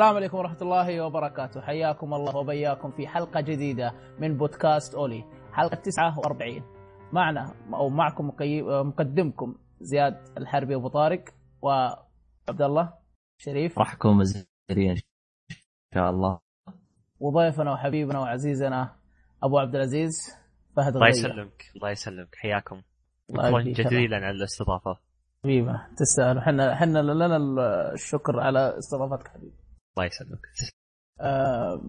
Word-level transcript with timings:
السلام 0.00 0.16
عليكم 0.16 0.38
ورحمة 0.38 0.62
الله 0.62 1.00
وبركاته. 1.00 1.60
حياكم 1.60 2.14
الله 2.14 2.36
وبياكم 2.36 2.90
في 2.90 3.06
حلقة 3.08 3.40
جديدة 3.40 3.92
من 4.18 4.36
بودكاست 4.36 4.94
أولي 4.94 5.24
حلقة 5.52 5.74
49 5.74 6.62
معنا 7.12 7.54
أو 7.74 7.88
معكم 7.88 8.28
مقي- 8.28 8.62
مقدمكم 8.84 9.54
زياد 9.80 10.16
الحربي 10.38 10.74
أبو 10.74 10.88
طارق 10.88 11.24
وعبد 11.62 12.62
الله 12.62 12.92
شريف. 13.38 13.78
راح 13.78 13.94
اكون 13.94 14.16
مزرين 14.16 14.90
إن 14.90 14.96
شاء 15.94 16.10
الله. 16.10 16.38
وضيفنا 17.20 17.72
وحبيبنا 17.72 18.18
وعزيزنا 18.20 18.96
أبو 19.42 19.58
عبد 19.58 19.74
العزيز 19.74 20.12
فهد 20.76 20.94
الله 20.96 21.08
يسلمك 21.08 21.64
الله 21.76 21.90
يسلمك. 21.90 22.34
حياكم. 22.34 22.82
الله 23.30 23.72
شكرا. 23.72 23.84
جزيلا 23.84 24.16
على 24.16 24.30
الاستضافة. 24.30 24.96
حبيبنا 25.44 25.90
تستاهل 25.96 26.38
إحنا 26.38 26.72
إحنا 26.72 26.98
لنا 26.98 27.36
الشكر 27.92 28.40
على 28.40 28.78
استضافتك 28.78 29.28
حبيبي. 29.28 29.59
الله 29.96 30.06
يسلمك 30.06 30.40
آه، 31.22 31.80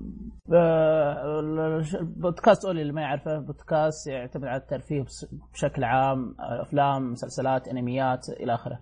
بودكاست 2.02 2.66
أولي 2.66 2.82
اللي 2.82 2.94
ما 2.94 3.02
يعرفه 3.02 3.40
بودكاست 3.40 4.08
يعتمد 4.08 4.46
على 4.46 4.62
الترفيه 4.62 5.06
بشكل 5.54 5.84
عام 5.84 6.36
أفلام 6.40 7.12
مسلسلات 7.12 7.68
أنميات 7.68 8.30
إلى 8.30 8.54
آخره. 8.54 8.80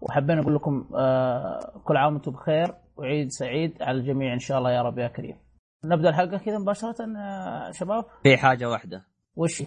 وحبينا 0.00 0.40
نقول 0.40 0.54
لكم 0.54 0.88
آه، 0.96 1.82
كل 1.84 1.96
عام 1.96 2.14
وأنتم 2.14 2.32
بخير 2.32 2.74
وعيد 2.96 3.28
سعيد 3.30 3.82
على 3.82 3.98
الجميع 3.98 4.32
إن 4.32 4.38
شاء 4.38 4.58
الله 4.58 4.70
يا 4.70 4.82
رب 4.82 4.98
يا 4.98 5.08
كريم. 5.08 5.36
نبدأ 5.84 6.08
الحلقة 6.08 6.38
كذا 6.38 6.58
مباشرة 6.58 7.16
آه، 7.18 7.70
شباب؟ 7.70 8.04
في 8.22 8.36
حاجة 8.36 8.68
واحدة. 8.68 9.04
وش؟ 9.36 9.62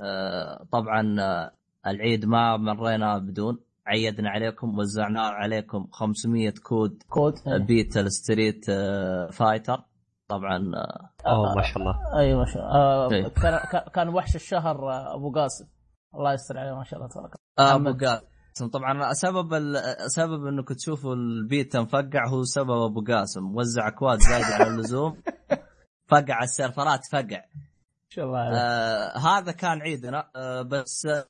آه، 0.00 0.64
طبعا 0.72 1.16
آه، 1.20 1.52
العيد 1.86 2.24
ما 2.24 2.56
مرينا 2.56 3.18
بدون. 3.18 3.58
عيدنا 3.88 4.30
عليكم 4.30 4.78
وزعنا 4.78 5.20
عليكم 5.22 5.86
500 5.92 6.52
كود 6.62 7.02
كود 7.08 7.34
آه، 7.46 7.58
beta 7.66 8.01
ل 8.01 8.10
Street 8.12 8.68
آه، 8.68 9.30
Fighter. 9.30 9.84
طبعا 10.28 10.56
آه، 10.76 11.10
أوه 11.30 11.54
ما 11.56 11.62
شاء 11.62 11.78
الله. 11.78 11.94
أيوه 12.18 12.38
ما 12.38 12.44
شاء 12.46 12.62
الله. 12.62 12.74
آه، 12.74 13.10
إيه. 13.12 13.28
كان 13.28 13.60
كان 13.94 14.08
وحش 14.08 14.36
الشهر 14.36 14.90
آه، 14.92 15.14
أبو 15.14 15.32
قاسم. 15.32 15.68
الله 16.14 16.32
يستر 16.32 16.58
عليه 16.58 16.72
ما 16.76 16.84
شاء 16.84 16.98
الله 16.98 17.08
تبارك 17.10 17.34
آه، 17.58 17.74
أبو. 17.74 17.98
قاسم. 18.06 18.68
طبعا 18.72 19.12
سبب 19.12 19.54
ال- 19.54 20.10
سبب 20.10 20.46
انكم 20.46 20.74
تشوفوا 20.74 21.14
البيتا 21.14 21.80
مفقع 21.80 22.28
هو 22.28 22.42
سبب 22.42 22.70
أبو 22.70 23.04
قاسم. 23.08 23.56
وزع 23.56 23.88
اكواد 23.88 24.18
زايده 24.18 24.46
على 24.46 24.68
اللزوم. 24.74 25.22
فقع 26.10 26.42
السيرفرات 26.42 27.00
فقع. 27.12 27.42
ما 27.54 28.08
شاء 28.08 28.24
الله. 28.24 28.38
آه 28.40 29.18
هذا 29.18 29.52
كان 29.52 29.80
عيدنا. 29.82 30.30
آه 30.36 30.62
بس 30.62 31.06
آه 31.06 31.24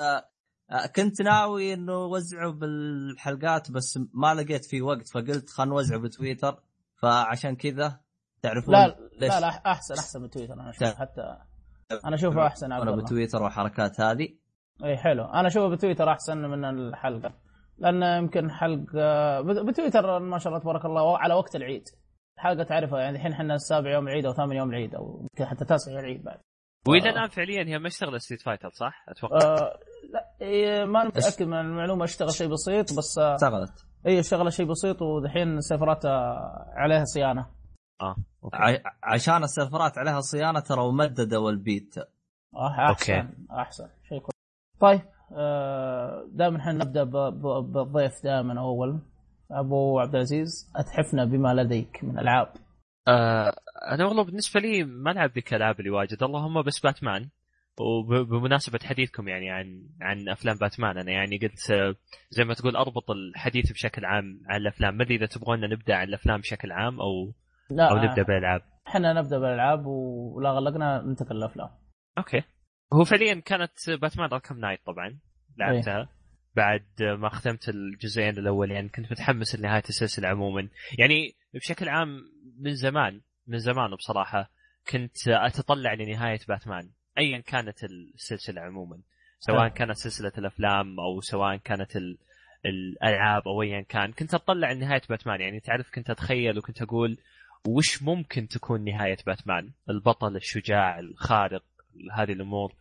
آه 0.00 0.24
كنت 0.96 1.22
ناوي 1.22 1.74
إنه 1.74 1.96
وزعه 2.04 2.52
بالحلقات 2.52 3.70
بس 3.70 3.98
ما 4.14 4.34
لقيت 4.34 4.64
في 4.64 4.82
وقت 4.82 5.08
فقلت 5.14 5.50
خلينا 5.50 5.72
نوزعه 5.74 5.98
بتويتر. 6.00 6.60
فعشان 7.02 7.56
كذا 7.56 8.00
تعرفون 8.42 8.74
لا 8.74 8.96
ليش؟ 9.20 9.32
لا 9.34 9.40
لا 9.40 9.48
أحسن 9.48 9.94
أحسن 9.94 10.22
من 10.22 10.30
تويتر 10.30 10.54
أنا 10.54 10.70
أشوف 10.70 10.88
حتى 10.98 11.36
أنا 12.04 12.14
أشوفه 12.14 12.46
أحسن 12.46 12.72
عبد 12.72 12.82
أنا 12.82 12.90
الله. 12.90 13.04
بتويتر 13.04 13.42
والحركات 13.42 14.00
هذه. 14.00 14.28
اي 14.84 14.96
حلو. 14.96 15.24
أنا 15.24 15.48
أشوفه 15.48 15.68
بتويتر 15.68 16.10
أحسن 16.10 16.38
من 16.38 16.64
الحلقة 16.64 17.34
لأن 17.78 18.02
يمكن 18.22 18.50
حلقة 18.50 19.40
بت- 19.40 19.58
بتويتر 19.68 20.18
ما 20.18 20.38
شاء 20.38 20.52
الله 20.52 20.62
تبارك 20.62 20.84
الله 20.84 21.18
على 21.18 21.34
وقت 21.34 21.56
العيد. 21.56 21.84
الحلقة 22.38 22.62
تعرفها 22.62 23.00
يعني 23.00 23.16
الحين 23.16 23.32
إحنا 23.32 23.54
السابع 23.54 23.90
يوم 23.90 24.08
العيد 24.08 24.26
أو 24.26 24.32
ثامن 24.32 24.56
يوم 24.56 24.70
العيد 24.70 24.94
أو 24.94 25.26
حتى 25.40 25.64
تاسع 25.64 25.92
يوم 25.92 26.00
العيد 26.00 26.22
بعد. 26.24 26.38
والى 26.88 27.08
آه. 27.08 27.12
الآن 27.12 27.28
فعليا 27.28 27.64
هي 27.64 27.78
ما 27.78 27.86
اشتغلت 27.88 28.22
Street 28.22 28.42
Fighter 28.42 28.70
صح؟ 28.70 29.04
أتوقع. 29.08 29.36
آه 29.36 29.78
إيه 30.44 30.84
ما 30.84 31.04
متأكد 31.04 31.42
من 31.46 31.60
المعلومة 31.60 32.04
اشتغل 32.04 32.30
شيء 32.30 32.48
بسيط 32.48 32.98
بس 32.98 33.18
آه 33.18 33.34
اشتغلت. 33.34 33.86
إي 34.06 34.20
اشتغل 34.20 34.52
شيء 34.52 34.66
بسيط 34.66 35.02
ودحين 35.02 35.60
سيرفرات 35.60 36.04
آه 36.04 36.64
عليها 36.76 37.04
صيانة. 37.04 37.46
آه 38.00 38.16
أوكي. 38.44 38.56
ع- 38.56 38.82
عشان 39.02 39.42
السيرفرات 39.44 39.98
عليها 39.98 40.20
صيانة 40.20 40.60
ترى 40.60 40.92
مددوا 40.92 41.50
البيت 41.50 41.94
آه 42.56 42.90
أحسن 42.92 43.28
أحسن. 43.50 43.88
شيء 44.08 44.18
كويس. 44.18 44.30
طيب 44.80 45.00
آه 45.36 46.26
دائما 46.32 46.56
إحنا 46.58 46.72
نبدأ 46.72 47.04
ب- 47.04 47.10
ب- 47.16 47.72
بالضيف 47.72 48.22
دائما 48.24 48.60
أول. 48.60 48.98
أبو 49.50 50.00
عبد 50.00 50.14
العزيز 50.14 50.72
أتحفنا 50.76 51.24
بما 51.24 51.54
لديك 51.54 52.04
من 52.04 52.18
ألعاب؟ 52.18 52.48
آه 53.08 53.54
أنا 53.92 54.06
والله 54.06 54.24
بالنسبة 54.24 54.60
لي 54.60 54.84
ما 54.84 55.10
ألعب 55.10 55.30
ذيك 55.30 55.54
الالعاب 55.54 55.80
اللي 55.80 55.90
واجد. 55.90 56.22
اللهم 56.22 56.62
بس 56.62 56.80
باتمان. 56.80 57.28
وبمناسبة 57.78 58.78
حديثكم 58.84 59.28
يعني 59.28 59.50
عن 59.50 59.88
عن 60.00 60.28
أفلام 60.28 60.56
باتمان 60.56 60.98
أنا 60.98 61.12
يعني 61.12 61.38
قلت 61.38 61.96
زي 62.30 62.44
ما 62.44 62.54
تقول 62.54 62.76
أربط 62.76 63.10
الحديث 63.10 63.72
بشكل 63.72 64.04
عام 64.04 64.40
عن 64.46 64.60
الأفلام. 64.60 64.96
ما 64.96 65.02
أدري 65.02 65.16
إذا 65.16 65.26
تبغون 65.26 65.60
نبدأ 65.70 65.94
عن 65.94 66.08
الأفلام 66.08 66.40
بشكل 66.40 66.72
عام 66.72 67.00
أو 67.00 67.32
لا. 67.70 67.90
أو 67.90 67.96
نبدأ 67.96 68.22
بالألعاب. 68.22 68.62
إحنا 68.88 69.12
نبدأ 69.12 69.38
بالألعاب 69.38 69.86
ولا 69.86 70.50
غلقنا 70.50 71.02
ننتقل 71.02 71.36
للأفلام. 71.36 71.68
أوكي. 72.18 72.42
هو 72.92 73.04
فعليا 73.04 73.34
كانت 73.40 73.90
Batman 74.00 74.32
Arkham 74.32 74.58
Knight 74.58 74.80
طبعا 74.86 75.18
لعبتها. 75.58 76.08
بعد 76.56 76.86
ما 77.00 77.28
ختمت 77.28 77.68
الجزئين 77.68 78.38
الاولين 78.38 78.88
كنت 78.88 79.12
متحمس 79.12 79.56
لنهاية 79.56 79.82
السلسلة 79.88 80.28
عموما. 80.28 80.68
يعني 80.98 81.32
بشكل 81.54 81.88
عام 81.88 82.08
من 82.60 82.74
زمان 82.74 83.20
من 83.46 83.58
زمان 83.58 83.94
بصراحة 83.94 84.50
كنت 84.90 85.28
أتطلع 85.28 85.94
لنهاية 85.94 86.40
باتمان. 86.48 86.90
ايا 87.18 87.38
كانت 87.38 87.84
السلسلة 87.84 88.62
عموما 88.62 88.98
سواء. 89.38 89.68
كانت 89.68 89.96
سلسلة 89.96 90.32
الأفلام 90.38 91.00
أو 91.00 91.20
سواء 91.20 91.56
كانت 91.56 91.96
ال... 91.96 92.16
الألعاب 92.66 93.48
أو 93.48 93.62
ايا 93.62 93.80
كان 93.80 94.12
كنت 94.12 94.34
أطلع 94.34 94.72
لنهايه 94.72 95.02
باتمان. 95.08 95.40
يعني 95.40 95.60
تعرف 95.60 95.90
كنت 95.94 96.10
أتخيل 96.10 96.58
وكنت 96.58 96.82
أقول 96.82 97.18
وش 97.66 98.02
ممكن 98.02 98.48
تكون 98.48 98.84
نهاية 98.84 99.16
باتمان؟ 99.26 99.70
البطل 99.90 100.36
الشجاع 100.36 100.98
الخارق 100.98 101.62
هذه 102.12 102.32
الأمور. 102.32 102.72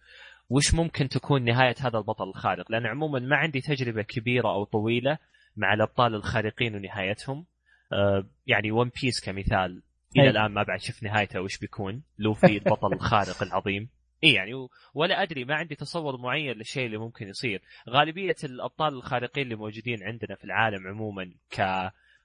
وش 0.50 0.74
ممكن 0.74 1.08
تكون 1.10 1.44
نهاية 1.44 1.76
هذا 1.80 1.98
البطل 1.98 2.30
الخارق؟ 2.30 2.72
لأن 2.72 2.86
عموما 2.86 3.20
ما 3.20 3.36
عندي 3.36 3.62
تجربة 3.62 4.02
كبيرة 4.02 4.48
أو 4.50 4.64
طويلة 4.64 5.18
مع 5.58 5.74
الأبطال 5.74 6.16
الخارقين 6.16 6.76
ونهايتهم. 6.76 7.46
آه، 7.94 8.26
يعني 8.48 8.72
ون 8.72 8.92
بيس 9.02 9.26
كمثال. 9.26 9.82
إلى. 10.18 10.30
الآن 10.30 10.52
ما 10.52 10.64
بعد 10.64 10.80
شفت 10.82 11.04
نهايته 11.04 11.42
وش 11.42 11.58
بيكون؟ 11.58 12.02
لوفي 12.20 12.58
البطل 12.58 12.94
الخارق 12.94 13.44
العظيم. 13.44 13.90
اي 14.24 14.34
يعني 14.34 14.52
ولا 14.94 15.24
أدري 15.24 15.46
ما 15.46 15.56
عندي 15.56 15.76
تصور 15.76 16.18
معين 16.18 16.58
للشيء 16.58 16.86
اللي 16.86 16.98
ممكن 16.98 17.28
يصير. 17.28 17.62
غالبية 17.90 18.36
الأبطال 18.44 18.94
الخارقين 18.94 19.44
اللي 19.44 19.56
موجودين 19.56 20.04
عندنا 20.04 20.36
في 20.36 20.44
العالم 20.44 20.88
عموما 20.88 21.34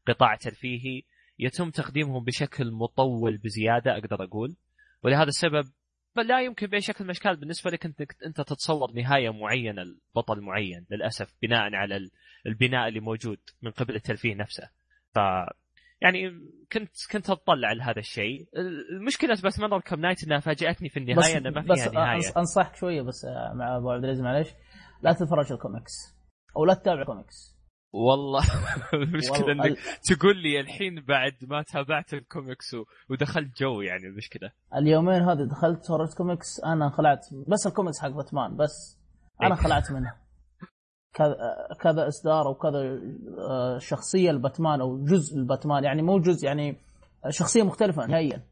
كقطاع 0.07 0.35
ترفيهي 0.35 1.03
يتم 1.39 1.71
تقديمهم 1.71 2.25
بشكل 2.25 2.71
مطول 2.73 3.37
بزيادة 3.37 3.93
أقدر 3.99 4.25
أقول. 4.25 4.57
ولهذا 5.03 5.29
السبب 5.29 5.65
لا 6.17 6.41
يمكن 6.41 6.67
باي 6.67 6.81
شكل 6.81 7.05
من 7.05 7.11
الاشكال 7.11 7.37
بالنسبة 7.37 7.71
لك 7.71 7.85
انت 7.87 8.01
أنت 8.27 8.41
تتصور 8.41 8.93
نهاية 8.93 9.31
معينة 9.31 9.83
لبطل 9.83 10.41
معين 10.41 10.87
للأسف 10.91 11.35
بناء 11.43 11.75
على 11.75 11.97
ال- 11.97 12.11
البناء 12.47 12.89
اللي 12.89 13.01
موجود 13.01 13.39
من 13.63 13.71
قبل 13.71 13.95
الترفيه 13.95 14.35
نفسه. 14.35 14.71
ف 15.15 15.19
يعني 16.01 16.31
كنت 16.73 16.91
كنت 17.13 17.31
اتطلع 17.31 17.73
لهذا 17.73 17.99
الشيء. 17.99 18.49
المشكلة 18.97 19.37
بس 19.45 19.59
مع 19.61 19.75
Arkham 19.75 19.99
Knight 19.99 20.25
إنها 20.25 20.41
فاجأتني 20.41 20.89
في 20.89 20.97
النهاية 20.99 21.39
انه 21.39 21.51
ما 21.51 21.61
بس 21.61 21.81
فيها 21.83 21.93
نهاية. 21.93 22.21
أنص- 22.21 22.37
أنصحك 22.37 22.77
شوية 22.77 23.03
بس 23.03 23.25
آه، 23.25 23.53
مع 23.55 23.77
أبو 23.77 23.91
عبد 23.91 24.05
العزيز 24.05 24.23
معلش 24.23 24.49
لا 25.03 25.13
تتفرج 25.13 25.53
الكوميكس. 25.53 25.93
أو 26.57 26.65
لا 26.65 26.75
تتابع 26.75 27.05
كوميكس 27.05 27.59
والله 27.93 28.43
المشكلة 28.95 29.47
والله 29.47 29.65
إنك 29.67 29.79
تقول 30.03 30.37
لي 30.37 30.61
الحين 30.61 31.01
بعد 31.05 31.33
ما 31.43 31.63
تابعت 31.63 32.15
الكوميكس 32.15 32.75
و- 32.75 32.85
ودخلت 33.11 33.59
جو 33.61 33.81
يعني 33.81 34.07
المشكلة. 34.07 34.53
اليومين 34.77 35.23
هذه 35.23 35.45
دخلت 35.51 35.85
تفرجت 35.85 36.15
كوميكس 36.17 36.61
أنا 36.65 36.91
خلعت 36.91 37.27
بس 37.49 37.67
الكوميكس 37.67 38.01
حق 38.03 38.09
باتمان 38.09 38.57
بس. 38.57 38.99
أنا 39.43 39.55
إيه. 39.55 39.61
خلعت 39.63 39.93
منه 39.93 40.15
كذا 41.19 41.37
كذا 41.81 42.09
إصدار 42.09 42.47
أو 42.47 42.55
كذا 42.55 43.01
آه، 43.51 43.79
شخصية 43.79 44.31
الباتمان 44.31 44.81
أو 44.81 45.05
جزء 45.05 45.37
الباتمان 45.37 45.85
يعني 45.85 46.03
مو 46.03 46.19
جزء 46.19 46.47
يعني 46.47 46.77
شخصية 47.29 47.63
مختلفة 47.63 48.07
نهائيا. 48.07 48.43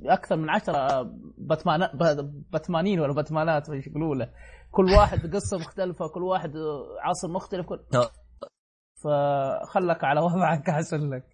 أكثر 0.00 0.36
من 0.36 0.50
عشرة 0.50 1.02
باتمان 1.38 1.88
باتمانين 2.52 3.00
ولا 3.00 3.12
باتمانات 3.14 3.70
وش 3.70 3.86
يقولوا 3.86 4.14
له. 4.14 4.30
كل 4.70 4.84
واحد 4.84 5.34
قصة 5.34 5.58
مختلفة 5.58 6.08
كل 6.08 6.22
واحد 6.22 6.52
عصر 7.02 7.28
مختلف 7.28 7.66
كل 7.66 7.78
تو- 7.90 8.08
فخلك 9.04 10.04
على 10.04 10.20
وضعك 10.20 10.68
احسن 10.70 11.10
لك. 11.10 11.24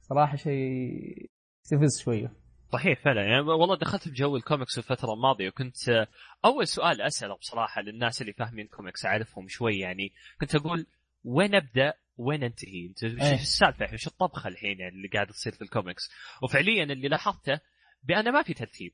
صراحة 0.00 0.36
شيء 0.36 1.30
يستفز 1.64 1.98
شوية. 2.04 2.32
صحيح 2.72 3.04
فعلا. 3.04 3.22
يعني 3.22 3.40
والله 3.40 3.76
دخلت 3.76 4.08
بجو 4.08 4.36
الكوميكس 4.36 4.78
الفترة 4.78 5.12
الماضية 5.12 5.48
وكنت 5.48 5.88
آه، 5.88 6.06
أول 6.44 6.66
سؤال 6.66 7.00
أسأله 7.02 7.36
بصراحة 7.36 7.82
للناس 7.82 8.20
اللي 8.20 8.32
فاهمين 8.32 8.66
كوميكس 8.66 9.06
أعرفهم 9.06 9.48
شوي 9.48 9.78
يعني. 9.78 10.12
كنت 10.40 10.54
أقول 10.54 10.86
وين 11.24 11.54
أبدأ؟ 11.54 11.94
وين 12.16 12.42
أنتهي؟ 12.42 12.86
أنت 12.86 13.04
إيه. 13.04 13.32
إيش 13.32 13.40
السالفة 13.40 13.92
إيش 13.92 14.06
الطبخة 14.06 14.48
الحين 14.48 14.80
يعني 14.80 14.94
اللي 14.94 15.08
قاعد 15.08 15.26
تصير 15.26 15.52
في 15.52 15.62
الكوميكس؟ 15.62 16.10
وفعليا 16.42 16.84
اللي 16.84 17.08
لاحظته 17.08 17.60
بان 18.02 18.32
ما 18.32 18.42
في 18.42 18.54
ترتيب. 18.54 18.92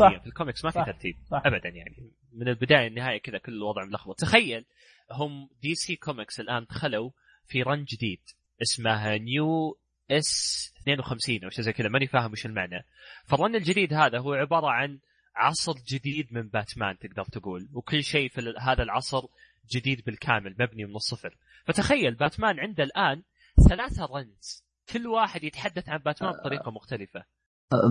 فعليا 0.00 0.18
صح. 0.18 0.22
في 0.22 0.28
الكوميكس 0.28 0.64
ما 0.64 0.70
في. 0.70 0.84
ترتيب 0.84 1.16
صح. 1.30 1.42
ابدا 1.44 1.68
يعني. 1.68 2.12
من 2.32 2.48
البداية 2.48 2.88
للنهايه 2.88 3.18
كذا 3.18 3.38
كل 3.38 3.52
الوضع 3.52 3.84
ملخبط. 3.84 4.20
تخيل 4.20 4.64
هم 5.12 5.48
DC 5.62 5.96
Comics 5.96 6.40
الآن 6.40 6.64
دخلوا 6.64 7.10
في 7.46 7.62
run 7.62 7.84
جديد 7.84 8.20
اسمه 8.62 9.16
New 9.16 10.72
52 10.82 11.44
أو 11.44 11.50
شيء 11.50 11.64
زي 11.64 11.72
كذا 11.72 11.88
ماني 11.88 12.06
فاهم 12.06 12.32
وش 12.32 12.46
المعنى. 12.46 12.84
فال 13.24 13.36
run 13.36 13.54
الجديد 13.54 13.94
هذا 13.94 14.18
هو 14.18 14.32
عبارة 14.32 14.70
عن 14.70 14.98
عصر 15.36 15.72
جديد 15.88 16.32
من 16.32 16.48
باتمان 16.48 16.98
تقدر 16.98 17.24
تقول. 17.24 17.68
وكل 17.72 18.04
شيء 18.04 18.28
في 18.28 18.54
هذا 18.58 18.82
العصر 18.82 19.26
جديد 19.70 20.04
بالكامل 20.04 20.56
مبني 20.60 20.84
من 20.84 20.96
الصفر. 20.96 21.36
فتخيل 21.64 22.14
باتمان 22.14 22.60
عنده 22.60 22.84
الآن 22.84 23.22
ثلاثة 23.68 24.04
runs 24.04 24.64
كل 24.92 25.06
واحد 25.06 25.44
يتحدث 25.44 25.88
عن 25.88 25.98
باتمان 25.98 26.32
بطريقة 26.32 26.70
مختلفة. 26.70 27.24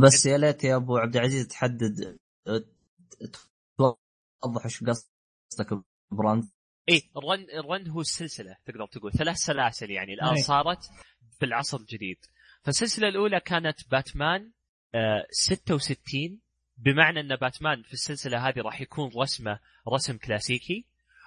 بس 0.04 0.26
يا 0.26 0.38
ليت 0.38 0.64
يا 0.64 0.76
أبو 0.76 0.98
عبد 0.98 1.16
العزيز 1.16 1.48
تحدد 1.48 2.18
توضح 3.78 4.66
إيش 4.66 4.84
قصدك 4.84 5.84
بال 6.12 6.25
run 6.25 6.44
اي 6.90 7.02
ال 7.18 7.25
run 7.25 7.46
ال 7.60 7.67
run 7.67 7.88
هو 7.88 8.02
السلسلة 8.02 8.58
تقدر 8.66 8.88
تقول. 8.88 9.12
ثلاث 9.12 9.38
سلاسل 9.38 9.92
يعني 9.92 10.14
الآن 10.14 10.36
أي. 10.36 10.42
صارت 10.42 10.90
في 11.40 11.46
العصر 11.46 11.78
الجديد. 11.78 12.18
فالسلسلة 12.64 13.08
الأولى 13.08 13.40
كانت 13.40 13.92
باتمان 13.92 14.52
آه 14.96 15.26
66 15.30 16.40
بمعنى 16.78 17.20
أن 17.20 17.36
باتمان 17.36 17.82
في 17.82 17.94
السلسلة 17.94 18.48
هذه 18.50 18.62
راح 18.62 18.82
يكون 18.82 19.12
رسمة 19.22 19.60
رسم 19.94 20.18
كلاسيكي. 20.18 20.86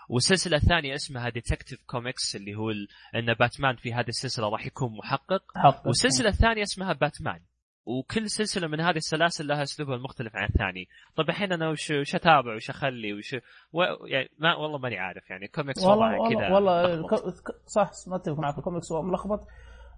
والسلسلة 0.08 0.56
الثانية 0.56 0.94
اسمها 0.94 1.28
Detective 1.28 1.82
Comics 1.86 2.36
اللي 2.36 2.54
هو 2.54 2.70
ال... 2.70 2.88
أن 3.14 3.34
باتمان 3.34 3.76
في 3.76 3.92
هذه 3.94 4.08
السلسلة 4.08 4.48
راح 4.48 4.66
يكون 4.66 4.96
محقق. 4.96 5.42
حق 5.56 5.86
والسلسلة 5.86 6.28
الثانية 6.28 6.62
اسمها 6.62 6.92
باتمان. 6.92 7.40
وكل 7.86 8.30
سلسلة 8.30 8.66
من 8.66 8.80
هذه 8.80 8.96
السلاسل 8.96 9.46
لها 9.46 9.62
أسلوبها 9.62 9.94
المختلف 9.96 10.36
عن 10.36 10.48
الثاني. 10.48 10.88
طيب 11.16 11.28
الحين 11.30 11.52
أنا 11.52 11.68
وش 11.70 11.90
وش 11.90 12.14
أتابع 12.14 12.54
وش 12.54 12.70
أخلي 12.70 13.12
وش 13.14 13.36
و... 13.72 13.82
يعني 14.06 14.30
ما 14.38 14.54
والله 14.54 14.78
ماني 14.78 14.98
عارف 14.98 15.30
يعني 15.30 15.48
كوميكس 15.48 15.82
والله 15.82 16.20
والله, 16.20 16.36
كذا 16.38 16.48
والله 16.54 17.08
ك- 17.08 17.68
صح 17.68 17.90
ما 18.06 18.16
أتفق 18.16 18.38
معك. 18.38 18.58
الكوميكس 18.58 18.92
ملخبط. 18.92 19.46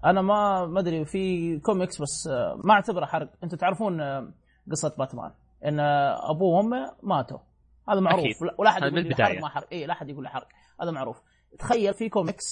أنا 0.05 0.23
ما 0.23 0.67
ما 0.67 0.81
أدري 0.81 1.05
في 1.05 1.59
كوميكس 1.61 2.03
بس 2.03 2.29
آه، 2.31 2.61
ما 2.65 2.75
أعتبره 2.75 3.07
حرق. 3.07 3.29
أنتم 3.45 3.57
تعرفون 3.57 4.01
آه، 4.01 4.33
قصة 4.71 4.95
باتمان. 4.99 5.31
إن 5.65 5.81
آه، 5.81 6.31
أبوه 6.31 6.57
وأمه 6.57 6.93
ماتوا. 7.03 7.39
هذا 7.89 8.01
معروف. 8.01 8.21
أكيد. 8.21 8.35
ولا- 8.59 8.71
أحد 8.71 8.83
يقول 8.83 9.05
لي 9.09 9.15
حرق. 9.15 9.41
ما 9.41 9.49
حرق. 9.49 9.69
اي 9.73 9.87
لا 9.87 9.93
أحد 9.93 10.09
يقول 10.09 10.23
لي 10.25 10.31
حرق. 10.31 10.49
هذا 10.83 10.91
معروف. 10.91 11.23
تخيل 11.59 11.95
في 11.95 12.09
كوميكس 12.09 12.45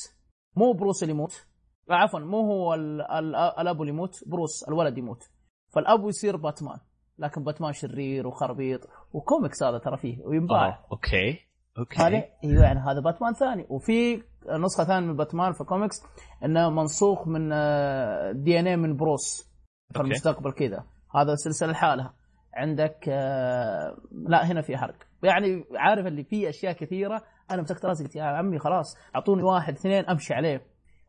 مو 0.57 0.73
بروس 0.73 1.03
اللي 1.03 1.15
يموت. 1.15 1.47
عفوا 1.91 2.21
مو 2.21 2.41
هو 2.41 2.75
ال- 2.75 3.01
ال- 3.03 3.37
الأب 3.37 3.81
اللي 3.81 3.93
يموت 3.93 4.15
بروس 4.27 4.69
الولد 4.69 4.99
يموت. 4.99 5.23
فالأب 5.75 6.09
يصير 6.09 6.37
باتمان. 6.37 6.79
لكن 7.19 7.45
باتمان 7.45 7.73
شرير 7.73 8.27
وخربيط. 8.27 8.81
وكوميكس 9.13 9.63
هذا 9.63 9.79
ترى 9.79 9.97
فيه 9.97 10.25
وينباع. 10.25 10.85
أوكي. 10.93 11.39
أوكي. 11.79 11.97
هذا 12.03 12.25
أيوه 12.45 12.63
يعني 12.65 12.81
هذا 12.81 13.01
باتمان 13.01 13.33
ثاني. 13.35 13.67
وفي 13.71 14.23
نسخة 14.65 14.85
ثانية 14.85 15.07
من 15.07 15.17
باتمان 15.17 15.53
في 15.53 15.65
كوميكس 15.65 15.97
إنه 16.45 16.71
منسوخ 16.71 17.29
من 17.29 17.49
DNA 18.43 18.77
من 18.77 18.97
بروس 18.97 19.49
في. 19.95 20.01
المستقبل 20.01 20.53
كذا. 20.53 20.85
هذا 21.15 21.35
سلسلة 21.35 21.73
لحالها. 21.73 22.15
عندك 22.55 23.09
آه، 23.09 23.97
لا 24.13 24.47
هنا 24.47 24.63
في 24.63 24.77
حرق. 24.77 24.95
يعني 25.23 25.65
عارف 25.77 26.07
اللي 26.07 26.25
فيه 26.25 26.49
أشياء 26.49 26.73
كثيرة 26.73 27.23
أنا 27.51 27.63
مسكت 27.63 27.85
راسي 27.85 28.05
قلت 28.05 28.17
يا 28.17 28.23
عمي 28.23 28.59
خلاص 28.59 28.97
أعطوني 29.17 29.43
واحد 29.43 29.73
اثنين 29.73 30.05
أمشي 30.05 30.35
عليه. 30.35 30.63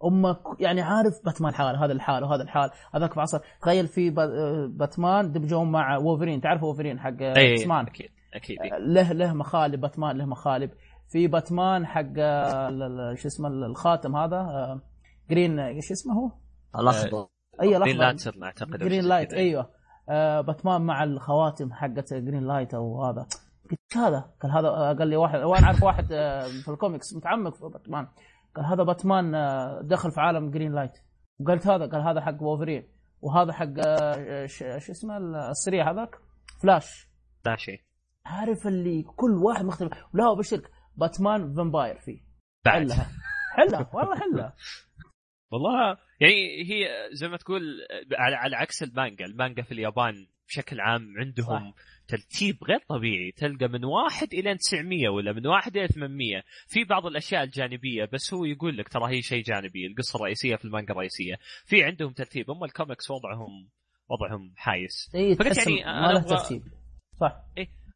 أمك 0.06 0.40
يعني 0.60 0.82
عارف 0.82 1.14
باتمان 1.26 1.54
حال 1.54 1.76
هذا 1.76 1.92
الحال 1.92 2.24
وهذا 2.24 2.44
الحال. 2.44 2.70
هذاك 2.96 3.14
في 3.14 3.20
عصر 3.20 3.40
تخيل 3.62 3.88
في 3.88 4.08
آه، 4.18 4.70
باتمان 4.72 5.32
دمجوه 5.32 5.72
مع 5.72 5.98
وولفرين 5.98 6.42
تعرف 6.42 6.64
وولفرين 6.64 7.00
حق 7.00 7.22
آه، 7.22 7.38
اي 7.38 7.56
باتمان 7.56 7.86
أكيد 7.86 8.10
أكيد 8.34 8.58
له 8.80 9.12
له 9.12 9.34
مخالب 9.34 9.82
باتمان 9.82 10.18
له 10.18 10.26
مخالب. 10.26 10.72
في 11.10 11.28
باتمان 11.28 11.86
حق 11.86 12.14
آه، 12.18 13.14
شو 13.16 13.28
اسمه 13.28 13.48
الخاتم 13.48 14.16
هذا 14.16 14.38
آه، 14.38 14.82
Green 15.30 15.82
شو 15.82 15.94
اسمه 15.94 16.14
هو؟ 16.14 16.32
الاخضر 16.80 17.28
أي 17.62 17.70
Green 17.70 17.82
الاخضر 17.82 17.98
Lantern 17.98 18.44
أعتقد 18.44 18.82
أو 18.82 18.88
Green 18.88 19.04
Light. 19.04 19.34
أيوه. 19.34 19.70
آه، 20.10 20.42
باتمان 20.42 20.82
مع 20.82 21.04
الخواتم 21.04 21.74
حقت 21.74 22.14
Green 22.14 22.48
Light 22.48 22.74
أو 22.74 23.06
هذا. 23.06 23.28
قلت 23.72 23.98
هذا 23.98 24.32
قال 24.42 24.52
هذا 24.52 24.68
آه، 24.68 24.94
قال 24.94 25.08
لي 25.08 25.16
واحد 25.16 25.40
وأنا 25.40 25.66
أعرف 25.66 25.84
واحد 25.84 26.12
آه، 26.12 26.44
في 26.44 26.72
الكوميكس 26.72 27.16
متعمق 27.16 27.56
في 27.56 27.66
باتمان. 27.74 28.08
قال 28.56 28.66
هذا 28.66 28.84
باتمان 28.84 29.36
آه، 29.36 29.82
دخل 29.82 30.12
في 30.12 30.22
عالم 30.22 30.52
Green 30.52 30.72
Light 30.72 30.92
وقلت 31.40 31.68
هذا 31.68 31.86
قال 31.86 32.02
هذا 32.02 32.22
حق 32.22 32.42
وولفرين 32.44 32.88
وهذا 33.22 33.54
حق 33.54 33.74
آه، 33.88 34.46
شو 34.46 34.66
اسمه 34.92 35.18
السريع 35.50 35.92
هذاك؟ 35.92 36.16
فلاش 36.62 37.10
لا 37.46 37.56
شيء 37.56 37.82
عارف 38.26 38.68
اللي 38.68 39.04
كل 39.04 39.32
واحد 39.32 39.66
مختلف. 39.66 39.94
لا 40.14 40.34
بشرك 40.34 40.72
باتمان 41.00 41.54
vampire 41.54 42.00
فيه. 42.00 42.20
بعد. 42.66 42.92
حلها. 42.92 43.10
حلها. 43.56 43.90
والله 43.94 44.20
حلها. 44.20 44.56
والله 45.52 45.98
يعني 46.20 46.64
هي 46.64 47.10
زي 47.12 47.28
ما 47.28 47.38
تقول 47.38 47.62
على, 48.18 48.36
على 48.36 48.56
عكس 48.56 48.84
المانجا. 48.84 49.26
المانجا 49.26 49.64
في 49.64 49.72
اليابان 49.72 50.28
بشكل 50.48 50.80
عام 50.80 51.14
عندهم 51.18 51.72
صح. 51.72 51.76
ترتيب 52.08 52.64
غير 52.64 52.80
طبيعي. 52.90 53.32
تلقى 53.32 53.68
من 53.68 53.86
واحد 53.86 54.34
إلى 54.34 54.58
900 54.58 55.10
ولا 55.10 55.34
من 55.34 55.48
واحد 55.48 55.78
إلى 55.78 55.88
800 55.88 56.44
في 56.68 56.84
بعض 56.84 57.06
الأشياء 57.06 57.44
الجانبية 57.44 58.10
بس 58.14 58.34
هو 58.34 58.46
يقول 58.46 58.78
لك 58.78 58.90
ترى 58.90 59.16
هي 59.18 59.22
شيء 59.22 59.44
جانبي 59.44 59.88
القصة 59.88 60.18
الرئيسية 60.18 60.56
في 60.56 60.66
المانجا 60.66 60.92
الرئيسية. 60.94 61.36
في 61.66 61.84
عندهم 61.84 62.14
ترتيب. 62.14 62.52
أما 62.52 62.66
الكوميكس 62.66 63.12
وضعهم 63.12 63.70
وضعهم 64.10 64.54
حايس. 64.56 65.12
اي 65.16 65.38
يعني 65.78 66.02
ما 66.02 66.12
له 66.12 66.22
ترتيب. 66.22 66.64
صح. 67.20 67.44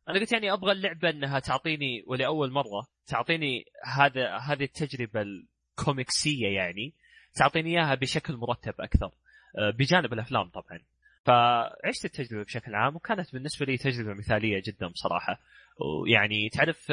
أنا 0.09 0.19
قلت 0.19 0.33
يعني 0.33 0.53
أبغى 0.53 0.71
اللعبة 0.71 1.09
إنها 1.09 1.39
تعطيني 1.39 2.03
ولأول 2.07 2.51
مرة 2.51 2.87
تعطيني 3.07 3.65
هذا 3.83 4.37
هذه 4.37 4.63
التجربة 4.63 5.21
ال 5.21 5.35
comicsية 5.35 6.47
يعني 6.47 6.93
تعطيني 7.35 7.69
إياها 7.69 7.95
بشكل 7.95 8.37
مرتب 8.37 8.73
أكثر 8.79 9.11
آه، 9.57 9.69
بجانب 9.69 10.13
الأفلام 10.13 10.49
طبعا. 10.49 10.79
فعشت 11.25 12.05
التجربة 12.05 12.43
بشكل 12.43 12.75
عام 12.75 12.95
وكانت 12.95 13.33
بالنسبة 13.33 13.65
لي 13.65 13.77
تجربة 13.77 14.13
مثالية 14.13 14.61
جدا 14.65 14.87
بصراحة. 14.87 15.39
ويعني 15.79 16.49
تعرف 16.49 16.91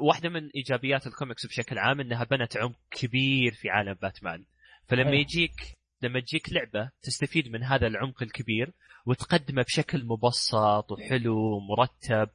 واحدة 0.00 0.28
من 0.28 0.48
إيجابيات 0.48 1.06
الكوميكس 1.06 1.46
بشكل 1.46 1.78
عام 1.78 2.00
إنها 2.00 2.24
بنت 2.24 2.56
عمق 2.56 2.76
كبير 2.90 3.52
في 3.52 3.70
عالم 3.70 3.94
باتمان. 4.02 4.44
فلما 4.88 5.10
أيوة. 5.10 5.20
يجيك 5.20 5.78
لما 6.02 6.20
تجيك 6.20 6.52
لعبة 6.52 6.90
تستفيد 7.02 7.48
من 7.48 7.62
هذا 7.62 7.86
العمق 7.86 8.22
الكبير 8.22 8.72
وتقدمه 9.06 9.62
بشكل 9.62 10.04
مبسط 10.04 10.92
وحلو 10.92 11.56
ومرتب 11.56 12.28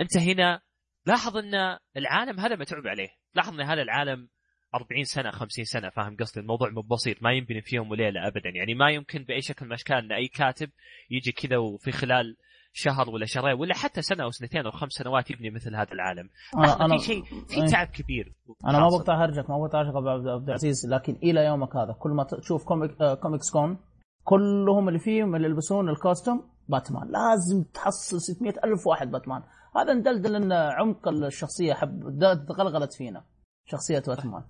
انت 0.00 0.18
هنا 0.18 0.60
لاحظ 1.06 1.36
ان 1.36 1.78
العالم 1.96 2.40
هذا 2.40 2.56
متعوب 2.56 2.86
عليه. 2.86 3.08
لاحظ 3.34 3.54
ان 3.54 3.60
هذا 3.60 3.82
العالم 3.82 4.28
40 4.74 5.04
سنة 5.04 5.30
50 5.30 5.64
سنة 5.64 5.90
فاهم 5.90 6.16
قصدي؟ 6.20 6.40
الموضوع 6.40 6.70
مو 6.70 6.82
بسيط 6.82 7.22
ما 7.22 7.32
ينبني 7.32 7.60
في 7.60 7.76
يوم 7.76 7.90
وليلة 7.90 8.26
ابدا. 8.26 8.50
يعني 8.54 8.74
ما 8.74 8.90
يمكن 8.90 9.24
بأي 9.24 9.40
شكل 9.40 9.64
من 9.64 9.72
الأشكال 9.72 9.96
إن 9.96 10.12
أي 10.12 10.28
كاتب 10.28 10.70
يجي 11.10 11.32
كذا 11.32 11.56
وفي 11.56 11.92
خلال 11.92 12.36
شهر 12.72 13.10
ولا 13.10 13.26
شهرين 13.26 13.60
ولا 13.60 13.74
حتى 13.74 14.02
سنة 14.02 14.24
أو 14.24 14.30
سنتين 14.30 14.64
أو 14.64 14.70
خمس 14.70 14.92
سنوات 14.92 15.30
يبني 15.30 15.50
مثل 15.50 15.76
هذا 15.76 15.92
العالم. 15.92 16.30
إن 16.56 16.64
أنا 16.64 16.98
في 16.98 17.04
شيء 17.04 17.24
في 17.24 17.60
إيه. 17.60 17.66
تعب 17.66 17.86
كبير. 17.86 18.34
أنا 18.66 18.80
ما. 18.80 18.88
بقطع 18.88 19.24
هرجك 19.24 19.50
ما 19.50 19.58
بقطع 19.58 19.80
هرجك 19.80 19.96
ابو 19.96 20.08
عبد 20.08 20.48
العزيز 20.48 20.86
لكن 20.90 21.12
إلى 21.22 21.44
يومك 21.44 21.76
هذا 21.76 21.92
كل 21.98 22.10
ما 22.10 22.24
تشوف 22.24 22.64
comic 22.64 22.90
آه، 23.00 23.14
كوميكس 23.14 23.50
كون 23.52 23.78
كلهم 24.24 24.88
اللي 24.88 24.98
فيهم 24.98 25.36
اللي 25.36 25.46
يلبسون 25.46 25.88
ال 25.88 25.96
costume 25.96 26.50
باتمان 26.68 27.08
لازم 27.08 27.64
تحصل 27.74 28.20
600 28.20 28.52
ألف 28.64 28.86
واحد 28.86 29.10
باتمان 29.10 29.42
هذا 29.76 30.36
إن 30.36 30.39
دل 30.39 30.44
دل 30.44 30.49
إن 30.49 30.52
عمق 30.52 31.08
الشخصية 31.08 31.74
حب 31.74 32.18
تغلغلت 32.48 32.92
فينا 32.92 33.24
شخصية 33.66 34.02
باتمان 34.06 34.44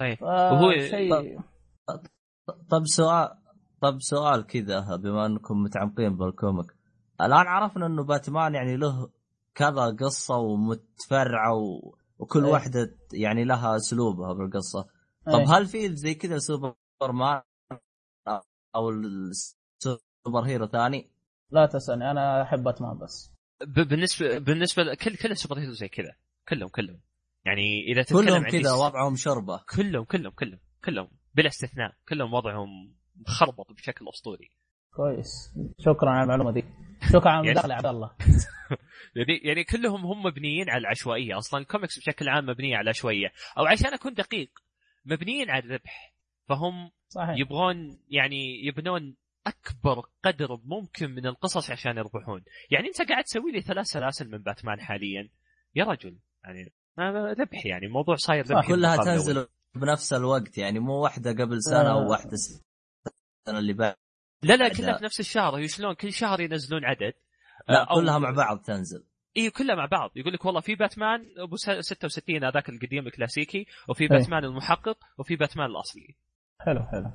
طيب 0.00 0.22
وهو- 0.22 0.72
شيء 0.72 1.40
طب 2.70 2.82
سؤال 2.86 3.28
طب 3.82 3.96
سؤال 4.00 4.46
كذا 4.46 4.96
بما 4.96 5.26
أنكم 5.26 5.62
متعمقين 5.62 6.16
بال 6.16 6.30
comic 6.30 6.66
الآن 7.20 7.46
عرفنا 7.46 7.86
إنه 7.86 8.04
باتمان 8.04 8.54
يعني 8.54 8.76
له 8.76 9.10
كذا 9.54 9.96
قصة 10.00 10.36
ومتفرعة 10.36 11.54
و... 11.54 11.94
وكل 12.18 12.44
أي. 12.44 12.50
واحدة 12.52 12.96
يعني 13.12 13.44
لها 13.44 13.76
أسلوبها 13.76 14.32
بالقصة 14.32 14.86
طب 15.26 15.38
إيه. 15.38 15.56
هل 15.58 15.66
في 15.66 15.96
زي 15.96 16.14
كذا 16.14 16.38
سوبر 16.38 16.74
مان 17.02 17.42
أو 18.74 18.90
السوبر 18.90 20.42
hero 20.46 20.66
ثاني؟ 20.66 21.10
لا 21.50 21.66
تسألني 21.66 22.10
أنا 22.10 22.42
أحب 22.42 22.62
باتمان 22.62 22.98
بس 22.98 23.32
بالنسبة 23.66 24.38
بالنسبة 24.38 24.94
كل 24.94 25.16
كل 25.16 25.30
ال 25.30 25.35
super 25.35 25.58
hero 25.58 25.72
زي 25.72 25.88
كذا. 25.88 26.14
كلهم 26.48 26.68
كلهم. 26.68 27.00
يعني 27.44 27.84
إذا 27.92 28.02
تتكلم 28.02 28.24
كلهم 28.24 28.44
كذا 28.48 28.72
وضعهم 28.72 29.16
شربة. 29.16 29.60
كلهم 29.76 30.04
كلهم 30.04 30.32
كلهم 30.32 30.58
كلهم. 30.84 31.08
بلا 31.34 31.46
استثناء. 31.48 31.92
كلهم 32.08 32.34
وضعهم 32.34 32.94
مخربط 33.16 33.72
بشكل 33.72 34.08
أسطوري. 34.08 34.50
كويس. 34.96 35.54
شكرا 35.78 36.10
على 36.10 36.22
المعلومة 36.22 36.52
دي. 36.52 36.64
شكرا 37.12 37.30
على 37.30 37.46
يعني- 37.46 37.60
المداخلة 37.60 37.72
يا 37.74 37.76
عبد 37.78 37.86
الله. 37.86 38.10
يعني 39.16 39.40
يعني 39.44 39.64
كلهم 39.64 40.06
هم 40.06 40.22
مبنيين 40.22 40.70
على 40.70 40.80
العشوائية. 40.80 41.38
أصلا 41.38 41.60
الكوميكس 41.60 41.98
بشكل 41.98 42.28
عام 42.28 42.46
مبنية 42.46 42.76
على 42.76 42.84
العشوائية. 42.84 43.32
أو 43.58 43.66
عشان 43.66 43.94
أكون 43.94 44.14
دقيق 44.14 44.50
مبنيين 45.04 45.50
على 45.50 45.64
الربح. 45.64 46.14
فهم 46.48 46.90
صحيح. 47.08 47.36
يبغون 47.38 47.98
يعني 48.08 48.66
يبنون 48.66 49.16
أكبر 49.50 50.00
قدر 50.24 50.60
ممكن 50.64 51.10
من 51.10 51.26
القصص 51.26 51.70
عشان 51.70 51.96
يربحون. 51.96 52.44
يعني 52.70 52.86
أنت 52.88 53.02
قاعد 53.08 53.24
تسوي 53.24 53.52
لي 53.52 53.60
ثلاث 53.60 53.86
سلاسل 53.86 54.30
من 54.30 54.38
باتمان 54.38 54.80
حاليا. 54.80 55.28
يا 55.74 55.84
رجل. 55.84 56.18
يعني 56.44 56.72
ما- 56.98 57.32
ربح 57.32 57.66
يعني. 57.66 57.86
الموضوع 57.86 58.16
صاير 58.16 58.50
ربحي 58.50 58.68
كلها 58.68 58.96
تنزل 58.96 59.46
بنفس 59.74 60.12
الوقت. 60.12 60.58
يعني 60.58 60.78
مو 60.78 60.92
واحدة 61.02 61.30
قبل 61.30 61.62
سنة 61.62 61.90
آه. 61.90 61.96
وواحده 61.96 62.32
السنة 62.32 63.58
اللي 63.58 63.72
لا 64.42 64.56
لا 64.56 64.68
كلها 64.68 64.98
في 64.98 65.04
نفس 65.04 65.20
الشهر. 65.20 65.56
هي 65.56 65.68
شلون؟ 65.68 65.94
كل 65.94 66.12
شهر 66.12 66.40
ينزلون 66.40 66.84
عدد. 66.84 67.12
لا 67.68 67.84
أو- 67.84 67.94
كلها 67.94 68.18
مع 68.18 68.30
بعض 68.30 68.58
تنزل. 68.58 69.04
اي 69.36 69.50
كلها 69.50 69.74
مع 69.76 69.86
بعض. 69.86 70.10
يقول 70.16 70.32
لك 70.32 70.44
والله 70.44 70.60
في 70.60 70.74
باتمان 70.74 71.26
أبو 71.38 71.56
س- 71.56 71.70
66 71.70 72.44
هذاك 72.44 72.68
القديم 72.68 73.06
الكلاسيكي 73.06 73.66
وفي 73.88 74.02
إيه. 74.04 74.08
باتمان 74.08 74.44
المحقق 74.44 74.98
وفي 75.18 75.36
باتمان 75.36 75.70
الأصلي. 75.70 76.16
حلو 76.60 76.82
حلو. 76.82 77.12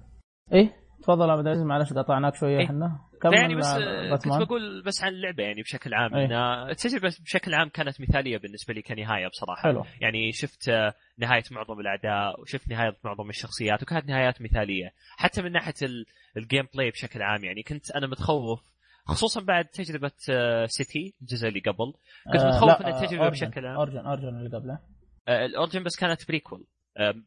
إيه؟ 0.54 0.85
تفضل 1.06 1.30
عبد 1.30 1.48
العزيز 1.48 1.64
معلش 1.64 1.94
قطعناك 1.94 2.36
شوية 2.36 2.58
إيه. 2.58 2.66
إحنا. 2.66 3.00
لا 3.24 3.40
يعني 3.40 3.56
بس 3.56 3.66
آه، 3.66 4.16
كنت. 4.16 4.28
بقول 4.48 4.84
بس 4.84 5.04
عن 5.04 5.12
اللعبة 5.14 5.44
يعني 5.44 5.62
بشكل 5.62 5.94
عام. 5.94 6.16
إيه. 6.16 6.26
ان 6.26 6.70
التجربه 6.70 7.16
بشكل 7.24 7.54
عام 7.54 7.70
كانت 7.70 8.02
مثالية 8.02 8.38
بالنسبة 8.38 8.74
لي 8.74 8.82
كنهاية 8.82 9.28
بصراحة. 9.28 9.62
حلو. 9.62 9.86
يعني 10.02 10.32
شفت 10.32 10.70
آه، 10.70 10.94
نهاية 11.18 11.44
معظم 11.52 11.80
الأعداء 11.80 12.42
وشفت 12.42 12.68
نهاية 12.70 12.96
معظم 13.04 13.30
الشخصيات 13.30 13.84
وكانت 13.84 14.06
نهايات 14.06 14.42
مثالية. 14.42 14.92
حتى 15.18 15.42
من 15.42 15.52
ناحية 15.52 15.74
ال- 15.82 16.06
ال 16.38 16.68
gameplay 16.74 16.92
بشكل 16.92 17.22
عام 17.22 17.44
يعني 17.44 17.64
كنت 17.64 17.92
أنا 17.92 18.08
متخوف 18.08 18.62
خصوصا 19.08 19.42
بعد 19.42 19.66
تجربة 19.66 20.12
آه، 20.30 20.66
سيتي 20.66 21.16
الجزء 21.22 21.48
اللي 21.48 21.60
قبل. 21.60 21.94
كنت 22.34 22.42
آه، 22.42 22.48
متخوف 22.48 22.70
لا، 22.70 22.88
ان 22.88 23.04
التجربة 23.04 23.26
آه، 23.26 23.30
بشكل 23.30 23.66
عام. 23.66 23.76
اورجن 23.76 23.98
اورجن 24.00 24.28
اللي 24.28 24.58
قبله. 24.58 24.80
آه، 25.28 25.46
الاورجن 25.46 25.84
بس 25.84 25.96
كانت 26.00 26.28
prequel 26.28 26.60
آه، 26.60 26.75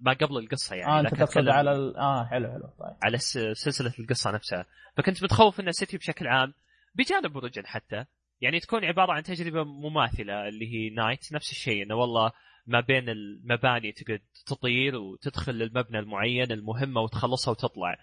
ما 0.01 0.13
قبل 0.13 0.37
القصة 0.39 0.77
يعني 0.77 0.93
آه 0.93 1.01
أنت 1.01 1.15
تقصد 1.15 1.49
على 1.49 1.73
ال... 1.73 1.97
آه 1.97 2.25
حلو 2.25 2.53
حلو 2.53 2.63
طيب. 2.79 2.97
على 3.03 3.19
س- 3.19 3.39
سلسلة 3.53 3.93
القصة 3.99 4.31
نفسها. 4.31 4.67
فكنت 4.97 5.23
متخوف 5.25 5.61
ان 5.61 5.73
سيتي 5.73 5.99
بشكل 5.99 6.27
عام 6.27 6.55
بجانب 6.95 7.35
اوريجن 7.35 7.67
حتى 7.67 8.05
يعني 8.41 8.61
تكون 8.61 8.85
عبارة 8.85 9.13
عن 9.13 9.23
تجربة 9.23 9.65
مماثلة 9.65 10.49
اللي 10.49 10.67
هي 10.75 10.91
نايت. 10.91 11.33
نفس 11.33 11.51
الشيء 11.51 11.83
إنه 11.83 11.95
والله 11.95 12.33
ما 12.67 12.81
بين 12.81 13.09
المباني 13.09 13.93
تقعد 13.93 14.21
تطير 14.47 14.97
وتدخل 14.97 15.53
للمبنى 15.53 15.99
المعين 15.99 16.53
المهمة 16.53 17.01
وتخلصها 17.01 17.51
وتطلع. 17.51 17.97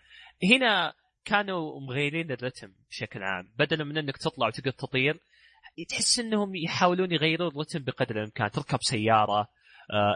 هنا 0.51 0.93
كانوا 1.25 1.79
مغيرين 1.79 2.31
الرتم 2.31 2.71
بشكل 2.89 3.23
عام. 3.23 3.47
بدلا 3.59 3.83
من 3.83 3.97
إنك 3.97 4.17
تطلع 4.17 4.47
وتقعد 4.47 4.73
تطير 4.73 5.19
تحس 5.89 6.19
إنهم 6.19 6.55
يحاولون 6.55 7.11
يغيرون 7.11 7.47
الرتم 7.47 7.83
بقدر 7.83 8.15
الإمكان. 8.15 8.51
تركب 8.51 8.77
سيارة 8.81 9.39
آه، 9.41 9.47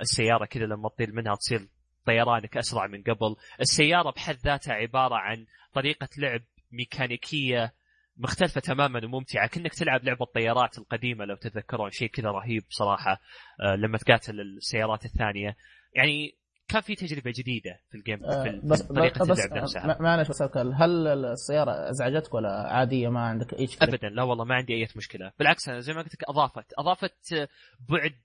السيارة 0.01 0.45
كذا 0.45 0.65
لما 0.65 0.89
تطير 0.89 1.11
منها 1.11 1.35
تصير 1.35 1.67
طيرانك 2.05 2.57
أسرع 2.57 2.87
من 2.87 3.03
قبل. 3.03 3.35
السيارة 3.61 4.11
بحد 4.11 4.35
ذاتها 4.35 4.73
عبارة 4.73 5.15
عن 5.15 5.45
طريقة 5.73 6.09
لعب 6.17 6.41
ميكانيكية 6.71 7.73
مختلفة 8.17 8.61
تماما 8.61 9.05
وممتعة 9.05 9.47
كأنك 9.47 9.73
تلعب 9.73 10.03
لعبة 10.03 10.23
الطيارات 10.25 10.77
القديمة 10.77 11.25
لو 11.25 11.35
تتذكرون 11.35 11.89
شيء 11.91 12.09
كذا 12.09 12.29
رهيب 12.29 12.63
صراحة 12.69 13.21
آه، 13.61 13.75
لما 13.75 13.97
تقاتل 13.97 14.41
السيارات 14.41 15.05
الثانية. 15.05 15.55
يعني 15.95 16.35
كان 16.67 16.81
في 16.81 16.95
تجربة 16.95 17.33
جديدة 17.35 17.79
في 17.91 17.97
الجيم 17.97 18.23
آه، 18.23 18.43
في 18.43 18.61
بس 18.63 18.81
طريقة 18.81 19.25
بس 19.25 19.39
اللعب 19.45 19.63
نفسها. 19.63 19.97
معلش 20.01 20.29
بس 20.29 20.41
هل 20.57 21.07
السيارة 21.07 21.89
أزعجتك 21.89 22.33
ولا 22.33 22.49
عادية؟ 22.49 23.09
ما 23.09 23.19
عندك 23.19 23.53
أي 23.53 23.67
ابدا 23.81 24.09
لا 24.09 24.23
والله 24.23 24.45
ما 24.45 24.55
عندي 24.55 24.73
أي 24.73 24.87
مشكلة. 24.95 25.31
بالعكس 25.39 25.69
أنا 25.69 25.79
زي 25.79 25.93
ما 25.93 26.01
قلت 26.01 26.13
لك 26.13 26.23
اضافت 26.29 26.73
أضافت 26.77 27.49
بعد 27.89 28.15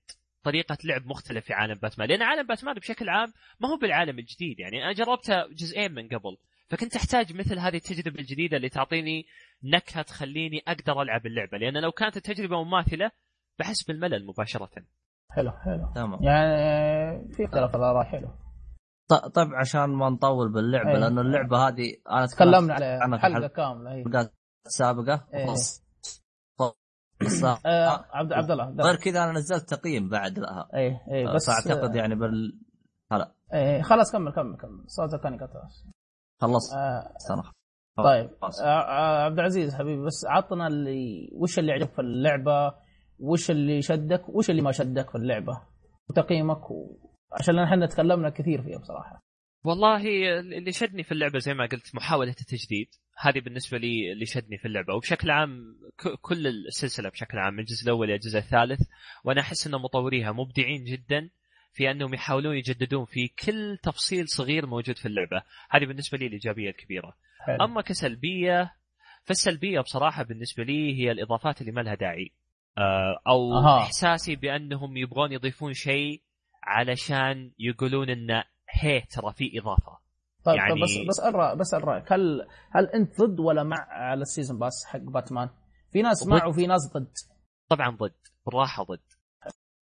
طريقة 0.44 0.78
لعب 0.84 1.06
مختلف 1.06 1.44
في 1.44 1.52
عالم 1.52 1.74
باتمان. 1.74 2.08
لأن 2.08 2.22
عالم 2.22 2.46
باتمان 2.46 2.74
بشكل 2.74 3.08
عام 3.08 3.32
ما 3.60 3.68
هو 3.68 3.76
بالعالم 3.76 4.18
الجديد. 4.18 4.60
يعني 4.60 4.84
أنا 4.84 4.92
جربته 4.92 5.46
جزئين 5.46 5.92
من 5.94 6.08
قبل 6.08 6.36
فكنت 6.68 6.96
أحتاج 6.96 7.36
مثل 7.36 7.58
هذه 7.58 7.76
التجربة 7.76 8.20
الجديدة 8.20 8.56
اللي 8.56 8.68
تعطيني 8.68 9.24
نكهة 9.64 10.02
تخليني 10.02 10.62
أقدر 10.68 11.02
ألعب 11.02 11.26
اللعبة. 11.26 11.58
لأن 11.58 11.82
لو 11.82 11.92
كانت 11.92 12.16
التجربة 12.16 12.64
مماثلة 12.64 13.10
بحس 13.58 13.82
بالملل 13.84 14.26
مباشرة. 14.26 14.70
حلو 15.30 15.50
حلو. 15.52 15.92
تمام. 15.94 16.22
يعني 16.22 17.32
في 17.32 17.44
اختلاف 17.44 17.76
الآراء 17.76 18.04
حلو. 18.04 18.28
ط- 19.08 19.26
طيب 19.34 19.54
عشان 19.54 19.84
ما 19.90 20.10
نطول 20.10 20.52
باللعبة 20.52 20.90
إيه. 20.90 20.96
لأنه 20.96 21.20
اللعبة 21.20 21.68
هذه 21.68 21.96
أنا 22.10 22.26
تكلمنا 22.26 22.76
في 22.76 23.22
حلقة 23.22 23.46
كاملة 23.46 23.92
هي. 23.92 24.30
السابقه 24.66 25.28
إيه. 25.34 25.46
فص- 27.20 27.44
آه 27.66 28.04
عبد 28.12 28.32
عبد 28.32 28.50
الله 28.50 28.70
غير 28.70 28.96
كذا 28.96 29.24
أنا 29.24 29.32
نزلت 29.32 29.74
تقييم 29.74 30.08
بعد 30.08 30.38
لها 30.38 30.68
إيه 30.74 31.02
إيه 31.10 31.34
بس 31.34 31.46
فأعتقد 31.50 31.94
يعني 31.94 32.14
بال 32.14 32.60
هلا. 33.12 33.34
إيه 33.54 33.82
خلاص 33.82 34.12
كمل 34.12 34.32
كمل 34.32 34.56
كمل. 34.56 34.84
صوتك 34.86 35.20
كان 35.22 35.34
يقطع 35.34 35.62
خلصت 36.42 36.74
آه 36.76 37.12
أنا 37.30 37.42
طيب. 37.96 38.30
آه 38.42 38.62
آه 38.64 39.24
عبد 39.24 39.38
العزيز 39.38 39.74
حبيبي 39.74 40.04
بس 40.04 40.26
عطنا 40.28 40.66
اللي 40.66 41.28
وش 41.32 41.58
اللي 41.58 41.72
عجبك 41.72 41.92
في 41.92 42.00
اللعبة؟ 42.00 42.74
وش 43.18 43.50
اللي 43.50 43.82
شدك 43.82 44.28
وش 44.28 44.50
اللي 44.50 44.62
ما 44.62 44.72
شدك 44.72 45.10
في 45.10 45.14
اللعبة؟ 45.18 45.62
وتقييمك 46.10 46.70
و... 46.70 46.96
عشان 47.32 47.58
إحنا 47.58 47.86
تكلمنا 47.86 48.30
كثير 48.30 48.62
فيها 48.62 48.78
بصراحة. 48.78 49.20
والله 49.64 49.96
اللي 50.58 50.72
شدني 50.72 51.02
في 51.02 51.12
اللعبة 51.12 51.38
زي 51.38 51.54
ما 51.54 51.66
قلت 51.72 51.94
محاولة 51.94 52.30
التجديد. 52.30 52.88
هذه 53.16 53.40
بالنسبة 53.40 53.78
لي 53.78 54.12
اللي 54.12 54.26
شدني 54.26 54.58
في 54.58 54.68
اللعبة. 54.68 54.94
وبشكل 54.94 55.30
عام 55.30 55.76
كل 56.20 56.46
السلسلة 56.46 57.08
بشكل 57.08 57.38
عام 57.38 57.54
من 57.54 57.60
الجزء 57.60 57.84
الأول 57.84 58.06
إلى 58.06 58.14
الجزء 58.14 58.38
الثالث 58.38 58.80
وأنا 59.24 59.40
أحس 59.40 59.66
ان 59.66 59.72
مطوريها 59.72 60.32
مبدعين 60.32 60.84
جدا 60.84 61.30
في 61.72 61.90
أنهم 61.90 62.14
يحاولون 62.14 62.56
يجددون 62.56 63.04
في 63.04 63.28
كل 63.28 63.78
تفصيل 63.82 64.28
صغير 64.28 64.66
موجود 64.66 64.98
في 64.98 65.06
اللعبة. 65.06 65.42
هذه 65.70 65.84
بالنسبة 65.84 66.18
لي 66.18 66.26
الإيجابية 66.26 66.70
الكبيرة. 66.70 67.16
حلو. 67.40 67.64
أما 67.64 67.82
كسلبية 67.82 68.74
فالسلبية 69.24 69.80
بصراحة 69.80 70.22
بالنسبة 70.22 70.64
لي 70.64 71.00
هي 71.00 71.10
الإضافات 71.10 71.60
اللي 71.60 71.72
ما 71.72 71.80
لها 71.80 71.94
داعي. 71.94 72.32
آه، 72.78 73.20
أو 73.26 73.58
أها. 73.58 73.78
إحساسي 73.78 74.36
بأنهم 74.36 74.96
يبغون 74.96 75.32
يضيفون 75.32 75.72
شيء 75.72 76.22
علشان 76.62 77.52
يقولون 77.58 78.10
إن 78.10 78.42
هي 78.70 79.00
ترى 79.00 79.32
في 79.32 79.58
إضافة. 79.58 80.03
طيب 80.44 80.56
يعني- 80.56 80.68
يعني... 80.68 80.82
بس 80.82 81.08
بسال 81.08 81.34
رأ... 81.34 81.54
بسال 81.54 81.84
رايك 81.88 82.12
هل 82.12 82.46
هل 82.70 82.86
أنت 82.86 83.20
ضد 83.22 83.40
ولا 83.40 83.62
مع 83.62 83.76
على 83.88 84.22
ال 84.22 84.27
season 84.27 84.58
pass 84.58 84.84
حق 84.86 84.98
باتمان؟ 84.98 85.48
في 85.92 86.02
ناس 86.02 86.26
مع. 86.26 86.46
وفي 86.46 86.66
ناس 86.66 86.92
ضد. 86.96 87.12
طبعا 87.70 87.96
ضد 87.96 88.14
بالراحة 88.46 88.84
ضد. 88.84 89.00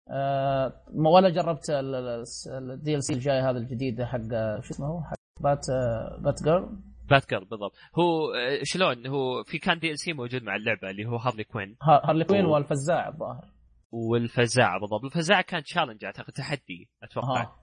آه 0.10 0.74
ولا 0.93 1.29
جربت 1.29 1.69
ال 1.69 3.03
DLC 3.03 3.13
الجاي 3.13 3.39
هذا 3.41 3.57
الجديد 3.57 4.03
حق 4.03 4.19
شو 4.62 4.74
اسمه 4.74 4.88
هو؟ 4.88 5.01
حق 5.03 5.15
بات 5.41 5.69
آه 5.69 6.17
بات 6.22 6.43
جيرل؟ 6.43 6.79
بات 7.10 7.29
جيرل 7.29 7.45
بالضبط. 7.45 7.74
هو 8.00 8.33
آه، 8.33 8.60
شلون؟ 8.63 9.07
هو 9.07 9.43
في 9.43 9.60
كان 9.60 9.79
DLC 9.79 10.13
موجود 10.13 10.43
مع 10.43 10.55
اللعبة 10.55 10.89
اللي 10.89 11.05
هو 11.05 11.17
هارلي 11.17 11.43
كوين. 11.43 11.77
هارلي 11.81 12.24
كوين 12.25 12.45
أوه. 12.45 12.53
والفزاع 12.53 13.07
الظاهر. 13.07 13.45
والفزاعه 13.91 14.79
بالضبط. 14.79 15.03
الفزاعه 15.03 15.41
كان 15.41 15.63
challenge 15.63 16.05
أعتقد 16.05 16.33
تحدي 16.33 16.89
أتوقع. 17.03 17.41
ها. 17.41 17.55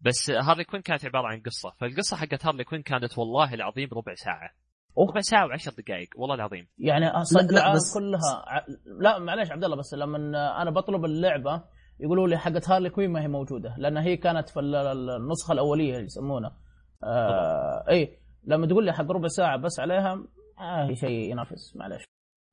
بس 0.00 0.30
هارلي 0.30 0.64
كوين 0.64 0.82
كانت 0.82 1.04
عبارة 1.04 1.26
عن 1.26 1.40
قصة. 1.40 1.70
فالقصة 1.80 2.16
حقت 2.16 2.46
هارلي 2.46 2.64
كوين 2.64 2.82
كانت 2.82 3.18
والله 3.18 3.54
العظيم 3.54 3.88
ربع 3.92 4.14
ساعة. 4.14 4.50
أوه. 4.98 5.08
ربع 5.10 5.20
ساعة 5.20 5.46
وعشر 5.46 5.72
دقائق 5.78 6.08
والله 6.16 6.34
العظيم. 6.34 6.68
يعني 6.78 7.24
صدق 7.24 7.52
لا، 7.52 7.58
العالم 7.58 7.74
بس- 7.74 7.94
كلها 7.94 8.64
لا 9.00 9.18
معليش 9.18 9.50
عبد 9.50 9.64
الله 9.64 9.76
بس 9.76 9.94
لما 9.94 10.16
أنا 10.62 10.70
بطلب 10.70 11.04
اللعبة 11.04 11.64
يقولوا 12.00 12.28
لي 12.28 12.38
حقت 12.38 12.68
هارلي 12.70 12.90
كوين 12.90 13.10
ما 13.12 13.22
هي 13.22 13.28
موجودة. 13.28 13.74
لأن 13.78 13.96
هي 13.96 14.16
كانت 14.16 14.48
في 14.48 14.60
ال- 14.60 14.74
ال- 14.74 15.10
النسخة 15.10 15.52
الأولية 15.52 15.92
اللي 15.94 16.04
يسمونها. 16.04 16.56
آه 17.04 17.84
اي 17.90 18.18
لما 18.44 18.66
تقول 18.66 18.84
لي 18.84 18.92
حق 18.92 19.10
ربع 19.12 19.28
ساعة 19.28 19.56
بس 19.56 19.80
عليها 19.80 20.24
آه 20.60 20.86
هي 20.90 20.96
شيء 20.96 21.30
ينافس 21.30 21.76
معليش. 21.76 22.02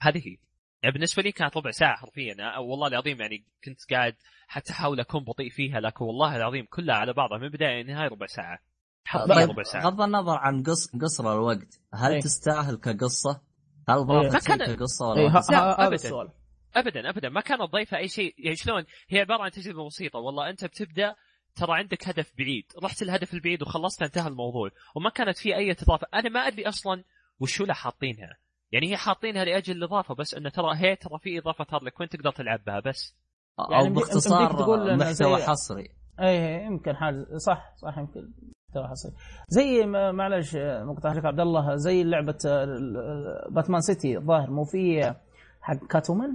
هذه 0.01 0.17
هي. 0.27 0.37
يعني 0.85 0.93
بالنسبة 0.93 1.23
لي 1.23 1.31
كانت 1.31 1.57
ربع 1.57 1.71
ساعة 1.71 1.95
حرفيا. 1.97 2.35
والله 2.59 2.87
العظيم 2.87 3.21
يعني 3.21 3.45
كنت 3.63 3.79
قاعد 3.91 4.15
حتى 4.47 4.73
أحاول 4.73 4.99
أكون 4.99 5.23
بطيء 5.23 5.49
فيها 5.49 5.79
لكن 5.79 6.05
والله 6.05 6.35
العظيم 6.35 6.65
كلها 6.69 6.95
على 6.95 7.13
بعضها. 7.13 7.37
من 7.37 7.49
بدايه 7.49 7.83
لنهايه 7.83 8.07
ربع 8.09 8.25
ساعة. 8.25 8.59
حرفيا 9.05 9.35
طيب 9.35 9.49
ربع 9.49 9.63
ساعة. 9.63 9.83
بغض 9.83 10.01
النظر 10.01 10.37
عن 10.37 10.63
قص 10.63 10.95
قصر 11.01 11.33
الوقت 11.33 11.79
هل 11.93 12.11
إيه. 12.11 12.19
تستاهل 12.19 12.75
كقصة؟ 12.75 13.41
هل. 13.89 14.05
ضافت 14.05 14.47
كان- 14.47 14.75
كقصة 14.75 15.05
ولا 15.07 15.21
ه- 15.29 15.33
ما؟ 15.33 15.39
ه- 15.39 15.51
لا، 15.51 15.57
هذا 15.59 15.83
أبداً. 15.83 15.95
السؤال. 15.95 16.29
ابدا 16.75 17.09
ابدا. 17.09 17.29
ما 17.29 17.41
كانت 17.41 17.61
ضيفة 17.61 17.97
أي 17.97 18.07
شيء. 18.07 18.35
يعني 18.37 18.55
شلون؟ 18.55 18.85
هي 19.09 19.19
عبارة 19.19 19.43
عن 19.43 19.51
تجربة 19.51 19.85
بسيطة. 19.85 20.19
والله 20.19 20.49
أنت 20.49 20.65
بتبدأ 20.65 21.15
ترى 21.55 21.77
عندك 21.77 22.07
هدف 22.07 22.31
بعيد. 22.37 22.65
رحت 22.83 23.01
الهدف 23.01 23.33
البعيد 23.33 23.61
وخلصت 23.61 24.01
انتهى 24.01 24.27
الموضوع. 24.27 24.69
وما 24.95 25.09
كانت 25.09 25.37
في 25.37 25.55
أي 25.55 25.71
اضافه 25.71 26.07
أنا 26.13 26.29
ما 26.29 26.39
أدري 26.39 26.67
أصلا 26.67 27.03
وشو 27.39 27.65
له 27.65 27.73
حاطينها. 27.73 28.37
يعني 28.75 28.91
هي 28.91 28.97
حاطينها 28.97 29.45
لأجل 29.45 29.73
الإضافة 29.77 30.15
بس 30.15 30.33
إنه 30.33 30.49
ترى 30.49 30.75
هي 30.75 30.95
ترى 30.95 31.19
في 31.19 31.39
إضافة 31.39 31.65
هارلي 31.71 31.91
كوين 31.91 32.09
تقدر 32.09 32.31
تلعب 32.31 32.59
بها 32.67 32.79
بس. 32.79 33.15
أو 33.59 33.71
يعني 33.71 33.85
يمديك- 33.85 33.95
باختصار 34.03 34.53
تقول 34.53 34.97
محتوى 34.97 35.13
زي- 35.39 35.45
حصري. 35.45 35.89
اي 36.19 36.63
يمكن 36.65 36.95
حاجة 36.95 37.25
صح 37.45 37.73
صح 37.75 37.97
يمكن 37.97 38.31
محتوى 38.69 38.87
حصري. 38.87 39.11
زي 39.49 39.85
ما- 39.85 40.11
معلش 40.11 40.55
مقطع 40.59 41.13
لك 41.13 41.25
عبد 41.25 41.39
الله 41.39 41.75
زي 41.75 42.03
لعبة 42.03 42.37
آه، 42.47 43.47
باتمان 43.51 43.81
سيتي 43.81 44.17
الظاهر 44.17 44.51
مو 44.51 44.63
في 44.63 45.13
حق 45.61 45.85
كاتومن 45.89 46.29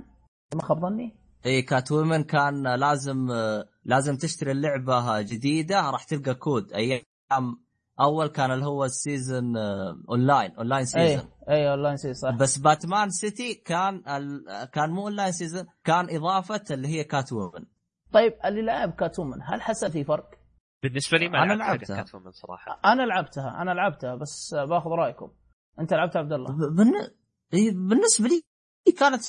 ما 0.54 0.62
خاب 0.62 0.80
ظني؟ 0.80 1.16
اي 1.46 1.62
كات 1.62 1.92
وومن 1.92 2.22
كان 2.24 2.74
لازم 2.74 3.28
لازم 3.84 4.16
تشتري 4.16 4.52
اللعبة 4.52 5.20
جديدة 5.20 5.90
راح 5.90 6.04
تلقى 6.04 6.34
كود 6.34 6.72
أيام 6.72 7.00
أول 8.00 8.26
كان 8.26 8.50
اللي 8.50 8.64
هو 8.64 8.84
ال 8.84 8.95
season 8.95 9.56
online 10.08 10.50
online 10.56 10.80
اي 10.80 10.86
season 10.86 11.30
اي 11.48 11.70
اونلاين 11.70 11.96
سي 11.96 12.14
صح. 12.14 12.30
بس 12.36 12.58
باتمان 12.58 13.10
سيتي 13.10 13.54
كان 13.54 13.94
ال... 14.08 14.44
كان 14.72 14.90
مو 14.90 15.02
online 15.02 15.32
season 15.32 15.66
كان 15.84 16.16
إضافة 16.16 16.64
اللي 16.70 16.88
هي 16.88 17.04
كات 17.04 17.32
وومن 17.32 17.64
طيب 18.12 18.32
اللي 18.44 18.62
لعب 18.62 18.92
كاتومن 18.92 19.38
هل 19.42 19.62
حس 19.62 19.84
في 19.84 20.04
فرق؟ 20.04 20.30
بالنسبة 20.82 21.18
لي 21.18 21.28
ما 21.28 21.42
أنا 21.42 21.52
لعبت 21.52 21.60
لعبتها. 21.70 21.96
حاجة 21.96 22.04
كاتومن 22.04 22.30
صراحة. 22.30 22.80
أنا 22.84 23.02
لعبتها 23.02 23.62
أنا 23.62 23.70
لعبتها 23.70 24.14
بس 24.14 24.54
باخذ 24.54 24.90
رأيكم. 24.90 25.30
أنت 25.80 25.94
لعبت 25.94 26.16
عبد 26.16 26.32
الله؟ 26.32 26.56
بالن- 26.76 27.10
إيه، 27.54 27.70
بالنسبة 27.72 28.28
لي 28.28 28.42
كانت 28.98 29.22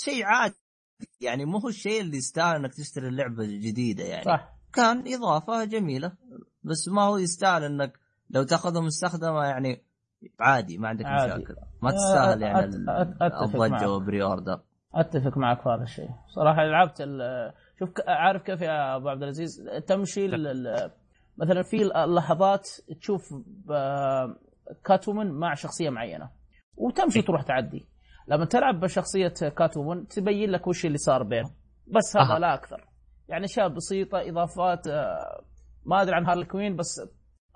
شيء 0.00 0.24
عادي. 0.24 0.54
يعني 1.20 1.44
مو 1.44 1.58
هو 1.58 1.68
الشيء 1.68 2.00
اللي 2.00 2.16
يستاهل 2.16 2.56
إنك 2.56 2.74
تشتري 2.74 3.08
اللعبه 3.08 3.44
الجديده 3.44 4.04
يعني. 4.04 4.24
صح. 4.24 4.52
كان 4.72 5.04
إضافة 5.14 5.64
جميلة 5.64 6.12
بس 6.62 6.88
ما 6.88 7.02
هو 7.02 7.16
يستاهل 7.16 7.64
إنك 7.64 7.92
لو 8.30 8.42
تاخذها 8.42 8.80
مستخدمة 8.80 9.44
يعني 9.44 9.82
عادي 10.40 10.78
ما 10.78 10.88
عندك 10.88 11.04
عادي. 11.06 11.32
مشاكل. 11.34 11.54
ما 11.82 11.90
تستاهل 11.90 12.42
يعني. 12.42 12.64
الضجه 13.44 13.90
وال 13.90 14.03
pre 14.03 14.22
order 14.22 14.60
أتفق 14.94 15.38
معك 15.38 15.62
في 15.62 15.68
هذا 15.68 15.82
الشيء. 15.82 16.08
صراحة 16.34 16.62
لعبت 16.64 17.02
شوف 17.78 17.90
عارف 18.08 18.42
كيف 18.42 18.60
يا 18.60 18.96
أبو 18.96 19.08
عبد 19.08 19.22
العزيز؟ 19.22 19.70
تمشي 19.86 20.28
مثلا 21.38 21.62
في 21.62 21.82
اللحظات 22.04 22.68
تشوف 23.00 23.34
ب- 23.46 24.34
كاتومن 24.84 25.32
مع 25.32 25.54
شخصية 25.54 25.90
معينة. 25.90 26.30
وتمشي 26.76 27.22
تروح 27.22 27.42
تعدي. 27.42 27.86
لما 28.28 28.44
تلعب 28.44 28.80
بشخصية 28.80 29.28
كاتومن 29.56 30.06
تبين 30.08 30.50
لك 30.50 30.66
وش 30.66 30.86
اللي 30.86 30.98
صار 30.98 31.22
بينهم. 31.22 31.50
بس 31.86 32.16
هذا 32.16 32.34
أها. 32.34 32.38
لا 32.38 32.54
أكثر. 32.54 32.88
يعني 33.28 33.44
أشياء 33.44 33.68
بسيطة 33.68 34.28
إضافات 34.28 34.86
آه، 34.86 35.44
ما 35.86 36.02
أدري 36.02 36.14
عن 36.14 36.26
هارلي 36.26 36.44
كوين 36.44 36.76
بس 36.76 37.00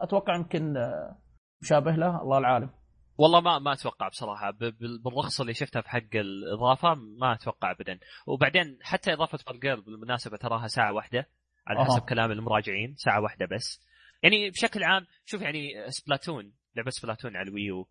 أتوقع 0.00 0.36
يمكن 0.36 0.76
آه، 0.76 1.18
مشابه 1.62 1.90
له 1.92 2.22
الله 2.22 2.38
العالم. 2.38 2.70
والله 3.18 3.40
ما 3.40 3.58
ما 3.58 3.72
أتوقع 3.72 4.08
بصراحة. 4.08 4.50
ب- 4.50 4.58
بال- 4.58 5.02
بالرخص 5.04 5.40
اللي 5.40 5.54
شفتها 5.54 5.82
في 5.82 5.88
حق 5.90 6.14
الإضافة 6.14 6.94
ما 6.94 7.32
أتوقع 7.34 7.70
ابدا. 7.70 7.98
وبعدين 8.26 8.78
حتى 8.82 9.12
إضافة 9.12 9.38
باتجيرل 9.48 9.80
بالمناسبة 9.80 10.36
تراها 10.36 10.66
ساعة 10.66 10.92
واحدة 10.92 11.28
على. 11.66 11.84
حسب 11.84 12.02
كلام 12.08 12.30
المراجعين 12.32 12.94
ساعة 12.96 13.20
واحدة 13.22 13.46
بس. 13.46 13.86
يعني 14.22 14.50
بشكل 14.50 14.84
عام 14.84 15.06
شوف 15.24 15.42
يعني 15.42 15.72
سبلاتون 15.88 16.52
لعبة 16.76 16.90
سبلاتون 16.90 17.36
على 17.36 17.48
الويو 17.48 17.88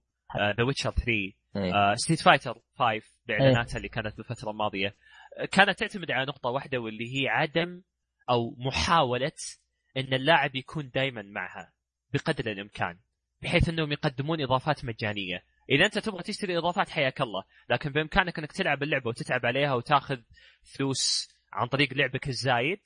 ذا 0.58 0.64
ويتشر 0.64 0.92
3 0.92 1.12
إيه. 1.56 1.96
ستريت 1.96 2.22
فايتر 2.22 2.62
5 2.76 3.02
بإعلاناتها 3.28 3.78
اللي 3.78 3.90
كانت 3.90 4.18
بالفترة 4.18 4.50
الماضية. 4.52 4.96
كانت 5.52 5.80
تعتمد 5.80 6.12
على 6.12 6.26
نقطة 6.26 6.50
واحدة 6.50 6.78
واللي 6.78 7.06
هي 7.24 7.28
عدم 7.28 7.82
أو 8.30 8.56
محاولة 8.58 9.32
إن 9.98 10.14
اللاعب 10.14 10.56
يكون 10.56 10.90
دائما 10.90 11.22
معها. 11.22 11.74
بقدر 12.14 12.52
الإمكان 12.52 12.98
بحيث 13.42 13.70
أنهم 13.70 13.92
يقدمون 13.92 14.42
إضافات 14.42 14.86
مجانية. 14.86 15.44
إذا 15.70 15.86
أنت 15.86 15.98
تبغى 15.98 16.24
تشتري 16.24 16.58
إضافات 16.58 16.90
حياك 16.90 17.22
الله 17.22 17.44
لكن 17.70 17.92
بإمكانك 17.92 18.40
أنك 18.40 18.52
تلعب 18.52 18.84
اللعبة 18.84 19.10
وتتعب 19.10 19.46
عليها 19.46 19.74
وتأخذ 19.74 20.18
فلوس 20.64 21.30
عن 21.54 21.68
طريق 21.68 21.94
لعبك 21.94 22.28
الزايد 22.28 22.80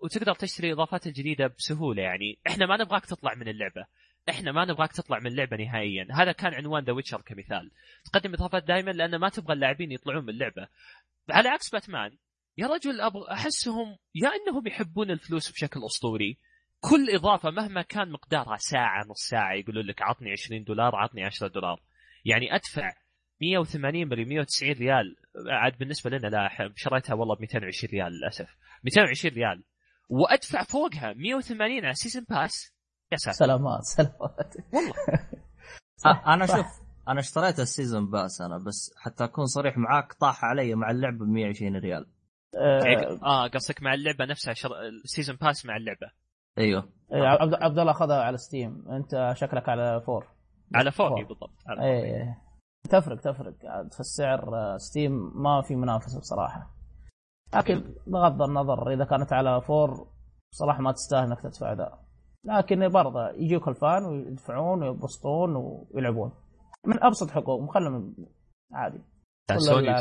وتقدر 0.00 0.34
تشتري 0.34 0.68
الاضافات 0.68 1.06
الجديده 1.06 1.46
بسهولة 1.46 2.02
يعني. 2.02 2.38
إحنا 2.46 2.66
ما 2.66 2.76
نبغاك 2.76 3.06
تطلع 3.06 3.34
من 3.34 3.48
اللعبة. 3.48 3.86
إحنا 4.28 4.52
ما 4.52 4.64
نبغاك 4.64 4.92
تطلع 4.92 5.18
من 5.18 5.26
اللعبة 5.26 5.56
نهائيا. 5.56 6.08
هذا 6.12 6.32
كان 6.32 6.54
عنوان 6.54 6.84
The 6.84 6.92
Witcher 6.92 7.20
كمثال. 7.20 7.70
تقدم 8.04 8.34
إضافات 8.34 8.64
دائما 8.64 8.90
لأن 8.90 9.16
ما 9.16 9.28
تبغى 9.28 9.54
اللاعبين 9.54 9.92
يطلعون 9.92 10.22
من 10.24 10.30
اللعبة. 10.30 10.68
على 11.30 11.48
عكس 11.48 11.70
باتمان 11.70 12.16
يا 12.58 12.66
رجل 12.66 13.00
أبغى 13.00 13.32
أحسهم 13.32 13.96
يا 14.14 14.28
إنهم 14.28 14.66
يحبون 14.66 15.10
الفلوس 15.10 15.50
بشكل 15.50 15.84
أسطوري. 15.84 16.38
كل 16.80 17.10
إضافة 17.14 17.50
مهما 17.50 17.82
كان 17.82 18.10
مقدارها 18.10 18.56
ساعة 18.56 19.04
نص 19.04 19.28
ساعة 19.28 19.52
يقولون 19.52 19.86
لك 19.86 20.02
عطني 20.02 20.32
20 20.32 20.64
دولار 20.64 20.96
عطني 20.96 21.24
10 21.24 21.48
دولار. 21.48 21.80
يعني 22.24 22.54
أدفع 22.54 22.92
180 23.40 24.08
بل 24.08 24.28
190 24.28 24.72
ريال 24.72 25.16
عاد 25.50 25.78
بالنسبة 25.78 26.10
لنا 26.10 26.26
لا 26.26 26.48
شريتها 26.76 27.14
والله 27.14 27.36
ب 27.36 27.40
220 27.40 27.90
ريال 27.92 28.12
للأسف. 28.12 28.56
220 28.84 29.34
ريال. 29.34 29.64
وأدفع 30.08 30.62
فوقها 30.62 31.12
180 31.12 31.84
على 31.84 31.94
season 31.94 32.24
pass 32.28 32.74
يا 33.12 33.16
ساتر. 33.16 33.36
سلامات 33.36 33.82
سلامات. 33.82 34.54
والله. 36.04 36.34
أنا. 36.34 36.46
شوف 36.46 36.66
أنا 37.08 37.20
اشتريت 37.20 37.60
ال 37.60 37.67
season 37.67 38.10
pass 38.10 38.40
أنا 38.40 38.58
بس 38.58 38.94
حتى 38.96 39.24
أكون 39.24 39.46
صريح 39.46 39.78
معاك 39.78 40.12
طاح 40.12 40.44
علي 40.44 40.74
مع 40.74 40.90
اللعبة 40.90 41.24
ب 41.24 41.28
120 41.28 41.76
ريال. 41.76 42.06
آه، 42.56 43.18
آه 43.22 43.48
قصدك 43.48 43.82
مع 43.82 43.94
اللعبة 43.94 44.24
نفسها 44.24 44.54
شر... 44.54 44.70
ال 45.04 45.09
season 45.09 45.36
pass 45.36 45.66
مع 45.66 45.76
اللعبة. 45.76 46.10
أيوه. 46.58 46.88
إيه، 47.12 47.22
عبد 47.22 47.54
عبد 47.54 47.78
الله 47.78 47.92
أخذها 47.92 48.22
على 48.22 48.36
Steam 48.36 48.88
أنت 48.90 49.32
شكلك 49.36 49.68
على 49.68 50.00
four 50.00 50.26
على 50.74 50.90
فوقي 50.90 51.08
four. 51.08 51.24
بالضبط. 51.24 51.50
على 51.66 51.82
إيه 51.84 52.00
فوقي. 52.00 52.22
إيه. 52.22 52.42
تفرق 52.90 53.20
تفرق. 53.20 53.54
عاد 53.64 53.92
في 53.92 54.00
السعر 54.00 54.56
آه، 54.56 54.76
Steam 54.76 55.12
ما 55.42 55.62
في 55.62 55.76
منافسة 55.76 56.20
بصراحة. 56.20 56.70
لكن 57.54 57.94
بغض 58.06 58.42
النظر 58.42 58.92
إذا 58.92 59.04
كانت 59.04 59.32
على 59.32 59.60
four 59.60 60.08
بصراحه 60.52 60.80
ما 60.82 60.92
تستاهل 60.92 61.22
إنك 61.26 61.40
تدفع 61.40 61.72
ذا 61.72 61.98
لكن 62.44 62.88
برضه 62.88 63.30
يجيك 63.30 63.68
ال 63.68 63.77
fan 63.77 64.04
ويدفعون 64.04 64.82
ويبسطون 64.82 65.56
ويلعبون. 65.56 66.32
من 66.86 67.04
أبسط 67.04 67.30
حقوقهم 67.30 67.66
خلهم 67.66 68.16
عادي. 68.72 68.98
سوني. 69.56 69.96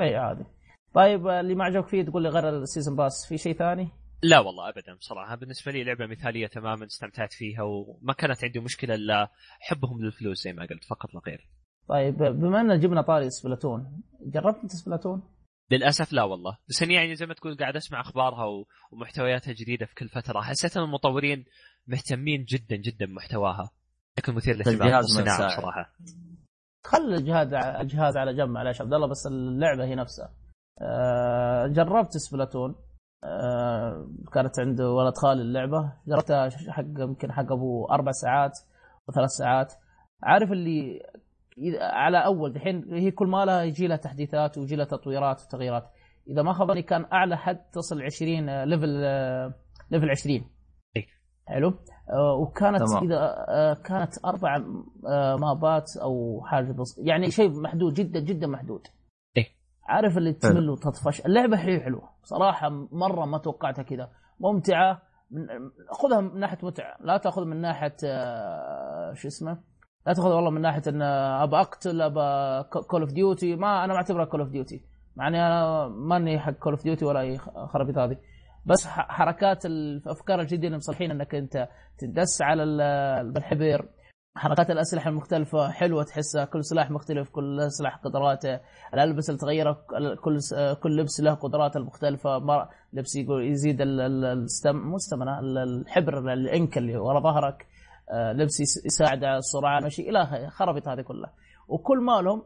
اي 0.00 0.16
عادي. 0.16 0.44
طيب 0.94 1.26
آه، 1.26 1.40
اللي 1.40 1.54
ما 1.54 1.64
عجبك 1.64 1.86
فيه 1.86 2.02
تقول 2.02 2.22
لي 2.22 2.28
غير 2.28 2.48
ال 2.48 2.55
season 2.55 2.96
pass 2.96 3.26
في 3.28 3.38
شيء 3.38 3.56
ثاني؟ 3.56 3.88
لا 4.22 4.40
والله 4.40 4.68
ابدا 4.68 4.94
بصراحة. 4.94 5.34
بالنسبة 5.34 5.72
لي 5.72 5.84
لعبة 5.84 6.06
مثالية 6.06 6.46
تماما 6.46 6.86
استمتعت 6.86 7.32
فيها 7.32 7.62
وما 7.62 8.12
كانت 8.12 8.44
عندي 8.44 8.60
مشكلة 8.60 8.94
إلا 8.94 9.30
حبهم 9.60 10.04
للفلوس 10.04 10.42
زي 10.44 10.52
ما 10.52 10.66
قلت 10.66 10.84
فقط 10.84 11.14
لا 11.14 11.20
غير. 11.26 11.48
طيب 11.88 12.16
بما 12.16 12.60
أن 12.60 12.80
جبنا 12.80 13.02
طاري 13.02 13.30
Splatoon 13.30 14.02
جربت 14.26 14.58
أنت 14.62 14.72
Splatoon؟ 14.72 15.22
للأسف 15.70 16.12
لا 16.12 16.22
والله. 16.22 16.58
بس 16.68 16.82
اني 16.82 16.94
يعني 16.94 17.14
زي 17.14 17.26
ما 17.26 17.34
تقول 17.34 17.56
قاعد 17.56 17.76
أسمع 17.76 18.00
أخبارها 18.00 18.64
ومحتوياتها 18.92 19.50
الجديده 19.50 19.86
في 19.86 19.94
كل 19.94 20.08
فترة. 20.08 20.40
حسيت 20.40 20.76
أن 20.76 20.82
المطورين 20.82 21.44
مهتمين 21.86 22.44
جدا 22.44 22.76
جدا 22.76 23.06
بمحتواها. 23.06 23.70
بشكل 24.16 24.32
مثير 24.32 24.54
للاهتمام 24.54 24.98
الصناعه. 24.98 25.46
بصراحة. 25.46 25.92
خل 26.84 27.14
الجهاز 27.14 27.54
الجهاز 27.54 28.16
على 28.16 28.34
جنب 28.34 28.48
معلش 28.48 28.80
عبد 28.80 28.94
الله 28.94 29.06
بس 29.06 29.26
اللعبة 29.26 29.84
هي 29.84 29.94
نفسها. 29.94 30.34
آه، 30.80 31.66
جربت 31.66 32.16
Splatoon؟ 32.16 32.74
آه، 33.24 34.08
كانت 34.32 34.60
عند 34.60 34.80
ولد 34.80 35.14
خالي 35.16 35.42
اللعبة 35.42 35.92
جربتها 36.08 36.48
حق 36.50 36.84
يمكن 36.98 37.32
حق 37.32 37.52
أبو 37.52 37.86
أربع 37.86 38.10
ساعات 38.10 38.58
وثلاث 39.08 39.30
ساعات 39.30 39.72
عارف 40.22 40.52
اللي 40.52 41.00
على 41.80 42.24
أول 42.24 42.52
دحين 42.52 42.94
هي 42.94 43.10
كل 43.10 43.26
ما 43.26 43.44
لها 43.44 43.62
يجي 43.62 43.86
لها 43.86 43.96
تحديثات 43.96 44.58
ويجي 44.58 44.76
لها 44.76 44.84
تطويرات 44.86 45.42
وتغييرات 45.42 45.84
إذا 46.28 46.42
ما 46.42 46.52
خاب 46.52 46.68
ظني 46.68 46.82
كان 46.82 47.04
أعلى 47.12 47.36
حد 47.36 47.58
تصل 47.72 48.02
20 48.02 48.48
آه، 48.48 48.64
level 48.64 48.88
level 49.90 50.10
20 50.10 50.44
إيه. 50.96 51.06
حلو 51.46 51.68
آه، 52.10 52.34
وكانت 52.34 52.82
تمام. 52.82 53.04
إذا 53.04 53.46
آه، 53.48 53.74
كانت 53.74 54.24
أربع 54.24 54.56
آه، 55.08 55.36
مابات 55.36 55.90
أو 56.02 56.42
حاجة 56.44 56.72
بس 56.72 56.98
يعني 56.98 57.30
شيء 57.30 57.60
محدود 57.60 57.94
جدا 57.94 58.20
جدا 58.20 58.46
محدود. 58.46 58.86
عارف 59.86 60.18
اللي 60.18 60.32
تمل 60.32 60.70
وتطفش. 60.70 61.20
اللعبة 61.26 61.56
حلوة 61.56 61.80
حلوة. 61.80 62.08
صراحة 62.22 62.68
مرة 62.92 63.24
ما 63.24 63.38
توقعتها 63.38 63.82
كذا. 63.82 64.08
ممتعة. 64.40 65.02
من 65.30 65.46
خذها 65.90 66.20
من 66.20 66.40
ناحية 66.40 66.58
متعة. 66.62 66.96
لا 67.00 67.16
تأخذ 67.16 67.44
من 67.44 67.60
ناحية 67.60 67.96
آه، 68.04 69.12
شو 69.12 69.28
اسمه؟ 69.28 69.58
لا 70.06 70.12
تأخذ 70.12 70.28
والله 70.32 70.50
من 70.50 70.60
ناحية 70.60 70.82
إن 70.88 71.02
أبى 71.02 71.56
أقتل 71.56 72.02
أبى 72.02 72.68
Call 72.90 73.00
of 73.00 73.12
Duty 73.12 73.56
ما 73.56 73.84
أنا 73.84 73.92
ما 73.92 73.96
أعتبرها 73.96 74.24
Call 74.24 74.40
of 74.40 74.50
Duty 74.50 74.84
مع 75.16 75.28
إني 75.28 75.46
أنا 75.46 75.88
ماني 75.88 76.38
حق 76.40 76.50
Call 76.52 76.72
of 76.72 76.82
Duty 76.82 77.04
ولا 77.04 77.20
أي 77.20 77.38
خرابيط 77.38 77.98
هذه. 77.98 78.16
بس 78.66 78.86
حركات 78.86 79.66
الأفكار 79.66 80.40
الجديدة 80.40 80.66
اللي 80.66 80.76
مصلحين 80.76 81.10
إنك 81.10 81.34
أنت 81.34 81.68
تدس 81.98 82.42
على 82.42 82.62
ال- 82.62 83.32
بالحبر 83.32 83.88
حركات 84.36 84.70
الأسلحة 84.70 85.10
المختلفة 85.10 85.70
حلوة 85.70 86.04
تحسها 86.04 86.44
كل 86.44 86.64
سلاح 86.64 86.90
مختلف 86.90 87.28
كل 87.30 87.66
سلاح 87.70 87.96
قدراته. 87.96 88.60
الالبسه 88.94 89.30
اللي 89.30 89.40
تغيرها 89.40 89.72
كل 90.24 90.74
كل 90.82 90.96
لبس 90.96 91.20
له 91.20 91.34
قدراته 91.34 91.78
المختلفة. 91.78 92.38
لبس 92.92 93.16
يزيد 93.16 93.80
ال- 93.80 94.00
ال- 94.00 94.24
الستم 94.24 94.76
مو 94.76 94.96
الستمنة 94.96 95.38
ال- 95.40 95.58
الحبر 95.58 96.32
الإنك 96.32 96.78
اللي 96.78 96.96
ورا 96.96 97.20
ظهرك. 97.20 97.66
آه، 98.10 98.32
لبس 98.32 98.60
يس- 98.60 98.86
يساعد 98.86 99.24
على 99.24 99.38
السرعه 99.38 99.80
مشي 99.80 100.10
إلى 100.10 100.48
خربط 100.50 100.88
هذه 100.88 101.00
كلها. 101.00 101.32
وكل 101.68 101.98
ما 101.98 102.22
لهم 102.22 102.42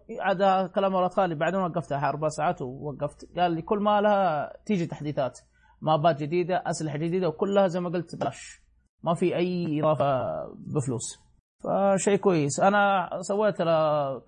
كلام 0.75 0.95
ولد 0.95 1.11
خالي 1.13 1.35
بعدين 1.35 1.61
وقفتها 1.61 2.09
أربع 2.09 2.29
ساعات 2.29 2.63
ووقفت. 2.63 3.39
قال 3.39 3.53
لي 3.53 3.63
كل 3.63 3.79
ما 3.79 4.01
لها 4.01 4.53
تيجي 4.67 4.87
تحديثات. 4.87 5.39
مابات 5.81 6.23
جديدة 6.23 6.63
أسلحة 6.67 6.99
جديدة 6.99 7.29
وكلها 7.29 7.67
زي 7.67 7.81
ما 7.81 7.89
قلت 7.89 8.17
بلاش. 8.17 8.61
ما 9.03 9.15
في 9.15 9.37
أي 9.37 9.81
إضافة 9.83 10.23
بفلوس. 10.57 11.26
فشيء 11.65 12.17
كويس. 12.17 12.61
أنا 12.61 13.09
سويت 13.21 13.57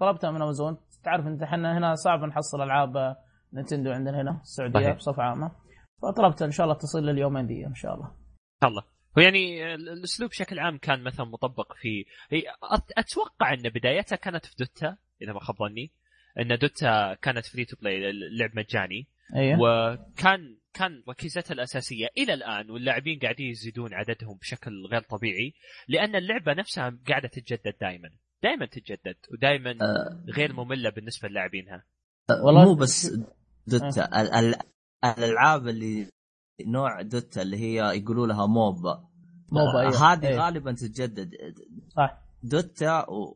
طلبتها 0.01 0.31
من 0.31 0.43
أمازون. 0.43 0.77
تعرف 1.05 1.27
انت 1.27 1.43
إحنا 1.43 1.79
هنا 1.79 1.95
صعب 1.95 2.25
نحصل 2.25 2.63
ألعاب 2.63 3.17
نينتندو 3.53 3.91
عندنا 3.91 4.21
هنا 4.21 4.41
السعودية 4.41 4.81
صحيح. 4.81 4.97
بصفة 4.97 5.23
عامة. 5.23 5.51
فطلبت 6.03 6.43
إن 6.43 6.51
شاء 6.51 6.65
الله 6.67 6.79
تصل 6.79 7.05
لي 7.05 7.11
اليومين 7.11 7.47
دي 7.47 7.67
إن 7.67 7.75
شاء 7.75 7.95
الله. 7.95 8.07
إن 8.07 8.59
شاء 8.63 8.71
الله. 8.71 8.83
هو 9.19 9.23
يعني 9.23 9.75
ال- 9.75 9.89
الأسلوب 9.89 10.31
بشكل 10.31 10.59
عام 10.59 10.79
كان 10.79 11.03
مثلا 11.03 11.27
مطبق 11.27 11.73
في 11.73 12.05
أتوقع 12.99 13.53
إن 13.53 13.69
بدايتها 13.69 14.17
كانت 14.17 14.47
في 14.47 14.55
Dota 14.59 14.97
إذا 15.23 15.33
ما 15.33 15.41
خاب 15.41 15.57
ظني. 15.57 15.93
إن 16.41 16.59
Dota 16.59 17.15
كانت 17.15 17.47
free 17.47 17.65
to 17.65 17.77
play 17.81 18.11
اللعب 18.11 18.51
مجاني. 18.55 19.09
أيوه 19.37 19.59
وكان 19.61 20.58
كان 20.79 21.03
ركيزتها 21.09 21.55
الأساسية 21.55 22.09
إلى 22.19 22.35
الآن 22.35 22.71
واللاعبين 22.71 23.19
قاعدين 23.19 23.51
يزيدون 23.51 23.95
عددهم 23.95 24.39
بشكل 24.41 24.87
غير 24.87 25.01
طبيعي 25.03 25.55
لأن 25.89 26.17
اللعبة 26.17 26.55
نفسها 26.55 26.99
قاعدة 27.09 27.29
تتجدد 27.29 27.75
دائما 27.81 28.11
دائما 28.43 28.67
تتجدد 28.67 29.17
ودائما 29.33 29.71
آه. 29.71 30.25
غير 30.37 30.53
مملة 30.53 30.91
بالنسبة 30.91 31.29
للاعبينها 31.29 31.85
والله 32.45 32.65
مو 32.65 32.75
بس 32.75 33.19
Dota 33.67 34.21
ال- 34.23 34.33
ال- 34.35 34.55
الألعاب 35.05 35.69
اللي 35.69 36.11
نوع 36.67 37.03
Dota 37.03 37.43
اللي 37.43 37.57
هي 37.57 37.99
يقولوا 37.99 38.27
لها 38.27 38.47
MOBA 38.47 39.09
MOBA 39.53 39.81
أيوة. 39.81 40.13
هذه 40.13 40.27
أيوة. 40.29 40.45
غالبا 40.45 40.73
تتجدد 40.73 41.35
صح 41.97 42.19
Dota 42.43 43.11
و 43.11 43.35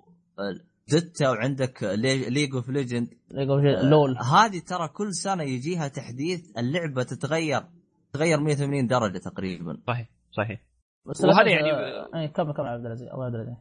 Dota 0.88 1.30
وعندك 1.30 1.82
League 2.28 2.54
of 2.54 2.68
Legend 2.68 3.08
ليجو- 3.30 3.82
LOL. 3.90 4.16
هذه 4.18 4.58
ترى 4.66 4.88
كل 4.88 5.14
سنة 5.14 5.42
يجيها 5.42 5.88
تحديث 5.88 6.58
اللعبة 6.58 7.02
تتغير 7.02 7.62
تتغير 8.12 8.40
180 8.40 8.86
درجة 8.86 9.18
تقريبا. 9.18 9.78
صحيح 9.86 10.08
صحيح. 10.36 10.60
وهذا 11.24 11.50
يعني- 11.50 11.72
آه، 11.72 12.10
اي 12.20 12.28
كمل 12.28 12.52
كمل 12.54 12.66
عبد 12.66 12.86
العزيز 12.86 13.08
الله 13.08 13.24
عبد 13.24 13.34
العزيز. 13.34 13.54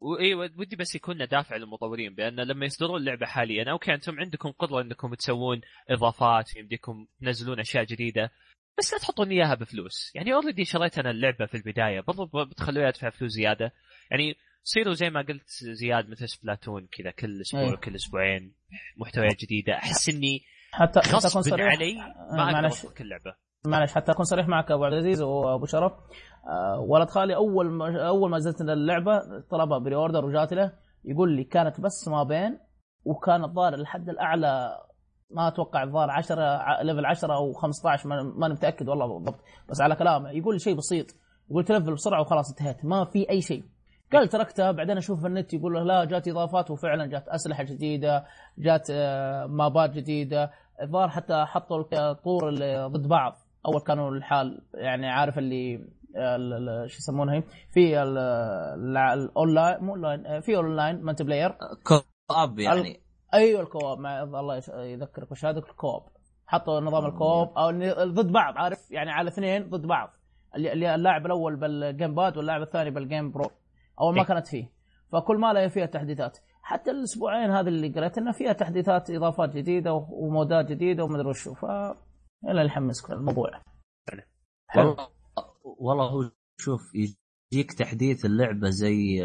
إي 0.00 0.34
ودي 0.34 0.76
بس 0.76 0.94
يكون 0.94 1.26
دافع 1.26 1.56
للمطورين 1.56 2.14
بأن 2.14 2.40
لما 2.40 2.66
يصدرون 2.66 3.00
اللعبة 3.00 3.26
حاليا 3.26 3.70
okay 3.70 3.94
أنتم 3.94 4.20
عندكم 4.20 4.50
قدرة 4.50 4.80
إنكم 4.82 5.14
تسوون 5.14 5.60
إضافات 5.90 6.56
يمديكم 6.56 7.06
تنزلون 7.20 7.60
أشياء 7.60 7.84
جديدة 7.84 8.30
بس 8.78 8.92
لا 8.92 8.98
تحطون 8.98 9.28
إياها 9.30 9.54
بفلوس. 9.54 10.12
يعني 10.14 10.34
already 10.34 10.64
شريت 10.64 10.98
أنا 10.98 11.10
اللعبة 11.10 11.46
في 11.46 11.56
البداية 11.56 12.00
برضو 12.00 12.44
بتخلوني 12.44 12.88
ادفع 12.88 13.10
فلوس 13.10 13.30
زيادة. 13.32 13.72
يعني 14.10 14.34
صيروا 14.74 14.94
زي 14.94 15.10
ما 15.10 15.20
قلت 15.22 15.48
زياد 15.62 16.08
مثل 16.10 16.28
Splatoon 16.28 16.88
كذا 16.98 17.10
كل 17.10 17.40
أسبوع 17.40 17.62
أي. 17.70 17.76
كل 17.76 17.94
أسبوعين 17.94 18.54
محتويات 18.96 19.36
جديدة. 19.44 19.72
أحس 19.74 20.08
إني 20.08 20.40
حتى 20.72 21.00
حتى 21.00 21.08
أكون 21.08 21.14
غصب 21.14 21.40
صريح 21.40 21.66
علي 21.66 22.00
آه، 22.00 22.36
ما 22.36 22.42
أقدر 22.44 22.52
معلش. 22.52 22.84
اترك 22.84 23.00
اللعبة. 23.00 23.34
معلش 23.66 23.92
حتى 23.94 24.12
أكون 24.12 24.24
صريح 24.24 24.48
معك 24.48 24.70
أبو 24.70 24.84
عبد 24.84 24.92
العزيز 24.94 25.22
وأبو 25.22 25.66
شرف. 25.66 25.92
آه، 25.92 26.80
ولد 26.80 27.08
خالي 27.08 27.34
أول 27.36 27.70
ما 27.70 28.08
أول 28.08 28.30
ما 28.30 28.36
نزلت 28.36 28.60
اللعبة 28.60 29.20
طلبها 29.50 29.78
pre-order 29.78 30.24
وجات 30.24 30.52
له. 30.52 30.72
يقول 31.04 31.36
لي 31.36 31.44
كانت 31.44 31.80
بس 31.80 32.08
ما 32.08 32.22
بين 32.22 32.58
وكان 33.04 33.44
الظاهر 33.44 33.74
الحد 33.74 34.08
الأعلى 34.08 34.76
ما 35.30 35.48
أتوقع 35.48 35.82
الظاهر 35.82 36.10
10 36.10 36.40
ع- 36.42 36.82
level 36.82 37.06
10 37.06 37.34
أو 37.34 37.52
15 37.52 38.08
ما 38.08 38.22
ماني 38.22 38.54
متأكد 38.54 38.88
والله 38.88 39.06
بالضبط 39.18 39.40
بس 39.68 39.80
على 39.80 39.96
كلامه. 39.96 40.30
يقول 40.30 40.54
لي 40.54 40.58
شيء 40.60 40.74
بسيط. 40.74 41.06
يقول 41.50 41.64
تلفل 41.64 41.94
بسرعة 41.94 42.20
وخلاص 42.20 42.50
انتهيت 42.50 42.84
ما 42.84 43.04
في 43.04 43.30
أي 43.30 43.40
شيء. 43.42 43.64
قال 44.12 44.28
تركتها 44.28 44.72
بعدين 44.72 44.96
أشوف 44.96 45.20
في 45.20 45.26
النت 45.26 45.54
يقول 45.54 45.72
له 45.74 45.82
لا 45.82 46.04
جات 46.04 46.28
إضافات 46.28 46.70
وفعلا 46.70 47.06
جات 47.06 47.28
أسلحة 47.28 47.62
جديدة 47.62 48.24
جات 48.58 48.88
آه، 48.90 49.46
مابات 49.46 49.90
جديدة. 49.90 50.50
الظاهر 50.82 51.08
حتى 51.08 51.44
حطوا 51.44 51.84
الطور 52.10 52.48
اللي 52.48 52.84
ضد 52.86 53.08
بعض. 53.08 53.36
أول 53.66 53.80
كانوا 53.80 54.10
الحال 54.10 54.60
يعني 54.74 55.06
عارف 55.10 55.38
اللي 55.38 55.74
ال- 56.16 56.68
ال- 56.68 56.90
شو 56.90 56.96
يسمونها 56.98 57.42
في 57.72 58.02
الاونلاين 58.02 59.84
مو 59.84 59.92
اونلاين 59.92 60.26
آه، 60.26 60.40
في 60.40 60.56
online 60.56 61.02
multiplayer 61.02 61.54
co-op 61.82 62.58
يعني. 62.58 63.00
أيوه 63.34 63.60
ال 63.60 63.65
co-op. 63.65 63.98
الله 64.34 64.62
يذكرك 64.78 65.30
وش 65.32 65.44
هذا 65.44 65.58
ال 65.58 65.64
co-op. 65.64 66.02
حطوا 66.46 66.80
نظام 66.80 67.06
ال 67.06 67.15
co-op 67.15 67.58
أو 67.58 67.70
ضد 68.12 68.32
بعض 68.32 68.54
عارف؟ 68.58 68.90
يعني 68.90 69.10
على 69.10 69.28
اثنين 69.28 69.70
ضد 69.70 69.86
بعض. 69.86 70.10
اللاعب 70.56 71.26
الأول 71.26 71.56
بال 71.56 72.14
GamePad 72.14 72.36
واللاعب 72.36 72.62
الثاني 72.62 72.90
بال 72.90 73.03
Game 73.03 73.30
Pro. 73.30 73.50
اول 74.00 74.14
ما 74.14 74.20
إيه. 74.20 74.26
كانت 74.26 74.46
فيه. 74.46 74.72
فكل 75.12 75.36
ما 75.36 75.52
لها 75.52 75.68
فيها 75.68 75.86
تحديثات. 75.86 76.38
حتى 76.62 76.90
الأسبوعين 76.90 77.50
هذه 77.50 77.68
اللي 77.68 77.88
قريت 77.88 78.18
إنها 78.18 78.32
فيها 78.32 78.52
تحديثات 78.52 79.10
إضافات 79.10 79.56
جديدة 79.56 79.92
ومودات 80.10 80.66
جديدة 80.66 81.04
ومدري 81.04 81.28
وشو. 81.28 81.54
ف 81.54 81.64
الا 81.64 81.96
اللي 82.50 82.66
يحمسك 82.66 83.10
الموضوع. 83.10 83.50
حلو. 84.68 84.96
والله 85.64 86.04
هو 86.04 86.30
شوف 86.60 86.80
يجيك 87.52 87.72
تحديث 87.72 88.24
اللعبة 88.24 88.70
زي 88.70 89.22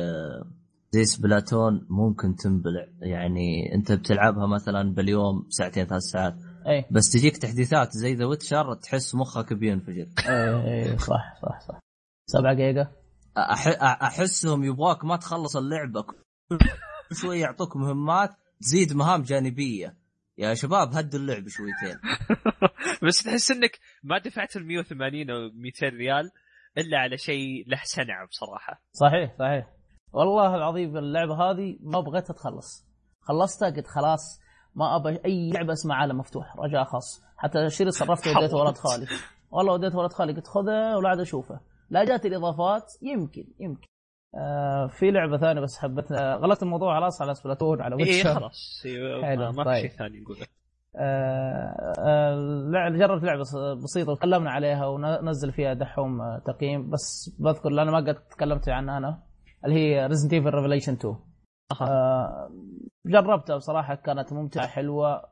زي 0.92 1.04
Splatoon 1.04 1.88
ممكن 1.90 2.36
تنبلع. 2.36 2.88
يعني 3.02 3.76
أنت 3.76 3.92
بتلعبها 3.92 4.48
مثلا 4.48 4.94
باليوم 4.94 5.48
ساعتين 5.50 5.86
ثلاث 5.86 6.02
ساعات. 6.02 6.36
اي 6.68 6.86
بس 6.92 7.12
تجيك 7.14 7.38
تحديثات 7.38 7.92
زي 7.92 8.14
The 8.14 8.26
Witcher 8.26 8.74
تحس 8.74 9.16
مخك 9.16 9.54
بينفجر. 9.54 10.08
اي 10.30 10.98
صح 10.98 11.36
صح 11.42 11.60
صح. 11.60 11.80
7 12.26 12.54
جيجا. 12.54 12.92
أحسهم 13.38 14.64
يبغاك 14.64 15.06
ما 15.06 15.16
تخلص 15.18 15.58
اللعبة 15.58 16.02
كل 16.02 16.18
شوي 17.12 17.40
يعطوك 17.40 17.76
مهمات 17.76 18.30
تزيد 18.62 18.94
مهام 18.94 19.22
جانبية. 19.22 19.98
يا 20.38 20.54
شباب 20.54 20.94
هدوا 20.94 21.20
اللعب 21.20 21.48
شويتين. 21.48 22.00
بس 23.08 23.24
تحس 23.24 23.52
إنك 23.52 23.80
ما 24.04 24.18
دفعت 24.18 24.56
ال 24.56 24.68
180 24.68 25.30
أو 25.30 25.50
200 25.54 25.88
ريال 25.88 26.32
إلا 26.78 26.98
على 26.98 27.18
شيء 27.18 27.64
له 27.68 27.82
سنع 27.84 28.26
بصراحة. 28.26 28.82
صحيح 28.94 29.36
صحيح. 29.40 29.68
والله 30.14 30.56
العظيم 30.56 30.98
اللعبة 30.98 31.36
هذه 31.36 31.78
ما 31.82 32.00
بغيتها 32.00 32.34
تخلص 32.34 32.86
خلصتها 33.22 33.70
قلت 33.70 33.88
خلاص 33.88 34.40
ما 34.76 34.96
أبى 34.96 35.20
أي 35.26 35.52
لعبة 35.52 35.74
اسمها 35.74 35.96
عالم 35.96 36.18
مفتوح 36.18 36.56
رجاء 36.58 36.84
خاص. 36.84 37.22
حتى 37.38 37.70
شيري 37.70 37.92
صرفت 37.92 38.28
وديته 38.38 38.58
ولد 38.58 38.78
خالي. 38.78 39.08
والله 39.52 39.74
وديته 39.74 39.98
ولد 39.98 40.14
خالي 40.14 40.34
قلت 40.34 40.48
خذها 40.48 40.96
ولا 40.96 41.10
عاد 41.10 41.20
أشوفه. 41.20 41.60
لا 41.94 42.04
جات 42.06 42.26
الإضافات 42.26 42.84
يمكن 43.02 43.46
يمكن. 43.60 43.88
آه 44.36 44.88
في 44.88 45.12
لعبة 45.12 45.38
ثانية 45.38 45.62
بس 45.62 45.78
حبيت 45.78 46.12
آه 46.12 46.36
غلطت 46.36 46.64
الموضوع 46.64 47.00
خلاص 47.00 47.22
على 47.22 47.34
Splatoon 47.34 47.82
على 47.82 47.96
Witcher 47.96 48.34
خلاص. 48.36 48.84
إيه، 48.86 49.22
حلو، 49.26 49.52
ما, 49.52 49.52
في 49.52 49.64
طيب. 49.64 49.76
شيء 49.82 49.90
ثاني 49.90 50.20
نقوله. 50.22 50.46
آه، 50.96 51.94
آه، 52.00 52.90
جربت 52.90 53.24
لعبة 53.24 53.44
بسيطة 53.84 54.12
وتكلمنا 54.12 54.52
عليها 54.52 54.86
ونزل 54.88 55.52
فيها 55.52 55.74
دحوم 55.74 56.22
آه، 56.22 56.42
تقييم. 56.46 56.90
بس 56.90 57.36
بذكر 57.40 57.70
لأن 57.70 57.90
ما 57.90 57.98
قد 57.98 58.16
تكلمت 58.16 58.70
عنها 58.70 58.98
أنا 58.98 59.24
اللي 59.66 59.76
هي 59.76 60.08
Resident 60.08 60.34
Evil 60.34 60.50
Revelations 60.50 60.94
2 60.94 61.16
آه، 61.82 62.50
جربتها 63.06 63.56
بصراحة 63.56 63.96
كانت 63.96 64.34
ممتعة 64.34 64.68
حلوة. 64.68 65.24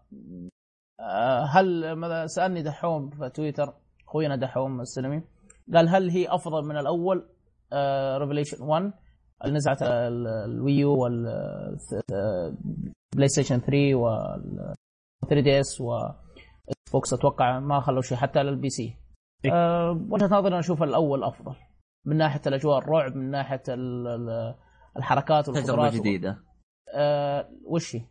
آه، 0.99 1.43
هل 1.45 1.95
سألني 2.29 2.63
دحوم 2.63 3.09
في 3.09 3.29
تويتر 3.29 3.73
اخوينا 4.07 4.35
دحوم 4.35 4.81
السلمي 4.81 5.23
قال 5.73 5.89
هل 5.89 6.09
هي 6.09 6.27
أفضل 6.27 6.65
من 6.65 6.77
الأول؟ 6.77 7.29
Revelations 8.17 8.63
1 8.63 8.93
اللي 9.43 9.55
نزلت 9.55 9.77
ال 9.81 10.04
Wii 10.04 10.74
U 10.74 10.97
وال 11.03 11.27
آه، 12.13 12.53
PlayStation 13.15 13.59
3 13.59 13.95
وال 13.95 14.73
3 15.29 15.41
DS 15.43 15.81
و 15.81 15.97
Xbox 16.93 17.13
أتوقع 17.13 17.59
ما 17.59 17.79
خلوا 17.79 18.01
شيء 18.01 18.17
حتى 18.17 18.39
على 18.39 18.49
ال 18.49 18.69
PC 18.69 18.95
إيه. 19.45 19.51
أه 19.53 20.05
وجهة 20.09 20.25
نظري 20.27 20.47
أنا 20.47 20.59
أشوف 20.59 20.83
الأول 20.83 21.23
أفضل. 21.23 21.55
من 22.05 22.17
ناحية 22.17 22.41
الأجواء 22.47 22.77
الرعب 22.77 23.15
من 23.15 23.31
ناحية 23.31 23.63
ال- 23.69 24.07
ال- 24.07 24.55
الحركات 24.97 25.45
تجربة 25.49 25.59
والقدرات 25.71 25.93
جديدة. 25.93 26.43
أه 26.95 27.49
وش 27.65 27.95
هي؟ 27.95 28.01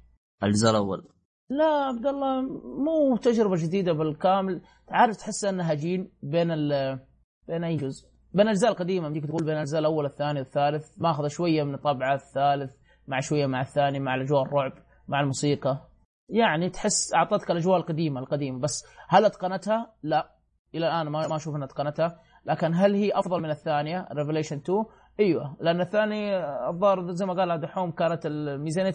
الجزء 0.43 0.71
الأول. 0.71 1.09
لا 1.51 1.65
عبد 1.65 2.07
الله 2.07 2.41
مو 2.85 3.17
تجربة 3.17 3.57
جديدة 3.57 3.93
بالكامل. 3.93 4.63
تعرف 4.87 5.17
تحس 5.17 5.45
أنها 5.45 5.73
هجين 5.73 6.13
بين 6.23 6.51
ال 6.51 6.99
بين 7.49 7.65
أي 7.65 7.77
جزء؟ 7.77 8.09
بين 8.33 8.43
الأجزاء 8.47 8.71
القديمة 8.71 9.07
يمديك 9.07 9.27
تقول 9.27 9.45
بين 9.45 9.55
الأجزاء 9.55 9.81
الأول 9.81 10.07
الثاني 10.07 10.41
الثالث. 10.41 10.87
ماخذة 10.99 11.29
شوية 11.29 11.63
من 11.63 11.77
طبعه 11.77 12.15
الثالث 12.15 12.77
مع 13.09 13.21
شوية 13.21 13.47
مع 13.47 13.61
الثاني 13.61 14.01
مع 14.01 14.15
الأجواء 14.15 14.43
الرعب 14.43 14.73
مع 15.09 15.21
الموسيقى. 15.21 15.89
يعني 16.29 16.71
تحس 16.71 17.15
أعطتك 17.15 17.51
الأجواء 17.51 17.77
القديمة 17.77 18.21
القديمة. 18.21 18.61
بس 18.61 18.85
هل 19.09 19.25
أتقنتها؟ 19.25 19.93
لا. 20.03 20.31
إلى 20.75 20.89
الآن 20.89 21.09
ما 21.09 21.29
ما 21.29 21.37
أشوف 21.37 21.57
إنها 21.57 21.67
أتقنتها. 21.67 22.21
لكن 22.47 22.75
هل 22.75 22.95
هي 22.95 23.11
أفضل 23.15 23.43
من 23.43 23.51
الثانية؟ 23.51 24.09
ريفليشن 24.13 24.57
2 24.57 24.85
أيوه. 25.21 25.57
لأن 25.61 25.81
الثاني 25.81 26.37
الظاهر 26.69 27.13
زي 27.13 27.27
ما 27.27 27.35
قال 27.35 27.61
دحوم 27.61 27.91
كانت 27.91 28.27
ميزانية 28.61 28.95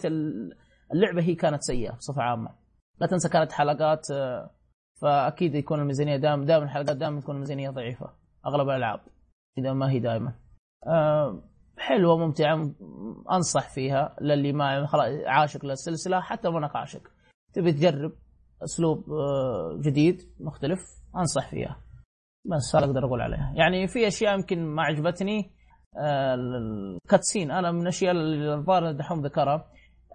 اللعبة 0.92 1.22
هي 1.22 1.34
كانت 1.34 1.62
سيئة 1.62 1.92
بصفة 1.92 2.22
عامة. 2.22 2.50
لا 3.00 3.06
تنسى 3.06 3.28
كانت 3.28 3.52
حلقات 3.52 4.10
آه، 4.10 4.50
فأكيد 5.02 5.54
يكون 5.54 5.80
الميزانية 5.80 6.16
دائما 6.16 6.44
دائما 6.44 6.64
الحلقات 6.64 6.96
دائما 6.96 7.20
تكون 7.20 7.34
الميزانية 7.34 7.70
ضعيفة. 7.70 8.25
أغلب 8.46 8.68
الألعاب 8.68 9.00
إذا 9.58 9.72
ما 9.72 9.90
هي 9.90 9.98
دائما 9.98 10.34
آه، 10.86 11.42
حلوة 11.78 12.18
ممتعة 12.18 12.70
أنصح 13.32 13.74
فيها 13.74 14.16
للي 14.20 14.52
ما 14.52 14.86
خلاص 14.86 15.04
عاشق 15.26 15.64
للسلسلة 15.64 16.20
حتى 16.20 16.48
لو 16.48 16.58
انك 16.58 16.76
عاشق. 16.76 17.02
تبي 17.52 17.72
تجرب 17.72 18.12
أسلوب 18.64 19.10
آه، 19.10 19.80
جديد 19.80 20.22
مختلف 20.40 20.78
أنصح 21.16 21.50
فيها. 21.50 21.76
بس 22.44 22.76
هذا 22.76 22.86
أقدر 22.86 23.06
أقول 23.06 23.20
عليها. 23.20 23.52
يعني 23.56 23.86
في 23.86 24.06
أشياء 24.06 24.34
يمكن 24.34 24.64
ما 24.64 24.82
عجبتني 24.82 25.50
آه، 25.98 26.34
ال 26.34 26.46
cutscene. 26.46 27.50
أنا 27.50 27.72
من 27.72 27.82
الأشياء 27.82 28.12
اللي 28.12 28.54
الظاهر 28.54 28.92
دحوم 28.92 29.20
ذكرها. 29.20 29.64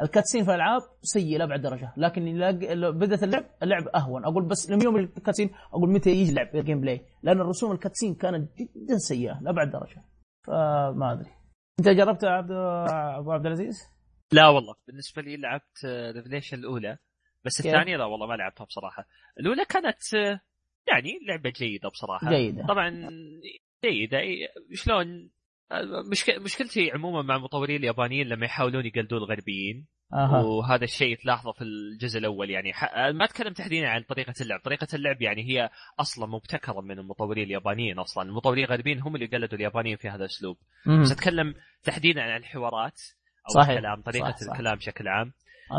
ال 0.02 0.07
cutscene 0.07 0.44
في 0.44 0.50
الألعاب 0.50 0.82
سيء 1.02 1.38
لابعد 1.38 1.62
درجة. 1.62 1.94
لكن 1.98 2.52
بدأت 2.92 3.24
اللعب 3.24 3.46
اللعب 3.64 3.88
أهون. 3.88 4.26
أقول 4.26 4.46
بس 4.46 4.72
لما 4.72 4.84
يوم 4.84 4.98
ال 4.98 5.04
cutscene 5.04 5.50
أقول 5.74 5.90
متى 5.90 6.10
يجي 6.10 6.30
اللعب 6.30 6.56
ال 6.56 6.82
gameplay 6.82 7.06
لأن 7.24 7.42
الرسوم 7.42 7.72
ال 7.72 7.77
cutscene 7.77 8.16
كانت 8.16 8.52
جدا 8.58 8.98
سيئة 8.98 9.40
لابعد 9.42 9.72
درجة. 9.72 10.06
فما 10.48 11.12
أدري. 11.12 11.32
أنت 11.80 11.90
جربت 11.90 12.24
عبد 12.24 12.52
أبو 12.52 13.32
عبد 13.32 13.46
العزيز؟ 13.46 13.92
لا 14.32 14.48
والله. 14.48 14.76
بالنسبة 14.88 15.22
لي 15.22 15.38
لعبت 15.38 15.86
Revelations 16.16 16.58
الأولى. 16.58 16.98
بس؟ 17.46 17.66
الثانية 17.66 17.98
لا 17.98 18.06
والله 18.06 18.28
ما 18.28 18.34
لعبتها 18.34 18.64
بصراحة. 18.66 19.08
الأولى 19.40 19.66
كانت 19.66 20.14
يعني 20.88 21.20
لعبة 21.28 21.50
جيدة 21.50 21.90
بصراحة. 21.90 22.30
جيدة. 22.30 22.68
طبعا 22.68 23.10
جيدة. 23.86 24.20
شلون. 24.74 25.30
مشكلتي 26.38 26.92
عموما 26.92 27.22
مع 27.22 27.36
المطورين 27.36 27.76
اليابانيين 27.76 28.28
لما 28.28 28.46
يحاولون 28.46 28.86
يقلدون 28.86 29.20
الغربيين. 29.20 29.86
أها. 30.14 30.42
وهذا 30.42 30.84
الشيء 30.84 31.18
تلاحظه 31.18 31.52
في 31.52 31.62
الجزء 31.62 32.20
الأول 32.20 32.50
يعني. 32.50 32.74
ح... 32.74 32.98
ما 32.98 33.26
أتكلم 33.26 33.54
تحديدا 33.54 33.88
عن 33.88 34.02
طريقة 34.02 34.34
اللعب، 34.42 34.60
طريقة 34.60 34.88
اللعب 34.94 35.22
يعني 35.22 35.44
هي 35.44 35.70
أصلا 36.00 36.26
مبتكرة 36.26 36.82
من 36.82 37.00
المطورين 37.00 37.44
اليابانيين 37.44 38.00
أصلا، 38.00 38.30
المطورين 38.30 38.66
الغربيين 38.66 39.02
هم 39.02 39.16
اللي 39.16 39.26
قلدوا 39.26 39.58
اليابانيين 39.58 39.98
في 39.98 40.10
هذا 40.10 40.26
الأسلوب، 40.26 40.58
مم. 40.86 41.02
بس 41.02 41.12
أتكلم 41.12 41.56
تحديدا 41.84 42.22
عن 42.22 42.38
الحوارات 42.38 43.02
أو 43.50 43.62
صحيح. 43.62 43.70
الكلام 43.70 44.02
طريقة 44.02 44.32
صح، 44.32 44.38
صح. 44.38 44.52
الكلام 44.52 44.76
بشكل 44.76 45.08
عام. 45.08 45.34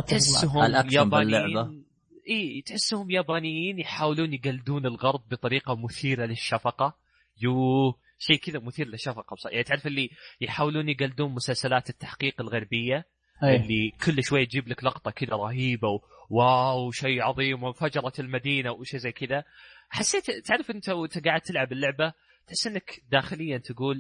تحسهم. 0.07 0.87
يابانيين 0.91 1.85
إي 2.29 2.63
تحسهم 2.67 3.11
يابانيين 3.11 3.79
يحاولون 3.79 4.33
يقلدون 4.33 4.87
الغرب 4.87 5.23
بطريقة 5.31 5.77
مثيرة 5.77 6.27
للشفقة. 6.27 6.97
يو 7.43 7.95
شيء 8.23 8.37
كذا 8.37 8.59
مثير 8.59 8.89
للشفقه. 8.89 9.37
يعني 9.51 9.65
تعرف 9.65 9.87
اللي 9.87 10.11
يحاولون 10.41 10.89
يقلدون 10.89 11.35
مسلسلات 11.35 11.91
التحقيق 11.91 12.41
الغربية؟ 12.41 13.05
أي. 13.45 13.57
اللي 13.57 13.93
كل 14.05 14.25
شوية 14.25 14.45
تجيب 14.45 14.69
لك 14.69 14.85
لقطة 14.85 15.11
كذا 15.11 15.37
رهيبة 15.37 15.89
و... 15.89 16.01
واو 16.31 16.91
شيء 16.91 17.23
عظيم 17.23 17.63
وانفجرت 17.63 18.21
المدينة 18.21 18.73
وشيء 18.73 19.01
زي 19.01 19.13
كذا. 19.13 19.45
حسيت 19.89 20.31
تعرف 20.31 20.71
انت 20.71 20.89
وانت 20.89 21.25
قاعد 21.25 21.41
تلعب 21.41 21.73
اللعبة 21.73 22.13
تحس 22.47 22.67
انك 22.67 23.03
داخليا 23.11 23.59
تقول 23.59 23.97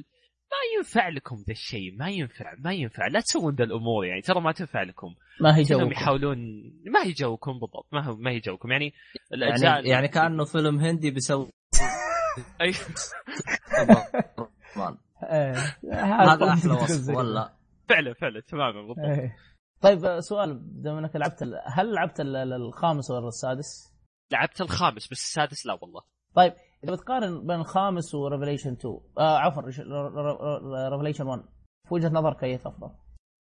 ما 0.52 0.76
ينفع 0.78 1.08
لكم 1.08 1.36
ذا 1.36 1.52
الشيء 1.52 1.96
ما 1.96 2.10
ينفع 2.10 2.54
ما 2.58 2.72
ينفع 2.72 3.06
لا 3.06 3.20
تسوون 3.20 3.54
ذا 3.54 3.64
الأمور 3.64 4.06
يعني 4.06 4.20
ترى 4.20 4.40
ما 4.40 4.52
تنفع 4.52 4.82
لكم. 4.82 5.14
ما 5.40 5.56
هي 5.56 5.62
جوكم. 5.62 5.92
يحاولون 5.92 6.38
ما 6.86 7.04
هي 7.04 7.12
جوكم 7.12 7.52
بالضبط 7.52 7.88
ما 7.92 8.04
هو 8.04 8.16
ما 8.16 8.30
هي 8.30 8.38
جوكم. 8.38 8.70
يعني 8.72 8.92
الأجزاء 9.32 9.70
يعني 9.70 9.88
يعني 9.88 10.08
كأنه 10.08 10.44
فيلم 10.44 10.78
هندي 10.78 11.10
بيسوي 11.10 11.50
أي... 12.60 12.72
مان. 14.76 14.96
إيه. 15.22 15.54
هذا 15.92 16.48
أحلى 16.52 16.72
وصف. 16.72 17.08
ولا 17.16 17.52
فعلا 17.88 18.14
فعلا 18.14 18.40
تماما 18.40 18.82
بالضبط 18.82 18.98
إيه. 18.98 19.36
طيب 19.80 20.20
سؤال 20.20 20.58
بما 20.58 20.98
إنك 20.98 21.16
لعبت 21.16 21.42
هل 21.66 21.92
لعبت 21.94 22.20
ال- 22.20 22.36
ال- 22.36 22.52
الخامس 22.52 23.10
ولا 23.10 23.28
السادس؟ 23.28 23.92
لعبت 24.32 24.60
الخامس 24.60 25.06
بس 25.06 25.12
السادس 25.12 25.66
لا 25.66 25.78
والله 25.82 26.00
طيب 26.34 26.54
إذا 26.84 26.92
بتقارن 26.92 27.46
بين 27.46 27.60
الخامس 27.60 28.14
و 28.14 28.19
Revelations 28.19 28.72
2 28.72 29.00
آه 29.18 29.38
عفوا 29.38 29.62
Revelations 30.88 31.26
1 31.26 31.42
في 31.88 31.94
وجهة 31.94 32.08
نظرك 32.08 32.44
أي 32.44 32.54
أفضل؟ 32.56 32.90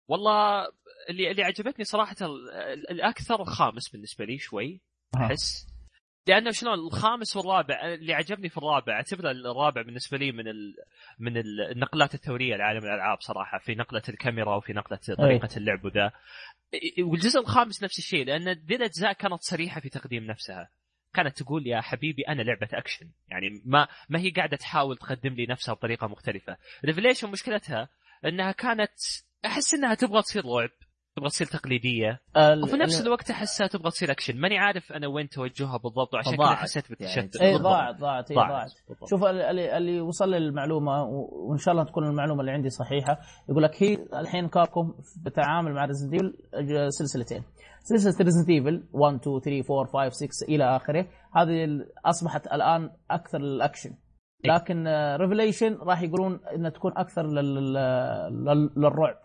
والله 0.09 0.67
اللي 1.09 1.31
اللي 1.31 1.43
عجبتني 1.43 1.85
صراحة 1.85 2.15
ال- 2.21 2.51
ال- 2.51 2.89
الأكثر 2.91 3.41
الخامس 3.41 3.89
بالنسبة 3.89 4.25
لي 4.25 4.37
شوي. 4.37 4.81
أحس 5.15 5.67
لأنه 6.27 6.51
شلون 6.51 6.73
الخامس 6.73 7.35
والرابع 7.35 7.93
اللي 7.93 8.13
عجبني 8.13 8.49
في 8.49 8.57
الرابع 8.57 8.93
أعتبره 8.93 9.31
الرابع 9.31 9.81
بالنسبة 9.81 10.17
لي 10.17 10.31
من 10.31 10.47
ال... 10.47 10.75
من 11.19 11.37
ال- 11.37 11.71
النقلات 11.71 12.13
الثورية 12.13 12.55
لعالم 12.55 12.85
الألعاب 12.85 13.21
صراحة 13.21 13.57
في 13.57 13.75
نقلة 13.75 14.01
الكاميرا 14.09 14.55
وفي 14.55 14.73
نقلة 14.73 14.99
طريقة 15.17 15.49
اللعب 15.57 15.85
وذا. 15.85 16.11
والجزء 16.99 17.39
الخامس 17.39 17.83
نفس 17.83 17.99
الشيء 17.99 18.25
لأن 18.25 18.49
ذي 18.49 18.75
الاجزاء 18.75 19.13
كانت 19.13 19.41
صريحه 19.41 19.81
في 19.81 19.89
تقديم 19.89 20.23
نفسها. 20.23 20.69
كانت 21.13 21.37
تقول 21.41 21.67
يا 21.67 21.81
حبيبي 21.81 22.21
أنا 22.27 22.41
لعبة 22.41 22.67
أكشن. 22.73 23.09
يعني 23.27 23.61
ما 23.65 23.87
ما 24.09 24.19
هي 24.19 24.29
قاعدة 24.29 24.57
تحاول 24.57 24.97
تقدم 24.97 25.33
لي 25.33 25.45
نفسها 25.45 25.73
بطريقة 25.73 26.07
مختلفة. 26.07 26.57
Revelations 26.85 27.29
مشكلتها 27.31 27.89
إنها 28.25 28.51
كانت 28.51 28.91
أحس 29.45 29.73
إنها 29.73 29.93
تبغى 29.93 30.21
تصير 30.21 30.45
رعب 30.45 30.69
تبغى 31.15 31.29
تصير 31.29 31.47
تقليدية؟ 31.47 32.19
ال- 32.37 32.63
وفي 32.63 32.77
نفس 32.77 33.01
ال- 33.01 33.05
الوقت 33.07 33.29
أحسها 33.31 33.67
تبغى 33.67 33.91
تصير 33.91 34.11
اكشن 34.11 34.37
ماني 34.37 34.57
عارف 34.57 34.91
أنا 34.93 35.07
وين 35.07 35.29
توجهها 35.29 35.77
بالضبط 35.77 36.13
وعشان 36.13 36.31
كذا 36.35 36.43
ضاعت. 36.43 36.57
حسيت 36.57 36.89
بالتشتت 36.89 37.41
يعني. 37.41 37.55
اي. 37.55 37.61
ضاعت 37.61 37.95
ضاعت 37.99 38.31
اي 38.31 38.35
ضاعت 38.37 38.71
بالضبط. 38.89 39.09
شوف 39.09 39.23
ال- 39.23 39.41
اللي, 39.41 39.77
اللي 39.77 40.01
وصل 40.01 40.29
لي 40.29 40.37
المعلومة 40.37 41.03
و- 41.03 41.49
وإن 41.49 41.57
شاء 41.57 41.71
الله 41.71 41.83
تكون 41.85 42.03
المعلومة 42.07 42.39
اللي 42.41 42.51
عندي 42.51 42.69
صحيحة 42.69 43.19
يقول 43.49 43.63
لك 43.63 43.83
هي 43.83 43.97
الحين 44.13 44.47
Capcom 44.47 44.93
بتعامل 45.25 45.73
مع 45.73 45.85
Resident 45.85 46.13
Evil 46.13 46.33
سلسلتين. 46.91 47.43
سلسلة 47.83 48.25
Resident 48.25 48.49
Evil 48.49 48.83
1 48.93 49.15
2 49.15 49.39
3 49.39 49.79
4 49.79 50.09
5 50.09 50.27
6 50.27 50.45
إلى 50.49 50.75
آخره. 50.75 51.07
هذه 51.35 51.67
أصبحت 52.05 52.47
الآن 52.47 52.89
أكثر 53.11 53.37
للأكشن. 53.39 53.89
لكن 54.45 54.87
Revelations 55.19 55.73
راح 55.81 56.01
يقولون 56.01 56.39
إنها 56.55 56.69
تكون 56.69 56.91
أكثر 56.97 57.27
لل... 57.27 57.73
لل... 57.73 58.69
للرعب. 58.77 59.15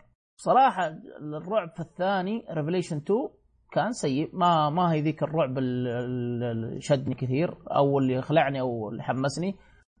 صراحة 0.43 0.87
الرعب 1.21 1.69
في 1.75 1.79
الثاني 1.79 2.45
Revelations 2.51 2.97
2 2.97 3.29
كان 3.71 3.91
سيء. 3.93 4.29
ما 4.33 4.69
ما 4.69 4.91
هي 4.93 5.01
ذيك 5.01 5.23
الرعب 5.23 5.57
ال- 5.57 5.87
ال- 5.87 6.43
اللي 6.43 6.81
شدني 6.81 7.15
كثير 7.15 7.57
أو 7.75 7.99
اللي 7.99 8.21
خلعني 8.21 8.59
أو 8.59 8.89
اللي 8.89 9.03
حمسني. 9.03 9.55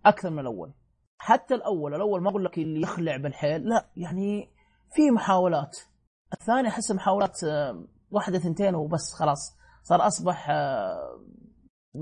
أكثر 0.05 0.29
من 0.29 0.39
الأول. 0.39 0.73
حتى 1.17 1.53
الأول 1.55 1.95
الأول 1.95 2.21
ما 2.21 2.29
أقول 2.29 2.45
لك 2.45 2.57
اللي 2.57 2.81
يخلع 2.81 3.17
بالحيل 3.17 3.69
لا 3.69 3.85
يعني 3.97 4.49
في 4.95 5.11
محاولات. 5.11 5.77
الثاني 6.33 6.67
أحس 6.67 6.91
محاولات 6.91 7.43
آه، 7.43 7.83
واحدة 8.11 8.39
ثنتين 8.39 8.75
وبس 8.75 9.13
خلاص. 9.19 9.57
صار 9.83 10.07
أصبح 10.07 10.49
آه، 10.49 11.19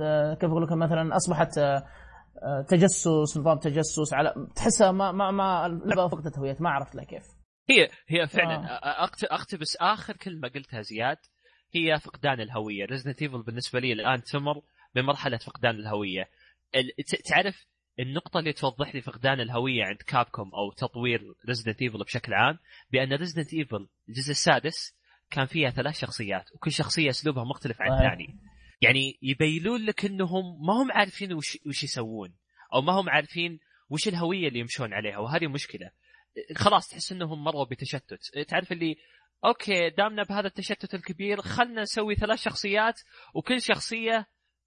آه، 0.02 0.34
كيف 0.34 0.50
أقول 0.50 0.64
لك 0.64 0.72
مثلا 0.72 1.16
أصبحت 1.16 1.60
تجسس 2.68 3.38
نظام 3.38 3.58
تجسس 3.58 4.14
على 4.14 4.34
تحسها 4.56 4.92
ما 4.92 5.12
ما 5.12 5.32
ما 5.32 5.66
اللعبه 5.66 6.08
فقدت 6.08 6.40
هويتها 6.40 6.62
ما 6.64 6.70
عرفت 6.70 6.96
لها 6.96 7.04
كيف. 7.06 7.39
هي 7.70 7.90
هي 8.08 8.28
فعلا 8.28 8.56
آه. 8.56 9.10
أقتبس 9.24 9.76
آخر 9.76 10.18
كلمة 10.18 10.48
قلتها 10.48 10.82
زياد 10.82 11.18
هي 11.76 12.00
فقدان 12.00 12.42
الهوية. 12.42 12.86
Resident 12.86 13.22
Evil 13.22 13.44
بالنسبة 13.44 13.80
لي 13.80 13.94
الآن 13.94 14.24
تمر 14.24 14.62
بمرحلة 14.96 15.38
فقدان 15.38 15.76
الهوية. 15.76 16.30
تعرف 17.26 17.66
النقطة 18.00 18.40
اللي 18.40 18.54
توضح 18.54 18.96
لي 18.96 19.02
فقدان 19.02 19.42
الهوية 19.42 19.84
عند 19.84 19.98
Capcom 19.98 20.52
أو 20.56 20.72
تطوير 20.72 21.34
Resident 21.48 21.82
Evil 21.82 22.04
بشكل 22.04 22.34
عام؟ 22.34 22.60
بأن 22.92 23.14
Resident 23.14 23.54
Evil 23.54 23.88
الجزء 24.10 24.32
السادس 24.32 24.96
كان 25.32 25.46
فيها 25.46 25.70
ثلاث 25.70 26.00
شخصيات 26.00 26.52
وكل 26.56 26.72
شخصية 26.72 27.10
أسلوبها 27.10 27.44
مختلف 27.44 27.82
عن. 27.82 27.94
الثاني. 27.94 28.40
يعني 28.82 29.20
يبينون 29.22 29.86
لك 29.86 30.06
أنهم 30.06 30.66
ما 30.68 30.74
هم 30.74 30.92
عارفين 30.92 31.34
وش, 31.34 31.58
وش 31.66 31.84
يسوون 31.84 32.34
أو 32.74 32.82
ما 32.82 32.94
هم 32.94 33.10
عارفين 33.10 33.60
وش 33.90 34.08
الهوية 34.08 34.48
اللي 34.48 34.60
يمشون 34.60 34.94
عليها 34.94 35.18
وهذه 35.18 35.48
مشكلة. 35.48 35.92
خلاص 36.56 36.88
تحس 36.88 37.12
إنهم 37.12 37.44
مروا 37.44 37.66
بتشتت. 37.66 38.20
تعرف 38.48 38.72
اللي 38.72 38.96
okay 39.46 39.90
دامنا 39.90 40.24
بهذا 40.24 40.48
التشتت 40.48 40.94
الكبير 40.94 41.42
خلنا 41.42 41.82
نسوي 41.82 42.16
ثلاث 42.16 42.40
شخصيات 42.40 43.02
وكل 43.36 43.62
شخصية 43.62 44.26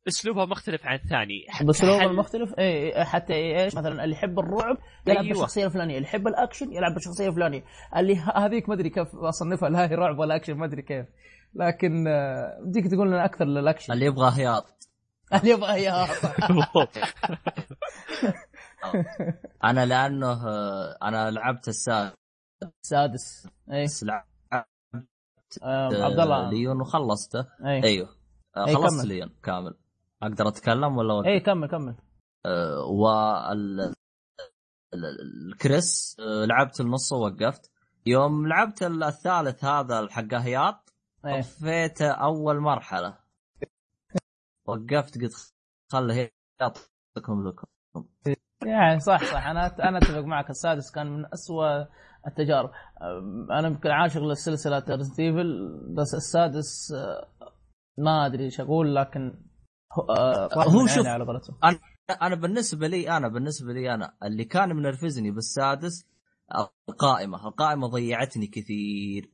أسلوبها 0.08 0.44
مختلف 0.46 0.87
عن 0.87 0.94
الثاني. 0.94 1.66
باسلوب 1.66 2.00
حل- 2.00 2.06
المختلف 2.11 2.54
اي 2.58 3.04
حتى 3.04 3.35
إيه 3.35 3.61
إيش؟ 3.64 3.74
مثلا 3.74 4.04
اللي 4.04 4.14
يحب 4.14 4.38
الرعب 4.38 4.76
يلعب 5.06 5.24
أيوة. 5.24 5.28
بالشخصية 5.28 5.66
الفلانية 5.66 5.96
اللي 5.96 6.08
يحب 6.08 6.26
الأكشن 6.28 6.72
يلعب 6.72 6.94
بالشخصية 6.94 7.28
الفلانية. 7.28 7.64
اللي 7.96 8.16
هذيك 8.37 8.68
ما 8.68 8.74
أدري 8.74 8.90
كيف 8.90 9.08
أصنفها 9.14 9.68
لا 9.68 9.90
هي 9.90 9.94
رعب 9.94 10.18
ولا 10.18 10.37
أكشن 10.37 10.54
ما 10.54 10.66
أدري 10.66 10.82
كيف. 10.82 11.06
لكن 11.54 12.06
آه، 12.08 12.58
بديك 12.66 12.87
تقول 12.87 13.08
لنا 13.08 13.24
أكثر 13.24 13.44
للأكشن. 13.44 13.92
اللي 13.92 14.06
يبغى 14.06 14.32
هياط. 14.40 14.66
اللي 15.35 15.50
يبغى 15.50 15.72
بالضبط 16.48 16.98
أنا 19.64 19.86
لأنه 19.86 20.48
آه، 20.48 20.98
أنا 21.02 21.30
لعبت 21.30 21.68
السادس. 21.68 22.14
سادس 22.86 23.48
اي 23.72 23.86
لعبت 24.02 24.26
آه، 25.62 26.04
عبد 26.04 26.20
الله. 26.20 26.50
ليون 26.50 26.80
وخلصته. 26.80 27.40
اي 27.66 27.82
أيوه. 27.84 28.08
آه، 28.56 28.66
أي 28.66 28.74
خلصت 28.74 29.00
كمل. 29.00 29.08
ليون 29.08 29.28
كامل. 29.42 29.74
أقدر 30.22 30.48
أتكلم 30.48 30.96
ولا؟ 30.96 31.26
اي 31.26 31.40
كمل 31.40 31.68
كمل. 31.68 31.96
آه، 32.46 32.84
وال 32.84 33.80
ال- 33.80 33.94
ال- 34.94 35.52
الكريس 35.52 36.16
لعبت 36.20 36.80
النص 36.80 37.12
ووقفت. 37.12 37.70
يوم 38.06 38.46
لعبت 38.46 38.82
الثالث 38.82 39.64
هذا 39.64 40.08
حق 40.10 40.34
هياط 40.34 40.94
اي 41.26 41.42
طفيته 41.42 42.10
أول 42.10 42.60
مرحلة. 42.60 43.18
وقفت 44.66 45.20
قلت 45.22 45.54
خله 45.92 46.14
هياط 46.14 46.90
لكم 47.16 47.48
لكم. 47.48 47.66
يعني 48.66 49.01
صح 49.01 49.25
صح. 49.25 49.46
أنا 49.46 49.88
أنا 49.88 49.98
أتفق 49.98 50.25
معك. 50.25 50.51
السادس 50.51 50.90
كان 50.90 51.07
من 51.07 51.25
أسوأ 51.33 51.85
التجارب. 52.27 52.70
أنا 53.51 53.68
يمكن 53.68 53.90
عاشق 53.90 54.20
للسلسلة 54.20 54.85
Resident 54.88 55.20
Evil 55.20 55.68
بس 55.96 56.14
السادس 56.14 56.92
آه، 56.92 57.29
ما 57.98 58.27
أدري 58.27 58.44
إيش 58.44 58.61
أقول 58.61 58.94
لكن 58.94 59.40
هو 59.92 60.03
آه، 60.03 60.87
شوف. 60.87 61.07
على 61.07 61.25
قولتهم. 61.25 61.57
أنا 62.22 62.35
بالنسبة 62.35 62.87
لي 62.87 63.16
أنا 63.16 63.29
بالنسبة 63.29 63.72
لي 63.72 63.94
أنا 63.94 64.14
اللي 64.22 64.44
كان 64.44 64.77
منرفزني 64.77 65.31
بالسادس 65.31 66.07
القائمة. 66.88 67.48
القائمة 67.48 67.87
ضيعتني 67.87 68.46
كثير. 68.46 69.31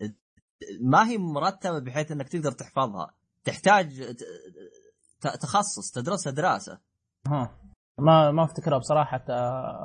ما 0.80 1.08
هي 1.08 1.18
مرتبة 1.18 1.78
بحيث 1.78 2.12
إنك 2.12 2.28
تقدر 2.28 2.52
تحفظها. 2.52 3.14
تحتاج 3.44 4.16
تخصص 5.20 5.90
تدرسها 5.94 6.32
دراسة. 6.32 6.78
ها. 7.26 7.67
ما 7.98 8.30
ما 8.30 8.44
افتكرها 8.44 8.78
بصراحة 8.78 9.10
حتى 9.18 9.32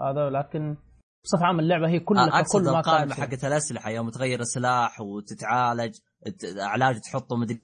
هذا 0.09 0.29
لكن 0.29 0.77
بصفة 1.23 1.45
عامة 1.45 1.59
اللعبة 1.59 1.87
هي 1.87 1.99
كل 1.99 2.17
اقصد 2.17 2.59
كل 2.65 2.71
ما 2.71 2.79
القائمه 2.79 3.13
حقت 3.15 3.45
الأسلحة 3.45 3.89
يوم 3.89 4.09
تغير 4.09 4.39
السلاح 4.39 5.01
وتتعالج 5.01 5.95
علاج 6.59 6.99
تحطه 6.99 7.35
مدري 7.35 7.61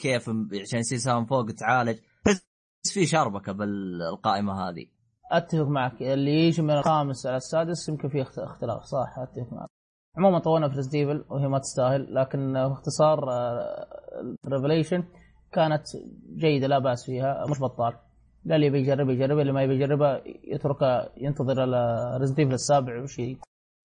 كيف 0.00 0.28
عشان 0.62 0.78
يصير 0.78 0.98
سهم 0.98 1.26
فوق 1.26 1.46
تعالج 1.46 1.98
تحس 2.24 2.92
في 2.94 3.06
شربكة 3.06 3.52
بالقائمة 3.52 4.68
هذه. 4.68 4.86
أتفق 5.32 5.66
معك. 5.66 6.02
اللي 6.02 6.30
يجي 6.46 6.62
من 6.62 6.70
الخامس 6.70 7.26
على 7.26 7.36
السادس 7.36 7.88
يمكن 7.88 8.20
اخت- 8.20 8.38
اختلاف 8.38 8.82
صح 8.82 9.18
أتفق 9.18 9.52
معك. 9.52 9.68
عموما 10.18 10.38
طولنا 10.38 10.68
في 10.68 10.74
ريزديفل 10.76 11.24
وهي 11.28 11.48
ما 11.48 11.58
تستاهل 11.58 12.14
لكن 12.14 12.52
باختصار 12.52 13.18
Revelations 14.48 15.04
كانت 15.52 15.82
جيدة 16.36 16.66
لا 16.66 16.78
بأس 16.78 17.06
فيها 17.06 17.44
مش 17.50 17.60
بطال. 17.60 17.98
لا 18.44 18.56
اللي 18.56 18.66
يبي 18.66 18.78
يجرب. 18.78 19.10
يجرب 19.10 19.38
اللي 19.38 19.52
ما 19.52 19.62
يبي 19.62 19.74
يجربها 19.74 20.22
يتركها 20.26 21.12
ينتظر 21.16 21.68
Resident 22.20 22.41
Evil 22.41 22.52
السابع 22.52 23.02
وشي. 23.02 23.36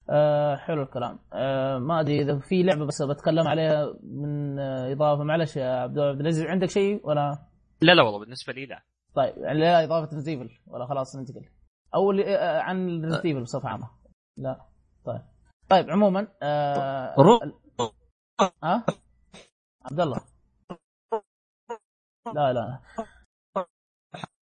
آه 0.10 0.56
حلو 0.56 0.84
الكلام. 0.84 1.20
آه 1.34 1.78
ما 1.78 2.00
أدري 2.00 2.22
إذا 2.22 2.40
في 2.40 2.64
لعبة 2.64 2.86
بس 2.86 3.02
بتكلم 3.02 3.48
عليها 3.48 3.94
من 4.04 4.60
آه 4.60 4.92
إضافة. 4.92 5.24
معلش 5.24 5.58
يا 5.58 5.82
عبد 5.82 5.98
العزيز 5.98 6.46
عندك 6.46 6.70
شيء 6.70 7.08
ولا؟ 7.08 7.38
لا 7.82 7.92
لا 7.96 8.04
والله 8.04 8.20
بالنسبة 8.20 8.54
لي 8.54 8.66
لا. 8.66 8.84
طيب 9.16 9.38
يعني 9.38 9.60
لا 9.60 9.84
إضافة 9.84 10.16
Resident 10.16 10.38
Evil 10.38 10.50
ولا 10.68 10.86
خلاص 10.86 11.16
ننتقل. 11.16 11.50
أو 11.96 12.12
اللي 12.12 12.38
آه، 12.38 12.62
عن 12.62 13.06
Resident 13.06 13.30
Evil 13.30 13.42
بصفة 13.42 13.70
عامة. 13.70 13.90
لا. 14.38 14.66
طيب. 15.06 15.22
طيب 15.70 15.90
عموما 15.90 16.28
آه 16.44 17.16
روح. 17.18 17.42
ها؟ 18.64 18.86
عبد 19.86 20.00
الله. 20.00 20.22
لا 22.36 22.54
لا. 22.54 22.80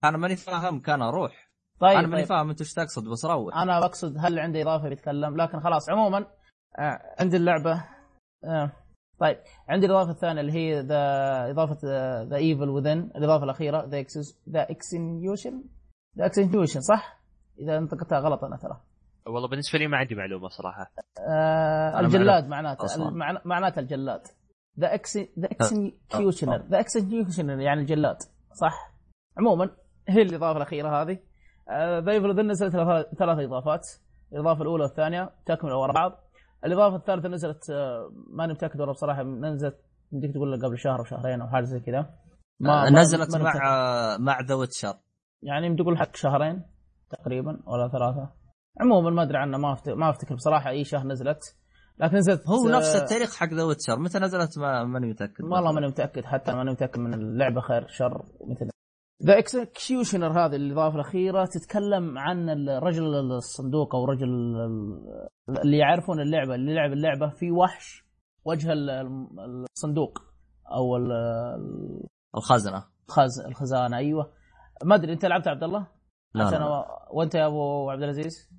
أنا 0.04 0.18
ماني 0.18 0.36
فاهم 0.36 0.80
كان 0.80 1.02
أروح. 1.02 1.50
طيب, 1.80 1.98
أنا 1.98 2.06
ماني 2.06 2.22
طيب. 2.22 2.28
فاهم 2.28 2.50
أنت 2.50 2.60
إيش 2.60 2.74
تقصد 2.74 3.08
بس 3.08 3.24
روح. 3.24 3.56
أنا 3.56 3.80
بقصد 3.80 4.16
هل 4.18 4.38
عندي 4.38 4.62
إضافة 4.62 4.88
بيتكلم؟ 4.88 5.36
لكن 5.36 5.60
خلاص 5.60 5.90
عموما 5.90 6.26
آه 6.78 7.00
عندي 7.20 7.36
اللعبة 7.36 7.84
آه 8.44 8.72
طيب. 9.18 9.38
عندي 9.68 9.86
الإضافة 9.86 10.10
الثانية 10.10 10.40
اللي 10.40 10.52
هي 10.52 10.80
the 10.80 11.50
إضافة 11.50 11.78
The 12.22 12.36
Evil 12.36 12.68
Within 12.68 13.10
الإضافة 13.16 13.44
الأخيرة 13.44 13.84
the 13.84 14.04
The 14.48 14.70
Execution 14.70 15.64
The 16.18 16.26
Execution 16.26 16.80
صح؟ 16.80 17.20
إذا 17.58 17.78
انطقتها 17.78 18.18
غلط 18.18 18.44
أنا 18.44 18.56
ترى. 18.56 18.80
والله 19.26 19.48
بالنسبة 19.48 19.78
لي 19.78 19.86
ما 19.86 19.96
عندي 19.96 20.14
معلومة 20.14 20.48
صراحة. 20.48 20.92
آه 21.28 22.00
الجلاد 22.00 22.48
معناته 22.48 22.84
معناته 23.44 23.78
الجلاد. 23.78 24.22
The 24.80 24.94
Exec- 24.94 25.16
The 25.16 25.48
Executioner 25.50 26.66
The 26.70 26.80
Executioner 26.80 27.60
يعني 27.60 27.80
الجلاد 27.80 28.16
صح؟ 28.60 28.94
عموما 29.38 29.70
هي 30.08 30.22
الإضافة 30.22 30.56
الأخيرة 30.56 31.02
هذه. 31.02 31.18
The 32.04 32.10
Evil 32.12 32.46
نزلت 32.46 32.72
ثلاث 33.18 33.38
إضافات. 33.38 33.86
الإضافة 34.32 34.62
الأولى 34.62 34.82
والثانية 34.82 35.30
تكمل 35.46 35.72
ورا 35.72 35.92
بعض. 35.92 36.12
الإضافة 36.64 36.96
الثالثة 36.96 37.28
نزلت 37.28 37.70
آه، 37.70 38.10
ماني 38.36 38.52
متأكد 38.52 38.80
والله 38.80 38.92
بصراحة 38.94 39.22
نزلت 39.22 39.76
يمديك 40.12 40.34
تقول 40.34 40.66
قبل 40.66 40.78
شهر 40.78 40.98
أو 40.98 41.04
شهرين 41.04 41.40
أو 41.40 41.48
حاجة 41.48 41.64
زي 41.64 41.80
كذا. 41.80 42.00
ما- 42.60 42.86
آه، 42.86 42.90
ما- 42.90 43.00
نزلت 43.00 43.36
مع 43.36 43.40
متأكد. 43.40 44.20
مع 44.20 44.40
The 44.48 44.54
Witcher 44.54 44.94
يعني 45.42 45.66
يمدي 45.66 45.82
تقول 45.82 45.98
حق 45.98 46.16
شهرين 46.16 46.62
تقريبا 47.10 47.50
ولا 47.66 47.88
ثلاثة. 47.88 48.30
عموما 48.80 49.10
ما 49.10 49.22
أدري 49.22 49.38
عنها 49.38 49.58
ما 49.58 49.74
أفت- 49.76 49.88
ما 49.96 50.10
أفتكر 50.10 50.34
بصراحة 50.34 50.70
أي 50.70 50.84
شهر 50.84 51.06
نزلت. 51.06 51.56
لكن 51.98 52.16
نزلت 52.16 52.48
هو 52.48 52.68
آه، 52.68 52.76
نفس 52.76 52.96
التاريخ 52.96 53.36
حق 53.36 53.48
The 53.54 53.62
Witcher 53.62 53.98
متى 53.98 54.18
نزلت؟ 54.18 54.58
ما 54.58 54.84
ماني 54.84 55.06
متأكد 55.06 55.44
والله 55.44 55.72
ماني 55.72 55.86
متأكد 55.86 56.24
حتى 56.24 56.52
ماني 56.52 56.70
متأكد 56.70 56.98
من 56.98 57.14
اللعبة 57.14 57.60
خير 57.60 57.86
شر 57.88 58.22
مثل 58.50 58.70
The 59.26 59.38
Executioner 59.38 60.32
هذه 60.46 60.56
الاضافه 60.56 60.94
الأخيرة 60.94 61.44
تتكلم 61.44 62.18
عن 62.18 62.50
الرجل 62.68 63.04
الصندوق 63.32 63.94
أو 63.94 64.04
رجل 64.04 64.28
ال- 64.28 65.28
اللي 65.62 65.78
يعرفون 65.78 66.20
اللعبة 66.20 66.54
اللي 66.54 66.74
لعب 66.74 66.92
اللعبة 66.92 67.28
في 67.28 67.50
وحش 67.50 68.04
وجه 68.44 68.72
ال- 68.72 68.90
الصندوق 69.76 70.18
أو 70.72 70.96
ال- 70.96 72.06
الخزنة. 72.36 72.84
الخز 73.08 73.40
الخزانة 73.40 73.96
أيوه. 73.96 74.32
ما 74.84 74.94
أدري 74.94 75.12
أنت 75.12 75.24
لعبت 75.24 75.48
عبد 75.48 75.62
الله؟ 75.62 75.86
لا 76.34 76.46
عشان. 76.46 76.58
أ- 76.60 77.14
وأنت 77.14 77.34
يا 77.34 77.46
أبو 77.46 77.90
عبد 77.90 78.02
العزيز؟ 78.02 78.50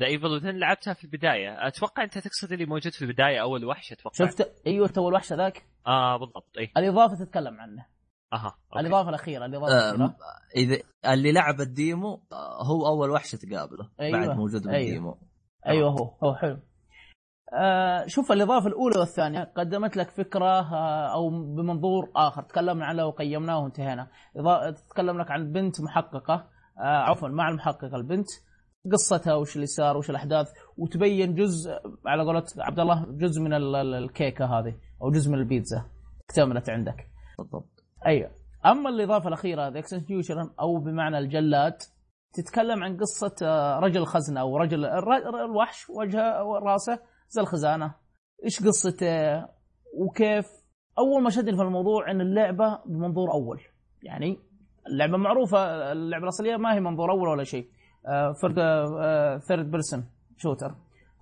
The 0.00 0.06
Evil 0.06 0.26
Within 0.26 0.58
لعبتها 0.58 0.94
في 0.94 1.04
البداية. 1.04 1.66
أتوقع 1.68 2.04
أنت 2.04 2.18
تقصد 2.18 2.52
اللي 2.52 2.66
موجود 2.66 2.92
في 2.92 3.02
البداية 3.02 3.42
اول 3.42 3.64
وحش 3.64 3.92
أتوقع. 3.92 4.14
شفت؟ 4.26 4.62
أيوه 4.66 4.88
تو 4.88 5.08
الوحش 5.08 5.32
ذاك 5.32 5.62
آه 5.86 6.16
بالضبط 6.16 6.58
اي 6.58 6.70
الإضافة 6.76 7.24
تتكلم 7.24 7.60
عنه. 7.60 7.86
أها 8.34 8.54
أوكي. 8.72 8.80
الاضافه 8.86 9.08
الاخيره 9.08 9.46
الاضافه 9.46 9.72
آه، 9.72 9.90
الاخيره 9.90 10.16
إذا 10.56 10.76
اللي 11.12 11.32
لعب 11.32 11.60
ال 11.60 11.72
demo 11.72 12.22
آه، 12.32 12.62
هو 12.66 12.86
أول 12.86 13.10
وحش 13.10 13.30
تقابله 13.30 13.90
أيوة. 14.00 14.18
بعد 14.26 14.36
موجود 14.36 14.66
أيوة. 14.66 14.78
بال 14.84 14.94
demo. 14.94 15.18
أيوه 15.66 15.90
هو 15.90 16.16
هو 16.24 16.34
حلو. 16.34 16.58
آه 17.62 18.06
شوف 18.06 18.32
الاضافه 18.32 18.66
الأولى 18.66 18.98
والثانية 18.98 19.52
قدمت 19.56 19.96
لك 19.96 20.10
فكرة 20.10 20.60
آه 20.74 21.14
أو 21.14 21.30
بمنظور 21.30 22.10
آخر 22.16 22.42
تكلمنا 22.42 22.86
عنه 22.86 23.06
وقيمناه 23.06 23.58
وانتهينا. 23.58 24.08
تتكلم 24.76 25.20
لك 25.20 25.30
عن 25.30 25.52
بنت 25.52 25.80
محققة 25.80 26.34
آه 26.80 26.82
عفوا 26.82 27.28
مع 27.28 27.48
المحققة 27.48 27.96
البنت. 27.96 28.28
قصتها 28.92 29.34
وش 29.34 29.56
اللي 29.56 29.66
صار 29.66 29.96
وش 29.96 30.10
الأحداث 30.10 30.52
وتبين 30.76 31.34
جزء 31.34 31.70
على 32.06 32.22
قولة 32.22 32.44
عبد 32.58 32.80
الله 32.80 33.06
جزء 33.08 33.40
من 33.42 33.52
ال- 33.54 33.76
ال- 33.76 33.94
الكيكة 33.94 34.44
هذه 34.44 34.74
أو 35.02 35.10
جزء 35.10 35.30
من 35.30 35.38
البيتزا 35.38 35.84
اكتملت 36.30 36.70
عندك. 36.70 37.08
بالضبط. 37.38 37.73
أيوه 38.06 38.30
أما 38.66 38.90
الإضافة 38.90 39.28
الأخيرة 39.28 39.68
The 39.68 39.78
Execution 39.78 40.50
أو 40.60 40.78
بمعنى 40.78 41.18
الجلاد 41.18 41.76
تتكلم 42.32 42.84
عن 42.84 42.96
قصة 42.96 43.34
آه، 43.42 43.78
رجل 43.78 44.00
الخزنه 44.00 44.40
أو 44.40 44.56
رجل 44.56 44.84
الوحش 44.84 45.90
وجهه 45.90 46.44
وراسه 46.44 46.98
زي 47.28 47.40
الخزانة. 47.42 47.94
إيش 48.44 48.62
قصته؟ 48.66 49.36
وكيف؟ 49.98 50.46
أول 50.98 51.22
ما 51.22 51.30
شدني 51.30 51.56
في 51.56 51.62
الموضوع 51.62 52.10
إن 52.10 52.20
اللعبة 52.20 52.78
بمنظور 52.86 53.32
أول. 53.32 53.60
يعني 54.02 54.38
اللعبة 54.86 55.16
معروفة 55.16 55.92
اللعبة 55.92 56.22
الأصلية 56.24 56.56
ما 56.56 56.74
هي 56.74 56.80
منظور 56.80 57.10
أول 57.10 57.28
ولا 57.28 57.44
شيء. 57.44 57.68
فرق 58.42 58.54
third 59.38 59.70
person 59.70 60.04
shooter 60.36 60.74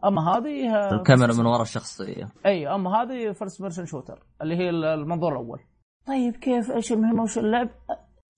أما 0.04 0.36
هذه 0.36 0.76
آه، 0.76 0.94
الكاميرا 0.94 1.34
من 1.34 1.46
ورا 1.46 1.62
الشخصية. 1.62 2.28
أي 2.46 2.68
أما 2.68 3.02
هذه 3.02 3.32
first 3.32 3.62
person 3.62 3.86
shooter 3.86 4.22
اللي 4.42 4.56
هي 4.56 4.70
المنظور 4.70 5.32
الأول. 5.32 5.60
طيب 6.06 6.36
كيف 6.36 6.70
إيش 6.70 6.92
المهمه 6.92 7.22
وش 7.22 7.38
اللعب 7.38 7.68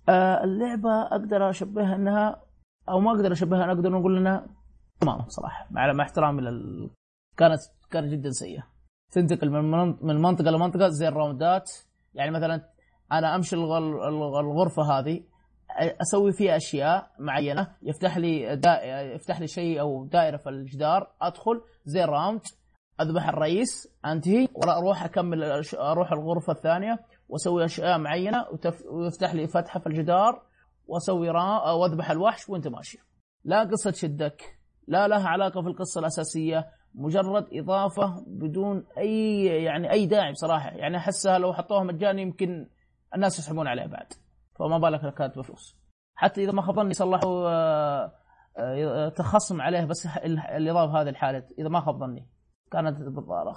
آه 0.09 0.45
اللعبة 0.45 1.03
أقدر 1.03 1.51
أشبهها 1.51 1.95
أنها 1.97 2.43
أو 2.89 3.01
ما 3.01 3.11
أقدر 3.11 3.33
أشبهها 3.33 3.67
أقدر 3.73 3.91
نقول 3.91 4.17
إنها 4.19 4.47
تمام 5.01 5.29
صراحة 5.29 5.67
مع 5.71 5.93
مع 5.93 6.05
احترامي 6.05 6.43
لل 6.43 6.91
كانت 7.37 7.59
كانت 7.91 8.13
جدا 8.13 8.31
سيئة. 8.31 8.63
تنتقل 9.13 9.51
من 9.51 9.71
من- 9.71 9.97
من 10.03 10.23
منطقة 10.23 10.51
لمنطقه 10.51 10.89
زي 10.89 11.09
الراوندات 11.09 11.71
يعني 12.15 12.31
مثلا 12.31 12.61
أنا 13.13 13.35
أمشي 13.37 13.57
الغ- 13.57 13.79
الغ- 14.09 14.41
الغرفة 14.41 14.83
هذه 14.83 15.21
أسوي 16.03 16.33
فيها 16.33 16.57
أشياء 16.57 17.11
معينة 17.19 17.77
يفتح 17.83 18.17
لي 18.19 18.57
دائره 18.57 19.15
يفتح 19.15 19.41
لي 19.41 19.47
شيء 19.47 19.81
أو 19.81 20.07
دائرة 20.07 20.37
في 20.37 20.49
الجدار 20.49 21.11
أدخل 21.23 21.61
زي 21.85 22.05
الراوند 22.05 22.41
أذبح 23.01 23.29
الرئيس 23.29 23.89
أنتهي 24.07 24.49
وأروح 24.55 25.05
أكمل 25.05 25.45
أروح 25.75 26.13
الغرفة 26.13 26.53
الثانية. 26.53 26.99
واسوي 27.29 27.65
أشياء 27.65 27.99
معينة. 27.99 28.45
ويفتح 28.91 29.35
لي 29.35 29.47
فتحة 29.47 29.81
في 29.81 29.87
الجدار 29.87 30.43
وأسوي 30.87 31.31
را... 31.31 31.71
وأذبح 31.73 32.11
الوحش 32.11 32.49
وأنت 32.49 32.69
ماشي. 32.69 32.99
لا 33.45 33.61
قصة 33.65 33.91
شدك 33.93 34.59
لا 34.89 35.09
لها 35.09 35.29
علاقة 35.29 35.63
في 35.63 35.69
القصة 35.69 35.99
الأساسية 35.99 36.67
مجرد 36.95 37.47
إضافة 37.53 38.25
بدون 38.27 38.87
أي 38.99 39.45
يعني 39.47 39.91
أي 39.93 40.07
داعي 40.07 40.33
بصراحة. 40.33 40.71
يعني 40.71 40.97
أحسها 40.97 41.39
لو 41.39 41.53
حطوها 41.53 41.83
مجاني 41.85 42.23
يمكن 42.23 42.69
الناس 43.15 43.39
يسحبون 43.39 43.67
عليها 43.69 43.87
بعد. 43.87 44.07
فما 44.59 44.79
بالك 44.79 45.05
لو 45.05 45.11
كانت 45.11 45.39
بفلوس. 45.39 45.77
حتى 46.15 46.45
إذا 46.45 46.53
ما 46.53 46.63
خاب 46.63 46.93
صلحوا 46.93 47.49
آه، 47.49 48.13
آه، 48.59 49.09
تخصم 49.09 49.61
عليه 49.61 49.85
بس 49.85 50.07
ال- 50.07 50.39
الإضافة 50.39 51.01
هذه 51.03 51.09
الحاله 51.09 51.45
إذا 51.59 51.69
ما 51.69 51.81
خاب 51.81 51.99
ظني 51.99 52.29
كانت 52.71 52.97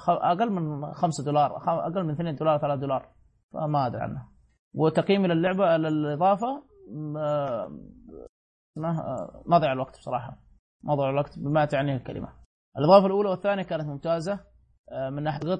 أقل 0.09 0.51
من 0.51 0.93
5 0.93 1.24
دولار 1.24 1.57
أقل 1.88 2.03
من 2.03 2.11
2 2.11 2.36
دولار 2.36 2.57
3 2.57 2.82
دولار. 2.82 3.09
فما 3.54 3.88
أدري 3.88 4.02
عنها 4.02 4.30
وتقييمي 4.74 5.28
للعبه 5.28 5.78
للاضافه 5.78 6.64
آه، 7.18 7.72
اسمه 8.78 9.00
آه، 9.00 9.43
ما 9.45 9.58
ضيع 9.58 9.74
الوقت 9.74 9.98
بصراحة. 10.00 10.38
ما 10.84 10.95
ضيع 10.95 11.10
الوقت 11.10 11.39
بما 11.39 11.66
تعنيه 11.66 11.95
الكلمة. 11.95 12.34
الإضافة 12.78 13.06
الأولى 13.06 13.30
والثانية 13.30 13.64
كانت 13.64 13.86
ممتازة. 13.86 14.39
آه، 14.91 15.10
من 15.10 15.24
ناحية 15.24 15.56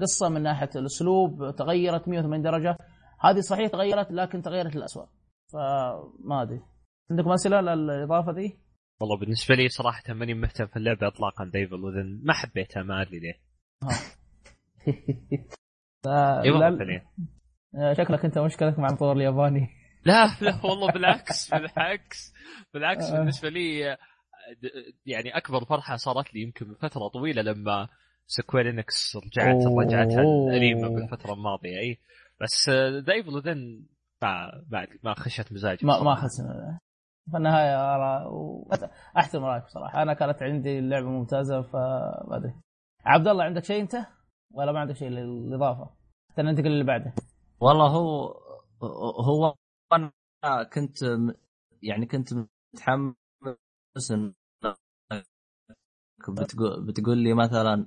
قصة 0.00 0.28
من 0.28 0.42
ناحية 0.42 0.70
الأسلوب 0.76 1.54
تغيرت 1.56 2.08
180 2.08 2.42
درجة. 2.42 2.76
هذه 3.20 3.40
صحيح 3.40 3.68
تغيرت 3.68 4.12
لكن 4.12 4.42
تغيرت 4.42 4.76
للاسوء 4.76 5.06
فما 5.52 6.42
أدري. 6.42 6.62
عندكم 7.10 7.32
أسئلة 7.32 7.60
للإضافة 7.60 8.32
دي؟ 8.32 8.58
والله 9.00 9.18
بالنسبة 9.18 9.54
لي 9.54 9.68
صراحة 9.68 10.14
ماني 10.14 10.34
مهتم 10.34 10.66
في 10.66 10.76
اللعبة 10.76 11.06
اطلاقا 11.06 11.44
The 11.44 11.60
Evil 11.60 11.84
Within 11.84 12.20
ما 12.24 12.32
حبيتها 12.32 12.82
ما 12.82 13.02
أدري 13.02 13.20
ليه. 13.20 13.40
ف- 16.04 16.08
اي 16.08 16.50
والله 16.50 16.68
لا- 16.68 16.78
فعليا 16.78 17.02
آه، 17.74 17.92
شكلك 17.92 18.24
انت 18.24 18.38
مشكلتك 18.38 18.78
مع 18.78 18.88
المطور 18.88 19.12
الياباني. 19.16 19.68
لا 20.06 20.26
لا 20.40 20.66
والله 20.66 20.92
بالعكس 20.92 21.50
بالعكس 21.54 22.34
بالعكس 22.74 23.04
آه. 23.10 23.18
بالنسبة 23.18 23.48
لي 23.48 23.96
يعني 25.06 25.36
أكبر 25.36 25.64
فرحة 25.64 25.96
صارت 25.96 26.34
لي 26.34 26.40
يمكن 26.42 26.68
من 26.68 26.74
فترة 26.74 27.08
طويلة 27.08 27.42
لما 27.42 27.88
Square 28.26 28.70
Enix 28.70 29.16
رجعت. 29.16 29.66
رجعتها 29.78 30.20
الاليمه 30.22 30.88
بالفترة 30.88 31.32
الماضيه 31.32 31.78
إي. 31.78 31.98
بس 32.40 32.68
The 33.06 33.12
Evil 33.12 33.30
Within 33.34 33.86
ما 34.22 34.62
ما 34.70 34.86
ما 35.04 35.14
خشت 35.14 35.52
مزاجي 35.52 35.86
ما 35.86 36.02
ما. 36.02 36.12
اخذ 36.12 36.28
في 37.30 37.36
النهاية 37.36 37.94
أرى 37.94 38.26
أحترم 39.18 39.44
رأيك 39.44 39.64
بصراحة. 39.64 40.02
أنا 40.02 40.14
كانت 40.14 40.42
عندي 40.42 40.78
اللعبة 40.78 41.06
ممتازة 41.08 41.62
فما 41.62 42.36
أدري. 42.36 42.54
عبد 43.04 43.28
الله 43.28 43.44
عندك 43.44 43.64
شيء 43.64 43.82
أنت؟ 43.82 43.94
ولا 44.54 44.72
ما 44.72 44.80
عندك 44.80 44.96
شيء 44.96 45.08
للإضافة؟ 45.08 45.90
حتى 46.30 46.42
ننتقل 46.42 46.66
اللي 46.66 46.84
بعده 46.84 47.14
والله 47.60 47.86
هو 47.86 48.34
هو 49.24 49.54
أنا 49.92 50.12
كنت 50.62 51.02
يعني 51.82 52.06
كنت 52.06 52.28
متحمس 52.74 54.12
بتقول 56.28 56.86
بتقول 56.86 57.18
لي 57.18 57.34
مثلا 57.34 57.86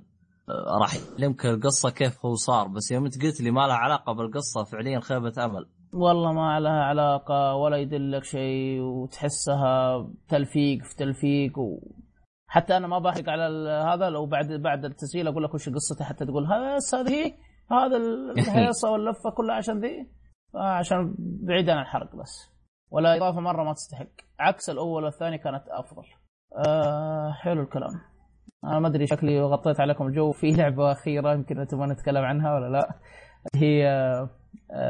راح 0.80 0.94
يعلمك 0.94 1.46
القصة 1.46 1.90
كيف 1.90 2.26
هو 2.26 2.34
صار 2.34 2.68
بس 2.68 2.90
يوم 2.90 3.04
أنت 3.04 3.22
قلت 3.22 3.40
لي 3.40 3.50
ما 3.50 3.60
لها 3.66 3.76
علاقة 3.76 4.12
بالقصة 4.12 4.64
فعليا 4.64 5.00
خيبة 5.00 5.44
أمل 5.44 5.66
والله 5.92 6.32
ما 6.32 6.60
لها 6.60 6.82
علاقة 6.84 7.54
ولا 7.54 7.76
يدلك 7.76 8.24
شيء 8.24 8.80
وتحسها 8.80 10.06
تلفيق 10.28 10.84
في 10.84 10.96
تلفيق 10.96 11.58
و... 11.58 11.78
حتى 12.48 12.76
أنا 12.76 12.86
ما 12.86 12.98
بحرق 12.98 13.28
على 13.28 13.70
هذا 13.70 14.10
لو 14.10 14.26
بعد 14.26 14.52
بعد 14.52 14.84
التسجيل 14.84 15.28
أقول 15.28 15.44
لك 15.44 15.54
وش 15.54 15.68
قصته 15.68 16.04
حتى 16.04 16.26
تقول 16.26 16.46
بس 16.76 16.94
هذه؟ 16.94 17.32
هذا 17.70 17.96
الهيصة 18.38 18.90
واللفة 18.90 19.30
كلها 19.36 19.54
عشان 19.54 19.80
ذي؟ 19.80 20.10
عشان 20.54 21.14
بعيد 21.18 21.70
عن 21.70 21.78
الحرق 21.78 22.16
بس. 22.16 22.50
ولا 22.90 23.16
إضافة 23.16 23.40
مرة 23.40 23.64
ما 23.64 23.72
تستحق. 23.72 24.06
عكس 24.40 24.70
الأول 24.70 25.04
والثاني 25.04 25.38
كانت 25.38 25.62
أفضل. 25.68 26.02
آه 26.66 27.32
حلو 27.32 27.62
الكلام. 27.62 27.90
أنا 28.64 28.78
ما 28.78 28.88
أدري 28.88 29.06
شكلي 29.06 29.42
غطيت 29.42 29.80
عليكم 29.80 30.06
الجو 30.06 30.32
في 30.32 30.50
لعبة 30.50 30.92
أخيرة 30.92 31.32
يمكن 31.32 31.66
تبغى 31.66 31.86
نتكلم 31.86 32.24
عنها 32.24 32.54
ولا 32.54 32.68
لا. 32.68 32.94
هي 33.54 33.86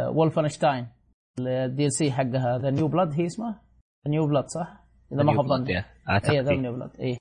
Wolfenstein 0.09 1.85
ال 1.85 1.93
DLC 1.93 2.13
حقها. 2.13 2.59
The 2.59 2.71
New 2.71 2.89
Blood 2.89 3.13
هي 3.13 3.27
اسمها؟ 3.27 3.63
New 4.07 4.27
Blood 4.27 4.45
صح؟ 4.49 4.85
إذا 5.13 5.23
ما 5.23 5.37
خاب 5.37 5.47
ظني. 5.47 5.79
اي 5.79 6.41
ذا 6.41 6.53
نيو 6.53 6.73
بلاد 6.73 6.91
اي 7.01 7.17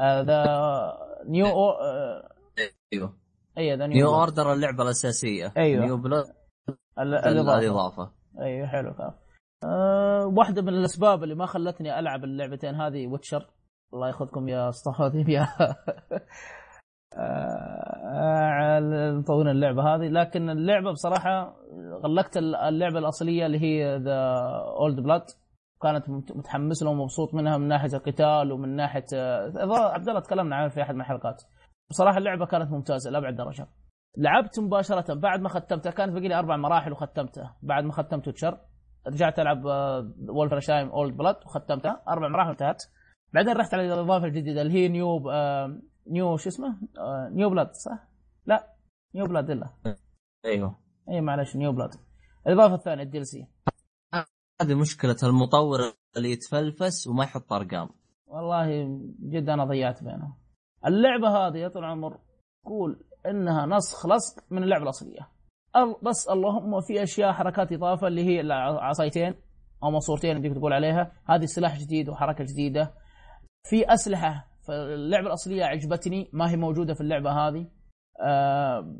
The 0.00 0.44
New 1.28 1.46
أيوه. 2.92 3.16
اي 3.58 3.76
The 3.76 3.86
New 3.86 4.14
Order 4.14 4.52
اللعبة 4.52 4.82
الأساسية. 4.82 5.52
أيوه. 5.56 5.84
New 5.84 5.96
Blood 5.96 6.24
الإضافة. 6.98 8.10
أيوه 8.40 8.66
حلو 8.66 8.94
كان 8.94 9.12
أه 9.64 10.26
واحدة 10.26 10.62
من 10.62 10.68
الأسباب 10.68 11.22
اللي 11.22 11.34
ما 11.34 11.46
خلتني 11.46 11.98
ألعب 11.98 12.24
اللعبتين 12.24 12.74
هذه 12.74 13.06
Witcher 13.06 13.46
الله 13.94 14.06
ياخذكم 14.08 14.48
يا 14.48 14.68
اسطى 14.68 15.12
يا 15.28 15.48
مطورين 19.18 19.48
اللعبة 19.48 19.82
هذه. 19.94 20.08
لكن 20.08 20.50
اللعبة 20.50 20.92
بصراحة 20.92 21.56
غلقت 22.04 22.36
اللعبة 22.36 22.98
الأصلية 22.98 23.46
اللي 23.46 23.60
هي 23.60 23.96
The 23.96 24.34
Old 24.78 25.00
Blood 25.00 25.22
كانت 25.82 26.10
متحمس 26.10 26.82
له 26.82 26.90
ومبسوط 26.90 27.34
منها 27.34 27.58
من 27.58 27.68
ناحية 27.68 27.94
القتال 27.94 28.52
ومن 28.52 28.76
ناحية 28.76 29.04
عبد 29.66 30.08
الله 30.08 30.20
تكلمنا 30.20 30.56
عنها 30.56 30.68
في 30.68 30.82
أحد 30.82 30.94
من 30.94 31.00
الحلقات 31.00 31.42
بصراحة 31.90 32.18
اللعبة 32.18 32.46
كانت 32.46 32.70
ممتازة 32.70 33.10
لأبعد 33.10 33.36
درجة. 33.36 33.68
لعبت 34.18 34.60
مباشرة 34.60 35.14
بعد 35.14 35.40
ما 35.40 35.48
ختمتها 35.48 35.90
كانت 35.90 36.12
باقي 36.12 36.28
لي 36.28 36.38
أربع 36.38 36.56
مراحل 36.56 36.92
وختمتها. 36.92 37.56
بعد 37.62 37.84
ما 37.84 37.92
ختمت 37.92 38.28
Witcher 38.28 38.58
رجعت 39.06 39.38
ألعب 39.38 39.64
Wolfenstein 40.28 40.88
Old 40.88 41.16
Blood 41.16 41.36
وختمتها. 41.46 42.02
أربع 42.08 42.28
مراحل 42.28 42.50
انتهت. 42.50 42.82
بعدين 43.34 43.56
رحت 43.56 43.74
على 43.74 43.94
الإضافة 43.94 44.26
الجديدة 44.26 44.62
اللي 44.62 44.72
هي 44.72 44.88
New 44.88 45.30
آه 45.30 45.80
New 46.06 46.36
شو 46.36 46.48
اسمه؟ 46.48 46.68
آه 46.98 47.28
New 47.32 47.50
Blood 47.50 47.72
صح؟ 47.72 48.08
لا 48.46 48.74
New 49.14 49.26
Blood 49.26 49.50
إلا. 49.50 49.70
أيوه. 50.44 50.78
اي 51.10 51.20
معلش 51.20 51.56
New 51.56 51.72
Blood 51.72 51.90
الإضافة 52.46 52.74
الثانية 52.74 53.02
ال 53.02 53.26
DLC 53.26 53.46
هذه 54.62 54.74
مشكلة 54.74 55.16
المطور 55.22 55.78
اللي 56.16 56.30
يتفلفس 56.30 57.06
وما 57.06 57.24
يحط 57.24 57.52
أرقام. 57.52 57.88
والله 58.26 58.84
جد 59.22 59.48
أنا 59.48 59.64
ضيعت 59.64 60.02
بينهم. 60.04 60.34
اللعبة 60.86 61.28
هذه 61.28 61.58
يا 61.58 61.68
طويل 61.68 61.84
العمر 61.84 62.18
قول 62.64 63.04
إنها 63.26 63.66
نسخ 63.66 64.06
لصق 64.06 64.44
من 64.50 64.62
اللعبة 64.62 64.82
الأصلية. 64.82 65.28
بس 66.02 66.28
اللهم 66.28 66.80
في 66.80 67.02
أشياء 67.02 67.32
حركات 67.32 67.72
إضافة 67.72 68.06
اللي 68.06 68.24
هي 68.24 68.40
العصايتين 68.40 69.34
أو 69.82 69.90
ماسورتين 69.90 70.36
اللي 70.36 70.54
تقول 70.54 70.72
عليها. 70.72 71.12
هذه 71.24 71.44
سلاح 71.44 71.78
جديد 71.78 72.08
وحركة 72.08 72.44
جديدة. 72.44 72.94
في 73.70 73.92
أسلحة 73.94 74.48
فاللعبه 74.66 75.26
الأصلية 75.26 75.64
عجبتني. 75.64 76.30
ما 76.32 76.50
هي 76.50 76.56
موجودة 76.56 76.94
في 76.94 77.00
اللعبة 77.00 77.30
هذه. 77.30 77.66
آه 78.20 78.96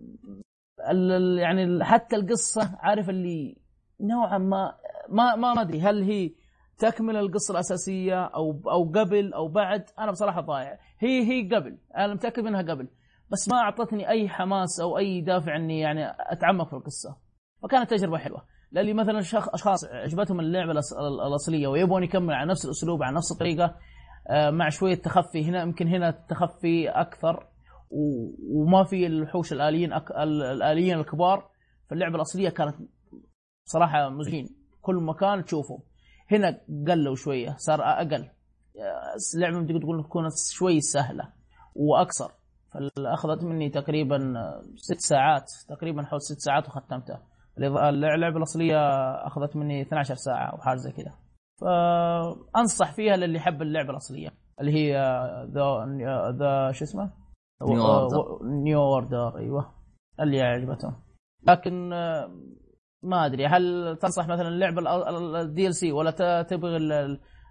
يعني 1.38 1.84
حتى 1.84 2.16
القصة 2.16 2.78
عارف 2.78 3.10
اللي 3.10 3.56
نوعا 4.00 4.38
ما 4.38 4.74
ما 5.08 5.36
ما 5.36 5.60
ادري 5.60 5.80
هل 5.80 6.02
هي 6.02 6.30
تكمل 6.78 7.16
القصة 7.16 7.52
الأساسية 7.52 8.24
أو 8.24 8.60
أو 8.70 8.84
قبل 8.84 9.32
أو 9.34 9.48
بعد 9.48 9.84
أنا 9.98 10.10
بصراحة 10.10 10.40
ضايع. 10.40 10.78
هي 10.98 11.22
هي 11.22 11.48
قبل. 11.56 11.78
أنا 11.96 12.14
متأكد 12.14 12.42
منها 12.42 12.62
قبل. 12.62 12.88
بس 13.32 13.48
ما 13.48 13.56
أعطتني 13.56 14.08
أي 14.08 14.28
حماس 14.28 14.80
أو 14.80 14.98
أي 14.98 15.20
دافع 15.20 15.56
إني 15.56 15.80
يعني 15.80 16.06
أتعمق 16.18 16.68
في 16.68 16.76
القصة. 16.76 17.16
فكانت 17.62 17.90
تجربة 17.90 18.18
حلوة. 18.18 18.42
للي 18.72 18.94
مثلا 18.94 19.18
أشخاص 19.18 19.84
عجبتهم 19.84 20.40
اللعبة 20.40 20.72
الأصلية 21.26 21.66
ويبغون 21.66 22.02
يكمل 22.02 22.34
على 22.34 22.50
نفس 22.50 22.64
الأسلوب 22.64 23.02
على 23.02 23.16
نفس 23.16 23.32
الطريقة 23.32 23.76
آه، 24.30 24.50
مع 24.50 24.68
شوية 24.68 24.94
تخفي 24.94 25.44
هنا 25.44 25.62
يمكن 25.62 25.88
هنا 25.88 26.08
التخفي 26.08 26.88
أكثر 26.88 27.46
وما 28.50 28.84
في 28.84 29.06
الوحوش 29.06 29.52
الآليين. 29.52 29.92
الآليين 29.92 30.98
الكبار. 30.98 31.50
في 31.88 31.94
اللعبه 31.94 32.16
الأصلية 32.16 32.48
كانت 32.48 32.74
صراحة 33.64 34.08
مزعجين. 34.08 34.55
كل 34.86 34.94
مكان 34.96 35.44
تشوفه. 35.44 35.78
هنا 36.32 36.60
قلوا 36.88 37.14
شوية 37.14 37.54
صار 37.58 37.82
أقل. 37.82 38.28
اللعبه 39.34 39.66
تقدر 39.66 39.80
تقول 39.80 40.04
تكون 40.04 40.24
شوي 40.52 40.80
سهلة 40.80 41.32
واقصر 41.74 42.30
فاخذت 42.72 43.44
مني 43.44 43.70
تقريبا 43.70 44.34
ست 44.76 45.00
ساعات 45.00 45.52
تقريبا 45.68 46.02
حول 46.02 46.22
ست 46.22 46.38
ساعات 46.38 46.68
وختمتها. 46.68 47.22
اللعبة 47.58 48.36
الأصلية 48.36 48.78
أخذت 49.26 49.56
مني 49.56 49.82
12 49.82 50.14
ساعة 50.14 50.50
أو 50.52 50.58
حاجة 50.58 50.76
زي 50.76 50.92
كذا 50.92 51.12
فأنصح 51.60 52.92
فيها 52.92 53.16
للي 53.16 53.36
يحب 53.38 53.62
اللعبة 53.62 53.90
الأصلية. 53.90 54.30
اللي 54.60 54.72
هي 54.72 54.94
the 55.54 55.86
the 56.30 56.72
شو 56.72 56.84
اسمه؟ 56.84 57.10
New 57.62 57.84
Order 57.86 58.38
New 58.44 58.82
Order 58.82 59.38
أيوه. 59.38 59.74
اللي 60.20 60.42
عجبتهم 60.42 60.94
لكن 61.48 61.90
ما 63.06 63.26
أدري 63.26 63.46
هل 63.46 63.96
تنصح 64.02 64.26
مثلا 64.28 64.48
اللعبة 64.48 64.82
ال 65.40 65.74
DLC 65.74 65.92
ولا 65.92 66.42
تبغي 66.42 66.76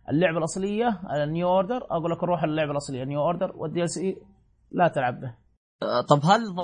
اللعبة 0.09 0.37
الأصلية 0.37 1.01
ال 1.23 1.29
New 1.29 1.47
Order 1.47 1.77
أقول 1.91 2.11
لك 2.11 2.23
روح 2.23 2.43
اللعبة 2.43 2.71
الأصلية 2.71 3.03
New 3.03 3.21
Order 3.21 3.51
وال 3.55 3.83
DLC 3.83 4.17
لا 4.71 4.87
تلعب 4.87 5.21
به. 5.21 5.35
طب 6.09 6.19
هل 6.23 6.55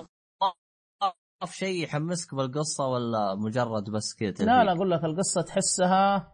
ضاف 1.41 1.51
شيء 1.51 1.83
يحمسك 1.83 2.35
بالقصة 2.35 2.87
ولا 2.87 3.35
مجرد 3.35 3.89
بس 3.89 4.15
كذا 4.19 4.45
لا 4.45 4.63
لا 4.63 4.71
أقول 4.71 4.91
لك 4.91 5.03
القصة 5.03 5.41
تحسها 5.41 6.31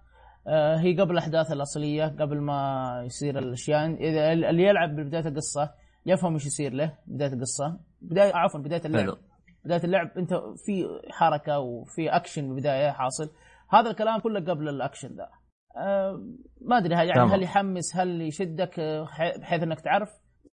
آه، 0.47 0.77
هي 0.77 1.01
قبل 1.01 1.11
الاحداث 1.11 1.51
الأصلية 1.51 2.05
قبل 2.05 2.41
ما 2.41 3.01
يصير 3.05 3.39
الأشياء 3.39 3.85
إذا 3.85 4.33
اللي 4.33 4.63
يلعب 4.63 4.95
ببداية 4.95 5.27
القصة 5.27 5.73
يفهم 6.05 6.33
إيش 6.33 6.45
يصير 6.45 6.73
له 6.73 6.97
بداية 7.07 7.33
القصة 7.33 7.79
بداية 8.01 8.35
عفوا 8.35 8.59
بداية 8.59 8.81
اللعب. 8.85 9.01
حلو. 9.01 9.17
بداية 9.67 9.83
اللعب 9.83 10.07
انت 10.17 10.33
في 10.33 10.87
حركة 11.11 11.59
وفي 11.59 12.09
اكشن 12.09 12.47
بالبداية 12.47 12.91
حاصل. 12.91 13.29
هذا 13.69 13.89
الكلام 13.89 14.19
كله 14.19 14.39
قبل 14.39 14.69
الاكشن 14.69 15.07
ذا. 15.07 15.29
أه 15.77 16.21
ما 16.61 16.77
أدري 16.77 16.93
يعني 16.93 17.33
هل 17.33 17.43
يحمس 17.43 17.95
هل 17.95 18.21
يشدك 18.21 18.79
آه، 18.79 19.07
بحيث 19.41 19.63
إنك 19.63 19.81
تعرف؟ 19.81 20.09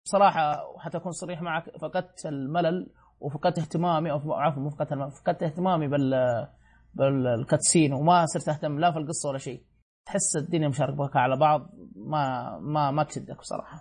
بصراحة 0.04 0.56
حتى 0.78 0.96
اكون 0.96 1.12
صريح 1.12 1.42
معك 1.42 1.64
فقدت 1.80 2.26
الملل 2.26 2.90
وفقدت 3.20 3.58
اهتمامي 3.58 4.10
أو 4.10 4.32
عفوا 4.32 4.62
مو 4.62 4.70
فقدت 4.70 4.92
فقدت 4.92 5.42
اهتمامي 5.42 5.88
بال 5.88 6.12
بالكاتسين 6.94 7.92
وما 7.92 8.26
صرت 8.26 8.48
أهتم 8.48 8.78
لا 8.78 8.92
في 8.92 8.98
القصة 8.98 9.28
ولا 9.28 9.38
شيء. 9.38 9.62
تحس 10.06 10.36
الدنيا 10.36 10.68
مشاركة 10.68 11.10
على 11.14 11.36
بعض 11.36 11.60
ما 11.96 12.58
ما 12.58 12.90
ما 12.90 13.04
تشدك 13.04 13.38
بصراحة. 13.38 13.80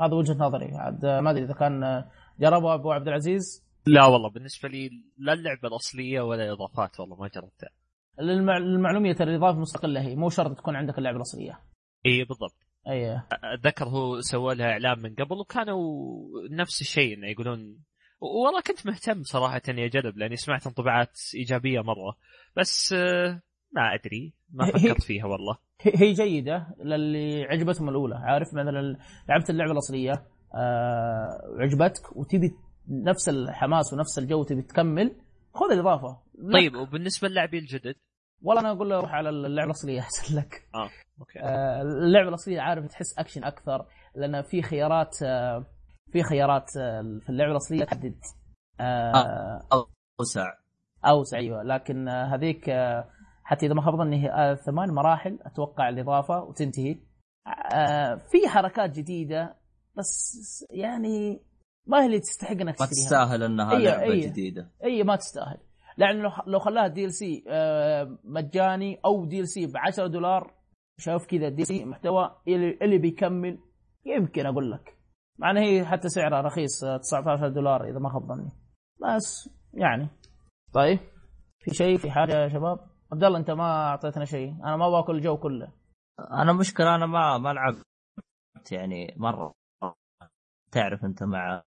هذا 0.00 0.14
وجهة 0.14 0.34
نظري. 0.34 0.70
عاد 0.76 1.06
ما 1.06 1.30
أدري 1.30 1.44
إذا 1.44 1.54
كان 1.54 2.04
جربها 2.40 2.74
أبو 2.74 2.92
عبد 2.92 3.08
العزيز. 3.08 3.71
لا 3.86 4.06
والله 4.06 4.30
بالنسبة 4.30 4.68
لي 4.68 4.90
لا 5.18 5.32
اللعبة 5.32 5.68
الأصلية 5.68 6.20
ولا 6.20 6.52
إضافات 6.52 7.00
والله 7.00 7.16
ما 7.16 7.28
جربتها. 7.28 7.70
للمعلوميه 8.20 9.12
ترى 9.12 9.30
الإضافة 9.30 9.58
مستقلة 9.58 10.00
هي 10.00 10.16
مو 10.16 10.28
شرط 10.28 10.58
تكون 10.58 10.76
عندك 10.76 10.98
اللعبة 10.98 11.16
الأصلية. 11.16 11.60
إي 12.06 12.24
بالضبط. 12.24 12.56
أي. 12.88 13.22
أتذكر 13.54 13.88
هو 13.88 14.20
سوى 14.20 14.54
لها 14.54 14.70
إعلان 14.70 14.98
من 14.98 15.14
قبل 15.14 15.36
وكانوا 15.40 15.78
نفس 16.50 16.80
الشيء 16.80 17.16
إنه 17.16 17.26
يقولون 17.26 17.78
والله 18.20 18.60
كنت 18.60 18.86
مهتم 18.86 19.22
صراحة 19.22 19.62
إني 19.68 19.86
أجرب 19.86 20.18
لأني 20.18 20.36
سمعت 20.36 20.66
انطباعات 20.66 21.18
إيجابية 21.34 21.80
مرة. 21.80 22.16
بس 22.56 22.92
ما 23.72 23.94
أدري 23.94 24.34
ما 24.50 24.66
فكرت 24.66 25.02
فيها 25.02 25.26
والله. 25.26 25.58
هي 25.80 26.12
جيدة 26.12 26.76
للي 26.84 27.44
عجبتهم 27.44 27.88
الأولى. 27.88 28.14
عارف 28.14 28.48
مثلا 28.54 28.96
لعبت 29.28 29.50
اللعبة 29.50 29.72
الأصلية 29.72 30.12
آه 30.54 31.40
عجبتك 31.58 32.16
وتبي 32.16 32.52
نفس 32.88 33.28
الحماس 33.28 33.92
ونفس 33.92 34.18
الجو 34.18 34.42
تبي 34.44 34.62
تكمل 34.62 35.16
خذ 35.54 35.72
الإضافة. 35.72 36.18
طيب 36.52 36.74
وبالنسبة 36.74 37.28
للاعبين 37.28 37.60
الجدد؟ 37.62 37.94
والله 38.42 38.60
أنا 38.60 38.70
أقول 38.70 38.90
له 38.90 39.00
روح 39.00 39.14
على 39.14 39.28
اللعبه 39.28 39.66
الاصليه 39.66 40.00
أحسن 40.06 40.36
لك. 40.36 40.68
أوكي. 41.20 41.40
آه، 41.40 41.82
اللعبه 41.82 42.28
الاصليه 42.28 42.60
عارف 42.60 42.86
تحس 42.86 43.18
أكشن 43.18 43.44
أكثر 43.44 43.86
لأن 44.14 44.42
في 44.42 44.62
خيارات 44.62 45.16
آه، 45.22 45.66
في 46.12 46.22
خيارات 46.22 46.76
آه، 46.80 47.18
في 47.22 47.30
اللعبه 47.30 47.50
الاصليه 47.50 47.84
تحدد. 47.84 48.14
آه، 48.80 49.62
أوسع. 50.20 50.52
أوسع 51.06 51.38
أيوه. 51.38 51.62
لكن 51.62 52.08
آه، 52.08 52.34
هذيك 52.34 52.68
آه، 52.68 53.08
حتى 53.44 53.66
إذا 53.66 53.74
ما 53.74 53.82
خاب 53.82 53.96
ظني 53.96 54.24
هي 54.24 54.30
آه، 54.32 54.54
ثمان 54.54 54.90
مراحل 54.90 55.38
أتوقع 55.42 55.88
الإضافة 55.88 56.42
وتنتهي. 56.42 56.96
آه، 57.74 58.14
في 58.14 58.48
حركات 58.48 58.90
جديدة 58.90 59.54
بس 59.98 60.66
يعني 60.70 61.42
ما 61.86 62.02
هي 62.02 62.06
اللي 62.06 62.20
تستحق 62.20 62.50
إنك 62.50 62.62
ما 62.62 62.72
تشتريها. 62.72 62.88
تستاهل 62.90 63.42
انها 63.42 63.70
أيوة، 63.72 63.82
لعبة 63.84 64.02
أيوة. 64.02 64.26
جديدة. 64.26 64.70
أي 64.84 65.02
ما 65.02 65.16
تستاهل. 65.16 65.58
لأن 65.96 66.16
لو 66.22 66.30
لو 66.46 66.58
خلاها 66.58 66.86
DLC 66.88 67.44
مجاني 68.24 69.00
أو 69.04 69.24
DLC 69.24 69.66
ب 69.66 69.76
10 69.76 70.06
دولار 70.06 70.54
شايف 70.98 71.26
كذا 71.26 71.48
DLC 71.48 71.84
محتوى 71.84 72.36
اللي, 72.82 72.98
بيكمل 72.98 73.58
يمكن 74.06 74.46
أقول 74.46 74.70
لك. 74.70 74.96
مع 75.38 75.50
ان 75.50 75.56
هي 75.56 75.84
حتى 75.84 76.08
سعرها 76.08 76.40
رخيص 76.40 76.84
آه، 76.84 76.96
19 76.96 77.48
دولار 77.48 77.84
إذا 77.88 77.98
ما 77.98 78.08
خاب 78.12 78.22
ظني. 78.26 78.50
بس 79.16 79.50
يعني. 79.74 80.08
طيب 80.72 80.98
في 81.58 81.74
شيء 81.74 81.98
في 81.98 82.10
حاجة 82.10 82.32
يا 82.42 82.48
شباب؟ 82.48 82.78
عبد 83.12 83.24
الله 83.24 83.38
أنت 83.38 83.50
ما 83.50 83.88
أعطيتنا 83.88 84.24
شيء. 84.24 84.50
أنا 84.64 84.76
ما 84.76 84.90
باكل 84.90 85.16
الجو 85.16 85.36
كله. 85.36 85.72
أنا 86.32 86.52
مشكلة 86.52 86.94
أنا 86.94 87.06
ما 87.06 87.38
ما 87.38 87.52
لعبت 87.52 88.72
يعني 88.72 89.14
مرة. 89.16 89.52
تعرف 90.72 91.04
أنت 91.04 91.22
مع 91.22 91.62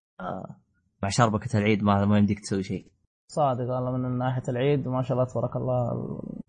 مع 1.04 1.10
شربكه 1.10 1.58
العيد 1.58 1.84
ما 1.84 2.06
ما 2.06 2.18
يمديك 2.18 2.40
تسوي 2.40 2.64
شيء. 2.64 2.92
صادق 3.28 3.62
والله 3.62 3.92
من 3.92 4.18
ناحية 4.18 4.44
العيد 4.50 4.88
ما 4.88 5.02
شاء 5.02 5.18
الله 5.18 5.26
تبارك 5.34 5.56
الله 5.56 5.92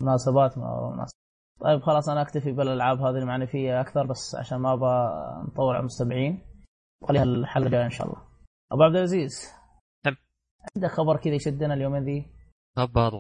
المناسبات 0.00 0.58
ما 0.58 0.90
مناسبة. 0.94 1.18
طيب 1.60 1.80
خلاص 1.80 2.08
أنا 2.08 2.22
أكتفي 2.22 2.52
بالألعاب 2.52 3.00
هذه 3.00 3.18
المعنفيه 3.18 3.80
أكثر 3.80 4.06
بس 4.06 4.36
عشان 4.38 4.58
ما 4.58 4.72
أبغى 4.72 5.10
نطول 5.48 5.74
على 5.74 5.80
المستمعين. 5.80 6.42
خليها 7.08 7.22
الحلقة 7.22 7.66
الجاية 7.66 7.84
إن 7.84 7.90
شاء 7.90 8.06
الله. 8.06 8.22
أبو 8.72 8.82
عبد 8.82 8.96
العزيز. 8.96 9.52
تم. 10.04 10.16
عندك 10.76 10.90
خبر 10.90 11.16
كذا 11.16 11.34
يشدنا 11.34 11.74
اليومين 11.74 12.04
ذي؟ 12.04 12.26
خبر 12.76 13.12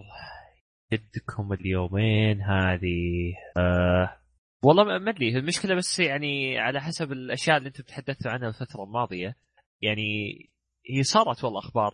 جدكم 0.92 1.52
اليومين 1.52 2.42
هذه. 2.42 3.32
آه 3.56 4.16
والله 4.64 4.84
ما 4.84 5.10
أدري 5.10 5.38
المشكلة 5.38 5.74
بس 5.74 5.98
يعني 5.98 6.58
على 6.58 6.80
حسب 6.80 7.12
الأشياء 7.12 7.56
اللي 7.56 7.68
أنتم 7.68 7.84
تحدثتوا 7.84 8.30
عنها 8.30 8.48
الفترة 8.48 8.84
الماضية. 8.84 9.36
يعني 9.82 10.32
هي 10.90 11.02
صارت 11.02 11.44
والله 11.44 11.58
أخبار 11.58 11.90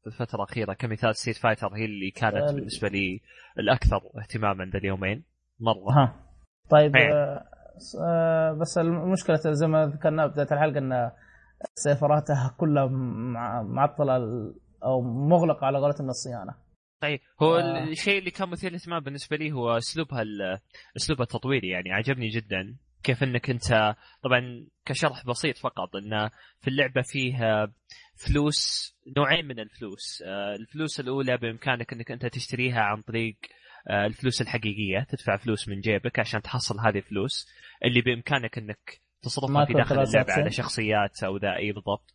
في 0.00 0.06
الفترة 0.06 0.36
الأخيرة 0.36 0.72
كمثال 0.72 1.16
ستريت 1.16 1.36
فايتر 1.36 1.68
هي 1.74 1.84
اللي 1.84 2.10
كانت 2.10 2.50
ال- 2.50 2.54
بالنسبة 2.54 2.88
لي 2.88 3.20
الأكثر 3.58 4.00
اهتماما 4.22 4.64
ذا 4.64 4.78
اليومين 4.78 5.24
مرة 5.60 5.92
ها 5.92 6.26
طيب. 6.70 6.96
آه، 6.96 7.44
آه، 8.06 8.52
بس 8.52 8.78
المشكلة 8.78 9.36
زي 9.36 9.66
ما 9.66 9.86
ذكرنا 9.86 10.26
بداية 10.26 10.48
الحلقة 10.52 10.78
إن 10.78 11.10
سيرفراتها 11.74 12.54
كلها 12.58 12.86
مع- 12.86 13.62
معطلة 13.62 14.16
ال- 14.16 14.54
أو 14.84 15.00
مغلقة 15.02 15.66
على 15.66 15.78
قولتهم 15.78 16.08
الصيانة 16.08 16.54
طيب 17.02 17.20
هو 17.42 17.56
آه. 17.56 17.84
الشيء 17.84 18.18
اللي 18.18 18.30
كان 18.30 18.48
مثير 18.48 18.70
للاهتمام 18.70 19.02
بالنسبة 19.02 19.36
لي 19.36 19.52
هو 19.52 19.76
أسلوبها 19.76 20.22
ال- 20.22 20.58
أسلوبها 20.96 21.22
التطويري 21.22 21.68
يعني 21.68 21.92
عجبني 21.92 22.28
جدا 22.28 22.76
كيف 23.04 23.22
إنك 23.22 23.50
أنت 23.50 23.94
طبعا 24.22 24.66
كشرح 24.84 25.26
بسيط 25.26 25.58
فقط 25.58 25.96
إن 25.96 26.30
في 26.60 26.68
اللعبة 26.68 27.02
فيه 27.02 27.66
فلوس 28.16 28.90
نوعين 29.16 29.46
من 29.46 29.60
الفلوس. 29.60 30.22
آه، 30.26 30.54
الفلوس 30.54 31.00
الأولى 31.00 31.36
بإمكانك 31.36 31.92
إنك 31.92 32.10
أنت 32.10 32.26
تشتريها 32.26 32.80
عن 32.80 33.02
طريق 33.02 33.36
آه، 33.90 34.06
الفلوس 34.06 34.40
الحقيقية 34.42 35.06
تدفع 35.08 35.36
فلوس 35.36 35.68
من 35.68 35.80
جيبك 35.80 36.18
عشان 36.18 36.42
تحصل 36.42 36.80
هذه 36.80 36.98
الفلوس 36.98 37.48
اللي 37.84 38.00
بإمكانك 38.00 38.58
إنك 38.58 39.00
تصرفها 39.22 39.64
في 39.64 39.72
داخل 39.72 39.98
اللعبة 39.98 40.32
على 40.32 40.50
شخصيات 40.50 41.22
أو 41.22 41.36
ذا 41.36 41.56
اي 41.56 41.72
بالضبط. 41.72 42.10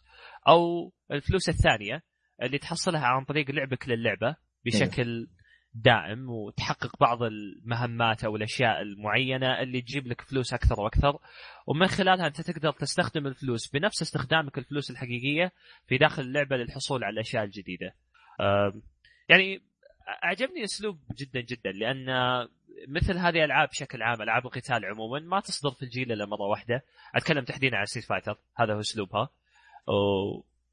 أو 0.48 0.94
الفلوس 1.12 1.50
الثانية 1.50 2.04
اللي 2.42 2.58
تحصلها 2.58 3.06
عن 3.06 3.24
طريق 3.24 3.52
لعبك 3.52 3.90
للعبة 3.90 4.36
بشكل 4.66 5.28
دائم 5.74 6.30
وتحقق 6.30 7.00
بعض 7.00 7.24
المهمات 7.24 8.24
أو 8.24 8.36
الأشياء 8.36 8.82
المعينة 8.82 9.62
اللي 9.62 9.82
تجيب 9.82 10.08
لك 10.08 10.22
فلوس 10.22 10.54
أكثر 10.54 10.82
وأكثر 10.82 11.20
ومن 11.68 11.88
خلالها 11.88 12.28
أنت 12.28 12.42
تقدر 12.42 12.72
تستخدم 12.72 13.28
الفلوس 13.28 13.70
بنفس 13.70 14.02
استخدامك 14.02 14.58
الفلوس 14.58 14.92
الحقيقية 14.92 15.52
في 15.88 15.98
داخل 15.98 16.22
اللعبة 16.22 16.58
للحصول 16.58 17.04
على 17.04 17.14
الأشياء 17.14 17.44
الجديدة. 17.44 17.96
يعني 19.30 19.62
أعجبني 20.24 20.64
أسلوب 20.64 21.00
جدا 21.18 21.42
جدا 21.42 21.72
لأن 21.72 22.08
مثل 22.88 23.18
هذه 23.18 23.38
الألعاب 23.38 23.70
بشكل 23.70 24.02
عام 24.02 24.22
ألعاب 24.22 24.46
القتال 24.46 24.86
عموما 24.86 25.20
ما 25.20 25.40
تصدر 25.40 25.72
في 25.72 25.84
الجيل 25.84 26.12
إلا 26.12 26.26
مرة 26.26 26.48
واحدة، 26.48 26.84
أتكلم 27.16 27.44
تحديدا 27.44 27.78
عن 27.78 27.86
ستريت 27.86 28.06
فايتر 28.06 28.38
هذا 28.56 28.74
هو 28.74 28.80
أسلوبها. 28.80 29.30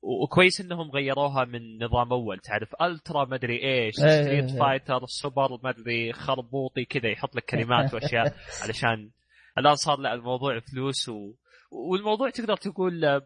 وكويس 0.07 0.61
إنهم 0.61 0.90
غيروها 0.90 1.44
من 1.44 1.84
نظام 1.84 2.12
أول 2.12 2.38
تعرف 2.38 2.74
ألترا 2.82 3.24
مدري 3.24 3.62
إيش 3.64 3.94
ستريت. 3.94 4.50
فايتر 4.50 5.07
سوبر 5.07 5.59
مدري 5.64 6.12
خربوطي 6.12 6.84
كذا 6.84 7.09
يحط 7.09 7.36
لك 7.36 7.44
كلمات 7.44 7.90
وأشياء 7.94 8.34
علشان 8.62 9.11
الآن 9.59 9.74
صار 9.74 9.98
لا 9.98 10.14
الموضوع 10.14 10.61
فلوس 10.61 11.09
و... 11.09 11.34
والموضوع 11.70 12.30
تقدر 12.30 12.57
تقول 12.57 13.20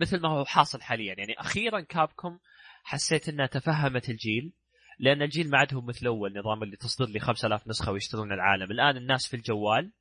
مثل 0.00 0.20
ما 0.20 0.28
هو 0.28 0.44
حاصل 0.44 0.82
حاليا. 0.82 1.14
يعني 1.18 1.40
أخيرا 1.40 1.80
كابكم 1.80 2.38
حسيت 2.84 3.28
إنها 3.28 3.46
تفهمت 3.46 4.10
الجيل 4.10 4.52
لأن 4.98 5.22
الجيل 5.22 5.50
ما 5.50 5.58
عندهم 5.58 5.86
مثل 5.86 6.06
أول 6.06 6.38
نظام 6.38 6.62
اللي 6.62 6.76
تصدر 6.76 7.06
لي 7.06 7.20
5000 7.20 7.68
نسخة 7.68 7.92
ويشترون 7.92 8.32
العالم. 8.32 8.70
الآن 8.70 8.96
الناس 8.96 9.26
في 9.26 9.36
الجوال 9.36 9.92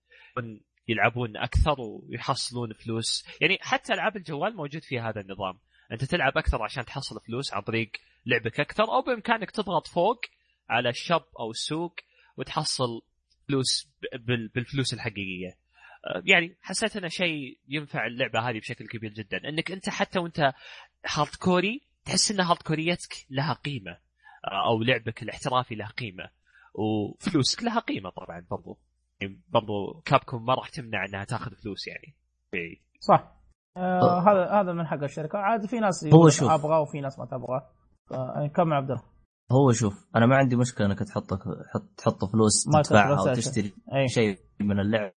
يلعبون 0.88 1.38
أكثر 1.38 1.76
ويحصلون 1.82 2.74
فلوس. 2.74 3.26
يعني 3.42 3.58
حتى 3.62 3.94
ألعاب 3.94 4.18
الجوال 4.18 4.56
موجود 4.56 4.84
فيها 4.84 5.10
هذا 5.10 5.22
النظام. 5.22 5.60
أنت 5.92 6.04
تلعب 6.04 6.38
أكثر 6.38 6.64
عشان 6.64 6.86
تحصل 6.86 7.20
فلوس 7.28 7.54
عن 7.54 7.62
طريق 7.62 7.92
لعبك 8.26 8.60
أكثر 8.60 8.84
أو 8.84 9.02
بإمكانك 9.02 9.52
تضغط 9.52 9.88
فوق 9.88 10.20
على 10.70 10.90
الشوب 10.90 11.24
أو 11.40 11.52
السوق 11.52 11.96
وتحصل 12.38 13.02
فلوس 13.48 13.90
بالفلوس 14.56 14.94
الحقيقية. 14.94 15.58
آه، 16.06 16.22
يعني 16.26 16.58
حسيت 16.62 16.98
إنه 16.98 17.08
شيء 17.08 17.60
ينفع 17.68 18.06
اللعبة 18.06 18.40
هذه 18.40 18.60
بشكل 18.60 18.88
كبير 18.88 19.14
جدا. 19.14 19.50
إنك 19.50 19.72
أنت 19.72 19.90
حتى 19.90 20.20
وأنت 20.20 20.54
hardcore 21.06 21.82
تحس 22.06 22.32
إن 22.32 22.40
hardcore 22.40 22.62
يتك 22.62 23.26
لها 23.30 23.54
قيمة 23.54 23.92
آه، 24.46 24.68
أو 24.68 24.84
لعبك 24.84 25.24
الاحترافي 25.24 25.76
له 25.76 25.88
قيمة 25.88 26.30
وفلوسك 26.74 27.64
لها 27.64 27.80
قيمة 27.80 28.10
طبعا 28.10 28.46
برضو. 28.52 28.80
يعني 29.22 29.42
برضو 29.50 30.02
كابكوم 30.06 30.46
ما 30.46 30.54
راح 30.54 30.70
تمنع 30.70 31.06
إنها 31.06 31.24
تاخذ 31.24 31.56
فلوس 31.56 31.88
يعني. 31.88 32.16
صح. 33.00 33.35
آه 33.78 34.20
هذا 34.22 34.62
هذا 34.62 34.74
من 34.74 34.88
حق 34.88 35.04
الشركة. 35.04 35.38
عاد 35.40 35.66
في 35.66 35.80
ناس 35.80 36.04
هو 36.04 36.10
يقول 36.10 36.32
شوف. 36.34 36.50
أبغى 36.52 36.78
وفي 36.78 37.02
ناس 37.02 37.20
ما 37.20 37.26
تبغى 37.26 37.62
ف- 38.10 38.56
كمل 38.56 38.74
عبد 38.74 38.92
الله 38.92 39.04
هو 39.52 39.72
شوف 39.72 40.08
أنا 40.16 40.26
ما 40.26 40.36
عندي 40.36 40.56
مشكلة 40.56 40.88
إنك 40.88 41.00
تحط 41.00 41.34
حط 41.74 41.90
تحط 41.98 42.26
فلوس 42.26 42.68
ما 42.68 42.82
تدفعها 42.82 43.16
تدفع 43.16 43.32
وتشتري 43.32 43.74
أي. 43.96 44.08
شيء 44.08 44.40
من 44.60 44.80
اللعبة. 44.80 45.14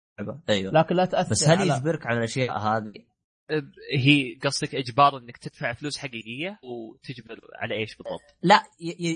أيوه. 0.48 0.72
لكن 0.72 0.94
لا 0.96 1.04
تأثر 1.04 1.30
بس 1.30 1.48
هل 1.48 1.59
على- 1.59 1.76
يجبرك 1.76 2.07
على 2.07 2.18
الأشياء 2.18 2.59
هذه؟ 2.59 2.92
هي 3.98 4.34
قصدك 4.44 4.74
إجبار 4.74 5.18
إنك 5.18 5.36
تدفع 5.36 5.72
فلوس 5.72 5.98
حقيقية 5.98 6.59
وتجبر 6.62 7.40
على 7.62 7.74
إيش 7.74 7.96
بالضبط؟ 7.96 8.36
لا 8.42 8.62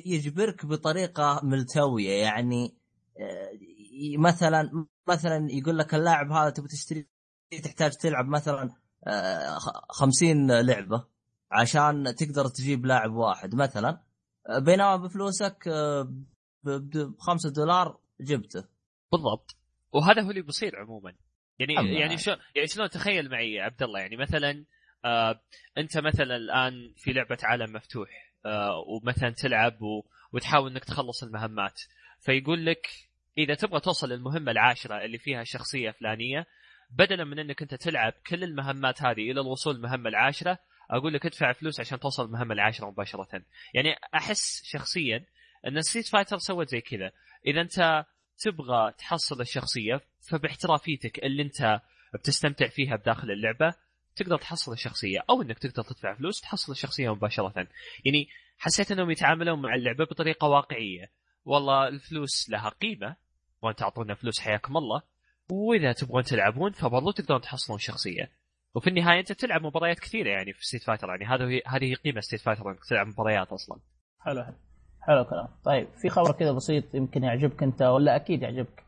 يجبرك 0.07 0.67
بطريقة 0.67 1.41
ملتوية. 1.45 2.23
يعني 2.23 2.77
آه، 3.21 4.19
مثلا 4.19 4.71
مثلا 5.09 5.47
يقول 5.51 5.79
لك 5.79 5.95
اللاعب 5.95 6.33
هذا 6.33 6.51
تبي 6.51 6.69
تشتري 6.69 7.07
تحتاج 7.65 7.93
تلعب 7.97 8.27
مثلا 8.29 8.71
آه، 9.07 9.59
خ- 9.59 9.93
خمسين 9.93 10.61
لعبة 10.61 11.05
عشان 11.51 12.15
تقدر 12.19 12.49
تجيب 12.49 12.87
لاعب 12.87 13.13
واحد 13.13 13.55
مثلا. 13.55 14.01
بينما 14.59 14.97
بفلوسك 14.97 15.69
آه، 15.69 16.03
ب- 16.03 16.71
ب- 16.71 17.15
بخمسة 17.17 17.51
دولار 17.51 17.99
جبته. 18.21 18.65
بالضبط. 19.13 19.57
وهذا 19.93 20.23
هو 20.23 20.31
اللي 20.31 20.43
بيصير 20.43 20.77
عموما. 20.77 21.15
يعني 21.59 21.99
يعني 22.01 22.19
شو 22.19 22.31
يعني 22.55 22.67
شلون؟ 22.69 22.91
تخيل 22.91 23.31
معي 23.31 23.53
يا 23.53 23.63
عبد 23.63 23.83
الله. 23.83 24.01
يعني 24.01 24.17
مثلا 24.17 24.65
آه 25.05 25.41
أنت 25.79 25.99
مثلا 25.99 26.37
الآن 26.37 26.93
في 26.97 27.13
لعبة 27.13 27.39
عالم 27.43 27.73
مفتوح 27.77 28.33
آه 28.47 28.85
ومثلا 28.89 29.31
تلعب 29.31 29.83
و... 29.83 30.03
وتحاول 30.33 30.71
إنك 30.71 30.85
تخلص 30.85 31.23
المهمات. 31.23 31.81
فيقول 32.21 32.67
لك 32.67 32.87
إذا 33.39 33.55
تبغى 33.55 33.81
توصل 33.81 34.09
للمهمة 34.09 34.51
العاشرة 34.53 35.05
اللي 35.05 35.19
فيها 35.19 35.45
شخصية 35.45 35.91
فلانية 35.91 36.47
بدلا 36.91 37.25
من 37.25 37.39
انك 37.39 37.63
انت 37.63 37.75
تلعب 37.75 38.13
كل 38.27 38.45
المهمات 38.45 39.03
هذه 39.03 39.31
إلى 39.31 39.41
الوصول 39.41 39.77
للمهمه 39.77 40.09
العاشرة 40.09 40.59
أقول 40.91 41.15
لك 41.15 41.27
ادفع 41.27 41.53
فلوس 41.53 41.81
عشان 41.81 42.01
توصل 42.01 42.25
المهمة 42.25 42.55
العاشرة 42.55 42.91
مباشرة. 42.91 43.43
يعني 43.75 43.95
احس 44.15 44.63
شخصيا 44.65 45.27
ان 45.67 45.83
ستريت 45.83 46.07
فايتر 46.07 46.39
سوت 46.39 46.69
زي 46.69 46.81
كذا. 46.81 47.13
إذا 47.47 47.61
انت 47.61 48.05
تبغى 48.39 48.93
تحصل 48.99 49.41
الشخصية 49.41 50.01
فباحترافيتك 50.31 51.25
اللي 51.25 51.43
انت 51.43 51.81
بتستمتع 52.15 52.69
فيها 52.69 52.97
بداخل 52.97 53.31
اللعبة 53.31 53.75
تقدر 54.17 54.39
تحصل 54.39 54.73
الشخصية. 54.73 55.25
أو 55.31 55.43
إنك 55.43 55.59
تقدر 55.59 55.83
تدفع 55.83 56.15
فلوس 56.15 56.41
تحصل 56.41 56.73
الشخصية 56.73 57.15
مباشرة. 57.15 57.69
يعني 58.05 58.29
حسيت 58.59 58.93
إنهم 58.93 59.11
يتعاملون 59.11 59.63
مع 59.63 59.75
اللعبة 59.75 60.05
بطريقة 60.05 60.49
واقعية. 60.49 61.13
والله 61.45 61.89
الفلوس 61.89 62.51
لها 62.51 62.69
قيمة. 62.69 63.17
تبغون 63.61 63.75
تعطونا 63.75 64.15
فلوس 64.15 64.41
حياكم 64.41 64.77
الله. 64.77 65.03
وإذا 65.53 65.93
تبغون 65.93 66.23
تلعبون 66.23 66.73
فبرضو 66.73 67.11
تقدرون 67.11 67.41
تحصلون 67.41 67.79
شخصية. 67.79 68.31
وفي 68.75 68.91
النهاية 68.91 69.21
أنت 69.21 69.33
تلعب 69.33 69.63
مباريات 69.63 69.99
كثيرة 69.99 70.29
يعني 70.29 70.53
في 70.53 70.67
ستريت 70.67 70.83
فايتر 70.83 71.09
يعني. 71.09 71.25
هذه 71.25 71.61
هذه 71.67 71.95
قيمة 71.95 72.21
ستريت 72.21 72.41
فايتر 72.41 72.71
إنك 72.71 72.79
تلعب 72.89 73.07
مباريات 73.07 73.49
أصلا. 73.53 73.79
حلو 74.21 74.45
حلو 74.45 74.55
حلو 75.01 75.21
الكلام. 75.21 75.49
طيب 75.65 75.89
في 76.03 76.09
خبر 76.09 76.33
كذا 76.33 76.53
بسيط 76.53 76.95
يمكن 76.95 77.25
يعجبك 77.25 77.63
أنت 77.63 77.83
ولا 77.83 78.17
أكيد 78.17 78.43
يعجبك. 78.43 78.85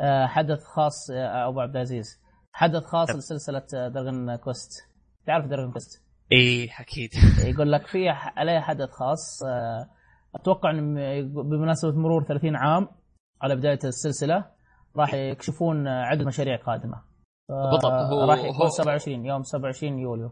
آه، 0.00 0.26
حدث 0.26 0.64
خاص 0.64 1.10
آه، 1.10 1.48
أبو 1.48 1.60
عبد 1.60 1.76
العزيز. 1.76 2.20
حدث 2.52 2.84
خاص 2.84 3.08
طب. 3.10 3.16
لسلسلة 3.16 3.88
دراجون 3.88 4.36
كويست 4.36 4.70
تعرف 5.26 5.46
دراجون 5.46 5.72
كويست 5.72 6.04
إيه 6.32 6.70
أكيد. 6.80 7.10
يقول 7.54 7.72
لك 7.72 7.86
في 7.86 8.08
عليه 8.08 8.60
حدث 8.60 8.90
خاص. 8.90 9.42
آه، 9.42 9.90
أتوقع 10.34 10.72
بمناسبة 11.32 11.92
مرور 11.92 12.24
30 12.24 12.56
عام 12.56 12.88
على 13.42 13.56
بداية 13.56 13.78
السلسلة 13.84 14.53
راح 14.96 15.14
يكشفون 15.14 15.88
عدد 15.88 16.22
مشاريع 16.26 16.56
قادمة. 16.56 17.04
بالضبط، 17.48 17.92
هو- 17.92 18.30
راح 18.30 18.38
يكون 18.38 18.56
هو- 18.56 18.68
27 18.68 19.26
يوم 19.26 19.42
27 19.42 19.98
يوليو. 19.98 20.30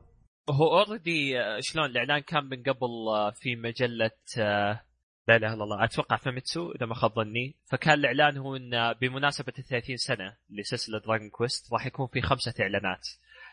هو 0.50 0.78
already 0.78 1.34
شلون 1.60 1.86
الإعلان 1.86 2.18
كان 2.18 2.44
من 2.44 2.62
قبل 2.62 3.08
آه، 3.14 3.30
في 3.30 3.56
مجلة 3.56 4.10
آه، 4.38 4.80
لا 5.28 5.36
إله 5.36 5.54
إلا 5.54 5.64
الله 5.64 5.84
أتوقع 5.84 6.16
فاميتسو 6.16 6.72
إذا 6.72 6.86
ما 6.86 6.94
خاب 6.94 7.12
ظني. 7.14 7.56
فكان 7.70 7.94
الإعلان 7.94 8.36
هو 8.36 8.56
انه 8.56 8.92
بمناسبة 8.92 9.52
ال 9.58 9.64
30 9.64 9.96
سنة 9.96 10.36
لسلسلة 10.50 10.98
دراجون 10.98 11.30
كويست 11.30 11.72
راح 11.72 11.86
يكون 11.86 12.06
في 12.06 12.20
خمسة 12.22 12.54
إعلانات. 12.60 13.08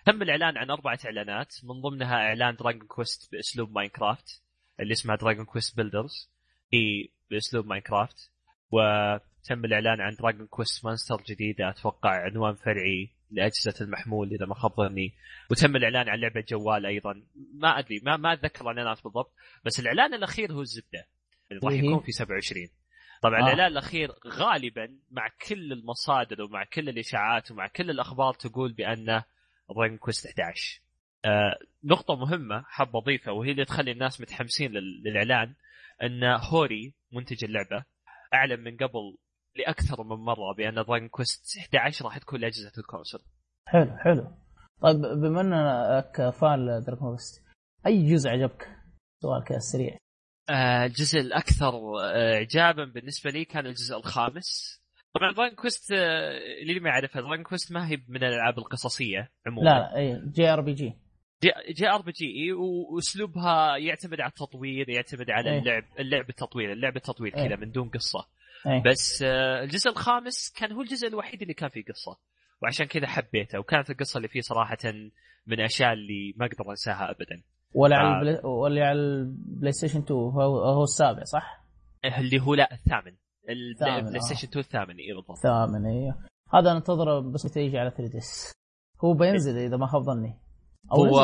تم 0.06 0.22
الإعلان 0.22 0.58
عن 0.58 0.70
أربعة 0.72 1.00
إعلانات 1.06 1.54
من 1.64 1.82
ضمنها 1.82 2.16
إعلان 2.16 2.56
دراجون 2.56 2.88
كويست 2.88 3.32
بأسلوب 3.32 3.72
ماينكرافت 3.72 4.44
اللي 4.80 4.92
اسمها 4.92 5.16
دراجون 5.16 5.46
كويست 5.46 5.78
بيلدرز 5.78 6.32
هي 6.74 7.08
بأسلوب 7.32 7.66
ماينكرافت 7.66 8.32
وتم 9.52 9.66
الإعلان 9.66 10.02
عن 10.02 10.16
دراجون 10.16 10.48
كويست 10.48 10.86
مونستر 10.86 11.22
جديدة. 11.30 11.70
أتوقع 11.70 12.10
عنوان 12.26 12.56
فرعي 12.56 13.10
لأجهزة 13.32 13.74
المحمول 13.82 14.34
إذا 14.34 14.46
ما 14.46 14.56
خاب 14.56 14.72
ظني. 14.78 15.14
وتم 15.52 15.76
الإعلان 15.76 16.10
عن 16.10 16.20
لعبة 16.20 16.44
جوال 16.50 16.86
أيضا. 16.86 17.24
ما 17.54 17.80
أدري 17.80 18.00
ما 18.04 18.18
ما 18.18 18.34
أتذكر 18.34 18.62
الإعلانات 18.72 19.04
بالضبط 19.04 19.34
بس 19.66 19.80
الإعلان 19.80 20.14
الأخير 20.14 20.52
هو 20.54 20.62
الزبدة. 20.62 21.08
اللي 21.52 21.62
راح 21.64 21.74
هي؟ 21.74 21.80
يكون 21.80 22.00
في 22.00 22.12
27 22.12 22.68
طبعا 23.22 23.40
آه. 23.40 23.44
الإعلان 23.44 23.68
الأخير 23.72 24.12
غالبا 24.28 24.98
مع 25.12 25.28
كل 25.48 25.72
المصادر 25.74 26.42
ومع 26.42 26.64
كل 26.64 26.90
الإشاعات 26.90 27.52
ومع 27.52 27.68
كل 27.68 27.90
الأخبار 27.90 28.34
تقول 28.34 28.74
بانه 28.74 29.24
دراجون 29.76 29.98
كويست 29.98 30.26
11 30.26 30.82
آه 31.26 31.60
نقطة 31.84 32.16
مهمة 32.16 32.64
حاب 32.68 32.96
أضيفها 32.96 33.32
وهي 33.34 33.52
اللي 33.52 33.66
تخلي 33.66 33.92
الناس 33.92 34.22
متحمسين 34.22 34.72
لل- 34.72 35.02
للإعلان 35.06 35.54
أن 36.04 36.24
هوري 36.24 36.94
منتج 37.12 37.44
اللعبة 37.44 37.84
أعلن 38.34 38.60
من 38.64 38.78
قبل 38.78 39.18
لأكثر 39.60 40.04
من 40.04 40.16
مرة 40.16 40.54
بأن 40.58 40.74
دراجون 40.74 41.08
كويست 41.08 41.58
11 41.60 42.06
راح 42.06 42.18
تكون 42.18 42.40
لأجهزة 42.40 42.72
ال 42.78 42.82
console. 42.82 43.22
حلو 43.68 43.98
حلو. 43.98 44.28
طيب 44.82 44.98
بما 45.02 45.42
انك 45.42 46.30
fan 46.30 46.84
دراجون 46.88 47.10
كويست 47.10 47.44
أي 47.86 48.14
جزء 48.14 48.30
عجبك؟ 48.30 48.68
سؤال 49.22 49.44
كذا 49.44 49.60
سريع. 49.60 49.98
آه، 50.50 50.86
الجزء 50.86 51.20
الأكثر 51.20 51.74
آه، 52.00 52.34
اعجابا 52.34 52.86
بالنسبة 52.86 53.30
لي 53.32 53.46
كان 53.46 53.66
الجزء 53.66 53.98
الخامس. 53.98 54.80
طبعا 55.16 55.32
دراجون 55.32 55.56
كويست 55.56 55.92
آه، 55.92 56.38
اللي 56.62 56.80
ما 56.80 56.90
يعرفها 56.90 57.22
دراجون 57.22 57.44
كويست 57.44 57.72
ما 57.72 57.88
هي 57.90 57.98
من 58.08 58.24
الألعاب 58.24 58.58
القصصية 58.58 59.32
عموما. 59.48 59.66
لا 59.66 59.80
لا 59.80 59.98
إي 59.98 60.22
جي 60.32 60.50
آر 60.50 60.62
بي 60.62 60.74
جي. 60.74 60.94
جي 61.72 61.90
آر 61.90 62.02
بي 62.02 62.12
جي 62.12 62.54
وأسلوبها 62.54 63.78
يعتمد 63.78 64.22
على 64.22 64.30
التطوير 64.30 64.90
يعتمد 64.90 65.30
على. 65.30 65.58
اللعب 65.58 65.84
اللعب 66.00 66.30
التطوير 66.30 66.72
اللعب 66.72 66.96
التطوير. 66.96 67.32
كذا 67.32 67.56
من 67.56 67.72
دون 67.72 67.90
قصة. 67.90 68.28
اي 68.68 68.82
بس 68.86 69.24
آه، 69.24 69.64
الجزء 69.64 69.90
الخامس 69.90 70.54
كان 70.58 70.72
هو 70.72 70.82
الجزء 70.82 71.08
الوحيد 71.08 71.42
اللي 71.42 71.54
كان 71.54 71.70
فيه 71.70 71.84
قصة. 71.84 72.18
وعشان 72.62 72.86
كذا 72.86 73.08
حبيته. 73.08 73.60
وكانت 73.60 73.90
القصة 73.90 74.18
اللي 74.18 74.28
فيه 74.28 74.42
صراحة 74.42 74.78
من 75.48 75.60
الاشياء 75.60 75.94
اللي 75.94 76.34
ما 76.38 76.46
أقدر 76.46 76.70
أنساها 76.70 77.12
ابدا. 77.12 77.44
ولا 77.74 77.96
آه. 77.96 78.00
على 78.00 78.30
البلاي 78.30 78.42
ولا 78.44 78.88
على 78.88 79.00
البلاي 79.00 79.72
ستيشن 79.72 80.00
2 80.00 80.20
هو, 80.20 80.42
هو 80.64 80.84
السابع 80.84 81.24
صح؟ 81.24 81.66
اللي 82.06 82.40
هو 82.40 82.54
لا 82.54 82.74
الثامن. 82.74 83.16
الثامن، 83.50 83.98
البلاي 83.98 84.16
آه. 84.16 84.20
ستيشن 84.20 84.48
2 84.48 84.66
الثامن 84.66 84.96
اي 84.96 85.14
بالضبط. 85.14 85.38
ثامن 85.38 85.86
أيوه 85.86 86.16
هذا 86.54 86.74
ننتظره 86.74 87.20
بس 87.20 87.58
يجي 87.58 87.78
على 87.78 87.92
3DS 87.92 88.52
هو 89.04 89.14
بينزل 89.14 89.58
إذا 89.58 89.78
ما 89.78 89.88
خاب 89.88 90.02
ظني. 90.02 90.40
هو 90.94 91.06
نزل. 91.06 91.20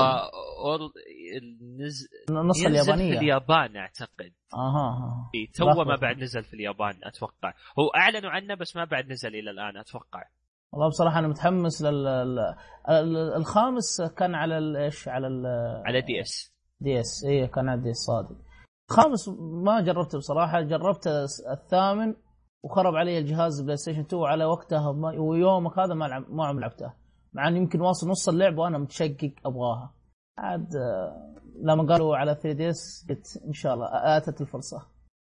أور... 0.65 0.79
نز... 1.79 2.07
النسخة 2.29 2.59
ينزل 2.67 2.67
اليابانية. 2.71 3.11
في 3.13 3.17
اليابان 3.19 3.75
أعتقد. 3.77 4.33
أها 4.53 4.87
أها 4.89 5.31
إيه، 5.35 5.51
تو. 5.51 5.65
ما 5.65 5.95
بعد 5.95 6.17
نزل 6.17 6.43
في 6.43 6.53
اليابان 6.53 6.93
أتوقع. 7.03 7.53
هو 7.79 7.87
أعلنوا 7.95 8.29
عنه 8.31 8.55
بس 8.55 8.75
ما 8.75 8.85
بعد 8.85 9.05
نزل 9.11 9.29
إلى 9.35 9.51
الآن 9.51 9.77
أتوقع. 9.77 10.23
والله 10.73 10.87
بصراحة 10.87 11.19
أنا 11.19 11.27
متحمس 11.27 11.81
لل 11.81 12.07
ال- 12.07 12.55
ال- 12.89 13.33
الخامس 13.35 14.01
كان 14.01 14.35
على 14.35 14.57
ال- 14.57 14.77
إيش؟ 14.77 15.07
على 15.07 15.27
على 15.85 16.01
دي 16.01 16.21
إس. 16.21 16.55
دي 16.79 16.99
إس. 16.99 17.25
إي 17.25 17.47
كان 17.47 17.69
على 17.69 17.81
دي 17.81 17.91
إس 17.91 17.97
صادق. 17.97 18.35
الخامس 18.91 19.29
ما 19.65 19.81
جربته 19.81 20.17
بصراحة 20.17 20.61
جربت 20.61 21.07
الثامن 21.51 22.15
وخرب 22.63 22.95
علي 22.95 23.17
الجهاز 23.17 23.61
بلاي 23.61 23.77
ستيشن 23.77 23.99
2 24.01 24.23
على 24.23 24.45
وقتها 24.45 24.89
ويومك 25.19 25.79
هذا 25.79 25.93
ما 25.93 26.05
لعب- 26.05 26.29
ما 26.31 26.45
عم 26.47 26.59
لعبته. 26.59 26.93
مع 27.35 27.47
اني 27.47 27.57
يمكن 27.59 27.81
واصل 27.81 28.09
نص 28.09 28.29
اللعب 28.29 28.57
وأنا 28.57 28.77
متشقق 28.77 29.33
أبغاها 29.45 29.93
عاد 30.37 30.75
آه، 30.75 31.35
لما 31.61 31.83
قالوا 31.93 32.17
على 32.17 32.35
3DS 32.35 33.05
قلت 33.09 33.43
إن 33.47 33.53
شاء 33.53 33.73
الله 33.73 33.87
آتت 34.17 34.41
الفرصة 34.41 34.77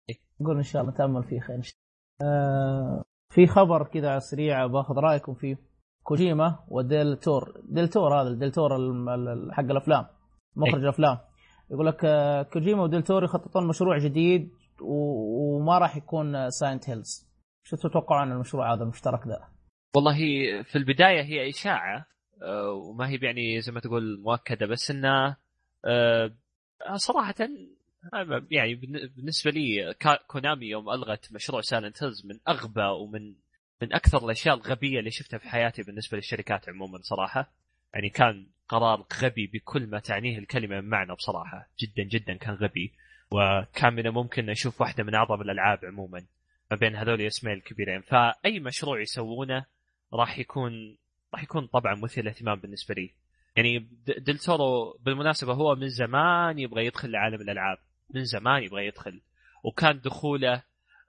إيه. 0.09 0.15
نقول 0.41 0.57
إن 0.57 0.63
شاء 0.63 0.81
الله 0.81 0.93
نتأمل 0.93 1.23
فيه 1.23 1.39
خير 1.39 1.55
إن 1.55 1.61
شاء 1.61 1.75
الله. 2.21 2.31
آه، 2.31 3.03
في 3.33 3.47
خبر 3.47 3.87
كذا 3.87 4.19
سريع 4.19 4.67
باخذ 4.67 4.95
رأيكم 4.95 5.33
فيه 5.33 5.57
كوجيما 6.03 6.59
وديل 6.67 7.17
تورو 7.17 7.61
ديل 7.69 7.87
تورو 7.87 8.21
هذا 8.21 8.33
ديل 8.33 8.51
تورو 8.51 8.69
حق 9.51 9.63
الأفلام 9.63 10.05
مخرج 10.55 10.75
إيه. 10.75 10.83
الأفلام 10.83 11.17
يقول 11.71 11.85
لك 11.87 12.05
آه، 12.05 12.43
كوجيما 12.43 12.83
وديل 12.83 13.03
تورو 13.03 13.23
يخططون 13.23 13.67
مشروع 13.67 13.97
جديد 13.97 14.51
وما 14.81 15.77
راح 15.77 15.97
يكون 15.97 16.49
سايلنت 16.49 16.89
هيلز 16.89 17.31
شو 17.63 17.75
تتوقعوا 17.75 18.21
عن 18.21 18.31
المشروع 18.31 18.73
هذا 18.73 18.83
المشترك 18.83 19.27
ذا؟ 19.27 19.47
والله 19.95 20.15
في 20.63 20.75
البداية 20.75 21.21
هي 21.21 21.49
إشاعة 21.49 22.05
آه، 22.41 22.71
وما 22.71 23.09
هي 23.09 23.19
يعني 23.21 23.61
زي 23.61 23.71
ما 23.71 23.79
تقول 23.79 24.19
مؤكدة 24.21 24.65
بس 24.65 24.91
إنه 24.91 25.35
آه، 25.85 26.31
صراحة 26.95 27.35
يعني 28.51 28.75
بالن- 28.75 29.15
بالنسبة 29.15 29.51
لي 29.51 29.93
كونامي 30.27 30.65
يوم 30.65 30.89
ألغت 30.89 31.33
مشروع 31.33 31.61
سايلنت 31.61 32.03
هيلز 32.03 32.25
من 32.25 32.39
أغبى 32.47 32.81
ومن 32.83 33.33
من 33.81 33.93
أكثر 33.93 34.25
الأشياء 34.25 34.55
الغبية 34.55 34.99
اللي 34.99 35.11
شفتها 35.11 35.37
في 35.37 35.49
حياتي 35.49 35.83
بالنسبة 35.83 36.17
للشركات 36.17 36.69
عموما 36.69 36.99
صراحة. 37.01 37.51
يعني 37.93 38.09
كان 38.09 38.47
قرار 38.69 39.05
غبي 39.21 39.47
بكل 39.47 39.87
ما 39.87 39.99
تعنيه 39.99 40.37
الكلمة 40.39 40.81
من 40.81 40.89
معنى 40.89 41.13
بصراحة 41.13 41.69
جدا 41.79 42.03
جدا 42.03 42.33
كان 42.33 42.53
غبي. 42.55 42.91
وكان 43.31 43.93
من 43.93 44.07
الممكن 44.07 44.45
نشوف 44.45 44.81
واحدة 44.81 45.03
من 45.03 45.15
اعظم 45.15 45.41
الألعاب 45.41 45.85
عموما 45.85 46.25
ما 46.71 46.77
بين 46.77 46.95
هذول 46.95 47.21
الاسمين 47.21 47.53
الكبيرين. 47.53 48.01
فأي 48.01 48.59
مشروع 48.59 49.01
يسوونه 49.01 49.65
راح 50.13 50.39
يكون 50.39 50.97
راح 51.33 51.43
يكون 51.43 51.67
طبعا 51.67 51.95
مثير 51.95 52.23
للاهتمام 52.23 52.59
بالنسبة 52.59 52.95
لي. 52.95 53.13
يعني 53.55 53.79
د- 53.79 54.23
ديل 54.23 54.37
تورو 54.37 54.97
بالمناسبة 54.99 55.53
هو 55.53 55.75
من 55.75 55.87
زمان 55.89 56.59
يبغى 56.59 56.85
يدخل 56.85 57.11
لعالم 57.11 57.41
الألعاب. 57.41 57.77
من 58.13 58.23
زمان 58.23 58.63
يبغى 58.63 58.85
يدخل. 58.87 59.21
وكان 59.63 59.99
دخوله 59.99 60.63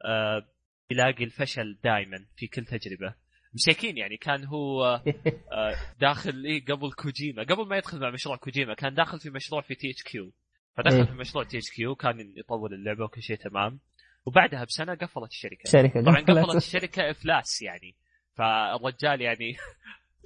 آه 0.05 0.47
يلاقي 0.91 1.25
الفشل 1.25 1.79
دائما 1.85 2.25
في 2.37 2.47
كل 2.47 2.65
تجربة. 2.65 3.15
مساكين 3.55 3.99
يعني 3.99 4.17
كان 4.17 4.45
هو 4.45 4.85
آه 5.53 5.75
داخل 6.01 6.45
إيه 6.45 6.65
قبل 6.65 6.93
كوجيما. 6.93 7.43
قبل 7.43 7.67
ما 7.69 7.77
يدخل 7.77 8.01
مع 8.01 8.11
مشروع 8.11 8.37
كوجيما 8.37 8.75
كان 8.75 8.95
داخل 8.95 9.21
في 9.21 9.31
مشروع 9.31 9.61
في 9.61 9.75
تي 9.75 9.91
إتش 9.91 10.03
كيو. 10.03 10.33
فدخل 10.77 10.97
إيه. 10.97 11.05
في 11.05 11.13
مشروع 11.13 11.45
تي 11.45 11.59
إتش 11.59 11.71
كيو 11.77 11.95
كان 11.95 12.33
يطور 12.37 12.73
اللعبة 12.73 13.05
وكل 13.05 13.23
شيء 13.23 13.37
تمام. 13.37 13.81
وبعدها 14.27 14.65
بسنة 14.65 14.95
قفلت 14.95 15.31
الشركة. 15.31 15.71
شركة. 15.71 16.03
طبعا 16.03 16.21
قفلت 16.21 16.57
الشركة 16.57 17.11
إفلاس 17.11 17.63
يعني. 17.63 17.95
فالرجال 18.35 19.21
يعني 19.21 19.57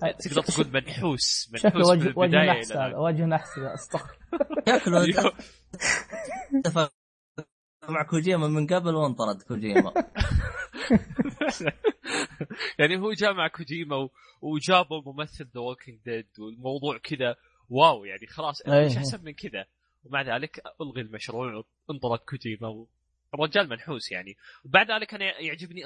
تقدر 0.24 0.42
تقول 0.42 0.72
منحوس 0.72 1.50
منحوس 1.52 1.74
من 1.74 1.82
وجه 1.82 2.12
وجه 2.16 2.26
البداية 2.26 2.50
نحس. 2.50 2.72
وجه 2.94 3.24
نحس 3.24 3.58
أستغفر. 3.58 4.18
اتفق 6.54 6.92
مع 7.88 8.02
كوجيما 8.02 8.48
من 8.48 8.66
قبل 8.66 8.94
وانطرد 8.94 9.42
كوجيما 9.42 9.92
يعني 12.78 12.98
هو 12.98 13.12
جاء 13.12 13.32
مع 13.32 13.48
كوجيما 13.48 14.08
وجابوا 14.40 15.02
ممثل 15.06 15.50
ذا 15.54 15.60
ووكينج 15.60 15.98
ديد 16.04 16.28
والموضوع 16.38 16.98
كذا 16.98 17.36
واو 17.70 18.04
يعني 18.04 18.26
خلاص. 18.26 18.60
إيش 18.68 18.96
أحسن 18.96 19.24
من 19.24 19.32
كذا 19.32 19.66
ومع 20.04 20.22
ذلك 20.22 20.60
ألغي 20.80 21.00
المشروع 21.00 21.64
وانطرد 21.88 22.18
كوجيما. 22.18 22.86
الرجال 23.34 23.68
منحوس 23.68 24.12
يعني. 24.12 24.36
وبعد 24.64 24.90
ذلك 24.90 25.14
أنا 25.14 25.40
يعجبني 25.40 25.82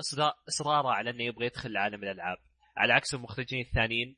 إصراره 0.49 0.89
على 0.89 1.11
إنه 1.11 1.25
يبغى 1.25 1.47
يدخل 1.47 1.73
لعالم 1.73 2.03
الألعاب. 2.03 2.39
على 2.77 2.93
عكس 2.93 3.15
المخرجين 3.15 3.61
الثانيين 3.61 4.17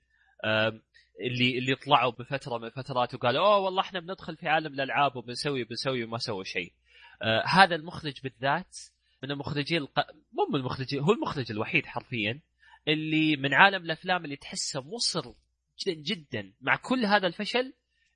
اللي 1.20 1.58
اللي 1.58 1.74
طلعوا 1.74 2.12
بفترة 2.12 2.58
من 2.58 2.64
الفترات 2.64 3.14
وقالوا 3.14 3.46
أوه 3.46 3.58
والله 3.58 3.80
إحنا 3.80 4.00
بندخل 4.00 4.36
في 4.36 4.48
عالم 4.48 4.74
الألعاب 4.74 5.16
وبنسوي 5.16 5.64
بنسوي 5.64 6.04
وما 6.04 6.18
سووا 6.18 6.44
شيء. 6.44 6.72
آه 7.22 7.42
هذا 7.46 7.74
المخرج 7.74 8.20
بالذات 8.22 8.76
من 9.22 9.30
المخرجين 9.30 9.82
الق... 9.82 9.98
مو 10.32 10.46
من 10.52 10.56
المخرجين 10.60 11.00
هو 11.00 11.12
المخرج 11.12 11.52
الوحيد 11.52 11.86
حرفيا 11.86 12.40
اللي 12.88 13.36
من 13.36 13.54
عالم 13.54 13.84
الأفلام 13.84 14.24
اللي 14.24 14.36
تحسه 14.36 14.80
مصر 14.80 15.32
جدا 15.86 16.00
جدا 16.02 16.52
مع 16.60 16.76
كل 16.76 17.04
هذا 17.06 17.26
الفشل 17.26 17.72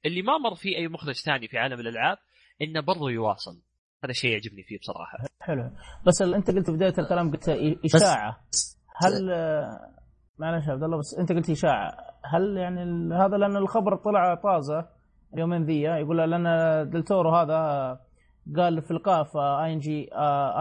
اللي 0.07 0.23
ما 0.23 0.39
مر 0.39 0.55
فيه 0.55 0.77
أي 0.77 0.89
مخرج 0.89 1.15
ثاني 1.15 1.49
في 1.49 1.59
عالم 1.59 1.81
الألعاب 1.81 2.19
إنه 2.63 2.81
برضو 2.81 3.09
يواصل. 3.09 3.63
هذا 4.05 4.13
شيء 4.13 4.31
يعجبني 4.31 4.63
فيه 4.63 4.79
بصراحة. 4.79 5.19
حلو. 5.41 5.71
بس 6.07 6.23
أنت 6.23 6.51
قلت 6.51 6.71
في 6.71 6.77
بداية 6.77 6.95
الكلام 6.99 7.31
قلت 7.31 7.49
إشاعة. 7.85 8.41
هل 8.97 9.31
آه، 9.33 9.91
معلش 10.39 10.67
يا 10.67 10.73
عبد 10.73 10.83
الله 10.83 10.99
بس 10.99 11.15
أنت 11.19 11.33
قلت 11.33 11.51
إشاعة. 11.51 11.97
هل 12.25 12.57
يعني 12.57 12.81
هذا 13.15 13.37
لأن 13.37 13.57
الخبر 13.57 13.97
طلع 13.97 14.35
طازة 14.35 14.89
اليومين 15.35 15.65
ذي 15.65 15.81
يقول 15.81 16.17
لأن 16.17 16.45
دلتورو 16.91 17.31
هذا 17.31 18.01
قال 18.57 18.83
في 18.83 18.95
لقاء 18.95 19.25
في 19.25 19.39
آي 19.39 19.73
إن 19.73 19.79
جي 19.79 20.09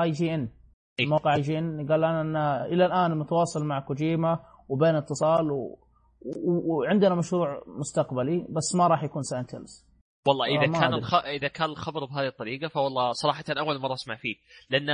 آي 0.01 0.11
جي 0.11 0.35
إن. 0.35 0.49
إيه. 0.99 1.07
موقع 1.07 1.35
آي 1.35 1.41
جي 1.41 1.59
إن. 1.59 1.91
قال 1.91 2.03
أنا 2.03 2.65
إلى 2.65 2.85
الآن 2.85 3.17
متواصل 3.17 3.65
مع 3.65 3.79
كوجيما 3.79 4.39
وبين 4.69 4.95
اتصال 4.95 5.51
و... 5.51 5.77
و... 6.45 6.73
وعندنا 6.73 7.15
مشروع 7.15 7.63
مستقبلي 7.67 8.47
بس 8.49 8.75
ما 8.75 8.87
راح 8.87 9.03
يكون 9.03 9.23
سايلنت 9.23 9.58
هيلز 9.58 9.85
والله 10.27 10.45
إذا 10.45 10.77
آه، 10.77 10.79
كان. 10.79 10.93
الخ... 10.93 11.13
إذا 11.15 11.47
كان 11.47 11.69
الخبر 11.69 12.05
بهذه 12.05 12.27
الطريقة 12.27 12.67
فوالله 12.67 13.11
صراحة 13.11 13.43
أول 13.49 13.79
مرة 13.79 13.93
أسمع 13.93 14.15
فيه. 14.15 14.35
لأن 14.69 14.89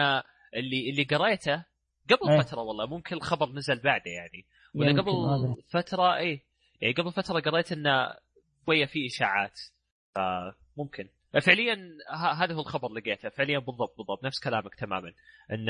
اللي 0.55 0.89
اللي 0.89 1.03
قريته 1.03 1.65
قبل 2.09 2.29
إيه. 2.29 2.41
فترة 2.41 2.61
والله 2.61 2.85
ممكن 2.85 3.15
الخبر 3.15 3.49
نزل 3.49 3.79
بعده 3.79 4.11
يعني. 4.11 4.45
ولا 4.75 5.01
قبل. 5.01 5.63
فترة 5.69 6.15
إيه. 6.15 6.41
يعني 6.81 6.93
قبل 6.93 7.11
فترة 7.11 7.39
قريت 7.39 7.71
انه 7.71 8.13
شوية 8.65 8.85
في 8.85 9.05
إشاعات. 9.05 9.59
فممكن 10.15 11.09
فعليا 11.41 11.75
ه- 12.09 12.43
هذا 12.43 12.53
هو 12.53 12.59
الخبر 12.59 12.91
لقيته 12.93 13.29
فعليا 13.29 13.59
بالضبط 13.59 13.97
بالضبط. 13.97 14.25
نفس 14.25 14.39
كلامك 14.43 14.75
تماما. 14.75 15.13
إن 15.51 15.67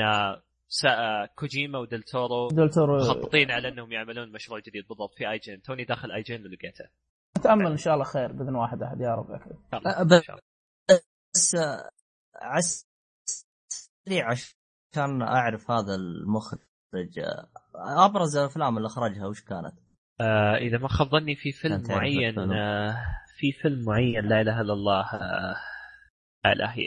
س... 0.68 0.86
كوجيما 1.34 1.78
ودلتورو 1.78 2.48
دلتورو 2.48 2.96
مخططين 2.96 3.50
على 3.50 3.68
إنهم 3.68 3.92
يعملون 3.92 4.32
مشروع 4.32 4.58
جديد. 4.58 4.88
بالضبط. 4.88 5.14
في 5.14 5.30
آي 5.30 5.38
جي 5.38 5.50
إن. 5.50 5.62
توني 5.62 5.84
داخل 5.84 6.12
آي 6.12 6.22
جي 6.22 6.38
إن 6.38 6.46
ولقيته 6.46 6.84
نتامل 7.42 7.66
إن 7.66 7.76
شاء 7.76 7.94
الله 7.94 8.04
خير 8.04 8.32
بإذن 8.32 8.54
واحد 8.54 8.82
أحد 8.82 9.00
يا 9.00 9.14
رب 9.14 9.40
الله. 9.74 10.38
بس 11.34 11.54
آه، 11.54 11.90
ع 12.42 12.86
السريع 14.04 14.30
عشان 14.30 15.22
أعرف 15.22 15.70
هذا 15.70 15.94
المخرج 15.94 17.18
آه، 17.18 18.06
أبرز 18.06 18.36
الأفلام 18.36 18.76
اللي 18.76 18.86
أخرجها 18.86 19.26
وش 19.26 19.40
كانت؟ 19.44 19.74
آه 20.20 20.56
إذا 20.56 20.78
ما 20.78 20.88
خاب 20.88 21.08
ظني 21.08 21.34
في 21.34 21.52
فيلم 21.52 21.82
معين. 21.88 22.38
آه 22.38 22.96
في 23.38 23.52
فيلم 23.52 23.84
معين 23.84 24.24
لا 24.24 24.40
إله 24.40 24.60
إلا 24.60 24.72
الله 24.72 25.04
آه 25.14 25.56
لا 26.54 26.74
هي 26.74 26.86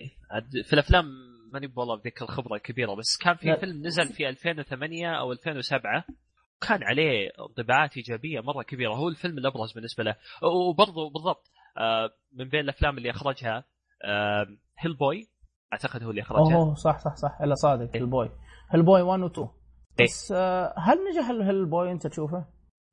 في 0.63 0.73
الأفلام 0.73 1.05
ماني 1.53 1.73
والله 1.75 1.95
بذيك 1.95 2.21
الخبرة 2.21 2.55
الكبيرة 2.55 2.95
بس 2.95 3.17
كان 3.17 3.35
في. 3.35 3.55
فيلم 3.59 3.85
نزل 3.85 4.13
في 4.13 4.29
2008 4.29 5.19
أو 5.19 5.31
2007 5.31 6.05
كان 6.61 6.83
عليه 6.83 7.29
انطباعات 7.49 7.97
إيجابية 7.97 8.39
مرة 8.39 8.63
كبيرة. 8.63 8.93
هو 8.95 9.07
الفيلم 9.09 9.37
الابرز 9.37 9.73
بالنسبة 9.73 10.03
له. 10.03 10.15
وبرضه 10.69 11.09
بالضبط. 11.09 11.51
آه 11.77 12.09
من 12.33 12.49
بين 12.49 12.59
الأفلام 12.59 12.97
اللي 12.97 13.11
أخرجها 13.11 13.63
آه 14.03 14.45
هيل 14.79 14.93
بوي 14.97 15.29
أعتقد 15.73 16.03
هو 16.03 16.09
اللي 16.09 16.21
أخرجها. 16.21 16.55
أوه 16.55 16.73
صح 16.75 16.99
صح 16.99 17.15
صح. 17.15 17.41
إلا 17.41 17.55
صادق 17.55 17.95
هيل 17.95 18.12
بوي 18.12 18.29
البوي 18.73 19.01
1 19.01 19.19
و 19.21 19.27
2 19.27 19.47
إيه. 19.99 20.05
بس 20.05 20.31
آه، 20.31 20.73
هل 20.77 20.97
نجح 21.09 21.29
البوي 21.29 21.91
أنت 21.91 22.07
تشوفه؟ 22.07 22.45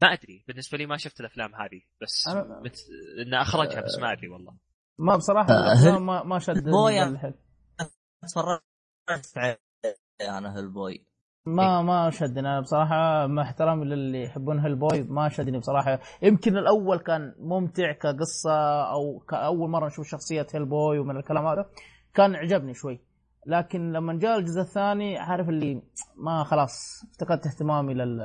ما 0.03 0.13
أدري. 0.13 0.45
بالنسبة 0.49 0.79
لي 0.79 0.87
ما 0.87 0.97
شفت 0.97 1.21
الأفلام 1.21 1.55
هذه. 1.55 1.81
بس 2.03 2.29
أنا- 2.29 2.65
مت... 2.65 2.77
إنه 3.27 3.43
أخرجها 3.43 3.81
بس 3.81 3.99
ما 4.01 4.13
أدري 4.13 4.29
والله. 4.29 4.57
ما 4.99 5.17
بصراحة 5.17 5.53
آه، 5.55 5.99
ما 5.99 6.23
ما 6.23 6.39
شد 6.39 6.57
البوي- 6.57 7.03
الحل. 7.03 7.35
تفرجت 8.23 9.39
عليه 9.39 9.59
أنا 10.39 10.59
هالبوي 10.59 11.07
ما 11.47 11.83
ما 11.83 12.11
شدني. 12.11 12.41
أنا 12.41 12.61
بصراحة 12.61 13.27
مع 13.27 13.43
احترامي 13.43 13.85
للي 13.85 14.23
يحبون 14.23 14.59
هالبوي 14.59 15.03
ما 15.03 15.29
شدني 15.29 15.59
بصراحة. 15.59 16.01
يمكن 16.23 16.57
الأول 16.57 16.99
كان 16.99 17.35
ممتع 17.39 17.93
كقصة 17.93 18.83
أو 18.83 19.19
كأول 19.19 19.71
مرة 19.71 19.87
نشوف 19.87 20.07
شخصية 20.07 20.47
هالبوي 20.55 20.99
ومن 20.99 21.17
الكلام 21.17 21.47
هذا 21.47 21.71
كان 22.15 22.35
عجبني 22.35 22.75
شوي. 22.75 23.01
لكن 23.47 23.93
لما 23.93 24.19
جاء 24.19 24.39
الجزء 24.39 24.61
الثاني 24.61 25.19
عارف 25.19 25.49
اللي 25.49 25.83
ما 26.17 26.45
خلاص 26.45 27.05
افتقدت 27.11 27.47
اهتمامي 27.47 27.95
لل 27.95 28.19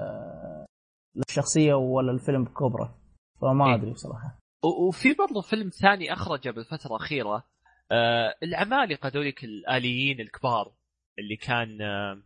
للشخصية 1.15 1.73
ولا 1.73 2.11
الفيلم 2.11 2.43
بكبره. 2.43 2.97
فما 3.41 3.67
إيه. 3.67 3.75
أدري 3.75 3.91
بصراحة. 3.91 4.39
وفي 4.87 5.13
برضه 5.13 5.41
فيلم 5.41 5.69
ثاني 5.69 6.13
أخرجه 6.13 6.51
بالفترة 6.51 6.95
الأخيرة 6.95 7.43
آه 7.91 8.33
العمالقة 8.43 9.09
ذوليك 9.09 9.43
الآليين 9.43 10.19
الكبار 10.19 10.71
اللي 11.19 11.35
كان 11.35 11.81
آه 11.81 12.21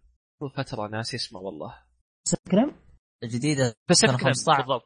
فترة 0.50 0.88
ناسي 0.88 1.18
اسمه 1.18 1.40
والله. 1.40 1.74
الجديدة 3.24 3.76
باسيفيك 3.90 4.16
ريم 4.16 4.34
15. 4.34 4.62
بالضبط 4.62 4.84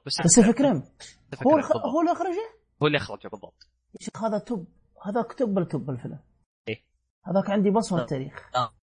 ريم 0.61 0.81
Pacific 0.81 1.47
هو 1.47 1.57
الخ... 1.57 1.67
بالضبط. 1.67 1.85
هو 1.85 2.01
اللي 2.01 2.11
أخرجه؟ 2.11 2.49
هو 2.83 2.87
اللي 2.87 2.97
أخرجه 2.97 3.27
بالضبط. 3.27 3.67
يا 3.93 4.05
شيخ 4.05 4.23
هذا 4.23 4.37
توب 4.37 4.67
هذا 5.05 5.21
توب 5.21 5.57
التوب 5.57 5.89
الفيلم. 5.89 6.19
إيه. 6.67 6.83
هذاك 7.25 7.49
عندي 7.49 7.71
بصمة 7.71 7.99
آه. 7.99 8.01
التاريخ 8.01 8.49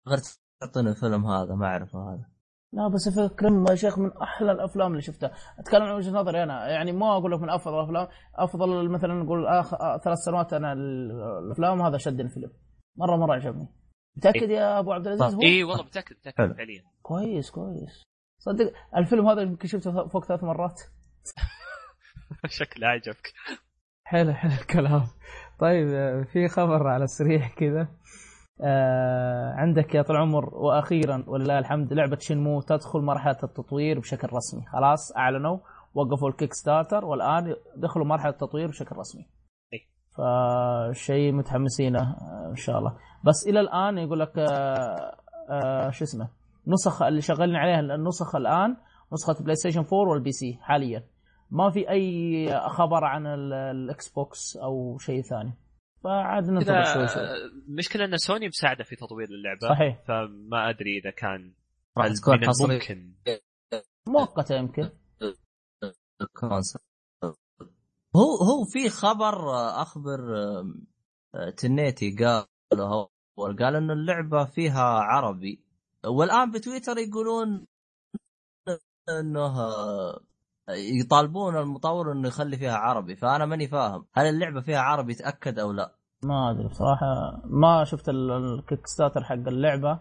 غير 0.08 0.20
تعطيني 0.62 0.90
الفيلم 0.90 1.26
هذا 1.26 1.56
ما 1.56 1.66
أعرفه 1.66 2.00
هذا. 2.14 2.26
لا 2.74 2.88
بس 2.88 3.10
فكرم 3.10 3.66
يا 3.70 3.76
شيخ 3.76 4.00
من 4.00 4.12
أحلى 4.18 4.52
الأفلام 4.52 4.92
اللي 4.92 5.02
شفتها. 5.02 5.32
أتكلم 5.60 5.84
عن 5.84 5.96
وجهة 5.96 6.12
نظري 6.12 6.44
أنا. 6.44 6.68
يعني 6.68 6.92
ما 6.92 7.18
أقول 7.18 7.32
لك 7.32 7.40
من 7.42 7.50
أفضل 7.50 7.74
الأفلام. 7.80 8.08
أفضل 8.36 8.90
مثلا 8.90 9.14
نقول 9.14 9.48
آخ... 9.48 9.74
آه 9.74 9.98
ثلاث 9.98 10.18
سنوات 10.18 10.54
أنا 10.54 10.74
ال- 10.74 11.12
الأفلام 11.46 11.82
هذا 11.82 11.98
شد 11.98 12.20
الفيلم. 12.20 12.52
مرة 12.98 13.18
مرة 13.18 13.34
عجبني. 13.34 13.68
متأكد 14.18 14.50
يا 14.50 14.80
أبو 14.80 14.94
عبد 14.94 15.08
العزيز 15.08 15.36
هو؟ 15.36 15.42
اي 15.42 15.64
والله 15.64 15.84
متأكد 15.84 16.16
متأكد. 16.16 16.56
فعليا. 16.56 16.84
كويس 17.02 17.52
كويس. 17.52 18.04
صدق 18.40 18.74
الفيلم 18.98 19.28
هذا 19.28 19.42
يمكن 19.42 19.68
شفته 19.68 20.08
فوق 20.08 20.26
ثلاث 20.26 20.44
مرات. 20.44 20.82
شكله 22.60 22.88
عجبك 22.88 23.34
حلو 24.04 24.34
حلو 24.34 24.52
الكلام. 24.52 25.04
طيب 25.60 25.88
في 26.24 26.48
خبر 26.48 26.88
على 26.88 27.04
السريع 27.04 27.48
كذا. 27.48 27.88
آه 28.62 29.54
عندك 29.54 29.96
يا 29.96 30.02
طال 30.02 30.16
العمر 30.16 30.56
وأخيرا 30.56 31.24
ولله 31.28 31.60
الحمد 31.60 31.94
لعبة 31.94 32.18
شنمو 32.20 32.62
تدخل 32.62 33.00
مرحلة 33.00 33.38
التطوير 33.44 34.00
بشكل 34.00 34.28
رسمي. 34.34 34.66
خلاص 34.66 35.18
أعلنوا 35.18 35.60
وقفوا 35.94 36.30
الكيك 36.30 36.54
ستارتر 36.54 37.06
والآن 37.06 37.56
دخلوا 37.78 38.06
مرحلة 38.06 38.32
التطوير 38.32 38.68
بشكل 38.68 38.96
رسمي. 38.96 39.22
إيه. 39.22 39.43
فشيء 40.18 41.32
متحمسين 41.32 41.96
آه، 41.96 42.48
إن 42.50 42.56
شاء 42.56 42.80
الله. 42.80 42.98
بس 43.26 43.48
إلى 43.48 43.60
الآن 43.60 43.98
يقول 43.98 44.20
لك 44.20 44.38
آه 44.38 45.16
آه 45.50 45.90
شو 45.90 46.04
اسمه 46.04 46.30
نسخ 46.68 47.02
اللي 47.02 47.22
شغالين 47.22 47.56
عليها 47.56 47.80
النسخ 47.80 48.36
الآن 48.36 48.78
نسخة 49.14 49.44
بلاي 49.44 49.56
ستيشن 49.56 49.80
4 49.80 49.94
وال 49.94 50.32
PC 50.32 50.58
حاليا. 50.62 51.04
ما 51.52 51.70
في 51.70 51.90
أي 51.90 52.48
خبر 52.70 53.04
عن 53.04 53.28
ال- 53.28 53.54
الاكس 53.54 54.10
بوكس 54.10 54.58
أو 54.58 54.98
شيء 54.98 55.22
ثاني. 55.22 55.54
فعاد 56.04 56.50
ننتظر 56.50 56.84
شوي 56.84 57.08
شوي. 57.08 57.24
المشكلة 57.68 58.06
إن 58.06 58.18
سوني 58.18 58.48
مساعدة 58.48 58.84
في 58.84 58.96
تطوير 58.96 59.28
اللعبة. 59.28 59.76
صحيح. 59.76 60.04
فما 60.08 60.70
أدري 60.70 60.98
إذا 60.98 61.10
كان 61.12 61.54
راح 61.98 62.08
تكون 62.08 62.34
الممكن 62.44 63.14
مؤقتة 64.08 64.56
يمكن. 64.56 64.90
هو 68.16 68.36
هو 68.36 68.64
في 68.66 68.90
خبر 68.90 69.50
آه، 69.50 69.82
أخبر 69.82 70.20
آه، 71.36 71.50
تنيتي 71.58 72.16
قال 72.20 72.82
هو 72.82 73.10
قال 73.40 73.76
إنه 73.76 73.94
اللعبة 73.94 74.46
فيها 74.46 74.84
عربي. 74.84 75.64
والآن 76.06 76.52
بتويتر 76.52 76.98
يقولون 76.98 77.66
إنه 79.20 79.60
آه، 79.60 80.20
يطالبون 80.70 81.58
المطور 81.58 82.12
إنه 82.12 82.28
يخلي 82.28 82.58
فيها 82.58 82.76
عربي 82.78 83.16
فأنا 83.16 83.46
ماني 83.46 83.68
فاهم 83.68 84.06
هل 84.14 84.26
اللعبة 84.26 84.62
فيها 84.62 84.80
عربي 84.80 85.14
تاكد 85.14 85.60
أو 85.60 85.72
لا. 85.72 85.96
ما 86.24 86.52
أدري 86.52 86.68
بصراحة 86.68 87.06
ما 87.46 87.84
شفت 87.84 88.10
ال- 88.10 88.32
الكيك 88.32 88.88
ستارتر 88.88 89.24
حق 89.24 89.34
اللعبة 89.34 89.92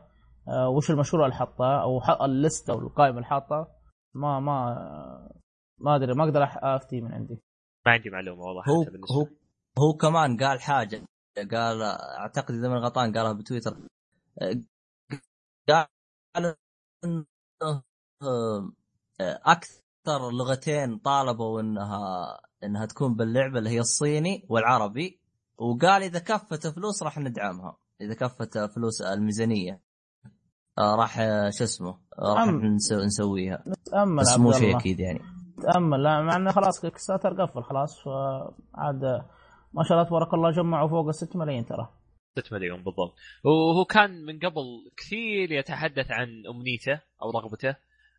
آه 0.48 0.68
وش 0.68 0.90
المشروع 0.90 1.24
اللي 1.26 1.36
حطه 1.36 1.82
أو 1.82 2.00
ح- 2.00 2.22
ال 2.22 2.31
list 2.31 2.64
ه 2.64 2.72
أو 2.72 2.78
القائمة 2.78 3.16
اللي 3.16 3.26
حاطه 3.26 3.68
ما 4.14 4.40
ما 4.40 4.74
ما 5.78 5.96
أدري 5.96 6.14
ما 6.14 6.24
أقدر 6.24 6.44
أفتي 6.44 7.00
من 7.00 7.12
عندي. 7.12 7.42
ما 7.86 7.92
عندي 7.92 8.10
معلومة 8.10 8.42
والله 8.42 8.62
هو 8.68 8.82
حتى 8.82 8.90
بالنسبة 8.90 9.14
هو. 9.14 9.26
هو 9.78 9.96
كمان 9.96 10.36
قال 10.36 10.60
حاجة 10.60 11.02
قال 11.36 11.82
أعتقد 12.18 12.54
إذا 12.54 12.68
من 12.68 12.76
غلطان 12.76 13.12
قالها 13.12 13.32
بتويتر. 13.32 13.76
قال 15.68 16.56
إنه 17.04 17.26
أكثر 19.20 20.30
لغتين 20.32 20.98
طالبوا 20.98 21.60
إنها 21.60 22.40
إنها 22.64 22.86
تكون 22.86 23.14
باللعبة 23.14 23.58
اللي 23.58 23.70
هي 23.70 23.80
الصيني 23.80 24.46
والعربي 24.48 25.20
وقال 25.58 26.02
إذا 26.02 26.18
كفت 26.18 26.66
فلوس 26.66 27.02
راح 27.02 27.18
ندعمها. 27.18 27.76
إذا 28.00 28.14
كفت 28.14 28.58
فلوس 28.58 29.02
الميزانية 29.02 29.80
آه، 30.78 30.96
راح 30.96 31.16
شو 31.50 31.64
اسمه 31.64 31.98
آه، 32.18 32.34
راح 32.34 32.48
نسويها. 32.92 33.64
بس 34.18 34.38
مو 34.38 34.52
شيء. 34.52 34.76
أكيد 34.76 35.00
يعني. 35.00 35.20
تأمل. 35.62 36.02
لا 36.02 36.22
مع 36.22 36.36
إنه 36.36 36.52
خلاص 36.52 36.80
كيك 36.80 36.98
ستارتر 36.98 37.42
قفل 37.42 37.62
خلاص 37.62 38.00
فعاد 38.04 39.04
ما 39.74 39.82
شاء 39.84 39.98
الله 39.98 40.08
تبارك 40.08 40.34
الله 40.34 40.50
جمعوا 40.50 40.88
فوق 40.88 41.06
ال 41.08 41.14
6 41.14 41.38
ملايين 41.38 41.66
ترى. 41.66 41.88
6 42.38 42.54
مليون 42.54 42.82
بالضبط. 42.82 43.14
وهو 43.44 43.84
كان 43.84 44.24
من 44.24 44.38
قبل 44.38 44.90
كثير 44.96 45.52
يتحدث 45.52 46.10
عن 46.10 46.28
أمنيته 46.46 47.00
أو 47.22 47.30
رغبته 47.30 47.76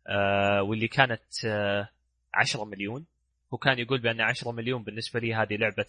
آه 0.08 0.62
واللي 0.62 0.88
كانت 0.88 1.44
آه 1.46 1.88
10 2.34 2.64
مليون. 2.64 3.04
هو 3.54 3.58
كان 3.58 3.78
يقول 3.78 4.00
بأن 4.00 4.20
10 4.20 4.52
مليون 4.52 4.82
بالنسبة 4.82 5.20
لي 5.20 5.34
هذه 5.34 5.56
لعبة 5.56 5.86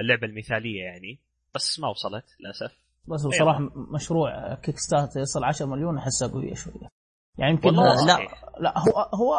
اللعبة 0.00 0.26
المثالية 0.26 0.82
يعني. 0.82 1.18
بس 1.54 1.80
ما 1.80 1.88
وصلت 1.88 2.24
للأسف. 2.40 2.78
بس 3.08 3.26
بصراحة 3.26 3.70
مشروع 3.94 4.54
كيك 4.54 4.78
ستارتر 4.78 5.16
يصل 5.16 5.44
10 5.44 5.66
مليون 5.66 5.98
احسها 5.98 6.28
قوية 6.28 6.54
شوية. 6.54 6.90
يعني 7.38 7.52
يمكن 7.52 7.68
لا. 7.74 8.18
لا 8.60 8.78
هو 8.78 9.10
هو 9.14 9.34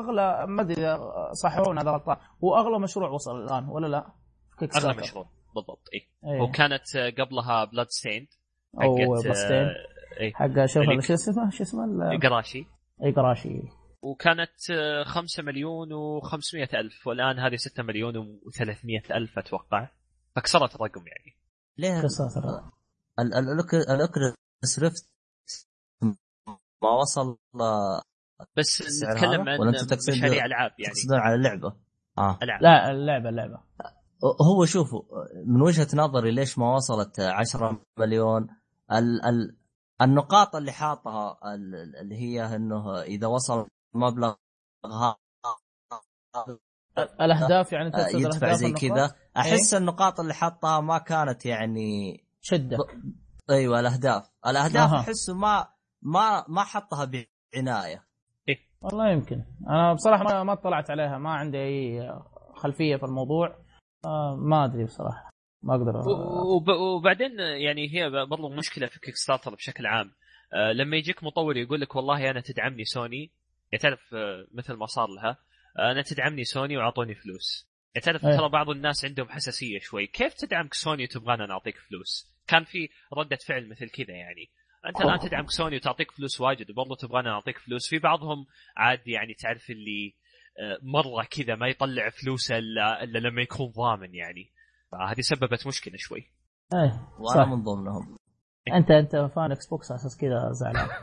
أغلى 0.00 0.46
ما 0.46 0.62
أدري 0.62 0.74
إذا 0.74 0.98
صححونا 1.32 1.80
اذا 1.82 1.90
غلطان 1.90 2.16
هو 2.44 2.56
أغلى 2.56 2.78
مشروع 2.78 3.10
وصل 3.10 3.42
الآن 3.42 3.68
ولا 3.68 3.86
لا؟ 3.86 4.12
كيك 4.58 4.76
أغلى. 4.76 4.94
مشروع 5.00 5.28
بالضبط 5.54 5.88
اي 5.94 6.30
إيه. 6.30 6.40
وكانت 6.42 6.96
آه، 6.96 7.10
قبلها 7.10 7.64
بلاد 7.64 7.86
ستيند 7.88 8.26
أو 8.82 8.94
بلاستين 9.22 9.68
حق 10.34 10.64
شوف 10.66 10.82
اللي- 10.82 10.94
هذا 10.94 11.00
شو 11.00 11.12
اسمه؟ 11.14 11.50
شو 11.50 11.62
اسمه؟ 11.62 12.18
قراشي 12.22 12.66
اي 13.04 13.12
قراشي 13.12 13.62
وكانت 14.02 14.50
5 15.06 15.42
مليون 15.42 15.88
و500 15.88 16.74
ألف 16.74 17.06
والآن 17.06 17.38
هذه 17.38 17.56
6 17.56 17.82
مليون 17.82 18.14
و300 18.14 19.10
ألف 19.10 19.38
أتوقع. 19.38 19.88
فكسرت 20.36 20.74
الرقم 20.74 21.00
يعني. 21.06 21.36
ليه؟ 21.78 22.00
كيك 22.00 22.10
ستارتر. 22.10 22.48
ال- 23.18 23.34
ال- 23.34 23.60
الأوك- 23.60 23.90
الاوكيولس 23.90 24.78
ريفت 24.78 25.10
ما 26.82 26.90
وصل 26.90 27.36
آه، 27.60 28.02
بس 28.56 28.82
نتكلم؟ 29.04 29.48
عن 29.48 29.58
مشاريع 30.08 30.44
ألعاب 30.44 30.70
يعني؟ 30.78 30.94
تقصدون 30.94 31.18
على 31.18 31.34
اللعبه 31.34 31.72
آه. 32.18 32.38
ألعاب. 32.42 32.62
لا 32.62 32.90
اللعبة 32.90 33.28
اللعبة. 33.28 33.60
هو 34.42 34.64
شوفوا 34.64 35.02
من 35.46 35.62
وجهة 35.62 35.88
نظري 35.94 36.30
ليش 36.30 36.58
ما 36.58 36.74
وصلت 36.74 37.20
10 37.20 37.80
مليون؟ 37.98 38.48
ال 38.92 39.24
ال 39.24 39.56
النقاط 40.02 40.56
اللي 40.56 40.72
حاطها 40.72 41.38
ال- 41.54 41.96
اللي 41.96 42.16
هي 42.16 42.56
إنه 42.56 43.00
إذا 43.02 43.26
وصل 43.26 43.68
مبلغ 43.94 44.34
ها- 44.84 45.16
الأهداف 47.20 47.72
يعني 47.72 47.90
تقصد 47.90 48.14
يدفع 48.20 48.36
الأهداف 48.46 48.56
زي؟ 48.56 48.72
كذا. 48.72 49.14
أحس 49.36 49.74
النقاط 49.74 50.20
اللي 50.20 50.34
حطها 50.34 50.80
ما 50.80 50.98
كانت 50.98 51.46
يعني 51.46 52.20
شدة. 52.40 52.76
أيوه 53.50 53.80
الأهداف. 53.80 54.30
الأهداف. 54.46 54.92
أحسه 54.92 55.34
ما 55.34 55.68
ما 56.02 56.44
ما 56.48 56.62
حطها 56.64 57.04
بعناية. 57.54 58.04
والله 58.80 59.10
يمكن. 59.10 59.44
أنا 59.68 59.92
بصراحة 59.92 60.24
ما 60.24 60.42
ما 60.44 60.52
اطلعت 60.52 60.90
عليها 60.90 61.18
ما 61.18 61.30
عندي 61.30 61.58
أي 61.58 62.10
خلفية 62.54 62.96
في 62.96 63.02
الموضوع. 63.04 63.64
آه، 64.04 64.36
ما 64.36 64.64
أدري 64.64 64.84
بصراحة. 64.84 65.30
ما 65.62 65.74
أقدر 65.74 65.96
وب- 65.96 66.68
وبعدين 66.68 67.38
يعني 67.40 67.94
هي 67.94 68.10
برضو 68.30 68.48
مشكلة 68.48 68.86
في 68.86 69.00
كيك 69.00 69.16
ستارتر 69.16 69.54
بشكل 69.54 69.86
عام. 69.86 70.10
آه، 70.54 70.72
لما 70.72 70.96
يجيك 70.96 71.24
مطور 71.24 71.56
يقول 71.56 71.80
لك 71.80 71.96
والله 71.96 72.30
أنا 72.30 72.40
تدعمني 72.40 72.84
سوني 72.84 73.32
يعني 73.72 73.82
تعرف 73.82 74.14
آه، 74.14 74.46
مثل 74.54 74.74
ما 74.74 74.86
صار 74.86 75.08
لها 75.08 75.36
آه، 75.78 75.92
أنا 75.92 76.02
تدعمني 76.02 76.44
سوني 76.44 76.76
وأعطوني 76.76 77.14
فلوس. 77.14 77.68
يعني 77.94 78.04
تعرف 78.04 78.24
أيه. 78.26 78.36
ترى 78.36 78.48
بعض 78.48 78.70
الناس 78.70 79.04
عندهم 79.04 79.28
حساسية 79.28 79.78
شوي. 79.78 80.06
كيف 80.06 80.34
تدعمك 80.34 80.74
سوني 80.74 81.04
وتبغانا 81.04 81.46
نعطيك 81.46 81.74
فلوس؟ 81.76 82.34
كان 82.46 82.64
في 82.64 82.88
ردة 83.18 83.38
فعل 83.48 83.68
مثل 83.68 83.88
كذا 83.90 84.14
يعني. 84.14 84.50
أنت 84.88 85.00
الآن 85.00 85.18
تدعمك 85.18 85.50
سوني 85.50 85.76
وتعطيك 85.76 86.10
فلوس 86.10 86.40
واجد 86.40 86.70
وبرضه 86.70 86.96
تبغانا 86.96 87.30
نعطيك 87.30 87.58
فلوس. 87.58 87.88
في 87.90 87.98
بعضهم 87.98 88.46
عاد 88.76 89.08
يعني 89.08 89.34
تعرف 89.34 89.70
اللي 89.70 90.14
آه، 90.60 90.78
مرة 90.82 91.24
كذا 91.30 91.54
ما 91.54 91.66
يطلع 91.68 92.08
فلوسه 92.10 92.58
إلا 92.58 93.02
إلا 93.04 93.18
لما 93.18 93.42
يكون 93.42 93.66
ضامن 93.76 94.14
يعني. 94.14 94.52
فهذه 94.92 95.20
سببت 95.20 95.66
مشكلة 95.66 95.94
شوي. 95.98 96.32
إيه 96.74 97.08
وأنا 97.18 97.44
صح. 97.44 97.48
من 97.48 97.62
ضمنهم. 97.62 98.16
أنت 98.74 98.90
أنت 98.90 99.16
fan 99.16 99.52
إكس 99.52 99.68
بوكس 99.70 99.90
على 99.90 99.98
أساس 100.00 100.16
كذا 100.20 100.50
زعلان. 100.52 100.88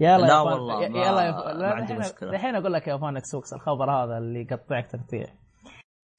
يلا 0.00 0.26
لا 0.26 0.40
والله، 0.40 0.84
يلا 0.84 1.22
يا 1.24 1.30
ما 1.32 1.66
عندي 1.66 1.92
الحين- 1.92 1.98
مشكلة. 1.98 2.30
الحين 2.30 2.54
أقول 2.54 2.72
لك 2.72 2.88
يا 2.88 2.96
fan 2.98 3.16
إكس 3.16 3.34
بوكس 3.34 3.52
الخبر 3.52 3.90
هذا 3.90 4.18
اللي 4.18 4.40
يقطعك 4.40 4.86
تقطيع 4.86 5.26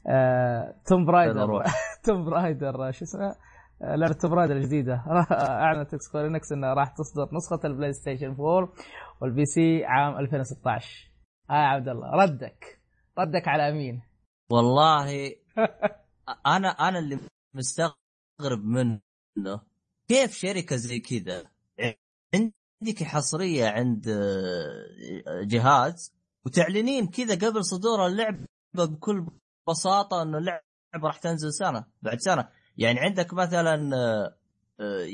آه، 0.08 0.82
Tomb 0.88 1.06
Raider. 1.06 1.64
Tomb 2.06 2.26
Raider 2.30 2.92
شو 2.91 3.04
اسمه؟ 3.06 3.36
لعبه 3.82 4.14
Tomb 4.14 4.32
Raider 4.32 4.56
الجديدة. 4.58 4.94
أعلنت 5.32 5.96
Square 5.96 6.28
Enix 6.28 6.52
إنها 6.52 6.74
راح 6.74 6.90
تصدر 6.90 7.30
نسخة 7.36 7.60
البلاي 7.68 7.94
ستيشن 7.94 8.36
4 8.40 8.74
وال 9.22 9.46
PC 9.46 9.86
عام 9.86 10.18
2016 10.18 11.12
آه 11.50 11.54
يا 11.54 11.58
عبد 11.58 11.88
الله 11.88 12.12
ردك. 12.12 12.80
ردك 13.20 13.48
على 13.48 13.72
مين؟ 13.74 14.02
والله 14.52 15.36
أنا 16.56 16.70
أنا 16.70 17.00
اللي 17.00 17.20
مستغرب 17.56 18.64
منه 18.64 19.00
كيف 20.08 20.34
شركة 20.34 20.76
زي 20.76 21.00
كذا 21.00 21.44
عندك 22.36 23.04
حصرية 23.04 23.68
عند 23.68 24.08
آه، 24.08 25.42
جهاز 25.44 26.14
وتعلنين 26.46 27.08
كذا 27.08 27.36
قبل 27.50 27.66
صدور 27.66 28.06
اللعبة 28.06 28.46
بكل 28.76 29.28
بساطة 29.70 30.22
إنه 30.22 30.38
اللعبة 30.38 30.62
راح 31.04 31.18
تنزل 31.18 31.54
سنة 31.54 31.86
بعد 32.02 32.20
سنة. 32.20 32.50
يعني 32.80 33.00
عندك 33.00 33.34
مثلا 33.34 33.96
آه، 33.96 34.34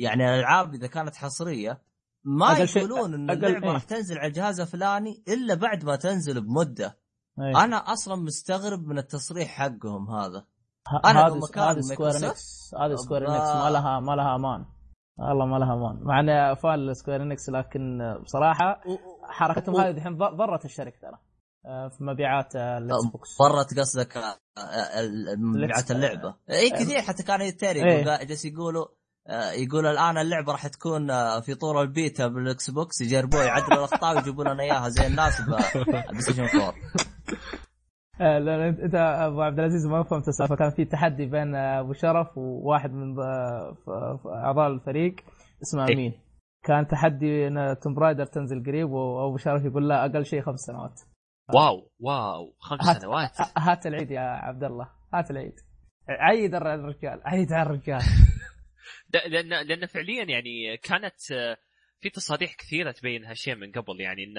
يعني 0.01 0.29
الألعاب 0.29 0.73
إذا 0.73 0.87
كانت 0.87 1.15
حصرية 1.15 1.81
ما 2.23 2.57
يقولون 2.57 3.13
إن 3.13 3.29
اللعبة 3.29 3.67
إيه. 3.67 3.73
راح 3.73 3.83
تنزل 3.83 4.17
على 4.17 4.27
الجهاز 4.27 4.59
الفلاني 4.59 5.23
إلا 5.27 5.55
بعد 5.55 5.85
ما 5.85 5.95
تنزل 5.95 6.41
بمدة 6.41 6.97
إيه. 7.39 7.63
أنا 7.63 7.77
أصلا 7.77 8.15
مستغرب 8.15 8.87
من 8.87 8.97
التصريح 8.97 9.47
حقهم 9.47 10.09
هذا 10.09 10.45
ه- 10.87 11.09
أنا 11.09 11.19
لو 11.19 11.25
هذه 11.25 11.37
مكان 11.37 11.81
Square 11.81 12.09
Enix 12.09 12.75
هذه 12.81 12.95
Square. 12.95 13.21
Enix 13.21 13.49
ما 13.49 13.69
لها 13.69 13.99
ما 13.99 14.11
لها 14.11 14.35
أمان 14.35 14.65
والله 15.17 15.45
ما 15.45 15.57
لها 15.57 15.73
أمان 15.73 16.03
مع 16.03 16.19
إني 16.19 16.55
fan 16.55 16.93
Square 16.93 17.23
Enix 17.23 17.49
لكن 17.49 17.99
بصراحة 18.23 18.81
حركتهم 19.23 19.75
هذه 19.75 19.89
الحين 19.97 20.17
ضرت 20.17 20.65
الشركة 20.65 20.99
ترى 21.01 21.19
في 21.97 22.03
مبيعات 22.03 22.55
آه، 22.55 22.77
الإكس 22.77 23.05
بوكس. 23.11 23.29
ضرت 23.41 23.79
قصدك 23.79 24.17
آه، 24.17 24.21
آه، 24.57 25.35
مبيعات 25.37 25.91
اللعبة. 25.91 26.35
اي 26.49 26.69
كثير. 26.69 27.01
حتى 27.01 27.23
كانوا 27.23 27.45
يتريقوا 27.45 27.89
إيه. 27.89 28.23
جالس 28.25 28.45
يقولوا 28.45 28.85
آه، 29.27 29.51
يقول 29.51 29.85
الآن 29.85 30.17
اللعبة 30.17 30.51
راح 30.51 30.67
تكون 30.67 31.11
آه، 31.11 31.39
في 31.39 31.55
طور 31.55 31.81
البيتا 31.81 32.27
بالإكس 32.27 32.69
بوكس 32.69 33.01
يجربوها 33.01 33.43
يعدلوا 33.43 33.77
الاخطاء 33.77 34.15
ويجيبوا 34.15 34.43
لنا 34.43 34.63
إياها 34.63 34.89
زي 34.89 35.07
الناس 35.07 35.41
بلاي 35.41 36.21
ستيشن 36.21 36.43
4 36.43 36.73
آه، 38.21 38.39
لا 38.39 38.69
انت 38.69 38.95
أبو 38.95 39.41
عبد 39.41 39.59
العزيز 39.59 39.85
ما 39.87 40.03
فهمت 40.03 40.27
السالفة. 40.27 40.55
كان 40.55 40.69
في 40.71 40.85
تحدي 40.85 41.25
بين 41.25 41.55
آه، 41.55 41.79
أبو 41.79 41.93
شرف 41.93 42.37
وواحد 42.37 42.91
من 42.91 43.19
آه، 43.19 44.19
أعضاء 44.25 44.67
الفريق 44.67 45.15
اسمه 45.63 45.87
إيه. 45.87 45.93
أمين. 45.93 46.13
كان 46.63 46.87
تحدي 46.87 47.47
إن 47.47 47.75
Tomb 47.83 47.93
Raider 47.93 48.25
تنزل 48.25 48.63
قريب 48.65 48.89
وأبو 48.91 49.37
شرف 49.37 49.65
يقول 49.65 49.89
لا 49.89 50.05
أقل 50.05 50.25
شيء 50.25 50.41
خمس 50.41 50.59
سنوات. 50.59 50.99
واو 51.53 51.91
واو 51.99 52.55
خمس 52.59 52.87
هات- 52.87 53.01
سنوات. 53.01 53.31
هات 53.57 53.85
العيد 53.87 54.11
يا 54.11 54.19
عبد 54.21 54.63
الله 54.63 54.89
هات 55.13 55.31
العيد. 55.31 55.53
عيد 56.09 56.55
الرجال 56.55 57.21
عيد 57.25 57.53
على 57.53 57.69
الرجال 57.69 58.01
لأن 59.27 59.49
لأن 59.67 59.85
فعليا 59.85 60.23
يعني 60.23 60.77
كانت 60.77 61.31
آه، 61.31 61.57
في 61.99 62.09
تصاريح 62.09 62.55
كثيرة 62.55 62.91
تبين 62.91 63.25
هالشيء 63.25 63.55
من 63.55 63.71
قبل 63.71 64.01
يعني 64.01 64.23
إن 64.23 64.37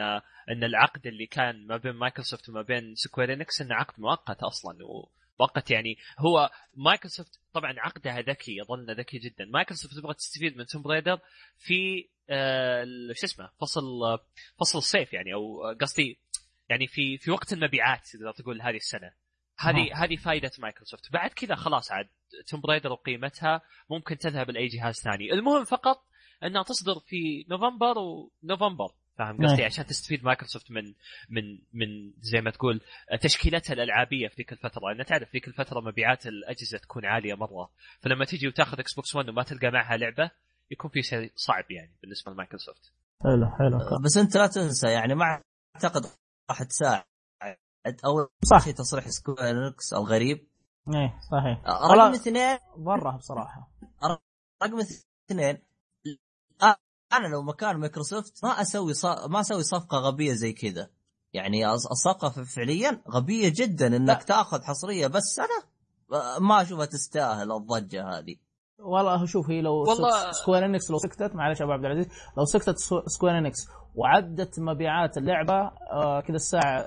إن 0.50 0.64
العقد 0.64 1.06
اللي 1.06 1.26
كان 1.26 1.66
ما 1.66 1.76
بين 1.76 1.92
مايكروسوفت 1.92 2.48
وما 2.48 2.62
بين 2.62 2.94
Square 2.94 3.32
Enix 3.32 3.60
إنه 3.62 3.74
عقد 3.74 4.00
مؤقت 4.00 4.42
أصلا 4.42 4.78
ومؤقت 4.84 5.70
يعني 5.70 5.96
هو 6.18 6.50
مايكروسوفت 6.76 7.40
طبعا 7.52 7.74
عقدها 7.78 8.20
ذكي 8.20 8.56
يظل 8.56 8.96
ذكي 8.98 9.18
جدا. 9.18 9.44
مايكروسوفت 9.44 9.94
تبغى 9.94 10.14
تستفيد 10.14 10.56
من 10.56 10.66
Tomb 10.66 10.82
Raider 10.82 11.18
في 11.58 12.08
آه، 12.30 12.84
شو 13.12 13.26
اسمه 13.26 13.50
فصل 13.60 13.82
آه، 14.04 14.18
فصل 14.60 14.78
الصيف 14.78 15.12
يعني 15.12 15.34
أو 15.34 15.64
آه، 15.64 15.74
قصدي 15.74 16.20
يعني 16.68 16.86
في 16.86 17.18
في 17.18 17.30
وقت 17.30 17.52
المبيعات 17.52 18.08
تقدر 18.08 18.32
تقول 18.32 18.62
هذه 18.62 18.76
السنة. 18.76 19.12
هذه 19.58 20.04
هذه 20.04 20.16
فائده 20.16 20.50
مايكروسوفت. 20.58 21.12
بعد 21.12 21.30
كذا 21.30 21.54
خلاص 21.54 21.92
عاد 21.92 22.08
Tomb 22.46 22.60
Raider 22.60 22.92
وقيمتها 22.92 23.62
ممكن 23.90 24.18
تذهب 24.18 24.50
لأي 24.50 24.66
جهاز 24.66 24.94
ثاني. 24.94 25.32
المهم 25.32 25.64
فقط 25.64 26.04
إنها 26.42 26.62
تصدر 26.62 27.00
في 27.00 27.46
نوفمبر 27.48 27.98
ونوفمبر 27.98 28.88
فاهم 29.18 29.36
قصدي؟ 29.36 29.56
نعم. 29.56 29.64
عشان 29.64 29.86
تستفيد 29.86 30.24
مايكروسوفت 30.24 30.70
من 30.70 30.94
من 31.28 31.58
من 31.72 32.12
زي 32.20 32.40
ما 32.40 32.50
تقول 32.50 32.80
تشكيلتها 33.20 33.74
الألعابية 33.74 34.28
في 34.28 34.34
ذيك 34.36 34.52
الفترة. 34.52 34.92
لأن 34.92 35.04
تعرف 35.04 35.32
ذيك 35.32 35.48
الفترة 35.48 35.80
مبيعات 35.80 36.26
الأجهزة 36.26 36.78
تكون 36.78 37.06
عالية 37.06 37.34
مرة. 37.34 37.70
فلما 38.00 38.24
تجي 38.24 38.48
وتاخذ 38.48 38.78
إكس 38.78 38.94
بوكس 38.94 39.14
1 39.16 39.28
وما 39.28 39.42
تلقى 39.42 39.70
معها 39.70 39.96
لعبة 39.96 40.30
يكون 40.70 40.90
في 40.90 41.02
شيء 41.02 41.32
صعب 41.34 41.70
يعني 41.70 41.96
بالنسبة 42.02 42.32
لمايكروسوفت. 42.32 42.92
حلو 43.22 43.46
حلو. 43.58 44.02
بس 44.04 44.16
أنت 44.16 44.36
لا 44.36 44.46
تنسى 44.46 44.88
يعني 44.88 45.14
ما 45.14 45.42
أعتقد 45.74 46.02
راح 46.50 46.62
تساعد. 46.62 47.04
أول 48.04 48.28
صح. 48.44 48.64
شيء 48.64 48.74
تصريح 48.74 49.08
Square 49.08 49.66
Enix 49.66 49.92
الغريب. 49.92 50.48
إيه 50.94 51.20
صحيح. 51.30 51.62
رقم 51.66 51.90
والله 51.90 52.14
اثنين. 52.14 52.58
ضره 52.78 53.16
بصراحة. 53.16 53.70
رقم 54.62 54.78
اثنين. 55.30 55.62
آه، 56.62 56.76
أنا 57.12 57.26
لو 57.26 57.42
مكان 57.42 57.76
مايكروسوفت 57.76 58.44
ما 58.44 58.50
أسوي. 58.50 58.92
ما 59.28 59.40
أسوي 59.40 59.62
صفقة 59.62 59.98
غبية 59.98 60.32
زي 60.32 60.52
كذا. 60.52 60.90
يعني 61.32 61.66
الص- 61.66 61.90
الصفقة 61.90 62.44
فعليا 62.44 63.02
غبية 63.10 63.52
جدا 63.56 63.86
إنك 63.86 64.08
لا. 64.18 64.22
تأخذ 64.24 64.62
حصرية 64.62 65.06
بس 65.06 65.22
سنه 65.22 65.76
آه، 66.12 66.38
ما 66.38 66.62
أشوفها 66.62 66.86
تستاهل 66.86 67.52
الضجة 67.52 68.08
هذه. 68.08 68.36
والله 68.78 69.24
شوف 69.26 69.50
هي 69.50 69.60
لو 69.62 69.72
والله- 69.74 70.30
Square 70.32 70.64
Enix 70.64 70.90
لو 70.90 70.98
سكتت 70.98 71.34
معلش 71.34 71.62
أبو 71.62 71.72
عبد 71.72 71.84
العزيز 71.84 72.08
لو 72.36 72.44
سكتت 72.44 72.74
Square 73.06 73.38
Enix 73.38 73.58
وعدت 73.94 74.60
مبيعات 74.60 75.18
اللعبة 75.18 75.70
آه 75.92 76.20
كذا 76.20 76.36
الساعة 76.36 76.84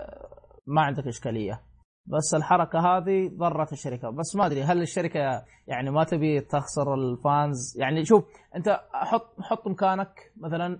ما 0.67 0.81
عندك 0.81 1.07
إشكالية. 1.07 1.61
بس 2.05 2.33
الحركة 2.35 2.79
هذه 2.79 3.29
ضرت 3.37 3.73
الشركة. 3.73 4.09
بس 4.09 4.35
ما 4.35 4.45
أدري 4.45 4.63
هل 4.63 4.81
الشركة 4.81 5.19
يعني 5.67 5.91
ما 5.91 6.03
تبي 6.03 6.41
تخسر 6.41 6.93
ال 6.93 7.07
fans؟ 7.07 7.77
يعني 7.79 8.05
شوف 8.05 8.23
أنت 8.55 8.79
حط 8.93 9.41
حط 9.41 9.67
مكانك 9.67 10.13
مثلا 10.37 10.79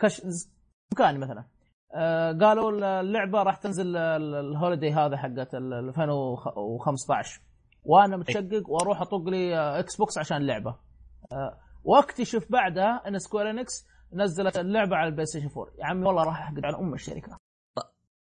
كش 0.00 0.22
مكاني 0.94 1.18
مثلا. 1.18 1.44
آه 1.94 2.32
قالوا 2.32 3.00
اللعبة 3.00 3.42
راح 3.42 3.56
تنزل 3.56 3.96
ال- 3.96 4.34
ال 4.34 4.41
holiday 4.41 4.92
هذا 4.92 5.16
حقت 5.16 5.54
ال 5.54 5.72
2015 5.88 7.40
وأنا 7.84 8.16
متشقق 8.16 8.70
وأروح 8.70 9.00
اطق 9.00 9.28
لي 9.28 9.56
إكس 9.80 9.96
بوكس 9.96 10.18
عشان 10.18 10.36
اللعبة. 10.36 10.78
آه، 11.32 11.60
واكتشف 11.84 12.46
بعدها 12.50 13.08
إن 13.08 13.18
Square 13.18 13.50
Enix 13.50 13.86
نزلت 14.12 14.58
اللعبة 14.58 14.96
على 14.96 15.08
البلاي 15.08 15.26
ستيشن 15.26 15.48
4 15.56 15.72
يا 15.78 15.86
عمي 15.86 16.06
والله 16.06 16.24
راح 16.24 16.40
أحقد 16.40 16.64
على 16.64 16.76
أم 16.78 16.94
الشركة. 16.94 17.38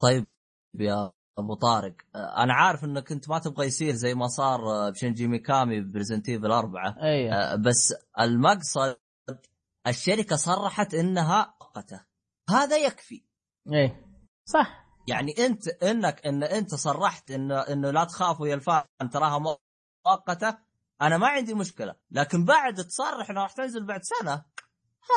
طيب 0.02 0.26
يا 0.74 1.11
أبو 1.38 1.55
طارق. 1.55 1.94
آه، 2.14 2.42
أنا 2.42 2.55
عارف 2.55 2.84
إنك 2.84 3.12
أنت 3.12 3.28
ما 3.30 3.38
تبغى 3.38 3.66
يصير 3.66 3.94
زي 3.94 4.14
ما 4.14 4.26
صار 4.26 4.90
بشنجي 4.90 5.26
ميكامي 5.26 5.80
ب 5.80 5.86
Resident 5.86 6.28
Evil 6.28 6.53
4 6.52 6.96
اي 7.02 7.32
آه، 7.32 7.57
بس 7.57 7.94
المقصد 8.20 8.96
الشركة 9.86 10.36
صرحت 10.36 10.94
إنها 10.94 11.55
مؤقته 11.61 12.00
هذا 12.50 12.76
يكفي. 12.76 13.22
اي 13.72 14.05
صح. 14.44 14.84
يعني 15.07 15.34
انت 15.38 15.68
انك 15.82 16.26
ان 16.26 16.42
انت 16.42 16.74
صرحت 16.74 17.30
انه 17.30 17.61
انه 17.61 17.90
لا 17.90 18.05
تخافوا 18.05 18.48
يا 18.48 18.55
ال 18.55 18.68
fan 18.68 19.11
تراها 19.12 19.57
مؤقتة 20.07 20.59
أنا 21.02 21.18
ما 21.18 21.26
عندي 21.26 21.55
مشكلة. 21.55 21.94
لكن 22.11 22.44
بعد 22.44 22.84
تصرح 22.84 23.30
إنها 23.30 23.42
راح 23.42 23.52
تنزل 23.52 23.86
بعد 23.86 24.00
سنة 24.02 24.44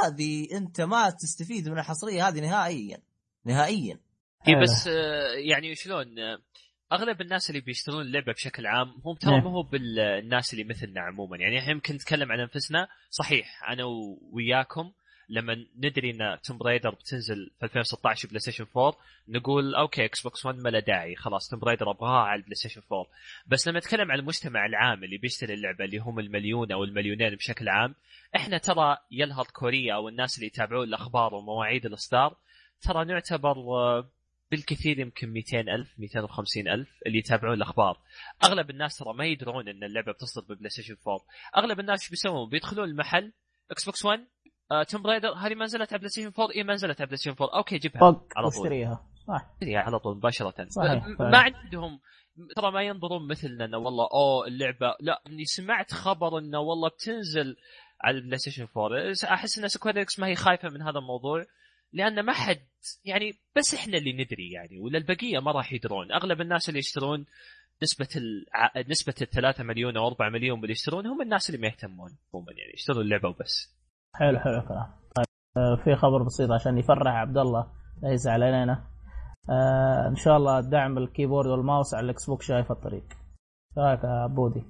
هذه 0.03 0.57
أنت 0.57 0.81
ما 0.81 1.09
تستفيد 1.09 1.69
من 1.69 1.79
الحصرية 1.79 2.27
هذه 2.27 2.39
نهائيا. 2.39 2.97
نهائيا. 3.45 3.99
هي 4.41 4.53
حلو. 4.53 4.61
بس 4.61 4.87
آه، 4.87 5.33
يعني 5.33 5.75
شلون 5.75 6.19
آه، 6.19 6.37
أغلب 6.91 7.21
الناس 7.21 7.49
اللي 7.49 7.61
بيشترون 7.61 8.01
اللعبة 8.01 8.33
بشكل 8.33 8.65
عام 8.67 8.87
هم 9.05 9.15
ترى 9.15 9.31
نعم. 9.31 9.43
ما 9.43 9.51
هو 9.51 9.63
بالناس 9.63 10.53
اللي 10.53 10.63
مثلنا 10.63 11.01
عموما. 11.01 11.37
يعني 11.37 11.59
إحنا 11.59 11.71
يمكن 11.71 11.95
نتكلم 11.95 12.31
عن 12.31 12.39
أنفسنا. 12.39 12.87
صحيح 13.09 13.69
أنا 13.69 13.83
وياكم 14.31 14.91
لما 15.29 15.65
ندري 15.77 16.11
إن 16.11 16.37
Tomb 16.43 16.57
Raider 16.57 16.89
بتنزل 16.89 17.51
في 17.59 17.65
2016 17.65 18.27
بلاي 18.27 18.39
ستيشن 18.39 18.65
4 18.77 18.97
نقول 19.27 19.75
okay 19.75 20.05
إكس 20.05 20.21
بوكس 20.21 20.45
1 20.45 20.57
ما 20.57 20.69
له 20.69 20.79
داعي 20.79 21.15
خلاص 21.15 21.49
Tomb 21.49 21.59
Raider 21.59 21.91
أبغاها 21.91 22.21
على 22.21 22.39
البلاي 22.39 22.55
ستيشن 22.55 22.81
4 22.91 23.05
بس 23.47 23.67
لما 23.67 23.79
نتكلم 23.79 24.11
عن 24.11 24.19
المجتمع 24.19 24.65
العام 24.65 25.03
اللي 25.03 25.17
بيشتري 25.17 25.53
اللعبة 25.53 25.85
اللي 25.85 25.97
هم 25.97 26.19
المليون 26.19 26.71
أو 26.71 26.83
المليونين 26.83 27.35
بشكل 27.35 27.69
عام 27.69 27.95
إحنا 28.35 28.57
ترى 28.57 28.97
يال 29.11 29.45
hardcore 29.45 29.90
يا 29.90 29.95
أو 29.95 30.09
الناس 30.09 30.35
اللي 30.35 30.47
يتابعون 30.47 30.87
الأخبار 30.87 31.33
ومواعيد 31.35 31.85
الإصدار 31.85 32.37
ترى 32.81 33.05
نعتبر 33.05 33.57
آه، 33.57 34.09
بالكثير 34.51 34.99
يمكن 34.99 35.29
200 35.29 35.59
ألف 35.59 35.99
250 35.99 36.67
ألف 36.67 36.89
اللي 37.05 37.17
يتابعون 37.17 37.53
الأخبار. 37.53 37.97
أغلب 38.43 38.69
الناس 38.69 38.97
ترى 38.97 39.13
ما 39.13 39.25
يدرون 39.25 39.67
أن 39.67 39.83
اللعبة 39.83 40.11
بتصدر 40.11 40.53
ببلاي 40.53 40.69
ستيشن 40.69 40.95
4 41.07 41.25
أغلب 41.57 41.79
الناس 41.79 42.01
إيش 42.01 42.09
بيسوون؟ 42.09 42.49
بيدخلون 42.49 42.89
المحل 42.89 43.33
إكس 43.71 43.85
بوكس 43.85 44.05
1 44.05 44.27
آه، 44.71 44.83
Tomb 44.83 45.01
Raider 45.01 45.33
هذه 45.33 45.55
ما 45.55 45.65
نزلت 45.65 45.93
على 45.93 45.99
بلاي 45.99 46.09
ستيشن 46.09 46.31
4 46.39 46.55
اي 46.55 46.63
ما 46.63 46.73
نزلت 46.73 47.01
على 47.01 47.05
بلاي 47.05 47.17
ستيشن 47.17 47.35
4 47.41 47.57
okay 47.57 47.77
جيبها 47.77 48.11
طق 48.11 48.23
على 48.37 48.49
طول. 48.49 48.61
واشتريها 48.61 49.05
صح. 49.27 49.45
هي 49.61 49.75
على 49.77 49.99
طول 49.99 50.17
مباشرة. 50.17 50.51
صحيح، 50.69 50.69
صحيح. 50.69 51.19
ما 51.19 51.37
عندهم 51.37 51.99
ترى 52.55 52.71
ما 52.71 52.81
ينظرون 52.81 53.27
مثلنا 53.27 53.65
إنه 53.65 53.77
والله 53.77 54.09
أوه 54.13 54.47
اللعبة. 54.47 54.95
لا 54.99 55.21
إني 55.27 55.45
سمعت 55.45 55.93
خبر 55.93 56.37
إنه 56.37 56.59
والله 56.59 56.89
بتنزل 56.89 57.55
على 58.01 58.17
البلاي 58.17 58.37
ستيشن 58.37 58.67
4 58.77 59.13
أحس 59.23 59.59
إن 59.59 59.67
Square 59.67 60.05
ما 60.19 60.27
هي 60.27 60.35
خايفة 60.35 60.69
من 60.69 60.81
هذا 60.81 60.99
الموضوع 60.99 61.45
لأن 61.93 62.19
ما 62.19 62.33
حد 62.33 62.67
يعني 63.05 63.33
بس 63.55 63.73
إحنا 63.73 63.97
اللي 63.97 64.13
ندري 64.13 64.51
يعني 64.51 64.79
ولا 64.79 64.97
البقية 64.97 65.39
ما 65.39 65.51
راح 65.51 65.73
يدرون. 65.73 66.11
أغلب 66.11 66.41
الناس 66.41 66.69
اللي 66.69 66.79
يشترون 66.79 67.25
نسبة 67.83 68.07
الع... 68.15 68.71
نسبة 68.89 69.13
الثلاثة 69.21 69.63
مليون 69.63 69.97
أو 69.97 70.07
4 70.07 70.29
مليون 70.29 70.59
اللي 70.59 70.71
يشترون 70.71 71.07
هم 71.07 71.21
الناس 71.21 71.49
اللي 71.49 71.61
ما 71.61 71.67
يهتمون 71.67 72.17
عموما 72.33 72.51
يعني 72.51 72.73
يشترون 72.73 73.01
اللعبة 73.01 73.29
وبس. 73.29 73.76
حلو 74.19 74.39
حلو 74.39 74.57
الكلام. 74.59 74.87
طيب 75.15 75.25
آه، 75.57 75.75
في 75.83 75.95
خبر 75.95 76.23
بسيط 76.23 76.51
عشان 76.51 76.77
يفرح 76.77 77.13
عبد 77.13 77.37
الله 77.37 77.67
لا 78.01 78.11
يزعل 78.11 78.43
علينا. 78.43 78.87
آه 79.49 80.07
إن 80.07 80.15
شاء 80.15 80.37
الله 80.37 80.59
دعم 80.59 80.97
ال 80.97 81.03
keyboard 81.03 81.47
وال 81.47 81.60
mouse 81.60 81.93
على 81.93 82.05
الإكس 82.05 82.29
بوكس 82.29 82.47
جاي 82.51 82.63
في 82.63 82.71
الطريق 82.71 83.03
رايك 83.77 84.03
يا 84.03 84.09
عبودي؟ 84.09 84.63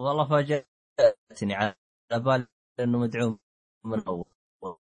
والله 0.00 0.28
فاجأتني 0.28 1.54
على 1.54 1.74
بالي 2.12 2.46
إنه 2.80 2.98
مدعوم 2.98 3.38
من 3.84 4.02
أول. 4.08 4.24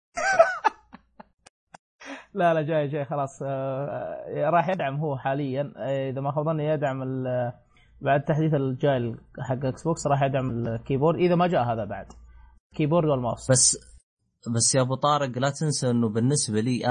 لا 2.34 2.54
لا 2.54 2.62
جاي 2.62 2.88
جاي 2.88 3.04
خلاص. 3.04 3.42
آه 3.42 4.50
راح 4.50 4.68
يدعم 4.68 4.96
هو 4.96 5.16
حاليا. 5.16 5.72
إذا 6.10 6.20
ما 6.20 6.32
خاب 6.32 6.44
ظني 6.44 6.64
يدعم 6.66 7.02
ال- 7.02 7.52
بعد 8.00 8.20
التحديث 8.20 8.54
الجاي 8.54 9.16
حق 9.40 9.64
Xbox 9.64 10.06
راح 10.06 10.22
يدعم 10.22 10.50
ال 10.50 10.58
keyboard 10.58 11.18
إذا 11.18 11.34
ما 11.34 11.46
جاء 11.46 11.64
هذا 11.64 11.84
بعد. 11.84 12.06
keyboard 12.76 13.08
وال 13.08 13.19
mouse. 13.19 13.50
بس 13.50 13.93
بس 14.48 14.74
يا 14.74 14.80
أبو 14.80 14.94
طارق 14.94 15.38
لا 15.38 15.50
تنسى 15.50 15.90
إنه 15.90 16.08
بالنسبة 16.08 16.60
لي 16.60 16.86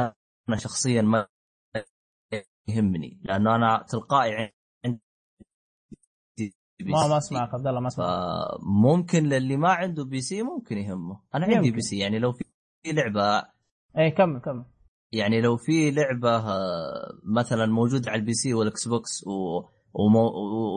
أنا 0.50 0.58
شخصيا 0.58 1.02
ما 1.02 1.28
يهمني 2.68 3.22
لأنه 3.24 3.56
أنا 3.56 3.86
تلقائي 3.90 4.54
عندي 4.86 5.02
ما 6.82 7.08
ما 7.08 7.18
أسمعك 7.18 7.54
عبد 7.54 7.68
الله 7.68 7.80
ما 7.80 7.88
أسمعك. 7.88 8.08
فممكن 8.62 9.24
للي 9.24 9.58
ما 9.58 9.70
عنده 9.70 10.06
PC 10.06 10.44
ممكن 10.44 10.78
يهمه. 10.78 11.22
أنا 11.36 11.46
عندي. 11.46 11.72
PC 11.72 11.98
يعني 11.98 12.20
لو 12.20 12.32
في 12.32 12.44
لعبة 12.86 13.48
اي 13.98 14.12
كمل 14.12 14.42
كمل. 14.42 14.66
يعني 15.12 15.42
لو 15.42 15.58
في 15.58 15.92
لعبة 15.92 16.36
آه، 16.36 17.20
مثلا 17.24 17.66
موجودة 17.66 18.12
على 18.12 18.20
ال 18.20 18.34
PC 18.34 18.54
وال 18.54 18.88
Xbox 18.88 19.28
و... 19.28 19.62
ومو... 19.94 20.32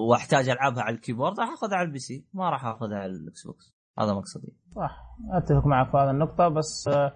وأحتاج 0.09 0.49
ألعبها 0.49 0.83
على 0.83 0.97
ال 0.97 1.01
keyboard 1.01 1.40
راح 1.41 1.49
أخذها 1.53 1.77
على 1.77 1.87
ال 1.86 1.99
PC 1.99 2.26
ما 2.35 2.51
راح 2.51 2.64
أخذها 2.64 2.99
على 2.99 3.12
ال 3.12 3.47
Xbox 3.47 3.76
هذا 3.99 4.12
مقصدي. 4.14 4.53
صح. 4.76 5.03
أتفق 5.32 5.66
معك 5.66 5.90
في 5.90 5.97
هذه 5.97 6.11
النقطة 6.11 6.49
بس 6.49 6.88
آه، 6.88 7.12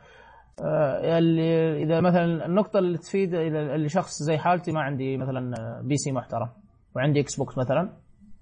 آه، 0.62 1.18
اللي 1.18 1.82
إذا 1.82 2.00
مثلا 2.00 2.46
النقطة 2.46 2.78
اللي 2.78 2.98
تفيد 2.98 3.34
اللي 3.34 3.88
شخص 3.88 4.22
زي 4.22 4.38
حالتي 4.38 4.72
ما 4.72 4.80
عندي 4.80 5.16
مثلا 5.16 5.54
آه، 5.60 5.82
PC 5.82 6.12
محترم 6.12 6.48
وعندي 6.96 7.20
Xbox 7.20 7.58
مثلا 7.58 7.96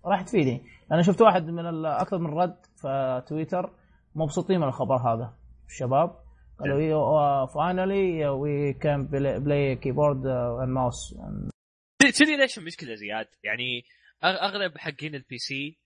راح 0.05 0.23
تفيدني. 0.23 0.63
أنا 0.93 1.03
شفت 1.03 1.21
واحد 1.23 1.47
من 1.47 1.87
أكثر 1.87 2.19
من 2.19 2.27
رد 2.39 2.57
في 2.77 3.23
تويتر 3.27 3.71
مبسوطين 4.15 4.61
من 4.61 4.67
الخبر 4.69 4.97
هذا. 4.97 5.35
الشباب 5.67 6.11
قالوا 6.61 7.47
finally 7.47 8.29
we 8.29 8.73
can 8.73 9.07
play 9.07 9.77
keyboard 9.77 10.27
and 10.27 10.69
mouse 10.69 11.15
تدري 11.99 12.37
ليش 12.37 12.59
المشكلة 12.59 12.95
زياد؟ 12.95 13.27
يعني 13.45 13.83
أغ- 14.25 14.43
أغلب 14.43 14.79
حقين 14.79 15.15
ال 15.15 15.39
PC 15.39 15.79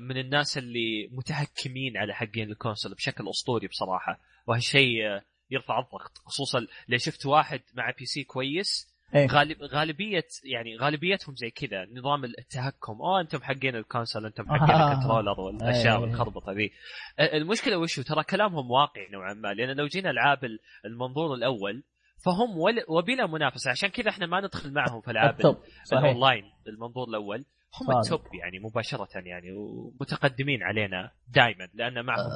من 0.00 0.16
الناس 0.16 0.58
اللي 0.58 1.08
متهكمين 1.12 1.96
على 1.96 2.14
حقين 2.14 2.50
ال 2.50 2.55
console 2.55 2.94
بشكل 2.94 3.28
أسطوري 3.28 3.66
بصراحة. 3.68 4.18
وهالشيء 4.46 5.06
آه، 5.06 5.22
يرفع 5.50 5.78
الضغط 5.78 6.18
خصوصا 6.26 6.60
لو 6.88 6.98
شفت 6.98 7.26
واحد 7.26 7.60
مع 7.74 7.90
PC 7.98 8.24
كويس 8.24 8.94
إيه. 9.14 9.26
غالب 9.26 9.62
غالبية 9.62 10.24
يعني 10.44 10.76
غالبيتهم 10.76 11.34
زي 11.36 11.50
كذا 11.50 11.86
نظام 11.92 12.24
التهكم. 12.24 12.92
oh 12.92 13.20
أنتم 13.20 13.42
حقين 13.42 13.76
ال 13.76 13.82
console 13.82 14.26
أنتم 14.26 14.44
حقين 14.48 14.74
آه. 14.80 14.92
ال 14.92 14.96
controller 14.96 15.40
والأشياء 15.40 15.96
أي. 15.96 16.02
والخربطة 16.02 16.52
ذي. 16.52 16.72
آه، 17.18 17.36
المشكلة 17.36 17.78
وشو؟ 17.78 18.02
ترى 18.02 18.24
كلامهم 18.24 18.70
واقعي 18.70 19.08
نوعا 19.12 19.34
ما 19.34 19.48
لأن 19.54 19.76
لو 19.76 19.86
جينا 19.86 20.10
العاب 20.10 20.44
ال- 20.44 20.58
المنظور 20.84 21.34
الأول 21.34 21.84
فهم 22.24 22.58
وبلا 22.88 23.26
منافسة. 23.26 23.70
عشان 23.70 23.88
كذا 23.88 24.10
إحنا 24.10 24.26
ما 24.26 24.40
ندخل 24.40 24.72
معهم 24.72 25.00
في 25.00 25.10
العاب 25.10 25.56
الأونلاين 25.92 26.44
المنظور 26.68 27.08
الأول. 27.08 27.44
هم 27.80 27.86
صادق. 27.86 27.98
ال 27.98 28.07
top 28.07 28.34
يعني 28.34 28.58
مباشرة 28.58 29.08
يعني 29.14 29.52
ومتقدمين 29.52 30.62
علينا 30.62 31.12
دائما 31.28 31.68
لأن 31.74 32.04
معهم 32.04 32.30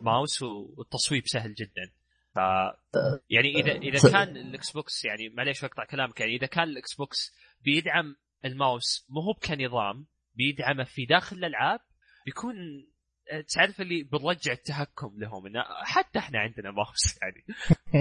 ماوس 0.00 0.42
والتصويب 0.42 1.22
سهل 1.26 1.54
جدا. 1.54 1.90
ف 2.34 2.38
يعني 3.30 3.54
اذا 3.60 3.72
إذا 3.72 4.10
كان 4.12 4.36
ال 4.36 4.70
Xbox 4.72 5.04
يعني 5.04 5.28
معليش 5.28 5.64
أقطع 5.64 5.84
كلامك 5.84 6.20
يعني 6.20 6.36
إذا 6.36 6.46
كان 6.46 6.64
ال 6.64 6.94
Xbox 6.94 7.34
بيدعم 7.64 8.16
الماوس 8.44 9.06
مو 9.08 9.20
هو 9.20 9.34
كنظام 9.34 10.06
بيدعمه 10.34 10.84
في 10.84 11.04
داخل 11.04 11.36
الألعاب 11.36 11.80
بيكون 12.26 12.54
آه، 13.32 13.40
تعرف 13.40 13.80
اللي 13.80 14.02
بنرجع 14.02 14.52
التهكم 14.52 15.14
لهم 15.18 15.46
إنه 15.46 15.64
حتى 15.84 16.18
إحنا 16.18 16.38
عندنا 16.38 16.70
ماوس 16.70 17.18
يعني. 17.22 17.44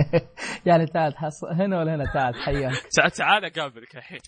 يعني 0.66 0.86
تعال 0.86 1.18
حص... 1.18 1.44
هنا 1.44 1.80
ولا 1.80 1.96
هنا؟ 1.96 2.14
تعال 2.14 2.36
حياك. 2.36 2.74
تعال 2.96 3.12
تعال 3.12 3.46
أقابلك 3.46 3.96
الحين. 3.96 4.20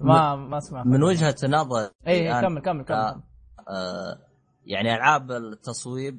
ما 0.00 0.36
ما 0.36 0.58
أسمع 0.58 0.84
من 0.84 1.02
وجهة 1.02 1.36
نظر 1.44 1.90
اي 2.06 2.34
أنا- 2.34 2.40
كمل 2.44 2.60
كمل 2.62 2.84
كمل 2.84 2.96
آه. 2.96 3.22
آه 3.68 4.18
يعني 4.66 4.94
ألعاب 4.94 5.30
التصويب 5.32 6.18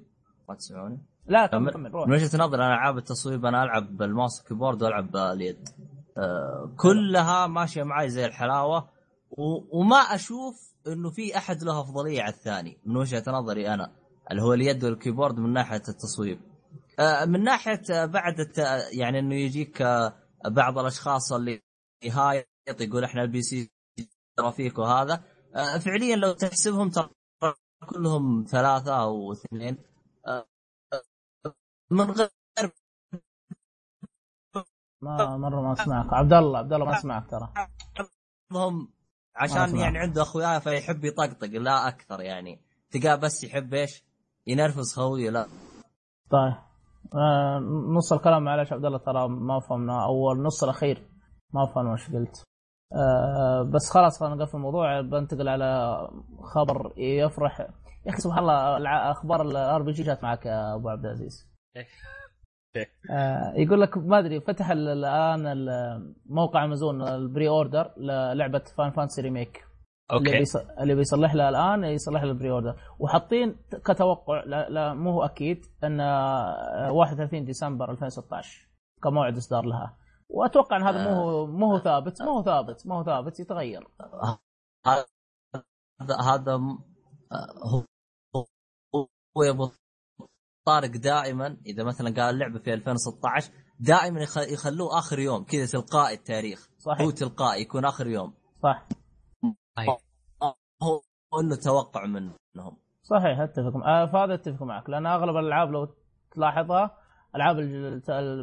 ما 0.50 0.56
تسمعوني؟ 0.56 1.00
لا 1.28 1.48
كمل 1.48 1.72
كمل 1.72 1.92
روح 1.92 2.08
من 2.08 2.14
وجهة 2.14 2.38
نظري 2.38 2.64
أنا 2.66 2.74
ألعاب 2.74 2.98
التصويب 2.98 3.46
أنا 3.46 3.64
ألعب 3.64 3.98
بال 3.98 4.10
mouse 4.10 4.40
وال 4.40 4.48
keyboard 4.48 4.84
وألعب 4.84 5.12
باليد 5.12 5.70
آه 6.18 6.74
كلها 6.78 7.48
ماشية 7.48 7.84
معي 7.84 8.10
زي 8.10 8.26
الحلاوة. 8.26 8.90
وما 9.72 9.96
أشوف 9.96 10.74
إنه 10.88 11.10
في 11.10 11.38
أحد 11.38 11.64
له 11.64 11.82
أفضلية 11.82 12.22
على 12.22 12.34
الثاني 12.34 12.78
من 12.86 12.98
وجهة 12.98 13.24
نظري 13.28 13.74
أنا 13.74 13.92
اللي 14.32 14.42
هو 14.42 14.54
اليد 14.54 14.84
وال 14.84 14.95
keyboard 14.95 15.40
من 15.40 15.54
ناحية 15.54 15.82
التصويب 15.90 16.40
آه، 17.00 17.26
من 17.26 17.44
ناحية 17.44 18.06
بعد 18.06 18.40
الت... 18.40 18.58
يعني 18.94 19.20
إنه 19.20 19.36
يجيك 19.36 19.82
آه، 19.82 20.14
بعض 20.46 20.78
الأشخاص 20.78 21.34
اللي 21.34 21.62
هايط 22.12 22.46
يقول 22.68 23.04
إحنا 23.04 23.22
البي 23.22 23.42
سي 23.42 23.72
ترى 24.38 24.52
فيك 24.52 24.80
وهذا. 24.80 25.24
آه، 25.56 25.78
فعليا 25.78 26.16
لو 26.16 26.32
تحسبهم 26.34 26.90
ترى 26.90 27.10
كلهم 27.90 28.46
ثلاثة 28.48 29.02
أو 29.02 29.32
اثنين. 29.32 29.78
من 31.92 32.12
غير 32.12 32.72
ما 35.02 35.38
مرة 35.38 35.62
ما 35.62 35.74
أسمعك. 35.74 36.14
عبد 36.14 36.34
الله 36.34 36.60
عبد 36.60 36.74
الله 36.74 36.86
ما 36.86 36.98
أسمعك 37.00 37.30
ترى. 37.30 37.54
هم 38.52 38.94
عشان 39.36 39.78
يعني 39.78 39.98
عنده 39.98 40.22
أخويا 40.22 40.60
فيحب 40.60 41.06
يطقطق 41.06 41.48
لا 41.48 41.88
أكثر 41.88 42.22
يعني. 42.22 42.62
تلقاه 42.92 43.16
بس 43.16 43.44
يحب 43.44 43.74
إيش؟ 43.74 44.04
ينرفز 44.48 44.94
خويه 44.96 45.30
لا. 45.30 45.48
طيب. 46.32 46.54
آه 47.14 47.60
نص 47.98 48.14
الكلام 48.14 48.44
معلش 48.44 48.74
عبد 48.74 48.86
الله 48.86 48.98
ترى 48.98 49.28
ما 49.30 49.60
فهمنا. 49.60 50.06
أو 50.06 50.32
النص 50.32 50.64
الأخير. 50.64 51.10
ما 51.54 51.66
فهمنا 51.66 51.94
وش 51.94 52.10
قلت. 52.10 52.44
آه 52.96 53.64
بس 53.64 53.90
خلاص 53.90 54.20
خلينا 54.20 54.36
نقفل 54.36 54.58
الموضوع. 54.58 55.02
بنتقل 55.02 55.50
على 55.50 55.98
خبر 56.44 56.94
يفرح. 56.98 57.60
يا 58.06 58.12
أخي 58.12 58.18
سبحان 58.22 58.40
الله 58.40 59.12
أخبار 59.12 59.42
ال 59.42 59.82
RPG 59.82 60.04
جات 60.04 60.24
معك 60.24 60.46
يا 60.46 60.76
أبو 60.76 60.90
عبد 60.90 61.06
العزيز. 61.06 61.48
آه 63.12 63.54
يقول 63.56 63.82
لك 63.82 63.98
ما 63.98 64.20
أدري 64.20 64.40
فتح 64.40 64.70
الآن 64.70 65.58
موقع 66.26 66.64
Amazon 66.66 67.02
ال 67.02 67.50
pre-order 67.50 67.92
للعبة 67.98 68.64
Final 68.78 68.92
Fantasy 68.92 69.22
remake 69.22 69.66
أوكي. 70.12 70.30
اللي, 70.30 70.46
اللي 70.80 70.96
بيصلح 70.96 71.36
لها 71.36 71.50
الآن 71.50 71.84
يصلح 71.84 72.24
لها 72.24 72.32
ال 72.32 72.52
pre-order 72.52 72.76
وحاطين 73.00 73.56
كتوقع 73.86 74.44
لا, 74.44 74.70
لا 74.70 74.94
مو 74.94 75.12
هو 75.12 75.26
أكيد 75.26 75.66
إن 75.84 76.00
31 76.00 77.46
ديسمبر 77.46 77.92
2016 77.92 78.68
كموعد 79.04 79.38
إصدار 79.38 79.66
لها. 79.66 79.98
وأتوقع 80.34 80.78
إن 80.78 80.84
هذا 80.84 81.04
مو 81.04 81.10
هو 81.10 81.48
مو 81.48 81.72
هو 81.72 81.80
ثابت 81.80 82.22
مو 82.22 82.32
هو 82.32 82.44
ثابت 82.44 82.88
مو 82.88 82.96
هو 82.96 83.04
ثابت 83.04 83.40
يتغير. 83.40 83.88
هذا 86.02 86.16
هذا 86.24 86.60
هو 87.64 87.84
هو 89.38 89.44
يا 89.44 89.72
طارق 90.66 90.92
دائما 90.92 91.58
إذا 91.66 91.84
مثلا 91.84 92.10
قال 92.10 92.36
اللعبه 92.36 92.60
في 92.60 92.74
2016 92.74 93.52
دائما 93.80 94.20
يخلوه 94.38 95.00
آخر 95.00 95.20
يوم 95.20 95.44
كذا 95.44 95.66
تلقائي 95.66 96.16
التاريخ. 96.16 96.70
صحيح. 96.78 97.02
هو 97.02 97.12
تلقائي 97.12 97.62
يكون 97.62 97.86
آخر 97.86 98.08
يوم. 98.08 98.34
صح. 98.64 98.88
هو 100.84 101.40
إنه 101.42 101.56
توقع 101.56 102.06
منهم. 102.06 102.34
صحيح 103.04 103.40
أتفق 103.40 103.78
آه، 103.86 104.06
فهذا 104.06 104.34
أتفق 104.34 104.64
معك 104.64 104.90
لأن 104.90 105.06
أغلب 105.06 105.38
الألعاب 105.38 105.72
لو 105.72 105.88
تلاحظها 106.32 107.01
ألعاب 107.36 107.56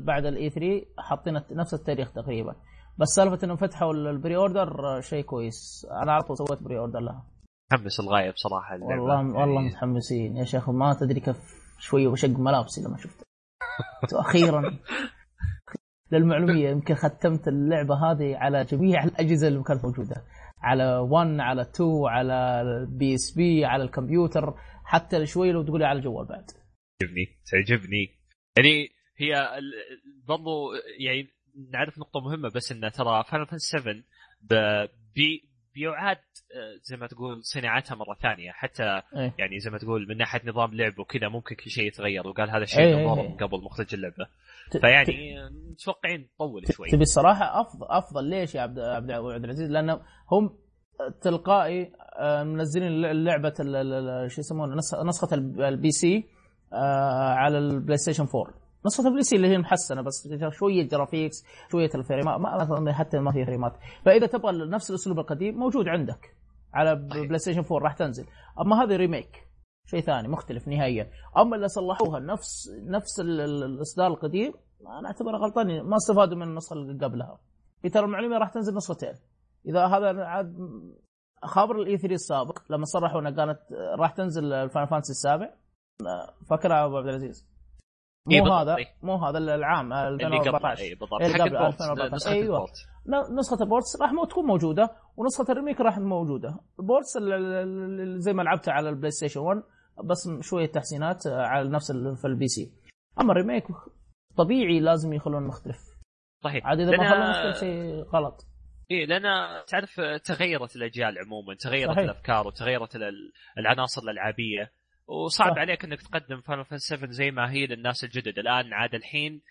بعد 0.04 0.26
ال 0.26 0.50
E3 0.50 0.86
حاطين 0.98 1.40
نفس 1.50 1.74
التاريخ 1.74 2.12
تقريبا. 2.12 2.54
بس 2.98 3.08
سالفة 3.08 3.44
إنهم 3.44 3.56
فتحوا 3.56 3.92
ال 3.92 4.36
pre-order 4.36 5.00
شيء 5.00 5.24
كويس. 5.24 5.86
أنا 6.02 6.12
على 6.12 6.22
طول 6.22 6.36
سويت 6.36 6.62
pre-order 6.62 7.00
لها. 7.00 7.26
متحمس 7.72 8.00
الغايه 8.00 8.30
بصراحه 8.30 8.74
اللعبة. 8.74 9.02
والله 9.02 9.14
يعني... 9.14 9.32
والله 9.32 9.60
متحمسين. 9.60 10.36
يا 10.36 10.44
شيخ 10.44 10.70
ما 10.70 10.96
تدري 11.00 11.20
كيف 11.20 11.36
شوية 11.78 12.08
بشق 12.08 12.28
ملابسي 12.28 12.82
لما 12.82 12.96
شفته. 12.96 13.24
أخيرا. 14.12 14.62
للمعلومية 16.12 16.70
يمكن 16.70 16.94
ختمت 16.94 17.48
اللعبة 17.48 17.94
هذه 17.94 18.36
على 18.36 18.64
جميع 18.64 19.04
الأجهزة 19.04 19.48
اللي 19.48 19.62
كانت 19.62 19.84
موجودة. 19.84 20.24
على 20.62 20.98
1 20.98 21.26
على 21.40 21.62
2 21.62 21.90
على 22.04 22.62
PSP 22.90 23.64
على 23.64 23.82
الكمبيوتر. 23.82 24.54
حتى 24.84 25.26
شوي 25.26 25.52
لو 25.52 25.62
تقولي 25.62 25.84
على 25.84 25.98
الجوال 25.98 26.26
بعد. 26.26 26.50
تعجبني 27.00 27.26
تعجبني. 27.50 28.17
يعني 28.58 28.90
هي 29.16 29.60
برضو 30.28 30.72
يعني 30.98 31.28
نعرف 31.72 31.98
نقطة 31.98 32.20
مهمة 32.20 32.50
بس 32.54 32.72
انه 32.72 32.88
ترى 32.88 33.24
Final 33.24 33.46
Fantasy 33.46 33.78
7 33.78 34.88
بي 35.14 35.48
بيعاد 35.74 36.16
آه، 36.16 36.78
زي 36.82 36.96
ما 36.96 37.06
تقول 37.06 37.44
صناعتها 37.44 37.94
مرة 37.94 38.14
ثانية 38.22 38.50
حتى 38.50 39.02
أيه. 39.16 39.34
يعني 39.38 39.58
زي 39.60 39.70
ما 39.70 39.78
تقول 39.78 40.08
من 40.08 40.16
ناحية 40.16 40.40
نظام 40.44 40.74
لعب 40.74 40.98
وكذا 40.98 41.28
ممكن 41.28 41.54
كل 41.54 41.70
شيء 41.70 41.86
يتغير 41.86 42.26
وقال 42.26 42.50
هذا 42.50 42.62
الشيء 42.62 42.80
أيه 42.80 42.96
أيه. 42.96 43.36
قبل 43.36 43.62
مخرج 43.64 43.94
اللعبة 43.94 44.26
فيعني 44.80 45.34
متوقعين 45.70 46.28
تطول 46.34 46.64
شوي 46.72 46.88
تبي 46.88 47.02
الصراحة 47.02 47.60
افضل 47.60 47.86
أفضل 47.90 48.24
ليش 48.24 48.54
يا 48.54 48.60
عبد 48.60 48.78
عبد 48.78 49.44
العزيز 49.44 49.70
لأنه 49.70 50.00
هم 50.32 50.58
تلقائي 51.20 51.92
آه، 52.18 52.42
منزلين 52.42 53.02
لعبة 53.24 53.54
شو 54.28 54.40
يسمونه 54.40 54.74
نسخة 55.04 55.34
ال 55.68 55.90
PC 55.90 56.24
آه، 56.72 57.32
على 57.32 57.58
ال 57.58 57.96
PlayStation 57.96 58.26
4 58.34 58.68
نسخه 58.86 59.06
ال 59.06 59.22
PC 59.22 59.36
اللي 59.36 59.48
هي 59.48 59.58
محسنة 59.58 60.02
بس 60.02 60.28
شوية 60.48 60.88
graphics 60.88 61.44
شوية 61.70 61.90
الفريمات 61.94 62.40
ما 62.40 62.92
حتى 62.92 63.18
ما 63.18 63.32
في 63.32 63.44
فريمات. 63.44 63.72
فإذا 64.04 64.26
تبغى 64.26 64.70
نفس 64.70 64.90
الأسلوب 64.90 65.18
القديم 65.18 65.54
موجود 65.54 65.88
عندك 65.88 66.36
على 66.74 66.94
PlayStation 66.94 67.64
4 67.64 67.78
راح 67.78 67.92
تنزل. 67.92 68.26
أما 68.60 68.84
هذه 68.84 68.96
remake 68.96 69.48
شيء 69.86 70.00
ثاني 70.00 70.28
مختلف 70.28 70.68
نهائيا. 70.68 71.10
أما 71.38 71.56
اللي 71.56 71.68
صلحوها 71.68 72.20
نفس 72.20 72.70
نفس 72.86 73.20
الإصدار 73.20 74.06
القديم 74.06 74.52
أنا 75.00 75.08
اعتبرها 75.08 75.38
غلطان 75.38 75.82
ما 75.82 75.96
استفادوا 75.96 76.36
من 76.36 76.42
النسخة 76.42 76.74
اللي 76.74 77.06
قبلها. 77.06 77.38
ترى 77.92 78.04
المعلومه 78.04 78.38
راح 78.38 78.48
تنزل 78.48 78.76
نسختين. 78.76 79.14
إذا 79.66 79.86
هذا 79.86 80.24
عاد 80.24 80.56
خابر 81.44 81.76
ال 81.76 81.98
E3 81.98 82.14
السابق 82.14 82.58
لما 82.70 82.84
صرحوا 82.84 83.20
انها 83.20 83.30
كانت 83.30 83.58
راح 83.98 84.10
تنزل 84.10 84.52
ال 84.52 84.58
Final 84.58 84.86
Fantasy 84.86 85.10
السابع. 85.10 85.50
فاكرها 86.50 86.84
أبو 86.84 86.96
عبد 86.96 87.08
العزيز. 87.08 87.48
مو 88.26 88.34
إيه 88.34 88.52
هذا 88.52 88.76
إيه. 88.76 88.86
مو 89.02 89.16
هذا 89.16 89.38
العام 89.38 89.92
2014 89.92 90.82
اي 90.82 90.94
بالضبط. 90.94 91.20
إيه 91.20 91.32
قبل 91.32 91.56
2014 91.56 92.30
أيوه. 92.30 92.66
نسخة 93.38 93.62
ال 93.62 93.68
ports 93.68 94.00
راح 94.02 94.10
تكون 94.30 94.46
موجودة 94.46 94.90
ونسخة 95.16 95.52
ال 95.52 95.56
remake 95.56 95.80
راح 95.80 95.98
موجودة. 95.98 96.60
ال 96.80 96.86
ports 96.86 97.18
زي 98.16 98.32
ما 98.32 98.42
لعبتها 98.42 98.72
على 98.72 98.88
ال 98.88 99.10
PlayStation 99.10 99.40
1 99.40 99.62
بس 100.04 100.28
شوية 100.40 100.66
تحسينات 100.66 101.26
على 101.26 101.68
نفس 101.68 101.92
في 101.92 102.26
ال 102.26 102.48
PC. 102.48 102.72
أما 103.20 103.32
ال 103.32 103.37
remake 103.37 103.64
طبيعي 104.36 104.80
لازم 104.80 105.12
يخلون 105.12 105.46
مختلف. 105.46 105.78
صحيح. 106.44 106.66
عاد 106.66 106.80
إذا 106.80 106.90
ما 106.90 107.10
خلوا 107.10 107.30
مختلف 107.30 107.60
شيء 107.60 108.02
غلط. 108.02 108.46
إيه 108.90 109.06
لأن 109.06 109.22
تعرف 109.68 110.00
تغيرت 110.24 110.76
الأجيال 110.76 111.18
عموما 111.18 111.54
تغيرت 111.54 111.92
صحيح. 111.92 112.04
الأفكار 112.04 112.46
وتغيرت 112.46 112.96
العناصر 113.58 114.02
الألعابية. 114.02 114.72
وصعب 115.08 115.52
صح. 115.52 115.58
عليك 115.58 115.84
إنك 115.84 116.02
تقدم 116.02 116.40
Final 116.40 116.64
Fantasy 116.64 116.96
7 116.96 117.10
زي 117.10 117.30
ما 117.30 117.50
هي 117.50 117.66
للناس 117.66 118.04
الجدد. 118.04 118.38
الآن 118.38 118.72
عاد 118.72 118.94
الحين 118.94 119.42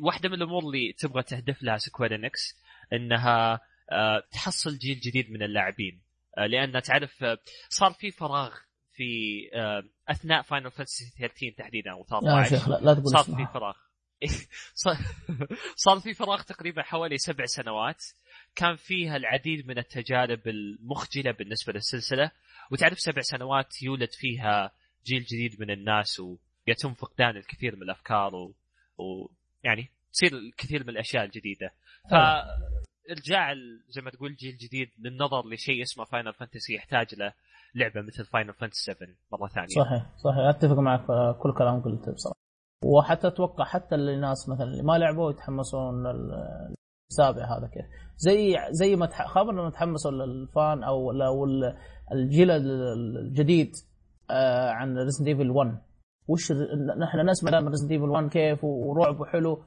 واحدة 0.00 0.28
من 0.28 0.34
الأمور 0.34 0.62
اللي 0.62 0.92
تبغى 0.98 1.22
تهدف 1.22 1.62
لها 1.62 1.76
Square 1.76 2.14
Enix 2.14 2.60
إنها 2.92 3.60
آه، 3.92 4.22
تحصل 4.32 4.78
جيل 4.78 5.00
جديد 5.00 5.30
من 5.30 5.42
اللاعبين. 5.42 6.02
آه، 6.38 6.46
لأن 6.46 6.82
تعرف 6.82 7.24
آه، 7.24 7.38
صار 7.68 7.92
في 7.92 8.10
فراغ 8.10 8.54
في 8.94 9.40
أثناء 10.08 10.42
Final 10.42 10.70
Fantasy 10.70 11.04
13 11.18 11.54
تحديدا 11.58 11.90
أو 11.92 12.04
13 12.04 12.54
يا 12.54 12.58
شيخ 12.58 12.68
لا, 12.68 12.78
لا 12.82 12.94
تقول 12.94 13.08
صار 13.08 13.24
في 13.24 13.46
فراغ. 13.54 13.74
صار 15.86 16.00
في 16.00 16.14
فراغ 16.14 16.42
تقريبا 16.42 16.82
حوالي 16.82 17.18
سبع 17.18 17.44
سنوات. 17.44 18.04
كان 18.54 18.76
فيها 18.76 19.16
العديد 19.16 19.66
من 19.66 19.78
التجارب 19.78 20.48
المخجلة 20.48 21.32
بالنسبة 21.32 21.72
للسلسلة. 21.72 22.30
وتعرف 22.70 23.00
سبع 23.00 23.20
سنوات 23.20 23.82
يولد 23.82 24.12
فيها 24.12 24.72
جيل 25.06 25.22
جديد 25.22 25.60
من 25.60 25.70
الناس 25.70 26.20
ويتم 26.20 26.94
فقدان 26.94 27.36
الكثير 27.36 27.76
من 27.76 27.82
الأفكار 27.82 28.34
و... 28.34 28.54
ويعني 28.98 29.90
تصير 30.12 30.32
الكثير 30.32 30.82
من 30.82 30.88
الأشياء 30.88 31.24
الجديدة. 31.24 31.70
فارجاع 32.10 33.54
زي 33.88 34.02
ما 34.02 34.10
تقول 34.10 34.34
جيل 34.34 34.56
جديد 34.56 34.88
للنظر 34.98 35.48
لشيء 35.48 35.82
اسمه 35.82 36.04
Final 36.04 36.34
Fantasy 36.34 36.74
يحتاج 36.74 37.14
له 37.14 37.32
لعبة 37.74 38.00
مثل 38.02 38.24
Final 38.24 38.54
Fantasy 38.54 38.92
7 38.92 39.08
مرة 39.32 39.48
ثانية. 39.48 39.66
صحيح 39.68 40.16
صحيح. 40.16 40.38
أتفق 40.38 40.78
معك 40.78 41.00
في 41.06 41.34
كل 41.42 41.54
كلام 41.58 41.80
قلته 41.80 42.12
بصراحة. 42.12 42.38
وحتى 42.84 43.26
أتوقع 43.26 43.64
حتى 43.64 43.94
الناس 43.94 44.48
مثلا 44.48 44.66
اللي 44.66 44.82
ما 44.82 44.98
لعبوا 44.98 45.30
يتحمسون 45.30 46.06
السابع 47.10 47.58
هذا 47.58 47.66
كيف. 47.66 47.84
زي 48.16 48.56
زي 48.70 48.96
ما 48.96 49.06
خبرنا 49.06 49.70
تحمسوا 49.70 50.10
لل 50.10 50.39
fan 50.39 50.82
أو 50.84 51.44
الجيل 52.12 52.50
الجديد 52.50 53.72
آه، 54.30 54.70
عن 54.70 54.98
Resident 54.98 55.28
Evil 55.28 55.50
1 55.50 55.82
وش 56.28 56.52
نحن 56.98 57.28
نسمع 57.30 57.60
من 57.60 57.68
Resident 57.68 57.90
Evil 57.90 58.08
1 58.08 58.28
كيف 58.28 58.64
ورعب 58.64 59.20
وحلو. 59.20 59.64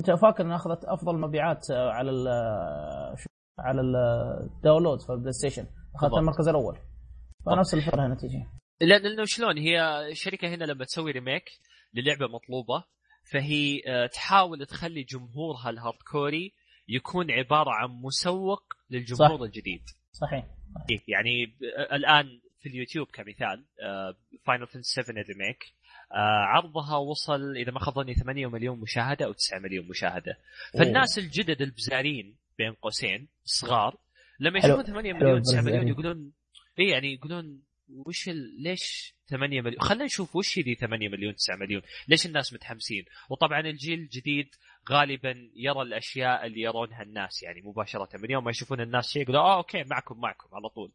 انت 0.00 0.10
فاكر 0.20 0.44
إنها 0.44 0.56
أخذت 0.56 0.84
أفضل 0.84 1.18
مبيعات 1.20 1.70
آه، 1.70 1.90
على 1.90 2.10
ال 2.10 2.28
آه، 2.28 3.16
على 3.58 3.80
ال 3.80 3.93
download 3.93 5.00
في 5.00 5.12
ال 5.12 5.32
PlayStation. 5.32 5.66
أخذت 5.94 6.14
المركز 6.18 6.48
الأول. 6.48 6.78
فنفس 7.46 7.74
الفكرة 7.74 8.06
هنا 8.06 8.14
تجي 8.14 8.46
لأنه 8.80 9.24
شلون؟ 9.24 9.58
هي 9.58 10.08
الشركة 10.10 10.48
هنا 10.48 10.64
لما 10.64 10.84
تسوي 10.84 11.10
remake 11.12 11.44
للعبة 11.94 12.26
مطلوبة 12.26 12.84
فهي 13.32 13.80
تحاول 14.12 14.66
تخلي 14.66 15.02
جمهورها 15.02 15.70
ال 15.70 15.98
hardcore 16.12 16.54
يكون 16.88 17.30
عبارة 17.30 17.70
عن 17.70 17.88
مسوق 17.88 18.62
للجمهور 18.90 19.38
صح. 19.38 19.42
الجديد. 19.42 19.82
صحيح. 20.12 20.44
إيه 20.90 21.04
يعني 21.08 21.56
الآن 21.92 22.40
في 22.64 22.70
اليوتيوب 22.70 23.06
كمثال 23.12 23.64
Final 24.46 24.66
Fantasy 24.66 25.02
7 25.02 25.22
remake 25.22 25.64
عرضها 26.54 26.96
وصل 26.96 27.56
إذا 27.56 27.72
ما 27.72 27.80
خاب 27.80 27.94
ظني 27.94 28.14
8 28.14 28.46
مليون 28.46 28.80
مشاهدة 28.80 29.26
أو 29.26 29.32
9 29.32 29.58
مليون 29.58 29.88
مشاهدة. 29.88 30.38
فالناس 30.78 31.18
الجدد 31.18 31.62
البزارين 31.62 32.36
بين 32.58 32.72
قوسين 32.72 33.28
صغار 33.44 33.96
لما. 34.40 34.58
يشوفون 34.58 34.84
8 34.84 35.12
حلو 35.14 35.22
مليون 35.22 35.42
9 35.42 35.60
مليون 35.60 35.66
البزارين. 35.66 35.88
يقولون 35.88 36.32
اي 36.78 36.88
يعني 36.88 37.14
يقولون 37.14 37.62
وش 37.88 38.28
ال... 38.28 38.62
ليش 38.62 39.14
8 39.28 39.60
مليون؟ 39.60 39.80
خلينا 39.80 40.04
نشوف 40.04 40.36
وش 40.36 40.58
ذي 40.58 40.74
8 40.74 41.08
مليون 41.08 41.34
9 41.34 41.56
مليون. 41.56 41.82
ليش 42.08 42.26
الناس 42.26 42.52
متحمسين؟ 42.52 43.04
وطبعا 43.30 43.60
الجيل 43.60 43.98
الجديد 43.98 44.48
غالبا 44.90 45.50
يرى 45.56 45.82
الأشياء 45.82 46.46
اللي 46.46 46.60
يرونها 46.60 47.02
الناس 47.02 47.42
يعني 47.42 47.62
مباشرة 47.62 48.08
من 48.14 48.30
يوم 48.30 48.44
ما 48.44 48.50
يشوفون 48.50 48.80
الناس 48.80 49.10
شيء 49.10 49.22
يقولوا 49.22 49.40
آه 49.40 49.56
okay 49.56 49.84
معكم 49.84 50.20
معكم 50.20 50.48
على 50.52 50.68
طول. 50.68 50.92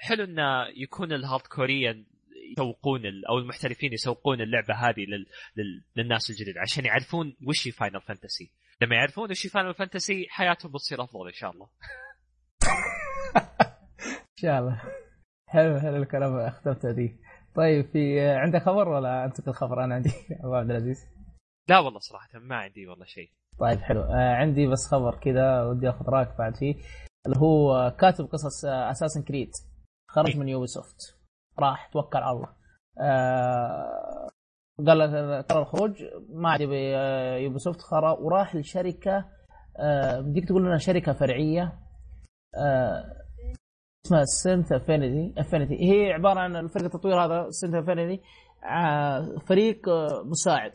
فحلو 0.00 0.24
انه 0.24 0.66
يكون 0.76 1.12
ال 1.12 1.46
hardcore 1.46 2.04
يسوقون 2.52 3.00
أو 3.28 3.38
المحترفين 3.38 3.92
يسوقون 3.92 4.40
اللعبة 4.40 4.74
هذه 4.74 5.00
لل... 5.00 5.26
لل... 5.56 5.84
للناس 5.96 6.30
الجدد 6.30 6.58
عشان 6.58 6.84
يعرفون 6.84 7.36
وش 7.48 7.68
هي 7.68 7.72
Final 7.72 8.00
Fantasy 8.00 8.52
لما 8.82 8.96
يعرفون 8.96 9.30
وش 9.30 9.46
هي 9.46 9.50
Final 9.50 9.74
Fantasy 9.74 10.26
حياتهم 10.30 10.72
بتصير 10.72 11.04
أفضل 11.04 11.26
إن 11.26 11.32
شاء 11.32 11.50
الله. 11.50 11.68
إن 14.06 14.42
شاء 14.42 14.60
الله. 14.60 14.82
حلو 15.46 15.80
حلو 15.80 15.96
الكلام 15.96 16.36
اخترته 16.36 16.92
دي 16.92 17.16
طيب 17.54 17.90
في 17.92 18.20
عندك 18.20 18.62
خبر 18.62 18.88
ولا 18.88 19.24
أنت 19.24 19.48
الخبر؟ 19.48 19.84
أنا 19.84 19.94
عندي. 19.94 20.10
أبو 20.44 20.54
عبد 20.54 20.70
العزيز. 20.70 20.98
لا 21.68 21.78
والله 21.78 21.98
صراحة 21.98 22.38
ما 22.38 22.56
عندي 22.56 22.86
والله 22.86 23.04
شيء. 23.04 23.30
طيب 23.60 23.78
حلو. 23.80 24.00
آه 24.00 24.34
عندي 24.34 24.66
بس 24.66 24.86
خبر 24.90 25.18
كذا 25.20 25.62
ودي 25.62 25.88
أخذ 25.88 26.04
رأيك 26.08 26.28
بعد 26.38 26.56
فيه 26.56 26.74
اللي 27.26 27.38
هو 27.38 27.90
كاتب 28.00 28.24
قصص 28.24 28.64
Assassin's 28.64 29.22
Creed 29.22 29.50
خرج 30.08 30.36
من 30.36 30.48
Ubisoft 30.48 31.16
راح 31.58 31.90
توكل 31.92 32.18
على 32.18 32.36
الله. 32.36 32.48
آه 33.00 34.28
قال 34.86 35.02
قرر 35.48 35.62
الخروج 35.62 36.02
ما 36.28 36.50
عاد 36.50 36.62
آه، 36.72 37.36
Ubisoft 37.36 37.80
وراح 38.20 38.56
لشركة 38.56 39.24
آه 39.76 40.20
بديك 40.20 40.48
تقول 40.48 40.62
لنا 40.64 40.78
شركة 40.78 41.12
فرعية 41.12 41.78
آه 42.54 43.04
اسمها 44.06 44.24
Certain 44.24 44.72
Affinity 44.72 45.40
Affinity. 45.40 45.74
هي 45.74 46.12
عبارة 46.12 46.40
عن 46.40 46.66
فريق 46.66 46.84
التطوير 46.84 47.24
هذا 47.24 47.46
Certain 47.50 47.74
Affinity. 47.74 48.22
فريق 49.46 49.88
مساعد 50.24 50.72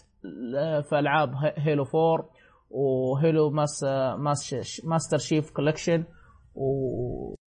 في 0.89 0.99
ألعاب 0.99 1.33
Halo 1.57 1.83
4 1.83 2.29
و 2.69 2.85
Halo 2.85 3.49
Mas 3.49 3.83
Mas 4.17 4.55
Master 4.85 5.17
Chief 5.17 5.51
Collection 5.51 6.03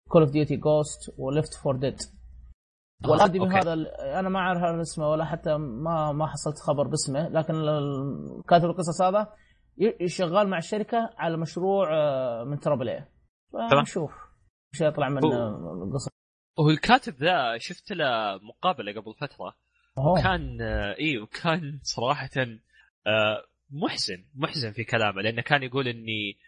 و 0.08 0.11
Call 0.11 0.22
of 0.22 0.30
Duty 0.30 0.56
Ghosts 0.56 1.14
و 1.18 1.26
Left 1.26 1.54
4 1.62 1.76
Dead 1.76 1.96
والادمي. 3.08 3.46
هذا 3.46 3.72
أنا 4.18 4.28
ما 4.28 4.38
أعرف 4.38 4.62
هذا 4.62 4.80
اسمه 4.80 5.08
ولا 5.08 5.24
حتى 5.24 5.56
ما 5.56 6.12
ما 6.12 6.26
حصلت 6.26 6.58
خبر 6.58 6.86
باسمه 6.86 7.28
لكن 7.28 7.54
كاتب 8.48 8.64
القصص 8.64 9.02
هذا 9.02 9.32
شغال 10.06 10.48
مع 10.48 10.58
الشركة 10.58 11.10
على 11.18 11.36
مشروع 11.36 11.94
آه، 11.94 12.44
من 12.44 12.60
triple 12.60 12.88
A 12.88 13.04
فنشوف. 13.70 14.10
إيش 14.74 14.80
يطلع 14.80 15.08
من 15.08 15.24
هو- 15.24 15.84
القصة 15.84 16.10
وهو 16.58 16.70
الكاتب 16.70 17.14
ذا 17.14 17.58
شفت 17.58 17.92
له 17.92 18.38
مقابلة 18.42 18.92
قبل 19.00 19.14
فترة. 19.14 19.54
أوه. 19.98 20.22
كان 20.22 20.60
آه، 20.60 20.96
اي 20.98 21.18
وكان 21.18 21.80
صراحة 21.82 22.30
آه، 23.06 23.44
محزن 23.70 24.24
محزن 24.34 24.72
في 24.72 24.84
كلامه 24.84 25.22
لأنه 25.22 25.42
كان 25.42 25.62
يقول 25.62 25.88
إني 25.88 26.38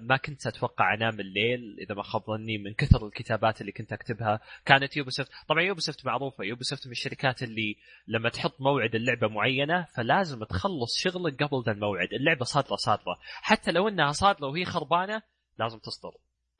ما 0.00 0.16
كنت 0.16 0.46
أتوقع 0.46 0.94
أنام 0.94 1.20
الليل 1.20 1.76
إذا 1.80 1.94
ما 1.94 2.02
خاب 2.02 2.22
ظني 2.22 2.58
من 2.58 2.74
كثر 2.74 3.06
الكتابات 3.06 3.60
اللي 3.60 3.72
كنت 3.72 3.92
أكتبها. 3.92 4.40
كانت 4.64 4.96
Ubisoft 4.96 5.30
طبعا 5.48 5.62
Ubisoft 5.62 6.06
معروفة. 6.06 6.44
Ubisoft 6.44 6.86
من 6.86 6.92
الشركات 6.92 7.42
اللي 7.42 7.76
لما 8.08 8.28
تحط 8.28 8.60
موعد 8.60 8.94
اللعبة 8.94 9.28
معينة 9.28 9.86
فلازم 9.96 10.44
تخلص 10.44 10.98
شغلك 10.98 11.42
قبل 11.42 11.62
ذا 11.66 11.72
الموعد. 11.72 12.08
اللعبة 12.12 12.44
صادرة 12.44 12.76
صادرة. 12.76 13.18
حتى 13.42 13.72
لو 13.72 13.88
إنها 13.88 14.12
صادرة 14.12 14.46
وهي 14.46 14.64
خربانة 14.64 15.22
لازم 15.58 15.78
تصدر. 15.78 16.10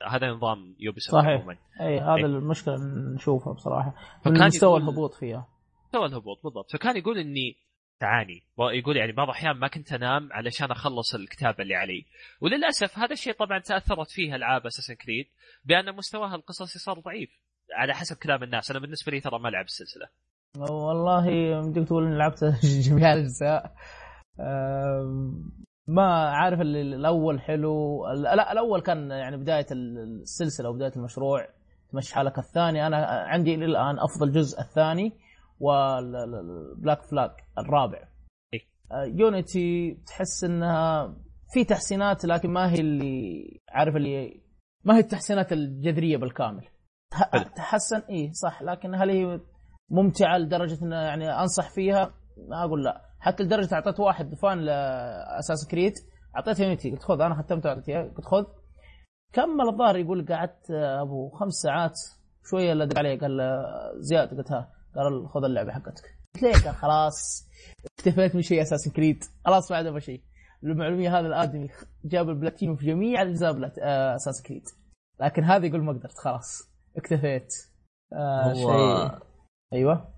هذا 0.07 0.27
نظام 0.31 0.75
Ubisoft 0.79 1.15
صحيح. 1.23 1.29
عموما. 1.41 1.57
أي 1.81 1.99
هذا 1.99 2.15
إيه. 2.15 2.25
المشكلة 2.25 2.75
نشوفها 3.15 3.53
بصراحة. 3.53 3.95
فكان 4.21 4.33
من 4.39 4.45
مستوى 4.45 4.69
يقول- 4.69 4.81
الهبوط 4.81 5.13
فيها. 5.13 5.47
سوى 5.91 6.05
الهبوط 6.05 6.43
بالضبط. 6.43 6.71
فكان 6.71 6.97
يقول 6.97 7.17
إني 7.17 7.57
تعاني. 7.99 8.43
يقول 8.59 8.97
يعني 8.97 9.11
بعض 9.11 9.27
الأحيان 9.27 9.55
ما 9.57 9.67
كنت 9.67 9.93
أنام 9.93 10.29
علشان 10.33 10.71
أخلص 10.71 11.15
الكتابه 11.15 11.63
اللي 11.63 11.75
علي. 11.75 12.05
وللأسف 12.41 12.99
هذا 12.99 13.13
الشيء 13.13 13.33
طبعا 13.33 13.59
تأثرت 13.59 14.11
فيه 14.11 14.35
ألعاب 14.35 14.65
اساسن 14.65 14.93
كريد 14.95 15.25
بأن 15.65 15.95
مستواها 15.95 16.35
القصصي 16.35 16.79
صار 16.79 16.99
ضعيف 16.99 17.29
على 17.73 17.93
حسب 17.93 18.15
كلام 18.17 18.43
الناس. 18.43 18.71
أنا 18.71 18.79
بالنسبة 18.79 19.11
لي 19.11 19.19
ترى 19.19 19.39
ما 19.39 19.49
لعب 19.49 19.65
السلسلة. 19.65 20.07
والله 20.57 21.25
بدك 21.61 21.87
تقول 21.87 22.05
إني 22.05 22.17
لعبت 22.17 22.43
جميع 22.89 23.13
الأجزاء. 23.13 23.73
ما 25.87 26.29
عارف 26.29 26.61
ال- 26.61 26.93
الأول 26.93 27.41
حلو. 27.41 28.05
لا 28.13 28.51
الأول 28.51 28.81
كان 28.81 29.11
يعني 29.11 29.37
بداية 29.37 29.65
السلسلة 29.71 30.69
وبداية 30.69 30.91
المشروع. 30.95 31.47
تمشي 31.91 32.15
حالك 32.15 32.37
الثاني. 32.39 32.87
أنا 32.87 33.05
عندي 33.07 33.55
إلى 33.55 33.65
الآن 33.65 33.99
أفضل 33.99 34.31
جزء 34.31 34.59
الثاني. 34.61 35.13
وال 35.59 36.00
Black 36.00 37.01
Flag 37.01 37.31
الرابع. 37.57 37.99
إيه. 38.53 38.59
آه، 38.91 39.03
Unity 39.05 39.93
تحس 40.07 40.43
إنها 40.43 41.15
في 41.53 41.63
تحسينات 41.63 42.25
لكن 42.25 42.49
ما 42.49 42.71
هي 42.71 42.79
اللي 42.79 43.43
عارف 43.69 43.95
اللي 43.95 44.41
ما 44.83 44.95
هي 44.95 44.99
التحسينات 44.99 45.53
الجذرية 45.53 46.17
بالكامل. 46.17 46.67
تحسن 47.55 47.99
اي 48.09 48.31
صح. 48.33 48.61
لكن 48.61 48.95
هل 48.95 49.09
هي 49.09 49.39
ممتعة 49.89 50.37
لدرجة 50.37 50.85
ان 50.85 50.91
يعني 50.91 51.39
أنصح 51.39 51.69
فيها؟ 51.69 52.13
ما 52.49 52.63
أقول 52.63 52.83
لا. 52.83 53.01
حتى 53.19 53.43
لدرجة 53.43 53.75
أعطيت 53.75 53.99
واحد 53.99 54.35
fan 54.35 54.59
ل 54.59 54.69
Assassin's 54.69 55.67
Creed 55.71 55.93
أعطيته 56.35 56.63
Unity 56.63 56.91
قلت 56.91 57.03
خذ 57.03 57.21
أنا 57.21 57.35
ختمته 57.43 57.69
أعطيته 57.69 58.01
قلت 58.01 58.25
خذ. 58.25 58.45
كمل 59.33 59.69
الظاهر 59.69 59.97
يقول 59.97 60.25
قعدت 60.25 60.71
آه، 60.71 61.01
أبو 61.01 61.29
خمس 61.29 61.53
ساعات 61.53 61.93
شوية 62.49 62.71
اللي 62.71 62.85
دق 62.85 62.97
عليه 62.99 63.19
قال 63.19 63.39
زياد 63.99 64.29
قلت 64.29 64.51
ها. 64.51 64.71
قال 64.97 65.29
خذ 65.29 65.43
اللعبة 65.43 65.71
حقتك. 65.71 66.03
قلت 66.35 66.43
ليه 66.43 66.53
قال 66.65 66.75
خلاص. 66.75 67.47
اكتفيت 67.99 68.35
من 68.35 68.41
شيء 68.41 68.61
Assassin's 68.61 68.89
Creed. 68.89 69.23
خلاص 69.45 69.71
ما 69.71 69.77
عاد 69.77 69.85
أبغى 69.85 70.01
شيء. 70.01 70.21
المعلومية 70.63 71.19
هذا 71.19 71.27
الآدمي 71.27 71.69
جاب 72.05 72.29
البلاتينيوم 72.29 72.77
في 72.77 72.85
جميع 72.85 73.21
اجزاء. 73.21 73.71
آه، 73.81 74.15
Assassin's 74.15 74.41
Creed. 74.47 74.63
لكن 75.21 75.43
هذا 75.43 75.65
يقول 75.65 75.83
ما 75.83 75.93
قدرت 75.93 76.17
خلاص. 76.17 76.71
اكتفيت. 76.97 77.47
آه 78.13 78.43
هو 78.43 78.53
شيء. 78.53 79.19
أيوه. 79.73 80.13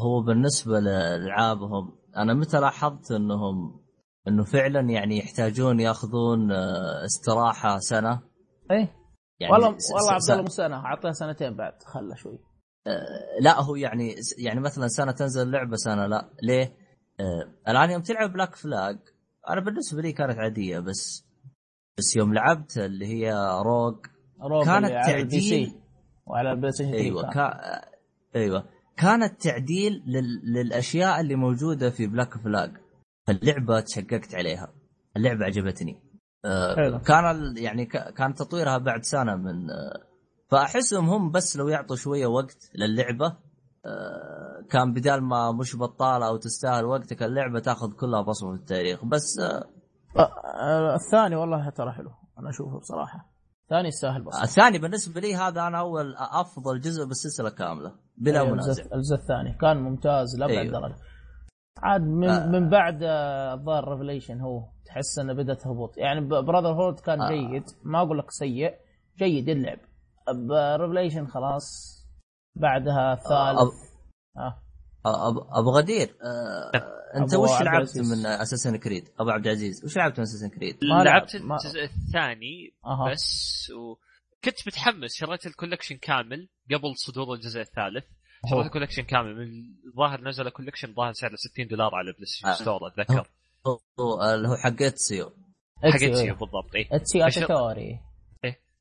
هو 0.00 0.22
بالنسبة 0.22 0.80
لالعابهم 0.80 1.98
أنا 2.16 2.34
متى 2.34 2.60
لاحظت 2.60 3.12
انهم 3.12 3.80
إنه 4.28 4.44
فعلا 4.44 4.80
يعني 4.80 5.18
يحتاجون 5.18 5.80
ياخذون 5.80 6.52
آه، 6.52 7.04
استراحة 7.04 7.78
سنة؟ 7.78 8.22
إيه. 8.70 8.96
يعني 9.40 9.52
والله 9.52 9.68
والله 9.68 10.12
عبد 10.12 10.30
الله 10.30 10.42
مو 10.42 10.48
سنة 10.48 10.76
اعطيه 10.76 11.10
سنتين 11.10 11.56
بعد 11.56 11.82
خله 11.82 12.14
شوي. 12.14 12.38
لا 13.40 13.60
هو 13.60 13.76
يعني 13.76 14.14
يعني 14.38 14.60
مثلا 14.60 14.88
سنة 14.88 15.12
تنزل 15.12 15.42
اللعبه 15.42 15.76
سنة 15.76 16.06
لا 16.06 16.30
ليه؟ 16.42 16.76
آه 17.20 17.54
الآن 17.68 17.90
يوم 17.90 18.02
تلعب 18.02 18.32
Black 18.32 18.54
Flag 18.54 18.98
أنا 19.48 19.60
بالنسبة 19.60 20.02
لي 20.02 20.12
كانت 20.12 20.38
عادية 20.38 20.78
بس 20.78 21.24
بس 21.98 22.16
يوم 22.16 22.34
لعبت 22.34 22.78
اللي 22.78 23.06
هي 23.06 23.32
Rogue 23.64 24.06
روب 24.42 24.64
كانت 24.64 24.90
تعديل 24.90 25.74
وعلى 26.26 26.50
ال 26.50 26.72
PlayStation 26.72 26.90
3 26.90 27.04
أيوه. 27.04 27.30
كا... 27.30 27.60
أيوه 28.36 28.64
كانت 28.96 29.42
تعديل 29.42 30.02
لل... 30.06 30.52
للأشياء 30.52 31.20
اللي 31.20 31.34
موجودة 31.34 31.90
في 31.90 32.06
Black 32.06 32.38
Flag 32.38 32.70
فاللعبة 33.26 33.80
تشققت 33.80 34.34
عليها 34.34 34.72
اللعبة 35.16 35.44
عجبتني 35.44 36.02
آه 36.44 36.76
حلو. 36.76 36.98
كان. 36.98 37.54
يعني 37.56 37.86
ك... 37.86 38.14
كان 38.14 38.34
تطويرها 38.34 38.78
بعد 38.78 39.02
سنة 39.02 39.36
من 39.36 39.70
آه 39.70 40.09
فأحسهم 40.50 41.08
هم 41.08 41.30
بس 41.30 41.56
لو 41.56 41.68
يعطوا 41.68 41.96
شوية 41.96 42.26
وقت 42.26 42.70
للعبة 42.74 43.26
آه 43.86 44.64
كان 44.70 44.92
بدال 44.92 45.22
ما 45.22 45.52
مش 45.52 45.76
بطالة 45.76 46.28
أو 46.28 46.36
تستاهل 46.36 46.84
وقتك 46.84 47.22
اللعبة 47.22 47.60
تاخذ 47.60 47.92
كلها 47.92 48.22
بصمة 48.22 48.56
في 48.56 48.60
التاريخ. 48.60 49.04
بس 49.04 49.38
آه 49.40 49.64
آه، 50.16 50.94
الثاني 50.94 51.36
والله 51.36 51.70
ترى 51.70 51.92
حلو 51.92 52.10
أنا 52.38 52.50
أشوفه 52.50 52.78
بصراحة. 52.78 53.30
ثاني 53.70 53.88
يستاهل 53.88 54.22
بس 54.24 54.42
الثاني 54.42 54.78
بالنسبة 54.78 55.20
لي 55.20 55.34
هذا 55.34 55.66
أنا 55.66 55.78
أول 55.78 56.14
أفضل 56.16 56.80
جزء 56.80 57.04
بالسلسلة 57.04 57.50
كاملة 57.50 57.92
بلا 58.16 58.40
أيوة، 58.40 58.52
منازع. 58.52 58.82
الجزء 58.94 59.14
الثاني. 59.14 59.58
كان 59.60 59.76
ممتاز 59.76 60.38
لأبعد 60.38 60.56
أيوة. 60.56 60.80
درجة. 60.80 60.96
عاد 61.82 62.00
من, 62.00 62.28
آه. 62.28 62.46
من 62.46 62.68
بعد 62.70 62.98
الظاهر 63.02 63.88
Revelations 63.88 64.40
هو 64.40 64.64
تحس 64.86 65.18
إنه 65.18 65.32
بدأت 65.32 65.66
هبوط. 65.66 65.98
يعني 65.98 66.20
Brotherhood 66.28 67.00
كان 67.00 67.20
آه. 67.22 67.28
جيد 67.28 67.64
ما 67.84 68.02
أقول 68.02 68.18
لك 68.18 68.30
سيء 68.30 68.74
جيد 69.18 69.48
اللعب. 69.48 69.78
ب 70.32 70.40
Revelations 70.40 71.26
خلاص. 71.26 71.96
بعدها 72.56 73.12
الثالث. 73.12 73.74
أب- 75.06 75.58
أبو 75.58 75.70
غدير 75.70 76.16
آه 76.22 76.70
أنت 77.16 77.34
أبو 77.34 77.44
وش 77.44 77.62
لعبت. 77.62 77.98
من 77.98 78.26
Assassin's 78.26 78.76
Creed 78.76 79.08
أبو 79.20 79.30
عبد 79.30 79.46
العزيز 79.46 79.84
وش 79.84 79.96
لعبت 79.96 80.18
من 80.18 80.22
Assassin's 80.22 80.48
Creed 80.48 80.78
ما 80.84 81.04
لعبت 81.04 81.34
الجزء 81.34 81.82
الثاني 81.84 82.74
أها. 82.86 83.10
بس 83.12 83.70
و... 83.76 83.94
كنت 84.44 84.66
متحمس 84.66 85.10
شريت 85.14 85.46
ال 85.46 85.50
collection 85.50 85.96
كامل 85.96 86.48
قبل 86.70 86.96
صدور 86.96 87.34
الجزء 87.34 87.60
الثالث. 87.60 88.04
شريت 88.50 88.66
ال 88.66 88.69
collection 88.69 89.02
كامل. 89.02 89.36
من 89.36 89.48
الظاهر 89.90 90.20
نزل 90.28 90.48
collection 90.48 90.94
ظاهر 90.94 91.12
سعره 91.12 91.34
60 91.36 91.66
دولار 91.66 91.94
على 91.94 92.12
PlayStation 92.12 92.48
آه. 92.48 92.52
Store 92.54 92.80
أتذكر. 92.88 93.30
هو 94.00 94.34
اللي 94.34 94.48
هو 94.48 94.56
حق 94.56 94.82
اتسيو 94.82 95.26
حق 95.82 95.84
اتسيو 96.02 96.34
بالضبط. 96.34 96.74
اي 96.76 96.88
Ezio 96.92 97.26
Auditore 97.26 98.00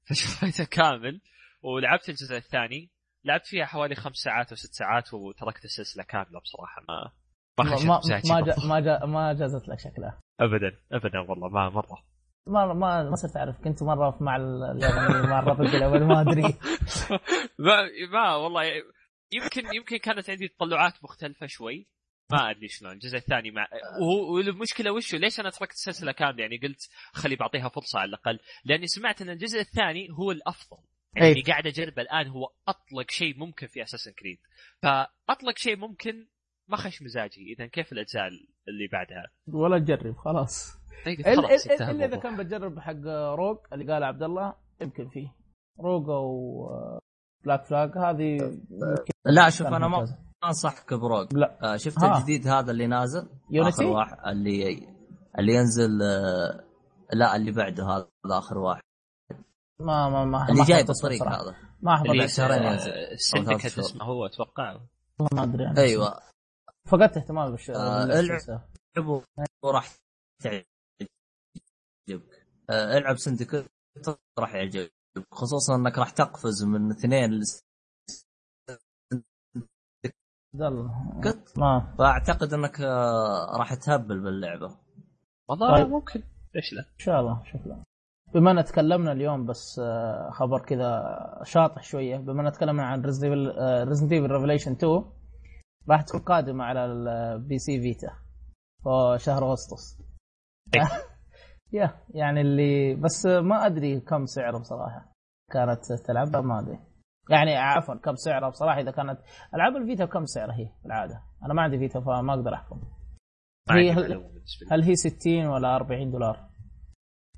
فشريته 0.09 0.63
كامل. 0.63 1.21
ولعبت 1.61 2.09
الجزء 2.09 2.37
الثاني. 2.37 2.91
لعبت 3.23 3.45
فيها 3.45 3.65
حوالي 3.65 3.95
خمس 3.95 4.15
ساعات 4.15 4.49
أو 4.49 4.55
ست 4.55 4.73
ساعات 4.73 5.13
وتركت 5.13 5.65
السلسلة 5.65 6.03
كاملة 6.03 6.39
بصراحة. 6.39 6.81
ما 6.87 7.11
ما 7.59 7.75
ما 7.75 8.01
ما. 8.29 8.41
جا 8.41 8.55
ما 8.67 8.79
جا 8.79 9.05
ما 9.05 9.33
جازت 9.33 9.67
لك 9.67 9.79
شكلها. 9.79 10.19
ابدا 10.39 10.79
ابدا 10.91 11.19
والله 11.19 11.49
ما 11.49 11.69
مرة. 11.69 12.03
ما 12.47 12.73
ما 12.73 13.09
ما 13.09 13.15
صرت 13.15 13.37
أعرف. 13.37 13.61
كنت 13.63 13.83
مرة 13.83 14.17
مع 14.21 14.35
اليابانيين 14.35 15.29
مرة 15.29 15.53
ضد 15.53 15.75
اليابان 15.75 16.03
ما 16.03 16.21
أدري. 16.21 16.41
ما 17.65 17.75
ما 18.13 18.35
والله 18.35 18.63
يمكن 19.31 19.73
يمكن 19.75 19.97
كانت 19.97 20.29
عندي 20.29 20.47
تطلعات 20.47 21.03
مختلفة 21.03 21.47
شوي. 21.47 21.87
ما 22.31 22.51
أدري 22.51 22.67
شلون. 22.67 22.91
الجزء 22.91 23.17
الثاني 23.17 23.51
مع 23.51 23.67
والمشكلة 24.33 24.91
وشو؟ 24.91 25.17
ليش 25.17 25.39
أنا 25.39 25.49
تركت 25.49 25.71
السلسلة 25.73 26.11
كاملة؟ 26.11 26.41
يعني 26.41 26.57
قلت 26.57 26.89
خلي 27.13 27.35
بعطيها 27.35 27.69
فرصة 27.69 27.99
على 27.99 28.09
الأقل. 28.09 28.39
لأني 28.65 28.87
سمعت 28.87 29.21
إن 29.21 29.29
الجزء 29.29 29.59
الثاني 29.59 30.07
هو 30.11 30.31
الأفضل. 30.31 30.77
يعني. 31.15 31.31
اللي 31.31 31.41
قاعد 31.41 31.67
أجربه 31.67 32.01
الآن 32.01 32.27
هو 32.27 32.49
أطلق 32.67 33.11
شيء 33.11 33.37
ممكن 33.37 33.67
في 33.67 33.83
اساسن 33.83 34.11
كريد 34.11 34.37
فأطلق 34.83 35.57
شيء 35.57 35.77
ممكن 35.77 36.27
ما 36.67 36.77
خش 36.77 37.01
مزاجي. 37.01 37.53
إذا 37.53 37.67
كيف 37.67 37.91
الأجزاء 37.91 38.27
اللي 38.67 38.87
بعدها؟ 38.91 39.27
ولا 39.47 39.79
تجرب 39.79 40.17
خلاص. 40.17 40.79
قلت 41.05 41.27
إلا 41.81 42.05
إذا. 42.05 42.17
كان 42.17 42.37
بتجرب 42.37 42.79
حق 42.79 42.95
Rogue 43.35 43.57
اللي 43.73 43.93
قال 43.93 44.03
عبد 44.03 44.23
الله 44.23 44.53
يمكن 44.81 45.09
فيه. 45.09 45.35
Rogue 45.79 46.09
أو 46.09 47.01
Black 47.45 47.65
Flag 47.65 47.97
هذه 47.97 48.59
لا 49.25 49.49
شوف 49.49 49.67
أنا 49.67 49.87
ما 49.87 50.07
أنصحك 50.43 50.93
Rogue. 50.93 51.33
لا. 51.33 51.73
آه 51.73 51.77
شفت 51.77 52.03
ها. 52.03 52.17
الجديد 52.17 52.47
هذا 52.47 52.71
اللي 52.71 52.87
نازل؟ 52.87 53.29
Unity؟ 53.51 53.83
آخر 53.83 53.85
واحد 53.85 54.17
اللي 54.27 54.87
اللي 55.39 55.53
ينزل 55.53 56.01
آه 56.01 56.63
لا 57.13 57.35
اللي 57.35 57.51
بعده 57.51 57.83
هذا 57.83 58.07
آخر 58.25 58.57
واحد. 58.57 58.81
ما 59.79 60.09
ما 60.09 60.25
ما 60.25 60.49
اللي 60.49 60.59
ما 60.59 60.65
جاي 60.65 60.83
بالطريق. 60.83 61.23
هذا 61.23 61.55
ما 61.81 61.97
حفظت 61.97 62.09
اللي. 62.09 62.27
شهرين 62.27 62.63
ينزل. 62.63 62.91
ال 62.91 62.97
Syndicate 62.97 63.51
أو 63.51 63.57
ثلاث 63.57 63.79
اسمه 63.79 64.03
هو 64.03 64.25
أتوقع 64.25 64.71
والله 65.19 65.29
ما 65.33 65.43
أدري 65.43 65.65
عنه. 65.65 65.81
أيوه 65.81 66.19
فقدت 66.87 67.17
اهتمامي 67.17 67.51
بالش 67.51 67.69
آه، 67.69 68.05
بالسلسلة. 68.05 68.67
العب 68.97 69.23
وراح 69.63 69.89
تعجبك 70.43 70.65
آه 72.69 72.97
العب 72.97 73.17
سندكت 73.17 73.71
راح 74.39 74.53
يعجبك 74.55 74.91
خصوصا 75.31 75.75
أنك 75.75 75.97
راح 75.97 76.09
تقفز 76.09 76.63
من 76.63 76.91
اثنين 76.91 77.41
قط. 81.23 81.57
ما 81.57 81.95
فأعتقد 81.97 82.53
أنك 82.53 82.81
آه 82.81 83.57
راح 83.57 83.73
تهبل 83.73 84.19
باللعبة 84.19 84.77
والله 85.49 85.77
طيب. 85.77 85.87
ممكن 85.87 86.23
ليش 86.55 86.73
لا 86.73 86.81
إن 86.81 86.99
شاء 86.99 87.19
الله 87.19 87.43
شكرا 87.45 87.83
بما 88.33 88.51
إن 88.51 88.63
تكلمنا 88.63 89.11
اليوم 89.11 89.45
بس 89.45 89.79
آه، 89.79 90.29
خبر 90.31 90.59
كذا 90.59 91.03
شاطح 91.43 91.83
شوية. 91.83 92.17
بما 92.17 92.47
إن 92.47 92.51
تكلمنا 92.51 92.85
عن 92.85 93.01
Resident 93.01 94.11
Evil 94.11 94.31
Revelations 94.31 94.71
2 94.71 95.03
راح 95.89 96.01
تكون 96.01 96.21
قادمة 96.21 96.63
على 96.63 96.85
ال 96.85 97.57
PS 97.57 97.81
Vita 97.81 98.11
في 98.83 99.23
شهر 99.25 99.49
أغسطس. 99.49 100.01
يا 101.73 101.93
يعني 102.09 102.41
اللي 102.41 102.95
بس 102.95 103.25
ما 103.25 103.65
أدري 103.65 103.99
كم 103.99 104.25
سعره 104.25 104.57
بصراحة. 104.59 105.15
كانت 105.51 105.79
تلعبها 106.07 106.41
ما 106.41 106.59
أدري. 106.59 106.79
يعني 107.29 107.55
عفوا 107.55 107.95
كم 107.95 108.15
سعرها 108.15 108.49
بصراحة؟ 108.49 108.79
إذا 108.79 108.91
كانت 108.91 109.19
ألعاب 109.55 109.75
ال 109.75 109.81
Vita 109.81 110.05
كم 110.05 110.25
سعرها 110.25 110.55
هي 110.55 110.69
بالعادة؟ 110.83 111.21
أنا 111.45 111.53
ما 111.53 111.61
عندي 111.61 111.77
Vita 111.77 111.99
فما 111.99 112.33
أقدر 112.33 112.53
أحكم. 112.53 112.81
هي 113.71 113.91
هل-. 113.91 114.31
هل 114.71 114.83
هي 114.83 114.95
60 114.95 115.45
ولا 115.45 115.75
40 115.75 116.11
دولار؟ 116.11 116.48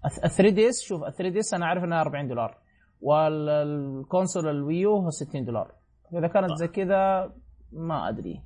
ال 0.05 0.31
3DS 0.31 0.81
شوف 0.83 1.03
ال 1.03 1.13
3DS 1.13 1.53
أنا 1.53 1.65
أعرف 1.65 1.83
إنها 1.83 2.01
40 2.01 2.27
دولار 2.27 2.57
وال 3.01 3.34
console 3.34 4.47
ال 4.47 4.57
Wii 4.57 4.86
U 4.86 4.95
هو 4.95 5.09
60 5.09 5.45
دولار. 5.45 5.75
إذا 6.13 6.27
كانت 6.27 6.53
زي 6.55 6.67
كذا 6.67 7.33
ما 7.71 8.09
أدري. 8.09 8.43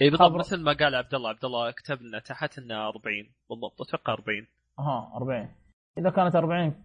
اي 0.00 0.10
بالضبط. 0.10 0.32
مثل 0.32 0.62
ما 0.62 0.72
قال 0.72 0.94
عبد 0.94 1.14
الله 1.14 1.28
عبد 1.28 1.44
الله 1.44 1.70
كتب 1.70 2.02
لنا 2.02 2.18
تحت 2.18 2.58
إنه 2.58 2.88
40 2.88 3.02
بالضبط 3.50 3.82
أتوقع 3.82 4.12
40 4.12 4.46
أها 4.78 5.16
40 5.16 5.54
إذا 5.98 6.10
كانت 6.10 6.36
40 6.36 6.84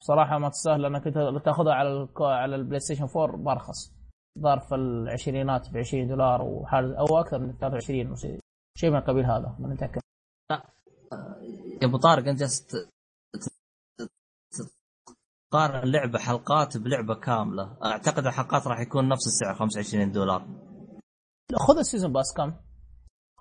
بصراحه 0.00 0.38
ما 0.38 0.48
تستاهل 0.48 0.82
لأنك 0.82 1.06
انت 1.06 1.44
تأخذها 1.44 1.74
على 1.74 2.08
على 2.20 2.56
ال 2.56 2.80
PlayStation 2.80 3.06
4 3.16 3.36
برخص 3.36 3.94
بظرف 4.38 4.74
العشرينات 4.74 5.70
ب 5.70 5.76
20 5.76 6.08
دولار 6.08 6.42
وحال 6.42 6.96
أو 6.96 7.18
أكثر 7.20 7.38
من 7.38 7.52
23 7.52 8.06
أو 8.06 8.14
شيء 8.78 8.90
من 8.90 9.00
قبيل 9.00 9.24
هذا 9.24 9.56
ما 9.58 9.74
نتأكد. 9.74 10.00
يا 11.82 11.88
أبو 11.88 11.96
طارق 11.96 12.28
أنت 12.28 12.40
جالس 12.40 12.88
تقارن 15.54 15.90
لعبة 15.92 16.18
حلقات 16.18 16.76
بلعبة 16.76 17.14
كاملة. 17.14 17.76
أعتقد 17.84 18.26
الحلقات 18.26 18.66
راح 18.66 18.80
يكون 18.80 19.08
نفس 19.08 19.26
السعر 19.26 19.54
25 19.54 20.12
دولار. 20.12 20.40
خذ 21.68 21.78
ال 21.78 21.83
season 21.83 22.12
pass 22.12 22.34
كم؟ 22.36 22.54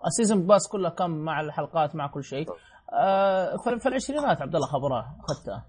ال 0.07 0.13
season 0.13 0.47
pass 0.47 0.67
كله 0.71 0.89
كم 0.89 1.11
مع 1.11 1.41
الحلقات 1.41 1.95
مع 1.95 2.07
كل 2.07 2.23
شيء؟ 2.23 2.47
آه 2.93 3.57
في 3.79 3.85
العشرينات 3.89 4.41
عبد 4.41 4.55
الله 4.55 4.67
خبرها 4.67 5.17
اخذتها 5.19 5.65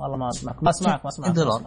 والله 0.00 0.16
ما 0.16 0.28
أسمعك 0.28 0.62
ما 0.62 0.70
أسمعك 0.70 1.04
ما 1.04 1.08
أسمعك, 1.08 1.30
دولار. 1.30 1.60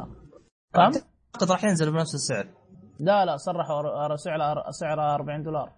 كم؟ 0.73 0.81
أعتقد 0.81 1.51
راح 1.51 1.63
ينزل 1.63 1.91
بنفس 1.91 2.15
السعر. 2.15 2.53
لا 2.99 3.25
لا 3.25 3.37
صرحوا 3.37 4.15
سعرها 4.15 4.71
سعرها 4.71 5.15
40 5.15 5.43
دولار. 5.43 5.73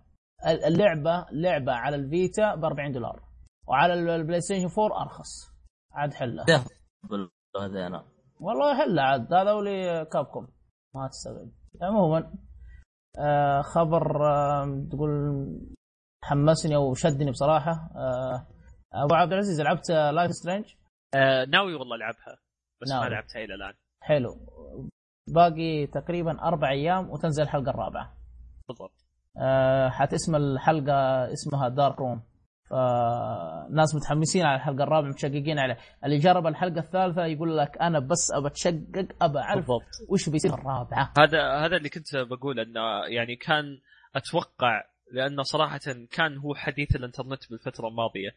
ال- 0.48 0.64
اللعبة 0.66 1.26
لعبة 1.32 1.74
على 1.74 1.96
الفيتا 1.96 2.56
ب 2.56 2.66
40 2.66 2.92
دولار. 2.92 3.24
وعلى 3.68 3.94
ال- 3.94 4.10
البلاي 4.10 4.42
ستيشن 4.42 4.70
4 4.82 5.02
أرخص. 5.02 5.59
عاد 5.94 6.14
حله. 6.14 6.46
ده 6.46 6.64
هذا 7.62 7.88
أنا. 7.88 8.06
والله 8.40 8.78
حله 8.78 9.02
عاد 9.02 9.34
هذا 9.34 9.52
ولي 9.52 10.06
كابكم 10.06 10.48
ما 10.96 11.08
تستغرب. 11.08 11.52
عموما 11.82 12.34
آه 13.20 13.62
خبر 13.62 14.28
آه 14.28 14.88
تقول 14.92 15.10
حمسني 16.24 16.76
أو 16.76 16.94
شدني 16.94 17.32
بصراحة. 17.32 17.72
آه 17.96 18.48
أبو 18.94 19.16
عبد 19.16 19.32
العزيز 19.34 19.62
لعبت 19.62 19.92
لايف 19.92 20.32
سترينج 20.32 20.66
آه 21.16 21.46
ناوي 21.46 21.74
والله 21.74 21.96
ألعبها 21.96 22.38
بس 22.82 22.90
ناوي. 22.90 23.04
ما 23.04 23.10
لعبتها 23.10 23.44
إلى 23.44 23.56
الآن. 23.56 23.74
حلو. 24.04 24.36
باقي 25.28 25.88
تقريبا 25.88 26.42
أربع 26.42 26.70
أيام 26.70 27.10
وتنزل 27.10 27.44
الحلقة 27.44 27.70
الرابعة. 27.70 28.14
بالضبط. 28.68 28.94
آه 29.38 29.90
حتسمى 29.90 30.38
الحلقة 30.38 30.94
اسمها 31.34 31.70
دارك 31.70 32.00
روم 32.00 32.22
فناس 32.70 33.96
متحمسين 33.96 34.46
على 34.46 34.56
الحلقة 34.56 34.84
الرابعة 34.84 35.10
متشققين 35.10 35.60
عليه 35.60 35.78
اللي 36.06 36.18
جرب 36.18 36.48
الحلقة 36.48 36.80
الثالثة 36.80 37.26
يقول 37.26 37.58
لك 37.58 37.78
أنا 37.82 38.00
بس 38.00 38.32
أبى 38.32 38.48
أتشقق 38.48 39.08
أبى 39.22 39.40
أعرف 39.40 39.70
وش 40.10 40.30
بيصير 40.30 40.54
الرابعة. 40.54 41.14
هذا 41.18 41.66
هذا 41.66 41.78
اللي 41.78 41.90
كنت 41.90 42.16
بقول 42.16 42.60
انه 42.60 43.06
يعني 43.08 43.36
كان 43.36 43.80
أتوقع 44.16 44.84
لأنه 45.12 45.44
صراحة 45.44 45.80
كان 46.12 46.38
هو 46.38 46.56
حديث 46.56 46.96
الإنترنت 46.96 47.50
بالفترة 47.50 47.88
الماضية. 47.88 48.30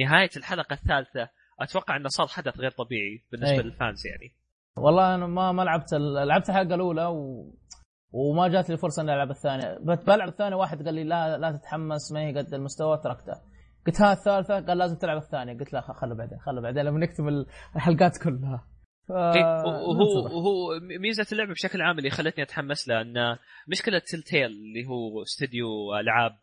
نهاية 0.00 0.30
الحلقة 0.36 0.74
الثالثة 0.74 1.28
أتوقع 1.60 1.96
أنه 1.96 2.08
صار 2.08 2.26
حدث 2.26 2.58
غير 2.58 2.70
طبيعي 2.70 3.22
بالنسبة 3.32 3.56
أي. 3.56 3.62
للفانز 3.62 4.06
يعني. 4.06 4.32
والله 4.76 5.14
أنا 5.14 5.26
ما 5.26 5.52
ما 5.52 5.62
لعبت 5.62 5.94
لعبت 6.26 6.48
الحلقة 6.48 6.74
الأولى 6.74 7.06
و... 7.06 7.50
وما 8.12 8.48
جات 8.48 8.70
لي 8.70 8.76
فرصة 8.76 9.02
إني 9.02 9.14
ألعب 9.14 9.30
الثانية. 9.30 9.78
بلعب 9.78 10.28
الثانية 10.28 10.56
واحد 10.56 10.84
قال 10.84 10.94
لي 10.94 11.04
لا 11.04 11.38
لا 11.38 11.52
تتحمس 11.52 12.12
ما 12.12 12.20
هي 12.20 12.38
قد 12.38 12.54
المستوى 12.54 12.98
تركتها 12.98 13.42
قلت 13.86 14.00
ها 14.00 14.12
الثالثه 14.12 14.66
قال 14.66 14.78
لازم 14.78 14.96
تلعب 14.96 15.16
الثانية. 15.16 15.58
قلت 15.58 15.72
لا 15.72 15.80
خله 15.80 16.14
بعدين 16.14 16.38
خله 16.38 16.60
بعدين 16.60 16.82
لما 16.82 16.98
نكتب 16.98 17.24
الحلقات 17.76 18.18
كلها. 18.24 18.68
ف... 19.08 19.12
إيه، 19.12 19.44
وهو. 19.64 20.24
وهو 20.24 20.80
ميزة 21.00 21.26
اللعبة 21.32 21.52
بشكل 21.52 21.82
عام 21.82 21.98
اللي 21.98 22.10
خلتني 22.10 22.44
أتحمس 22.44 22.88
لها 22.88 23.00
أن 23.00 23.36
مشكلة 23.68 24.02
تيل 24.26 24.46
اللي 24.46 24.86
هو 24.86 25.22
استوديو 25.22 25.96
ألعاب. 26.00 26.38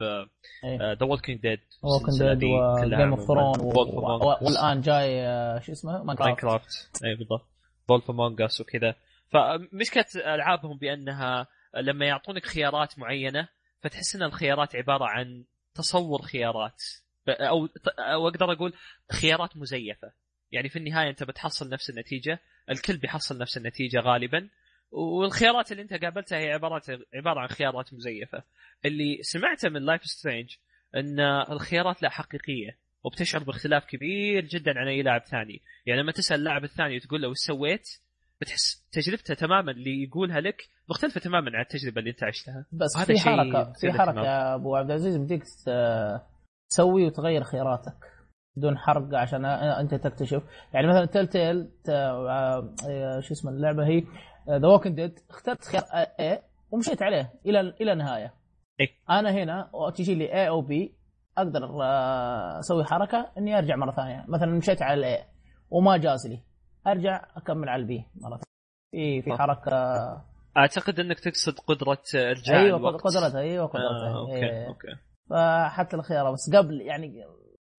The 1.00 1.06
Walking 1.06 1.42
Dead 1.42 1.60
Walking 1.84 2.38
Dead 2.38 2.50
و 2.84 2.89
Game 2.89 3.10
of 3.10 3.28
Thrones 3.28 3.60
والآن 4.42 4.82
جاي 4.82 5.28
آه، 5.28 5.60
شو 5.60 5.72
اسمه؟ 5.72 5.92
ماينكرافت 6.04 6.26
ماينكرافت 6.26 7.04
اي 7.06 7.16
بالضبط. 7.16 7.48
Wolf 7.88 8.10
Among 8.10 8.42
Us 8.42 8.62
وكذا. 8.62 8.96
فمشكلة 9.30 10.06
ألعابهم 10.36 10.78
بأنها 10.78 11.48
لما 11.76 12.06
يعطونك 12.06 12.46
خيارات 12.46 13.00
معينة 13.00 13.48
فتحس 13.80 14.16
إن 14.16 14.24
الخيارات 14.24 14.76
عبارة 14.76 15.06
عن 15.06 15.46
تصور 15.76 16.22
خيارات. 16.22 16.82
أو 17.30 17.70
أو 18.00 18.28
أقدر 18.28 18.52
أقول 18.52 18.74
خيارات 19.12 19.58
مزيفة. 19.58 20.12
يعني 20.52 20.70
في 20.70 20.80
النهاية 20.80 21.10
أنت 21.10 21.24
بتحصل 21.24 21.70
نفس 21.70 21.90
النتيجة 21.90 22.40
الكل 22.70 22.98
بيحصل 22.98 23.38
نفس 23.38 23.58
النتيجة 23.58 24.00
غالبا 24.00 24.50
والخيارات 24.92 25.72
اللي 25.72 25.84
أنت 25.84 25.94
قابلتها 25.94 26.38
هي 26.38 26.52
عبارة 26.52 26.82
عبارة 27.14 27.40
عن 27.40 27.48
خيارات 27.48 27.94
مزيفة. 27.94 28.44
اللي 28.86 29.18
سمعته 29.22 29.70
من 29.70 29.82
Life 29.86 30.04
is 30.04 30.15
Strange 30.15 30.56
إن 30.96 31.20
الخيارات 31.50 32.04
لا 32.04 32.10
حقيقية 32.10 32.78
وبتشعر 33.04 33.44
باختلاف 33.44 33.86
كبير 33.86 34.46
جدا 34.46 34.80
عن 34.80 34.88
أي 34.88 35.02
لاعب 35.02 35.22
ثاني. 35.22 35.62
يعني 35.86 36.02
لما 36.02 36.12
تسأل 36.12 36.40
اللاعب 36.40 36.64
الثاني 36.64 36.98
وتقول 36.98 37.22
له 37.22 37.28
وش 37.28 37.38
سويت? 37.38 37.88
بتحس 38.42 38.86
تجربته 38.92 39.34
تماما 39.34 39.72
اللي 39.72 40.04
يقولها 40.04 40.42
لك 40.42 40.70
مختلفة 40.90 41.20
تماما 41.20 41.52
عن 41.54 41.62
التجربة 41.62 42.00
اللي 42.00 42.10
أنت 42.10 42.24
عشتها. 42.24 42.66
بس 42.72 42.98
في 43.06 43.20
حركة 43.20 43.74
في 43.82 43.92
حركة 43.92 44.22
يا 44.22 44.56
أبو 44.56 44.76
عبد 44.76 44.90
العزيز 44.90 45.18
بديك 45.18 45.44
تسوي 46.72 47.06
وتغير 47.06 47.44
خياراتك 47.44 47.94
بدون 48.58 48.78
حرق 48.78 49.16
عشان 49.16 49.46
انت 49.46 49.96
تكتشف. 49.96 50.44
يعني 50.74 50.88
مثلا 50.88 51.06
Telltale 51.06 51.70
شو 53.24 53.34
اسمه 53.34 53.52
اللعبة 53.52 53.86
هي؟ 53.88 54.04
The 54.50 54.68
Walking 54.68 54.96
Dead 54.96 55.20
اخترت 55.30 55.64
خيار 55.64 55.84
A 56.20 56.42
ومشيت 56.72 57.02
عليه 57.04 57.34
إلى 57.46 57.60
إلى 57.60 57.92
النهاية. 57.94 58.34
إيه؟ 58.80 58.88
أنا 59.10 59.32
هنا 59.32 59.72
تجي 59.96 60.16
لي 60.16 60.34
A 60.34 60.48
أو 60.50 60.62
B 60.62 60.96
أقدر 61.38 61.64
آه، 61.84 62.60
أسوي 62.60 62.84
حركة 62.86 63.32
إني 63.38 63.58
أرجع 63.58 63.76
مرة 63.76 63.92
ثانية. 63.92 64.26
مثلا 64.28 64.52
مشيت 64.52 64.82
على 64.82 64.94
ال 65.00 65.12
A 65.12 65.24
وما 65.70 65.98
جاز 65.98 66.28
لي. 66.28 66.40
أرجع 66.88 67.26
أكمل 67.38 67.70
على 67.70 67.82
ال 67.82 67.94
B 67.94 68.06
مرة 68.16 68.40
ثانية. 68.40 69.22
في 69.22 69.22
في 69.22 69.38
حركة. 69.38 69.72
أعتقد 70.58 71.00
إنك 71.00 71.20
تقصد 71.20 71.60
قدرة 71.60 72.02
إرجاع 72.16 72.60
أيوه 72.60 72.78
الوقت. 72.78 73.02
قدرتها. 73.02 73.40
أيوه 73.40 73.66
قدرتها. 73.68 74.10
آه، 74.10 74.20
أوكي 74.20 74.34
إيه. 74.34 74.68
أوكي. 74.68 74.88
فحتى 75.32 75.96
الخيار 75.96 76.32
بس 76.32 76.56
قبل 76.56 76.82
يعني 76.82 77.24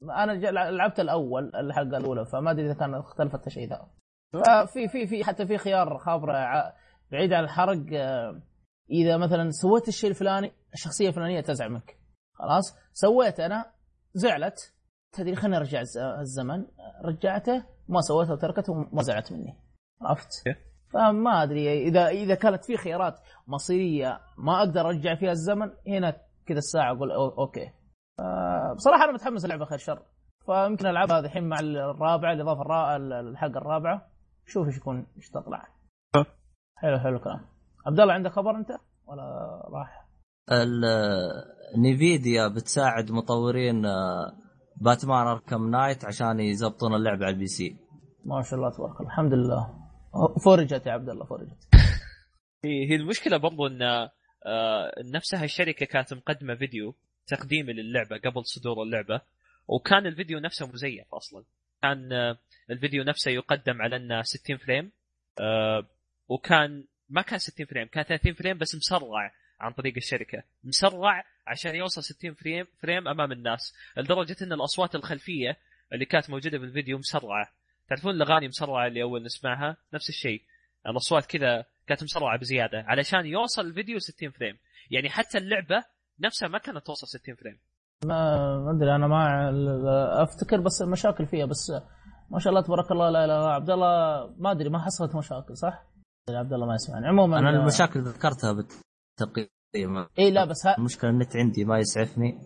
أنا 0.02 0.32
لعبت 0.70 1.00
الأول 1.00 1.56
الحلقة 1.56 1.96
الأولى 1.96 2.26
فما 2.26 2.50
أدري 2.50 2.66
إذا 2.66 2.74
كان 2.74 2.94
اختلفت 2.94 3.46
الشيء 3.46 3.68
ذا. 3.68 3.88
ففي 4.32 4.88
في 4.88 5.06
في 5.06 5.24
حتى 5.24 5.46
في 5.46 5.58
خيار 5.58 5.98
خابره 5.98 6.34
بعيد 7.12 7.32
عن 7.32 7.44
الحرق 7.44 7.86
آه، 7.92 8.42
إذا 8.90 9.16
مثلا 9.16 9.50
سويت 9.50 9.88
الشيء 9.88 10.10
الفلاني 10.10 10.52
الشخصية 10.74 11.08
الفلانية 11.08 11.40
تزعل 11.40 11.70
منك 11.70 11.96
خلاص؟ 12.34 12.78
سويت 12.92 13.40
أنا 13.40 13.72
زعلت. 14.14 14.74
تدري 15.12 15.36
خليني 15.36 15.56
أرجع 15.56 15.80
الزمن. 16.20 16.66
رجعته 17.04 17.64
ما 17.88 18.00
سويته 18.00 18.32
وتركته 18.32 18.72
وما 18.72 19.02
زعلت 19.02 19.32
مني. 19.32 19.56
عرفت؟ 20.02 20.30
فما 20.92 21.42
أدري 21.42 21.88
اذا 21.88 22.08
إذا 22.08 22.34
كانت 22.34 22.64
في 22.64 22.76
خيارات 22.76 23.20
مصيرية 23.46 24.20
ما 24.38 24.58
أقدر 24.58 24.80
أرجع 24.80 25.14
فيها 25.14 25.30
الزمن 25.30 25.70
هنا 25.86 26.16
كذا 26.46 26.58
الساعة 26.58 26.92
أقول 26.96 27.10
okay. 27.12 27.70
بصراحة 28.76 29.04
أنا 29.04 29.12
متحمس 29.12 29.44
اللعبه 29.44 29.64
خير 29.64 29.78
شر. 29.78 30.02
فيمكن 30.46 30.86
العبها 30.86 31.18
الحين 31.18 31.48
مع 31.48 31.60
الرابعة 31.60 32.32
الإضافة 32.32 32.96
الحلقة 32.96 33.58
الرابعة. 33.58 34.08
شوف 34.46 34.66
إيش 34.66 34.76
يكون 34.76 35.06
إيش 35.16 35.30
تطلع. 35.30 35.68
حلو 36.76 36.98
حلو 36.98 37.16
الكلام. 37.16 37.40
عبد 37.86 38.00
الله 38.00 38.14
عندك 38.14 38.30
خبر 38.30 38.50
أنت؟ 38.50 38.70
ولا 39.06 39.22
راح؟ 39.70 40.08
Nvidia 41.78 42.48
بتساعد 42.48 43.12
مطورين 43.12 43.86
آه، 43.86 44.32
Batman 44.80 45.26
Arkham 45.26 45.70
Knight 45.70 46.04
عشان 46.04 46.40
يزبطون 46.40 46.94
اللعبه 46.94 47.24
على 47.24 47.34
ال 47.34 47.46
PC. 47.46 47.76
ما 48.24 48.42
شاء 48.42 48.58
الله 48.58 48.70
تبارك 48.70 49.00
الله. 49.00 49.10
الحمد 49.10 49.32
لله. 49.32 49.82
فرجت 50.44 50.86
يا 50.86 50.92
عبد 50.92 51.08
الله 51.08 51.24
فرجت 51.24 51.68
هي 52.64 52.96
المشكلة 52.96 53.36
برضو 53.36 53.66
إن 53.66 53.82
آه، 53.82 54.10
نفسها 55.04 55.44
الشركة 55.44 55.86
كانت 55.86 56.14
مقدمة 56.14 56.54
فيديو 56.54 56.94
تقديمي 57.26 57.72
للعبة 57.72 58.16
قبل 58.18 58.46
صدور 58.46 58.82
اللعبة 58.82 59.20
وكان 59.68 60.06
الفيديو 60.06 60.38
نفسه 60.38 60.66
مزيف 60.66 61.14
أصلا. 61.14 61.44
كان 61.82 62.12
آه، 62.12 62.38
الفيديو 62.70 63.04
نفسه 63.04 63.30
يقدم 63.30 63.82
على 63.82 63.96
إنه 63.96 64.22
60 64.22 64.56
frame 64.56 64.92
وكان 66.28 66.84
ما 67.08 67.22
كان 67.22 67.38
60 67.38 67.66
frame 67.66 67.86
كان 67.86 68.04
30 68.04 68.34
frame 68.34 68.58
بس 68.58 68.74
مسرع 68.74 69.32
عن 69.60 69.72
طريق 69.72 69.94
الشركة. 69.96 70.42
مسرع 70.64 71.24
عشان 71.46 71.74
يوصل 71.74 72.02
60 72.02 72.34
frame 72.34 72.66
frame 72.82 73.08
أمام 73.08 73.32
الناس 73.32 73.74
لدرجة 73.96 74.36
إن 74.42 74.52
الأصوات 74.52 74.94
الخلفية 74.94 75.56
اللي 75.92 76.04
كانت 76.04 76.30
موجودة 76.30 76.58
في 76.58 76.64
الفيديو 76.64 76.98
مسرعة. 76.98 77.52
تعرفون 77.88 78.14
الأغاني 78.14 78.48
مسرعة 78.48 78.86
اللي 78.86 79.02
أول 79.02 79.22
نسمعها؟ 79.22 79.76
نفس 79.94 80.08
الشيء. 80.08 80.42
الأصوات 80.86 81.26
كذا 81.26 81.64
كانت 81.86 82.02
مسرعه 82.02 82.38
بزيادة 82.38 82.84
علشان 82.86 83.26
يوصل 83.26 83.62
الفيديو 83.62 83.98
60 83.98 84.30
frame. 84.30 84.58
يعني 84.90 85.10
حتى 85.10 85.38
اللعبة 85.38 85.84
نفسها 86.20 86.48
ما 86.48 86.58
كانت 86.58 86.86
توصل 86.86 87.06
60 87.06 87.34
frame. 87.34 87.58
ما 88.04 88.70
أدري 88.70 88.94
أنا 88.94 89.06
ما 89.06 90.22
أفتكر 90.22 90.60
بس 90.60 90.82
المشاكل 90.82 91.26
فيها 91.26 91.46
بس 91.46 91.72
ما 92.30 92.38
شاء 92.38 92.50
الله 92.50 92.62
تبارك 92.62 92.90
الله 92.90 93.10
لا 93.10 93.26
لا 93.26 93.34
عبد 93.34 93.70
الله 93.70 94.26
ما 94.38 94.50
أدري 94.50 94.68
ما 94.68 94.78
حصلت 94.78 95.16
مشاكل 95.16 95.56
صح؟ 95.56 95.86
عبد 96.30 96.52
الله 96.52 96.66
ما 96.66 96.74
يسمعني. 96.74 97.06
عموما 97.06 97.38
أنا 97.38 97.50
المشاكل 97.50 98.00
ذكرتها 98.00 98.52
بالتقييم. 98.52 100.06
اي 100.18 100.30
لا 100.30 100.44
بس 100.44 100.66
ها... 100.66 100.78
المشكلة 100.78 101.10
النت 101.10 101.36
عندي 101.36 101.64
ما 101.64 101.78
يسعفني. 101.78 102.38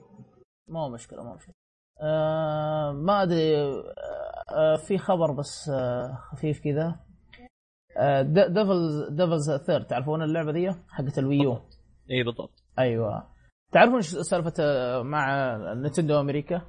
مو 0.69 0.89
مشكلة 0.89 1.23
مو 1.23 1.35
مشكلة. 1.35 1.55
آه 2.03 2.93
ما 2.93 3.23
أدري 3.23 3.57
آه 3.57 4.77
في 4.89 4.99
خبر 4.99 5.33
بس 5.33 5.69
آه 5.69 6.19
خفيف 6.33 6.61
كذا. 6.65 6.87
آه 6.87 7.06
Devil's 8.23 9.09
Devil's 9.11 9.51
Third 9.67 9.85
تعرفون 9.85 10.23
اللعبة 10.23 10.53
دي؟ 10.53 10.71
حقت 10.89 11.19
ال 11.19 11.24
Wii 11.24 11.41
U. 11.41 11.53
اي 12.11 12.23
بالضبط. 12.23 12.51
أيوه. 12.79 13.27
تعرفون 13.73 13.97
إيش 13.97 14.07
سالفة 14.07 14.53
آه، 14.61 15.03
مع 15.03 15.57
نتندو 15.75 16.21
أمريكا؟ 16.21 16.63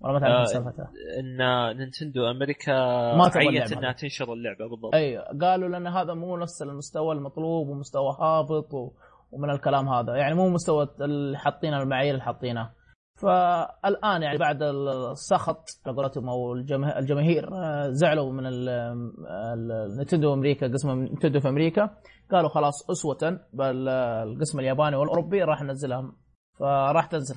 ولا 0.00 0.12
ما 0.12 0.20
تعرفون 0.20 0.40
آه 0.40 0.44
سالفتها؟ 0.44 0.90
إن 1.20 1.76
نينتندو 1.78 2.30
أمريكا 2.30 2.72
ما 3.16 3.30
عيت 3.34 3.72
إنها 3.72 3.92
تنشر 3.92 4.32
اللعبة 4.32 4.68
بالضبط. 4.70 4.94
أيوه. 4.94 5.24
قالوا 5.40 5.68
لأن 5.68 5.86
هذا 5.86 6.14
مو 6.14 6.36
نفس 6.36 6.62
المستوى 6.62 7.14
المطلوب 7.14 7.68
ومستوى 7.68 8.16
هابط 8.20 8.74
و... 8.74 8.90
ومن 9.30 9.50
الكلام 9.50 9.88
هذا. 9.88 10.16
يعني 10.16 10.34
مو 10.34 10.48
مستوى 10.48 10.88
اللي 11.00 11.38
حاطينه 11.38 11.82
المعايير 11.82 12.14
اللي 12.14 12.24
حاطينها 12.24 12.74
فالآن 13.22 14.22
يعني 14.22 14.38
بعد 14.38 14.62
السخط 14.62 15.68
قولتهم 15.86 16.28
أو 16.28 16.52
الجماهير 16.98 17.48
آه، 17.52 17.88
زعلوا 17.90 18.32
من 18.32 18.42
النتندو 18.46 20.34
أمريكا 20.34 20.66
قسم 20.66 21.04
نتندو 21.04 21.40
في 21.40 21.48
أمريكا. 21.48 21.90
قالوا 22.30 22.48
خلاص 22.48 22.90
أسوة 22.90 23.40
بالقسم 23.52 24.60
الياباني 24.60 24.96
والأوروبي 24.96 25.42
راح 25.42 25.62
ننزلها 25.62 26.12
فراح 26.58 27.06
تنزل 27.06 27.34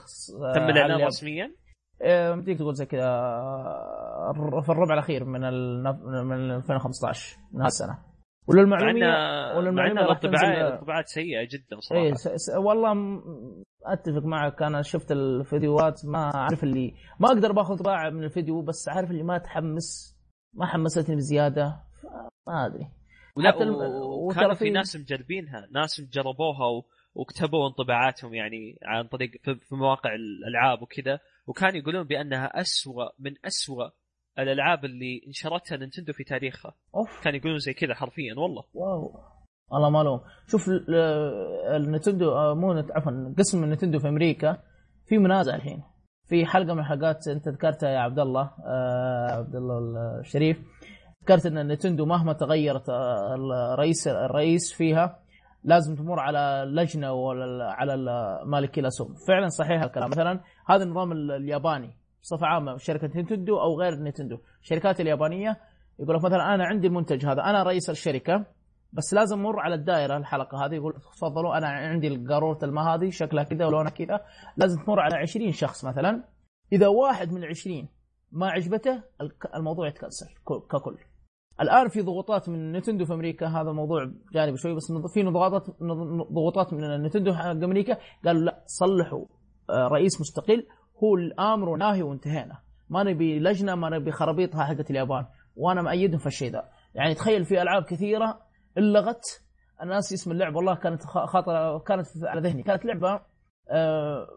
تم 0.56 0.70
الإعلان 0.70 1.06
رسميا؟ 1.06 1.52
بديك 2.02 2.48
إيه، 2.48 2.58
تقول 2.58 2.74
زي 2.74 2.86
كذا 2.86 3.02
في 4.64 4.70
الربع 4.70 4.94
الأخير 4.94 5.26
من 5.26 5.42
من 6.28 6.52
2015 6.52 7.38
من 7.54 7.62
هالسنة. 7.62 7.98
وللمعلوميه 8.48 9.58
وللمعلومية 9.58 10.12
الطباعات 10.12 10.74
الطباعات 10.74 11.08
سيئة 11.08 11.48
جدا 11.52 11.80
صراحة. 11.80 12.04
إيه 12.04 12.14
س... 12.14 12.50
والله 12.58 12.94
أتفق 13.94 14.26
معك 14.26 14.62
أنا 14.62 14.82
شفت 14.82 15.12
الفيديوهات 15.12 16.06
ما 16.06 16.36
أعرف 16.36 16.64
اللي 16.64 16.94
ما 17.20 17.28
أقدر 17.28 17.52
باخذ 17.52 17.78
طباعة 17.78 18.10
من 18.10 18.24
الفيديو 18.24 18.62
بس 18.62 18.90
عارف 18.90 19.12
اللي 19.12 19.24
ما 19.24 19.38
تحمس 19.38 20.18
ما 20.54 20.66
حمستني 20.66 21.16
بزيادة 21.16 21.80
ما 22.48 22.66
أدري. 22.66 22.88
ولا 23.36 23.56
وكان 24.06 24.54
في 24.54 24.70
ناس 24.70 24.96
مجربينها 24.96 25.68
ناس 25.72 26.02
جربوها 26.02 26.68
و... 26.68 26.86
وكتبوا 27.16 27.68
انطباعاتهم 27.68 28.34
يعني 28.34 28.80
عن 28.84 29.08
طريق 29.08 29.32
في 29.44 29.76
مواقع 29.76 30.16
الألعاب 30.16 30.82
وكذا 30.82 31.20
وكانوا 31.48 31.78
يقولون 31.78 32.04
بأنها 32.04 32.62
أسوأ 32.62 33.10
من 33.20 33.34
أسوأ 33.46 33.90
الألعاب 34.40 34.86
اللي 34.86 35.22
نشرتها 35.28 35.78
نينتندو 35.78 36.14
في 36.14 36.24
تاريخها. 36.24 36.76
أوف. 36.96 37.24
كانوا 37.24 37.40
يقولون 37.40 37.58
زي 37.58 37.74
كذا 37.74 37.94
حرفيا 37.94 38.34
والله. 38.38 38.64
واو. 38.74 39.35
والله 39.72 39.90
ما 39.90 40.04
لهم 40.04 40.20
شوف 40.48 40.70
النتندو 41.76 42.32
آه، 42.32 42.54
مو 42.54 42.72
عفوا 42.72 43.34
قسم 43.38 43.64
النتندو 43.64 44.00
في 44.00 44.08
أمريكا 44.10 44.58
في 45.06 45.18
منازع 45.18 45.56
الحين. 45.56 45.84
في 46.28 46.46
حلقة 46.46 46.74
من 46.74 46.80
الحلقات 46.80 47.28
أنت 47.28 47.48
ذكرتها 47.48 47.90
يا 47.90 48.00
عبد 48.00 48.20
الله 48.20 48.52
آه 48.66 49.32
عبد 49.32 49.56
الله 49.56 49.78
الشريف. 50.20 50.58
ذكرت 51.24 51.46
إن 51.46 51.68
نتندو 51.68 52.06
مهما 52.06 52.34
تغيرت 52.34 52.90
آه، 52.90 53.36
الرئيس 53.74 54.08
الرئيس 54.08 54.74
فيها 54.74 55.20
لازم 55.64 55.96
تمر 55.96 56.20
على 56.20 56.66
لجنه 56.68 57.14
ولا 57.14 57.66
على 57.72 57.96
مالكي 58.46 58.82
الاسهم 58.82 59.14
فعلا 59.28 59.48
صحيح 59.48 59.84
الكلام. 59.84 60.10
مثلا 60.10 60.40
هذا 60.70 60.84
النظام 60.84 61.12
الياباني 61.12 61.92
بصفة 62.22 62.48
عامة 62.48 62.78
شركة 62.78 63.10
نينتندو 63.16 63.60
أو 63.60 63.80
غير 63.80 63.96
نينتندو 63.96 64.38
الشركات 64.62 65.02
اليابانية 65.02 65.58
يقول 66.00 66.16
لك 66.16 66.26
مثلا 66.26 66.56
أنا 66.56 66.66
عندي 66.66 66.88
المنتج 66.88 67.26
هذا 67.26 67.42
أنا 67.42 67.64
رئيس 67.64 67.90
الشركة 67.90 68.46
بس 68.96 69.14
لازم 69.14 69.40
أمر 69.40 69.60
على 69.60 69.76
الدائرة 69.76 70.18
الحلقة 70.18 70.66
هذه 70.66 70.76
يقول 70.76 70.94
تفضلوا 70.94 71.58
أنا 71.58 71.68
عندي 71.68 72.26
قاروره 72.28 72.60
الماء 72.64 72.84
هذه 72.84 73.10
شكلها 73.10 73.44
كذا 73.44 73.66
ولونها 73.66 73.92
كذا. 73.92 74.20
لازم 74.58 74.84
تمر 74.84 75.00
على 75.00 75.16
20 75.16 75.52
شخص 75.52 75.86
مثلا. 75.86 76.24
إذا 76.74 76.88
واحد 76.88 77.32
من 77.32 77.44
ال 77.44 77.48
20 77.48 77.88
ما 78.32 78.50
عجبته 78.50 79.04
الموضوع 79.56 79.88
يتكنسل 79.88 80.26
ككل. 80.72 80.98
الآن 81.62 81.88
في 81.88 82.02
ضغوطات 82.02 82.50
من 82.50 82.72
نتندو 82.72 83.06
في 83.06 83.14
أمريكا 83.14 83.48
هذا 83.48 83.72
موضوع 83.72 84.12
جانبي 84.34 84.58
شوي 84.58 84.76
بس 84.76 84.92
في 85.14 85.24
ضغوطات 85.24 85.68
ضغوطات 86.34 86.74
من 86.74 87.04
نتندو 87.04 87.34
حق 87.34 87.46
أمريكا. 87.46 87.98
قالوا 88.26 88.42
لا 88.42 88.64
صلحوا 88.66 89.26
آه، 89.70 89.88
رئيس 89.88 90.22
مستقل. 90.22 90.68
هو 91.04 91.16
الآمر 91.16 91.70
وناهي 91.70 92.04
وانتهينا. 92.04 92.60
ما 92.90 93.04
نبي 93.04 93.40
لجنة 93.40 93.76
ما 93.76 93.90
نبي 93.90 94.12
خرابيطها 94.12 94.64
حقت 94.64 94.92
اليابان. 94.92 95.26
وأنا 95.56 95.82
مأيدهم 95.82 96.20
في 96.20 96.28
الشيء 96.28 96.52
ذا. 96.52 96.70
يعني 96.96 97.14
تخيل 97.14 97.46
في 97.46 97.62
ألعاب 97.62 97.84
كثيرة 97.84 98.45
انلغت. 98.78 99.24
الناس 99.82 100.14
اسم 100.14 100.32
اللعبة 100.32 100.58
والله 100.58 100.76
كانت 100.76 101.04
خاطره 101.04 101.80
كانت 101.80 102.08
على 102.24 102.42
ذهني. 102.42 102.64
كانت 102.64 102.86
لعبة 102.86 103.22
آه 103.70 104.28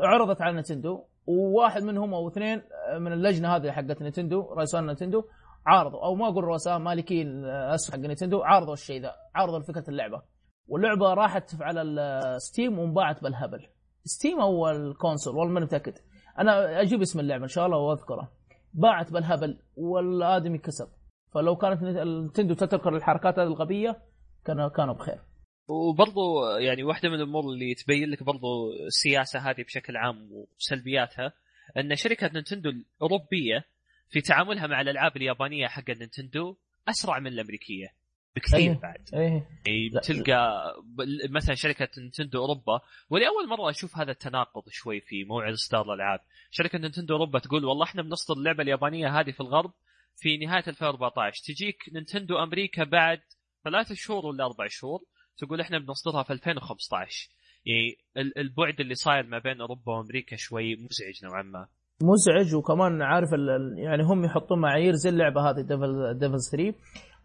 عرضت 0.00 0.42
على 0.42 0.58
نتندو 0.60 1.04
وواحد 1.26 1.82
منهم 1.82 2.14
أو 2.14 2.28
اثنين 2.28 2.62
من 2.98 3.12
اللجنة 3.12 3.56
هذه 3.56 3.70
حقت 3.70 4.02
نتندو 4.02 4.52
رئيسان 4.52 4.90
نتندو 4.90 5.24
عارضوا. 5.66 6.04
أو 6.04 6.14
ما 6.14 6.28
أقول 6.28 6.44
رؤساء 6.44 6.78
مالكين 6.78 7.44
الاسهم 7.44 8.00
حق 8.00 8.08
نتندو 8.08 8.42
عارضوا 8.42 8.72
الشيء 8.72 9.02
ذا 9.02 9.12
عارضوا 9.34 9.60
فكره 9.60 9.84
اللعبة. 9.88 10.22
واللعبة 10.68 11.14
راحت 11.14 11.62
على 11.62 11.82
ال 11.82 11.98
Steam 11.98 12.78
وانباعت 12.78 13.22
بالهبل. 13.22 13.66
Steam 14.04 14.40
أو 14.40 14.68
ال 14.68 14.77
console 14.77 15.36
والله 15.36 15.52
ماني 15.52 15.66
متأكد. 15.66 15.94
أنا 16.38 16.80
أجيب 16.80 17.00
اسم 17.00 17.20
اللعبة 17.20 17.42
إن 17.42 17.48
شاء 17.48 17.66
الله 17.66 17.78
وأذكره. 17.78 18.32
باعت 18.74 19.12
بالهبل 19.12 19.58
والآدمي 19.76 20.58
كسب. 20.58 20.88
فلو 21.34 21.56
كانت 21.56 21.82
نتندو 21.82 22.54
تترك 22.54 22.86
الحركات 22.86 23.38
هذه 23.38 23.46
الغبية 23.46 24.02
كانوا 24.44 24.68
كانوا 24.68 24.94
بخير 24.94 25.18
وبرضو 25.68 26.46
يعني 26.56 26.82
واحدة 26.82 27.08
من 27.08 27.14
الأمور 27.14 27.44
اللي 27.44 27.74
تبين 27.74 28.10
لك 28.10 28.22
برضو 28.22 28.72
السياسة 28.86 29.50
هذه 29.50 29.62
بشكل 29.62 29.96
عام 29.96 30.28
وسلبياتها 30.32 31.32
أن 31.76 31.96
شركة 31.96 32.30
نينتندو 32.34 32.70
الأوروبية 32.70 33.64
في 34.08 34.20
تعاملها 34.20 34.66
مع 34.66 34.80
الألعاب 34.80 35.16
اليابانية 35.16 35.66
حق 35.66 35.90
نينتندو 35.90 36.56
أسرع 36.88 37.18
من 37.18 37.26
الأمريكية 37.26 37.86
بكثير 38.36 38.70
أيه. 38.70 38.80
بعد 38.80 39.08
إيه 39.14 39.46
يعني. 39.66 39.90
تلقى 40.02 40.62
مثلا 41.30 41.54
شركة 41.54 41.88
نينتندو 41.98 42.40
أوروبا 42.40 42.80
ولأول 43.10 43.48
مرة 43.48 43.70
أشوف 43.70 43.98
هذا 43.98 44.10
التناقض 44.10 44.62
شوي 44.68 45.00
في 45.00 45.24
موعد 45.24 45.52
إصدار 45.52 45.82
الألعاب 45.82 46.20
شركة 46.50 46.78
نينتندو 46.78 47.14
أوروبا 47.14 47.38
تقول 47.38 47.64
والله 47.64 47.84
إحنا 47.84 48.02
بنصدر 48.02 48.38
اللعبة 48.38 48.62
اليابانية 48.62 49.20
هذه 49.20 49.30
في 49.30 49.40
الغرب 49.40 49.72
في 50.16 50.36
نهاية 50.46 50.64
2014 50.68 51.42
تجيك 51.46 51.76
نينتندو 51.94 52.38
أمريكا 52.38 52.84
بعد 52.84 53.18
ثلاث 53.64 53.92
شهور 53.92 54.26
ولا 54.26 54.44
أربع 54.44 54.66
شهور 54.68 55.00
تقول 55.38 55.60
إحنا 55.60 55.78
بنصدرها 55.78 56.22
في 56.22 56.32
2015 56.32 57.28
يعني 57.66 57.96
ال- 58.16 58.38
البعد 58.38 58.80
اللي 58.80 58.94
صاير 58.94 59.26
ما 59.26 59.38
بين 59.38 59.60
أوروبا 59.60 59.92
وأمريكا 59.92 60.36
شوي 60.36 60.74
مزعج 60.76 61.24
نوعا 61.24 61.42
ما. 61.42 61.66
مزعج 62.02 62.54
وكمان 62.54 63.02
عارف 63.02 63.28
يعني 63.76 64.02
هم 64.02 64.24
يحطون 64.24 64.60
معايير 64.60 64.92
زي 64.94 65.10
اللعبة 65.10 65.50
هذه 65.50 65.60
Devil 65.60 66.18
Devil 66.18 66.38
3 66.52 66.74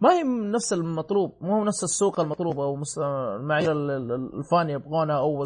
ما 0.01 0.09
هي 0.13 0.23
نفس 0.55 0.73
المطلوب 0.73 1.37
مو 1.41 1.63
نفس 1.65 1.83
السوق 1.83 2.19
المطلوب 2.19 2.59
أو 2.59 2.75
ال- 4.11 4.39
ال 4.39 4.47
fan 4.47 4.69
يبغونها 4.69 5.17
أو 5.17 5.43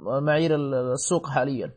معايير 0.00 0.54
ال- 0.54 0.74
السوق 0.92 1.26
حاليا. 1.28 1.74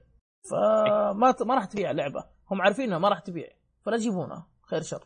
فما 0.51 1.35
ما 1.45 1.55
راح 1.55 1.65
تبيع 1.65 1.91
لعبه 1.91 2.23
هم 2.51 2.61
عارفينها 2.61 2.97
ما 2.97 3.09
راح 3.09 3.19
تبيع. 3.19 3.47
فلا 3.85 3.95
يجيبونها 3.95 4.47
خير 4.69 4.81
شر. 4.81 5.03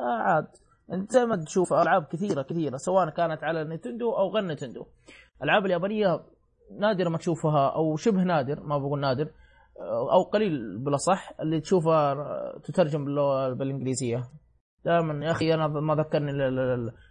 آه 0.00 0.02
عاد. 0.02 0.46
انت 0.92 1.16
ما 1.16 1.44
تشوف 1.44 1.72
ألعاب 1.72 2.04
كثيرة 2.04 2.42
كثيرة 2.42 2.76
سواء 2.76 3.10
كانت 3.10 3.44
على 3.44 3.64
نينتندو 3.64 4.12
أو 4.12 4.34
غير 4.34 4.44
نينتندو. 4.44 4.86
الألعاب 5.42 5.66
اليابانية 5.66 6.20
نادر 6.80 7.08
ما 7.08 7.18
تشوفها 7.18 7.68
أو 7.68 7.96
شبه 7.96 8.22
نادر 8.22 8.60
ما 8.60 8.78
بقول 8.78 9.00
نادر 9.00 9.30
أو 10.12 10.22
قليل 10.22 10.78
بالاصح 10.78 11.32
اللي 11.40 11.60
تشوفها 11.60 12.14
تترجم 12.64 13.04
بالإنجليزية. 13.58 14.22
دائما 14.84 15.26
يا 15.26 15.30
أخي 15.30 15.54
أنا 15.54 15.66
ما 15.66 15.94
ذكرني 15.94 16.32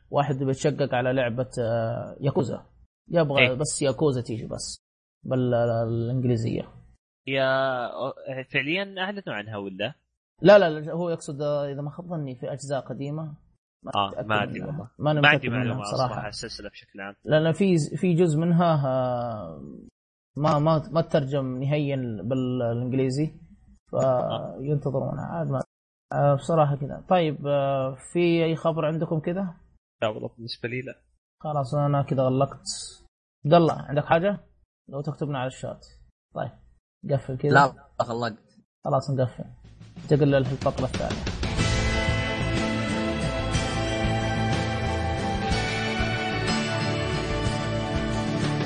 واحد 0.09 0.35
بيتشقق 0.43 0.93
على 0.93 1.13
لعبة 1.13 1.49
آه، 1.61 2.17
ياكوزا. 2.19 2.65
يبغى 3.09 3.41
إيه. 3.41 3.53
بس 3.53 3.81
ياكوزا 3.81 4.21
تيجي 4.21 4.47
بس 4.47 4.83
بالانجليزيه 5.23 6.61
هي 7.27 7.39
فعليا 8.53 8.95
أعلنوا 8.97 9.33
عنها 9.35 9.57
ولا؟ 9.57 9.93
لا 10.41 10.59
لا 10.59 10.69
لا، 10.69 10.93
هو 10.93 11.09
يقصد 11.09 11.41
آه، 11.41 11.71
إذا 11.71 11.81
ما 11.81 11.89
خاب 11.89 12.07
ظني 12.07 12.35
في 12.35 12.51
أجزاء 12.53 12.81
قديمة. 12.81 13.23
آه 13.95 14.09
متأكد 14.09 14.27
ما 14.27 14.43
أدري. 14.43 14.61
والله. 14.61 14.89
ما 14.99 15.11
أنا 15.11 15.21
ما 15.21 15.27
عندي 15.27 15.49
معلومة 15.49 15.83
صراحة. 15.83 16.15
عن 16.15 16.29
السلسلة 16.29 16.69
بشكل 16.69 17.01
عام. 17.01 17.15
لأن 17.25 17.51
في 17.51 17.77
في 17.97 18.13
جزء 18.13 18.39
منها 18.39 18.87
آه، 18.87 19.61
ما 20.37 20.59
ما 20.59 20.89
ما 20.91 21.01
ترجم 21.01 21.63
نهائيا 21.63 22.21
بالإنجليزي. 22.23 23.33
فينتظرونها 23.89 25.25
عاد 25.25 25.47
ما 25.47 25.61
آه، 26.13 26.35
بصراحة 26.35 26.75
كذا. 26.75 27.03
طيب 27.09 27.47
آه، 27.47 27.95
في 28.13 28.45
أي 28.45 28.55
خبر 28.55 28.85
عندكم 28.85 29.19
كذا؟ 29.19 29.53
لا 30.01 30.07
والله 30.07 30.29
بالنسبة 30.37 30.69
لي 30.69 30.81
لا. 30.81 30.95
خلاص 31.43 31.73
أنا 31.75 32.01
كذا 32.01 32.23
غلقت. 32.23 32.67
عبد 33.45 33.53
الله 33.53 33.73
عندك 33.73 34.05
حاجة؟ 34.05 34.39
لو 34.89 35.01
تكتبنا 35.01 35.39
على 35.39 35.47
الشات. 35.47 35.85
طيب 36.35 36.51
قفل 37.11 37.37
كذا. 37.37 37.51
لا 37.51 37.89
خلقت 37.99 38.59
خلاص 38.85 39.11
نقفل. 39.11 39.45
انتقل 40.03 40.27
للفقره 40.27 40.85
الثانية 40.85 41.37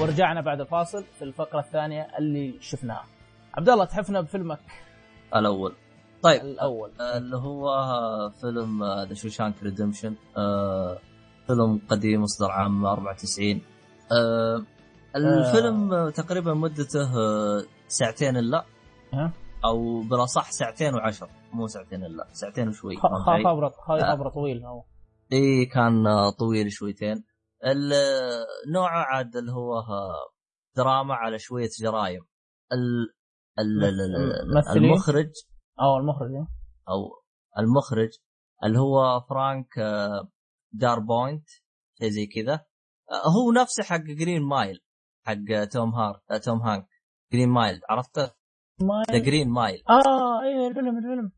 ورجعنا 0.02 0.42
بعد 0.42 0.62
الفاصل 0.62 1.04
في 1.20 1.22
الفقرة 1.26 1.60
الثانية 1.60 2.08
اللي 2.20 2.56
شفناها. 2.60 3.04
عبد 3.54 3.70
الله 3.70 3.86
تحفنا 3.86 4.22
بفيلمك؟ 4.22 4.60
الأول. 5.36 5.74
طيب 6.24 6.42
الأول. 6.42 6.92
اللي 7.02 7.38
هو 7.38 7.68
فيلم 8.42 8.84
The 9.10 9.14
Shawshank 9.14 9.64
Redemption 9.64 10.16
فيلم 11.48 11.82
قديم 11.90 12.24
اصدر 12.24 12.52
عام 12.52 12.86
94 12.86 13.62
آه، 14.12 14.64
الفيلم 15.16 16.10
تقريبا 16.10 16.54
مدته 16.54 17.18
آه، 17.18 17.64
ساعتين 17.88 18.38
إلا. 18.38 18.66
أو 19.66 20.02
بالاصح 20.10 20.52
ساعتين 20.52 20.94
وعشر 20.94 21.30
مو 21.54 21.68
ساعتين 21.68 22.04
إلا 22.06 22.28
ساعتين 22.34 22.68
وشوي. 22.68 22.96
خ- 22.98 23.00
خ- 23.02 23.44
خبره 23.46 23.70
خ- 23.70 24.12
خبره 24.12 24.30
طويل 24.30 24.66
هو. 24.66 24.84
إي 25.34 25.66
كان 25.66 26.08
آه، 26.08 26.30
طويل 26.40 26.72
شويتين. 26.72 27.24
نوعه 28.74 29.04
عاد 29.06 29.36
اللي 29.36 29.52
هو 29.52 29.74
آه، 29.80 30.32
دراما 30.78 31.14
على 31.16 31.40
شوية 31.40 31.70
جرايم 31.82 32.22
ال 32.74 33.14
ال- 33.60 33.84
ال-؟ 33.84 34.78
المخرج. 34.78 35.32
أو 35.82 35.98
المخرج 35.98 36.32
إيه؟ 36.32 36.48
أو 36.90 37.10
المخرج 37.60 38.10
اللي 38.64 38.80
هو 38.80 39.22
فرانك 39.30 39.78
آه، 39.80 40.30
دارابونت 40.74 41.50
شيء 42.00 42.10
زي 42.10 42.26
كذا. 42.26 42.54
آه، 42.54 43.30
هو 43.30 43.52
نفسه 43.52 43.84
حق 43.84 43.98
Green 44.20 44.42
Mile 44.44 44.80
حق 45.26 45.64
توم 45.72 45.90
هار 45.96 46.22
آه، 46.32 46.38
توم 46.38 46.62
هانك. 46.62 46.88
Green 47.34 47.50
Mile 47.50 47.82
عرفته؟ 47.90 48.32
The 49.12 49.18
Green 49.18 49.50
Mile 49.50 49.84
آه 49.90 50.42
أيوه 50.42 50.68
الفيلم 50.68 50.98
الفيلم 50.98 51.32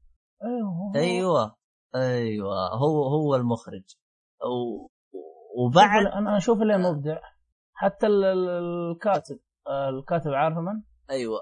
أيوه 0.43 0.91
أيوه 0.95 1.55
أيوه 1.95 2.69
هو 2.75 3.03
هو 3.07 3.35
المخرج. 3.35 3.83
و... 4.43 4.87
وبعد 5.65 6.05
أنا 6.05 6.37
أشوف 6.37 6.61
اللي 6.61 6.77
مبدع. 6.77 7.17
حتى 7.73 8.07
ال- 8.07 8.23
ال- 8.25 8.91
الكاتب 8.91 9.39
الكاتب 9.89 10.31
عارفه 10.31 10.61
من؟ 10.61 10.81
أيوه 11.09 11.39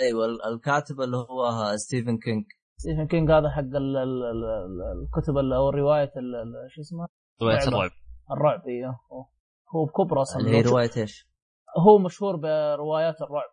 أيوه 0.00 0.24
ال- 0.24 0.44
الكاتب 0.54 1.00
اللي 1.00 1.16
هو 1.16 1.72
ستيفن 1.76 2.18
كينج 2.18 2.44
ستيفن 2.76 3.06
كينج 3.06 3.30
هذا 3.30 3.50
حق 3.50 3.60
ال- 3.60 3.76
ال- 3.76 4.24
ال- 4.24 4.44
ال- 4.44 5.02
الكتب 5.06 5.38
ال- 5.38 5.52
أو 5.52 5.68
الرواية 5.68 6.12
ال- 6.16 6.34
ال- 6.34 6.70
شو 6.70 6.80
اسمه؟ 6.80 7.06
رواية. 7.42 7.68
الرعب. 7.68 7.90
الرعب. 8.30 8.60
أيوه 8.68 9.00
هو- 9.12 9.26
هو 9.74 9.84
بكبره 9.84 10.22
أصلا. 10.22 10.40
اللي 10.40 10.56
هي 10.56 10.62
رواية 10.62 10.90
إيش؟ 10.96 11.28
هو 11.78 11.98
مشهور 11.98 12.36
بروايات 12.36 13.22
الرعب. 13.22 13.50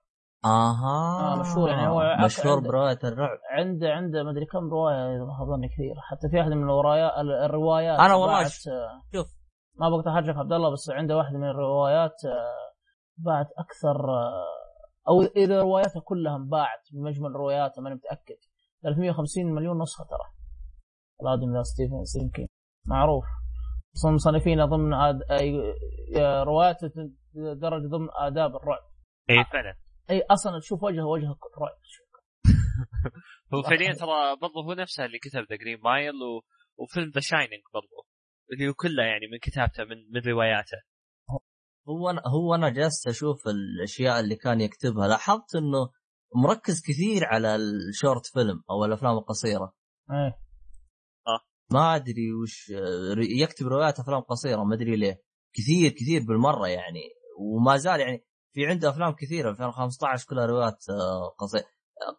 آها. 0.47 1.33
آه، 1.33 1.39
مشهور 1.39 1.69
يعني 1.69 1.87
هو 1.87 2.15
مشهور 2.25 2.59
برواية 2.59 2.99
الرعب. 3.03 3.37
عنده 3.51 3.93
عنده 3.93 4.23
مدري 4.23 4.45
كم 4.45 4.69
رواية 4.69 5.15
اذا 5.15 5.25
ما 5.25 5.43
اظن 5.43 5.67
كثير 5.67 5.95
حتى 6.01 6.29
في 6.29 6.37
واحدة 6.37 6.55
من 6.55 6.63
الروايات 6.63 7.11
الروايات 7.45 7.99
أنا 7.99 8.15
والله 8.15 8.43
شوف 9.13 9.27
ما 9.79 9.89
بقدر 9.89 10.11
احرجك 10.11 10.37
عبد 10.37 10.51
الله 10.53 10.71
بس 10.71 10.89
عنده 10.89 11.17
واحدة 11.17 11.37
من 11.37 11.49
الروايات 11.49 12.25
آه، 12.25 12.73
باعت 13.17 13.47
أكثر 13.57 14.09
آه، 14.09 14.45
أو 15.09 15.21
إذا 15.21 15.61
رواياتها 15.61 15.99
كلها 15.99 16.35
انباعت 16.35 16.79
بمجمل 16.93 17.31
رواياتها 17.31 17.81
ماني 17.81 17.95
متأكد. 17.95 18.35
350 18.83 19.45
مليون 19.45 19.81
نسخة 19.81 20.03
ترى. 20.03 20.27
الآدمي 21.21 21.57
ذا 21.57 21.63
ستيفن 21.63 22.03
ستيفن 22.03 22.47
معروف. 22.85 23.25
أصلا 23.95 24.11
مصنفين 24.11 24.65
ضمن 24.65 24.93
آد... 24.93 25.21
أي... 25.31 25.73
آه، 26.17 26.43
رواياته 26.43 26.91
مدرجة 27.35 27.87
ضمن 27.87 28.07
آداب 28.19 28.55
الرعب. 28.55 28.81
اي 29.29 29.43
فعلا. 29.53 29.73
اي 30.09 30.21
أصلا 30.21 30.59
تشوف 30.59 30.83
وجهه 30.83 31.05
وجهه 31.05 31.37
رعب 31.61 31.77
هو 33.53 33.63
فعليا 33.63 33.93
ترى 33.93 34.35
برضه 34.41 34.63
هو 34.65 34.73
نفسه 34.73 35.05
اللي 35.05 35.19
كتب 35.19 35.39
The 35.49 35.55
Green 35.55 35.79
Mile 35.83 36.15
و... 36.15 36.43
وفيلم 36.77 37.09
The 37.09 37.21
Shining 37.21 37.63
برضه 37.73 38.07
اللي 38.53 38.69
هو 38.69 38.73
كله 38.73 39.03
يعني 39.03 39.27
من 39.31 39.37
كتابته 39.41 39.83
من 39.83 39.97
من 40.13 40.21
رواياته. 40.21 40.77
هو 41.89 42.09
أنا 42.09 42.21
هو 42.27 42.55
أنا 42.55 42.69
جالس 42.69 43.07
أشوف 43.07 43.47
الأشياء 43.47 44.19
اللي 44.19 44.35
كان 44.35 44.61
يكتبها 44.61 45.07
لاحظت 45.07 45.55
إنه 45.55 45.91
مركز 46.35 46.81
كثير 46.81 47.25
على 47.25 47.55
ال 47.55 47.67
short 47.67 48.25
film 48.25 48.63
أو 48.69 48.85
الأفلام 48.85 49.17
القصيرة. 49.17 49.73
إيه. 50.11 50.47
ما 51.71 51.95
أدري 51.95 52.33
وش 52.33 52.71
يكتب 53.17 53.67
روايات 53.67 53.99
أفلام 53.99 54.21
قصيرة 54.21 54.63
ما 54.63 54.75
أدري 54.75 54.95
ليه. 54.95 55.23
كثير 55.53 55.91
كثير 55.91 56.21
بالمرة 56.27 56.67
يعني 56.67 57.01
وما 57.39 57.77
زال 57.77 57.99
يعني 57.99 58.26
في 58.57 58.65
عنده 58.67 58.89
أفلام 58.89 59.11
كثيرة 59.13 59.49
2015 59.49 60.25
كلها 60.29 60.45
روايات 60.45 60.73
آه، 60.89 61.29
قصيره 61.39 61.63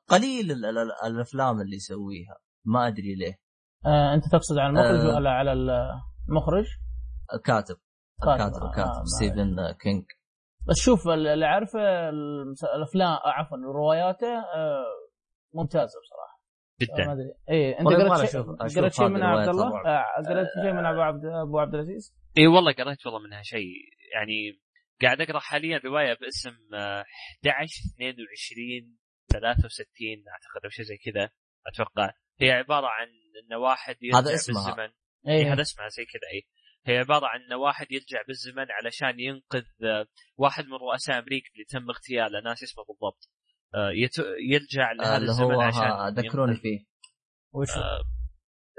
قليل 0.08 0.50
ال- 0.52 0.64
ال- 0.78 0.92
الأفلام 1.06 1.60
اللي 1.60 1.76
يسويها. 1.76 2.36
ما 2.64 2.86
أدري 2.88 3.14
ليه. 3.14 3.34
آه 3.86 4.14
أنت 4.14 4.24
تقصد 4.32 4.58
على 4.58 4.68
المخرج 4.70 5.10
آه. 5.10 5.16
ولا 5.16 5.30
على 5.30 5.52
المخرج؟ 5.52 6.64
الكاتب 7.34 7.76
كاتب. 8.22 8.32
الكاتب 8.32 8.62
آه، 8.62 8.68
الكاتب 8.68 8.98
ما 8.98 9.04
ستيفن 9.04 9.56
كينج 9.82 10.04
بس 10.68 10.76
شوف 10.84 11.08
اللي 11.08 11.46
أعرفه 11.46 11.80
المس- 12.08 12.64
الأفلام 12.64 13.18
عفوا 13.24 13.56
رواياته 13.58 14.32
آه، 14.38 14.84
ممتازة 15.54 15.98
بصراحة. 16.02 16.38
جدا. 16.80 17.06
ما 17.06 17.12
أدري. 17.12 17.32
اي 17.50 17.78
أنت 17.80 17.88
قريت 17.88 18.30
شيء 18.30 18.42
قريت 18.80 18.92
شيء 18.92 19.04
هذه 19.06 19.10
منها 19.12 19.26
عبد 19.28 19.48
الله؟ 19.48 19.66
آه، 19.86 20.04
قريت 20.28 20.48
شيء 20.62 20.72
من 20.72 20.86
أبو 20.86 21.00
عبد 21.00 21.24
أبو 21.24 21.58
عبد 21.58 21.74
العزيز؟ 21.74 22.14
اي 22.38 22.46
والله 22.46 22.72
قريت 22.72 23.06
والله 23.06 23.20
منها 23.20 23.42
شيء 23.42 23.72
يعني 24.14 24.60
قاعد 25.02 25.20
أقرأ 25.20 25.38
حاليا 25.38 25.78
رواية 25.84 26.14
باسم 26.20 26.50
آه، 26.74 27.04
11 27.46 27.72
22 27.94 28.96
63 29.32 30.24
أعتقد 30.28 30.64
أو 30.64 30.70
شيء 30.70 30.84
زي 30.84 30.96
كذا 30.96 31.30
أتوقع. 31.66 32.10
هي 32.40 32.50
عبارة 32.50 32.86
عن 32.86 33.06
إن 33.50 33.56
واحد 33.56 33.96
يرجع 34.02 34.18
هذا 34.18 34.34
اسمها. 34.34 34.64
بالزمن. 34.74 34.92
اي 35.28 35.32
إيه 35.36 35.52
هذا 35.52 35.62
اسمها 35.62 35.88
زي 35.88 36.04
كذا 36.04 36.20
اي 36.32 36.42
هي 36.86 36.98
عبارة 36.98 37.26
عن 37.26 37.40
إن 37.40 37.52
واحد 37.52 37.86
يرجع 37.92 38.22
بالزمن 38.28 38.66
علشان 38.70 39.20
ينقذ 39.20 39.64
آه، 39.84 40.06
واحد 40.36 40.64
من 40.64 40.72
رؤساء 40.74 41.18
أمريكا 41.18 41.50
اللي 41.52 41.64
تم 41.64 41.90
اغتياله 41.90 42.40
ناس 42.40 42.62
اسمه 42.62 42.84
بالضبط. 42.84 43.30
آه، 43.74 43.90
يرجع 44.50 44.90
آه، 44.90 44.94
لهذا 44.94 45.16
اللي 45.16 45.28
الزمن 45.30 45.54
هو 45.54 45.60
عشان 45.60 46.14
ذكروني 46.14 46.52
ينقذ- 46.56 46.60
فيه. 46.62 46.78
وش 47.54 47.68
آه، 47.70 48.00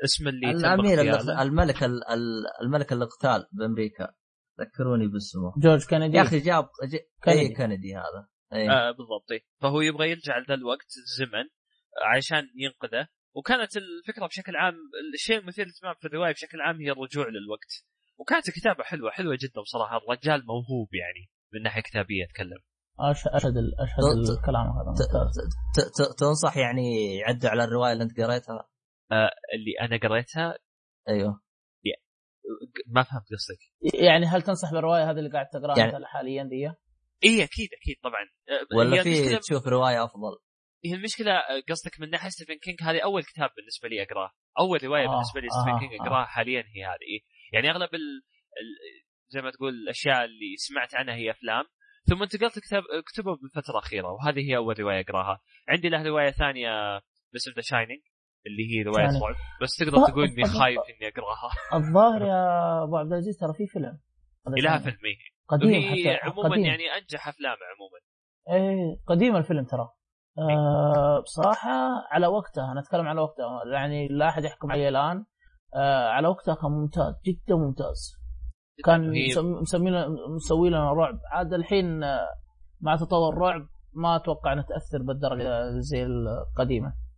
اسم 0.05 0.27
اللي 0.27 0.53
تم 0.53 0.59
الأمير 0.59 1.01
الملك 1.41 1.83
ال- 1.83 2.07
ال- 2.09 2.45
الملك 2.61 2.93
الاغتال 2.93 3.47
بأمريكا. 3.51 4.13
ذكروني 4.61 5.07
باسمه 5.07 5.53
جورج 5.57 5.85
كندي 5.87 6.17
يا 6.17 6.21
أخي 6.21 6.39
جاب 6.39 6.63
ج- 6.63 6.97
كندي. 7.23 7.39
اي 7.39 7.53
كندي 7.55 7.95
هذا. 7.95 8.27
أي. 8.53 8.69
آه 8.69 8.91
بالضبط. 8.91 9.31
إيه. 9.31 9.41
فهو 9.61 9.81
يبغى 9.81 10.09
يرجع 10.09 10.37
لذا 10.37 10.53
الوقت 10.53 10.87
الزمن 10.97 11.45
عشان 12.15 12.43
ينقذه. 12.55 13.07
وكانت 13.35 13.77
الفكرة 13.77 14.27
بشكل 14.27 14.55
عام 14.55 14.73
الشيء 15.13 15.37
المثير 15.39 15.65
للاهتمام 15.65 15.95
في 15.99 16.07
الرواية 16.07 16.31
بشكل 16.33 16.61
عام 16.61 16.75
هي 16.81 16.91
الرجوع 16.91 17.25
للوقت. 17.27 17.71
وكانت 18.19 18.47
الكتابه 18.49 18.83
حلوة 18.83 19.11
حلوة 19.11 19.37
جدا 19.41 19.61
بصراحة. 19.61 19.97
الرجال 19.97 20.45
موهوب 20.45 20.87
يعني 20.93 21.29
من 21.53 21.61
ناحية 21.63 21.81
كتابية 21.81 22.25
أتكلم. 22.25 22.57
أشهد 22.99 23.57
ال- 23.57 23.75
أشهد 23.81 24.25
ت- 24.35 24.39
الكلام 24.39 24.67
هذا. 24.67 24.93
ت- 24.93 25.15
ممتاز 25.15 25.37
ت- 25.75 26.01
ت- 26.01 26.19
تنصح 26.19 26.57
يعني 26.57 27.15
يعدوا 27.17 27.49
على 27.49 27.63
الرواية 27.63 27.93
اللي 27.93 28.03
أنت 28.03 28.19
قريتها؟ 28.21 28.67
آه 29.11 29.31
اللي 29.55 29.73
أنا 29.81 29.99
قريتها؟ 30.09 30.57
أيوه. 31.09 31.41
ما 32.87 33.03
فهمت 33.03 33.23
قصدك. 33.23 33.93
يعني 34.03 34.25
هل 34.25 34.41
تنصح 34.41 34.71
بالرواية 34.71 35.11
هذه 35.11 35.19
اللي 35.19 35.29
قاعد 35.29 35.45
تقراها 35.53 35.79
يعني- 35.79 36.05
حاليا 36.05 36.43
دي؟ 36.43 36.67
إي 37.25 37.43
أكيد 37.43 37.69
أكيد 37.81 37.95
طبعا. 38.03 38.21
آه، 38.49 38.77
ولا 38.77 39.03
في 39.03 39.09
المشكلة 39.09 39.39
تشوف 39.39 39.67
رواية 39.67 40.03
أفضل؟ 40.03 40.37
هي 40.85 40.93
المشكلة 40.93 41.31
آه، 41.31 41.61
قصدك 41.69 41.99
من 41.99 42.09
ناحية 42.09 42.29
ستيفن 42.29 42.53
كينج 42.61 42.77
هذه 42.81 42.99
أول 43.03 43.23
كتاب 43.23 43.49
بالنسبة 43.57 43.87
لي 43.89 44.03
أقراه. 44.03 44.31
أول 44.59 44.83
رواية 44.83 45.05
آه، 45.07 45.11
بالنسبة 45.11 45.39
لي 45.41 45.47
آه، 45.47 45.61
ستيفن 45.61 45.75
آه. 45.75 45.79
كينج 45.79 46.01
أقراها 46.01 46.25
حاليا 46.25 46.61
هي 46.75 46.85
هذه. 46.85 47.19
يعني 47.53 47.69
أغلب 47.71 47.95
ال... 47.95 48.21
ال... 48.61 48.69
زي 49.29 49.41
ما 49.41 49.51
تقول 49.51 49.73
الأشياء 49.73 50.25
اللي 50.25 50.55
سمعت 50.57 50.95
عنها 50.95 51.15
هي 51.15 51.31
أفلام. 51.31 51.63
ثم 52.09 52.21
انتقلت 52.23 52.59
كتاب 52.59 52.83
كتبه 53.07 53.35
بالفترة 53.35 53.71
الاخيره 53.71 54.11
وهذه 54.11 54.39
هي 54.49 54.57
أول 54.57 54.79
رواية 54.79 55.01
أقراها. 55.01 55.41
عندي 55.69 55.89
له 55.89 56.03
رواية 56.03 56.31
ثانية 56.31 56.69
باسم 57.33 57.51
ذا 57.55 57.61
شاينينج 57.61 58.01
اللي 58.49 58.63
هي 58.71 58.83
رواية 58.83 59.07
Shining. 59.07 59.23
رعب 59.23 59.35
بس 59.61 59.75
تقدر 59.79 60.07
تقول 60.07 60.23
إني 60.25 60.43
خايف 60.43 60.79
إني 60.79 61.07
أقرأها 61.11 61.49
الظاهر 61.73 62.21
يا 62.21 62.83
أبو 62.83 62.97
عبد 62.97 63.11
العزيز 63.11 63.37
ترى 63.37 63.53
في 63.53 63.65
فيلم 63.67 63.99
لها 64.47 64.77
ثاني. 64.77 64.83
فيلم 64.83 65.05
إيه. 65.05 65.15
قديم 65.47 65.91
حتى 65.91 66.29
عموما 66.29 66.49
قديم. 66.49 66.65
يعني 66.65 66.83
أنجح 67.01 67.27
أفلامه 67.27 67.57
عموما 67.75 67.99
إيه 68.49 68.99
قديم 69.07 69.35
الفيلم 69.35 69.65
ترى 69.65 69.89
آه 70.39 71.19
بصراحة 71.21 71.71
على 72.11 72.27
وقتها 72.27 72.71
أنا 72.71 72.79
أتكلم 72.79 73.07
على 73.07 73.21
وقتها 73.21 73.61
يعني 73.73 74.07
لا 74.07 74.29
أحد 74.29 74.43
يحكم 74.43 74.71
عليه 74.71 74.89
الآن 74.89 75.25
آه 75.75 76.07
على 76.09 76.27
وقتها 76.27 76.55
كان 76.55 76.71
ممتاز 76.71 77.13
جدا 77.25 77.55
ممتاز 77.55 78.19
كان 78.85 79.11
مسمي 79.61 79.91
مسوي 80.35 80.69
لنا 80.69 80.93
رعب 80.93 81.19
عاد 81.31 81.53
الحين 81.53 82.03
آه، 82.03 82.27
مع 82.81 82.95
تطور 82.95 83.33
الرعب 83.33 83.67
ما 83.93 84.15
أتوقع 84.15 84.53
أنها 84.53 84.63
تأثر 84.63 85.03
بالدرجة 85.03 85.79
زي 85.79 86.03
القديمة 86.03 86.87
إيه. 86.87 87.08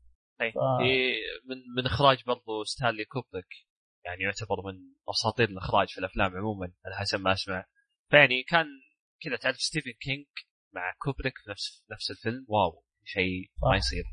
ف- 0.52 0.82
هي 0.82 1.14
من 1.46 1.58
من 1.78 1.86
إخراج 1.86 2.24
برضو 2.28 2.64
ستانلي 2.64 3.06
كوبريك 3.06 3.48
يعني 4.06 4.24
يعتبر 4.24 4.62
من 4.66 4.80
أساطير 5.10 5.50
الإخراج 5.50 5.88
في 5.90 5.98
الأفلام 5.98 6.38
عموما 6.38 6.72
على 6.86 6.96
حسب 6.96 7.20
ما 7.22 7.32
أسمع. 7.34 7.66
فيعني 8.10 8.44
كان 8.44 8.66
كذا 9.22 9.36
تعرف 9.36 9.56
ستيفن 9.56 9.92
كينج 10.02 10.26
مع 10.74 10.94
كوبريك 10.98 11.34
في 11.44 11.50
نفس 11.52 11.86
نفس 11.92 12.12
الفيلم. 12.12 12.46
واو 12.48 12.84
شيء 13.04 13.52
ما. 13.72 13.76
يصير. 13.78 14.04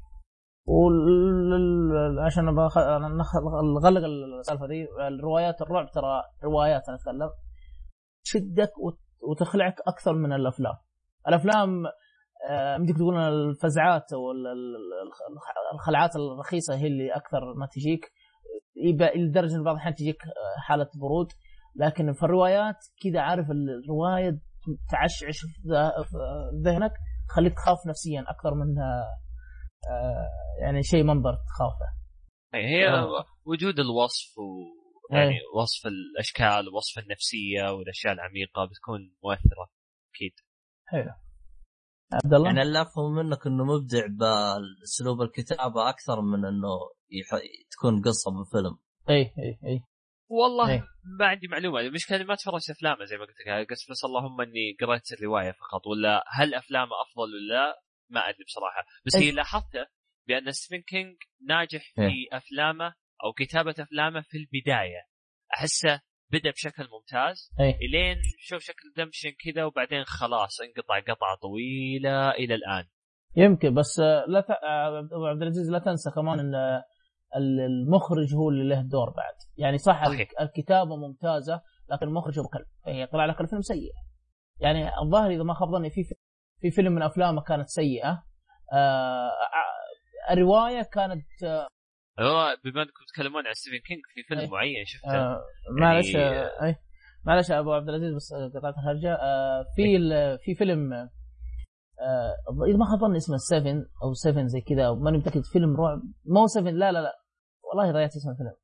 وال... 0.67 2.19
عشان 2.27 2.57
بخ... 2.57 2.79
نغلق 3.77 4.05
السالفة 4.39 4.67
دي 4.67 4.87
الروايات 5.09 5.63
الرعب 5.63 5.91
ترى 5.91 6.23
روايات 6.45 6.83
أنا 6.89 6.97
أتكلم. 6.97 7.31
تشدك 8.25 8.79
وت... 8.79 8.99
وتخلعك 9.31 9.77
أكثر 9.87 10.13
من 10.13 10.33
الأفلام. 10.33 10.75
الأفلام 11.29 11.85
يمديك 12.79 12.97
تقول 12.97 13.15
إن 13.17 13.29
الفزعات 13.29 14.13
أو 14.13 14.31
ال- 14.33 14.47
ال- 14.47 15.75
الخلعات 15.75 16.11
الرخيصة 16.17 16.75
هي 16.77 16.87
اللي 16.87 17.13
أكثر 17.17 17.55
ما 17.57 17.67
تجيك. 17.67 18.13
لدرجه 19.17 19.55
إن 19.57 19.65
بعض 19.65 19.75
الأحيان 19.75 19.95
تجيك 19.95 20.23
آه، 20.25 20.61
حالة 20.61 20.89
برود. 21.01 21.29
لكن 21.77 22.13
في 22.13 22.23
الروايات 22.23 22.77
كذا 23.03 23.21
عارف 23.21 23.47
الرواية 23.51 24.39
تعشعش 24.91 25.39
في 25.41 25.69
ذه- 25.69 26.03
في 26.03 26.17
ذهنك 26.65 26.93
تخليك 27.29 27.55
تخاف 27.55 27.79
نفسيا 27.89 28.25
أكثر 28.29 28.55
منها 28.55 29.05
آه، 29.91 30.29
يعني 30.63 30.83
شيء 30.83 31.03
منظر 31.03 31.33
تخافه. 31.33 31.87
إيه، 32.55 32.67
هي 32.67 32.89
آه. 32.89 33.25
وجود 33.47 33.79
الوصف 33.81 34.39
و 34.39 34.43
يعني 35.15 35.31
إيه. 35.31 35.41
وصف 35.57 35.87
الأشكال 35.87 36.69
ووصف 36.69 36.99
النفسية 36.99 37.73
والأشياء 37.73 38.13
العميقة 38.13 38.65
بتكون 38.65 39.01
مؤثرة 39.25 39.67
أكيد. 40.15 40.33
حلو. 40.87 41.11
عبد 42.13 42.35
الله 42.35 42.47
يعني 42.47 42.63
اللي 42.63 42.83
أفهم 42.83 43.15
منك 43.15 43.47
إنه 43.47 43.65
مبدع 43.65 44.07
باسلوب 44.07 45.23
الكتابة 45.23 45.89
أكثر 45.89 46.21
من 46.21 46.45
إنه 46.45 46.69
يح... 47.11 47.41
تكون 47.71 48.03
قصة 48.03 48.31
بفيلم 48.31 48.79
اي 49.11 49.21
اي 49.21 49.59
اي 49.65 49.83
والله 50.31 50.71
إيه. 50.71 50.85
ما 51.19 51.27
عندي 51.27 51.49
معلومة. 51.49 51.81
المشكلة 51.81 52.25
ما 52.25 52.35
تفرجت 52.35 52.71
افلامه 52.71 53.05
زي 53.05 53.17
ما 53.17 53.25
قلت 53.25 53.41
لك. 53.41 53.69
قلت 53.71 53.91
بس 53.91 54.05
اللهم 54.05 54.41
إني 54.41 54.77
قرأت 54.81 55.13
الرواية 55.13 55.53
فقط. 55.53 55.87
ولا 55.87 56.25
هل 56.29 56.55
أفلامه 56.55 56.93
أفضل 57.03 57.23
ولا 57.23 57.55
لا؟ 57.55 57.83
ما 58.11 58.21
أدري 58.21 58.45
بصراحة. 58.45 58.85
بس 59.07 59.15
إيه. 59.15 59.23
هي 59.23 59.31
لاحظته 59.31 59.87
بأن 60.29 60.53
ستيفن 60.53 60.83
كينج 60.83 61.17
ناجح 61.49 61.93
في 61.95 62.03
إيه. 62.03 62.29
أفلامه 62.33 62.95
أو 63.25 63.33
كتابة 63.33 63.75
أفلامه 63.79 64.21
في 64.21 64.37
البداية. 64.39 65.03
أحسه 65.55 66.01
بدأ 66.33 66.51
بشكل 66.51 66.83
ممتاز. 66.93 67.51
اي 67.61 67.71
إلين 67.71 68.17
شوف 68.39 68.63
شكل 68.63 68.93
دمشن 68.97 69.31
كذا 69.45 69.65
وبعدين 69.65 70.05
خلاص 70.05 70.61
انقطع 70.61 71.01
قطعة 71.01 71.37
طويلة 71.43 72.31
إلى 72.31 72.55
الآن. 72.55 72.85
يمكن 73.37 73.75
بس 73.75 74.01
آه، 74.01 74.25
لا 74.29 74.41
ت... 74.41 74.51
آه، 74.51 74.99
أبو 75.13 75.27
عبد 75.27 75.43
العزيز 75.43 75.71
لا 75.71 75.79
تنسى 75.79 76.11
كمان 76.11 76.39
إن 76.41 76.55
آه، 76.55 76.85
ال- 77.37 77.61
المخرج 77.61 78.35
هو 78.35 78.49
اللي 78.49 78.75
له 78.75 78.83
دور 78.83 79.11
بعد. 79.11 79.35
يعني 79.57 79.79
صح 79.79 80.05
صحيح. 80.05 80.21
الك- 80.21 80.41
الكتابة 80.41 80.97
ممتازة 80.97 81.61
لكن 81.91 82.07
المخرج 82.07 82.39
هو 82.39 82.45
كلب 82.49 82.67
يطلع 82.97 83.27
لك 83.27 83.41
الفيلم 83.41 83.63
سيء. 83.63 83.93
يعني 84.61 84.99
الظاهر 85.03 85.31
إذا 85.31 85.43
ما 85.43 85.55
خاب 85.55 85.69
ظني 85.71 85.91
في 85.91 86.05
في 86.61 86.71
فيلم 86.71 86.93
من 86.93 87.03
أفلامه 87.03 87.43
كانت 87.43 87.69
سيئة. 87.69 88.23
آه 88.73 89.31
الرواية 90.31 90.83
كانت 90.83 91.25
بما 92.65 92.83
انكم 92.83 93.05
تتكلمون 93.09 93.47
عن 93.47 93.55
ستيفن 93.55 93.79
كينج 93.87 94.01
في 94.15 94.23
فيلم 94.29 94.41
إيه. 94.41 94.49
معين 94.51 94.85
شفته. 94.85 95.11
آه 95.17 95.41
معلش 95.81 96.15
يعني- 96.15 96.39
آه 96.39 96.65
أي. 96.65 96.77
معلش 97.25 97.51
أبو 97.51 97.73
عبد 97.73 97.89
العزيز 97.89 98.15
بس 98.15 98.33
قطعت 98.57 98.75
الهرجه 98.79 99.15
آه 99.15 99.65
في 99.77 99.83
في 100.45 100.55
فيلم 100.55 100.93
آه 100.93 101.09
إذا 102.69 102.77
ما 102.77 102.85
خاب 102.85 102.99
ظني 103.01 103.17
اسمه 103.17 103.37
7 103.37 103.73
أو 104.03 104.13
7 104.13 104.47
زي 104.47 104.61
كذا 104.61 104.93
ماني 104.95 105.19
متأكد 105.19 105.45
فيلم 105.45 105.77
رعب. 105.81 106.03
مو 106.27 106.47
7 106.47 106.71
لا 106.71 106.93
لا 106.93 106.99
لا. 107.03 107.13
والله 107.65 107.93
ضيعت 107.93 108.17
اسم 108.17 108.31
الفيلم. 108.31 108.55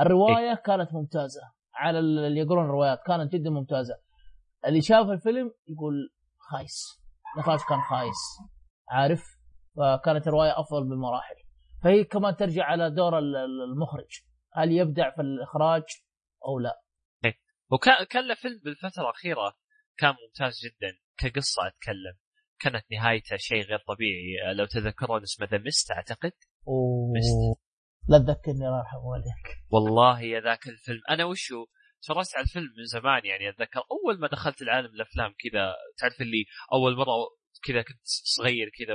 الرواية 0.00 0.54
كانت 0.54 0.94
ممتازة. 0.94 1.40
على 1.74 1.98
ال- 1.98 2.18
اللي 2.18 2.40
يقرون 2.40 2.64
الروايات 2.64 2.98
كانت 3.06 3.32
جدا 3.32 3.50
ممتازة. 3.50 3.94
اللي 4.66 4.80
شاف 4.80 5.06
الفيلم 5.10 5.50
يقول 5.68 5.94
خايس. 6.50 7.02
الاخراج 7.36 7.58
كان 7.68 7.80
خايس. 7.80 8.38
عارف؟ 8.88 9.22
فكانت 9.76 10.26
الرواية 10.28 10.60
أفضل 10.60 10.88
بمراحل. 10.88 11.34
فهي 11.84 12.04
كمان 12.04 12.36
ترجع 12.36 12.64
على 12.64 12.90
دور 12.90 13.18
ال- 13.18 13.36
ال- 13.36 13.62
المخرج. 13.72 14.20
هل 14.54 14.72
يبدع 14.72 15.10
في 15.14 15.22
الإخراج 15.22 15.82
أو 16.44 16.58
لا؟ 16.58 16.82
وكان 17.70 18.04
كان 18.04 18.28
له 18.28 18.34
فيلم 18.34 18.60
بالفترة 18.64 19.02
الأخيرة 19.02 19.56
كان 19.98 20.14
ممتاز 20.24 20.60
جدا. 20.64 20.98
كقصة 21.18 21.66
أتكلم. 21.66 22.16
كانت 22.60 22.84
نهايته 22.92 23.36
شيء 23.36 23.62
غير 23.62 23.78
طبيعي. 23.78 24.54
لو 24.54 24.64
تذكرون 24.64 25.22
اسمه 25.22 25.46
The 25.46 25.58
Mist 25.58 25.90
أعتقد. 25.90 26.32
أوه. 26.68 27.12
Mist. 27.16 27.60
لا 28.08 28.18
تذكرني 28.18 28.66
الله 28.68 28.78
يرحم 28.78 29.04
والديك 29.04 29.58
والله 29.70 30.20
يا 30.20 30.40
ذاك 30.40 30.68
الفيلم. 30.68 31.00
أنا 31.10 31.24
وشو 31.24 31.66
تفرجت 32.02 32.34
على 32.36 32.44
الفيلم 32.44 32.68
من 32.78 32.84
زمان 32.84 33.24
يعني 33.24 33.48
أتذكر. 33.48 33.80
أول 33.80 34.20
ما 34.20 34.28
دخلت 34.28 34.62
العالم 34.62 34.94
الأفلام 34.94 35.34
كذا 35.38 35.74
تعرف 35.98 36.20
اللي 36.20 36.44
أول 36.72 36.96
مرة 36.96 37.14
كذا 37.64 37.82
كنت 37.82 38.00
صغير 38.04 38.70
كذا 38.78 38.94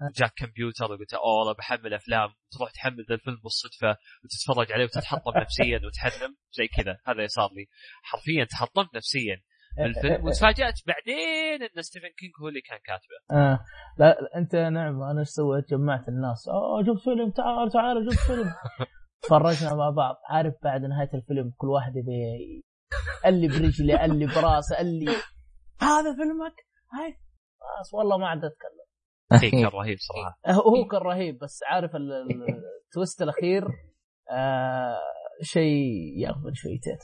وجاك 0.00 0.32
كمبيوتر 0.36 0.84
وقلت 0.92 1.14
أوه 1.14 1.38
والله 1.38 1.52
بحمل 1.52 1.94
أفلام. 1.94 2.28
تروح 2.52 2.70
تحمل 2.72 3.04
ذا 3.08 3.14
الفيلم 3.14 3.40
بالصدفة 3.42 3.96
وتتفرج 4.24 4.72
عليه 4.72 4.84
وتتحطم 4.84 5.32
نفسيا 5.40 5.80
وتحلم 5.86 6.36
زي 6.52 6.68
كذا. 6.68 6.98
هذا 7.06 7.26
صار 7.26 7.50
لي. 7.52 7.66
حرفيا 8.02 8.44
تحطمت 8.44 8.94
نفسيا 8.94 9.42
الفيلم 9.78 10.24
وتفاجأت 10.24 10.74
بعدين 10.86 11.62
إن 11.62 11.82
ستيفن 11.82 12.08
كينج 12.18 12.32
هو 12.42 12.48
اللي 12.48 12.60
كان 12.60 12.78
كاتبه. 12.84 13.40
آه. 13.40 13.58
لا 13.98 14.16
أنت 14.36 14.54
نعم 14.56 15.02
أنا 15.02 15.20
إيش 15.20 15.28
سويت؟ 15.28 15.70
جمعت 15.70 16.08
الناس. 16.08 16.48
أوه 16.48 16.82
جبت 16.82 17.02
فيلم 17.04 17.30
تعال 17.30 17.70
تعال 17.70 18.06
جبت 18.06 18.18
فيلم. 18.18 18.52
تفرجنا 19.22 19.74
مع 19.74 19.90
بعض. 19.90 20.16
عارف 20.28 20.54
بعد 20.62 20.80
نهاية 20.80 21.10
الفيلم 21.14 21.52
كل 21.56 21.66
واحد 21.66 21.92
يبي 21.96 22.64
اللي 23.26 23.48
برجلي 23.48 24.04
اللي 24.04 24.26
براسه 24.26 24.80
اللي 24.80 25.10
هذا 25.80 26.14
فيلمك؟ 26.16 26.54
هاي. 26.92 27.18
خلاص 27.60 27.94
والله 27.94 28.18
ما 28.18 28.28
عاد 28.28 28.38
أتكلم. 28.38 28.83
إيه، 28.83 28.83
كان 29.40 29.64
رهيب 29.64 29.96
صراحة. 29.98 30.38
هو 30.60 30.88
كان 30.88 31.00
رهيب 31.00 31.38
بس 31.38 31.60
عارف 31.66 31.96
ال- 31.96 32.12
ال- 32.12 32.64
ال 32.86 32.92
twist 32.92 33.22
الأخير 33.22 33.64
آه 34.30 34.98
شيء 35.42 36.18
يغفل 36.18 36.52
شويتين 36.54 36.98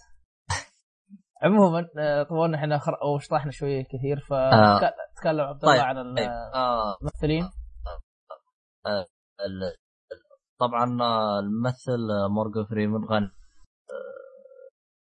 عموما 1.42 1.88
آه، 1.98 2.22
طبعا 2.22 2.54
إحنا 2.54 2.78
خر... 2.78 3.02
أو 3.02 3.18
شطحنا 3.18 3.50
شوية 3.50 3.82
كثير 3.84 4.18
آه. 4.32 4.78
فتكلم 4.80 5.40
عبد 5.40 5.64
الله 5.64 5.74
طيب، 5.76 5.84
عن 5.84 5.98
ال- 5.98 6.18
آه 6.54 6.96
الممثلين. 7.00 7.42
ال- 8.86 9.06
ال- 9.46 9.76
طبعا 10.60 10.98
آه، 11.02 11.38
الممثل 11.40 12.10
آه، 12.24 12.28
مورغان 12.28 12.64
فريمان 12.70 13.04
غني 13.04 13.26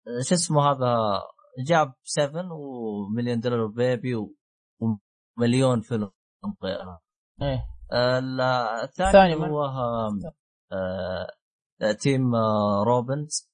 آه، 0.07 0.21
شو 0.29 0.35
اسمه 0.35 0.61
هذا؟ 0.71 0.95
جاب 1.67 1.93
7 2.03 2.43
ومليون 2.53 3.39
دولار 3.39 3.67
بيبي 3.67 4.15
ومليون 4.15 5.81
فيلم. 5.81 6.11
غيرها 6.63 7.01
إيه. 7.41 7.65
ال- 7.93 8.41
الثاني؟ 8.83 9.35
هو 9.35 9.63
آه، 9.65 10.09
آه، 11.81 11.91
تيم 12.01 12.35
آه، 12.35 12.83
روبنز. 12.87 13.49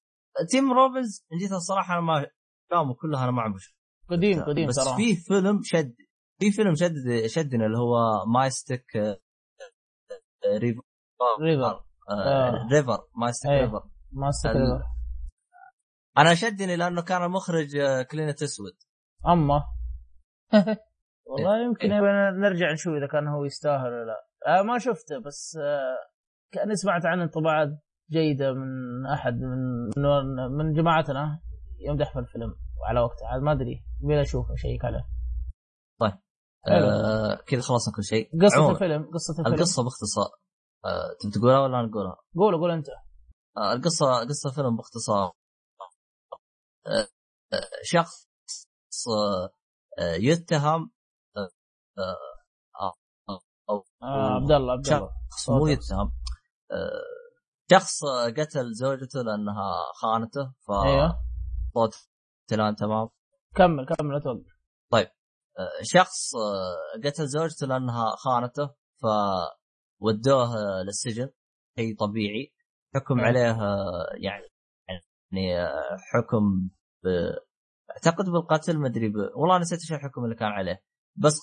تيم 0.51 0.73
روبنز 0.73 1.25
جيت 1.41 1.51
الصراحة 1.51 1.93
أنا 1.93 2.01
ما 2.01 2.25
افلامه 2.71 2.93
كلها 2.95 3.23
أنا 3.23 3.31
ما 3.31 3.39
اعرف 3.41 3.55
وش 3.55 3.75
قديم 4.09 4.43
قديم 4.43 4.67
بس 4.67 4.79
في 4.97 5.15
فيلم 5.15 5.59
شد 5.63 5.95
في 6.39 6.51
فيلم 6.51 6.75
شد 6.75 6.93
شدنا 7.25 7.65
اللي 7.65 7.77
هو 7.77 8.25
Mystic 8.33 8.95
آه، 8.97 9.19
آه، 10.45 10.57
River 10.57 10.81
River 11.41 11.83
آه، 12.09 12.13
آه. 12.13 12.67
River 12.71 13.07
Mystic 13.15 13.49
إيه. 13.49 13.61
River 13.61 13.89
Mystic 14.11 14.51
ال- 14.51 14.83
أنا 16.17 16.35
شدني 16.35 16.75
لأنه 16.75 17.01
كان 17.01 17.23
المخرج 17.23 17.75
آه، 17.75 18.01
كلينت 18.01 18.43
ايستوود 18.43 18.73
أما. 19.27 19.63
والله 21.25 21.63
يمكن 21.63 21.91
إيه. 21.91 22.31
نرجع 22.31 22.71
نشوف 22.71 22.93
إذا 22.93 23.07
كان 23.07 23.27
هو 23.27 23.45
يستاهل 23.45 23.87
ولا 23.87 24.05
لا. 24.05 24.27
آه 24.59 24.61
ما 24.61 24.77
شفته 24.77 25.19
بس 25.19 25.57
آه 25.61 25.97
كأني 26.51 26.75
سمعت 26.75 27.05
عنه 27.05 27.23
انطباعات 27.23 27.69
جيدة 28.11 28.53
من 28.53 29.05
أحد 29.05 29.33
من 29.33 29.83
من, 29.97 30.51
من 30.57 30.73
جماعتنا 30.73 31.41
يمدح 31.79 32.13
في 32.13 32.19
الفيلم 32.19 32.55
وعلى 32.81 32.99
وقته. 32.99 33.27
عاد 33.27 33.41
ما 33.41 33.51
أدري 33.51 33.83
يبي 34.03 34.21
اشوفه 34.21 34.53
اشيك 34.53 34.85
عليه 34.85 35.07
حلو. 36.67 36.85
آه 36.85 37.35
كذا 37.35 37.61
خلصنا 37.61 37.93
كل 37.95 38.03
شيء. 38.03 38.29
قصة 38.41 38.57
عموماً، 38.57 38.73
الفيلم 38.73 39.11
قصة 39.13 39.31
الفيلم. 39.39 39.55
القصة 39.55 39.83
باختصار. 39.83 40.29
آه، 40.85 41.15
تبي 41.21 41.31
تقولها 41.31 41.59
ولا 41.59 41.79
أنا 41.79 41.87
نقولها؟ 41.87 42.17
قول 42.35 42.57
قول 42.57 42.71
أنت. 42.71 42.87
آه، 43.57 43.73
القصة 43.73 44.05
قصة 44.29 44.49
الفيلم 44.49 44.75
باختصار. 44.77 45.31
آه، 46.87 47.07
آه، 47.53 47.67
شخص 47.83 48.27
آه، 49.99 50.13
يتهم 50.13 50.91
آه 51.97 52.35
عبد 54.03 54.51
الله 54.51 54.73
عبد 54.73 54.87
الله. 54.87 55.09
شخص 55.29 55.49
مو 55.49 55.67
يتهم. 55.67 56.11
آه، 56.71 57.01
شخص 57.71 57.99
قتل 58.37 58.73
زوجته 58.73 59.21
لأنها 59.21 59.73
خانته 60.01 60.53
ف 60.67 60.71
أيوه. 60.71 61.19
تلان 62.47 62.75
تمام. 62.75 63.09
كمل 63.55 63.85
كمل 63.85 64.13
لا 64.13 64.19
توقف 64.19 64.55
آه، 65.59 65.83
شخص 65.83 66.35
آه، 66.35 66.99
قتل 67.05 67.27
زوجته 67.27 67.67
لأنها 67.67 68.15
خانته 68.15 68.69
فودوه 69.01 70.47
للسجن. 70.85 71.29
شيء 71.79 71.97
طبيعي. 71.99 72.53
حكم 72.95 73.19
أه. 73.19 73.23
عليه 73.23 73.57
يعني 74.13 74.43
يعني 75.31 75.67
حكم 76.13 76.69
ب... 77.03 77.07
أعتقد 77.91 78.25
بالقتل 78.25 78.77
ما 78.77 78.87
أدري 78.87 79.09
ب... 79.09 79.15
والله 79.15 79.57
نسيت 79.57 79.79
إيش 79.79 79.93
الحكم 79.93 80.23
اللي 80.23 80.35
كان 80.35 80.47
عليه. 80.47 80.83
بس 81.15 81.37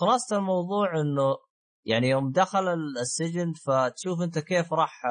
خلاصة 0.00 0.36
الموضوع 0.36 1.00
إنه 1.00 1.36
يعني 1.86 2.08
يوم 2.08 2.30
دخل 2.30 2.68
السجن 3.00 3.52
فتشوف 3.52 4.20
أنت 4.22 4.38
كيف 4.38 4.72
راح 4.72 5.02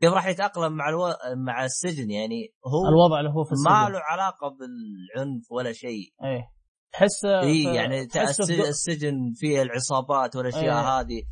كيف 0.00 0.12
راح 0.12 0.26
يتأقلم 0.26 0.72
مع 0.72 0.88
ألو... 0.88 1.06
مع 1.46 1.64
السجن. 1.64 2.10
يعني 2.10 2.54
هو 2.66 2.88
الوضع 2.88 3.20
اللي 3.20 3.30
هو 3.30 3.44
في 3.44 3.54
ما 3.64 3.82
السجن 3.82 3.92
له 3.92 4.00
علاقة 4.00 4.48
بالعنف 4.48 5.52
ولا 5.52 5.72
شيء. 5.72 6.12
إيه. 6.24 6.52
تحس 6.92 7.24
اي 7.24 7.62
يعني 7.62 8.06
تحس 8.06 8.50
السجن 8.50 9.32
فيه 9.34 9.62
العصابات 9.62 10.36
والاشياء 10.36 10.64
إيه. 10.64 11.00
هذه. 11.00 11.22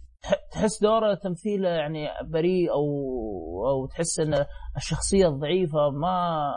تحس 0.53 0.83
دوره 0.83 1.15
تمثيله 1.15 1.69
يعني 1.69 2.09
بريء 2.33 2.73
أو 2.73 2.85
أو 3.69 3.87
تحس 3.87 4.21
إن 4.21 4.47
الشخصية 4.77 5.27
الضعيفة 5.27 5.91
ما 5.91 6.49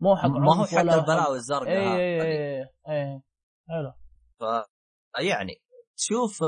مو 0.00 0.16
حق 0.16 0.28
ما 0.28 0.56
هو 0.56 0.64
حق 0.64 0.78
البلاوي 0.78 1.36
الزرقاء. 1.36 1.68
اي 1.68 2.22
اي 2.22 2.60
اي 2.88 3.20
حلو. 3.68 3.92
ف 4.40 4.44
يعني 5.20 5.62
تشوف 5.96 6.44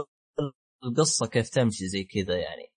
القصة 0.85 1.27
كيف 1.27 1.49
تمشي 1.51 1.89
زي 1.89 2.05
كذا 2.05 2.37
يعني. 2.37 2.73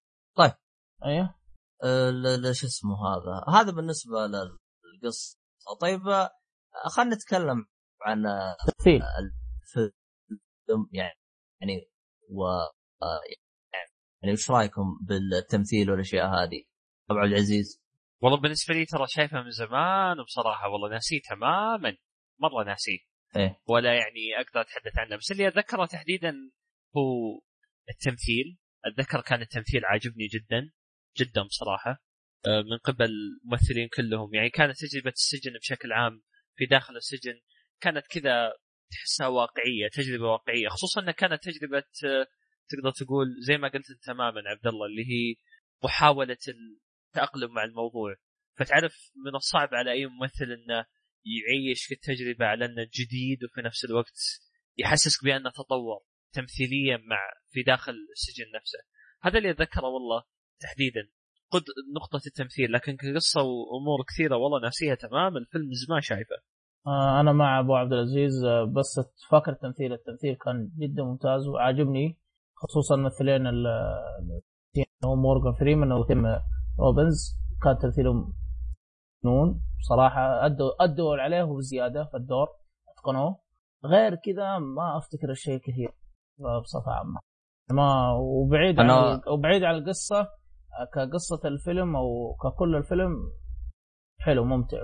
أيوه. 1.05 1.35
ال- 1.83 2.27
ال- 2.27 2.55
شو 2.55 2.67
اسمه 2.67 2.95
هذا؟ 3.07 3.59
هذا 3.61 3.71
بالنسبة 3.71 4.17
للقصة. 4.27 5.39
طيب 5.81 6.01
خلينا 6.95 7.15
نتكلم 7.15 7.65
عن 8.01 8.23
تمثيل 8.67 9.01
الفيلم 9.03 10.89
يعني 10.91 11.19
يعني 11.61 11.89
و 12.29 12.43
يعني 14.23 14.33
وش 14.33 14.51
رأيكم 14.51 14.99
بالتمثيل 15.01 15.91
والأشياء 15.91 16.25
هذه؟ 16.27 16.63
أبو 17.11 17.19
عبد 17.19 17.31
العزيز. 17.31 17.81
والله 18.21 18.41
بالنسبة 18.41 18.73
لي 18.73 18.85
ترى 18.85 19.07
شايفها 19.07 19.41
من 19.41 19.51
زمان 19.51 20.19
وبصراحه 20.19 20.69
والله 20.69 20.89
ناسيه 20.89 21.21
تماما 21.29 21.97
مرة 22.39 22.63
ناسيه 22.63 22.97
إيه. 23.35 23.59
ولا 23.67 23.93
يعني 23.93 24.35
أقدر 24.39 24.61
أتحدث 24.61 24.97
عنه. 24.97 25.15
بس 25.15 25.31
اللي 25.31 25.47
أتذكره 25.47 25.85
تحديدا 25.85 26.33
هو 26.97 27.41
التمثيل. 27.89 28.57
أتذكر 28.85 29.21
كان 29.21 29.41
التمثيل 29.41 29.85
عاجبني 29.85 30.27
جدا 30.27 30.71
جدا 31.17 31.41
بصراحة. 31.41 32.03
آه، 32.47 32.61
من 32.61 32.77
قبل 32.77 33.05
الممثلين 33.05 33.89
كلهم. 33.97 34.33
يعني 34.33 34.49
كانت 34.49 34.75
تجربة 34.79 35.09
السجن 35.11 35.53
بشكل 35.53 35.93
عام 35.93 36.21
في 36.57 36.65
داخل 36.65 36.95
السجن 36.95 37.39
كانت 37.81 38.07
كذا 38.07 38.53
تحسها 38.91 39.27
واقعية 39.27 39.87
تجربة 39.93 40.25
واقعية. 40.25 40.67
خصوصا 40.67 41.01
إنها 41.01 41.11
كانت 41.11 41.43
تجربة 41.43 41.83
آه، 42.05 42.27
تقدر 42.69 42.91
تقول 42.91 43.27
زي 43.47 43.57
ما 43.57 43.67
قلت 43.67 43.89
أنت 43.89 44.03
تماما 44.03 44.41
عبد 44.49 44.67
الله 44.67 44.85
اللي 44.85 45.01
هي 45.01 45.35
محاولة 45.83 46.37
التأقلم 46.47 47.53
مع 47.53 47.63
الموضوع. 47.63 48.15
فتعرف 48.57 49.11
من 49.25 49.35
الصعب 49.35 49.73
على 49.73 49.91
أي 49.91 50.05
ممثل 50.05 50.45
إنه 50.51 50.85
يعيش 51.25 51.91
التجربة 51.91 52.45
على 52.45 52.65
أنه 52.65 52.87
جديد 52.93 53.43
وفي 53.43 53.61
نفس 53.61 53.85
الوقت 53.85 54.19
يحسسك 54.77 55.23
بأنه 55.23 55.49
تطور 55.49 55.99
تمثيليا 56.33 56.97
مع 56.97 57.17
في 57.49 57.63
داخل 57.63 57.93
السجن 58.11 58.45
نفسه. 58.55 58.79
هذا 59.21 59.37
اللي 59.37 59.51
أتذكره 59.51 59.87
والله 59.87 60.23
تحديدا. 60.59 61.09
قد 61.51 61.63
نقطة 61.95 62.21
التمثيل 62.27 62.71
لكن 62.71 62.95
كقصة 62.95 63.41
وأمور 63.41 64.03
كثيرة 64.09 64.35
والله 64.35 64.61
ناسيها 64.61 64.95
تماما. 64.95 65.39
الفيلم 65.39 65.69
زمان 65.87 66.01
شايفه. 66.01 66.35
آه 66.87 67.19
أنا 67.19 67.31
مع 67.31 67.59
أبو 67.59 67.75
عبد 67.75 67.93
العزيز 67.93 68.43
آه، 68.43 68.63
بس 68.63 68.99
فاكر 69.29 69.51
التمثيل 69.51 69.93
التمثيل 69.93 70.35
كان 70.35 70.71
جدا 70.77 71.03
ممتاز 71.03 71.47
وعاجبني 71.47 72.17
خصوصا 72.55 72.95
هو 75.05 75.15
مورغان 75.15 75.53
فريمان 75.59 75.91
وتيم 75.91 76.25
روبنز 76.79 77.37
كان 77.63 77.77
تمثيلهم 77.81 78.33
نون 79.25 79.61
بصراحة 79.79 80.45
ادوا 80.45 80.83
ادوا 80.83 81.17
عليه 81.17 81.43
وزياده 81.43 82.03
في 82.03 82.17
الدور 82.17 82.47
أتقنوه. 82.89 83.39
غير 83.85 84.15
كذا 84.15 84.59
ما 84.59 84.97
أفتكر 84.97 85.31
الشيء 85.31 85.57
كثير 85.59 85.91
بصفة 86.63 86.91
عامة. 86.91 87.19
ما 87.71 88.11
وبعيد 88.13 88.79
عن 88.79 88.87
أنا- 88.89 89.27
وبعيد 89.27 89.63
عن 89.63 89.75
القصة 89.75 90.27
كقصة 90.93 91.47
الفيلم 91.47 91.95
أو 91.95 92.35
ككل 92.35 92.75
الفيلم 92.75 93.31
حلو 94.19 94.43
ممتع 94.45 94.77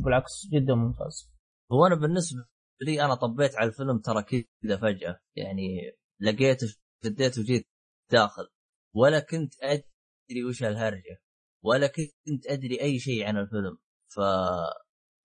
وبالعكس 0.00 0.46
جدا 0.52 0.74
ممتاز. 0.74 1.32
هو 1.72 1.86
أنا 1.86 1.94
بالنسبة 1.94 2.44
لي 2.82 3.04
أنا 3.04 3.14
طبيت 3.14 3.56
على 3.56 3.68
الفيلم 3.68 3.98
ترى 3.98 4.22
كذا 4.22 4.76
فجأة. 4.76 5.20
يعني 5.36 5.68
لقيته 6.20 6.66
شديته 7.04 7.40
وجيت 7.40 7.66
داخل. 8.12 8.48
ولا 8.94 9.20
كنت 9.20 9.52
أدري 9.62 10.44
وش 10.48 10.62
الهرجة. 10.62 11.18
ولا 11.64 11.86
كنت 11.86 12.46
أدري 12.46 12.80
أي 12.80 12.98
شيء 12.98 13.26
عن 13.26 13.36
الفيلم. 13.36 13.78
ف 14.14 14.20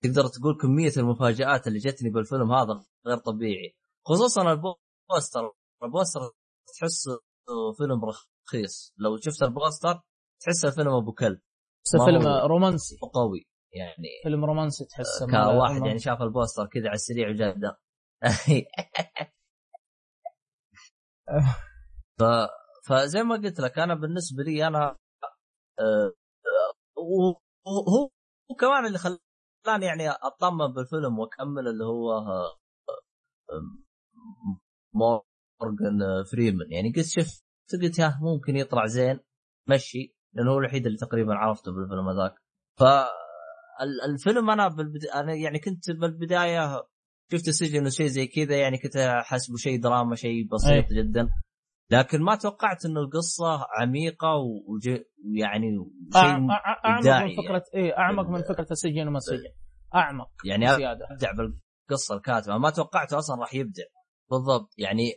تقدر 0.02 0.28
تقول 0.28 0.58
كمية 0.60 0.92
المفاجآت 0.96 1.66
اللي 1.66 1.78
جتني 1.78 2.10
بالفيلم 2.10 2.52
هذا 2.52 2.84
غير 3.06 3.16
طبيعي. 3.16 3.76
خصوصا 4.06 4.42
البوستر. 4.52 5.52
البوستر 5.82 6.20
تحسه 6.78 7.20
فيلم 7.78 8.00
رخيص. 8.04 8.94
لو 8.98 9.16
شفت 9.16 9.42
البوستر 9.42 10.00
تحسه 10.40 10.70
فيلم 10.70 10.88
أبو 10.88 11.12
كلب. 11.12 11.40
بس 11.84 11.96
فيلم 12.04 12.26
رومانسي. 12.26 12.96
وقوي 13.02 13.46
يعني. 13.72 14.08
فيلم 14.22 14.44
رومانسي 14.44 14.84
تحسه 14.84 15.26
كواحد 15.26 15.86
يعني 15.86 15.98
شاف 15.98 16.22
البوستر 16.22 16.66
كذا 16.66 16.86
على 16.88 16.94
السريع 16.94 17.30
وجاء 17.30 17.58
ده. 17.58 17.80
ف... 22.18 22.22
فزي 22.88 23.22
ما 23.22 23.34
قلت 23.34 23.60
لك 23.60 23.78
أنا 23.78 23.94
بالنسبة 23.94 24.42
لي 24.42 24.66
أنا 24.66 24.98
آه، 25.80 26.12
وهو 27.02 27.40
هو 28.50 28.54
كمان 28.60 28.86
اللي 28.86 28.98
خلاني 28.98 29.86
يعني 29.86 30.08
أطمن 30.10 30.72
بالفيلم 30.74 31.18
وأكمل 31.18 31.68
اللي 31.68 31.84
هو 31.84 32.24
مورجان 34.94 36.24
فريمان 36.32 36.72
يعني 36.72 36.92
قلت 36.96 37.06
شفت 37.06 37.44
قلت 37.82 37.98
يا 37.98 38.18
ممكن 38.22 38.56
يطلع 38.56 38.86
زين. 38.86 39.20
مشي 39.68 40.14
لأنه 40.32 40.50
هو 40.50 40.58
الوحيد 40.58 40.86
اللي 40.86 40.98
تقريبا 40.98 41.34
عرفته 41.34 41.72
بالفيلم 41.72 42.08
هذاك. 42.08 42.34
فالفيلم 42.78 44.50
أنا 44.50 44.68
بالبد... 44.68 45.04
أنا 45.06 45.34
يعني 45.34 45.58
كنت 45.58 45.90
بالبداية 45.90 46.86
شفت 47.32 47.48
السجن 47.48 47.90
شيء 47.90 48.06
زي 48.06 48.26
كذا 48.26 48.56
يعني 48.56 48.78
كنت 48.78 48.96
احسبه 48.96 49.56
شيء 49.56 49.80
دراما 49.80 50.14
شيء 50.14 50.48
بسيط 50.52 50.84
أي. 50.92 51.02
جدا. 51.02 51.28
لكن 51.92 52.22
ما 52.22 52.36
توقعت 52.36 52.84
انه 52.84 53.00
القصة 53.00 53.66
عميقة 53.78 54.28
ويعني 54.36 55.66
شيء 56.14 56.22
أعمق 56.24 57.26
من 57.26 57.36
فكره 57.36 57.64
اي 57.74 57.96
أعمق 57.96 58.28
من 58.28 58.42
فكرة 58.42 58.66
السجن 58.70 59.08
وما 59.08 59.18
السجن. 59.18 59.52
أعمق 59.94 60.30
يعني 60.44 60.66
زيادة. 60.76 61.06
ابدع 61.10 61.32
بالقصة 61.32 62.14
الكاتبة. 62.14 62.58
ما 62.58 62.70
توقعته 62.70 63.18
أصلا 63.18 63.40
راح 63.40 63.54
يبدع. 63.54 63.82
بالضبط. 64.30 64.74
يعني 64.78 65.12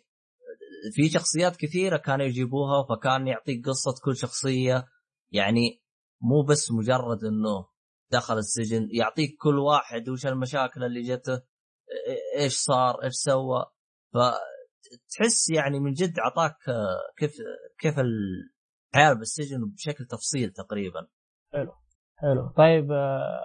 في 0.94 1.10
شخصيات 1.10 1.56
كثيرة 1.56 1.98
كانوا 1.98 2.26
يجيبوها 2.26 2.86
فكان 2.90 3.28
يعطيك 3.28 3.68
قصة 3.68 3.94
كل 4.06 4.16
شخصية. 4.16 4.86
يعني 5.32 5.82
مو 6.22 6.42
بس 6.42 6.72
مجرد 6.72 7.24
إنه 7.24 7.68
دخل 8.12 8.38
السجن 8.38 8.88
يعطيك 8.92 9.30
كل 9.42 9.60
واحد 9.60 10.10
وش 10.10 10.26
المشاكل 10.26 10.84
اللي 10.84 11.02
جته 11.02 11.42
إيش 12.38 12.54
صار 12.54 13.04
إيش 13.04 13.14
سوى. 13.14 13.66
فتحس 14.96 15.50
يعني 15.50 15.80
من 15.80 15.92
جد 15.92 16.20
اعطاك 16.20 16.58
كيف 17.18 17.32
كيف 17.80 17.96
الحياة 18.00 19.14
بالسجن 19.14 19.58
بشكل 19.74 20.06
تفصيل 20.06 20.52
تقريبا 20.52 21.08
حلو 21.54 21.74
حلو 22.18 22.54
طيب 22.58 22.92
آه، 22.92 23.42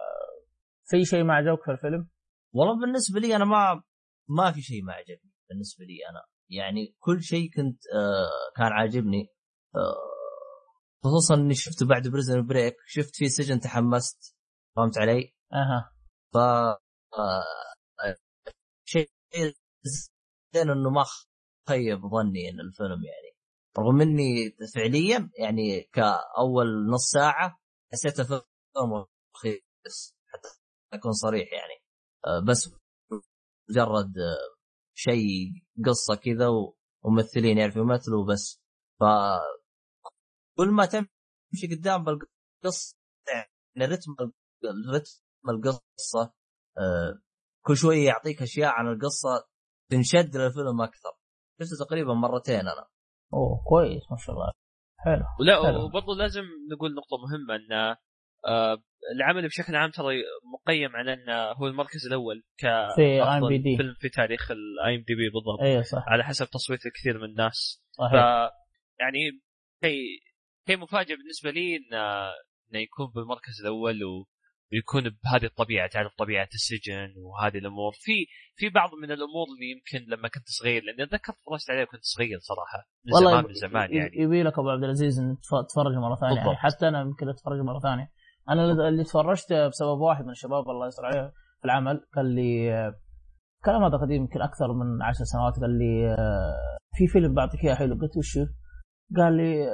في 0.85 1.05
شيء 1.05 1.24
ما 1.24 1.35
عجبك 1.35 1.64
في 1.64 1.70
الفيلم؟ 1.70 2.09
والله 2.55 2.81
بالنسبة 2.81 3.20
لي 3.20 3.36
أنا 3.36 3.44
ما 3.44 3.82
ما 4.28 4.52
في 4.52 4.62
شيء 4.62 4.82
ما 4.82 4.93
عجبني 4.93 5.32
بالنسبة 5.48 5.85
لي 5.85 5.98
أنا 6.10 6.22
يعني 6.51 6.97
كل 6.98 7.22
شيء 7.22 7.51
كنت 7.56 7.82
آه 7.94 8.56
كان 8.56 8.72
عاجبني 8.72 9.28
آه 9.77 10.10
خصوصا 11.05 11.35
إني 11.35 11.55
شفته 11.55 11.86
بعد 11.86 12.09
Prison 12.09 12.47
Break 12.47 12.77
شفت 12.86 13.16
في 13.16 13.28
سجن 13.28 13.60
تحمست 13.60 14.36
فهمت 14.77 14.98
علي؟ 14.98 15.35
أها 15.52 15.93
ف 16.32 16.36
آه 16.36 17.44
شيء 18.85 19.10
زين 20.55 20.70
إنه 20.70 20.90
ما 20.90 21.05
خيب 21.70 22.01
ظني 22.06 22.51
إن 22.51 22.60
الفيلم 22.60 23.05
يعني. 23.05 23.30
رغم 23.78 24.01
إني 24.01 24.56
فعليا 24.74 25.30
يعني 25.38 25.82
كأول 25.92 26.86
نص 26.90 27.10
ساعة 27.12 27.60
حسيت 27.92 28.20
الفيلم 28.20 28.42
رخيص 29.36 30.16
حتى 30.26 30.48
أكون 30.92 31.12
صريح 31.12 31.52
يعني. 31.52 31.82
آه، 32.26 32.40
بس 32.48 32.74
مجرد 33.70 34.18
آه، 34.18 34.56
شيء 34.94 35.52
قصة 35.86 36.14
كذا 36.14 36.48
وممثلين 37.05 37.59
يعرفوا 37.59 37.82
يمثلوا 37.82 38.26
بس 38.26 38.60
ف 39.01 39.05
كل 40.59 40.68
ما 40.70 40.86
تمشي 40.86 41.76
قدام 41.76 42.05
بالقصة 42.05 42.97
يعني 43.76 43.92
رتم 43.92 44.16
رتم 44.94 45.51
القصة 45.51 46.32
آه 46.78 47.20
كل 47.66 47.76
شوية 47.76 48.06
يعطيك 48.06 48.42
أشياء 48.42 48.70
عن 48.70 48.88
القصة 48.92 49.48
تنشد 49.90 50.36
للفيلم 50.36 50.80
أكثر. 50.82 51.19
شفته 51.61 51.85
تقريبا 51.85 52.15
مرتين 52.15 52.61
أنا. 52.61 52.87
أوه 53.35 53.65
كويس 53.69 54.03
ما 54.11 54.16
شاء 54.16 54.35
الله. 54.35 54.53
حلو 54.99 55.24
ولا 55.41 55.59
وبرضه 55.59 56.15
لازم 56.15 56.43
نقول 56.73 56.95
نقطة 56.95 57.16
مهمة 57.16 57.55
إن 57.55 57.97
آه 58.47 58.82
العمل 59.16 59.47
بشكل 59.47 59.77
عام 59.77 59.91
ترى 59.91 60.23
مقيم 60.55 60.97
على 60.97 61.12
انه 61.12 61.53
هو 61.53 61.66
المركز 61.66 62.07
الأول 62.07 62.43
ك 62.59 62.62
في 62.97 63.03
اي 63.03 63.23
ام 63.23 63.49
بي 63.49 63.59
دي 63.59 63.77
فيلم 63.77 63.95
في 64.01 64.09
تاريخ 64.09 64.51
ال 64.51 64.94
IMDb 64.97 65.31
بالضبط. 65.31 65.61
اي 65.61 65.82
صح. 65.82 66.05
على 66.09 66.24
حسب 66.24 66.47
تصويت 66.47 66.87
الكثير 66.87 67.19
من 67.19 67.24
الناس. 67.24 67.82
صحيح. 67.91 68.12
ف 68.12 68.16
يعني 69.01 69.41
شيء 69.85 70.20
شيء 70.66 70.78
مفاجئ 70.78 71.16
بالنسبة 71.16 71.51
لي 71.51 71.77
انه 71.77 72.31
إنه 72.70 72.81
يكون 72.81 73.07
بالمركز 73.15 73.61
الأول 73.61 74.05
و... 74.05 74.27
ويكون 74.72 75.02
بهذه 75.02 75.44
الطبيعة 75.44 75.88
تعرف 75.88 76.12
طبيعة 76.18 76.48
السجن 76.55 77.14
وهذه 77.16 77.59
الأمور. 77.59 77.92
في 77.92 78.12
في 78.56 78.68
بعض 78.68 78.90
من 79.02 79.10
الأمور 79.10 79.47
اللي 79.52 79.70
يمكن 79.74 80.10
لما 80.10 80.28
كنت 80.28 80.47
صغير 80.47 80.82
لأني 80.84 81.02
أتذكر 81.02 81.32
تفرجت 81.32 81.70
عليه 81.70 81.84
كنت 81.84 82.02
صغير 82.02 82.38
صراحة 82.38 82.88
من 83.06 83.14
والله 83.14 83.30
زمان 83.30 83.44
من 83.44 83.55
زمان 83.55 83.92
يعني. 83.92 84.10
يبي 84.22 84.42
لك 84.42 84.59
أبو 84.59 84.70
عبد 84.70 84.84
العزيز 84.84 85.18
إن 85.20 85.36
تتفرج 85.36 85.94
مرة 85.94 86.16
ثانية. 86.16 86.36
يعني 86.36 86.56
حتى 86.56 86.88
أنا 86.88 87.01
يمكن 87.01 87.28
اتفرج 87.28 87.60
مرة 87.60 87.80
ثانية. 87.80 88.10
أنا 88.48 88.88
اللي 88.88 89.05
تفرجت 89.05 89.52
بسبب 89.52 89.98
واحد 90.01 90.24
من 90.24 90.30
الشباب 90.30 90.70
الله 90.70 90.86
يستر 90.86 91.05
عليه 91.06 91.32
في 91.59 91.64
العمل 91.64 92.06
قال 92.14 92.26
لي 92.26 92.70
كلام 93.64 93.84
هذا 93.84 93.97
قديم 93.97 94.22
يمكن 94.22 94.42
أكثر 94.42 94.72
من 94.72 95.02
عشر 95.02 95.24
سنوات 95.24 95.60
قال 95.60 95.78
لي 95.78 96.16
في 96.94 97.06
فيلم 97.06 97.34
بعطيك 97.34 97.64
إياه 97.64 97.74
حلو 97.74 97.94
قلت 97.94 98.16
وش 98.16 98.38
قال 99.16 99.36
لي 99.36 99.66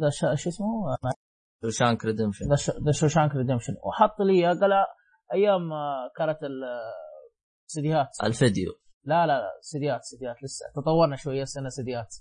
ذا 0.00 0.10
شو 0.10 0.48
اسمه؟ 0.50 0.96
Shawshank 1.66 2.04
Redemption 2.04 2.46
The 2.86 2.92
Shawshank 2.92 3.34
Redemption 3.34 3.72
وحط 3.72 4.20
لي 4.20 4.46
قال 4.46 4.72
أيام 5.32 5.70
كانت 6.16 6.38
ال 7.66 7.77
CDات 7.77 8.08
الفيديو. 8.24 8.72
لا 9.04 9.26
لا 9.26 9.38
لا 9.38 9.58
CDات 9.60 10.00
CDات 10.02 10.42
لسه. 10.42 10.66
تطورنا 10.74 11.16
شوية 11.16 11.44
صرنا 11.44 11.68
CDات 11.68 12.14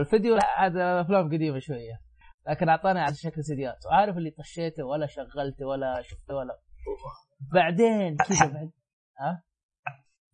الفيديو 0.00 0.36
عاد 0.42 0.76
أفلام 0.76 1.26
قديمة 1.28 1.58
شوية. 1.58 2.00
لكن 2.48 2.68
أعطاني 2.68 3.00
على 3.00 3.14
شكل 3.14 3.44
سيديات 3.44 3.86
وعارف 3.86 4.16
اللي 4.16 4.30
طشيته 4.30 4.84
ولا 4.84 5.06
شغلته 5.06 5.66
ولا 5.66 6.02
شفته 6.02 6.34
ولا. 6.34 6.58
بعدين 7.52 8.16
كذا 8.16 8.52
بعد. 8.52 8.70
ها؟ 9.20 9.42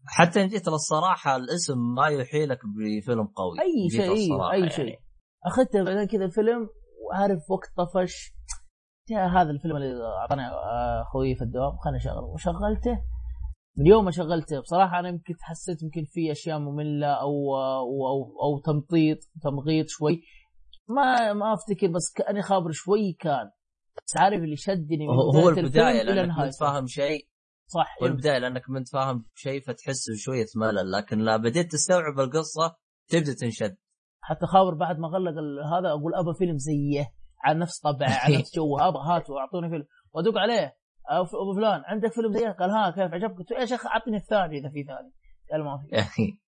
حتى 0.07 0.43
إن 0.43 0.49
جيت 0.49 0.69
للصراحة 0.69 1.37
الاسم 1.37 1.79
ما 1.97 2.09
يوحي 2.09 2.47
لك 2.47 2.59
بفيلم 2.77 3.27
قوي. 3.27 3.59
أي 3.61 3.91
شيء 3.91 4.53
أي 4.53 4.71
شيء. 4.71 4.85
يعني. 4.87 5.05
أخذته 5.47 5.85
بعدين 5.85 6.07
كذا 6.07 6.25
الفيلم 6.25 6.69
وعارف 7.13 7.51
وقت 7.51 7.69
طفش. 7.77 8.33
هذا 9.11 9.51
الفيلم 9.51 9.77
اللي 9.77 10.05
أعطاني 10.21 10.43
أخوي 11.03 11.35
في 11.35 11.45
الدوام 11.45 11.77
خليني 11.77 11.99
أشغله. 11.99 12.25
وشغلته 12.25 13.03
من 13.77 13.87
يوم 13.87 14.05
ما 14.05 14.11
شغلته 14.11 14.61
بصراحة 14.61 14.99
أنا 14.99 15.09
يمكن 15.09 15.35
حسيت 15.41 15.83
يمكن 15.83 16.05
في 16.05 16.33
أشياء 16.33 16.59
مملة 16.59 17.07
أو 17.07 17.57
أو 17.57 18.07
أو, 18.07 18.41
أو 18.43 18.59
تمطيط 18.59 19.19
تمغيط 19.43 19.87
شوي. 19.89 20.23
ما 20.89 21.33
ما 21.33 21.55
أفتكر 21.55 21.87
بس 21.87 22.13
كأني 22.17 22.43
خابر 22.43 22.71
شوي 22.73 23.13
كان. 23.13 23.51
بس 24.07 24.17
عارف 24.17 24.43
اللي 24.43 24.57
شدني 24.57 25.09
من 25.09 25.15
هو 25.15 25.49
البداية 25.49 26.03
لأنك 26.03 26.39
ما 26.39 26.51
فاهم 26.61 26.87
شيء. 26.87 27.29
صح 27.67 27.97
هو 28.03 28.07
البداية 28.07 28.39
لأنك 28.39 28.71
ما 28.71 28.79
انت 28.79 28.89
فاهم 28.89 29.27
شيء 29.35 29.61
فتحس 29.61 30.11
بشوية 30.11 30.47
ملل. 30.57 30.91
لكن 30.93 31.19
لا 31.19 31.37
بديت 31.37 31.73
تستوعب 31.73 32.21
القصة 32.21 32.77
تبدأ 33.09 33.35
تنشد. 33.35 33.77
حتى 34.25 34.47
خابر 34.47 34.75
بعد 34.75 34.99
ما 34.99 35.09
غلق 35.09 35.33
هذا 35.73 35.89
أقول 35.89 36.15
ابى 36.15 36.35
فيلم 36.39 36.59
زيه 36.59 37.13
على 37.45 37.59
نفس 37.59 37.81
طبعه 37.81 38.11
على 38.11 38.39
نفس 38.39 38.55
جوه 38.59 38.89
ابى 38.89 38.99
هاتوا 38.99 39.41
أعطوني 39.41 39.71
فيلم. 39.71 39.85
وادق 40.13 40.39
عليه. 40.39 40.77
أبو 41.11 41.55
فلان 41.57 41.83
عندك 41.87 42.13
فيلم 42.13 42.33
زيه؟ 42.33 42.51
قال 42.51 42.71
ها 42.71 42.91
كيف 42.91 43.15
عجبك؟ 43.15 43.39
قلت 43.39 43.51
يا 43.51 43.67
شيخ 43.67 43.87
أعطني 43.87 44.17
الثاني 44.17 44.59
إذا 44.59 44.69
في 44.69 44.85
ثاني. 44.85 45.13
قال 45.53 45.65
ما 45.65 45.79
في. 45.79 46.39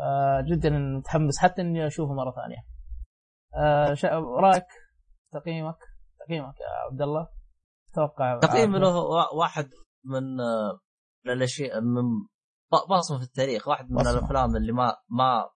آه 0.00 0.44
جدا 0.50 0.70
متحمس 0.70 1.38
حتى 1.38 1.62
إني 1.62 1.86
أشوفه 1.86 2.14
مرة 2.14 2.34
ثانية. 2.34 2.64
آه 3.54 3.94
رأيك؟ 4.40 4.66
تقييمك؟ 5.32 5.78
تقييمك 6.26 6.54
يا 6.60 6.90
عبد 6.90 7.02
الله؟ 7.02 7.28
أتوقع 7.92 8.38
تقييم 8.38 8.76
له 8.76 8.96
واحد 9.34 9.70
من 10.04 10.40
آه، 10.40 10.80
من 11.26 11.32
الأشياء 11.32 11.80
من 11.80 12.02
بصمه 12.90 13.18
في 13.18 13.24
التاريخ 13.24 13.68
واحد 13.68 13.90
من 13.90 13.96
بصمة. 13.96 14.10
الأفلام 14.10 14.56
اللي 14.56 14.72
ما 14.72 14.96
ما 15.08 15.48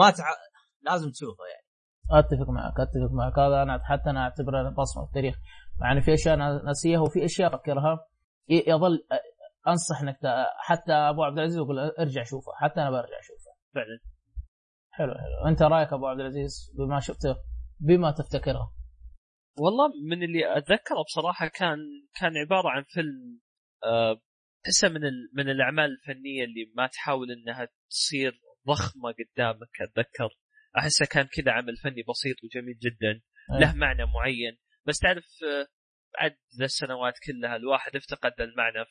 ما 0.00 0.10
تع... 0.10 0.24
لازم 0.82 1.10
تشوفه 1.10 1.44
يعني. 1.52 1.66
أتفق 2.18 2.50
معك 2.50 2.80
أتفق 2.80 3.12
معك. 3.12 3.38
هذا 3.38 3.62
أنا 3.62 3.80
حتى 3.84 4.10
أنا 4.10 4.20
أعتبره 4.20 4.70
بصمة 4.70 5.04
في 5.04 5.08
التاريخ. 5.08 5.36
يعني 5.80 6.00
في 6.00 6.14
أشياء 6.14 6.34
أنا 6.34 6.62
ناسيها 6.62 7.00
وفي 7.00 7.24
أشياء 7.24 7.54
أفكرها. 7.54 8.06
يظل 8.48 9.06
أنصح 9.68 10.00
إنك 10.02 10.18
حتى 10.58 10.92
أبو 10.92 11.24
عبد 11.24 11.38
العزيز 11.38 11.56
يقول 11.56 11.78
ارجع 11.78 12.22
شوفه. 12.22 12.52
حتى 12.60 12.80
أنا 12.80 12.90
برجع 12.90 13.18
أشوفه. 13.18 13.50
فعلا. 13.74 13.98
حلو 14.90 15.14
حلو. 15.14 15.48
أنت 15.48 15.62
رأيك 15.62 15.92
أبو 15.92 16.06
عبد 16.06 16.20
العزيز 16.20 16.72
بما 16.78 17.00
شفته 17.00 17.36
بما 17.80 18.10
تفتكره؟ 18.10 18.72
والله 19.58 19.88
من 20.10 20.22
اللي 20.22 20.56
أتذكره 20.56 21.02
بصراحة 21.06 21.46
كان 21.46 21.78
كان 22.20 22.36
عبارة 22.36 22.68
عن 22.68 22.82
فيلم 22.82 23.40
أه 23.84 24.20
تحسه 24.64 24.88
من 24.88 25.00
من 25.36 25.50
الأعمال 25.50 25.84
الفنية 25.84 26.44
اللي 26.44 26.72
ما 26.76 26.86
تحاول 26.86 27.26
إنها 27.30 27.68
تصير 27.90 28.40
ضخمه 28.70 29.14
قدامك 29.20 29.74
أتذكر. 29.80 30.30
أحسه 30.78 31.06
كان 31.06 31.26
كذا 31.26 31.52
عمل 31.52 31.76
فني 31.76 32.02
بسيط 32.08 32.36
وجميل 32.44 32.78
جدا 32.78 33.20
له 33.60 33.74
معنى 33.74 34.04
معين. 34.06 34.58
بس 34.86 34.98
تعرف 34.98 35.24
بعد 36.18 36.36
ذا 36.58 36.64
السنوات 36.64 37.14
كلها 37.26 37.56
الواحد 37.56 37.96
افتقد 37.96 38.40
المعنى. 38.40 38.84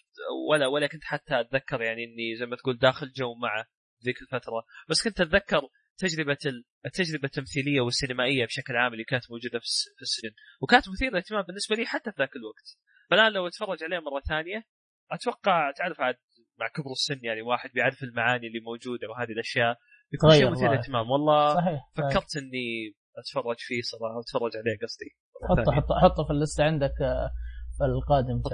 ولا 0.49 0.67
ولا 0.67 0.87
كنت 0.87 1.03
حتى 1.03 1.39
أتذكر 1.39 1.81
يعني 1.81 2.03
إني 2.03 2.35
زي 2.39 2.45
ما 2.45 2.55
تقول 2.55 2.77
داخل 2.77 3.11
جو 3.11 3.35
معه 3.35 3.65
ذيك 4.05 4.21
الفترة. 4.21 4.63
بس 4.89 5.03
كنت 5.03 5.21
أتذكر 5.21 5.61
تجربة 5.97 6.37
التجربة 6.85 7.25
التمثيلية 7.25 7.81
والسينمائية 7.81 8.45
بشكل 8.45 8.75
عام 8.75 8.93
اللي 8.93 9.03
كانت 9.03 9.31
موجودة 9.31 9.59
في 9.59 10.01
السجن. 10.01 10.31
وكانت 10.61 10.89
مثيرة 10.89 11.09
للاهتمام 11.09 11.41
بالنسبة 11.41 11.75
لي 11.75 11.85
حتى 11.85 12.11
في 12.11 12.17
ذاك 12.19 12.35
الوقت. 12.35 12.77
فالآن 13.09 13.31
لو 13.31 13.47
أتفرج 13.47 13.83
عليه 13.83 13.99
مرة 13.99 14.21
ثانية 14.27 14.63
أتوقع 15.11 15.71
تعرف 15.71 16.01
عاد 16.01 16.15
مع 16.59 16.67
كبر 16.67 16.91
السن 16.91 17.19
يعني 17.23 17.41
واحد 17.41 17.69
بيعرف 17.73 18.03
المعاني 18.03 18.47
اللي 18.47 18.59
موجودة 18.59 19.09
وهذه 19.09 19.31
الأشياء. 19.31 19.77
يكون 20.13 20.31
شيء 20.31 20.51
مثير 20.51 20.71
للاهتمام. 20.71 21.09
والله 21.09 21.55
صحيح 21.55 21.81
فكرت 21.97 22.29
صحيح. 22.29 22.43
إني 22.43 22.95
أتفرج 23.17 23.55
فيه 23.59 23.81
صراحة 23.81 24.15
وأتفرج 24.15 24.51
عليه 24.57 24.77
قصدي. 24.83 25.15
حطه 25.49 25.71
حطه 25.71 25.99
حطه 25.99 26.23
في 26.23 26.31
ال 26.31 26.37
listه 26.37 26.63
عندك 26.63 27.01
آه، 27.01 27.31
في 27.77 27.85
القادم 27.85 28.41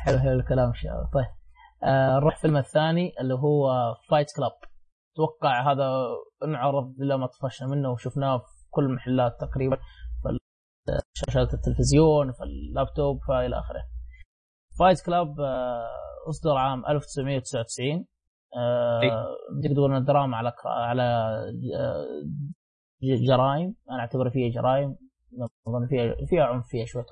حلو 0.00 0.18
حلو 0.18 0.40
الكلام 0.40 0.72
شاء 0.74 0.92
طيب 1.14 1.26
آه 1.84 2.16
نروح 2.16 2.34
الفيلم 2.34 2.56
الثاني 2.56 3.12
اللي 3.20 3.34
هو 3.34 3.70
Fight 4.10 4.26
Club 4.36 4.52
أتوقع 5.14 5.72
هذا 5.72 6.08
انعرض 6.44 7.00
إلى 7.00 7.18
ما 7.18 7.26
طفشنا 7.26 7.68
منه 7.68 7.90
وشفناه 7.90 8.38
في 8.38 8.68
كل 8.70 8.84
المحلات 8.84 9.40
تقريبا 9.40 9.76
في 10.22 10.38
شاشات 11.12 11.54
التلفزيون 11.54 12.32
في 12.32 12.42
اللابتوب 12.42 13.20
فإلى 13.28 13.58
آخره. 13.58 13.84
Fight 14.78 15.00
Club 15.06 15.40
آه 15.40 15.88
اصدر 16.28 16.56
عام 16.56 16.86
1999 16.86 18.06
تقدر 19.62 19.74
تقول 19.74 20.04
دراما 20.04 20.36
على 20.36 20.52
على 20.64 21.02
آه، 21.78 22.06
جرائم. 23.02 23.74
أنا 23.90 24.00
اعتبر 24.00 24.30
فيها 24.30 24.50
جرائم. 24.50 24.96
أظن 25.66 25.86
فيها 25.88 26.14
فيها 26.30 26.44
عنف 26.44 26.66
فيها 26.66 26.84
شوية 26.84 27.04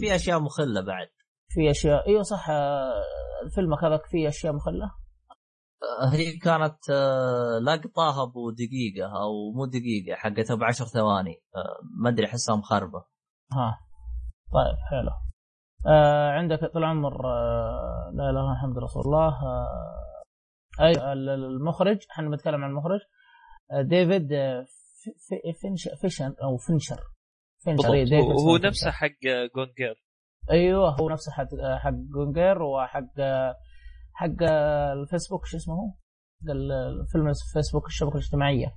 في 0.00 0.14
أشياء 0.14 0.40
مخلة 0.40 0.80
بعد. 0.80 1.08
في 1.48 1.70
أشياء 1.70 2.08
إيوه 2.08 2.22
صح. 2.22 2.50
آه، 2.50 3.02
الفيلم 3.44 3.74
هذاك 3.74 4.06
فيه 4.06 4.28
أشياء 4.28 4.52
مخلة. 4.52 4.90
آه، 6.02 6.14
هي 6.14 6.36
كانت 6.36 6.90
لقطه 7.62 8.22
أبو 8.22 8.50
دقيقة 8.50 9.22
أو 9.22 9.52
مو 9.54 9.66
دقيقة 9.66 10.16
حقتها 10.16 10.54
ب 10.56 10.62
10 10.64 10.86
ثواني 10.86 11.42
ما 12.02 12.10
أدري 12.10 12.26
احسها 12.26 12.56
مخربه 12.56 13.04
ها. 13.52 13.78
طيب 14.52 14.76
حلو. 14.90 15.10
آه 15.88 16.30
عندك 16.30 16.58
طول 16.60 16.84
العمر 16.84 17.26
آه 17.26 18.10
لا 18.14 18.30
إله 18.30 18.40
إلا 18.40 18.52
محمد 18.52 18.78
رسول 18.78 19.02
الله 19.02 19.28
آه 19.28 20.86
أي 20.86 21.12
المخرج 21.12 21.98
إحنا 22.10 22.28
بنتكلم 22.28 22.64
عن 22.64 22.70
المخرج 22.70 23.00
آه 23.70 23.82
ديفيد 23.82 24.32
آه 24.32 24.64
فينش 25.60 25.88
فيشن 26.00 26.34
أو 26.42 26.56
فينشر 26.56 27.00
فينشر 27.64 27.92
إيه 27.94 28.22
هو 28.22 28.56
نفسه 28.56 28.90
حق 28.90 29.08
Gone 29.54 29.79
Girl 29.79 30.04
أيوه 30.50 30.96
هو 31.00 31.08
نفسه 31.10 31.32
حق 31.32 31.48
حق 31.78 31.90
Gone 32.14 32.38
Girl 32.38 32.62
وحق 32.62 33.20
حق 34.14 34.42
الفيسبوك 34.92 35.46
شو 35.46 35.56
اسمه 35.56 35.74
هو؟ 35.74 35.92
الفيلم 36.50 37.28
الفيسبوك 37.28 37.86
الشبكة 37.86 38.14
الاجتماعية. 38.14 38.76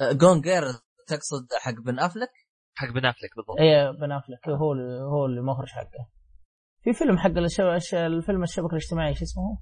Gone 0.00 0.31
Girl 0.31 0.62
تقصد 1.08 1.46
حق 1.60 1.72
بن 1.84 1.98
أفلك؟ 1.98 2.30
حق 2.74 2.88
بن 2.88 3.06
أفلك 3.06 3.30
بالضبط. 3.36 3.60
اي 3.60 3.92
بن 3.92 4.12
أفلك 4.12 4.48
هو 4.48 4.72
هو 5.12 5.26
اللي 5.26 5.40
مخرج 5.42 5.68
حقه. 5.68 6.08
في 6.86 6.92
فيلم 6.92 7.18
حق 7.18 7.30
الفيلم 7.94 8.42
الشبكة 8.42 8.70
الاجتماعية 8.70 9.14
شو 9.14 9.24
اسمه 9.24 9.58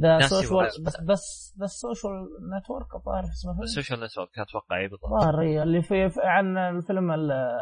The 0.00 0.18
Social 0.18 0.66
بس 1.08 1.54
The 1.58 1.64
Social 1.64 2.12
Network 2.58 2.94
الظاهر 2.94 3.22
اسمه 3.24 3.62
ال 3.62 3.67
Social 3.67 4.00
Network 4.00 4.38
أتوقع 4.38 4.78
أي 4.78 4.88
بالضبط 4.88 5.04
الظاهر 5.04 5.62
اللي 5.62 5.82
في 5.82 6.10
عن 6.18 6.58
الفيلم 6.58 7.10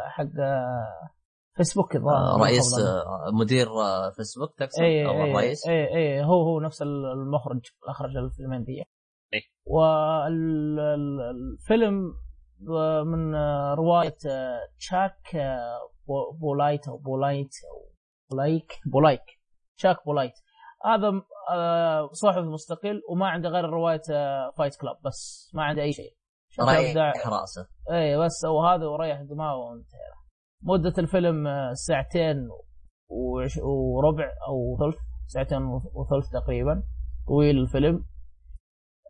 حق 0.06 0.24
فيسبوك 1.56 1.96
الظاهر 1.96 2.16
آه 2.16 2.44
رئيس 2.44 2.74
مدير 3.40 3.66
فيسبوك 4.16 4.54
تقصد؟ 4.58 4.82
أي 4.82 5.06
أو 5.06 5.24
الرئيس 5.24 5.68
إي 5.68 5.96
إي 5.96 6.24
هو 6.24 6.42
هو 6.42 6.60
نفس 6.60 6.82
المخرج 6.82 7.60
أخرج 7.88 8.16
الفيلمين 8.16 8.64
دي. 8.64 8.82
إي. 9.34 9.42
والفيلم 10.86 10.94
من 13.06 13.34
رواية 13.74 14.16
تشاك 14.78 15.36
بولانيك 16.40 16.88
أو 16.88 16.96
بولانيك 16.98 17.50
أو 17.72 17.95
بولانيك 18.30 18.72
بولانيك 18.86 19.22
تشاك 19.76 20.04
بولانيك. 20.06 20.32
هذا 20.84 21.22
آه، 21.50 22.08
صحفي 22.12 22.40
مستقل 22.40 23.02
وما 23.10 23.28
عنده 23.28 23.48
غير 23.48 23.64
رواية 23.64 24.02
Fight 24.58 24.76
Club 24.80 24.96
بس 25.04 25.50
ما 25.54 25.64
عنده 25.64 25.82
أي 25.82 25.92
شيء. 25.92 26.16
ريح 26.96 27.28
رأسه. 27.28 27.68
اي 27.90 28.18
بس 28.18 28.32
سوى 28.32 28.68
هذا 28.68 28.86
وريح 28.86 29.22
دماغه 29.22 29.56
وانتهى. 29.56 29.98
مدة 30.62 30.94
الفيلم 30.98 31.46
آه، 31.46 31.72
ساعتين 31.72 32.48
وربع 33.62 34.30
أو 34.48 34.76
ثلث 34.78 34.96
ساعتين 35.26 35.62
وثلث 35.94 36.30
تقريبا 36.32 36.82
طويل 37.28 37.58
الفيلم. 37.58 38.04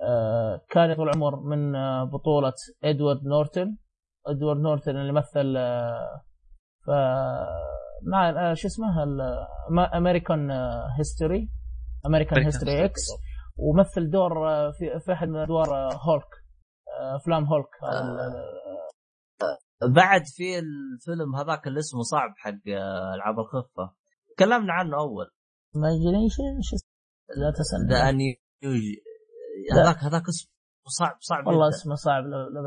آه، 0.03 0.61
كان 0.71 0.95
طول 0.95 1.09
العمر 1.09 1.41
من 1.41 1.73
بطولة 2.05 2.53
إدوارد 2.85 3.25
نورتن. 3.25 3.77
إدوارد 4.27 4.61
نورتن 4.61 4.97
اللي 4.97 5.13
مثل 5.13 5.55
ف 6.87 6.91
مع 8.03 8.55
شو 8.55 8.69
اسمه 8.69 8.87
American 9.95 10.51
History 10.99 11.51
American 12.07 12.45
History 12.45 12.85
X 12.85 13.03
ومثل 13.57 14.11
دور 14.11 14.49
آه، 14.51 14.71
في, 14.71 15.01
في 15.05 15.13
أحد 15.13 15.29
من 15.29 15.37
أدوار 15.37 15.69
هولك 15.95 16.33
آه، 17.01 17.17
أفلام 17.17 17.45
هولك 17.45 17.71
بعد 19.95 20.23
في 20.25 20.59
الفيلم 20.59 21.37
هذاك 21.37 21.67
اللي 21.67 21.79
اسمه 21.79 22.03
صعب 22.03 22.31
حق 22.37 22.69
ألعاب 23.15 23.39
الخفة. 23.39 23.95
تكلمنا 24.37 24.73
عنه 24.73 24.97
أول. 24.97 25.31
imagination 25.77 26.61
شو 26.63 26.77
لا 27.37 27.51
تسال 27.51 27.89
the 27.89 28.11
هذاك 29.83 29.97
هذاك 29.97 30.23
اسمه 30.29 30.51
صعب 30.99 31.17
صعب 31.21 31.47
والله 31.47 31.69
اسمه 31.69 31.95
صعب 31.95 32.25
لو 32.25 32.63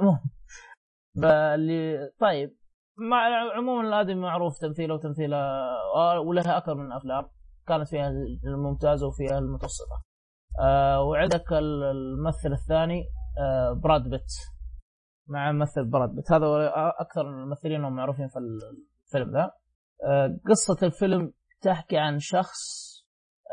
عموما 0.00 1.54
اللي 1.54 2.10
طيب. 2.20 2.61
مع 2.98 3.50
عموما 3.56 3.88
الادمي 3.88 4.20
معروف 4.20 4.58
تمثيله 4.60 4.94
وتمثيله 4.94 5.36
آه، 5.96 6.20
ولها 6.20 6.56
أكثر 6.56 6.74
من 6.74 6.92
أفلام 6.92 7.28
كانت 7.68 7.88
فيها 7.88 8.08
الممتازه 8.44 9.06
وفيها 9.06 9.38
المتوسطة. 9.38 10.02
آه 10.60 11.02
وعندك 11.02 11.52
الممثل 11.52 12.52
الثاني 12.52 13.04
آه 13.38 13.72
براد 13.82 14.08
بيت. 14.08 14.32
مع 15.28 15.52
ممثل 15.52 15.90
براد 15.90 16.10
بيت. 16.14 16.32
هذا 16.32 16.46
أكثر 17.00 17.20
الممثلين 17.20 17.84
هم 17.84 17.96
معروفين 17.96 18.28
في 18.28 18.38
الفيلم 18.38 19.32
ذا. 19.32 19.50
آه 20.04 20.38
قصة 20.48 20.86
الفيلم 20.86 21.32
تحكي 21.62 21.98
عن 21.98 22.18
شخص 22.18 22.60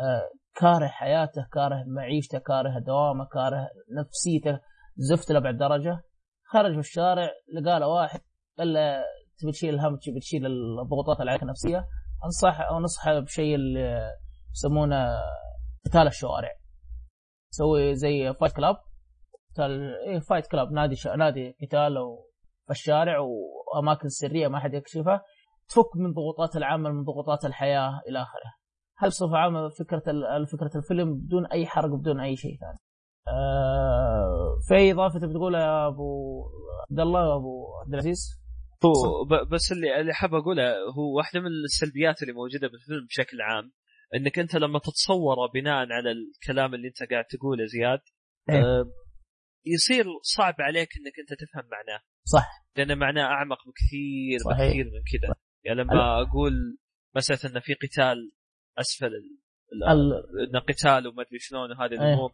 آه 0.01 0.29
كاره 0.55 0.87
حياته 0.87 1.47
كاره 1.53 1.83
معيشته 1.87 2.39
كاره 2.39 2.79
دوامه 2.79 3.25
كاره 3.25 3.69
نفسيته. 3.99 4.59
زفت 4.95 5.31
لأبعد 5.31 5.57
درجة. 5.57 6.01
خرج 6.51 6.73
في 6.73 6.79
الشارع 6.79 7.29
لقى 7.53 7.79
له 7.79 7.87
واحد 7.87 8.19
قال 8.57 8.73
له 8.73 9.03
تبي 9.41 9.51
تشيل 9.51 9.73
الهم 9.73 9.95
تبي 9.95 10.19
تشيل 10.19 10.45
الضغوطات 10.45 11.19
اللي 11.19 11.31
عليك 11.31 11.43
النفسية. 11.43 11.87
أنصح 12.25 12.61
أو 12.61 12.79
نصحه 12.79 13.19
بشيء 13.19 13.55
اللي 13.55 14.11
يسمونه 14.51 15.05
قتال 15.85 16.07
الشوارع. 16.07 16.49
سوي 17.49 17.95
زي 17.95 18.33
Fight 18.33 18.53
Club 18.53 18.75
قتال 19.53 19.95
إيه 20.07 20.19
Fight 20.19 20.47
Club 20.47 20.71
نادي 20.71 20.95
ش... 20.95 21.07
نادي 21.07 21.55
قتال 21.61 21.95
في 22.65 22.71
الشارع 22.71 23.19
وأماكن 23.19 24.09
سرية 24.09 24.47
ما 24.47 24.59
حد 24.59 24.73
يكشفها. 24.73 25.23
تفك 25.69 25.95
من 25.95 26.13
ضغوطات 26.13 26.55
العمل 26.55 26.93
من 26.93 27.03
ضغوطات 27.03 27.45
الحياة 27.45 28.01
إلى 28.09 28.21
آخره. 28.21 28.53
هل 28.97 29.09
بصفه 29.09 29.37
عامه 29.37 29.69
فكرة 29.69 30.03
فكرة 30.51 30.71
الفيلم 30.77 31.15
بدون 31.15 31.45
أي 31.45 31.65
حرق 31.65 31.89
بدون 31.89 32.19
أي 32.19 32.35
شيء 32.35 32.57
ثاني؟ 32.59 32.77
آه 33.27 34.57
في 34.67 34.91
إضافة 34.91 35.19
تبي 35.19 35.33
تقولها 35.33 35.61
يا 35.61 35.87
أبو 35.87 36.43
عبد 36.89 36.99
الله 36.99 37.29
وابو 37.29 37.65
عبد 37.81 37.93
العزيز؟ 37.93 38.39
هو 38.85 39.25
بس 39.45 39.71
اللي 39.71 40.01
اللي 40.01 40.13
حاب 40.13 40.33
أقوله 40.35 40.73
هو 40.97 41.17
واحدة 41.17 41.39
من 41.39 41.47
السلبيات 41.65 42.21
اللي 42.21 42.33
موجودة 42.33 42.67
بالفيلم 42.67 43.05
بشكل 43.05 43.41
عام 43.41 43.71
إنك 44.15 44.39
أنت 44.39 44.55
لما 44.55 44.79
تتصوره 44.79 45.51
بناء 45.53 45.91
على 45.91 46.11
الكلام 46.11 46.75
اللي 46.75 46.87
أنت 46.87 47.11
قاعد 47.11 47.25
تقوله 47.25 47.65
زياد 47.65 47.99
إيه؟ 48.49 48.55
آه 48.55 48.91
يصير 49.65 50.05
صعب 50.21 50.55
عليك 50.59 50.89
إنك 50.97 51.13
أنت 51.19 51.39
تفهم 51.39 51.69
معناه 51.71 52.01
صح 52.23 52.47
لأن 52.75 52.97
معناه 52.97 53.23
أعمق 53.23 53.57
بكثير 53.57 54.39
صحيح. 54.39 54.67
بكثير 54.67 54.85
من 54.85 55.01
كذا 55.11 55.35
يعني 55.63 55.81
لما 55.81 56.21
أقول 56.21 56.77
مساله 57.15 57.51
انه 57.51 57.59
في 57.59 57.73
قتال 57.73 58.31
أسفل 58.77 59.05
ال... 59.05 59.39
انه 60.49 60.59
قتال 60.59 61.07
وما 61.07 61.21
أدري 61.21 61.39
شلون 61.39 61.71
وهذه 61.71 61.91
إيه. 61.91 62.29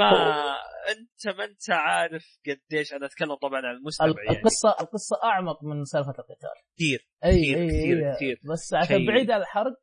ما 0.00 0.56
انت 0.90 1.36
ما 1.38 1.44
انت 1.44 1.70
عارف 1.70 2.26
قديش 2.46 2.92
أنا 2.92 3.06
اتكلم 3.06 3.34
طبعا 3.34 3.66
عن 3.66 3.74
المستمع 3.76 4.06
يعني 4.24 4.38
القصة 4.38 4.68
القصة 4.80 5.16
أعمق 5.24 5.64
من 5.64 5.84
سالفة 5.84 6.10
القتال. 6.10 6.48
كثير. 6.76 7.08
أي 7.24 7.42
كثير 7.42 7.58
أي 7.58 7.68
كثير, 7.68 8.10
أي 8.10 8.16
كثير. 8.16 8.40
بس 8.52 8.74
عشان 8.74 9.06
بعيد 9.06 9.30
عن 9.30 9.40
الحرق 9.40 9.76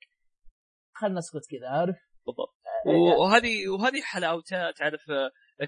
خلنا 0.94 1.18
نسكت 1.18 1.52
كذا 1.52 1.70
عارف؟ 1.70 1.96
بالضبط. 2.26 2.58
وهذه 3.20 3.70
وهذه 3.70 4.02
حلاوتها 4.02 4.72
تعرف 4.72 5.02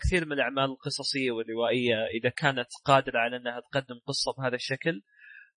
كثير 0.01 0.25
من 0.25 0.31
الأعمال 0.31 0.63
القصصية 0.63 1.31
والروائية 1.31 1.95
إذا 2.05 2.29
كانت 2.29 2.67
قادرة 2.85 3.19
على 3.19 3.37
أنها 3.37 3.59
تقدم 3.59 3.99
قصة 4.05 4.33
بهذا 4.37 4.55
الشكل 4.55 5.01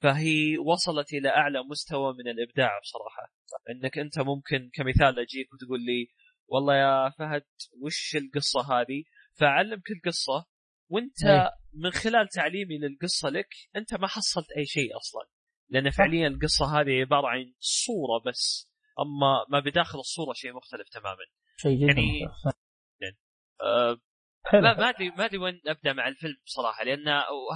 فهي 0.02 0.58
وصلت 0.58 1.12
إلى 1.12 1.28
أعلى 1.28 1.62
مستوى 1.70 2.12
من 2.12 2.28
الإبداع 2.28 2.80
بصراحة. 2.82 3.32
إنك 3.70 3.98
أنت 3.98 4.18
ممكن 4.18 4.70
كمثال 4.74 5.18
أجيك 5.18 5.52
وتقول 5.52 5.80
لي 5.80 6.08
والله 6.48 6.74
يا 6.74 7.10
فهد 7.18 7.44
وش 7.82 8.16
القصة 8.16 8.60
هذه؟ 8.74 9.04
فاعلمك 9.38 9.90
القصة 9.90 10.46
وانت 10.88 11.24
أي. 11.24 11.50
من 11.74 11.90
خلال 11.90 12.28
تعليمي 12.28 12.78
للقصة 12.78 13.28
لك 13.28 13.48
انت 13.76 13.94
ما 13.94 14.06
حصلت 14.06 14.50
أي 14.56 14.64
شيء 14.64 14.96
أصلا. 14.96 15.26
لأن 15.68 15.90
فعليا 15.90 16.28
القصة 16.28 16.80
هذه 16.80 16.90
عبارة 17.00 17.26
عن 17.26 17.52
صورة 17.58 18.22
بس 18.26 18.70
أما 19.00 19.44
ما 19.48 19.60
بداخل 19.60 19.98
الصورة 19.98 20.32
شيء 20.32 20.52
مختلف 20.52 20.88
تماما. 20.88 21.24
شيء 21.56 21.76
جدا 21.78 22.00
يعني-. 22.00 23.16
أه 23.62 23.98
حلو. 24.46 24.60
ما 24.62 24.74
ما 24.74 24.88
ادري 24.88 25.10
ما 25.10 25.24
أدري 25.24 25.38
وين 25.38 25.60
أبدأ 25.66 25.92
مع 25.92 26.08
الفيلم 26.08 26.36
بصراحه 26.46 26.84
لأن 26.84 27.08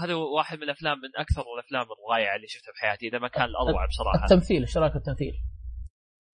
هذا 0.03 0.15
واحد 0.15 0.57
من 0.57 0.63
الأفلام 0.63 0.99
من 0.99 1.11
أكثر 1.17 1.43
الأفلام 1.59 1.87
الرائعة 1.93 2.37
اللي 2.37 2.47
شفتها 2.49 2.73
بحياتي 2.73 3.09
إذا 3.09 3.19
ما 3.19 3.29
كان 3.29 3.45
الأروع 3.45 3.87
بصراحة. 3.87 4.25
التمثيل 4.25 4.61
إيش 4.63 4.77
رأيك 4.77 4.97
التمثيل؟ 4.97 5.35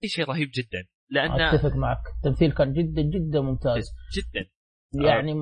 شيء 0.07 0.24
رهيب 0.24 0.51
جدا. 0.55 0.89
لأن 1.12 1.40
أتفق 1.40 1.76
معك. 1.76 1.98
التمثيل 2.18 2.52
كان 2.52 2.72
جدا 2.72 3.02
جدا 3.02 3.40
ممتاز. 3.40 3.84
جدا. 4.16 4.51
يعني 5.06 5.34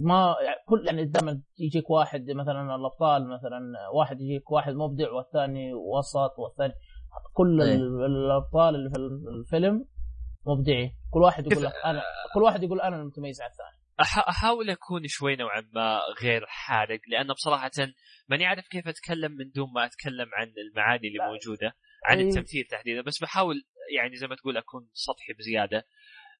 ما 0.00 0.34
يعني 0.44 0.56
كل 0.66 0.86
يعني 0.86 1.04
دائما 1.04 1.42
يجيك 1.58 1.90
واحد 1.90 2.20
مثلا 2.30 2.74
الأبطال 2.76 3.28
مثلا 3.28 3.60
واحد 3.94 4.20
يجيك 4.20 4.50
واحد 4.50 4.72
مبدع 4.74 5.12
والثاني 5.12 5.74
وسط 5.74 6.38
والثاني. 6.38 6.72
كل 7.32 7.62
إيه. 7.62 7.74
ال- 7.74 8.04
الأبطال 8.04 8.74
اللي 8.74 8.90
في 8.90 8.96
الفيلم 9.30 9.84
مبدعين 10.46 10.90
كل 11.10 11.20
واحد 11.20 11.46
يقول 11.52 11.64
لك 11.64 11.72
أنا 11.84 12.02
كل 12.34 12.42
واحد 12.42 12.62
يقول 12.62 12.80
أنا 12.80 12.96
المتميز 12.96 13.40
على 13.40 13.50
الثاني. 13.50 13.78
أحاول 14.28 14.70
أكون 14.70 15.02
شوي 15.06 15.36
نوعا 15.36 15.60
ما 15.74 16.00
غير 16.22 16.44
حارق 16.46 17.00
لأن 17.08 17.26
بصراحة 17.32 17.70
ماني 18.28 18.46
عارف 18.46 18.68
كيف 18.68 18.88
أتكلم 18.88 19.32
من 19.32 19.50
دون 19.54 19.72
ما 19.74 19.84
أتكلم 19.84 20.26
عن 20.34 20.52
المعاني 20.68 21.08
اللي. 21.08 21.18
موجودة 21.18 21.72
عن 22.06 22.18
أي. 22.18 22.28
التمثيل 22.28 22.64
تحديدا. 22.70 23.02
بس 23.02 23.22
بحاول 23.22 23.54
يعني 23.96 24.16
زي 24.16 24.26
ما 24.26 24.36
تقول 24.36 24.56
أكون 24.56 24.88
سطحي 24.92 25.32
بزيادة. 25.32 25.86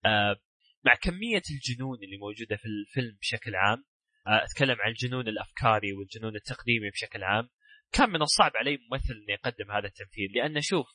آه 0.05 0.37
مع 0.85 0.95
كمية 0.95 1.43
الجنون 1.51 1.99
اللي 2.05 2.17
موجودة 2.17 2.57
في 2.57 2.65
الفيلم 2.65 3.17
بشكل 3.21 3.55
عام 3.55 3.85
آه 4.27 4.45
أتكلم 4.45 4.77
عن 4.81 4.91
الجنون 4.91 5.29
الأفكاري 5.29 5.93
والجنون 5.93 6.37
التقديمي 6.37 6.91
بشكل 6.91 7.23
عام 7.25 7.49
كان 7.93 8.11
من 8.11 8.23
الصعب 8.23 8.53
علي 8.57 8.79
ممثل 8.91 9.15
اني 9.15 9.35
اقدم 9.35 9.71
هذا 9.73 9.87
التمثيل 9.87 10.33
لأن 10.35 10.61
شوف 10.61 10.87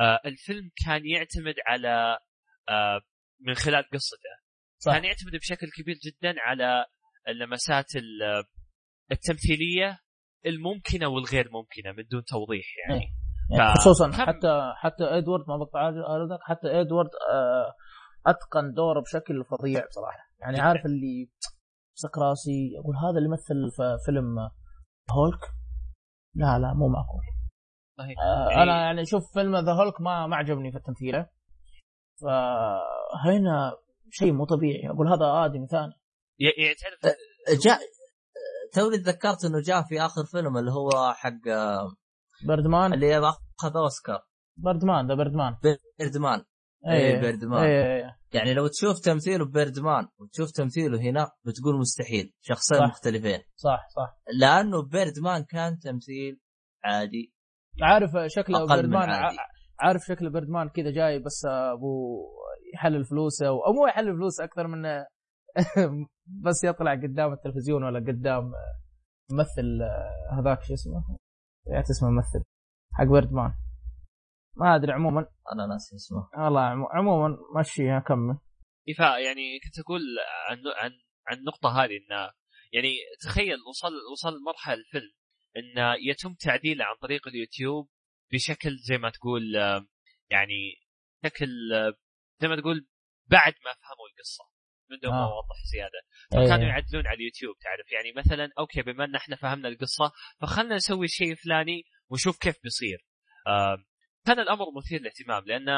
آه 0.00 0.20
الفيلم 0.26 0.70
كان 0.86 1.06
يعتمد 1.06 1.54
على 1.66 2.18
من 3.40 3.54
خلال 3.54 3.84
قصته. 3.84 4.30
صح. 4.78 4.92
كان 4.92 5.04
يعتمد 5.04 5.36
بشكل 5.36 5.66
كبير 5.76 5.96
جدا 6.04 6.34
على 6.40 6.84
اللمسات 7.28 7.96
ال- 7.96 8.44
التمثيلية 9.12 9.98
الممكنة 10.46 11.08
والغير 11.08 11.50
ممكنة 11.50 11.92
من 11.92 12.04
دون 12.10 12.24
توضيح 12.24 12.66
يعني. 12.88 13.00
يعني 13.58 13.74
ف- 13.74 13.78
خصوصا 13.78 14.06
كم- 14.10 14.12
حتى 14.26 14.72
حتى 14.76 15.04
إدوارد 15.04 15.44
ما 15.48 15.56
بقطع 15.56 15.78
عرضك 15.80 16.38
حتى 16.42 16.80
إدوارد 16.80 17.10
آه، 17.32 17.72
أتقن 18.26 18.72
دوره 18.72 19.00
بشكل 19.00 19.44
فظيع 19.44 19.86
بصراحة. 19.86 20.18
يعني 20.40 20.54
جداً. 20.56 20.62
عارف 20.64 20.86
اللي 20.86 21.30
مسك 21.96 22.18
راسي 22.18 22.70
أقول 22.78 22.96
هذا 22.96 23.18
اللي 23.18 23.28
مثل 23.28 23.76
في 23.76 23.96
فيلم 24.06 24.38
هولك؟ 25.10 25.40
لا 26.34 26.58
لا 26.58 26.74
مو 26.74 26.88
معقول. 26.88 27.22
صحيح. 27.98 28.14
آه، 28.22 28.48
يعني- 28.50 28.62
أنا 28.62 28.82
يعني 28.82 29.04
شوف 29.06 29.22
فيلم 29.34 29.56
The 29.56 29.72
Hulk 29.72 30.00
ما 30.00 30.26
ما 30.26 30.36
عجبني 30.36 30.72
في 30.72 30.78
تمثيله 30.78 31.26
فهنا 32.22 33.72
شيء 34.10 34.32
مو 34.32 34.44
طبيعي. 34.44 34.90
أقول 34.90 35.08
هذا 35.08 35.44
ادمي 35.44 35.66
ثاني 35.66 35.92
يعني 36.38 36.74
تعرف 36.74 37.16
جاء 37.64 37.78
توني 38.74 38.98
تذكرت 38.98 39.44
إنه 39.44 39.60
جاء 39.66 39.82
في 39.88 40.00
آخر 40.00 40.24
فيلم 40.32 40.56
اللي 40.58 40.70
هو 40.70 41.12
حق 41.12 41.48
Birdman. 42.48 42.92
اللي 42.92 43.18
اخذ 43.18 43.76
أوسكار. 43.76 44.20
Birdman 44.56 45.08
The 45.08 45.14
Birdman. 45.14 45.56
Birdman 45.98 46.42
إيه، 46.86 47.14
اي 47.16 47.20
Birdman 47.20 47.62
إيه، 47.64 47.84
إيه. 47.96 48.16
يعني 48.34 48.54
لو 48.54 48.66
تشوف 48.66 48.98
تمثيله 49.04 49.44
ب 49.44 49.52
Birdman 49.52 50.08
وتشوف 50.18 50.50
تمثيله 50.50 51.00
هنا 51.00 51.24
بتقول 51.46 51.78
مستحيل. 51.78 52.32
شخصين 52.40 52.78
صح. 52.78 52.84
مختلفين. 52.84 53.38
صح 53.56 53.86
صح. 53.96 54.18
لأنه 54.40 54.82
Birdman 54.82 55.44
كان 55.44 55.78
تمثيل 55.78 56.40
عادي. 56.84 57.32
عارف 57.82 58.10
شكله 58.26 58.66
بردمان 58.66 59.10
عادي. 59.10 59.36
ع- 59.38 59.46
عارف 59.80 60.00
شكل 60.08 60.30
بردمان 60.30 60.68
كذا 60.68 60.90
جاي 60.90 61.18
بس 61.18 61.46
أبو 61.46 62.18
يحلل 62.74 63.04
فلوسه 63.04 63.46
أو 63.46 63.72
مو 63.72 63.86
يحلل 63.88 64.16
فلوس 64.16 64.40
أكثر 64.40 64.66
من 64.66 64.82
بس 66.46 66.64
يطلع 66.64 66.94
قدام 66.94 67.32
التلفزيون 67.32 67.84
ولا 67.84 67.98
قدام 68.00 68.52
ممثل 69.30 69.78
هذاك 70.38 70.62
شو 70.62 70.74
اسمه؟ 70.74 71.16
يا 71.70 71.80
اسمه 71.80 72.10
ممثل. 72.10 72.44
حق 72.92 73.04
بردمان 73.04 73.54
ما 74.56 74.76
أدري 74.76 74.92
عموما. 74.92 75.20
أنا 75.52 75.66
ناسي 75.66 75.96
اسمه. 75.96 76.28
والله 76.44 76.60
عمو- 76.60 76.88
عموما 76.92 77.36
مشيها 77.60 77.98
كمل. 78.00 78.38
يعني 79.18 79.60
كنت 79.64 79.78
أقول 79.84 80.00
عن 80.48 80.58
عن 80.76 80.90
عن 81.26 81.36
النقطة 81.38 81.68
هذه 81.84 81.90
انه 81.96 82.30
يعني 82.72 82.94
تخيل 83.22 83.58
وصل 83.68 83.92
وصل 84.12 84.42
مرحلة 84.46 84.74
الفيلم 84.74 85.12
انه 85.56 85.94
يتم 86.10 86.34
تعديله 86.34 86.84
عن 86.84 86.94
طريق 87.02 87.28
اليوتيوب 87.28 87.88
بشكل 88.32 88.76
زي 88.76 88.98
ما 88.98 89.10
تقول 89.10 89.56
آه، 89.56 89.86
يعني 90.30 90.74
شكل 91.24 91.72
آه، 91.74 91.92
زي 92.40 92.48
ما 92.48 92.60
تقول 92.60 92.86
بعد 93.26 93.52
ما 93.52 93.72
فهموا 93.72 94.08
القصة. 94.12 94.44
من 94.90 94.98
دون 95.02 95.12
ما 95.12 95.18
آه. 95.18 95.32
اوضح 95.32 95.56
زيادة 95.72 96.00
إيه. 96.34 96.46
فكانوا 96.46 96.68
يعدلون 96.68 97.06
على 97.06 97.16
اليوتيوب 97.16 97.54
تعرف 97.58 97.92
يعني 97.92 98.12
مثلا 98.12 98.50
okay 98.58 98.82
بما 98.82 99.04
إن 99.04 99.14
إحنا 99.14 99.36
فهمنا 99.36 99.68
القصة 99.68 100.12
فخلنا 100.40 100.74
نسوي 100.74 101.08
شيء 101.08 101.34
فلاني 101.34 101.84
ونشوف 102.10 102.38
كيف 102.38 102.56
بيصير 102.62 103.06
آه 103.46 103.84
كان 104.26 104.40
الأمر 104.40 104.66
مثير 104.76 105.00
للاهتمام 105.00 105.44
لأن 105.46 105.68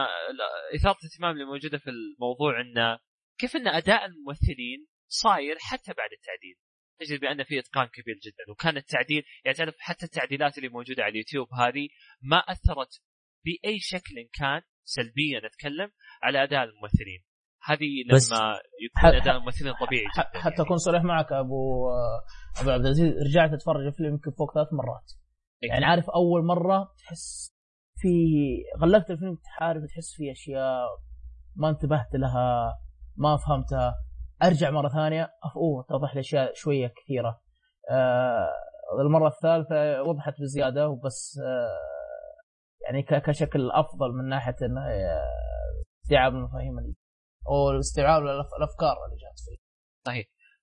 إثارة 0.75 0.99
الاهتمام 1.03 1.33
اللي 1.33 1.45
موجودة 1.45 1.79
في 1.79 1.91
الموضوع 1.91 2.61
انه 2.61 2.99
كيف 3.39 3.57
إن 3.57 3.69
أداء 3.69 4.05
الممثلين 4.05 4.87
صاير 5.09 5.57
حتى 5.59 5.93
بعد 5.93 6.11
التعديل 6.13 6.57
تجد 7.01 7.21
بأن 7.21 7.45
في 7.45 7.59
إتقان 7.59 7.87
كبير 7.87 8.15
جدا 8.15 8.51
وكان 8.51 8.77
التعديل 8.77 9.23
يعني 9.45 9.57
تعرف 9.57 9.75
حتى 9.79 10.07
التعديلات 10.07 10.59
اللي 10.59 10.69
موجودة 10.69 11.03
على 11.03 11.11
اليوتيوب 11.11 11.49
هذه 11.55 11.89
ما 12.23 12.37
أثرت 12.37 13.03
بأي 13.45 13.79
شكل 13.81 14.29
كان 14.33 14.63
سلبيا 14.85 15.47
أتكلم 15.47 15.91
على 16.23 16.43
أداء 16.43 16.65
الممثلين 16.65 17.25
هذه 17.65 18.03
لما 18.07 18.59
يكون 18.85 19.21
اداء 19.21 19.37
الممثلين 19.37 19.73
طبيعي 19.87 20.05
جدا 20.05 20.41
حتى 20.41 20.55
يعني. 20.55 20.67
أكون 20.67 20.77
صريح 20.77 21.03
معك 21.03 21.33
أبو 21.33 21.91
أبو 22.61 22.71
عبد 22.71 22.85
العزيز 22.85 23.13
رجعت 23.29 23.53
أتفرج 23.53 23.87
الفيلم 23.87 24.13
يمكن 24.13 24.31
فوق 24.31 24.55
ثلاث 24.55 24.69
مرات. 24.73 25.13
يعني 25.63 25.85
عارف 25.85 26.11
أول 26.11 26.45
مرة 26.45 26.93
تحس 26.99 27.53
في 27.97 28.09
غلقت 28.83 29.11
الفيلم 29.11 29.37
تحارب 29.37 29.87
تحس 29.87 30.15
في 30.17 30.33
أشياء 30.33 30.87
ما 31.57 31.69
انتبهت 31.69 32.15
لها 32.15 32.79
ما 33.17 33.37
فهمتها. 33.37 33.95
أرجع 34.43 34.71
مرة 34.71 34.89
ثانية 34.89 35.31
أوه 35.57 35.81
اتضح 35.81 36.15
لي 36.15 36.21
أشياء 36.21 36.53
شوية 36.55 36.93
كثيرة. 36.97 37.41
آه 37.91 38.49
المرة 39.01 39.29
الثالثة 39.29 40.03
وضحت 40.03 40.41
بزيادة 40.41 40.89
وبس 40.89 41.39
آه 41.45 41.93
يعني 42.87 43.03
كشكل 43.03 43.71
أفضل 43.71 44.13
من 44.13 44.29
ناحية 44.29 44.57
انه 44.63 44.81
آه، 44.81 45.29
استيعاب 46.05 46.35
المفاهيم 46.35 46.79
ال- 47.49 47.75
أو 47.75 47.81
استيعاب 47.81 48.23
الأف- 48.23 48.57
الافكار 48.59 48.97
اللي 49.07 49.17
جات 49.23 49.39
فيه. 49.47 49.63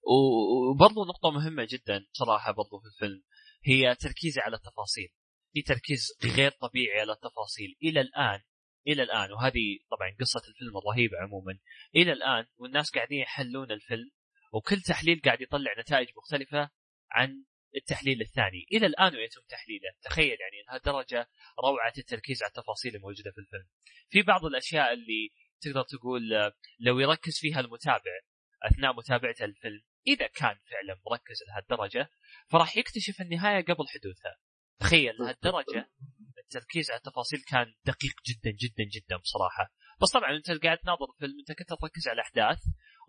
و- 0.03 0.71
وبرضو 0.71 1.05
نقطة 1.05 1.31
مهمة 1.31 1.67
جدا 1.69 2.05
صراحة 2.11 2.51
برضو 2.51 2.79
في 2.79 2.85
الفيلم 2.87 3.23
هي 3.65 3.95
تركيزي 3.95 4.41
على 4.41 4.55
التفاصيل. 4.55 5.09
في 5.53 5.61
تركيز 5.61 6.07
غير 6.23 6.51
طبيعي 6.51 6.99
على 6.99 7.11
التفاصيل. 7.11 7.75
إلى 7.83 8.01
الآن 8.01 8.41
إلى 8.87 9.03
الآن 9.03 9.31
وهذه 9.31 9.79
طبعا 9.91 10.15
قصة 10.19 10.41
الفيلم 10.49 10.77
الرهيبة 10.77 11.17
عموما. 11.21 11.59
إلى 11.95 12.11
الآن 12.13 12.45
والناس 12.57 12.91
قاعدين 12.91 13.19
يحلون 13.19 13.71
الفيلم 13.71 14.11
وكل 14.53 14.81
تحليل 14.81 15.21
قاعد 15.25 15.41
يطلع 15.41 15.71
نتائج 15.79 16.07
مختلفة 16.17 16.69
عن 17.11 17.43
التحليل 17.75 18.21
الثاني. 18.21 18.65
إلى 18.71 18.85
الآن 18.85 19.15
ويتم 19.15 19.41
تحليله. 19.49 19.89
تخيل 20.03 20.37
يعني 20.41 20.63
لهالدرجة 20.67 21.29
روعة 21.63 21.93
التركيز 21.97 22.43
على 22.43 22.49
التفاصيل 22.49 22.95
الموجودة 22.95 23.31
في 23.31 23.37
الفيلم. 23.37 23.67
في 24.09 24.21
بعض 24.21 24.45
الأشياء 24.45 24.93
اللي 24.93 25.29
تقدر 25.61 25.83
تقول 25.83 26.33
آه، 26.33 26.53
لو 26.79 26.99
يركز 26.99 27.37
فيها 27.39 27.59
المتابع 27.59 28.19
أثناء 28.63 28.93
متابعته 28.93 29.45
الفيلم 29.45 29.81
إذا 30.07 30.27
كان 30.27 30.55
فعلا 30.71 31.01
مركز 31.11 31.37
لهالدرجة 31.47 32.09
فراح 32.47 32.77
يكتشف 32.77 33.21
النهاية 33.21 33.63
قبل 33.63 33.85
حدوثها. 33.87 34.37
تخيل 34.79 35.15
لهالدرجة 35.19 35.91
التركيز 36.37 36.91
على 36.91 36.97
التفاصيل 36.97 37.39
كان 37.47 37.65
دقيق 37.85 38.13
جدا 38.27 38.51
جدا 38.51 38.83
جدا 38.95 39.17
بصراحة. 39.17 39.73
بس 40.01 40.11
طبعا 40.11 40.35
أنت 40.35 40.51
قاعد 40.63 40.77
تناظر 40.77 41.05
الفيلم 41.13 41.39
أنت 41.39 41.59
كنت 41.59 41.69
تركز 41.69 42.07
على 42.07 42.15
الأحداث 42.15 42.59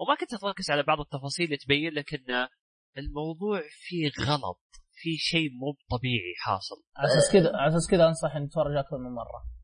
وما 0.01 0.15
كنت 0.15 0.35
تركز 0.35 0.71
على 0.71 0.83
بعض 0.83 1.01
التفاصيل 1.01 1.45
اللي 1.45 1.57
تبين 1.57 1.93
لك 1.93 2.15
إن 2.15 2.49
الموضوع 2.99 3.63
فيه 3.71 4.11
غلط 4.21 4.61
في 4.95 5.17
شيء 5.17 5.51
مو 5.51 5.77
طبيعي 5.91 6.35
حاصل. 6.39 6.77
على 6.97 7.07
أساس 7.07 7.33
كذا 7.33 7.57
على 7.57 7.69
أساس 7.69 7.91
كذا 7.91 8.07
أنصح 8.07 8.37
ان 8.37 8.49
تتفرج 8.49 8.77
أكثر 8.77 8.99
من 8.99 9.15
مرة. 9.15 9.60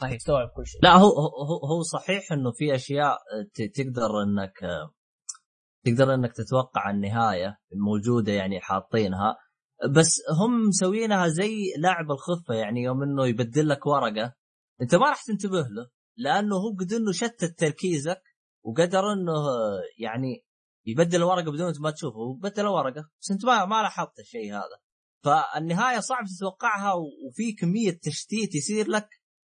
طيب. 0.00 0.18
تستوعب 0.18 0.48
كل 0.56 0.66
شيء 0.66 0.82
لا 0.82 0.96
هو 0.96 1.08
هو 1.08 1.66
هو 1.66 1.82
صحيح 1.82 2.32
إنه 2.32 2.52
في 2.52 2.74
أشياء 2.74 3.18
تقدر 3.74 4.22
إنك 4.22 4.54
تقدر 5.84 6.14
إنك 6.14 6.32
تتوقع 6.32 6.90
النهاية 6.90 7.58
الموجوده 7.72 8.32
يعني 8.32 8.60
حاطينها 8.60 9.36
بس 9.96 10.22
هم 10.40 10.68
مسوينها 10.68 11.28
زي 11.28 11.54
لاعب 11.78 12.10
الخفة 12.10 12.54
يعني 12.54 12.82
يوم 12.82 13.02
إنه 13.02 13.26
يبدل 13.26 13.68
لك 13.68 13.86
ورقة 13.86 14.34
أنت 14.82 14.94
ما 14.94 15.08
راح 15.08 15.24
تنتبه 15.24 15.60
له 15.60 15.90
لأنه 16.16 16.56
هو 16.56 16.76
قد 16.80 16.92
إنه 16.92 17.12
شتت 17.12 17.58
تركيزك 17.58 18.22
وقدر 18.64 19.12
إنه 19.12 19.32
يعني 19.98 20.44
يبدل 20.86 21.16
الورقة 21.16 21.52
بدون 21.52 21.72
ما 21.80 21.90
تشوفه 21.90 22.18
وبدل 22.18 22.62
الورقه 22.62 23.08
بس 23.20 23.30
أنت 23.30 23.44
ما 23.44 23.64
ما 23.64 23.82
لاحظت 23.82 24.18
الشيء 24.18 24.52
هذا 24.52 24.80
فالنهاية 25.24 26.00
صعب 26.00 26.24
تتوقعها 26.36 26.92
وفي 26.94 27.52
كمية 27.52 27.98
تشتيت 28.02 28.54
يصير 28.54 28.88
لك 28.88 29.08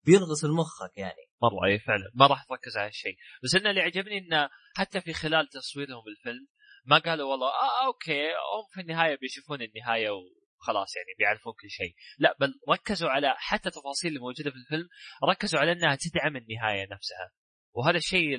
بيلغص 0.06 0.44
المخك 0.44 0.98
يعني. 0.98 1.26
مره 1.42 1.66
اي 1.66 1.80
فعلا. 1.80 2.12
ما 2.16 2.28
راح 2.28 2.44
تركز 2.44 2.78
على 2.78 2.88
الشيء 2.88 3.18
بس 3.44 3.56
أنا 3.56 3.70
اللي 3.70 3.82
عجبني 3.82 4.18
إنه 4.18 4.50
حتى 4.76 5.02
في 5.02 5.14
خلال 5.14 5.48
تصويرهم 5.48 6.04
الفيلم 6.08 6.48
ما 6.86 6.98
قالوا 6.98 7.32
والله 7.32 7.48
آه 7.48 7.86
okay 7.86 8.28
هم 8.28 8.66
في 8.74 8.82
النهاية 8.82 9.18
بيشوفون 9.18 9.62
النهاية 9.62 10.10
وخلاص 10.10 10.96
يعني 10.96 11.16
بيعرفون 11.18 11.54
كل 11.62 11.70
شيء. 11.70 11.96
لا 12.18 12.38
بل 12.40 12.54
ركزوا 12.70 13.10
على 13.10 13.34
حتى 13.38 13.70
تفاصيل 13.70 14.08
اللي 14.08 14.20
موجودة 14.20 14.52
في 14.52 14.58
الفيلم 14.58 14.88
ركزوا 15.30 15.60
على 15.60 15.72
إنها 15.72 15.96
تدعم 15.96 16.36
النهاية 16.36 16.88
نفسها. 16.92 17.32
وهذا 17.74 17.98
الشيء 17.98 18.38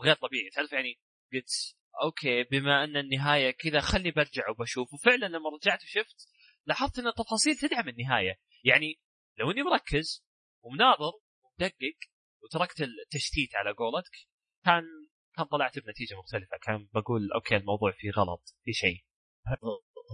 غير 0.00 0.14
طبيعي. 0.14 0.50
تعرف 0.50 0.72
يعني 0.72 1.00
قلت 1.32 1.76
okay 2.02 2.44
بما 2.44 2.84
إن 2.84 2.96
النهاية 2.96 3.50
كذا 3.50 3.80
خلني 3.80 4.10
برجع 4.10 4.50
وبشوف. 4.50 4.94
وفعلا 4.94 5.26
لما 5.26 5.50
رجعت 5.50 5.82
وشفت 5.82 6.28
لاحظت 6.66 6.98
إن 6.98 7.06
التفاصيل 7.06 7.56
تدعم 7.56 7.88
النهاية. 7.88 8.38
يعني 8.64 9.00
لو 9.38 9.50
إني 9.50 9.62
مركز 9.62 10.24
ومناظر 10.62 11.12
ومدقق 11.42 11.98
وتركت 12.42 12.80
التشتيت 12.80 13.50
على 13.54 13.72
قولتك 13.72 14.16
كان 14.64 14.82
كان 15.36 15.46
طلعت 15.46 15.78
بنتيجة 15.78 16.18
مختلفة. 16.18 16.56
كان 16.62 16.88
بقول 16.94 17.32
okay 17.34 17.56
الموضوع 17.56 17.92
فيه 17.92 18.10
غلط 18.10 18.54
في 18.64 18.72
شيء. 18.72 19.04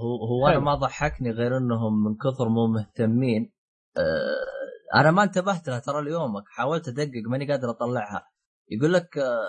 هو 0.02 0.26
هو 0.26 0.48
أنا 0.48 0.58
ما 0.58 0.74
ضحكني 0.74 1.30
غير 1.30 1.56
إنهم 1.56 2.04
من 2.04 2.16
كثر 2.16 2.48
مو 2.48 2.66
مهتمين. 2.66 3.52
آه 3.96 5.00
أنا 5.00 5.10
ما 5.10 5.22
انتبهت 5.22 5.68
لها 5.68 5.78
ترى 5.78 6.04
ليومك 6.04 6.44
حاولت 6.46 6.88
أدقق 6.88 7.22
ماني 7.30 7.50
قادر 7.50 7.70
أطلعها. 7.70 8.30
يقول 8.68 8.92
لك 8.92 9.18
آه 9.18 9.48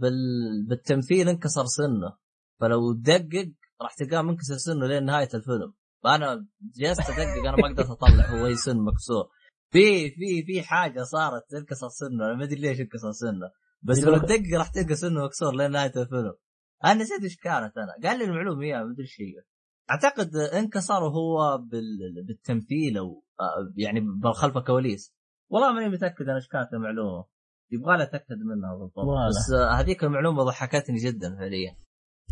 بال... 0.00 0.66
بالتمثيل 0.68 1.28
انكسر 1.28 1.64
سنه. 1.64 2.18
فلو 2.60 2.92
تدقق 2.92 3.52
راح 3.82 3.94
تلقاه 3.94 4.22
منكسر 4.22 4.56
سنه 4.56 4.86
لين 4.86 5.04
نهايه 5.04 5.28
الفيلم. 5.34 5.74
فأنا 6.04 6.46
جلست 6.60 7.10
أدقق 7.10 7.48
أنا 7.48 7.56
ما 7.56 7.68
قدرت 7.68 7.90
أطلع 7.90 8.26
هو 8.26 8.46
اي 8.46 8.56
سن 8.56 8.76
مكسور. 8.76 9.30
في 9.74 10.10
في 10.10 10.44
في 10.46 10.62
حاجة 10.62 11.02
صارت 11.02 11.44
سنة 12.00 12.26
أنا 12.26 12.34
ما 12.34 12.44
أدري 12.44 12.60
ليش 12.60 12.80
انكسر 12.80 13.12
سنة 13.12 13.50
بس 13.82 14.04
لو 14.04 14.18
تدقق 14.18 14.58
راح 14.58 14.68
تلقى 14.68 14.94
سنة 14.94 15.24
مكسور 15.24 15.54
لين 15.54 15.70
نهاية 15.70 15.92
الفيلم. 15.96 16.34
أنا 16.84 16.94
نسيت 16.94 17.22
إيش 17.22 17.36
كانت 17.36 17.72
أنا. 17.78 18.08
قال 18.08 18.18
لي 18.18 18.24
المعلومة 18.24 18.62
إياها 18.62 18.84
ما 18.84 18.92
أدري 18.92 19.02
إيش 19.02 19.20
هي. 19.20 19.44
أعتقد 19.90 20.36
انكسر 20.36 21.02
وهو 21.02 21.58
بال... 21.58 22.24
بالتمثيل 22.26 22.98
أو 22.98 23.24
يعني 23.76 24.00
خلف 24.34 24.56
الكواليس. 24.56 25.14
والله 25.50 25.72
ماني 25.72 25.88
متأكد 25.88 26.22
أنا 26.22 26.36
إيش 26.36 26.48
كانت 26.48 26.72
المعلومة. 26.74 27.24
يبغى 27.72 27.96
لي 27.96 28.02
أتأكد 28.02 28.38
منها 28.50 28.74
بالضبط. 28.74 29.06
بس 29.28 29.54
هذيك 29.78 30.04
المعلومة 30.04 30.42
ضحكتني 30.44 30.96
جدا 30.96 31.36
فعليا. 31.36 31.76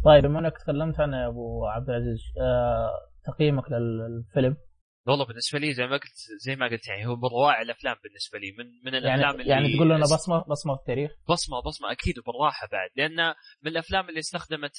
طيب 0.05 0.23
بما 0.23 0.39
إنك 0.39 0.53
تكلمت 0.59 0.99
يا 0.99 1.29
أبو 1.29 1.67
عبد 1.67 1.89
العزيز 1.89 2.21
آه، 2.41 3.33
تقييمك 3.33 3.65
للفيلم؟ 3.71 4.57
والله 5.07 5.27
بالنسبة 5.27 5.59
لي 5.59 5.75
زي 5.75 5.87
ما 5.87 5.97
قلت 5.97 6.19
زي 6.41 6.57
ما 6.57 6.69
قلت 6.69 6.89
يعني 6.89 7.07
هو 7.07 7.17
من 7.17 7.29
روائع 7.29 7.63
الأفلام 7.63 7.97
بالنسبة 8.05 8.39
لي. 8.39 8.53
من 8.53 8.67
من 8.85 8.93
يعني 8.95 8.99
الأفلام 8.99 9.23
يعني 9.23 9.41
اللي 9.41 9.51
يعني 9.51 9.77
تقول 9.77 9.89
لنا 9.89 10.01
بصمه 10.03 10.45
بصمة 10.49 10.75
في 10.75 10.81
التاريخ 10.81 11.11
بصمه 11.29 11.61
بصمة 11.67 11.93
أكيد 11.93 12.19
وبالراحة 12.19 12.69
بعد. 12.73 12.91
لأن 12.97 13.35
من 13.63 13.71
الأفلام 13.71 14.09
اللي 14.09 14.19
استخدمت 14.19 14.73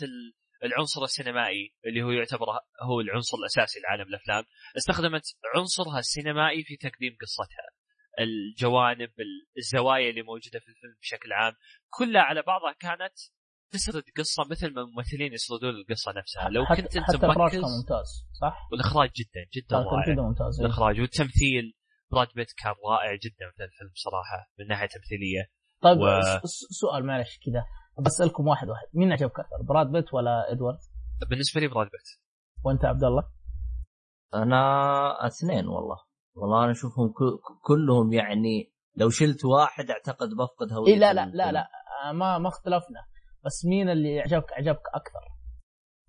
العنصر 0.63 1.03
السينمائي 1.03 1.73
اللي 1.85 2.03
هو 2.03 2.11
يعتبر 2.11 2.45
هو 2.81 2.99
العنصر 3.01 3.37
الأساسي 3.37 3.79
لعالم 3.79 4.07
الأفلام 4.09 4.43
استخدمت 4.77 5.21
عنصرها 5.55 5.99
السينمائي 5.99 6.63
في 6.63 6.75
تقديم 6.75 7.15
قصتها. 7.21 7.83
الجوانب 8.19 9.09
الزوايا 9.57 10.09
اللي 10.09 10.21
موجودة 10.21 10.59
في 10.59 10.67
الفيلم 10.67 10.95
بشكل 11.01 11.33
عام 11.33 11.53
كلها 11.89 12.21
على 12.21 12.41
بعضها 12.41 12.71
كانت 12.79 13.13
تسرد 13.73 14.03
قصة 14.17 14.43
مثل 14.51 14.73
ما 14.73 14.81
الممثلين 14.81 15.33
يسردون 15.33 15.69
القصة 15.69 16.11
نفسها 16.11 16.49
لو 16.49 16.65
حتى 16.65 16.81
كنت 16.81 16.97
أنت 16.97 17.05
حتى 17.05 17.27
مركز 17.27 17.59
ممتاز 17.59 18.27
صح؟ 18.41 18.67
والإخراج 18.71 19.09
جدا 19.19 19.43
جدا 19.55 19.77
رائع 19.77 20.13
جدا 20.13 20.21
ممتاز 20.21 20.59
إيه. 20.59 20.65
الإخراج 20.65 20.99
والتمثيل 20.99 21.73
براد 22.11 22.27
بيت 22.35 22.51
كان 22.57 22.73
رائع 22.89 23.15
جدا 23.15 23.45
في 23.55 23.63
الفيلم 23.63 23.91
صراحة 23.93 24.49
من 24.59 24.67
ناحية 24.67 24.87
تمثيلية 24.87 25.49
طيب 25.81 25.97
و... 25.97 26.21
سؤال 26.81 27.05
معلش 27.05 27.39
كذا 27.45 27.63
بسالكم 28.05 28.47
واحد 28.47 28.69
واحد 28.69 28.87
مين 28.93 29.11
عجبك 29.11 29.39
أكثر 29.39 29.61
براد 29.69 29.87
بيت 29.87 30.13
ولا 30.13 30.51
إدوارد؟ 30.51 30.79
بالنسبة 31.29 31.61
لي 31.61 31.67
براد 31.67 31.85
بيت 31.85 32.19
وأنت 32.63 32.85
عبد 32.85 33.03
الله؟ 33.03 33.23
أنا 34.33 35.27
اثنين 35.27 35.67
والله 35.67 35.97
والله 36.35 36.63
أنا 36.63 36.71
أشوفهم 36.71 37.13
كلهم 37.61 38.13
يعني 38.13 38.73
لو 38.95 39.09
شلت 39.09 39.45
واحد 39.45 39.89
أعتقد 39.89 40.29
بفقد 40.29 40.73
هويتي 40.73 40.93
إيه 40.93 40.99
لا 40.99 41.13
لا 41.13 41.25
لا 41.25 41.51
لا 41.51 41.67
ما 42.11 42.37
ما 42.37 42.47
اختلفنا 42.47 43.05
بس 43.45 43.65
مين 43.65 43.89
اللي 43.89 44.19
عجبك 44.19 44.53
عجبك 44.53 44.87
أكثر؟ 44.93 45.19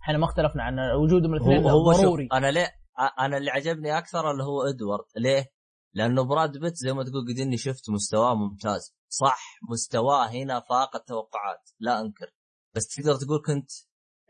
إحنا 0.03 0.19
ما 0.19 0.25
اختلفنا 0.25 0.63
عن 0.63 0.79
وجودهم 0.81 1.35
الاثنين 1.35 1.63
هو, 1.63 1.69
هو 1.69 1.93
ضروري. 1.93 2.29
أنا 2.33 2.51
ليه 2.51 2.67
أنا 3.19 3.37
اللي 3.37 3.51
عجبني 3.51 3.99
أكثر 3.99 4.31
اللي 4.31 4.45
هو 4.45 4.63
إدوارد. 4.63 5.05
ليه؟ 5.17 5.47
لأنه 5.95 6.23
براد 6.23 6.59
بيت 6.59 6.75
زي 6.75 6.93
ما 6.93 7.05
تقول 7.05 7.23
قد 7.29 7.39
إني 7.39 7.57
شفت 7.57 7.91
مستواه 7.91 8.35
ممتاز. 8.35 8.97
صح 9.09 9.41
مستواه 9.71 10.27
هنا 10.27 10.61
فاق 10.61 10.97
التوقعات 10.97 11.71
لا 11.81 12.01
أنكر. 12.01 12.31
بس 12.77 12.89
تقدر 12.89 13.15
تقول 13.15 13.43
كنت 13.47 13.71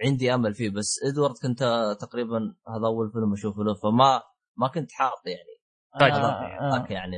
عندي 0.04 0.34
أمل 0.34 0.54
فيه. 0.54 0.70
بس 0.70 1.00
إدوارد 1.12 1.34
كنت 1.42 1.58
تقريبا 2.00 2.38
هذا 2.68 2.86
أول 2.86 3.12
فيلم 3.12 3.32
أشوفه 3.32 3.64
له 3.64 3.74
فما 3.74 4.22
ما 4.56 4.68
كنت 4.68 4.92
حاط 4.92 5.22
يعني. 5.26 5.54
آه 5.94 6.16
آه. 6.24 6.86
يعني 6.90 7.16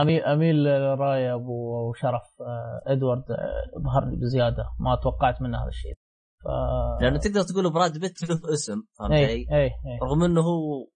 اميل 0.00 0.22
اميل 0.22 0.66
راي 1.00 1.34
أبو 1.34 1.92
شرف 1.92 2.22
آه، 2.40 2.92
إدوارد 2.92 3.30
آه، 3.30 3.80
ظهر 3.84 4.14
بزيادة 4.14 4.64
ما 4.80 4.96
توقعت 5.02 5.42
منه 5.42 5.62
هذا 5.62 5.68
الشيء. 5.68 5.94
ف... 6.44 6.48
لأنه 7.02 7.18
تقدر 7.18 7.42
تقول 7.42 7.72
براد 7.72 7.98
بيت 7.98 8.22
له 8.22 8.52
اسم 8.54 8.82
فهمت 8.98 9.12
علي؟ 9.12 9.26
اي 9.26 9.46
اي 9.52 9.70
رغم 10.02 10.22
إنه 10.22 10.40
هو 10.40 10.88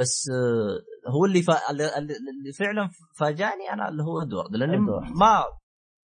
بس 0.00 0.30
آه، 0.30 1.10
هو 1.10 1.24
اللي, 1.24 1.42
فا... 1.42 1.70
اللي 1.70 2.52
فعلا 2.58 2.90
فاجأني 3.18 3.72
أنا 3.72 3.88
اللي 3.88 4.02
هو 4.02 4.22
إدوارد 4.22 4.56
لاني 4.56 4.76
ما 5.20 5.44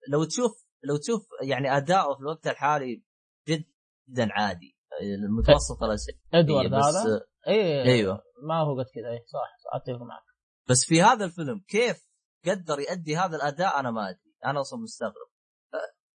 لو 0.08 0.24
تشوف 0.24 0.66
لو 0.84 0.96
تشوف 0.96 1.28
يعني 1.42 1.76
أداؤه 1.76 2.14
في 2.14 2.20
الوقت 2.20 2.46
الحالي 2.46 3.02
جدا 3.48 4.28
عادي 4.32 4.76
المتوسط 5.02 5.82
الاسئله 5.82 6.18
إدوارد 6.34 6.74
هذا؟ 6.74 7.26
اي 7.48 7.82
أيوه. 7.82 8.22
ما 8.48 8.60
هو 8.60 8.78
قد 8.78 8.86
كذا 8.94 9.10
اي 9.10 9.22
صح 9.26 9.56
أتفق 9.74 10.02
معك. 10.02 10.35
بس 10.68 10.84
في 10.84 11.02
هذا 11.02 11.24
الفيلم 11.24 11.64
كيف 11.68 12.06
قدر 12.46 12.80
يؤدي 12.80 13.16
هذا 13.16 13.36
الأداء 13.36 13.80
أنا 13.80 13.90
ما 13.90 14.10
أدري 14.10 14.36
أنا 14.46 14.60
أصلا 14.60 14.80
مستغرب 14.80 15.28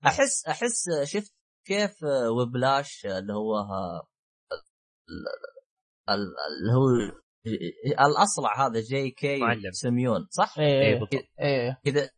احس 0.06 0.48
أحس 0.48 0.90
شفت 1.04 1.34
كيف 1.66 2.04
وبلاش 2.38 3.06
اللي 3.06 3.34
هو 3.34 3.56
اللي 6.10 6.74
هو 6.74 6.88
الأصلع 8.06 8.68
هذا 8.68 8.80
J.K. 8.80 9.40
معلم. 9.40 9.72
سيمونز 9.72 10.28
صح؟ 10.30 10.60
إيه 10.60 10.82
إيه, 10.82 11.30
إيه. 11.40 11.82
كذا 11.86 12.10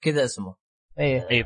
كذا 0.00 0.24
اسمه 0.24 0.56
إيه, 0.98 1.28
إيه 1.30 1.44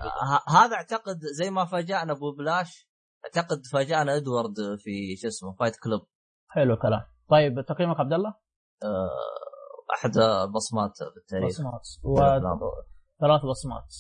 هذا 0.49 0.75
أعتقد 0.75 1.19
زي 1.19 1.51
ما 1.51 1.65
فاجأنا 1.65 2.13
أبو 2.13 2.33
Whiplash 2.33 2.89
أعتقد 3.25 3.67
فاجأنا 3.73 4.17
إدوارد 4.17 4.55
في 4.79 5.17
شو 5.17 5.29
اسمه 5.29 5.57
Fight 5.57 5.77
Club 5.77 6.07
حلو 6.49 6.75
الكلام 6.75 7.03
طيب 7.31 7.65
تقييمك 7.69 8.01
عبد 8.01 8.13
الله؟ 8.13 8.35
آه 8.83 9.54
أحد 9.93 10.17
البصمات 10.17 10.93
في 10.97 11.17
التاريخ. 11.17 11.49
بصمات. 11.49 11.89
و... 12.03 12.17
ثلاث 13.21 13.41
بصمات. 13.45 13.95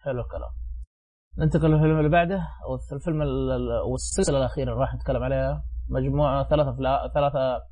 حلو 0.00 0.20
الكلام. 0.20 0.50
ننتقل 1.38 1.70
للفيلم 1.70 1.98
اللي 1.98 2.08
بعده 2.08 2.48
والفيلم 2.90 3.22
والسلسله 3.92 4.38
الأخيرة 4.38 4.70
اللي 4.70 4.80
راح 4.80 4.94
نتكلم 4.94 5.22
عليها. 5.22 5.64
مجموعة 5.88 6.48
ثلاث 6.48 6.66
افلام 6.66 7.12
ثلاثة 7.14 7.62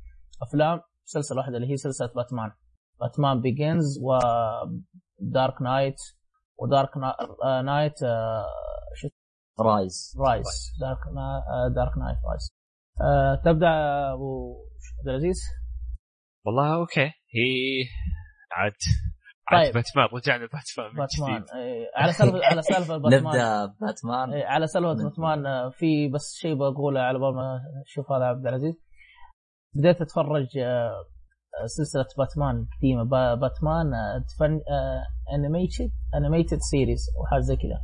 أفلام. 0.41 0.81
سلسلة 1.05 1.37
واحدة 1.37 1.57
اللي 1.57 1.71
هي 1.71 1.77
سلسلة 1.77 2.11
باتمان. 2.15 2.51
Batman 2.99 3.41
Begins 3.41 3.99
و 4.01 4.33
Dark 4.33 5.61
Knight 5.61 5.95
و 6.57 6.65
Dark 6.65 6.97
Knight 7.63 7.99
شو 8.95 9.07
Rise 9.59 10.17
Rise 10.19 10.71
Dark 10.81 10.99
Dark 11.75 11.97
Knight 11.97 12.17
Rise 12.25 12.49
تبدأ 13.45 13.67
أبو 14.13 14.55
عبد 14.99 15.07
العزيز. 15.07 15.39
والله 16.45 16.75
okay. 16.75 17.05
هي 17.35 17.83
عاد 18.51 18.71
طيب. 19.51 19.73
باتمان 19.73 20.07
رجعنا 20.13 20.47
باتمان. 20.53 20.95
باتمان. 20.95 21.59
إيه. 21.61 21.91
على 21.95 22.11
سالفه 22.11 22.39
على 22.51 22.61
سالفة 22.61 22.97
باتمان. 22.97 23.23
نبدأ 23.23 23.65
باتمان. 23.81 24.33
إيه. 24.33 24.45
على 24.45 24.67
سالفة 24.67 24.93
باتمان 24.93 25.45
آه، 25.45 25.69
في 25.69 26.07
بس 26.07 26.35
شيء 26.41 26.55
بقوله 26.55 27.01
على 27.01 27.19
بال 27.19 27.35
ما 27.35 27.59
أشوف 27.85 28.11
هذا 28.11 28.25
عبد 28.25 28.47
العزيز. 28.47 28.73
بديت 29.75 30.01
أتفرج 30.01 30.57
آه، 30.57 30.91
سلسلة 31.65 32.05
باتمان 32.17 32.55
القديمه 32.55 33.03
Batman 33.35 33.91
Animated 35.33 35.91
Animated 36.15 36.57
Series 36.71 37.05
أو 37.17 37.25
حاجة 37.25 37.39
زي 37.39 37.55
كذا. 37.55 37.81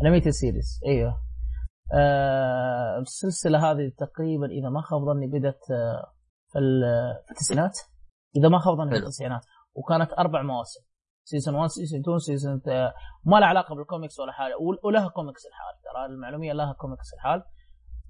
Animated 0.00 0.30
Series 0.30 0.80
أيوه. 0.86 1.14
آه 1.94 2.98
السلسلة 2.98 3.70
هذه 3.70 3.92
تقريبا 3.98 4.46
إذا 4.46 4.68
ما 4.68 4.80
خاب 4.80 5.00
ظني 5.04 5.26
بدأت 5.26 5.70
آه 5.70 6.12
في 6.52 6.58
التسعينات. 7.30 7.78
إذا 8.38 8.48
ما 8.48 8.58
خاب 8.58 8.76
ظني 8.76 8.90
في 8.90 8.96
التسعينات 8.96 9.44
وكانت 9.74 10.12
أربع 10.12 10.42
مواسم. 10.42 10.80
season 11.24 11.54
1 11.54 11.68
season 11.68 12.00
2 12.00 12.18
season 12.18 12.60
ما 13.24 13.36
لها 13.40 13.48
علاقة 13.48 13.74
بالكوميكس 13.74 14.20
ولا 14.20 14.32
حاجة. 14.32 14.54
ولها 14.84 15.08
كوميكس 15.08 15.46
الحال. 15.46 15.74
ترى 15.84 16.14
للمعلومية 16.14 16.52
لها 16.52 16.72
كوميكس 16.72 17.14
الحال. 17.14 17.42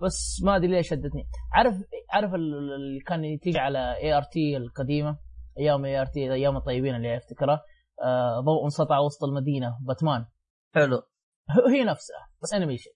بس 0.03 0.43
ما 0.45 0.57
أدري 0.57 0.69
ليش 0.69 0.89
شدتني. 0.89 1.29
عارف 1.53 1.75
عارف 2.11 2.35
اللي 2.35 3.01
كان 3.07 3.39
تيجي 3.43 3.59
على 3.59 3.97
ART 3.97 4.57
القديمة؟ 4.57 5.19
أيام 5.59 5.85
ART 5.85 6.33
أيام 6.33 6.57
الطيبين 6.57 6.95
اللي 6.95 7.17
افتكرها 7.17 7.63
آه 8.05 8.41
ضوء 8.41 8.69
سطع 8.69 8.99
وسط 8.99 9.25
المدينة. 9.25 9.79
باتمان 9.81 10.27
حلو. 10.75 11.03
هي 11.75 11.85
نفسها. 11.85 12.29
بس 12.43 12.55
animation 12.55 12.91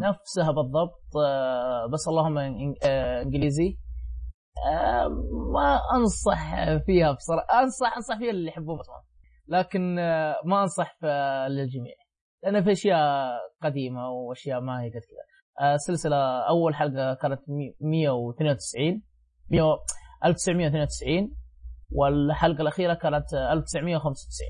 نفسها 0.00 0.50
بالضبط. 0.52 1.16
آه 1.26 1.86
بس 1.86 2.08
اللهم 2.08 2.38
آه 2.38 3.22
إنجليزي. 3.22 3.78
آه 4.66 5.08
ما 5.54 5.80
أنصح 5.96 6.54
فيها 6.86 7.12
بصراحه 7.12 7.60
أنصح 7.62 7.96
أنصح 7.96 8.18
فيها 8.18 8.30
اللي 8.30 8.48
يحبون 8.48 8.76
باتمان 8.76 9.00
لكن 9.48 9.98
آه 9.98 10.36
ما 10.44 10.62
أنصح 10.62 10.96
للجميع. 11.48 11.94
لأن 12.42 12.64
في 12.64 12.72
أشياء 12.72 13.30
قديمة 13.62 14.08
وأشياء 14.10 14.60
ما 14.60 14.82
هي 14.82 14.88
قد 14.88 14.94
كذا. 14.94 15.74
السلسله 15.74 16.16
آه، 16.16 16.48
أول 16.48 16.74
حلقة 16.74 17.14
كانت 17.14 17.40
192 17.80 19.02
100 19.50 19.62
1992 20.24 21.34
والحلقة 21.92 22.62
الأخيرة 22.62 22.94
كانت 22.94 23.34
1995 23.34 24.48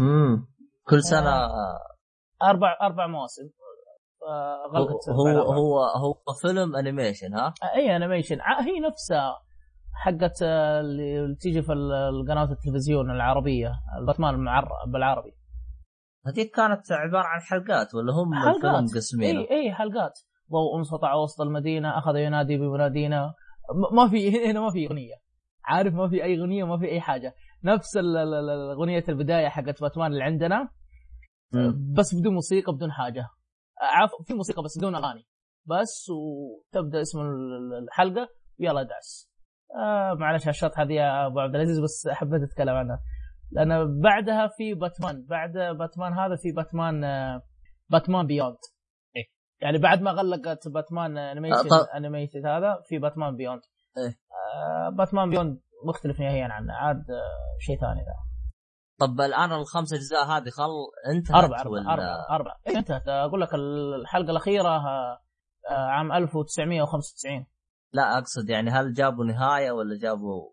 امم 0.00 0.46
كل 0.88 1.02
سنة. 1.02 1.30
أربع 2.42 2.78
أربع 2.82 3.06
مواسم. 3.06 3.42
غلقت 4.74 5.08
هو 5.08 5.52
هو 5.52 5.80
هو 5.80 6.14
فيلم 6.42 6.76
animation 6.76 7.34
ها؟ 7.34 7.54
اي 7.76 7.96
animation 7.96 8.38
هي 8.40 8.80
نفسها 8.80 9.44
حقت 9.94 10.42
اللي 10.42 11.36
تيجي 11.40 11.62
في 11.62 11.72
القنوات 11.72 12.50
التلفزيون 12.50 13.10
العربية 13.10 13.72
الباتمان 13.98 14.44
بالعربي. 14.86 15.32
هذيك 16.26 16.50
كانت 16.56 16.92
عبارة 16.92 17.26
عن 17.26 17.40
حلقات 17.40 17.94
ولا 17.94 18.12
هم 18.12 18.34
حلقات. 18.34 18.84
قسمين 18.96 19.36
اي 19.36 19.50
اي 19.50 19.72
حلقات. 19.72 20.12
ضوء 20.52 20.78
انسطع 20.78 21.14
وسط 21.14 21.40
المدينة 21.40 21.98
أخذ 21.98 22.16
ينادي 22.16 22.56
بمنادينا. 22.56 23.34
ما 23.92 24.08
في 24.08 24.30
هنا 24.50 24.60
ما 24.60 24.70
في 24.70 24.86
أغنية. 24.86 25.14
عارف 25.64 25.94
ما 25.94 26.08
في 26.08 26.24
أي 26.24 26.40
أغنية 26.40 26.64
ما 26.64 26.78
في 26.78 26.84
أي 26.84 27.00
حاجة. 27.00 27.34
نفس 27.64 27.96
اغنيه 28.76 29.04
البداية 29.08 29.48
حقت 29.48 29.80
باتمان 29.80 30.12
اللي 30.12 30.24
عندنا 30.24 30.68
بس 31.96 32.14
بدون 32.14 32.34
موسيقى 32.34 32.72
بدون 32.72 32.92
حاجة. 32.92 33.28
عفوا 33.80 34.24
في 34.24 34.34
موسيقى 34.34 34.62
بس 34.62 34.78
بدون 34.78 34.94
أغاني. 34.94 35.26
بس 35.66 36.10
وتبدأ 36.10 37.00
اسم 37.00 37.20
الحلقة 37.82 38.28
ويلا 38.60 38.82
دعس 38.82 39.30
آه 39.76 40.14
معلش 40.14 40.46
هالشطحة 40.48 40.78
هذه 40.78 40.92
يا 40.92 41.26
أبو 41.26 41.40
عبد 41.40 41.54
العزيز 41.54 41.80
بس 41.80 42.08
حبيت 42.08 42.42
اتكلم 42.42 42.74
عنها. 42.74 43.00
لأن 43.50 44.00
بعدها 44.00 44.46
في 44.56 44.74
باتمان 44.74 45.26
بعد 45.28 45.52
باتمان 45.52 46.12
هذا 46.12 46.36
في 46.36 46.52
باتمان 46.52 47.04
آه 47.04 47.42
Batman 47.90 48.26
Beyond 48.26 48.56
إيه؟ 49.16 49.24
يعني 49.60 49.78
بعد 49.78 50.02
ما 50.02 50.10
غلقت 50.10 50.68
باتمان 50.68 51.18
animation 51.18 51.54
آه 51.56 51.96
animation 51.96 52.46
هذا 52.46 52.78
في 52.88 52.98
Batman 52.98 53.36
Beyond 53.36 53.60
إيه؟ 53.98 54.14
آه 54.32 54.88
Batman 54.96 55.30
Beyond 55.30 55.60
مختلف 55.86 56.20
نهائيا 56.20 56.44
عنه 56.44 56.72
عاد 56.72 56.96
آه 57.10 57.58
شيء 57.60 57.80
ثاني 57.80 58.00
ذا. 58.00 58.33
طب 58.98 59.20
الآن 59.20 59.52
الخمس 59.52 59.92
أجزاء 59.92 60.24
هذه 60.26 60.50
خل 60.50 60.70
انتهت 61.16 61.34
أربع 61.36 61.60
أربع 61.60 61.70
ولا... 61.70 61.92
أربع 61.92 62.26
أربع 62.30 62.56
إيه 62.66 62.78
انتهت. 62.78 63.08
أقول 63.08 63.40
لك 63.40 63.54
الحلقة 63.54 64.30
الأخيرة 64.30 64.68
آه 64.68 65.20
عام 65.70 66.12
1995 66.12 67.46
لا 67.92 68.18
أقصد 68.18 68.50
يعني 68.50 68.70
هل 68.70 68.92
جابوا 68.92 69.24
نهاية 69.24 69.70
ولا 69.70 69.98
جابوا؟ 69.98 70.50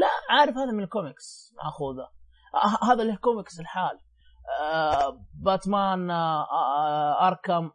لا 0.00 0.36
عارف 0.38 0.56
هذا 0.56 0.72
من 0.72 0.82
الكوميكس 0.84 1.54
مأخوذة. 1.64 2.08
آه 2.54 2.92
هذا 2.92 3.04
له 3.04 3.16
كوميكس 3.16 3.60
الحال. 3.60 3.98
آه 4.62 5.24
باتمان 5.34 6.10
آه 6.10 6.46
آه 6.52 7.26
Arkham 7.28 7.70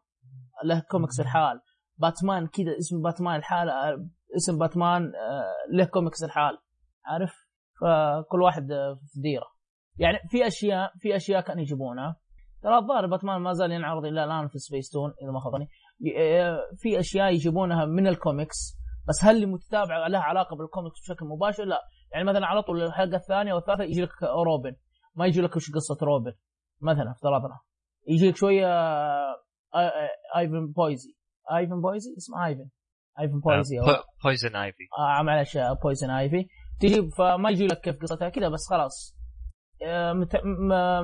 له 0.63 0.79
كوميكس 0.91 1.19
الحال. 1.19 1.61
باتمان 1.97 2.47
كذا 2.47 2.77
اسم 2.79 3.01
باتمان 3.01 3.35
لحال 3.35 3.69
اسم 4.35 4.57
باتمان 4.57 5.11
له 5.71 5.85
كوميكس 5.85 6.23
الحال. 6.23 6.57
عارف؟ 7.05 7.33
فكل 7.81 8.41
واحد 8.41 8.67
في 9.13 9.21
ديرة. 9.21 9.52
يعني 9.97 10.17
في 10.29 10.47
أشياء 10.47 10.91
في 10.99 11.15
أشياء 11.15 11.41
كانوا 11.41 11.61
يجيبونها. 11.61 12.15
ترى 12.61 12.77
الظاهر 12.77 13.07
باتمان 13.07 13.41
ما 13.41 13.53
زال 13.53 13.71
ينعرض 13.71 14.05
إلى 14.05 14.23
الآن 14.23 14.47
في 14.47 14.59
سبيس 14.59 14.89
تون 14.89 15.13
إذا 15.21 15.31
ما 15.31 15.39
خاب 15.39 15.67
في 16.77 16.99
أشياء 16.99 17.33
يجيبونها 17.33 17.85
من 17.85 18.07
الكوميكس 18.07 18.77
بس 19.07 19.23
هل 19.23 19.47
متتابعه 19.47 20.07
لها 20.07 20.21
علاقة 20.21 20.55
بالكوميكس 20.55 20.99
بشكل 21.01 21.25
مباشر؟ 21.25 21.65
لا. 21.65 21.81
يعني 22.11 22.25
مثلا 22.25 22.45
على 22.45 22.61
طول 22.61 22.83
الحلقة 22.83 23.15
الثانية 23.15 23.53
والثالثة 23.53 23.83
يجي 23.83 24.01
لك 24.01 24.09
روبن. 24.45 24.75
ما 25.15 25.25
يجي 25.25 25.41
لك 25.41 25.55
وش 25.55 25.71
قصة 25.71 26.05
روبن 26.05 26.33
مثلا 26.81 27.11
افترضنا. 27.11 27.59
يجي 28.07 28.29
لك 28.29 28.35
شوية 28.35 28.67
ايفن 30.37 30.71
بويزي 30.75 31.15
ايفن 31.55 31.81
بويزي 31.81 32.15
اسمه 32.17 32.45
ايفن 32.45 32.69
ايفن 33.19 33.39
بويزي 33.39 33.75
بويزن 34.23 34.55
ايفي 34.55 34.83
آه 34.99 35.23
معلش 35.23 35.57
بويزن 35.83 36.09
ايفي 36.09 36.47
تجي 36.79 37.09
فما 37.17 37.49
يجي 37.49 37.67
لك 37.67 37.81
كيف 37.81 38.01
قصتها 38.01 38.29
كذا 38.29 38.49
بس 38.49 38.69
خلاص. 38.69 39.22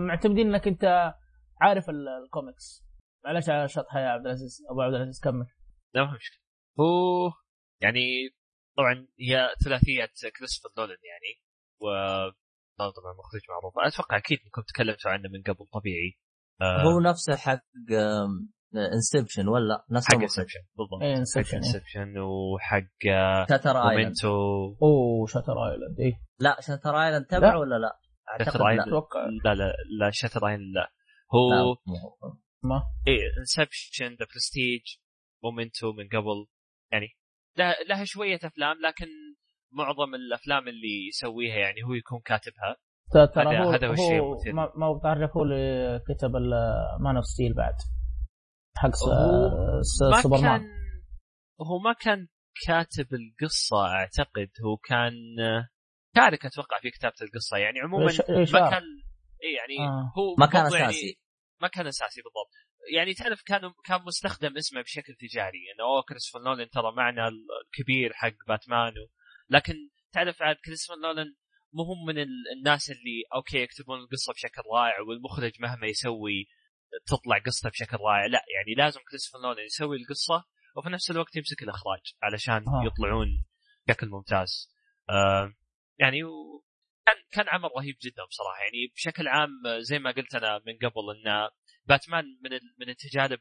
معتمدين 0.08 0.48
انك 0.48 0.68
انت 0.68 1.14
عارف 1.62 1.90
الكوميكس 1.90 2.86
معلش 3.26 3.50
على 3.50 3.68
شطحه 3.68 4.00
يا 4.00 4.08
عبد 4.08 4.26
العزيز. 4.26 4.66
أبو 4.72 4.82
عبد 4.82 4.94
العزيز 4.94 5.20
كمل. 5.24 5.46
لا 5.96 6.04
ما 6.04 6.14
مشكلة. 6.14 6.40
هو 6.80 7.32
يعني 7.82 8.30
طبعا 8.78 9.08
هي 9.20 9.50
ثلاثيه 9.66 10.06
كريستوفر 10.38 10.74
نولان 10.78 10.98
يعني 11.04 11.42
و 11.82 11.86
طبعا 12.78 13.14
مخرج 13.14 13.42
معروف. 13.50 13.74
أتوقع 13.78 14.18
أكيد 14.18 14.40
إنكم 14.46 14.62
تكلمتوا 14.62 15.12
عنه 15.12 15.30
من 15.30 15.42
قبل 15.42 15.66
طبيعي. 15.74 16.20
آه 16.62 16.84
هو 16.84 17.00
نفسه 17.00 17.36
حق 17.36 17.64
Inception 18.94 19.48
ولا؟ 19.48 19.86
نفس 19.92 20.08
حق 20.08 20.22
Inception 20.22 20.60
بالضبط. 20.78 21.02
إيه 21.02 21.18
Inception 21.18 21.58
Inception 21.58 22.18
وحق 22.18 23.04
Shutter 23.50 23.90
Island 23.90 24.14
أوه 24.82 25.28
Shutter 25.28 25.66
Island 25.66 26.00
إيه. 26.00 26.22
لا 26.40 26.58
Shutter 26.62 27.04
Island 27.04 27.26
تبعه 27.26 27.60
ولا 27.60 27.76
لا؟ 27.76 28.00
أعتقد 28.32 28.62
لا 28.62 28.84
أتوقع 28.84 29.26
لا 29.46 29.56
لا 29.56 29.74
لا 30.00 30.10
Shutter 30.12 30.48
Island 30.48 30.76
لا. 30.76 30.92
هو 31.34 31.76
ما؟ 32.64 32.84
إيه 33.08 33.20
Inception 33.40 34.16
The 34.16 34.26
Prestige 34.34 34.82
Memento 35.44 35.92
من 35.92 36.08
قبل. 36.08 36.48
يعني 36.92 37.08
لها 37.90 38.04
شوية 38.04 38.40
أفلام 38.44 38.78
لكن 38.82 39.08
معظم 39.72 40.16
الأفلام 40.16 40.68
اللي 40.68 41.08
يسويها 41.08 41.56
يعني 41.56 41.84
هو 41.84 41.94
يكون 41.94 42.20
كاتبها. 42.26 42.76
ترى 43.12 43.60
هو 43.60 43.70
هذا 43.70 43.88
هو 43.88 43.94
الشيء 43.94 44.24
المثير. 44.24 44.54
ما, 44.54 44.72
ما 44.76 45.00
تعرفوا 45.04 45.44
اللي 45.44 46.00
كتب 46.00 46.32
Man 47.00 47.16
of 47.16 47.26
Steel 47.26 47.54
بعد. 47.54 47.76
حق 48.78 48.90
سوبرمان 50.22 50.62
هو 51.62 51.80
ما 51.80 51.94
كان 51.94 52.28
كاتب 52.68 53.08
القصة 53.14 53.88
أعتقد. 53.88 54.50
هو 54.66 54.78
كان 54.78 55.14
شارك 56.20 56.46
أتوقع 56.46 56.80
في 56.80 56.90
كتابه 56.92 57.16
القصة. 57.22 57.58
يعني 57.58 57.80
عموما 57.80 58.12
ما 58.54 58.70
كان 58.70 58.84
اي 59.44 59.54
يعني 59.54 59.88
آه. 59.88 60.14
هو 60.18 60.36
ما 60.38 60.46
كان 60.46 60.72
يعني 60.72 60.86
أساسي. 60.86 61.06
يعني 61.06 61.20
ما 61.62 61.68
كان 61.68 61.88
أساسي 61.88 62.22
بالضبط. 62.22 62.52
يعني 62.94 63.14
تعرف 63.14 63.42
كان 63.42 63.62
كان 63.86 64.02
مستخدم 64.06 64.58
اسمه 64.58 64.82
بشكل 64.82 65.16
تجاري. 65.16 65.48
انه 65.48 65.68
يعني 65.68 65.82
أوه 65.82 66.02
كريستوفر 66.10 66.46
نولان 66.46 66.70
ترى 66.70 66.92
معنا 66.96 67.28
الكبير 67.28 68.14
حق 68.14 68.34
باتمان 68.48 68.90
و... 68.92 69.10
لكن 69.50 69.76
تعرف 70.14 70.42
عاد 70.42 70.56
كريستوفر 70.66 71.00
نولان 71.00 71.36
مو 71.74 71.84
هم 71.84 72.06
من 72.06 72.26
الناس 72.58 72.90
اللي 72.90 73.24
أوكي 73.36 73.58
يكتبون 73.58 74.00
القصة 74.00 74.34
بشكل 74.34 74.62
رائع 74.74 75.02
والمخرج 75.02 75.52
مهما 75.60 75.88
يسوي 75.88 76.48
تطلع 77.06 77.38
قصته 77.38 77.70
بشكل 77.70 77.98
رائع. 77.98 78.26
لا 78.26 78.46
يعني 78.56 78.74
لازم 78.78 79.00
كريستوفر 79.10 79.44
نولان 79.44 79.66
يسوي 79.66 79.98
القصة 79.98 80.46
وفي 80.76 80.90
نفس 80.90 81.12
الوقت 81.12 81.36
يمسك 81.36 81.64
الإخراج 81.64 82.14
علشان 82.24 82.68
آه. 82.68 82.84
يطلعون 82.86 83.46
بشكل 83.88 84.08
ممتاز. 84.10 84.70
آه 85.10 85.54
يعني. 86.00 86.22
كان 87.06 87.16
كان 87.32 87.46
عمل 87.50 87.70
رهيب 87.78 87.96
جدا 88.02 88.26
بصراحة. 88.30 88.62
يعني 88.62 88.88
بشكل 88.96 89.28
عام 89.28 89.50
زي 89.80 90.00
ما 90.00 90.12
قلت 90.12 90.36
أنا 90.36 90.62
من 90.66 90.78
قبل 90.78 91.28
إن 91.28 91.50
باتمان 91.86 92.26
من 92.44 92.52
من 92.80 92.90
التجارب 92.90 93.40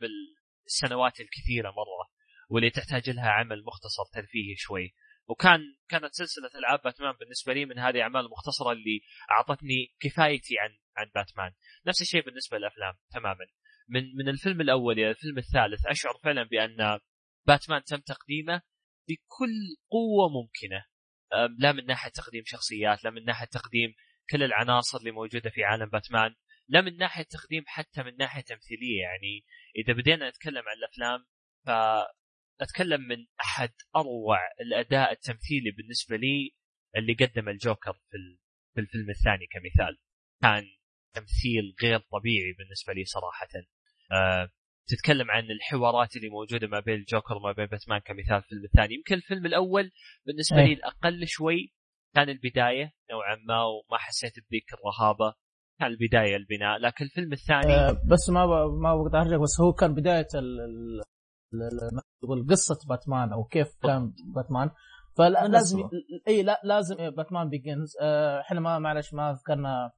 السنوات 0.67 1.21
الكثيرة 1.21 1.71
مرة 1.71 2.09
واللي 2.51 2.71
تحتاج 2.71 3.11
لها 3.11 3.31
عمل 3.31 3.65
مختصر 3.65 4.05
ترفيهي 4.13 4.57
شوي. 4.57 4.95
وكان 5.29 5.61
كانت 5.89 6.15
سلسلة 6.15 6.51
ألعاب 6.59 6.81
باتمان 6.85 7.13
بالنسبة 7.21 7.53
لي 7.53 7.65
من 7.65 7.79
هذه 7.79 7.95
الاعمال 7.95 8.21
المختصره 8.25 8.73
اللي 8.73 9.01
أعطتني 9.31 9.95
كفايتي 10.01 10.59
عن 10.59 10.79
عن 10.97 11.11
باتمان. 11.15 11.53
نفس 11.87 12.03
الشيء 12.03 12.25
بالنسبة 12.25 12.59
للأفلام 12.59 12.95
تماما. 13.11 13.47
من 13.89 14.17
من 14.17 14.29
الفيلم 14.29 14.61
الأول 14.61 14.95
إلى 14.95 15.11
الفيلم 15.11 15.39
الثالث 15.39 15.87
أشعر 15.87 16.19
فعلا 16.25 16.43
بأن 16.43 17.01
باتمان 17.47 17.85
تم 17.85 17.97
تقديمه 17.97 18.63
بكل 19.09 19.77
قوة 19.91 20.29
ممكنة. 20.29 20.85
لا 21.59 21.73
من 21.73 21.87
ناحية 21.87 22.11
تقديم 22.11 22.43
شخصيات 22.47 23.05
لا 23.05 23.11
من 23.11 23.25
ناحية 23.25 23.47
تقديم 23.47 23.95
كل 24.31 24.43
العناصر 24.43 24.99
اللي 24.99 25.11
موجودة 25.11 25.51
في 25.51 25.65
عالم 25.65 25.87
باتمان 25.87 26.35
لا 26.69 26.81
من 26.81 26.97
ناحية 26.97 27.23
تقديم 27.23 27.65
حتى 27.67 28.03
من 28.03 28.17
ناحية 28.17 28.41
تمثيلية. 28.43 29.01
يعني 29.01 29.45
إذا 29.77 29.93
بدينا 29.93 30.29
نتكلم 30.29 30.63
عن 30.69 30.77
الأفلام 30.77 31.27
فأتكلم 31.67 33.01
من 33.01 33.27
أحد 33.41 33.73
أروع 33.97 34.39
الأداء 34.61 35.13
التمثيلي 35.13 35.71
بالنسبة 35.71 36.17
لي 36.17 36.55
اللي 36.97 37.15
قدم 37.15 37.49
الجوكر 37.49 37.93
في 37.93 38.39
في 38.75 38.81
الفيلم 38.81 39.11
الثاني 39.11 39.47
كمثال. 39.47 39.99
كان 40.43 40.65
تمثيل 41.15 41.75
غير 41.83 41.99
طبيعي 41.99 42.53
بالنسبة 42.59 42.93
لي 42.93 43.05
صراحة. 43.05 43.49
تتكلم 44.89 45.31
عن 45.31 45.43
الحوارات 45.51 46.17
اللي 46.17 46.29
موجودة 46.29 46.67
ما 46.67 46.81
بين 46.81 46.95
الجوكر 46.95 47.35
وما 47.37 47.53
بين 47.53 47.67
باتمان 47.67 47.99
كمثال 47.99 48.41
في 48.43 48.47
الفيلم 48.47 48.65
الثاني. 48.65 48.95
يمكن 48.95 49.15
الفيلم 49.15 49.47
الأول 49.47 49.91
بالنسبة 50.27 50.57
لي 50.57 50.73
الأقل 50.73 51.27
شوي 51.27 51.73
كان 52.15 52.29
البداية 52.29 52.93
نوعا 53.11 53.37
ما 53.49 53.63
وما 53.65 53.99
حسيت 53.99 54.33
بذيك 54.51 54.65
الرهابة. 54.75 55.35
كان 55.81 55.89
البداية 55.89 56.37
البناء 56.37 56.79
لكن 56.79 57.05
الفيلم 57.05 57.33
الثاني 57.33 57.73
أه 57.75 57.91
بس 57.91 58.31
ما 58.31 58.47
ب... 58.47 58.51
ما 58.83 58.97
بقدر 58.97 59.19
أرجع 59.21 59.37
بس 59.37 59.61
هو 59.61 59.73
كان 59.73 59.95
بداية 59.95 60.27
تقول 62.23 62.47
قصة 62.51 62.79
باتمان 62.89 63.33
أو 63.33 63.45
كيف 63.45 63.67
كان 63.83 64.13
باتمان. 64.35 64.71
فلازم 65.19 65.79
إي 66.29 66.43
لا 66.43 66.61
لازم 66.65 66.97
Batman 67.11 67.49
Begins 67.49 67.97
آه، 68.01 68.41
إحنا 68.41 68.61
ما 68.61 68.79
معلش 68.79 69.15
ما 69.15 69.33
ذكرنا 69.33 69.91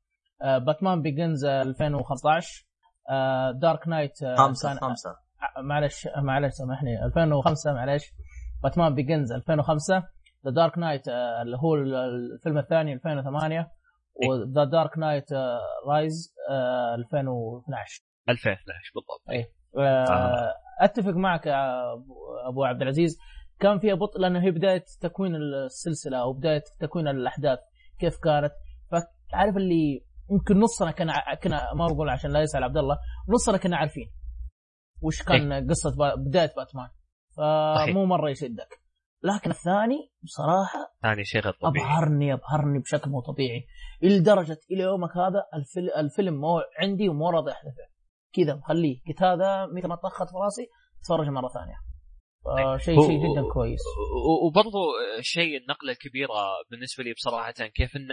آه، 0.43 0.59
Batman 0.59 1.03
Begins 1.03 1.45
2015 1.45 2.65
Dark 3.61 3.89
Knight 3.89 4.25
خمسة 4.39 4.75
خمسة. 4.75 5.17
معلش 5.63 6.09
معلش 6.17 6.55
سامحني. 6.55 7.05
2005 7.05 7.73
معلش. 7.73 8.13
Batman 8.63 8.95
Begins 8.95 9.33
2005 9.33 10.03
The 10.45 10.51
Dark 10.51 10.79
Knight 10.79 11.09
اللي 11.43 11.57
هو 11.57 11.75
الفيلم 11.75 12.59
الثاني 12.59 12.93
2008 12.93 13.71
و 14.29 14.38
The 14.38 14.65
Dark 14.65 14.99
Knight 14.99 15.33
Rise 15.87 16.35
2012 16.99 18.03
2012 18.29 18.93
بالضبط. 18.95 19.31
اي 19.31 19.53
آه. 19.79 20.55
أتفق 20.81 21.13
معك 21.13 21.47
يا 21.47 21.83
ابو 22.49 22.65
عبد 22.65 22.83
العزيز. 22.83 23.19
كان 23.61 23.79
فيها 23.79 23.95
بطء 23.95 24.21
لأنه 24.21 24.43
هي 24.43 24.51
بداية 24.51 24.85
تكوين 25.01 25.35
السلسلة 25.37 26.23
أو 26.23 26.33
بداية 26.33 26.63
تكوين 26.81 27.09
الأحداث 27.09 27.59
كيف 27.99 28.19
كانت. 28.25 28.53
فتعرف 28.91 29.57
اللي 29.57 30.05
يمكن 30.31 30.61
نصنا 30.61 30.91
كنا 30.91 31.35
كنا 31.43 31.75
ما 31.75 31.87
بقول 31.87 32.09
عشان 32.09 32.31
لا 32.31 32.41
يسأل 32.41 32.65
عبد 32.65 32.77
الله 32.77 32.99
نصنا 33.29 33.59
كنا 33.59 33.77
عارفين 33.77 34.13
وش 35.03 35.23
كان 35.23 35.53
إيه؟ 35.53 35.69
قصه 35.69 36.15
بداية 36.17 36.53
باتمان. 36.57 36.89
فمو 37.37 38.07
مرة 38.07 38.31
يشدك. 38.31 38.81
لكن 39.23 39.51
الثاني 39.51 40.13
بصراحة 40.23 40.95
ثاني 41.03 41.25
شيء 41.25 41.41
غير 41.41 41.53
طبيعي. 41.53 41.87
أبهرني 41.87 42.33
أبهرني 42.33 42.79
بشكل 42.79 43.11
مو 43.11 43.21
طبيعي. 43.21 43.67
لدرجة 44.03 44.59
إلى 44.71 44.83
يومك 44.83 45.17
هذا 45.17 45.47
الفيلم, 45.55 45.91
الفيلم 45.97 46.41
مو 46.41 46.61
عندي 46.83 47.09
ومو 47.09 47.31
راضي 47.31 47.53
احذفه 47.53 47.91
كذا 48.33 48.55
مخليه. 48.55 49.03
قلت 49.09 49.23
هذا 49.23 49.67
متى 49.67 49.89
ما 49.89 49.95
طخت 49.95 50.29
في 50.31 50.37
راسي 50.45 50.69
أتفرج 51.01 51.29
مرة 51.29 51.49
ثانية. 51.49 51.90
شيء 52.79 53.01
شيء 53.07 53.19
جدا 53.19 53.43
كويس. 53.53 53.81
وبرضو 54.47 54.85
شيء 55.21 55.57
النقلة 55.57 55.93
الكبيرة 55.93 56.47
بالنسبة 56.71 57.05
لي 57.05 57.13
بصراحة 57.13 57.53
كيف 57.53 57.97
إن 57.97 58.09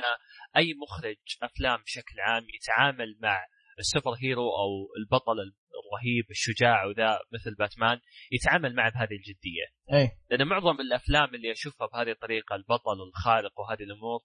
أي 0.57 0.73
مخرج 0.73 1.17
أفلام 1.43 1.81
بشكل 1.81 2.19
عام 2.19 2.43
يتعامل 2.55 3.17
مع 3.21 3.45
السوبر 3.79 4.11
هيرو 4.21 4.43
أو 4.43 4.87
البطل 4.97 5.39
الرهيب 5.39 6.25
الشجاع 6.29 6.85
وذا 6.85 7.19
مثل 7.33 7.55
باتمان 7.55 7.99
يتعامل 8.31 8.75
معه 8.75 8.91
بهذه 8.91 9.15
الجدية. 9.15 9.65
إي. 9.93 10.11
لأن 10.31 10.47
معظم 10.47 10.81
الأفلام 10.81 11.35
اللي 11.35 11.51
أشوفها 11.51 11.87
بهذه 11.87 12.11
الطريقة 12.11 12.55
البطل 12.55 13.01
الخارق 13.09 13.59
وهذه 13.59 13.83
الأمور 13.83 14.19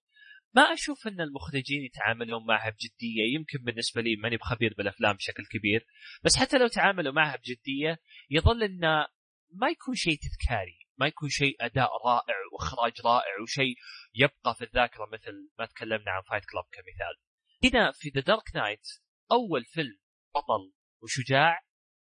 ما 0.55 0.63
أشوف 0.63 1.07
إن 1.07 1.21
المخرجين 1.21 1.85
يتعاملون 1.85 2.47
معها 2.47 2.71
بجدية. 2.71 3.35
يمكن 3.35 3.59
بالنسبة 3.65 4.03
لي 4.03 4.17
ماني 4.17 4.37
بخبير 4.37 4.75
بالأفلام 4.79 5.17
بشكل 5.17 5.43
كبير 5.51 5.87
بس 6.25 6.37
حتى 6.37 6.59
لو 6.59 6.67
تعاملوا 6.67 7.13
معها 7.13 7.37
بجدية 7.37 7.99
يظل 8.31 8.63
انه 8.63 9.07
ما 9.53 9.69
يكون 9.69 9.95
شيء 9.95 10.19
تذكاري 10.19 10.83
ما 10.99 11.07
يكون 11.07 11.29
شيء 11.29 11.57
أداء 11.61 11.91
رائع 12.07 12.35
وإخراج 12.53 12.93
رائع 13.05 13.41
وشيء 13.43 13.77
يبقى 14.15 14.55
في 14.55 14.65
الذاكرة 14.65 15.07
مثل 15.13 15.51
ما 15.59 15.67
تكلمنا 15.67 16.11
عن 16.11 16.23
Fight 16.23 16.45
Club 16.45 16.65
كمثال. 16.73 17.17
هنا 17.65 17.93
في 17.93 18.09
The 18.09 18.21
Dark 18.21 18.55
Knight 18.55 18.87
أول 19.33 19.65
فيلم 19.65 19.99
بطل 20.35 20.73
وشجاع 21.03 21.61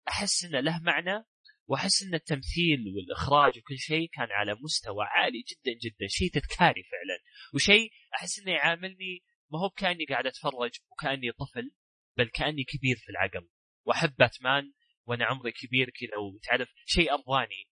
أحس 0.09 0.44
إنه 0.44 0.60
له 0.60 0.81
معنى 0.82 1.24
وأحس 1.66 2.02
إن 2.02 2.14
التمثيل 2.14 2.85
والإخراج 2.97 3.59
وكل 3.59 3.78
شيء 3.78 4.09
كان 4.12 4.28
على 4.31 4.55
مستوى 4.55 5.05
عالي 5.05 5.39
جدا 5.39 5.78
جدا 5.82 6.06
شيء 6.09 6.31
تذكاري 6.31 6.82
فعلا. 6.82 7.18
وشيء 7.55 7.93
أحس 8.14 8.39
إنه 8.39 8.52
يعاملني 8.52 9.24
ما 9.52 9.59
هو 9.60 9.70
كاني 9.70 10.05
قاعد 10.05 10.27
أتفرج 10.27 10.70
وكأني 10.90 11.32
طفل 11.32 11.70
بل 12.16 12.28
كأني 12.28 12.64
كبير 12.64 12.97
في 12.97 13.09
العقل. 13.10 13.48
وأحب 13.86 14.14
باتمان 14.18 14.72
وأنا 15.11 15.24
عمري 15.24 15.53
كبير 15.53 15.91
كذا 15.91 16.19
وتعرف 16.19 16.69
شيء 16.87 17.12
ارضاني 17.12 17.69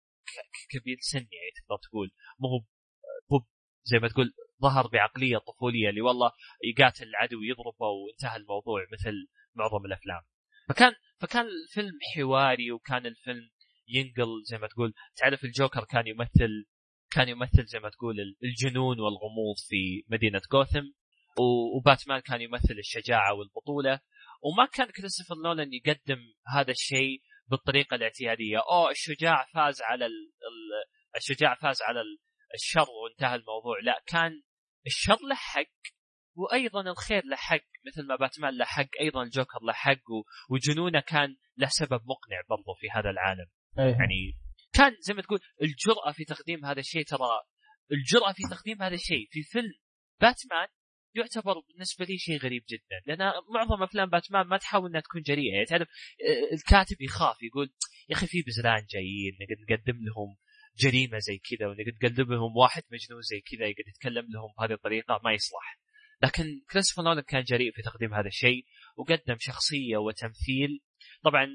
كبير 0.70 0.96
سن 1.00 1.18
يعني 1.18 1.50
تقدر 1.56 1.78
تقول. 1.88 2.10
مو 2.38 2.48
هو 3.32 3.46
زي 3.84 3.98
ما 3.98 4.08
تقول 4.08 4.32
ظهر 4.62 4.86
بعقلية 4.86 5.38
طفولية 5.38 5.88
اللي 5.88 6.00
والله 6.00 6.32
يقاتل 6.64 7.04
العدو 7.08 7.42
يضربه 7.42 7.86
وانتهى 7.86 8.36
الموضوع 8.36 8.86
مثل 8.92 9.28
معظم 9.54 9.84
الأفلام. 9.86 10.20
فكان 10.68 10.92
فكان 11.20 11.46
الفيلم 11.46 11.98
حواري 12.14 12.72
وكان 12.72 13.06
الفيلم 13.06 13.50
ينقل 13.88 14.42
زي 14.44 14.58
ما 14.58 14.66
تقول. 14.66 14.94
تعرف 15.16 15.44
الجوكر 15.44 15.84
كان 15.84 16.06
يمثل 16.06 16.66
كان 17.10 17.28
يمثل 17.28 17.64
زي 17.64 17.78
ما 17.78 17.90
تقول 17.90 18.16
الجنون 18.44 19.00
والغموض 19.00 19.56
في 19.68 20.04
مدينة 20.08 20.40
جوثم 20.52 20.86
وباتمان 21.76 22.20
كان 22.20 22.40
يمثل 22.40 22.74
الشجاعة 22.78 23.34
والبطولة. 23.34 24.00
وما 24.42 24.66
كان 24.66 24.86
كريستوفر 24.86 25.34
نولان 25.44 25.72
يقدم 25.72 26.18
هذا 26.54 26.70
الشيء 26.70 27.22
بالطريقة 27.50 27.94
الاعتيادية. 27.94 28.58
أوه 28.58 28.90
الشجاع 28.90 29.46
فاز 29.54 29.82
على 29.82 30.06
ال... 30.06 30.32
الشجاع 31.16 31.54
فاز 31.54 31.82
على 31.82 32.00
الشر 32.54 32.86
وانتهى 32.90 33.34
الموضوع. 33.34 33.80
لا 33.82 34.02
كان 34.06 34.42
الشر 34.86 35.18
له 35.28 35.34
حق 35.34 35.78
وأيضا 36.36 36.80
الخير 36.80 37.24
له 37.24 37.36
حق 37.36 37.68
مثل 37.86 38.06
ما 38.06 38.16
باتمان 38.16 38.58
له 38.58 38.64
حق 38.64 38.88
أيضا 39.00 39.22
الجوكر 39.22 39.58
له 39.62 39.72
حق 39.72 40.08
وجنونه 40.50 41.00
كان 41.00 41.36
له 41.56 41.68
سبب 41.70 42.00
مقنع 42.04 42.40
برضو 42.48 42.74
في 42.80 42.90
هذا 42.90 43.10
العالم. 43.10 43.46
أيه. 43.78 43.84
يعني 43.84 44.38
كان 44.72 44.96
زي 45.00 45.14
ما 45.14 45.22
تقول 45.22 45.40
الجرأة 45.62 46.12
في 46.12 46.24
تقديم 46.24 46.64
هذا 46.64 46.80
الشيء 46.80 47.04
ترى 47.04 47.40
الجرأة 47.92 48.32
في 48.32 48.42
تقديم 48.50 48.82
هذا 48.82 48.94
الشيء. 48.94 49.28
في 49.30 49.42
فيلم 49.42 49.74
باتمان 50.20 50.68
يعتبر 51.14 51.54
بالنسبة 51.68 52.04
لي 52.04 52.18
شيء 52.18 52.38
غريب 52.38 52.62
جدا. 52.68 53.00
لأن 53.06 53.32
معظم 53.54 53.82
أفلام 53.82 54.10
باتمان 54.10 54.46
ما 54.46 54.56
تحاول 54.56 54.90
إنها 54.90 55.00
تكون 55.00 55.22
جريئة. 55.22 55.52
يعني 55.52 55.66
تعرف 55.66 55.88
آه، 55.88 56.54
الكاتب 56.54 57.02
يخاف 57.02 57.42
يقول 57.42 57.70
يا 58.08 58.16
أخي 58.16 58.26
في 58.26 58.42
بزران 58.42 58.86
جايين 58.90 59.32
نقدر 59.40 59.62
نقدم 59.62 60.04
لهم 60.04 60.36
جريمة 60.78 61.18
زي 61.18 61.38
كذا 61.38 61.68
ونقدر 61.68 61.92
نقدم 62.02 62.32
لهم 62.32 62.56
واحد 62.56 62.82
مجنون 62.92 63.22
زي 63.22 63.40
كذا 63.40 63.66
يقدر 63.66 63.88
يتكلم 63.88 64.26
لهم 64.32 64.54
بهذه 64.58 64.72
الطريقة 64.72 65.20
ما 65.24 65.32
يصلح. 65.32 65.78
لكن 66.22 66.44
كريستوفر 66.70 67.02
نولان 67.02 67.22
كان 67.22 67.42
جريء 67.42 67.72
في 67.72 67.82
تقديم 67.82 68.14
هذا 68.14 68.26
الشيء 68.26 68.66
وقدم 68.96 69.36
شخصية 69.38 69.96
وتمثيل. 69.96 70.80
طبعا 71.22 71.46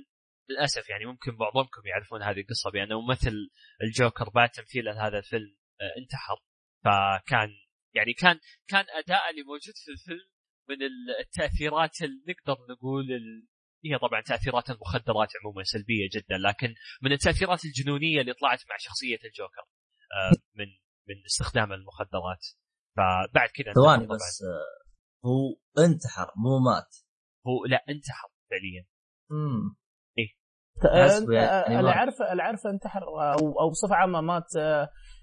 للأسف 0.50 0.90
يعني 0.90 1.06
ممكن 1.06 1.36
بعضكم 1.38 1.82
يعرفون 1.86 2.24
هذه 2.24 2.40
القصة 2.40 2.72
بأنه 2.72 3.02
ممثل 3.02 3.50
الجوكر 3.84 4.30
بعد 4.30 4.50
تمثيله 4.50 5.08
هذا 5.08 5.18
الفيلم 5.18 5.56
آه، 5.82 6.00
انتحر. 6.02 6.36
فكان 6.84 7.50
يعني 7.96 8.14
كان 8.14 8.40
كان 8.68 8.86
أداء 8.90 9.30
اللي 9.30 9.44
موجود 9.44 9.76
في 9.76 9.92
الفيلم 9.92 10.28
من 10.70 10.78
التأثيرات 11.20 12.02
اللي 12.02 12.24
نقدر 12.30 12.58
نقول 12.70 13.12
ال... 13.12 13.48
هي 13.86 14.00
طبعا 14.00 14.22
تأثيرات 14.22 14.70
المخدرات 14.70 15.30
عموما 15.42 15.64
سلبية 15.64 16.10
جدا 16.14 16.38
لكن 16.38 16.76
من 17.02 17.12
التأثيرات 17.12 17.66
الجنونية 17.66 18.22
اللي 18.22 18.34
طلعت 18.34 18.60
مع 18.70 18.76
شخصية 18.80 19.20
الجوكر 19.26 19.62
آه، 20.14 20.32
من 20.56 20.66
من 21.08 21.26
استخدام 21.26 21.74
المخدرات. 21.74 22.48
فبعد 22.98 23.50
كذا 23.50 23.74
ثواني 23.74 24.08
بس 24.08 24.44
آه، 24.44 25.28
هو 25.28 25.60
انتحر 25.86 26.32
مو 26.36 26.60
مات. 26.60 26.98
هو 27.48 27.66
لا 27.66 27.86
انتحر 27.90 28.28
فعليا. 28.50 28.86
امم 29.32 29.76
اللي 30.86 31.92
عارفه 31.92 32.32
اللي 32.32 32.44
عارفه 32.44 32.70
انتحر 32.70 33.04
أو 33.04 33.60
أو 33.60 33.70
بصفة 33.70 33.96
عامة 33.96 34.22
مات 34.22 34.56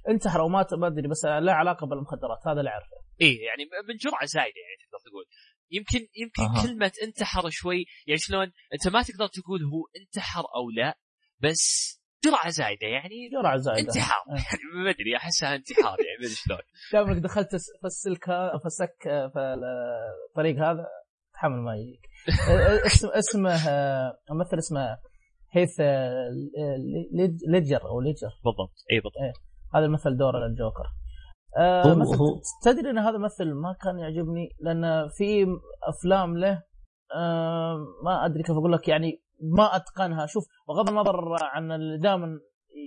انتحر 0.08 0.40
أو 0.40 0.48
مات 0.48 0.74
ما 0.74 0.86
أدري 0.86 1.08
بس 1.08 1.24
لا 1.24 1.52
علاقة 1.52 1.86
بالمخدرات 1.86 2.38
هذا 2.46 2.60
اللي 2.60 2.70
أعرفه. 2.70 2.96
إيه 3.20 3.46
يعني 3.46 3.64
من 3.88 3.96
جرعه 3.96 4.24
زايدة 4.24 4.60
يعني 4.60 4.76
تقدر 4.82 5.10
تقول. 5.10 5.24
يمكن 5.70 6.08
يمكن 6.16 6.58
أه. 6.58 6.62
كلمة 6.62 6.92
انتحر 7.02 7.48
شوي 7.50 7.84
يعني 8.06 8.18
شلون 8.18 8.52
أنت 8.74 8.94
ما 8.94 9.02
تقدر 9.02 9.26
تقول 9.26 9.60
هو 9.64 9.86
انتحر 10.00 10.40
أو 10.40 10.70
لا 10.70 10.98
بس 11.40 11.96
جرعة 12.24 12.48
زايدة 12.48 12.86
يعني 12.86 13.28
جرعة 13.28 13.56
زايدة. 13.56 13.80
انتحار. 13.80 14.24
أه. 14.28 14.32
يعني 14.50 14.84
ما 14.84 14.90
أدري 14.90 15.16
أحسها 15.16 15.54
انتحار 15.54 15.98
يعني 16.00 16.18
ما 16.20 16.26
أدري 16.26 16.34
شلون. 16.34 16.58
دام 16.92 17.20
دخلت 17.20 17.50
في 17.50 17.84
السلك 17.84 18.24
في 18.60 18.66
السك 18.66 18.98
في 19.02 19.56
الطريق 20.30 20.56
هذا 20.56 20.86
تحمل 21.34 21.62
ما 21.62 21.76
يجيك 21.76 22.06
اسم 22.86 23.08
اسمه 23.08 23.50
الممثل 24.30 24.58
اسمه 24.58 24.98
هيث 25.52 25.80
ليدجر 27.48 27.88
أو 27.88 28.00
ليدجر 28.00 28.30
بالضبط. 28.44 28.74
إي 28.92 29.00
بالضبط. 29.00 29.16
إيه. 29.22 29.32
هذا 29.74 29.88
مثل 29.88 30.16
دور 30.16 30.46
الجوكر 30.46 30.84
آه 31.58 31.94
مثل 31.94 32.18
تدري 32.62 32.90
إن 32.90 32.98
هذا 32.98 33.16
الممثل 33.16 33.52
ما 33.52 33.76
كان 33.82 33.98
يعجبني؟ 33.98 34.48
لأن 34.60 35.08
في 35.08 35.46
أفلام 35.88 36.38
له 36.38 36.62
آه 37.14 37.76
ما 38.04 38.24
أدري 38.26 38.42
كيف 38.42 38.56
أقول 38.56 38.72
لك 38.72 38.88
يعني 38.88 39.22
ما 39.56 39.76
أتقنها. 39.76 40.26
شوف 40.26 40.44
بغض 40.68 40.88
النظر 40.88 41.36
عن 41.42 41.98
دائما 42.02 42.38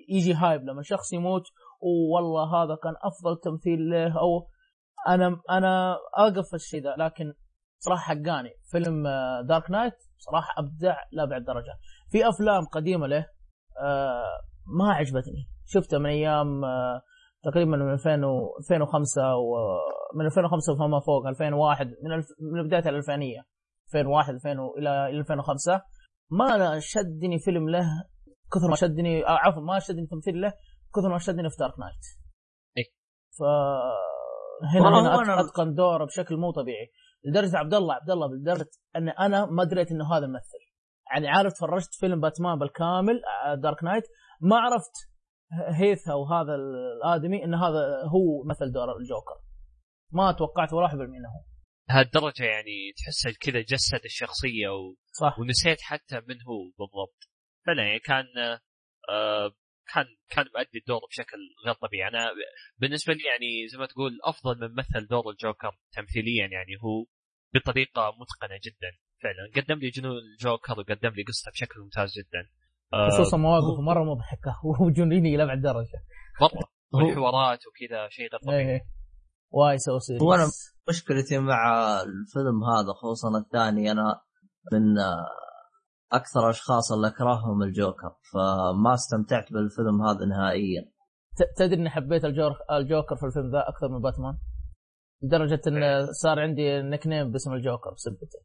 يجي 0.10 0.34
hype 0.34 0.62
لما 0.62 0.82
شخص 0.82 1.14
يموت 1.14 1.44
والله 2.14 2.64
هذا 2.64 2.76
كان 2.84 2.94
أفضل 3.04 3.40
تمثيل 3.44 3.90
له 3.90 4.20
أو 4.20 4.48
أنا 5.08 5.42
أنا 5.50 5.98
اقف 6.18 6.50
في 6.50 6.56
الشيء 6.56 6.84
ذا. 6.84 6.96
لكن 6.98 7.34
صراحة 7.80 8.16
حقاني. 8.16 8.50
فيلم 8.72 9.04
Dark 9.48 9.72
Knight 9.72 9.94
صراحة 10.18 10.54
أبدع 10.58 10.98
لأبعد 11.12 11.44
درجة. 11.44 11.74
في 12.14 12.30
أفلام 12.30 12.66
قديمة 12.66 13.08
له 13.08 13.28
آه، 13.82 14.40
ما 14.80 14.94
عجبتني. 14.94 15.50
شفتها 15.66 16.00
من 16.00 16.06
أيام 16.06 16.66
آه، 16.66 17.02
تقريبا 17.44 17.78
من 17.78 17.94
2005 17.94 19.36
ومن 19.36 20.26
2005 20.26 20.76
فما 20.76 21.00
فوق 21.00 21.28
2001 21.28 21.88
من 22.04 22.12
ألف... 22.12 22.26
من 22.54 22.68
بداية 22.68 22.90
الألفينية 22.90 23.42
2001 23.88 24.34
2000 24.34 24.52
إلى 24.52 25.10
إلى 25.10 25.20
2005 25.20 25.82
ما 26.32 26.80
شدني 26.80 27.40
فيلم 27.40 27.70
له 27.70 27.86
كثر 28.54 28.70
ما 28.70 28.76
شدني 28.76 29.28
آه، 29.28 29.30
عفوا 29.30 29.62
ما 29.62 29.80
شدني 29.80 30.08
تمثيل 30.08 30.42
له 30.42 30.54
كثر 30.96 31.10
ما 31.10 31.18
شدني 31.18 31.50
في 31.50 31.56
دارك 31.60 31.80
نايت. 31.80 32.06
إيه. 32.78 32.86
ف 33.40 33.44
هنا 34.76 35.16
هنا 35.16 35.42
أتقن 35.42 35.74
دوره 35.74 36.06
بشكل 36.06 36.38
مو 36.38 36.52
طبيعي. 36.52 36.92
لدرجة 37.26 37.58
عبد 37.58 37.74
الله 37.74 37.94
عبد 37.94 38.10
الله 38.10 38.36
لدرجه 38.36 38.70
أن 38.96 39.10
أنا 39.10 39.46
ما 39.46 39.64
دريت 39.64 39.92
إنه 39.92 40.18
هذا 40.18 40.26
الممثل. 40.26 40.73
يعني 41.14 41.28
عارف 41.28 41.54
تفرجت 41.54 41.94
فيلم 42.00 42.22
باتمان 42.22 42.60
بالكامل 42.60 43.22
Dark 43.64 43.84
Knight 43.84 44.04
ما 44.42 44.56
عرفت 44.56 45.14
هيث 45.80 46.08
أو 46.08 46.26
هذا 46.26 46.56
الآدمي 46.56 47.44
إن 47.44 47.54
هذا 47.54 48.04
هو 48.14 48.44
مثل 48.44 48.72
دور 48.72 48.98
الجوكر. 48.98 49.36
ما 50.12 50.32
توقعت 50.32 50.74
ولا 50.74 50.88
1% 50.88 50.92
انه 50.94 51.30
هو 51.30 51.44
هالدرجة 51.90 52.44
يعني 52.44 52.94
تحس 52.98 53.38
كذا 53.38 53.62
جسد 53.62 54.06
الشخصية 54.06 54.70
و... 54.70 54.96
صح. 55.12 55.40
ونسيت 55.40 55.82
حتى 55.82 56.16
من 56.16 56.36
هو 56.48 56.64
بالضبط. 56.80 57.30
فعلا 57.66 57.84
يعني 57.84 58.00
كان 58.00 58.26
آه 59.10 59.52
كان 59.94 60.06
كان 60.30 60.46
مؤدي 60.56 60.78
الدور 60.78 61.02
بشكل 61.10 61.38
غير 61.66 61.74
طبيعي. 61.74 62.10
أنا 62.10 62.30
بالنسبة 62.78 63.14
لي 63.14 63.24
يعني 63.24 63.68
زي 63.68 63.78
ما 63.78 63.86
تقول 63.86 64.20
أفضل 64.24 64.60
من 64.62 64.76
مثل 64.76 65.08
دور 65.08 65.30
الجوكر 65.30 65.72
تمثيليا 65.94 66.48
يعني 66.48 66.76
هو 66.84 67.06
بطريقة 67.54 68.12
متقنة 68.20 68.60
جدا. 68.64 68.92
فعلا. 69.24 69.44
قدم 69.56 69.80
لي 69.80 69.90
جنون 69.90 70.12
الجوكر 70.18 70.80
وقدم 70.80 71.10
لي 71.18 71.24
قصته 71.24 71.52
بشكل 71.52 71.80
ممتاز 71.80 72.12
جدا. 72.18 72.50
خصوصا 73.10 73.38
مواقفه 73.38 73.82
مرة 73.82 74.04
مضحكة. 74.04 74.54
وجنوني 74.82 75.36
إلى 75.36 75.46
أبعد 75.46 75.62
درجة. 75.62 76.00
مره 76.42 76.74
والحوارات 76.94 77.60
وكذا 77.68 78.10
شيء 78.10 78.26
غير 78.26 78.40
طبيعي 78.42 78.72
إيه. 78.72 78.82
why 79.52 79.78
so 79.78 80.00
serious 80.00 80.22
وأنا 80.22 80.48
مشكلتي 80.90 81.38
مع 81.38 81.72
الفيلم 82.02 82.64
هذا 82.64 82.94
خصوصا 82.94 83.38
الثاني 83.38 83.92
أنا 83.92 84.22
من 84.74 84.98
أكثر 86.12 86.50
أشخاص 86.50 86.92
اللي 86.92 87.08
أكرههم 87.08 87.64
الجوكر 87.64 88.16
فما 88.34 88.94
استمتعت 88.94 89.54
بالفيلم 89.54 90.02
هذا 90.02 90.26
نهائيا. 90.26 90.92
تدري 91.58 91.76
إني 91.76 91.90
حبيت 91.90 92.26
الجوكر 92.72 93.16
في 93.16 93.26
الفيلم 93.26 93.52
ذا 93.52 93.70
أكثر 93.70 93.90
من 93.90 94.02
باتمان؟ 94.02 94.38
لدرجة 95.24 95.62
انه 95.68 96.06
صار 96.12 96.40
عندي 96.40 96.82
نيك 96.82 97.08
نيم 97.08 97.32
باسم 97.32 97.54
الجوكر 97.54 97.94
بسبته. 97.94 98.40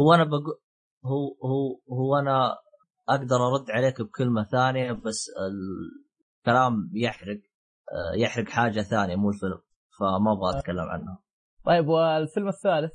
هو 0.00 0.14
أنا 0.14 0.24
بقول 0.24 0.60
هو 1.04 1.36
هو 1.44 1.80
هو 1.98 2.18
أنا 2.18 2.56
أقدر 3.08 3.36
أرد 3.36 3.70
عليك 3.70 4.02
بكلمة 4.02 4.44
ثانية 4.44 4.92
بس 4.92 5.30
الكلام 6.40 6.90
يحرق 6.94 7.40
آه، 7.92 8.16
يحرق 8.16 8.48
حاجة 8.48 8.80
ثانية 8.80 9.16
مو 9.16 9.30
الفيلم 9.30 9.60
فما 9.98 10.32
أبغى 10.32 10.58
أتكلم 10.58 10.80
عنها 10.80 11.22
طيب 11.64 11.88
والفيلم 11.88 12.48
الثالث؟ 12.48 12.92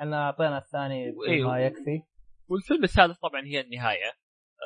إحنا 0.00 0.26
أعطينا 0.26 0.58
الثاني 0.58 1.12
ما 1.44 1.58
يكفي. 1.60 2.02
والفيلم 2.48 2.84
الثالث 2.84 3.18
طبعا 3.18 3.42
هي 3.44 3.60
النهاية. 3.60 4.12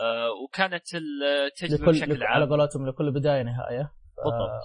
آه 0.03 0.31
وكانت 0.45 0.83
التجربة 0.95 1.93
بشكل 1.93 2.23
عام. 2.23 2.33
على 2.33 2.47
قولتهم 2.51 2.89
لكل 2.89 3.13
بداية 3.13 3.43
نهاية. 3.43 3.93
بالضبط. 4.17 4.63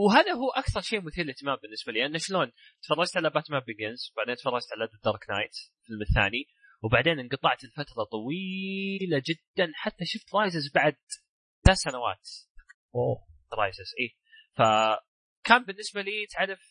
وهذا 0.00 0.32
هو 0.32 0.50
أكثر 0.50 0.80
شيء 0.80 1.00
مثير 1.00 1.24
للاهتمام 1.24 1.56
بالنسبة 1.62 1.92
لي. 1.92 2.06
انه 2.06 2.18
شلون؟ 2.18 2.52
تفرجت 2.82 3.16
على 3.16 3.30
Batman 3.30 3.60
Begins 3.60 4.12
وبعدين 4.12 4.36
تفرجت 4.36 4.72
على 4.72 4.88
Dark 5.04 5.30
Knight 5.30 5.56
الفيلم 5.80 6.02
الثاني 6.02 6.44
وبعدين 6.82 7.18
انقطعت 7.18 7.64
لفتره 7.64 8.04
طويلة 8.04 9.22
جدا 9.26 9.72
حتى 9.74 10.04
شفت 10.04 10.34
Rises 10.34 10.72
بعد 10.74 10.96
ثلاث 11.66 11.78
سنوات. 11.78 12.28
أوه. 12.94 13.26
Rises 13.52 13.94
اي 14.00 14.16
فكان 14.56 15.64
بالنسبة 15.64 16.02
لي 16.02 16.26
تعرف 16.26 16.62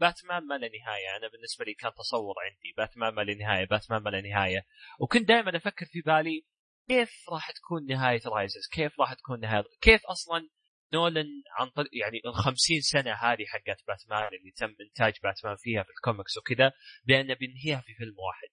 باتمان 0.00 0.46
ما 0.46 0.54
له 0.54 0.68
نهاية. 0.68 1.16
أنا 1.16 1.28
بالنسبة 1.28 1.64
لي 1.64 1.74
كان 1.74 1.92
تصور 1.98 2.34
عندي. 2.44 2.74
باتمان 2.76 3.14
ما 3.14 3.20
له 3.20 3.34
نهاية 3.34 3.66
باتمان 3.66 4.02
ما 4.02 4.10
له 4.10 4.20
نهاية. 4.20 4.66
وكنت 5.00 5.28
دائما 5.28 5.56
أفكر 5.56 5.86
في 5.86 6.00
بالي 6.00 6.46
كيف 6.88 7.30
راح 7.32 7.50
تكون 7.50 7.86
نهاية 7.86 8.20
Rises 8.26 8.68
كيف 8.72 9.00
راح 9.00 9.14
تكون 9.14 9.40
نهاية؟ 9.40 9.64
كيف 9.80 10.06
أصلا 10.06 10.48
نولن 10.94 11.28
عن 11.58 11.68
طريق 11.78 11.90
يعني 12.02 12.18
ال 12.26 12.34
50 12.34 12.80
سنة 12.80 13.12
هذه 13.12 13.44
حقت 13.52 13.80
باتمان 13.88 14.28
اللي 14.38 14.52
تم 14.56 14.74
إنتاج 14.86 15.14
باتمان 15.22 15.56
فيها 15.58 15.82
في 15.82 15.90
الكوميكس 15.90 16.38
وكذا 16.38 16.72
بانه 17.06 17.34
بينهيها 17.34 17.80
في 17.80 17.94
فيلم 17.94 18.16
واحد. 18.28 18.52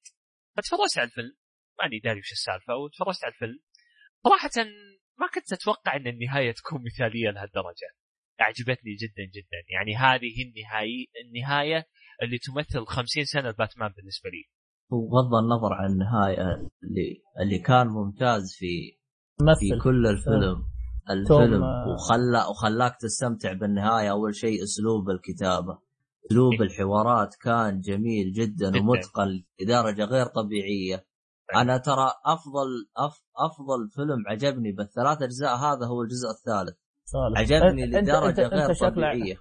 فتفرجت 0.55 0.97
على 0.97 1.07
الفيلم 1.07 1.35
ماني 1.79 1.99
داري 1.99 2.19
وش 2.19 2.31
السالفة 2.31 2.75
وتفرجت 2.75 3.23
على 3.23 3.33
الفيلم 3.33 3.59
صراحة 4.23 4.49
ما 5.19 5.27
كنت 5.35 5.53
أتوقع 5.53 5.95
إن 5.95 6.07
النهاية 6.07 6.51
تكون 6.51 6.83
مثالية 6.85 7.29
لهالدرجة. 7.29 7.89
أعجبتني 8.41 8.93
جدا 9.01 9.23
جدا 9.35 9.59
يعني 9.73 9.95
هذه 9.95 10.35
النهاية 10.45 11.05
النهاية 11.25 11.85
اللي 12.21 12.37
تمثل 12.37 12.85
50 12.85 13.25
سنة 13.25 13.49
لباتمان 13.49 13.91
بالنسبة 13.97 14.29
لي. 14.29 14.43
وبغض 14.91 15.33
النظر 15.43 15.73
عن 15.73 15.91
النهاية 15.91 16.69
اللي 16.83 17.23
اللي 17.41 17.59
كان 17.59 17.87
ممتاز 17.87 18.55
في 18.59 18.97
في 19.59 19.79
كل 19.83 20.07
الفيلم 20.07 20.65
الفيلم 21.09 21.63
وخلى 21.63 22.45
وخلاك 22.49 22.95
تستمتع 22.99 23.53
بالنهاية. 23.53 24.11
أول 24.11 24.35
شيء 24.35 24.63
أسلوب 24.63 25.09
الكتابة 25.09 25.79
أسلوب 26.25 26.53
إيه. 26.53 26.61
الحوارات 26.61 27.35
كان 27.35 27.79
جميل 27.79 28.31
جدا 28.31 28.79
ومتقن 28.79 29.43
لدرجة 29.61 30.05
غير 30.05 30.25
طبيعية. 30.25 31.05
أنا 31.55 31.77
ترى 31.77 32.11
أفضل 32.25 32.67
أف 32.97 33.23
أفضل 33.37 33.89
فيلم 33.89 34.23
عجبني 34.27 34.71
بالثلاث 34.71 35.21
أجزاء 35.21 35.55
هذا 35.55 35.85
هو 35.87 36.01
الجزء 36.01 36.29
الثالث. 36.29 36.77
صالح. 37.05 37.39
عجبني 37.39 37.85
لدرجة 37.85 38.27
انت 38.27 38.53
غير 38.53 38.69
أنت 38.69 38.83
طبيعية. 38.83 39.35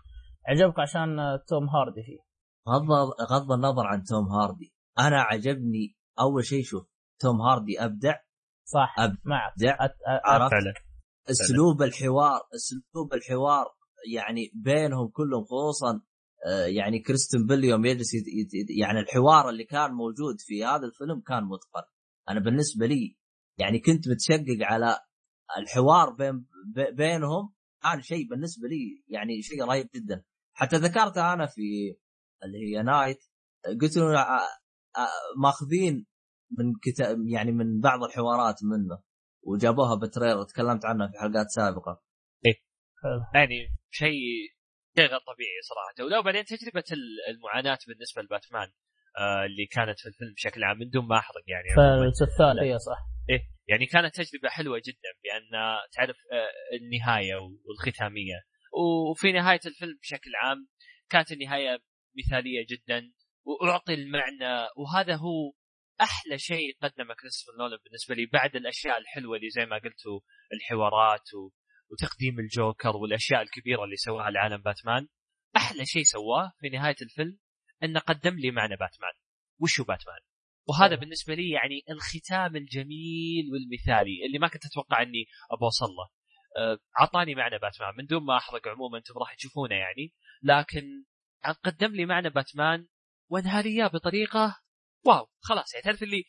عجبك 0.48 0.78
عشان 0.78 1.16
توم 1.48 1.68
هاردي 1.68 2.02
فيه. 2.02 2.18
غض 2.68 2.90
غض 3.32 3.52
النظر 3.52 3.86
عن 3.86 4.02
توم 4.02 4.28
هاردي. 4.28 4.74
أنا 4.98 5.20
عجبني 5.20 5.96
أول 6.20 6.44
شيء 6.44 6.62
شوف 6.64 6.86
توم 7.18 7.40
هاردي 7.40 7.84
أبدع. 7.84 8.14
صح. 8.64 8.94
أبدع. 8.98 9.76
عرفت؟ 10.24 10.54
أسلوب 11.30 11.82
الحوار 11.82 12.40
أسلوب 12.54 13.14
الحوار 13.14 13.66
يعني 14.14 14.50
بينهم 14.54 15.08
كلهم 15.08 15.44
خصوصا 15.44 16.00
آه، 16.46 16.64
يعني 16.64 16.98
كريستن 16.98 17.46
بيل 17.46 17.64
يوم 17.64 17.84
يجلس 17.84 18.10
يعني 18.78 19.00
الحوار 19.00 19.48
اللي 19.48 19.64
كان 19.64 19.92
موجود 19.92 20.40
في 20.40 20.64
هذا 20.64 20.86
الفيلم 20.86 21.20
كان 21.20 21.44
متقن. 21.44 21.82
أنا 22.28 22.40
بالنسبة 22.40 22.86
لي 22.86 23.16
يعني 23.58 23.78
كنت 23.78 24.08
متشقق 24.08 24.58
على 24.60 24.98
الحوار 25.58 26.10
بين 26.10 26.46
بينهم 26.92 27.52
كان 27.82 28.02
شيء 28.02 28.28
بالنسبة 28.30 28.68
لي 28.68 29.04
يعني 29.08 29.42
شيء 29.42 29.64
رهيب 29.64 29.88
جدا. 29.94 30.24
حتى 30.52 30.76
ذكرتها 30.76 31.32
أنا 31.32 31.46
في 31.46 31.96
اللي 32.44 32.58
هي 32.58 32.82
نايت 32.82 33.18
قلت 33.80 33.96
له 33.96 34.18
آه، 34.18 34.40
آه، 34.96 35.40
ماخذين 35.42 36.06
من 36.58 36.72
كتاب 36.82 37.26
يعني 37.26 37.52
من 37.52 37.80
بعض 37.80 38.04
الحوارات 38.04 38.64
منه. 38.64 39.09
وجابوها 39.42 39.94
بتريلر 39.94 40.44
تكلمت 40.44 40.84
عنها 40.84 41.06
في 41.06 41.18
حلقات 41.18 41.46
سابقة. 41.46 42.02
إيه. 42.46 42.54
يعني 43.34 43.76
شيء 43.90 44.12
شيء 44.96 45.06
غير 45.06 45.18
طبيعي 45.18 45.60
صراحة. 45.68 46.06
ولو 46.06 46.22
بعدين 46.22 46.44
تجربة 46.44 46.84
المعاناة 47.28 47.78
بالنسبة 47.88 48.22
لباتمان 48.22 48.68
آه 49.18 49.44
اللي 49.44 49.66
كانت 49.66 50.00
في 50.00 50.06
الفيلم 50.06 50.32
بشكل 50.32 50.64
عام 50.64 50.78
من 50.78 50.90
دون 50.90 51.06
ما 51.06 51.18
أحرق 51.18 51.42
يعني. 51.46 51.68
في 52.18 52.24
الثالث 52.24 52.62
اي 52.62 52.78
صح. 52.78 52.98
إيه. 53.30 53.40
يعني 53.68 53.86
كانت 53.86 54.14
تجربة 54.14 54.48
حلوة 54.48 54.78
جدا 54.78 55.10
بأن 55.24 55.50
تعرف 55.92 56.16
آه 56.32 56.76
النهاية 56.76 57.34
والختامية. 57.68 58.44
وفي 59.10 59.32
نهاية 59.32 59.60
الفيلم 59.66 59.98
بشكل 60.02 60.30
عام 60.42 60.68
كانت 61.10 61.32
النهاية 61.32 61.78
مثالية 62.18 62.66
جدا 62.70 63.12
وأعطي 63.44 63.94
المعنى 63.94 64.68
وهذا 64.76 65.16
هو 65.16 65.52
أحلى 66.00 66.38
شيء 66.38 66.76
قدمه 66.82 67.14
كريستوفر 67.14 67.58
نولان 67.58 67.78
بالنسبة 67.84 68.14
لي 68.14 68.26
بعد 68.26 68.56
الأشياء 68.56 68.98
الحلوة 68.98 69.36
اللي 69.36 69.50
زي 69.50 69.66
ما 69.66 69.78
قلتوا 69.78 70.20
الحوارات 70.52 71.34
و... 71.34 71.50
وتقديم 71.90 72.38
الجوكر 72.38 72.96
والأشياء 72.96 73.42
الكبيرة 73.42 73.84
اللي 73.84 73.96
سواها 73.96 74.30
لعالم 74.30 74.62
باتمان 74.62 75.08
أحلى 75.56 75.86
شيء 75.86 76.02
سواه 76.02 76.52
في 76.60 76.68
نهاية 76.68 76.96
الفيلم 77.02 77.38
أنه 77.82 78.00
قدم 78.00 78.34
لي 78.34 78.50
معنى 78.50 78.76
باتمان. 78.76 79.12
وش 79.60 79.80
هو 79.80 79.86
باتمان؟ 79.86 80.18
وهذا 80.68 80.94
بالنسبة 80.94 81.34
لي 81.34 81.50
يعني 81.50 81.84
الختام 81.90 82.56
الجميل 82.56 83.44
والمثالي 83.52 84.26
اللي 84.26 84.38
ما 84.38 84.48
كنت 84.48 84.66
أتوقع 84.66 85.02
أني 85.02 85.26
ابى 85.50 85.62
أوصل 85.62 85.86
له. 85.86 86.08
اعطاني 87.00 87.34
معنى 87.34 87.58
باتمان. 87.58 87.94
من 87.98 88.06
دون 88.06 88.24
ما 88.24 88.36
أحرق 88.36 88.68
عموما 88.68 88.98
أنتم 88.98 89.18
راح 89.18 89.34
تشوفونه 89.34 89.74
يعني. 89.74 90.14
لكن 90.42 91.04
قدم 91.64 91.92
لي 91.92 92.06
معنى 92.06 92.30
باتمان 92.30 92.86
وانهى 93.28 93.62
لي 93.62 93.88
بطريقة 93.88 94.60
واو 95.06 95.30
خلاص 95.40 95.74
يعني 95.74 95.84
تعرف 95.84 96.02
اللي 96.02 96.24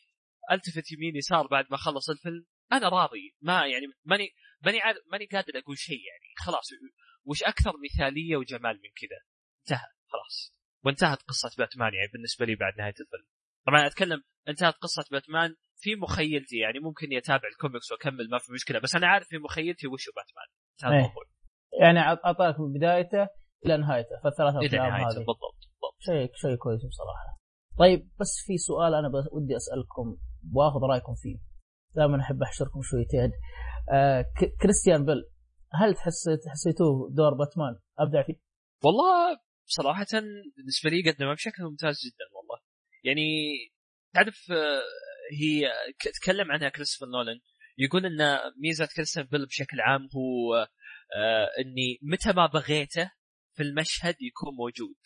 ألتفت 0.52 0.92
يمين 0.92 1.16
يسار 1.16 1.46
بعد 1.46 1.64
ما 1.70 1.76
خلص 1.76 2.10
الفيلم؟ 2.10 2.46
أنا 2.72 2.88
راضي 2.88 3.34
ما 3.40 3.66
يعني 3.66 3.86
ماني 4.04 4.28
ماني 4.62 4.80
عارف 4.80 4.98
ماني 5.12 5.26
قادر 5.26 5.58
أقول 5.58 5.78
شيء 5.78 6.00
يعني 6.00 6.34
خلاص 6.36 6.68
وش 7.24 7.42
أكثر 7.42 7.72
مثالية 7.84 8.36
وجمال 8.36 8.74
من 8.74 8.90
كذا؟ 8.96 9.20
انتهى 9.60 9.88
خلاص. 10.08 10.54
وانتهت 10.84 11.22
قصة 11.22 11.50
باتمان 11.58 11.94
يعني 11.94 12.08
بالنسبة 12.12 12.46
لي 12.46 12.54
بعد 12.54 12.72
نهاية 12.78 12.94
الفيلم. 13.00 13.26
طبعا 13.66 13.86
أتكلم 13.86 14.22
انتهت 14.48 14.74
قصة 14.74 15.04
باتمان 15.10 15.56
في 15.76 15.96
مخيلتي 15.96 16.56
يعني 16.56 16.78
ممكن 16.78 17.12
يتابع 17.12 17.48
الكوميكس 17.48 17.92
وأكمل 17.92 18.28
ما 18.30 18.38
في 18.38 18.52
مشكلة 18.52 18.78
بس 18.78 18.94
أنا 18.94 19.06
عارف 19.06 19.28
في 19.28 19.38
مخيلتي 19.38 19.86
وش 19.86 20.08
هو 20.08 20.12
باتمان. 20.16 20.46
انتهى 20.72 20.90
إيه. 20.90 20.98
الموضوع 20.98 21.24
يعني 21.80 21.98
اعطاك 21.98 22.60
من 22.60 22.72
بدايته 22.72 23.28
إلى 23.66 23.76
نهايته 23.76 24.20
فالثلاث 24.24 24.54
أفلام 24.54 24.92
هذه. 24.92 25.04
بالضبط 25.04 25.60
بالضبط. 25.60 25.96
شيء 26.00 26.30
شيء 26.34 26.56
كويس 26.56 26.80
بصراحة. 26.84 27.41
طيب 27.78 28.10
بس 28.20 28.42
في 28.46 28.58
سؤال 28.58 28.94
أنا 28.94 29.08
ودي 29.32 29.56
أسألكم 29.56 30.16
وآخذ 30.52 30.80
رأيكم 30.90 31.14
فيه. 31.14 31.38
دائما 31.94 32.20
أحب 32.20 32.42
أحشركم 32.42 32.80
شويتين 32.82 33.32
آه 33.92 34.24
كريستيان 34.60 35.04
بيل 35.04 35.22
هل 35.74 35.94
تحسيت 35.94 36.40
حسيتوه 36.48 37.10
دور 37.10 37.34
باتمان؟ 37.34 37.78
أبدع 37.98 38.22
فيه؟ 38.22 38.34
والله 38.84 39.38
صراحة 39.66 40.06
بالنسبة 40.56 40.90
لي 40.90 41.10
قدمها 41.10 41.34
بشكل 41.34 41.62
ممتاز 41.62 41.96
جدا 42.06 42.36
والله. 42.36 42.58
يعني 43.04 43.22
تعرف 44.14 44.50
آه، 44.50 44.82
هي 45.40 45.70
تكلم 46.22 46.52
عنها 46.52 46.68
كريستوفر 46.68 47.10
نولان. 47.12 47.40
يقول 47.78 48.06
إن 48.06 48.38
ميزة 48.62 48.88
كريستيان 48.96 49.26
بيل 49.26 49.46
بشكل 49.46 49.80
عام 49.80 50.08
هو 50.16 50.54
آه، 51.16 51.48
إني 51.58 51.98
متى 52.02 52.32
ما 52.32 52.46
بغيته 52.46 53.10
في 53.56 53.62
المشهد 53.62 54.14
يكون 54.20 54.54
موجود. 54.54 54.96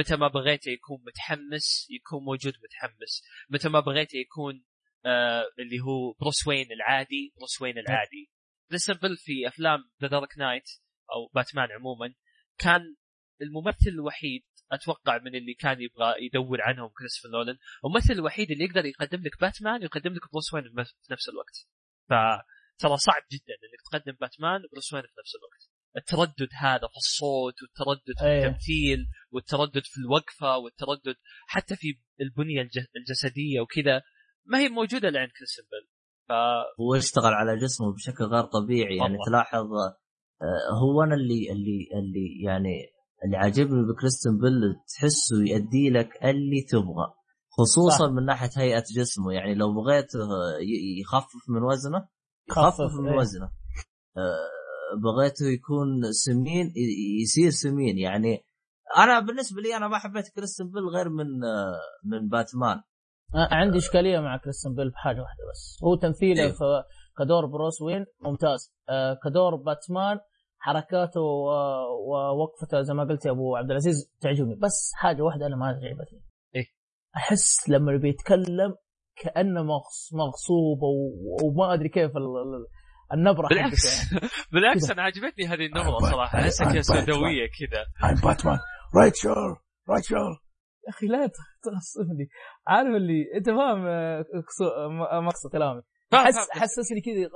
متى 0.00 0.16
ما 0.16 0.28
بغيته 0.28 0.70
يكون 0.70 0.98
متحمس 1.06 1.86
يكون 1.90 2.24
موجود 2.24 2.54
متحمس. 2.64 3.22
متى 3.50 3.68
ما 3.68 3.80
بغيته 3.80 4.16
يكون 4.16 4.64
آه 5.06 5.44
اللي 5.58 5.80
هو 5.80 6.12
بروس 6.20 6.46
وين 6.46 6.72
العادي 6.72 7.32
بروس 7.36 7.62
وين 7.62 7.78
العادي. 7.78 8.30
كريستيان 8.68 8.98
بيل 9.02 9.16
في 9.16 9.48
أفلام 9.48 9.90
The 10.02 10.08
Dark 10.08 10.38
Knight 10.38 10.68
أو 11.14 11.30
باتمان 11.34 11.68
عموما 11.72 12.14
كان 12.58 12.96
الممثل 13.42 13.88
الوحيد 13.88 14.44
أتوقع 14.72 15.18
من 15.18 15.34
اللي 15.34 15.54
كان 15.54 15.80
يبغى 15.80 16.14
يدور 16.26 16.62
عنهم 16.62 16.88
كريستوفر 16.98 17.28
نولان 17.32 17.58
الممثل 17.84 18.12
الوحيد 18.12 18.50
اللي 18.50 18.64
يقدر 18.64 18.84
يقدم 18.84 19.22
لك 19.22 19.40
باتمان 19.40 19.80
ويقدم 19.80 20.12
لك 20.12 20.32
بروس 20.32 20.54
وين 20.54 20.64
في 20.74 21.12
نفس 21.12 21.28
الوقت. 21.28 21.56
فترى 22.08 22.96
صعب 22.96 23.22
جدا 23.32 23.54
إنك 23.64 23.80
تقدم 23.90 24.16
باتمان 24.20 24.64
وبروس 24.64 24.92
وين 24.92 25.02
في 25.02 25.14
نفس 25.20 25.32
الوقت. 25.38 25.62
التردد 25.96 26.48
هذا 26.60 26.86
في 26.92 26.96
الصوت 26.96 27.54
والتردد 27.62 28.18
في 28.18 28.24
أيه. 28.24 28.46
التمثيل 28.46 28.98
والتردد 29.32 29.82
في 29.84 29.98
الوقفة 30.00 30.58
والتردد 30.58 31.16
حتى 31.46 31.76
في 31.76 31.88
البنية 32.20 32.62
الج- 32.62 32.86
الجسدية 32.96 33.60
وكذا 33.60 34.02
ما 34.46 34.58
هي 34.58 34.68
موجودة 34.68 35.08
الا 35.08 35.20
عند 35.20 35.30
كريستن 35.38 35.62
بيل 35.62 35.88
ف 36.28 36.32
هو 36.80 36.94
اشتغل 36.94 37.34
على 37.34 37.56
جسمه 37.56 37.92
بشكل 37.94 38.24
غير 38.24 38.44
طبيعي 38.44 38.96
يعني. 38.96 39.16
تلاحظ 39.26 39.66
آه، 40.42 40.74
هو 40.82 41.02
أنا 41.02 41.14
اللي 41.14 41.52
اللي 41.52 41.88
اللي 41.94 42.42
يعني 42.44 42.74
اللي 43.24 43.36
عاجبني 43.36 43.82
بكريستن 43.92 44.38
بيل 44.38 44.74
تحسه 44.96 45.36
يؤدي 45.46 45.90
لك 45.90 46.08
اللي 46.24 46.62
تبغى 46.70 47.06
خصوصا 47.58 48.06
صح. 48.06 48.12
من 48.12 48.24
ناحية 48.24 48.50
هيئة 48.56 48.84
جسمه 48.96 49.32
يعني 49.32 49.54
لو 49.54 49.74
بغيت 49.74 50.14
آه، 50.16 50.58
يخفف 51.00 51.42
من 51.48 51.62
وزنه 51.62 52.08
يخفف، 52.48 52.80
يخفف 52.80 53.00
من 53.00 53.08
إيه. 53.08 53.16
وزنه 53.18 53.46
آه، 54.16 54.59
بغيته 55.04 55.46
يكون 55.46 56.12
سمين 56.12 56.66
ي- 56.66 57.22
يصير 57.22 57.50
سمين. 57.50 57.98
يعني 57.98 58.40
أنا 58.98 59.20
بالنسبة 59.20 59.60
لي 59.62 59.76
أنا 59.76 59.88
ما 59.88 59.98
حبيت 59.98 60.28
كريستن 60.36 60.70
بيل 60.70 60.82
غير 60.96 61.08
من 61.08 61.26
من 62.04 62.28
باتمان. 62.28 62.80
عندي 63.34 63.78
إشكالية 63.78 64.18
مع 64.20 64.36
كريستن 64.36 64.74
بيل 64.74 64.90
بحاجة 64.90 65.20
واحدة 65.20 65.42
بس. 65.52 65.78
هو 65.84 65.94
تمثيله 65.94 66.42
إيه. 66.42 66.50
في 66.52 66.82
كدور 67.18 67.46
بروس 67.46 67.82
وين؟ 67.82 68.06
ممتاز. 68.20 68.72
آه، 68.88 69.18
كدور 69.24 69.56
باتمان 69.56 70.18
حركاته 70.58 71.20
ووقفته 71.20 72.82
زي 72.82 72.94
ما 72.94 73.04
قلت 73.04 73.26
يا 73.26 73.30
أبو 73.30 73.56
عبد 73.56 73.70
العزيز 73.70 74.12
تعجبني. 74.20 74.54
بس 74.54 74.92
حاجة 74.94 75.22
واحدة 75.22 75.46
أنا 75.46 75.56
ما 75.56 75.66
عجبتني 75.66 76.22
إيه؟ 76.54 76.64
أحس 77.16 77.68
لما 77.68 77.96
بيتكلم 77.96 78.74
كأنه 79.16 79.62
مغص 79.62 80.10
مغصوب 80.14 80.78
وما 81.44 81.74
أدري 81.74 81.88
كيف 81.88 82.10
النبرة 83.12 83.48
بالعكس 83.48 84.12
يعني. 84.12 84.28
بالعكس. 84.52 84.90
أنا 84.90 85.02
عجبتني 85.02 85.46
هذه 85.46 85.66
النبرة 85.66 85.98
صراحة 86.10 86.38
احسها 86.38 86.72
كذا. 86.72 86.80
سوداويه 86.80 87.46
كذا 87.58 88.10
I'm 88.10 88.16
Batman. 88.16 88.58
Right, 88.98 89.14
sure. 89.16 89.52
Right, 89.90 90.04
sure. 90.04 90.50
يا 90.86 90.90
أخي 90.90 91.06
لا 91.06 91.26
تغصبني 91.62 92.28
عارف 92.66 92.88
اللي 92.96 93.24
أنت 93.36 93.46
فاهم 93.46 93.86
آه، 93.86 94.24
م- 94.88 95.24
مقصد 95.26 95.50
كلامي 95.52 95.82
حس. 96.12 96.34
حسسني 96.50 97.00
كذا 97.00 97.30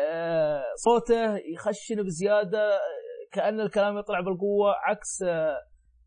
آه، 0.00 0.62
صوته 0.84 1.36
يخشن 1.54 2.02
بزيادة 2.04 2.58
آه، 2.74 2.78
كأن 3.32 3.60
الكلام 3.60 3.98
يطلع 3.98 4.20
بالقوة 4.20 4.72
عكس 4.84 5.22
آه، 5.22 5.56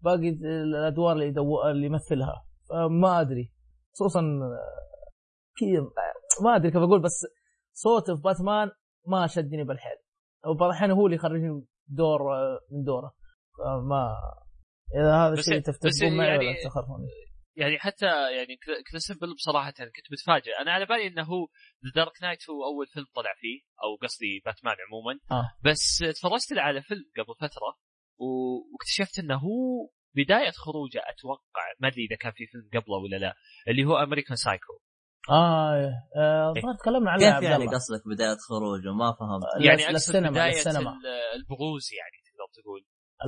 باقي 0.02 0.30
الأدوار 0.66 1.12
اللي 1.14 1.26
يدو... 1.28 1.62
اللي 1.72 1.86
يمثلها 1.86 2.46
ما 3.02 3.22
أدري 3.22 3.52
خصوصا 3.94 4.20
آه، 4.20 4.60
كذا 5.60 5.80
آه، 5.80 6.44
ما 6.44 6.56
أدري 6.56 6.72
كيف 6.72 6.82
أقول 6.82 7.02
بس 7.02 7.26
صوته 7.74 8.16
في 8.16 8.22
باتمان 8.22 8.72
ما 9.10 9.28
شدني 9.28 9.64
بالحيل. 9.64 9.98
وبعض 10.46 10.70
الأحيان 10.70 10.92
هو 10.92 11.06
اللي 11.06 11.16
يخرجني 11.16 11.66
دور 11.88 12.20
من 12.72 12.84
دوره. 12.84 13.14
ما 13.90 14.16
إذا 14.96 15.16
هذا 15.16 15.34
الشيء 15.34 15.60
تتفقون 15.60 16.18
معي 16.18 16.38
ولا 16.38 16.44
يعني- 16.44 16.64
تخافون 16.64 17.08
يعني 17.56 17.80
حتى 17.80 18.06
يعني 18.06 18.56
كري- 18.66 18.84
كريستن 18.92 19.16
بيل 19.22 19.34
بصراحة 19.36 19.72
كنت 19.72 20.12
متفاجئ. 20.12 20.52
أنا 20.62 20.72
على 20.72 20.86
بالي 20.86 21.08
إنه 21.08 21.24
هو 21.24 21.48
The 21.86 21.92
Dark 21.96 22.24
Knight 22.24 22.50
هو 22.50 22.64
أول 22.66 22.88
فيلم 22.88 23.06
طلع 23.16 23.34
فيه 23.38 23.62
أو 23.84 23.96
قصدي 24.08 24.42
باتمان 24.46 24.76
عموما. 24.88 25.20
آه. 25.32 25.52
بس 25.66 25.98
تفرجت 26.20 26.52
له 26.52 26.62
على 26.62 26.82
فيلم 26.82 27.04
قبل 27.18 27.36
فترة 27.50 27.78
واكتشفت 28.20 29.20
إنه 29.20 29.38
هو 29.38 29.90
بداية 30.16 30.52
خروجه 30.52 31.00
أتوقع. 31.10 31.64
ما 31.80 31.88
أدري 31.88 32.06
إذا 32.06 32.16
كان 32.16 32.32
في 32.32 32.46
فيلم 32.48 32.70
قبله 32.82 32.98
ولا 32.98 33.16
لا 33.16 33.36
اللي 33.68 33.86
هو 33.86 33.98
American 33.98 34.36
Psycho 34.36 34.80
آه 35.30 35.76
إيه. 35.76 35.92
آه، 36.16 36.50
الظاهر 36.58 36.76
تكلمنا 36.80 37.12
عنه 37.12 37.24
يا 37.24 37.34
كيف 37.40 37.44
يعني. 37.50 37.68
قصدك 37.68 38.02
بداية 38.16 38.38
خروجه؟ 38.50 38.92
ما 38.94 39.12
فهمت. 39.20 39.66
يعني 39.66 39.78
لس- 39.78 39.84
أقصد 39.84 39.94
للسينما 39.94 40.30
بداية 40.30 40.48
للسينما 40.50 40.92
ال- 40.92 41.36
البروز 41.40 41.90
يعني 42.00 42.18
تقدر 42.26 42.62
تقول؟ 42.64 42.82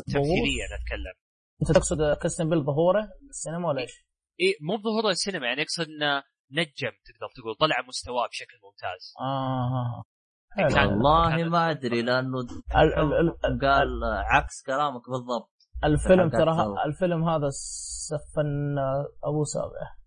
تمثيليا 0.08 0.66
أتكلم. 0.66 1.16
أنت 1.62 1.72
تقصد 1.72 2.14
كريستن 2.22 2.50
بيل 2.50 2.64
ظهوره 2.64 3.08
السينما 3.30 3.68
ولا 3.68 3.82
إيش؟ 3.82 4.06
اي 4.42 4.56
مو 4.62 4.78
بظهور 4.78 5.10
السينما 5.12 5.48
يعني 5.48 5.62
أقصد 5.62 5.84
إنه 5.84 6.24
نجم 6.52 6.92
تقدر 7.06 7.30
تقول. 7.36 7.56
طلع 7.60 7.76
مستواه 7.88 8.28
بشكل 8.28 8.58
ممتاز. 8.64 9.14
آه 9.22 10.04
حلو. 10.50 10.90
والله 10.92 11.50
ما 11.50 11.72
أدري 11.72 12.02
لأنه 12.02 12.40
ال- 12.40 12.94
ال- 13.00 13.14
ال- 13.46 13.60
قال 13.62 14.04
عكس 14.32 14.64
كلامك 14.66 15.02
بالضبط. 15.10 15.52
الفيلم 15.84 16.30
ترى 16.30 16.76
الفيلم 16.86 17.30
هذا 17.30 17.50
سفن 17.52 18.76
أبو 19.24 19.44
سابع. 19.44 20.01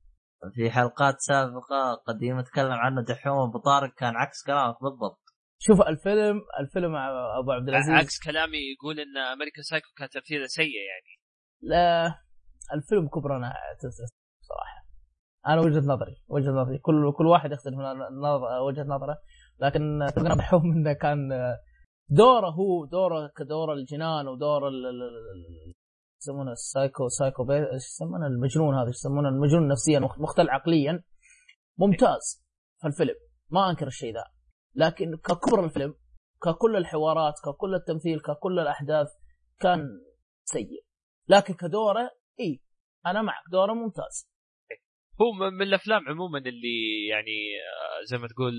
في 0.53 0.71
حلقات 0.71 1.21
سابقة 1.21 1.95
قديمة 2.07 2.43
تكلم 2.43 2.73
عنه 2.73 3.03
دحوم 3.03 3.49
أبو 3.49 3.59
طارق 3.59 3.95
كان 3.95 4.17
عكس 4.17 4.43
كلامك 4.47 4.83
بالضبط. 4.83 5.21
شوف 5.59 5.83
الفيلم 5.83 6.41
الفيلم 6.61 6.93
مع 6.93 7.09
أبو 7.39 7.53
عبد 7.53 7.69
العزيز. 7.69 7.91
عكس 7.95 8.25
كلامي 8.25 8.59
يقول 8.75 9.01
إن 9.01 9.17
امريكان 9.17 9.63
سايكو 9.63 9.87
كان 9.97 10.09
تمثيله 10.09 10.47
سيء 10.47 10.67
يعني. 10.67 11.21
لا 11.63 12.15
الفيلم 12.75 13.09
كبر 13.09 13.37
أنا 13.37 13.53
صراحة. 14.41 14.85
أنا 15.47 15.61
وجهة 15.61 15.87
نظري 15.95 16.17
وجهة 16.29 16.51
نظري. 16.51 16.79
كل 16.79 17.13
كل 17.13 17.27
واحد 17.27 17.53
يختلف 17.53 17.75
نظر- 18.23 18.61
وجهة 18.61 18.85
نظره. 18.85 19.19
لكن 19.61 20.07
تقريبا 20.17 20.35
دحوم 20.35 20.73
إنه 20.73 20.93
كان 20.93 21.29
دوره 22.09 22.51
هو 22.51 22.85
دوره 22.85 23.31
كدور 23.37 23.73
الجنان 23.73 24.29
ودور 24.29 24.63
يسمونه 26.25 26.53
السايكو 26.53 27.09
سايكو. 27.09 27.53
إيش 27.53 27.83
يسمونه؟ 27.85 28.27
المجنون 28.27 28.75
هذا 28.75 28.89
يسمونه؟ 28.89 29.28
المجنون 29.28 29.69
نفسيا 29.69 29.99
مخ- 29.99 30.20
مختل 30.20 30.51
عقليا. 30.51 31.03
ممتاز 31.78 32.44
في 32.81 32.86
الفيلم. 32.86 33.15
ما 33.51 33.70
أنكر 33.70 33.86
الشيء 33.86 34.15
ذا. 34.15 34.25
لكن 34.75 35.17
ككبر 35.17 35.65
الفيلم 35.65 35.94
ككل 36.43 36.77
الحوارات 36.77 37.35
ككل 37.44 37.75
التمثيل 37.75 38.20
ككل 38.20 38.59
الأحداث 38.59 39.09
كان 39.61 39.81
سيء. 40.44 40.85
لكن 41.28 41.55
كدوره 41.55 42.11
إي 42.41 42.61
أنا 43.07 43.23
معك. 43.23 43.43
دوره 43.53 43.73
ممتاز. 43.73 44.31
هو 45.20 45.33
من 45.51 45.62
الأفلام 45.62 46.09
عموما 46.09 46.39
اللي 46.39 47.07
يعني 47.11 47.39
آه، 47.61 48.05
زي 48.05 48.19
ما 48.19 48.28
تقول 48.28 48.55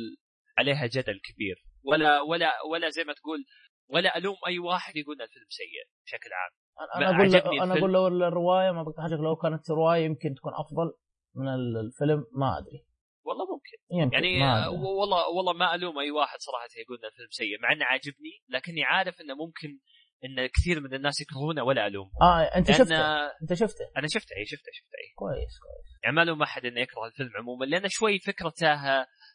عليها 0.57 0.85
جدل 0.87 1.19
كبير. 1.23 1.65
ولا 1.83 2.21
ولا 2.21 2.51
ولا 2.71 2.89
زي 2.89 3.03
ما 3.03 3.13
تقول 3.13 3.45
ولا 3.89 4.17
ألوم 4.17 4.35
أي 4.47 4.59
واحد 4.59 4.95
يقول 4.95 5.21
الفيلم 5.21 5.45
سيء 5.49 5.83
بشكل 6.05 6.29
عام. 6.33 6.64
أنا 6.95 7.09
أقول 7.09 7.35
أنا. 7.61 7.79
أقول 7.79 7.93
لو 7.93 8.07
الرواية 8.07 8.71
ما 8.71 8.93
حاجة 9.03 9.15
لو 9.15 9.35
كانت 9.35 9.69
رواية 9.71 10.05
يمكن 10.05 10.33
تكون 10.35 10.53
أفضل 10.53 10.93
من 11.35 11.47
ال- 11.47 11.77
الفيلم 11.85 12.25
ما 12.39 12.57
أدري. 12.57 12.85
والله 13.25 13.45
ممكن. 13.53 13.77
يمكن 14.03 14.13
يعني 14.13 14.39
ما 14.39 14.67
أدري. 14.67 14.77
والله 14.77 15.29
والله 15.29 15.53
ما 15.53 15.75
الوم 15.75 15.99
أي 15.99 16.11
واحد 16.11 16.39
صراحة 16.39 16.67
يقول 16.83 16.97
ان 16.97 17.05
الفيلم 17.05 17.27
سيء 17.29 17.61
مع 17.61 17.71
إنه 17.71 17.85
عاجبني 17.85 18.33
لكني 18.49 18.83
عارف 18.83 19.21
إنه 19.21 19.35
ممكن 19.35 19.79
إن 20.25 20.47
كثير 20.47 20.79
من 20.81 20.93
الناس 20.93 21.21
يكرهونه 21.21 21.63
ولا 21.63 21.87
الومهم 21.87 22.11
آه 22.21 22.41
أنت 22.41 22.71
شفته؟ 22.71 22.95
أنت 23.41 23.53
شفته؟ 23.53 23.85
أنا 23.97 24.07
شفته 24.07 24.35
إي 24.37 24.45
شفته 24.45 24.71
شفته 24.73 24.95
إي. 24.97 25.13
كويس 25.15 25.59
كويس. 25.59 25.99
يعني 26.03 26.15
ما 26.15 26.23
لوم 26.25 26.41
أحد 26.41 26.65
إنه 26.65 26.81
يكره 26.81 27.05
الفيلم 27.05 27.29
عموما 27.37 27.65
لأن 27.65 27.89
شوي 27.89 28.19
فكرته 28.19 28.75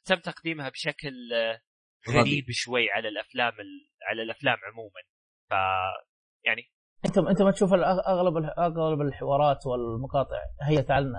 تم 0.05 0.15
تقديمها 0.17 0.69
بشكل 0.69 1.15
غريب 2.09 2.45
شوي 2.51 2.91
على 2.91 3.09
الأفلام 3.09 3.53
ال- 3.61 3.89
على 4.03 4.23
الأفلام 4.23 4.57
عموما. 4.73 5.01
ف 5.51 5.53
يعني 6.45 6.63
انت 7.07 7.19
انت 7.19 7.43
ما 7.43 7.51
تشوف 7.51 7.73
أغلب 7.73 8.37
أغلب 8.59 9.01
الحوارات 9.01 9.67
والمقاطع. 9.67 10.37
هي 10.63 10.83
تعال 10.83 11.13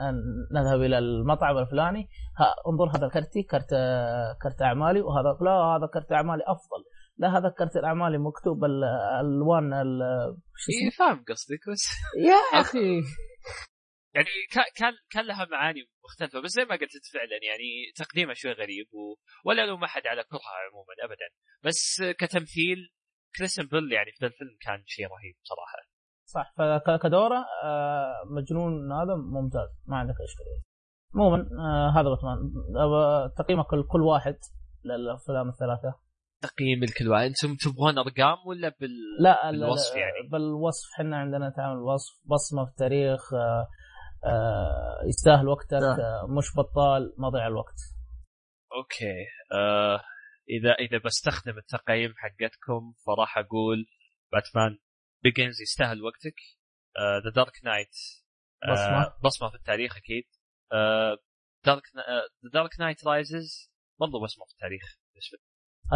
نذهب 0.51 0.81
إلى 0.81 0.97
المطعم 0.97 1.57
الفلاني. 1.57 2.09
ها 2.39 2.55
انظر 2.67 2.97
هذا 2.97 3.07
كرتي 3.13 3.43
كرت 3.43 3.69
كرت 4.43 4.61
أعمالي 4.61 5.01
وهذا 5.01 5.37
لا 5.41 5.51
هذا 5.51 5.87
كرت 5.93 6.11
أعمالي 6.11 6.43
أفضل. 6.47 6.83
لا 7.17 7.37
هذا 7.37 7.49
كرت 7.57 7.75
الأعمالي 7.77 8.17
مكتوب 8.17 8.65
الالوان 8.65 9.73
ال- 9.73 10.37
شو 10.57 10.71
إيه 10.71 10.89
فاهم 10.89 11.23
قصدك 11.29 11.59
بس 11.71 11.83
يا 12.29 12.59
أخي 12.61 13.01
يعني 14.15 14.27
كا- 14.51 14.71
كان 14.75 14.93
كان 15.11 15.25
لها 15.25 15.45
معاني 15.51 15.79
مختلفة 16.05 16.41
بس 16.41 16.49
زي 16.51 16.65
ما 16.65 16.75
قلت 16.75 17.05
فعلا 17.13 17.39
يعني 17.49 17.69
تقديمها 17.95 18.33
شوي 18.33 18.51
غريب 18.51 18.85
و... 18.93 19.15
ولا 19.45 19.65
لوم 19.65 19.83
أحد 19.83 20.07
على 20.07 20.23
كرهها 20.23 20.57
عموما 20.71 20.93
ابدا. 21.03 21.27
بس 21.63 22.03
كتمثيل 22.19 22.89
كريستن 23.37 23.63
بيل 23.71 23.91
يعني 23.91 24.11
في 24.11 24.17
ذا 24.21 24.27
الفيلم 24.27 24.57
كان 24.61 24.83
شيء 24.85 25.05
رهيب 25.05 25.35
صراحة. 25.43 25.77
صح 26.25 26.53
فكدوره 26.57 27.45
آه، 27.63 28.13
مجنون 28.29 28.91
هذا 28.91 29.15
ممتاز 29.15 29.69
ما 29.87 29.97
عندك 29.97 30.15
إشكالية. 30.29 30.61
عموما 31.15 31.37
آه، 31.59 31.99
هذا 31.99 32.09
باتمان. 32.09 32.37
تقييمك 33.37 33.73
لكل 33.73 34.01
واحد 34.01 34.37
للأفلام 34.85 35.49
الثلاثة. 35.49 35.95
تقييم 36.41 36.83
الكل 36.83 37.07
واحد. 37.09 37.25
أنتم 37.25 37.55
تبغون 37.55 37.97
أرقام 37.97 38.37
ولا 38.47 38.69
بال 38.79 38.89
لا 39.19 39.49
ال- 39.49 39.59
بالوصف 39.59 39.95
ال- 39.95 39.99
يعني. 39.99 40.29
بالوصف. 40.31 40.89
إحنا 40.95 41.17
عندنا 41.17 41.49
تعامل 41.49 41.77
وصف 41.81 42.13
بصمة 42.25 42.65
في 42.65 42.71
التاريخ 42.71 43.33
آه، 43.33 43.67
يستاهل 45.07 45.47
وقتك. 45.47 45.73
آه، 45.73 46.25
مش 46.37 46.45
بطال 46.57 47.13
مضيع 47.17 47.47
الوقت. 47.47 47.75
Okay 48.77 49.25
آه 49.53 50.01
اذا 50.51 50.71
إذا 50.71 50.97
بستخدم 51.05 51.57
التقييم 51.57 52.13
حقتكم 52.17 52.93
فراح 53.05 53.37
أقول 53.37 53.85
Batman 54.31 54.77
Begins 55.23 55.61
يستاهل 55.61 56.03
وقتك. 56.03 56.39
The 57.25 57.31
Dark 57.35 57.59
Knight 57.63 57.95
بصمة. 58.71 59.13
بصمة 59.23 59.49
في 59.49 59.55
التاريخ 59.55 59.97
أكيد. 59.97 60.23
Dark 61.65 61.83
The 62.43 62.49
Dark 62.53 62.79
Knight 62.79 63.07
Rises 63.07 63.71
برضو 63.99 64.23
بصمة 64.23 64.45
في 64.45 64.53
التاريخ. 64.53 64.97
بالنسبة 65.13 65.37
لي. 65.37 65.43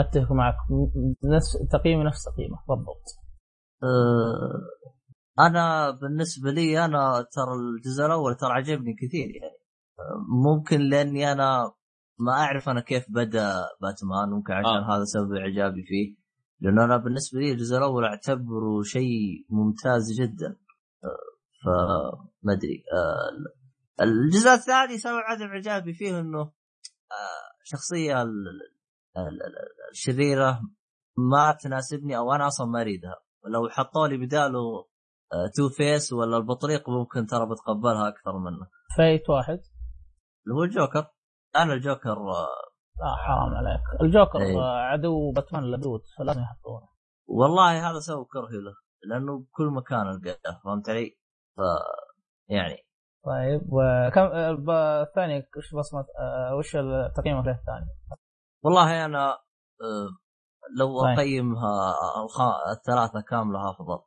أتفق 0.01 0.32
معك 0.32 0.56
نفس 1.35 1.58
تقييمي 1.72 2.03
نفس 2.03 2.24
تقييمك 2.24 2.59
بالضبط. 2.67 3.06
آه، 3.84 4.61
أنا 5.40 5.92
بالنسبة 5.92 6.51
لي 6.51 6.85
أنا 6.85 7.25
ترى 7.32 7.53
الجزء 7.56 8.06
الأول 8.06 8.35
ترى 8.35 8.51
عجبني 8.51 8.93
كثير 8.93 9.35
يعني. 9.35 9.58
آه، 10.00 10.25
ممكن 10.45 10.82
لأني 10.82 11.32
أنا 11.32 11.74
ما 12.19 12.32
أعرف 12.34 12.69
أنا 12.69 12.82
كيف 12.82 13.06
بدأ 13.10 13.53
باتمان 13.82 14.30
ممكن 14.30 14.53
عشان 14.53 14.84
آه. 14.84 14.95
هذا 14.95 15.03
سبب 15.03 15.34
إعجابي 15.34 15.84
فيه. 15.84 16.16
لأنه 16.60 16.84
أنا 16.85 16.98
بالنسبة 16.98 17.40
لي 17.40 17.52
الجزء 17.52 17.77
الأول 17.77 18.06
أعتبره 18.06 18.82
شيء 18.84 19.45
ممتاز 19.50 20.11
جدا. 20.22 20.58
آه، 21.03 22.30
فما 22.44 22.53
أدري. 22.53 22.84
آه، 22.94 24.03
الجزء 24.03 24.50
الثاني 24.53 24.98
سبب 24.98 25.16
عدم 25.26 25.45
إعجابي 25.45 25.94
فيه 25.94 26.19
إنه 26.19 26.40
آه، 26.42 26.52
شخصية 27.64 28.22
ال- 28.22 28.27
ال- 29.18 29.27
ال- 29.27 29.90
الشريرة 29.92 30.61
ما 31.18 31.58
تناسبني 31.64 32.18
أو 32.18 32.34
أنا 32.34 32.48
أصلا 32.48 32.68
ما 32.68 32.82
أريدها. 32.82 33.16
لو 33.53 33.69
حطوا 33.69 34.08
لي 34.08 34.18
بداله 34.26 34.60
آه، 35.34 35.48
Two-Face 35.56 36.14
ولا 36.14 36.38
البطريق 36.38 36.90
ممكن 36.90 37.26
ترى 37.26 37.45
بتقبلها 37.45 38.08
أكثر 38.08 38.38
منه. 38.40 38.68
فايت 38.98 39.30
واحد. 39.30 39.60
اللي 40.45 40.56
هو 40.60 40.64
الجوكر. 40.64 41.08
أنا 41.56 41.74
الجوكر 41.74 42.17
آه، 42.17 42.48
لا 43.00 43.16
حرام 43.16 43.56
عليك 43.56 44.01
الجوكر 44.01 44.40
إيه. 44.42 44.58
آه، 44.58 44.77
عدو 44.80 45.32
باتمان 45.32 45.64
اللدود 45.64 46.01
فلازم 46.17 46.42
يحطونه 46.42 46.88
والله 47.27 47.90
هذا 47.92 48.00
سبب 48.00 48.25
كرهي 48.25 48.58
له 48.61 48.75
لأنه 49.03 49.40
بكل 49.40 49.66
مكان 49.66 50.01
ألقاه 50.09 50.61
فهمت 50.64 50.90
علي؟ 50.90 51.17
ف 51.58 51.59
يعني 52.50 52.77
طيب 53.25 53.61
وكم 53.72 54.22
آه، 54.69 55.01
الثاني 55.03 55.48
وش 55.58 55.75
بصمة 55.75 56.06
آه، 56.19 56.56
وش 56.56 56.72
تقييمك 57.16 57.45
له 57.45 57.51
الثاني؟ 57.51 57.85
والله 58.64 59.06
أنا 59.06 59.30
آه، 59.82 60.09
لو 60.80 61.01
طيب. 61.01 61.19
أقيمها 61.19 61.93
الخ- 62.24 62.67
الثلاثة 62.77 63.22
كاملة 63.22 63.69
افضل 63.69 64.00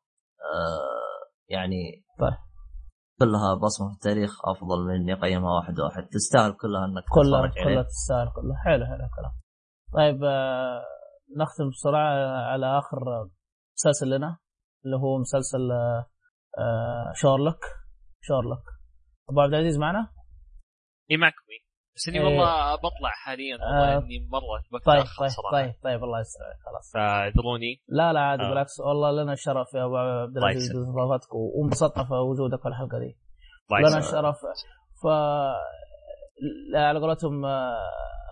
آه، 0.55 1.29
يعني 1.49 2.05
طيب. 2.19 2.48
كلها 3.19 3.55
بصمة 3.55 3.89
في 3.89 3.95
التاريخ 3.95 4.31
أفضل 4.49 4.85
من 4.87 4.95
إني 4.95 5.13
اقيمها 5.13 5.51
واحد 5.57 5.81
واحد. 5.81 6.09
تستاهل 6.13 6.53
كلها 6.53 6.85
إنك 6.85 7.05
كلها 7.15 7.47
تتفرج 7.49 7.65
كلها 7.65 7.83
تستاهل 7.83 8.29
كلها. 8.37 8.57
حلو 8.65 8.85
حلو 8.87 9.05
الكلام. 9.07 9.33
طيب 9.95 10.25
آه، 10.25 10.85
نختم 11.39 11.69
بسرعة 11.71 12.29
على 12.53 12.79
آخر 12.79 12.99
مسلسل 13.77 14.11
لنا 14.17 14.39
اللي 14.85 14.97
هو 14.97 15.19
مسلسل 15.19 15.73
آه، 15.73 16.07
آه، 16.59 17.13
شارلوك. 17.15 17.61
شارلوك. 18.21 18.65
أبو 19.31 19.41
عبد 19.41 19.55
العزيز 19.55 19.79
معنا؟ 19.79 20.13
اي 21.11 21.17
معكم. 21.17 21.37
بس 21.99 22.09
إني 22.09 22.19
إيه. 22.19 22.25
والله 22.25 22.75
بطلع 22.75 23.11
حاليا 23.25 23.57
والله 23.57 23.95
آه. 23.97 23.99
إني 23.99 24.29
مرة 24.33 24.81
طيب 24.85 25.05
طيب 25.21 25.29
صراحة 25.29 25.53
طيب 25.53 25.75
طيب 25.85 26.05
الله 26.05 26.21
يستر 26.21 26.45
عليك 26.45 26.57
خلاص 26.67 26.93
فاعذروني 26.95 27.83
لا 27.89 28.13
لا 28.13 28.21
عادي 28.21 28.43
آه. 28.43 28.49
بالعكس 28.49 28.81
والله 28.81 29.11
لنا 29.23 29.33
الشرف 29.33 29.75
يا 29.75 29.85
أبو 29.85 29.97
عبد 29.97 30.37
الله 30.37 30.49
العزيز 30.51 30.71
يسلمك. 30.71 30.87
باستضافتك 30.87 31.35
وانبسطنا 31.35 32.05
في 32.05 32.13
وجودك 32.15 32.61
في 32.63 32.69
الحلقة 32.69 32.99
دي 32.99 33.17
الله 33.71 33.89
لنا 33.91 33.99
يسلمك. 33.99 34.05
الشرف 34.15 34.37
ف 35.03 35.07
لا، 36.73 36.89
على 36.89 36.99
قولتهم 37.01 37.45
آه، 37.45 37.79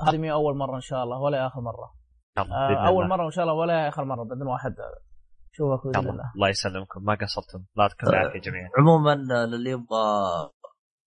هذه 0.08 0.16
مي 0.18 0.32
أول 0.32 0.56
مرة 0.56 0.76
إن 0.76 0.80
شاء 0.80 1.02
الله 1.04 1.18
ولا 1.20 1.46
آخر 1.46 1.60
مرة 1.60 1.94
آه، 2.38 2.86
أول 2.88 3.04
الله. 3.04 3.16
مرة 3.16 3.22
وان 3.24 3.30
شاء 3.30 3.44
الله 3.44 3.54
ولا 3.54 3.88
آخر 3.88 4.04
مرة 4.04 4.24
بإذن 4.24 4.46
واحد 4.46 4.70
آه، 4.80 5.00
اشوفك 5.54 5.86
باذن 5.86 6.10
الله 6.10 6.32
الله 6.36 6.48
يسلمكم 6.48 7.02
ما 7.04 7.14
قصرتم 7.14 7.58
الله 7.58 7.84
يعطيكم 7.84 8.06
العافيه 8.08 8.40
جميعا 8.40 8.68
عموما 8.78 9.12
آه، 9.12 9.46
للي 9.46 9.70
يبغى 9.70 10.06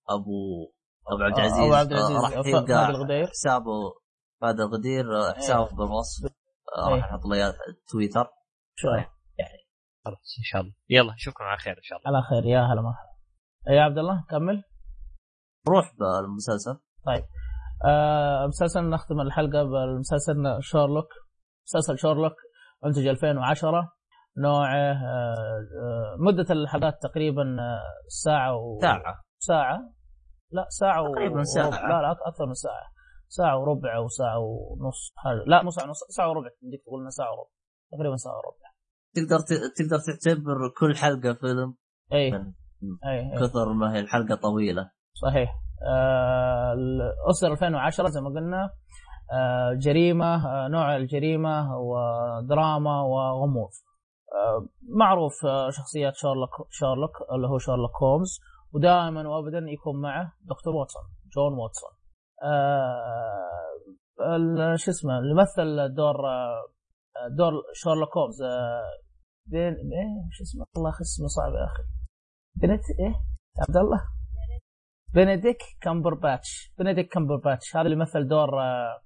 أبو 0.10 0.72
أبو 1.14 1.24
عبد 1.24 1.38
العزيز. 1.38 1.60
أبو 1.60 1.74
عبد 1.74 1.94
آه، 1.94 1.98
العزيز 1.98 2.18
راح 2.18 2.32
يلقى 2.32 2.68
فهد 2.68 2.96
الغدير. 2.96 3.28
حسابه 3.28 3.94
فهد 4.42 4.60
الغدير 4.60 5.06
آه، 5.18 5.34
حسابه 5.34 5.76
بالوصف. 5.76 6.32
آه، 6.78 6.90
إيه. 6.90 6.96
راح 6.96 7.06
أحط 7.06 7.26
له 7.26 7.54
تويتر. 7.92 8.28
شوي 8.76 9.06
خلاص 10.06 10.36
إن 10.40 10.44
شاء 10.44 10.62
الله. 10.62 10.74
يلا 10.90 11.14
نشوفكم 11.14 11.44
على 11.44 11.58
خير 11.58 11.74
إن 11.74 11.84
شاء 11.84 11.98
الله. 11.98 12.18
على 12.18 12.26
خير 12.30 12.46
يا 12.52 12.60
هلا 12.60 12.82
مرحبا. 12.82 13.10
يا 13.78 13.82
عبد 13.82 13.98
الله 13.98 14.26
كمل. 14.30 14.64
روح 15.68 15.94
بالمسلسل. 16.00 16.80
آه 17.86 18.48
مسلسل 18.48 18.90
نختم 18.90 19.22
الحلقة 19.22 19.64
بالمسلسل 19.64 20.58
شارلوك. 20.62 21.08
مسلسل 21.68 21.98
شارلوك 22.00 22.34
انتج 22.86 23.08
2010 23.08 23.92
نوعه 24.38 24.76
آه 24.76 24.94
آه 24.94 26.16
مدة 26.20 26.54
الحلقات 26.54 26.94
تقريبا 27.02 27.42
آه، 27.60 28.08
ساعة 28.08 28.56
و... 28.56 28.80
ساعة. 28.82 29.24
ساعة. 29.40 29.80
لا 30.52 30.66
ساعة 30.70 31.02
و- 31.02 31.14
تقريباً 31.16 31.44
ساعة. 31.44 31.66
وربع. 31.66 31.88
لا 31.88 32.02
لا 32.02 32.12
أكثر 32.28 32.46
من 32.46 32.54
ساعة. 32.54 32.92
ساعة 33.28 33.58
وربع 33.60 33.96
أو 33.98 34.08
ساعة 34.08 34.40
ونص 34.40 35.14
حاجة 35.16 35.44
لا 35.48 35.64
مو 35.64 35.70
ساعة 35.70 35.86
ونص 35.88 36.00
ساعة 36.10 36.30
وربع. 36.30 36.50
بدك 36.62 36.82
تقول 36.86 37.12
ساعة 37.12 37.32
وربع. 37.32 37.50
تقريبا 37.92 38.16
ساعة 38.16 38.34
وربع. 38.34 38.70
تقدر 39.16 39.40
ت- 39.40 39.74
تقدر 39.78 40.00
تعتبر 40.00 40.70
كل 40.80 40.96
حلقة 40.96 41.34
فيلم 41.34 41.76
اي 42.14 42.34
اي, 43.06 43.20
أي. 43.34 43.40
كثر 43.40 43.74
ما 43.74 43.94
هي 43.96 44.00
الحلقة 44.00 44.36
طويلة. 44.36 44.92
صحيح. 45.14 45.56
آه 45.88 46.76
أصدر 47.30 47.52
2010 47.52 48.08
زي 48.10 48.22
ما 48.22 48.30
قلنا. 48.30 48.70
آه 49.34 49.74
جريمة 49.74 50.48
آه 50.48 50.68
نوع 50.68 50.96
الجريمة 50.96 51.78
ودراما 51.78 53.02
وغموض. 53.02 53.70
آه 54.34 54.68
معروف 54.90 55.46
آه 55.46 55.70
شخصيات 55.70 56.16
شارلوك 56.16 56.50
شارلوك 56.70 57.12
اللي 57.36 57.48
هو 57.48 57.58
شارلوك 57.58 57.92
هومز 58.04 58.40
ودائما 58.74 59.30
وابدا 59.30 59.58
يكون 59.58 60.02
معه 60.02 60.34
دكتور 60.42 60.76
واتسون 60.76 61.04
جون 61.36 61.54
واتسون. 61.54 61.92
آه 62.44 64.76
شو 64.76 64.92
اسمه 64.92 65.20
اللي 65.20 65.36
مثل 65.42 65.94
دور 65.96 66.30
آه 66.30 66.64
دور 67.38 67.52
شارلوك 67.74 68.18
هومز 68.18 68.42
آه 68.42 68.84
بين 69.46 69.74
إيه 69.74 70.30
شو 70.32 70.44
اسمه؟ 70.44 70.66
والله 70.76 70.92
اسمه 71.02 71.28
صعب 71.28 71.54
يا 71.54 71.66
أخي. 71.66 71.84
بنت 72.56 72.84
إيه 73.00 73.16
عبد 73.68 73.78
الله؟ 73.78 74.02
بنديك 75.14 75.58
كامبرباتش. 75.82 76.74
بنديك 76.80 77.14
كامبرباتش. 77.14 77.76
هذا 77.76 77.86
اللي 77.86 77.96
مثل 77.96 78.28
دور 78.28 78.62
آه، 78.62 79.02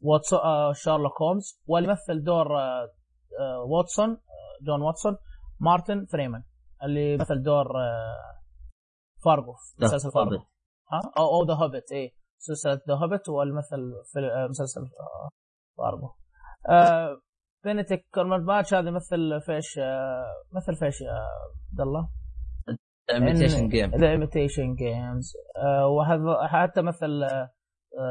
واتسون 0.00 0.40
شارلوك 0.74 1.22
هومز 1.22 1.62
واللي 1.66 1.88
مثل 1.88 2.24
دور 2.24 2.46
واتسون 3.70 4.20
جون 4.66 4.82
واتسون 4.82 5.16
مارتن 5.60 6.04
فريمان. 6.04 6.42
اللي 6.82 7.16
مثل 7.16 7.42
دور 7.42 7.66
آه، 7.80 8.40
فارغو 9.24 9.54
مسلسل 9.78 10.10
فارغو. 10.10 10.46
ها؟ 10.92 11.00
أو 11.18 11.44
The 11.44 11.54
Hobbit 11.54 11.92
اي 11.92 12.14
سلسله 12.38 12.80
The 12.88 12.94
Hobbit 12.94 13.28
واللي 13.28 13.54
مثل 13.54 13.92
في 14.12 14.18
آه، 14.18 14.46
مسلسل 14.46 14.80
آه، 14.80 15.28
فارغو. 15.78 16.14
آه، 16.68 17.20
بينتك 17.64 18.06
كومباتش 18.14 18.74
هذا 18.74 18.88
يمثل 18.88 19.40
فيش 19.46 19.78
آه، 19.78 20.26
مثل 20.52 20.74
فيش 20.74 21.00
يا 21.00 21.12
عبد 21.70 21.80
الله؟ 21.80 22.08
Imitation 23.10 23.68
Game 23.68 23.90
The 23.90 24.10
Imitation 24.10 24.74
Games 24.74 25.32
وهذا 25.96 26.46
حتى 26.46 26.82
مثل 26.82 27.26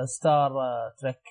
Star 0.06 0.52
Trek 0.98 1.22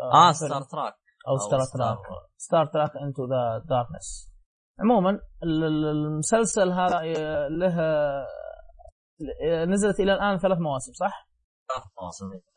آه 0.00 0.32
Star 0.32 0.62
Trek 0.62 0.94
أو 1.28 1.36
Star 1.36 1.60
Trek 1.74 1.98
Star 2.36 2.66
Trek 2.66 2.90
Into 2.96 3.26
The 3.26 3.64
Darkness 3.68 4.35
عموما 4.80 5.10
ال- 5.42 5.64
ال- 5.64 5.84
المسلسل 5.86 6.72
هذا 6.72 6.98
آه، 7.18 7.48
له 7.48 7.80
آه، 7.80 9.64
نزلت 9.64 10.00
إلى 10.00 10.14
الآن 10.14 10.38
ثلاث 10.38 10.58
مواسم 10.58 10.92
صح؟ 10.92 11.28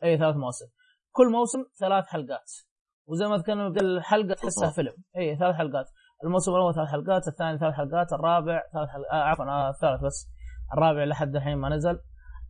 اي 0.04 0.18
ثلاث 0.18 0.36
مواسم. 0.36 0.66
كل 1.12 1.32
موسم 1.32 1.58
ثلاث 1.80 2.04
حلقات. 2.04 2.50
وزي 3.08 3.26
ما 3.26 3.36
ذكرنا 3.36 3.68
بدل 3.68 3.96
الحلقة 3.96 4.34
تحسها. 4.34 4.70
فيلم. 4.70 4.92
اي 5.16 5.36
ثلاث 5.36 5.54
حلقات. 5.54 5.86
الموسم 6.24 6.52
الأول 6.52 6.74
ثلاث 6.74 6.88
حلقات 6.88 7.28
الثاني 7.28 7.58
ثلاث 7.58 7.74
حلقات 7.74 8.12
الرابع 8.12 8.62
ثلاث 8.72 8.88
حلقات 8.88 9.12
آه 9.12 9.22
عفوا 9.22 9.44
آه 9.44 9.68
الثالث 9.70 10.04
بس. 10.04 10.28
الرابع 10.74 11.04
لحد 11.04 11.36
الحين 11.36 11.56
ما 11.58 11.68
نزل. 11.68 11.98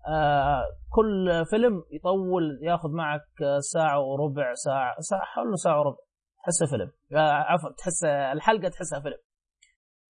آه 0.08 0.62
كل 0.90 1.44
فيلم 1.50 1.82
يطول 1.92 2.58
ياخذ 2.62 2.88
معك 2.90 3.42
آه، 3.42 3.58
ساعة 3.58 4.00
وربع 4.00 4.54
ساعة 4.54 4.94
ساعة 5.00 5.22
حوله 5.24 5.54
ساعة 5.56 5.78
وربع. 5.80 5.98
تحسه 6.44 6.66
فيلم. 6.66 6.90
آه 7.16 7.30
عفوا 7.32 7.70
تحس 7.78 8.04
الحلقة 8.04 8.68
تحسها 8.68 9.00
فيلم. 9.00 9.18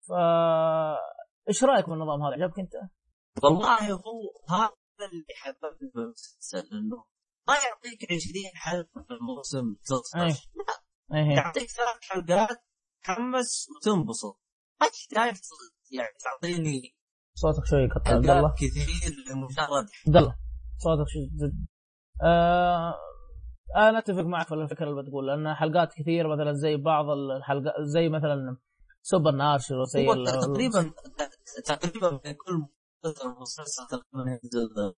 فا 0.07 0.97
إيش 1.47 1.63
رأيك 1.63 1.89
بالنظام 1.89 2.21
هذا؟ 2.23 2.33
عجبك 2.33 2.59
أنت؟ 2.59 2.73
والله 3.43 3.93
هو 3.93 4.45
هذا 4.49 5.09
اللي 5.11 5.25
حببني 5.35 5.91
بالمسلسل 5.95 6.77
إنه 6.77 7.05
ما 7.47 7.53
يعطيك 7.53 8.11
20 8.11 8.21
حلقة 8.55 9.03
في 9.07 9.13
الموسم 9.13 9.67
أي. 9.69 9.75
تصفش 9.83 10.49
لا 10.55 11.17
إيه. 11.17 11.35
يعطيك 11.35 11.69
ثلاث 11.69 11.97
حلقات 12.01 12.57
تحمس 13.03 13.67
وتنبسط. 13.69 14.39
ما 14.81 14.87
تحتاج 14.87 15.35
يعني 15.91 16.09
تعطيني 16.23 16.95
صوتك 17.33 17.65
شوي 17.65 17.79
يقطع. 17.79 18.11
عبد 18.11 18.29
الله. 18.29 18.53
كثير 18.57 19.13
لمجرد 19.29 19.87
عبد 20.07 20.17
الله 20.17 20.35
صوتك 20.77 21.07
شوي 21.07 21.29
زد 21.35 21.65
آه 22.23 22.95
أنا 23.75 23.97
أتفق 23.99 24.21
معك 24.21 24.47
في 24.47 24.53
الفكرة 24.53 24.89
اللي 24.89 25.03
بتقول 25.03 25.27
لأن 25.27 25.53
حلقات 25.53 25.93
كثير 25.93 26.27
مثلا 26.27 26.53
زي 26.53 26.77
بعض 26.77 27.05
الحلقات 27.09 27.73
زي 27.81 28.09
مثلا 28.09 28.57
Supernatural 29.01 29.75
وزي 29.75 30.05
تقريبا 30.41 30.91
تقريبا 31.65 32.17
كل 32.17 32.67
مسلسل 33.41 33.83
تقريبا 33.91 34.31
ينزل 34.31 34.93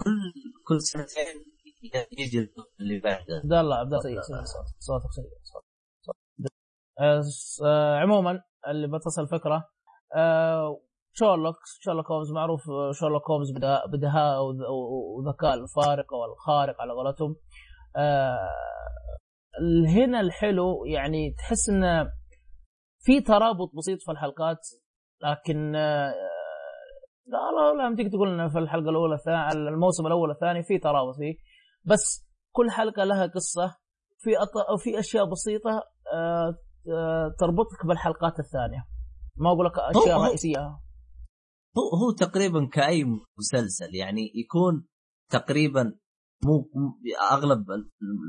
كل 0.00 0.32
كل 0.68 0.80
سنتين 0.80 1.26
يجي 2.18 2.52
اللي 2.80 3.00
بعده. 3.00 3.34
عبد 3.44 3.52
الله 3.52 3.76
عبد 3.76 3.92
الله 3.94 4.02
سيء 4.02 4.20
صوتك 4.44 4.78
صوتك 4.78 5.10
سيء. 5.10 5.24
آه، 7.00 7.22
آه، 7.64 7.96
عموما 7.96 8.42
اللي 8.68 8.88
بتصل 8.88 9.28
فكرة 9.28 9.68
آه، 10.16 10.80
شورلوك 11.12 11.56
شورلوك 11.80 12.10
هومز 12.10 12.32
معروف 12.32 12.70
آه، 12.70 12.92
شورلوك 12.92 13.30
هومز 13.30 13.52
بدهاء 13.92 14.40
وذ- 14.42 14.68
وذكاء 15.18 15.54
الفارق 15.54 16.12
والخارق 16.14 16.80
على 16.80 16.92
قولتهم. 16.92 17.36
آه، 17.96 18.48
هنا 19.88 20.20
الحلو 20.20 20.84
يعني 20.84 21.34
تحس 21.38 21.68
إنه 21.68 22.17
في 23.00 23.20
ترابط 23.20 23.70
بسيط 23.78 23.98
في 24.02 24.10
الحلقات 24.12 24.58
لكن 25.22 25.74
آه، 25.76 26.12
لا 27.26 27.38
لا 27.76 27.88
لا 27.90 27.96
تيجي 27.96 28.08
تقول 28.10 28.28
إنه 28.28 28.48
في 28.48 28.58
الحلقة 28.58 28.90
الأولى 28.90 29.14
الثانية 29.14 29.68
الموسم 29.68 30.06
الأول 30.06 30.30
الثاني 30.30 30.62
في 30.62 30.78
ترابط 30.78 31.16
فيه 31.16 31.34
بس 31.84 32.28
كل 32.52 32.70
حلقة 32.70 33.04
لها 33.04 33.26
قصة 33.26 33.76
في 34.18 34.30
أط... 34.38 34.80
في 34.80 34.98
أشياء 34.98 35.24
بسيطة 35.30 35.82
آه، 36.14 36.54
تربطك 37.38 37.86
بالحلقات 37.86 38.38
الثانية. 38.38 38.84
ما 39.36 39.50
أقول 39.50 39.66
لك 39.66 39.72
أشياء 39.78 40.18
هو- 40.18 40.24
رئيسية. 40.24 40.58
هو 41.78 41.96
هو 42.04 42.10
تقريبا 42.18 42.68
كأي 42.72 43.04
مسلسل 43.38 43.94
يعني 43.94 44.32
يكون 44.34 44.86
تقريبا 45.30 45.82
مو 46.44 46.52
مو- 46.74 46.98
أغلب 47.32 47.64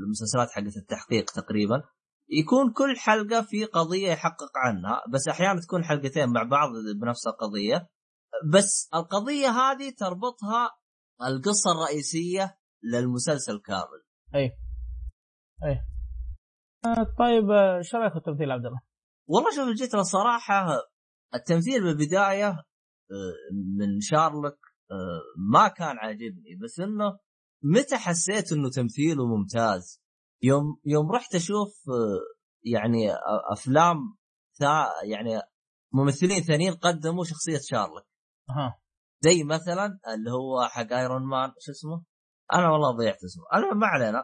المسلسلات 0.04 0.50
حقت 0.50 0.76
التحقيق 0.76 1.24
تقريبا 1.24 1.82
يكون 2.30 2.72
كل 2.72 2.96
حلقة 2.96 3.42
في 3.42 3.64
قضية 3.64 4.08
يحقق 4.08 4.52
عنها 4.56 5.02
بس 5.12 5.28
أحيانا 5.28 5.60
تكون 5.60 5.84
حلقتين 5.84 6.28
مع 6.28 6.42
بعض 6.42 6.70
بنفس 7.00 7.26
القضية. 7.26 7.88
بس 8.52 8.88
القضية 8.94 9.48
هذه 9.48 9.90
تربطها 9.98 10.70
القصة 11.22 11.72
الرئيسية 11.72 12.58
للمسلسل 12.82 13.60
كامل. 13.60 14.02
آه، 16.84 17.06
طيب 17.18 17.50
آه، 17.50 17.78
إيش 17.78 17.94
رأيك 17.94 18.12
في 18.12 18.18
التمثيل 18.18 18.50
عبد 18.50 18.66
الله؟ 18.66 18.80
والله 19.28 19.50
شوف 19.56 19.68
جيت 19.68 19.94
الصراحة 19.94 20.66
التمثيل 21.34 21.82
بالبداية 21.82 22.48
آه، 22.48 23.34
من 23.78 24.00
شارلوك 24.00 24.58
آه، 24.90 25.20
ما 25.52 25.68
كان 25.68 25.98
عاجبني 25.98 26.56
بس 26.62 26.80
إنه 26.80 27.18
متى 27.62 27.96
حسيت 27.96 28.52
إنه 28.52 28.70
تمثيله 28.70 29.26
ممتاز؟ 29.26 30.00
يوم 30.42 30.80
يوم 30.86 31.12
رحت 31.12 31.34
أشوف 31.34 31.68
آه، 31.88 32.20
يعني 32.64 33.12
أ- 33.14 33.18
أفلام 33.52 33.96
ثا 34.58 34.86
يعني 35.04 35.42
ممثلين 35.92 36.42
ثانيين 36.42 36.74
قدموا 36.74 37.24
شخصية 37.24 37.58
شارلوك. 37.70 38.04
أها. 38.50 38.80
زي 39.20 39.44
مثلا 39.44 39.98
اللي 40.14 40.30
هو 40.30 40.68
حق 40.68 40.92
Iron 40.92 41.22
Man 41.22 41.52
شو 41.58 41.72
اسمه؟ 41.72 42.04
أنا 42.52 42.70
والله 42.70 42.96
ضيعت 42.96 43.24
اسمه، 43.24 43.44
المهم 43.54 43.78
ما 43.78 43.86
علينا. 43.86 44.18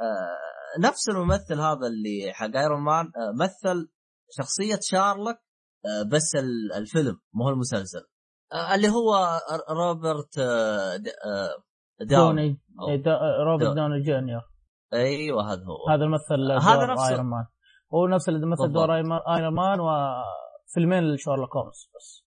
آه 0.00 0.80
نفس 0.88 1.08
الممثل 1.08 1.60
هذا 1.60 1.86
اللي 1.86 2.32
حق 2.32 2.56
Iron 2.56 2.80
Man 2.80 3.04
آه 3.06 3.32
مثل 3.40 3.90
شخصية 4.30 4.78
شارلوك 4.82 5.36
آه 5.86 6.02
بس 6.12 6.34
ال- 6.36 6.72
الفيلم 6.76 7.20
مو 7.34 7.48
المسلسل. 7.48 8.06
آه 8.52 8.74
اللي 8.74 8.88
هو 8.88 9.40
روبرت 9.70 10.38
آه 10.38 10.94
آه 11.26 11.64
داوني. 12.00 12.58
دوني. 12.78 12.92
إيه، 12.92 13.02
دا- 13.02 13.10
آه، 13.10 13.44
روبرت 13.44 13.66
دون. 13.66 13.74
دوني 13.74 14.02
جونيور. 14.02 14.42
أيوه 14.94 15.52
هذا 15.52 15.62
هو. 15.64 15.90
هذا 15.90 16.04
الممثل 16.04 16.52
هذا 16.68 16.74
دور 16.80 16.92
نفسه. 16.92 17.08
ايرون 17.08 17.26
مان 17.26 17.44
هو 17.94 18.06
نفس 18.06 18.28
اللي 18.28 18.46
مثل. 18.46 18.72
دور 18.72 18.94
Iron 18.96 19.54
Man 19.54 19.80
وفيلمين 19.80 21.14
لشارلوك 21.14 21.56
هومز 21.56 21.90
بس. 21.96 22.24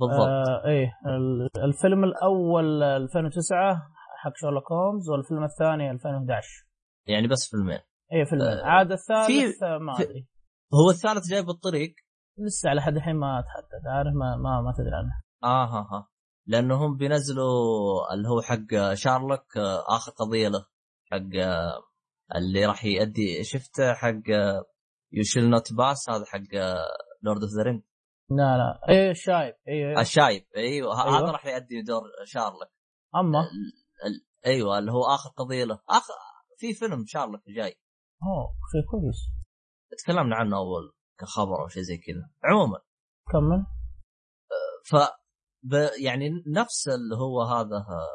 بالضبط. 0.00 0.20
آه 0.26 0.62
إيه 0.68 0.92
ال- 1.06 1.62
الفيلم 1.64 2.04
الأول 2.04 2.82
2009 2.82 3.82
حق 4.22 4.32
شارلوك 4.36 4.72
هومز 4.72 5.10
والفيلم 5.10 5.44
الثاني 5.44 5.90
2011 5.90 6.66
يعني 7.06 7.28
بس 7.28 7.48
فيلمين. 7.50 7.78
إيه 8.12 8.24
فيلم 8.24 8.42
آه، 8.42 8.64
عاد 8.64 8.92
الثالث 8.92 9.62
ما 9.62 9.92
أدري. 10.00 10.26
هو 10.74 10.90
الثالث 10.90 11.30
جاي 11.30 11.42
بالطريق؟ 11.42 11.94
لسه 12.38 12.70
على 12.70 12.80
حد 12.82 12.96
الحين 12.96 13.16
ما 13.16 13.40
تحدد 13.46 13.86
عارف 13.96 14.12
ما 14.14 14.36
ما, 14.36 14.60
ما 14.60 14.72
تدري 14.72 14.90
عنه. 14.94 15.12
آه 15.44 15.64
ها 15.66 15.80
ها. 15.92 16.08
لانهم 16.46 16.96
بينزلوا 16.96 18.14
اللي 18.14 18.28
هو 18.28 18.40
حق 18.42 18.94
شارلوك 18.94 19.56
آه، 19.56 19.96
آخر 19.96 20.12
قضية 20.12 20.48
له 20.48 20.66
حق 21.12 21.40
آه، 21.46 21.72
اللي 22.34 22.66
راح 22.66 22.84
يؤدي 22.84 23.44
شفته 23.44 23.94
حق 23.94 24.28
you 25.12 25.22
shall 25.22 25.50
not 25.50 25.72
pass 25.72 26.10
هذا 26.10 26.24
حق 26.24 26.54
Lord 27.22 27.42
of 27.42 27.50
the 27.56 27.62
Rings 27.62 27.82
لا 28.30 28.56
لا. 28.56 28.80
إيه 28.94 29.10
الشايب. 29.10 29.54
إيه 29.68 30.00
الشايب. 30.00 30.46
أيوه 30.56 30.94
ه- 30.94 31.04
أيوة. 31.04 31.18
هذا 31.18 31.30
راح 31.32 31.46
يؤدي 31.46 31.82
دور 31.82 32.02
شارلوك. 32.24 32.68
أما؟ 33.14 33.40
ال- 33.40 34.06
ال- 34.06 34.26
أيوه 34.46 34.78
اللي 34.78 34.92
هو 34.92 35.04
آخر 35.14 35.30
قضيه 35.30 35.64
له 35.64 35.80
آخر 35.88 36.14
في 36.58 36.74
فيلم 36.74 37.04
شارلوك 37.06 37.40
جاي. 37.48 37.78
أوه 38.22 38.54
شيء 38.72 38.90
كويس. 38.90 39.16
تكلمنا 40.04 40.36
عنه 40.36 40.56
أول 40.56 40.92
كخبر 41.18 41.62
أو 41.62 41.68
شيء 41.68 41.82
زي 41.82 41.96
كذا. 41.96 42.30
عموما. 42.44 42.78
كمل. 43.32 43.66
ف 44.84 44.96
ب... 45.62 45.74
يعني 46.04 46.28
نفس 46.46 46.88
اللي 46.88 47.16
هو 47.16 47.42
هذا 47.42 47.76
آه، 47.76 48.08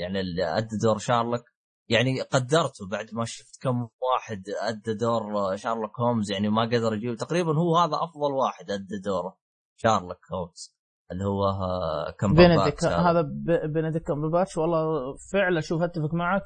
يعني 0.00 0.20
اللي 0.20 0.58
أدى 0.58 0.76
دور 0.82 0.98
شارلوك. 0.98 1.44
يعني 1.88 2.20
قدرته 2.20 2.88
بعد 2.90 3.06
ما 3.12 3.24
شفت 3.24 3.62
كم 3.62 3.88
واحد 4.12 4.42
أدى 4.62 4.94
دور 4.94 5.56
شارلوك 5.56 6.00
هومز 6.00 6.30
يعني 6.32 6.48
ما 6.48 6.62
قدر 6.62 6.94
يجيب 6.94 7.16
تقريبا 7.16 7.58
هو 7.58 7.76
هذا 7.76 7.96
أفضل 8.02 8.32
واحد 8.32 8.70
أدى 8.70 8.98
دوره 9.04 9.36
شارلوك 9.76 10.32
هومز 10.32 10.76
اللي 11.12 11.24
هو 11.24 11.44
آه، 11.44 12.10
كمبرباتش 12.10 12.58
بنديك 12.58 12.84
هذا 12.84 13.22
بنديك 13.66 14.02
كمبرباتش 14.02 14.56
والله 14.56 15.14
فعلا 15.32 15.60
شوف 15.60 15.82
أتفق 15.82 16.14
معك. 16.14 16.42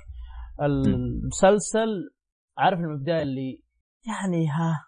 المسلسل 0.63 2.11
عارف 2.59 2.79
البداية 2.79 3.23
اللي 3.23 3.63
يعني 4.07 4.49
ها 4.49 4.87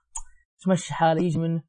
تمشي 0.64 0.94
حاله 0.94 1.22
يجي 1.22 1.38
من 1.38 1.60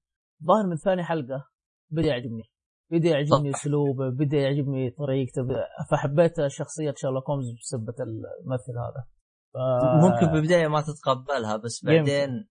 ظاهر 0.43 0.67
من 0.69 0.75
ثاني 0.75 1.03
حلقة 1.03 1.45
بدأ 1.89 2.07
يعجبني. 2.07 2.43
بدا 2.91 3.09
يعجبني. 3.09 3.49
أسلوبه 3.49 4.09
بدا 4.09 4.37
يعجبني 4.37 4.91
طريقته 4.91 5.47
فحبيت 5.91 6.33
شخصيه 6.47 6.93
شارلوك 6.97 7.29
هومز 7.29 7.45
بسبه 7.61 7.95
الممثل 7.99 8.77
هذا 8.77 9.07
ف... 9.53 9.57
ممكن 10.05 10.33
بالبداية 10.33 10.67
ما 10.67 10.81
تتقبلها 10.81 11.57
بس. 11.57 11.85
بعدين. 11.85 12.49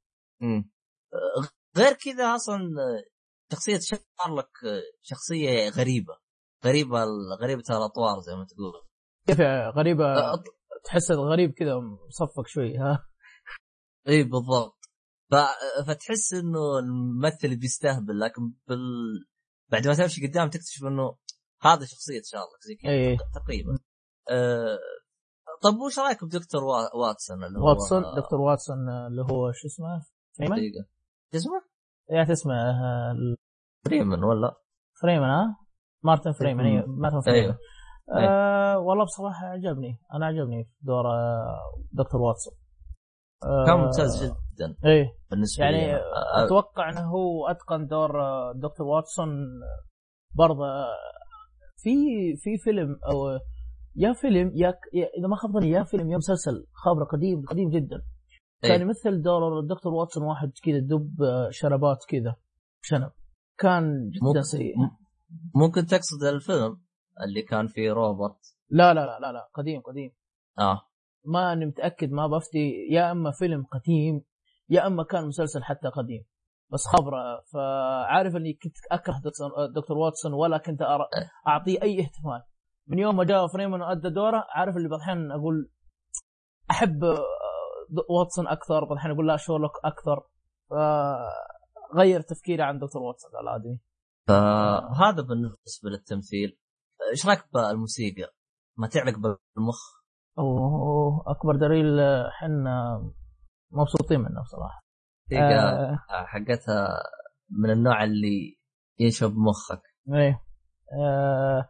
غير 1.76 1.92
كذا 1.92 2.34
أصلا 2.34 2.58
شخصية 3.52 3.78
شارلوك 3.78 4.50
شخصية 5.02 5.68
غريبة 5.68 6.14
غريبة 6.64 7.04
غريبة 7.40 7.62
الأطوار 7.70 8.20
زي 8.20 8.34
ما 8.34 8.44
تقول 8.44 8.72
كيف 9.26 9.40
غريبه 9.76 10.04
أه، 10.04 10.42
تحس 10.84 11.10
غريب 11.10 11.50
كذا 11.50 11.74
مصفق 12.08 12.46
شوي 12.46 12.76
ها 12.76 13.08
إي 14.08 14.22
بالضبط 14.22 14.78
ف... 15.30 15.34
فتحس 15.86 16.32
إنه 16.34 16.78
الممثل 16.78 17.56
بيستهبل 17.56 18.20
لكن 18.20 18.52
بال... 18.68 18.78
بعد 19.70 19.88
ما 19.88 19.94
تمشي 19.94 20.26
قدام 20.26 20.48
تكتشف 20.48 20.84
إنه 20.84 21.16
هذا 21.62 21.84
شخصية 21.84 22.22
شارلوك 22.24 22.60
زي 22.68 22.74
كذا 22.74 22.92
اي 22.92 23.16
تقريبا. 23.34 23.78
أه... 24.30 24.78
طب 25.62 25.78
وش 25.86 25.98
رأيك 25.98 26.24
بدكتور 26.24 26.64
وا... 26.64 26.96
واتسون 26.96 27.44
اللي 27.44 27.58
هو؟ 27.58 27.68
واتسون 27.68 28.02
دكتور 28.16 28.40
واتسون 28.40 28.88
اللي 28.88 29.22
هو 29.22 29.52
شو 29.52 29.66
اسمه؟ 29.66 30.02
فريمان. 30.38 30.58
شو 31.32 31.38
اسمه؟ 31.38 31.62
يا 32.10 32.32
اسمه 32.32 32.54
آه، 32.54 33.36
فريمان 33.84 34.24
ولا؟ 34.24 34.56
فريمان 35.02 35.30
ها؟ 35.30 35.56
مارتن 36.02 36.32
فريمان 36.32 36.66
أيوه 36.66 36.86
مارتن 36.86 37.20
فريمان. 37.20 37.56
أيوه. 38.14 38.30
آه 38.30 38.78
والله 38.78 39.04
بصراحة 39.04 39.46
عجبني 39.46 40.00
أنا 40.14 40.26
عجبني 40.26 40.70
دور 40.80 41.06
آه 41.06 41.82
دكتور 41.92 42.20
واتسون. 42.20 42.54
آه 43.44 43.66
كان 43.66 43.76
ممتاز 43.76 44.24
جدا. 44.24 44.36
إيه. 44.84 45.06
بالنسبة 45.30 45.64
يعني 45.64 45.86
لي. 45.92 46.00
أتوقع 46.44 46.90
إنه 46.90 47.00
هو 47.10 47.46
أتقن 47.48 47.86
دور 47.86 48.22
آه، 48.22 48.52
دكتور 48.56 48.86
واتسون 48.86 49.28
برضه 50.34 50.64
آه، 50.66 50.88
في 51.76 51.90
في 52.36 52.56
فيلم 52.64 52.88
أو 53.10 53.38
يا 53.96 54.12
فيلم 54.12 54.52
يا 54.54 54.68
إذا 55.18 55.28
ما 55.28 55.36
خاب 55.36 55.62
يا 55.62 55.82
فيلم 55.84 56.10
يا 56.10 56.16
مسلسل 56.16 56.66
خابرة 56.72 57.04
قديم 57.04 57.42
قديم 57.44 57.70
جدا. 57.70 58.02
كان 58.62 58.72
إيه. 58.72 58.80
يمثل 58.80 59.22
دور 59.22 59.58
الدكتور 59.60 59.92
واتسون 59.94 60.24
واحد 60.24 60.52
كذا 60.64 60.78
دب 60.78 61.22
آه، 61.22 61.48
شنبات 61.50 61.98
كذا 62.08 62.36
شنب. 62.82 63.10
كان 63.58 64.08
جدا 64.10 64.26
ممكن- 64.26 64.42
سيء. 64.42 64.74
ممكن 65.54 65.86
تقصد 65.86 66.22
الفيلم 66.24 66.80
اللي 67.26 67.42
كان 67.42 67.66
فيه 67.66 67.92
روبرت؟ 67.92 68.38
لا 68.70 68.94
لا 68.94 69.00
لا 69.06 69.18
لا 69.20 69.32
لا 69.32 69.48
قديم 69.54 69.80
قديم. 69.80 70.10
آه. 70.58 70.80
ما 71.24 71.52
اني 71.52 71.66
متأكد 71.66 72.10
ما 72.10 72.26
بفتي. 72.26 72.72
يا 72.90 73.12
إما 73.12 73.30
فيلم 73.30 73.64
قديم 73.64 74.22
يا 74.70 74.86
أما 74.86 75.04
كان 75.04 75.26
مسلسل 75.26 75.62
حتى 75.62 75.88
قديم. 75.88 76.24
بس 76.72 76.86
خبره 76.86 77.40
فعارف 77.52 78.36
إني 78.36 78.52
كنت 78.52 78.74
أكره 78.92 79.20
دكتور, 79.74 79.98
واتسون 79.98 80.32
ولا 80.32 80.58
كنت 80.58 80.82
أرى 80.82 81.06
أعطيه 81.48 81.82
أي 81.82 82.00
اهتمام. 82.00 82.42
من 82.86 82.98
يوم 82.98 83.16
ما 83.16 83.24
جاء 83.24 83.46
فريمان 83.46 83.80
وأدى 83.80 84.10
دوره 84.10 84.44
عارف 84.54 84.76
اللي 84.76 84.88
بعض 84.88 84.98
الأحيان 85.00 85.32
أقول 85.32 85.70
أحب 86.70 87.04
آه، 87.04 87.18
واتسون 88.10 88.48
أكثر 88.48 88.80
بعض 88.80 88.92
الأحيان 88.92 89.14
أقول 89.14 89.28
لا 89.28 89.36
شارلوك 89.36 89.72
أكثر. 89.84 90.26
فغير 90.70 92.20
تفكيري 92.20 92.62
عن 92.62 92.78
دكتور 92.78 93.02
واتسون 93.02 93.30
الآدمي. 93.40 93.80
فهذا 94.28 95.22
بالنسبة 95.22 95.90
للتمثيل. 95.90 96.58
إيش 97.10 97.26
رأيك 97.26 97.44
بالموسيقى؟ 97.54 98.32
ما 98.76 98.86
تعلق 98.88 99.14
بالمخ؟ 99.18 99.78
أوه 100.38 101.24
أكبر 101.26 101.56
دليل 101.56 102.00
حنا 102.32 103.02
مبسوطين 103.70 104.20
منه 104.20 104.42
بصراحة. 104.42 104.84
الموسيقى 105.32 105.58
آه. 105.58 105.98
حقتها 106.26 106.88
من 107.50 107.70
النوع 107.70 108.04
اللي 108.04 108.58
ينشب 108.98 109.32
مخك. 109.36 109.82
إيه. 110.14 110.42
آه 111.02 111.68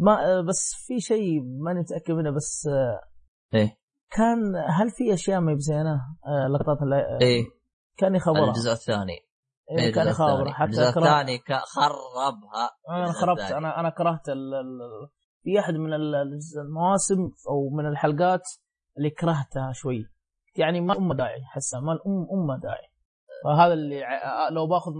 ما 0.00 0.12
آه، 0.24 0.40
بس 0.40 0.74
في 0.86 1.00
شيء 1.00 1.40
ماني 1.42 1.80
متأكد 1.80 2.14
منه 2.14 2.30
بس 2.30 2.66
آه 2.66 3.00
إيه. 3.54 3.78
كان 4.10 4.56
هل 4.68 4.90
في 4.90 5.14
أشياء 5.14 5.40
ما 5.40 5.54
بزينة؟ 5.54 5.94
آه 6.26 6.48
لقطات 6.48 6.82
اللي 6.82 7.18
إيه. 7.22 7.44
كان 7.96 8.14
يخبرها 8.14 8.48
الجزء 8.48 8.72
الثاني. 8.72 9.18
إيه 9.70 9.92
كان 9.92 10.06
الجزء 10.06 10.10
يخابر. 10.10 10.52
حتى 10.52 10.64
الجزء. 10.64 10.88
الثاني 10.88 11.38
خربها. 11.74 12.70
أنا 12.90 13.12
خربت. 13.12 13.40
أنا 13.40 13.80
أنا 13.80 13.90
كرهت 13.90 14.28
ال... 14.28 14.54
ال... 14.54 14.80
في 15.42 15.58
أحد 15.60 15.74
من 15.74 15.92
ال- 15.94 16.14
المواسم 16.58 17.30
أو 17.50 17.70
من 17.76 17.86
الحلقات 17.86 18.42
اللي 18.98 19.10
كرهتها 19.10 19.72
شوي. 19.72 20.06
يعني 20.58 20.80
ما 20.80 20.98
ام 20.98 21.12
داعي 21.12 21.44
حسها 21.44 21.80
ما 21.80 21.92
الام 21.92 22.26
ام 22.32 22.60
داعي. 22.60 22.88
فهذا 23.44 23.72
اللي 23.72 24.02
ع- 24.04 24.48
لو 24.48 24.66
باخذ 24.66 24.92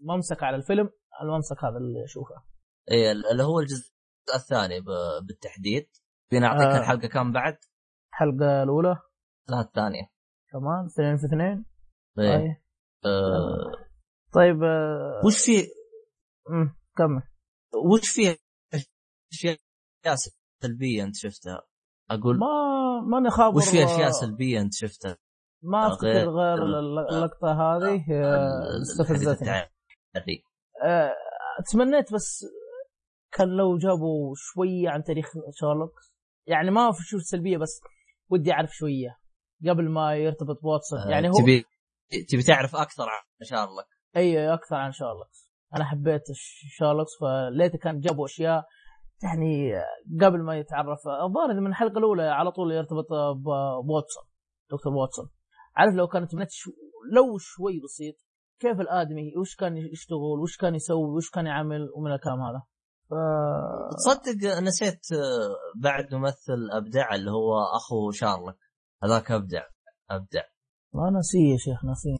ممسك 0.00 0.42
على 0.42 0.56
الفيلم 0.56 0.90
الممسك 1.22 1.64
هذا 1.64 1.76
اللي 1.76 2.04
أشوفه. 2.04 2.34
إيه 2.90 3.12
اللي 3.12 3.42
هو 3.42 3.60
الجزء 3.60 3.92
الثاني 4.34 4.80
بالتحديد. 5.26 5.88
فينا 6.30 6.46
أعطيك 6.46 6.66
آه. 6.66 6.78
الحلقة 6.78 7.08
كم 7.08 7.32
بعد؟ 7.32 7.58
الحلقة 8.12 8.62
الأولى. 8.62 8.96
لا 9.48 9.60
الثانية 9.60 10.08
كمان 10.52 10.86
اثنين 10.86 11.16
في 11.16 11.26
اثنين. 11.26 11.64
إيه. 12.18 12.38
طيب. 12.38 12.56
آه. 13.04 13.72
طيب 14.34 14.62
آه، 14.62 15.20
وش 15.26 15.44
في 15.44 15.52
كمل. 16.96 17.22
وش 17.92 18.08
في 18.10 18.36
أشياء 19.32 19.56
سلبية 20.62 21.04
أنت 21.04 21.14
شفتها؟ 21.16 21.62
أقول 22.14 22.38
ما 22.38 22.46
ماني 23.06 23.30
خابر 23.30 23.56
وش 23.56 23.68
في 23.68 23.84
أشياء 23.84 24.10
سلبية 24.10 24.60
أنت 24.60 24.74
شفتها؟ 24.74 25.16
ما 25.62 25.88
أفتكر 25.88 26.08
غير- 26.08 26.30
غير 26.30 26.62
الل- 26.78 27.06
اللقطة 27.10 27.52
هذه 27.52 28.04
آه، 28.12 28.80
استفزتني. 28.82 29.50
آه، 30.84 31.12
تمنيت 31.72 32.12
بس 32.14 32.44
كان 33.32 33.48
لو 33.48 33.78
جابوا 33.78 34.34
شوية 34.36 34.88
عن 34.90 35.02
تاريخ 35.02 35.26
شارلوك. 35.60 35.92
يعني 36.46 36.70
ما 36.70 36.92
في 36.92 37.02
شيء 37.02 37.18
سلبية 37.18 37.58
بس 37.58 37.80
ودي 38.30 38.52
أعرف 38.52 38.70
شوية 38.72 39.18
قبل 39.68 39.88
ما 39.90 40.14
يرتبط 40.16 40.62
بواتسون. 40.62 41.10
يعني 41.10 41.28
هو 41.28 41.32
تبي 41.32 41.64
تبي 42.28 42.42
تعرف 42.42 42.76
أكثر 42.76 43.02
عن 43.08 43.22
شارلوك؟ 43.42 43.86
اي 44.16 44.54
أكثر 44.54 44.76
عن 44.76 44.92
شارلوك. 44.92 45.28
أنا 45.76 45.84
حبيت 45.84 46.22
شارلوك 46.78 47.06
فليت 47.20 47.76
كان 47.76 48.00
جابوا 48.00 48.26
أشياء 48.26 48.64
يعني 49.22 49.72
قبل 50.20 50.42
ما 50.42 50.56
يتعرف. 50.56 50.98
الظاهر 51.08 51.60
من 51.60 51.66
الحلقة 51.66 51.98
الأولى 51.98 52.22
على 52.22 52.50
طول 52.50 52.72
يرتبط 52.72 53.06
بواتسون 53.84 54.24
دكتور 54.70 54.92
واتسون. 54.92 55.30
عارف 55.76 55.94
لو 55.94 56.06
كانت 56.06 56.30
تمنيت 56.30 56.48
شو 56.50 56.70
لو 57.12 57.38
شوي 57.38 57.80
بسيط 57.84 58.14
كيف 58.60 58.80
الآدمي؟ 58.80 59.36
وش 59.40 59.56
كان 59.56 59.76
يشتغل؟ 59.76 60.40
وش 60.42 60.56
كان 60.56 60.74
يسوي؟ 60.74 61.16
وش 61.16 61.30
كان 61.30 61.46
يعمل؟ 61.46 61.90
ومن 61.96 62.12
الكلام 62.12 62.40
هذا. 62.40 62.62
ف 63.10 63.14
تصدق 63.96 64.58
نسيت 64.62 65.00
بعد 65.76 66.14
ممثل 66.14 66.70
أبدع 66.72 67.14
اللي 67.14 67.30
هو 67.30 67.52
أخو 67.76 68.10
شارلوك. 68.10 68.56
هذاك 69.04 69.30
أبدع 69.30 69.62
أبدع. 70.10 70.42
ما 70.94 71.10
نسيه 71.18 71.52
يا 71.52 71.56
شيخ 71.56 71.84
نسيه. 71.84 72.16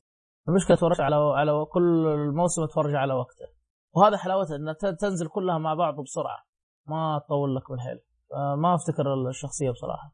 المشكلة 0.49 0.77
أتفرج 0.77 1.01
على 1.01 1.17
على 1.17 1.67
كل 1.73 2.07
الموسم 2.07 2.63
أتفرج 2.63 2.95
على 2.95 3.15
وقته. 3.15 3.47
وهذا 3.97 4.17
حلاوتها 4.17 4.57
انها 4.57 4.75
تنزل 5.01 5.29
كلها 5.29 5.59
مع 5.59 5.75
بعض 5.75 5.95
بسرعة. 6.01 6.52
ما 6.87 7.21
تطول 7.27 7.57
لك 7.57 7.71
بالحيل 7.71 8.01
ما 8.59 8.75
أفتكر 8.75 9.29
الشخصية 9.29 9.71
بصراحة. 9.71 10.13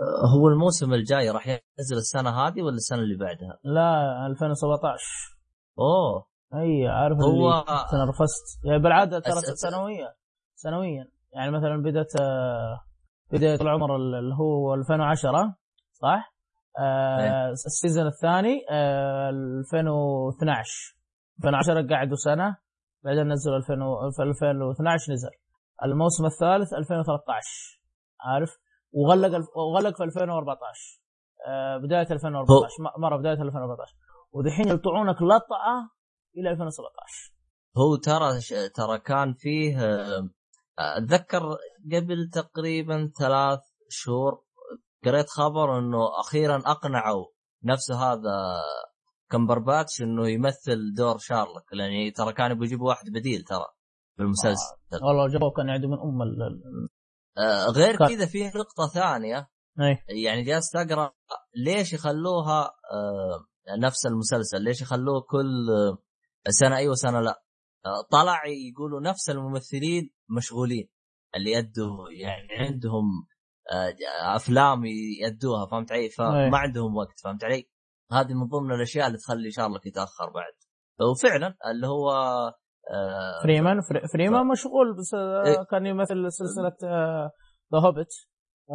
آه، 0.00 0.26
هو 0.38 0.48
الموسم 0.48 0.94
الجاي 0.94 1.30
راح 1.30 1.46
ينزل 1.46 1.96
السنة 1.96 2.30
هذه 2.30 2.62
ولا 2.62 2.74
السنة 2.74 2.98
اللي 2.98 3.16
بعدها؟ 3.16 3.58
لا 3.64 4.26
2017 4.26 4.98
أوه. 5.78 6.26
أي 6.54 6.88
عارف 6.88 7.16
هو- 7.18 7.28
اللي 7.52 7.64
تنرفزت 7.90 8.64
يعني 8.64 8.78
بالعادة 8.82 9.18
ترى 9.18 9.32
أس- 9.34 9.54
سنويا. 9.54 10.14
سنويا. 10.54 11.04
يعني 11.32 11.50
مثلا 11.50 11.82
بدأت 11.82 12.20
آه، 12.20 12.80
بداية 13.32 13.60
العمر 13.60 13.96
اللي 13.96 14.34
هو 14.34 14.74
2010 14.74 15.54
صح؟ 15.92 16.34
آه 16.78 17.18
إيه. 17.20 17.50
السيزون 17.50 18.06
الثاني 18.06 18.64
آه 18.70 19.30
2012 19.30 20.96
2010 21.38 21.94
قعدوا 21.96 22.16
سنة 22.16 22.56
بعدين 23.04 23.28
نزلوا 23.32 23.56
2000 23.56 23.82
و- 23.82 24.10
في 24.16 24.22
2012 24.22 25.12
نزل. 25.12 25.30
الموسم 25.84 26.24
الثالث 26.26 26.72
2013 26.74 27.80
عارف؟ 28.20 28.58
وغلق 28.92 29.44
وغلق 29.56 29.96
في 29.96 30.02
2014 30.04 31.00
آه 31.46 31.76
بداية 31.78 32.06
2014 32.10 32.82
م- 32.82 33.00
مرة 33.02 33.16
بداية 33.16 33.42
2014 33.42 33.94
ودحين 34.32 34.68
يقطعونك 34.68 35.22
لطعة 35.22 35.90
إلى 36.36 36.50
2017 36.50 37.32
هو 37.78 37.96
ترى 37.96 38.40
ترى 38.70 38.98
كان 38.98 39.34
فيه 39.34 39.78
آه، 39.84 40.28
أتذكر 40.78 41.56
قبل 41.92 42.30
تقريبا 42.32 43.10
ثلاث 43.18 43.60
شهور 43.88 44.42
قريت 45.04 45.28
خبر 45.30 45.78
إنه 45.78 46.20
أخيرا 46.20 46.56
أقنعوا 46.66 47.26
نفسه 47.64 48.12
هذا 48.12 48.60
كمبرباتش 49.30 50.02
إنه 50.02 50.28
يمثل 50.28 50.94
دور 50.96 51.18
شارلوك 51.18 51.72
لأن 51.72 52.12
ترى 52.12 52.32
كان 52.32 52.50
يبغوا 52.50 52.64
يجيبوا 52.66 52.88
واحد 52.88 53.06
بديل 53.10 53.42
ترى. 53.42 53.66
بالمسلسل. 54.18 54.74
والله 55.02 55.28
جابوه 55.28 55.50
كان 55.50 55.68
يعدوا 55.68 55.88
من 55.90 55.98
أم 55.98 56.22
ال 56.22 56.60
آه 57.38 57.66
غير 57.66 57.96
كذا 57.96 58.26
في 58.26 58.44
نقطة 58.44 58.88
ثانية. 58.94 59.48
إيه 59.80 60.24
يعني 60.24 60.42
جالس 60.42 60.76
اقرا 60.76 61.12
ليش 61.56 61.92
يخلوها 61.92 62.64
آه 62.64 63.46
نفس 63.78 64.06
المسلسل 64.06 64.62
ليش 64.62 64.82
يخلوه 64.82 65.20
كل 65.20 65.70
آه، 65.70 65.98
سنة 66.50 66.76
أيوه 66.76 66.94
سنة 66.94 67.20
لا. 67.20 67.42
آه 67.86 68.06
طلع 68.10 68.42
يقولوا 68.46 69.00
نفس 69.00 69.30
الممثلين 69.30 70.10
مشغولين 70.36 70.88
اللي 71.36 71.52
يدوا 71.52 72.10
يعني 72.10 72.48
عندهم 72.52 73.04
آه 73.72 73.96
أفلام 74.36 74.84
يدوها 75.22 75.66
فهمت 75.66 75.92
علي؟ 75.92 76.02
أي. 76.02 76.10
فما 76.10 76.58
عندهم 76.58 76.96
وقت 76.96 77.20
فهمت 77.24 77.44
علي؟ 77.44 77.70
هذه 78.12 78.34
من 78.34 78.48
ضمن 78.48 78.72
الأشياء 78.74 79.06
اللي 79.06 79.18
تخلي 79.18 79.50
شارلوك 79.50 79.86
يتأخر 79.86 80.30
بعد. 80.30 80.52
وفعلا 81.10 81.56
اللي 81.70 81.86
هو 81.86 82.10
آه 82.90 83.42
فريمان 83.42 83.80
فري 83.80 84.00
فريمان 84.12 84.46
مشغول 84.46 84.96
بس 84.96 85.14
آه، 85.14 85.42
إيه. 85.46 85.64
كان 85.70 85.86
يمثل 85.86 86.32
سلسلة 86.32 86.76
The 87.72 87.78
Hobbit 87.86 88.12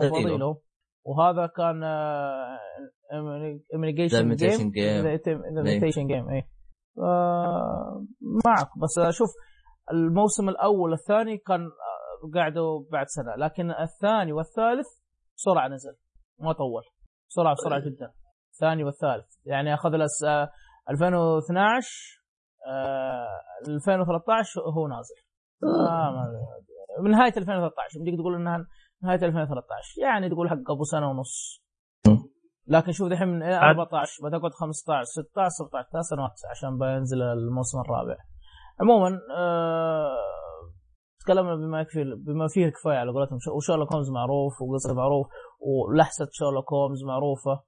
أيوه. 0.02 0.14
وفضيله 0.14 0.62
وهذا 1.06 1.48
كان 1.48 1.84
Imitation 3.76 4.22
Game 4.22 4.36
Game. 4.76 5.58
Imitation 5.58 6.08
Game 6.08 6.30
اي 6.30 6.44
معك. 8.46 8.68
بس 8.84 9.00
أشوف 9.00 9.30
الموسم 9.92 10.50
الأول 10.50 10.92
والثاني 10.92 11.38
كان 11.38 11.62
آه، 11.62 12.40
قعدوا 12.40 12.84
بعد 12.92 13.06
سنة. 13.08 13.36
لكن 13.36 13.72
الثاني 13.72 14.34
والثالث 14.34 14.88
بسرعة 15.38 15.68
نزل. 15.68 15.96
ما 16.40 16.54
طول. 16.54 16.84
بسرعة 17.30 17.54
بسرعة 17.54 17.80
جدا. 17.80 18.12
الثاني 18.54 18.84
والثالث. 18.84 19.26
يعني 19.46 19.74
أخذ. 19.74 19.90
آه، 20.26 20.50
2012 20.90 21.58
آه، 21.58 21.80
2013 23.68 24.62
هو 24.62 24.88
نازل. 24.88 25.16
آه 25.64 26.12
ما 26.12 26.26
من 27.04 27.12
نهاية 27.12 27.34
2013 27.38 28.00
بدك 28.00 28.18
تقول 28.18 28.36
إنها 28.36 28.66
نهاية 29.04 29.26
2013 29.26 30.02
يعني 30.02 30.30
تقول 30.30 30.50
حق 30.50 30.72
أبو 30.72 30.84
سنة 30.84 31.10
ونص. 31.10 31.64
لكن 32.68 32.92
شوف 32.92 33.10
دحين 33.10 33.28
من 33.28 33.44
14 33.44 34.28
بتقعد 34.28 34.52
15 34.52 35.04
16 35.04 35.50
17 35.50 35.90
ثلاث 35.92 36.06
سنوات 36.06 36.32
عشان 36.52 36.78
بينزل 36.78 37.22
الموسم 37.22 37.80
الرابع. 37.80 38.16
عموما 38.82 39.20
آه 39.38 40.18
تكلمنا 41.26 41.56
بما 41.56 41.82
يكفي 41.82 42.04
بما 42.26 42.48
فيه 42.48 42.66
الكفاية 42.66 42.98
على 42.98 43.12
قولتهم. 43.12 43.38
شو- 43.40 43.56
وشارلوك 43.58 43.94
هومز 43.94 44.12
معروف 44.12 44.62
وقصة 44.62 44.94
معروف 44.94 45.28
ولحسة 45.60 46.28
شارلوك 46.32 46.74
هومز 46.74 47.04
معروفة. 47.04 47.64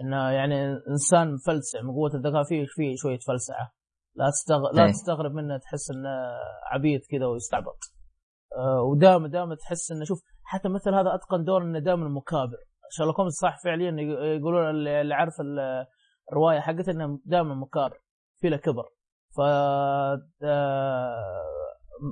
إنه 0.00 0.30
يعني 0.30 0.72
إنسان 0.90 1.34
مفلسع 1.34 1.82
من 1.82 1.90
قوة 1.90 2.10
الذكاء 2.14 2.42
فيه 2.42 2.64
فيه 2.68 2.94
شوية 2.96 3.18
فلسعة. 3.28 3.70
لا 4.16 4.30
تستغ... 4.30 4.70
لا 4.72 4.84
إيه. 4.84 4.90
تستغرب 4.92 5.32
منه 5.32 5.58
تحس 5.58 5.90
إنه 5.90 6.08
عبيد 6.72 7.00
كذا 7.10 7.26
ويستعبط. 7.26 7.78
آه 8.56 8.82
ودائما 8.82 9.28
دائما 9.28 9.54
تحس 9.54 9.90
إنه 9.92 10.04
شوف 10.04 10.18
حتى 10.42 10.68
مثل 10.68 10.94
هذا 10.94 11.14
أتقن 11.14 11.44
دور 11.44 11.62
إنه 11.62 11.78
دائما 11.78 12.08
مكابر. 12.08 12.56
شارلوك 12.90 13.20
هومز 13.20 13.32
صح 13.32 13.62
فعليا 13.64 13.90
يق- 13.90 14.38
يقولون 14.40 14.70
اللي 14.70 15.00
اللي 15.00 15.14
عارف 15.14 15.40
ال- 15.40 15.86
الرواية 16.32 16.60
حقته 16.60 16.90
إنه 16.90 17.20
دائما 17.24 17.54
مكابر 17.54 17.98
في 18.40 18.48
له 18.48 18.56
كبر. 18.56 18.84
ف 19.36 19.40
آه، 19.40 20.18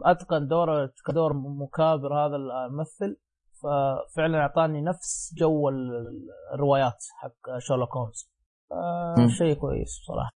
أتقن 0.05 0.47
دوره 0.47 0.93
كدور 1.07 1.33
مكابر 1.35 2.15
هذا 2.27 2.37
الممثل. 2.37 3.17
ففعلا 3.63 4.39
أعطاني 4.39 4.83
نفس 4.83 5.35
جو 5.39 5.69
ال- 5.69 6.29
الروايات 6.55 7.05
حق 7.21 7.59
شارلوك 7.59 7.97
هومز 7.97 8.31
آه،. 8.73 9.15
شيء 9.39 9.55
كويس 9.55 10.01
بصراحه 10.03 10.31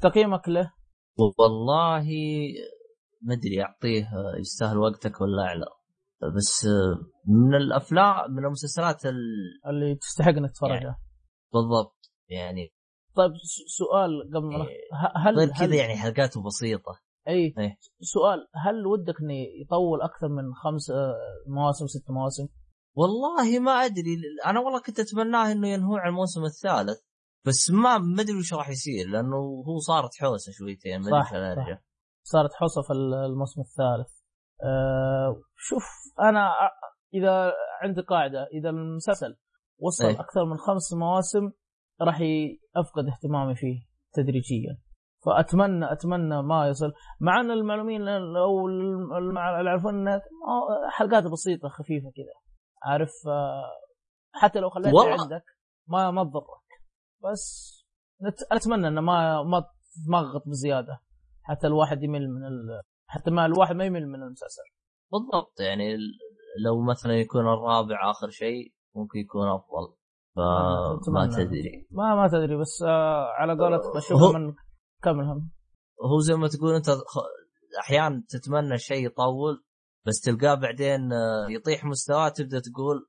تقييمك 0.00 0.48
له؟ 0.48 0.72
والله 1.18 2.06
ما 3.22 3.34
أدري 3.34 3.62
أعطيه 3.62 4.10
يستاهل 4.40 4.78
وقتك 4.78 5.20
ولا 5.20 5.54
لا. 5.54 5.82
بس 6.36 6.66
من 7.26 7.54
الأفلام 7.54 8.30
من 8.30 8.44
المسلسلات 8.44 9.06
ال... 9.06 9.14
اللي 9.66 9.94
تستحق 9.94 10.28
إنك 10.28 10.50
تتفرجها 10.50 10.98
بالضبط 11.52 12.12
يعني 12.28 12.72
طيب 13.16 13.30
سؤال 13.66 14.30
قبل 14.34 14.46
ما 14.46 14.68
إيه، 14.68 14.78
هل 15.16 15.38
غير 15.38 15.48
كذا 15.58 15.74
يعني 15.74 15.96
حلقاته 15.96 16.42
بسيطة. 16.42 17.00
إي 17.28 17.54
إيه. 17.58 17.76
سؤال 18.00 18.48
هل 18.54 18.86
ودك 18.86 19.20
انه 19.20 19.34
يطول 19.62 20.02
أكثر 20.02 20.28
من 20.28 20.54
خمس 20.54 20.90
آه، 20.90 21.14
مواسم 21.46 21.86
ست 21.86 22.10
مواسم؟ 22.10 22.48
والله 22.94 23.58
ما 23.58 23.72
أدري 23.72 24.16
أنا 24.46 24.60
والله 24.60 24.80
كنت 24.80 25.00
أتمناه 25.00 25.52
إنه 25.52 25.68
ينهوه 25.68 25.98
على 25.98 26.08
الموسم 26.08 26.44
الثالث. 26.44 26.98
بس 27.46 27.70
ما 27.70 27.98
ما 27.98 28.22
أدري 28.22 28.38
وش 28.38 28.54
راح 28.54 28.68
يصير 28.68 29.08
لأنه 29.08 29.36
هو 29.36 29.78
صارت 29.78 30.10
حوسة 30.20 30.52
شويتين 30.52 31.00
ما 31.00 31.52
أدري. 31.52 31.78
صارت 32.22 32.50
حصة 32.54 32.82
في 32.82 32.92
الموسم 32.92 33.60
الثالث. 33.60 34.22
أه 34.64 35.42
شوف 35.56 35.84
أنا 36.20 36.52
إذا 37.14 37.52
عندي 37.82 38.00
قاعدة 38.00 38.46
إذا 38.52 38.70
المسلسل 38.70 39.36
وصل 39.78 40.04
إيه. 40.04 40.20
أكثر 40.20 40.44
من 40.44 40.56
خمس 40.56 40.92
مواسم 40.94 41.50
راح 42.00 42.20
أفقد 42.76 43.04
اهتمامي 43.12 43.54
فيه 43.54 43.80
تدريجيا. 44.12 44.78
فأتمنى 45.26 45.92
أتمنى 45.92 46.42
ما 46.42 46.68
يصل 46.68 46.92
مع 47.20 47.40
أن 47.40 47.50
المعلومين 47.50 48.08
أو 48.08 48.68
اللي 48.68 49.40
يعرفون 49.66 50.20
حلقات 50.90 51.24
بسيطة 51.32 51.68
خفيفة 51.68 52.10
كذا. 52.16 52.34
عارف؟ 52.82 53.10
آه، 53.26 53.70
حتى 54.34 54.60
لو 54.60 54.70
خليتها. 54.70 55.22
عندك 55.22 55.44
ما 55.88 56.10
ما 56.10 56.24
تضرك. 56.24 56.61
بس 57.24 57.72
نت- 58.22 58.52
أتمنى 58.52 58.88
إنه 58.88 59.00
ما 59.00 59.42
ما 59.42 59.64
تمغط 60.06 60.42
بزيادة. 60.48 61.00
حتى 61.42 61.66
الواحد 61.66 62.02
يمل 62.02 62.28
من 62.30 62.44
ال... 62.46 62.82
حتى 63.06 63.30
ما 63.30 63.46
الواحد 63.46 63.76
ما 63.76 63.84
يمل 63.84 64.06
من 64.08 64.22
المسلسل. 64.22 64.62
بالضبط 65.12 65.60
يعني 65.60 65.96
لو 66.64 66.80
مثلا 66.90 67.12
يكون 67.12 67.40
الرابع 67.40 68.10
آخر 68.10 68.28
شيء 68.30 68.72
ممكن 68.94 69.18
يكون 69.18 69.48
أفضل. 69.48 69.94
فما. 70.36 71.26
تدري. 71.36 71.86
ما 71.90 72.14
ما 72.14 72.28
تدري 72.28 72.56
بس 72.56 72.82
آه 72.82 73.24
على 73.26 73.52
قولتك 73.58 73.84
هو- 73.86 73.92
بشوفها 73.94 74.38
من 74.38 74.54
كملهم 75.02 75.50
هو 76.12 76.18
زي 76.20 76.34
ما 76.34 76.48
تقول 76.48 76.74
أنت 76.74 76.86
أحيانا 77.80 78.24
تتمنى 78.28 78.78
شيء 78.78 79.06
يطول 79.06 79.64
بس 80.06 80.20
تلقاه 80.20 80.54
بعدين 80.54 81.12
آه، 81.12 81.46
يطيح 81.50 81.84
مستواه 81.84 82.28
تبدأ 82.28 82.60
تقول 82.60 83.08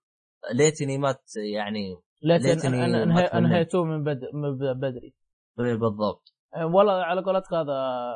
ليتني 0.53 0.97
ما 0.97 1.15
يعني 1.53 1.97
ليتني 2.23 2.47
ليتني 2.53 2.69
أن- 2.71 3.05
أن- 3.05 3.07
ما 3.07 3.13
أنهي- 3.15 3.31
تمنيت. 3.31 3.33
انهيتوه 3.33 3.83
من 3.85 4.03
بد... 4.03 4.19
من 4.33 4.57
بدري. 4.79 5.13
إيه 5.59 5.75
بالضبط. 5.75 6.33
آه، 6.55 6.65
والله 6.65 6.93
على 6.93 7.21
قولتك 7.21 7.53
هذا 7.53 8.13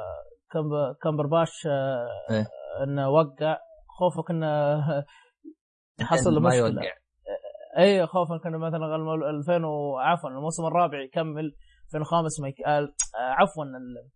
كمب... 0.52 0.96
كمبرباش 1.04 1.68
آه، 1.68 2.08
إيه. 2.32 2.48
إنه 2.84 3.10
وقع. 3.10 3.58
خوفك 4.00 4.32
إنه 4.32 4.82
حصل 6.02 6.34
له 6.34 6.40
مشكلة. 6.40 6.82
اي 7.78 8.08
خوفا 8.08 8.38
كان 8.38 8.58
مثلا 8.58 8.96
الم- 8.96 9.24
2000 9.24 9.66
و- 9.66 9.98
عفوا 9.98 10.30
الموسم 10.30 10.66
الرابع 10.66 11.02
يكمل 11.04 11.56
2005 11.96 12.42
ما 12.42 12.48
يك... 12.50 12.56
آه، 12.68 12.88
عفوا 13.20 13.64
ال- 13.64 14.10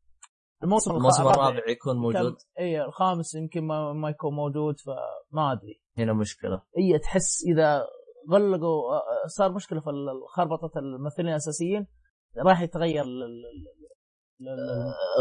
الموسم 0.63 0.91
الموسم 0.95 1.27
الرابع 1.27 1.69
يكون 1.69 1.97
موجود؟ 1.97 2.35
اي 2.59 2.81
الخامس 2.85 3.35
يمكن 3.35 3.63
ما, 3.67 3.93
ما 3.93 4.09
يكون 4.09 4.33
موجود 4.35 4.75
فما 4.79 5.51
أدري. 5.51 5.81
هنا 5.97 6.13
مشكلة. 6.13 6.61
هي 6.77 6.99
تحس 6.99 7.43
إذا 7.47 7.87
غلقوا 8.31 8.93
آه، 8.95 9.27
صار 9.27 9.51
مشكلة 9.51 9.79
في 9.79 9.89
خربطه 10.35 10.79
الممثلين 10.79 11.29
الأساسيين. 11.29 11.87
راح 12.37 12.61
يتغير 12.61 13.03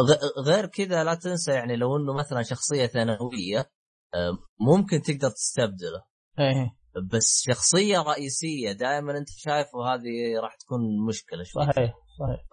غ- 0.09 0.43
غير 0.47 0.67
كذا 0.67 1.05
لا 1.05 1.15
تنسى 1.15 1.53
يعني 1.53 1.77
لو 1.77 1.97
إنه 1.97 2.13
مثلا 2.13 2.43
شخصية 2.43 2.87
ثانوية 2.87 3.71
آه، 4.15 4.31
ممكن 4.61 5.01
تقدر 5.03 5.31
تستبدله. 5.31 6.03
إيه 6.39 6.77
بس 7.13 7.43
شخصية 7.51 7.99
رئيسية 8.03 8.73
دائما 8.73 9.19
أنت 9.19 9.29
شايفه 9.29 9.95
هذه 9.95 10.41
راح 10.43 10.57
تكون 10.57 10.81
مشكلة 11.09 11.43
شوي. 11.45 11.63
صحيح 11.63 11.95
صحيح. 12.19 12.45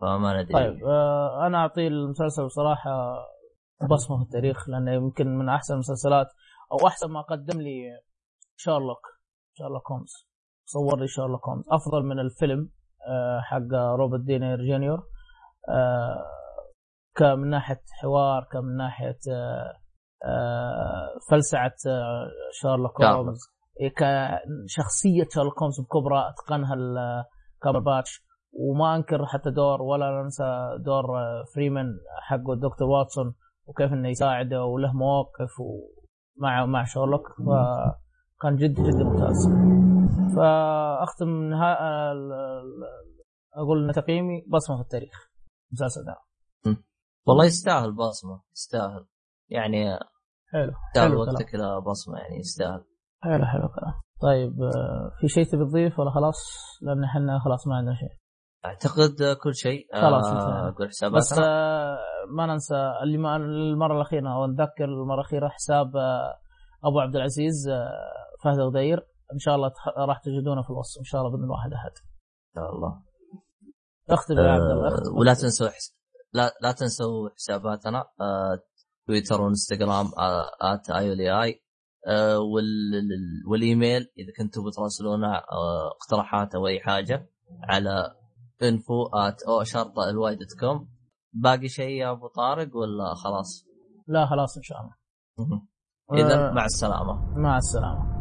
فما 0.00 0.42
ندري. 0.42 0.52
طيب 0.54 0.84
آه 0.84 1.46
أنا 1.46 1.58
أعطي 1.58 1.86
المسلسل 1.86 2.46
بصراحة 2.46 3.14
بصمة 3.90 4.16
في 4.18 4.22
التاريخ 4.22 4.68
لأنه 4.68 4.92
يمكن 4.94 5.38
من 5.38 5.48
أحسن 5.48 5.74
المسلسلات 5.74 6.26
أو 6.72 6.86
أحسن 6.86 7.10
ما 7.10 7.20
قدم 7.22 7.60
لي 7.60 8.00
شارلوك 8.56 9.06
شارلوك 9.54 9.90
هومز 9.90 10.12
صور 10.64 11.00
لي 11.00 11.08
شارلوك 11.08 11.48
هومز 11.48 11.64
أفضل 11.70 12.02
من 12.02 12.18
الفيلم 12.18 12.70
آه 13.08 13.40
حق 13.40 13.74
روبرت 13.98 14.20
داوني 14.20 14.58
جونيور. 14.66 14.98
آه 15.68 16.24
كمن 17.16 17.48
ناحية 17.50 17.80
حوار 18.02 18.48
كمن 18.52 18.76
ناحية 18.76 19.18
آه 20.24 21.08
فلسعة 21.30 21.74
شارلوك. 22.62 23.02
هومز 23.02 23.38
إيه، 23.80 23.92
كشخصيه 23.94 25.24
شارلوك 25.34 25.62
هومز 25.62 25.80
بكبرى 25.80 26.28
أتقنها 26.28 26.76
كامبرباتش 27.62 28.24
وما 28.52 28.96
أنكر 28.96 29.26
حتى 29.26 29.50
دور 29.50 29.82
ولا 29.82 30.22
ننسى 30.22 30.68
دور 30.84 31.04
فريمان 31.54 31.86
حق 32.22 32.50
الدكتور 32.50 32.88
واتسون 32.88 33.34
وكيف 33.66 33.92
إنه 33.92 34.08
يساعده 34.08 34.64
وله 34.64 34.92
مواقف 34.92 35.50
مع 36.36 36.66
مع 36.66 36.84
شارلوك. 36.84 37.28
فكان 37.28 38.01
جد 38.50 38.74
جدا 38.80 39.04
ممتاز. 39.04 39.48
فأختم 40.36 41.28
نها... 41.28 41.72
ال- 42.12 42.32
ال- 42.32 42.84
أقول 43.54 43.84
إن 43.88 43.92
تقييمي 43.92 44.44
بصمة 44.48 44.76
في 44.76 44.82
التاريخ. 44.82 45.30
المسلسل 45.70 46.04
ده. 46.04 46.16
والله 47.26 47.44
يستاهل 47.44 47.92
بصمة 47.92 48.42
يستاهل. 48.52 49.06
يعني 49.48 49.98
حلو 50.52 50.72
يستاهل. 50.88 51.14
وقتك 51.16 51.54
لا 51.54 51.78
بصمة 51.78 52.18
يعني 52.18 52.38
يستاهل. 52.38 52.84
حلو 53.22 53.44
حلو 53.46 53.66
الكلام. 53.66 53.94
طيب 54.22 54.62
آه، 54.62 55.12
في 55.20 55.28
شيء 55.28 55.44
تبي 55.44 55.64
تضيف 55.64 55.98
ولا 55.98 56.10
خلاص؟ 56.10 56.36
لأن 56.82 57.04
إحنا 57.04 57.38
خلاص 57.38 57.66
ما 57.68 57.76
عندنا 57.76 57.94
شيء. 57.94 58.18
أعتقد 58.64 59.36
كل 59.42 59.54
شيء 59.54 59.86
خلاص 59.92 60.26
آه، 60.26 60.32
انتهينا. 60.32 60.68
أقول 60.68 60.88
بس 60.88 60.96
حساباتنا 60.96 61.46
آه، 61.46 61.98
ما 62.36 62.46
ننسى 62.46 62.92
اللي 63.02 63.18
ما 63.18 63.36
المرة 63.36 63.96
الأخيرة 63.96 64.34
أو 64.34 64.46
نذكر 64.46 64.84
المرة 64.84 65.14
الأخيرة 65.20 65.48
حساب 65.48 65.96
آه، 65.96 66.34
أبو 66.84 67.00
عبد 67.00 67.16
العزيز 67.16 67.68
آه، 67.68 67.90
فهد 68.44 68.58
الغدير 68.58 68.98
إن 69.32 69.38
شاء 69.38 69.54
الله 69.54 69.68
تخ... 69.68 69.88
راح 69.98 70.18
تجدونه 70.18 70.62
في 70.62 70.70
الوصف 70.70 70.98
إن 70.98 71.04
شاء 71.04 71.20
الله 71.20 71.32
بإذن 71.32 71.50
واحد 71.50 71.72
أحد 71.72 71.90
إن 71.90 72.54
شاء 72.54 72.74
الله 72.74 73.02
اختم 74.10 74.38
يا 74.38 74.50
عبد 74.50 74.70
الله 74.70 74.88
آه، 74.88 74.94
اختم. 74.94 75.16
ولا 75.16 75.34
تنسوا 75.34 75.68
حس... 75.68 75.96
لا 76.32 76.52
لا 76.62 76.72
تنسوا 76.72 77.28
حساباتنا 77.36 78.04
آه، 78.20 78.58
تويتر 79.06 79.40
وإنستغرام 79.40 80.06
آه، 80.18 80.50
at 80.60 80.90
آي 80.90 81.30
اي 81.42 81.62
وال... 82.36 83.02
والإيميل 83.48 84.00
إذا 84.18 84.32
كنتوا 84.38 84.70
بتراسلونا 84.70 85.36
آه، 85.36 85.90
اقتراحات 85.90 86.54
أو 86.54 86.66
أي 86.66 86.80
حاجة 86.80 87.30
على 87.62 88.14
info 88.62 89.06
at 89.06 89.42
O 89.42 89.64
شرطه 89.64 90.10
L 90.10 90.34
Y 90.34 90.41
dot 90.41 90.60
com 90.60 90.88
باقي 91.32 91.68
شيء 91.68 91.90
يا 91.90 92.10
أبو 92.10 92.28
طارق 92.28 92.76
ولا 92.76 93.14
خلاص؟ 93.14 93.66
لا 94.06 94.26
خلاص 94.26 94.56
إن 94.56 94.62
شاء 94.62 94.78
الله 94.80 94.92
اذا 96.12 96.48
آه. 96.48 96.52
مع 96.52 96.64
السلامة 96.64 97.38
مع 97.38 97.56
السلامة 97.56 98.11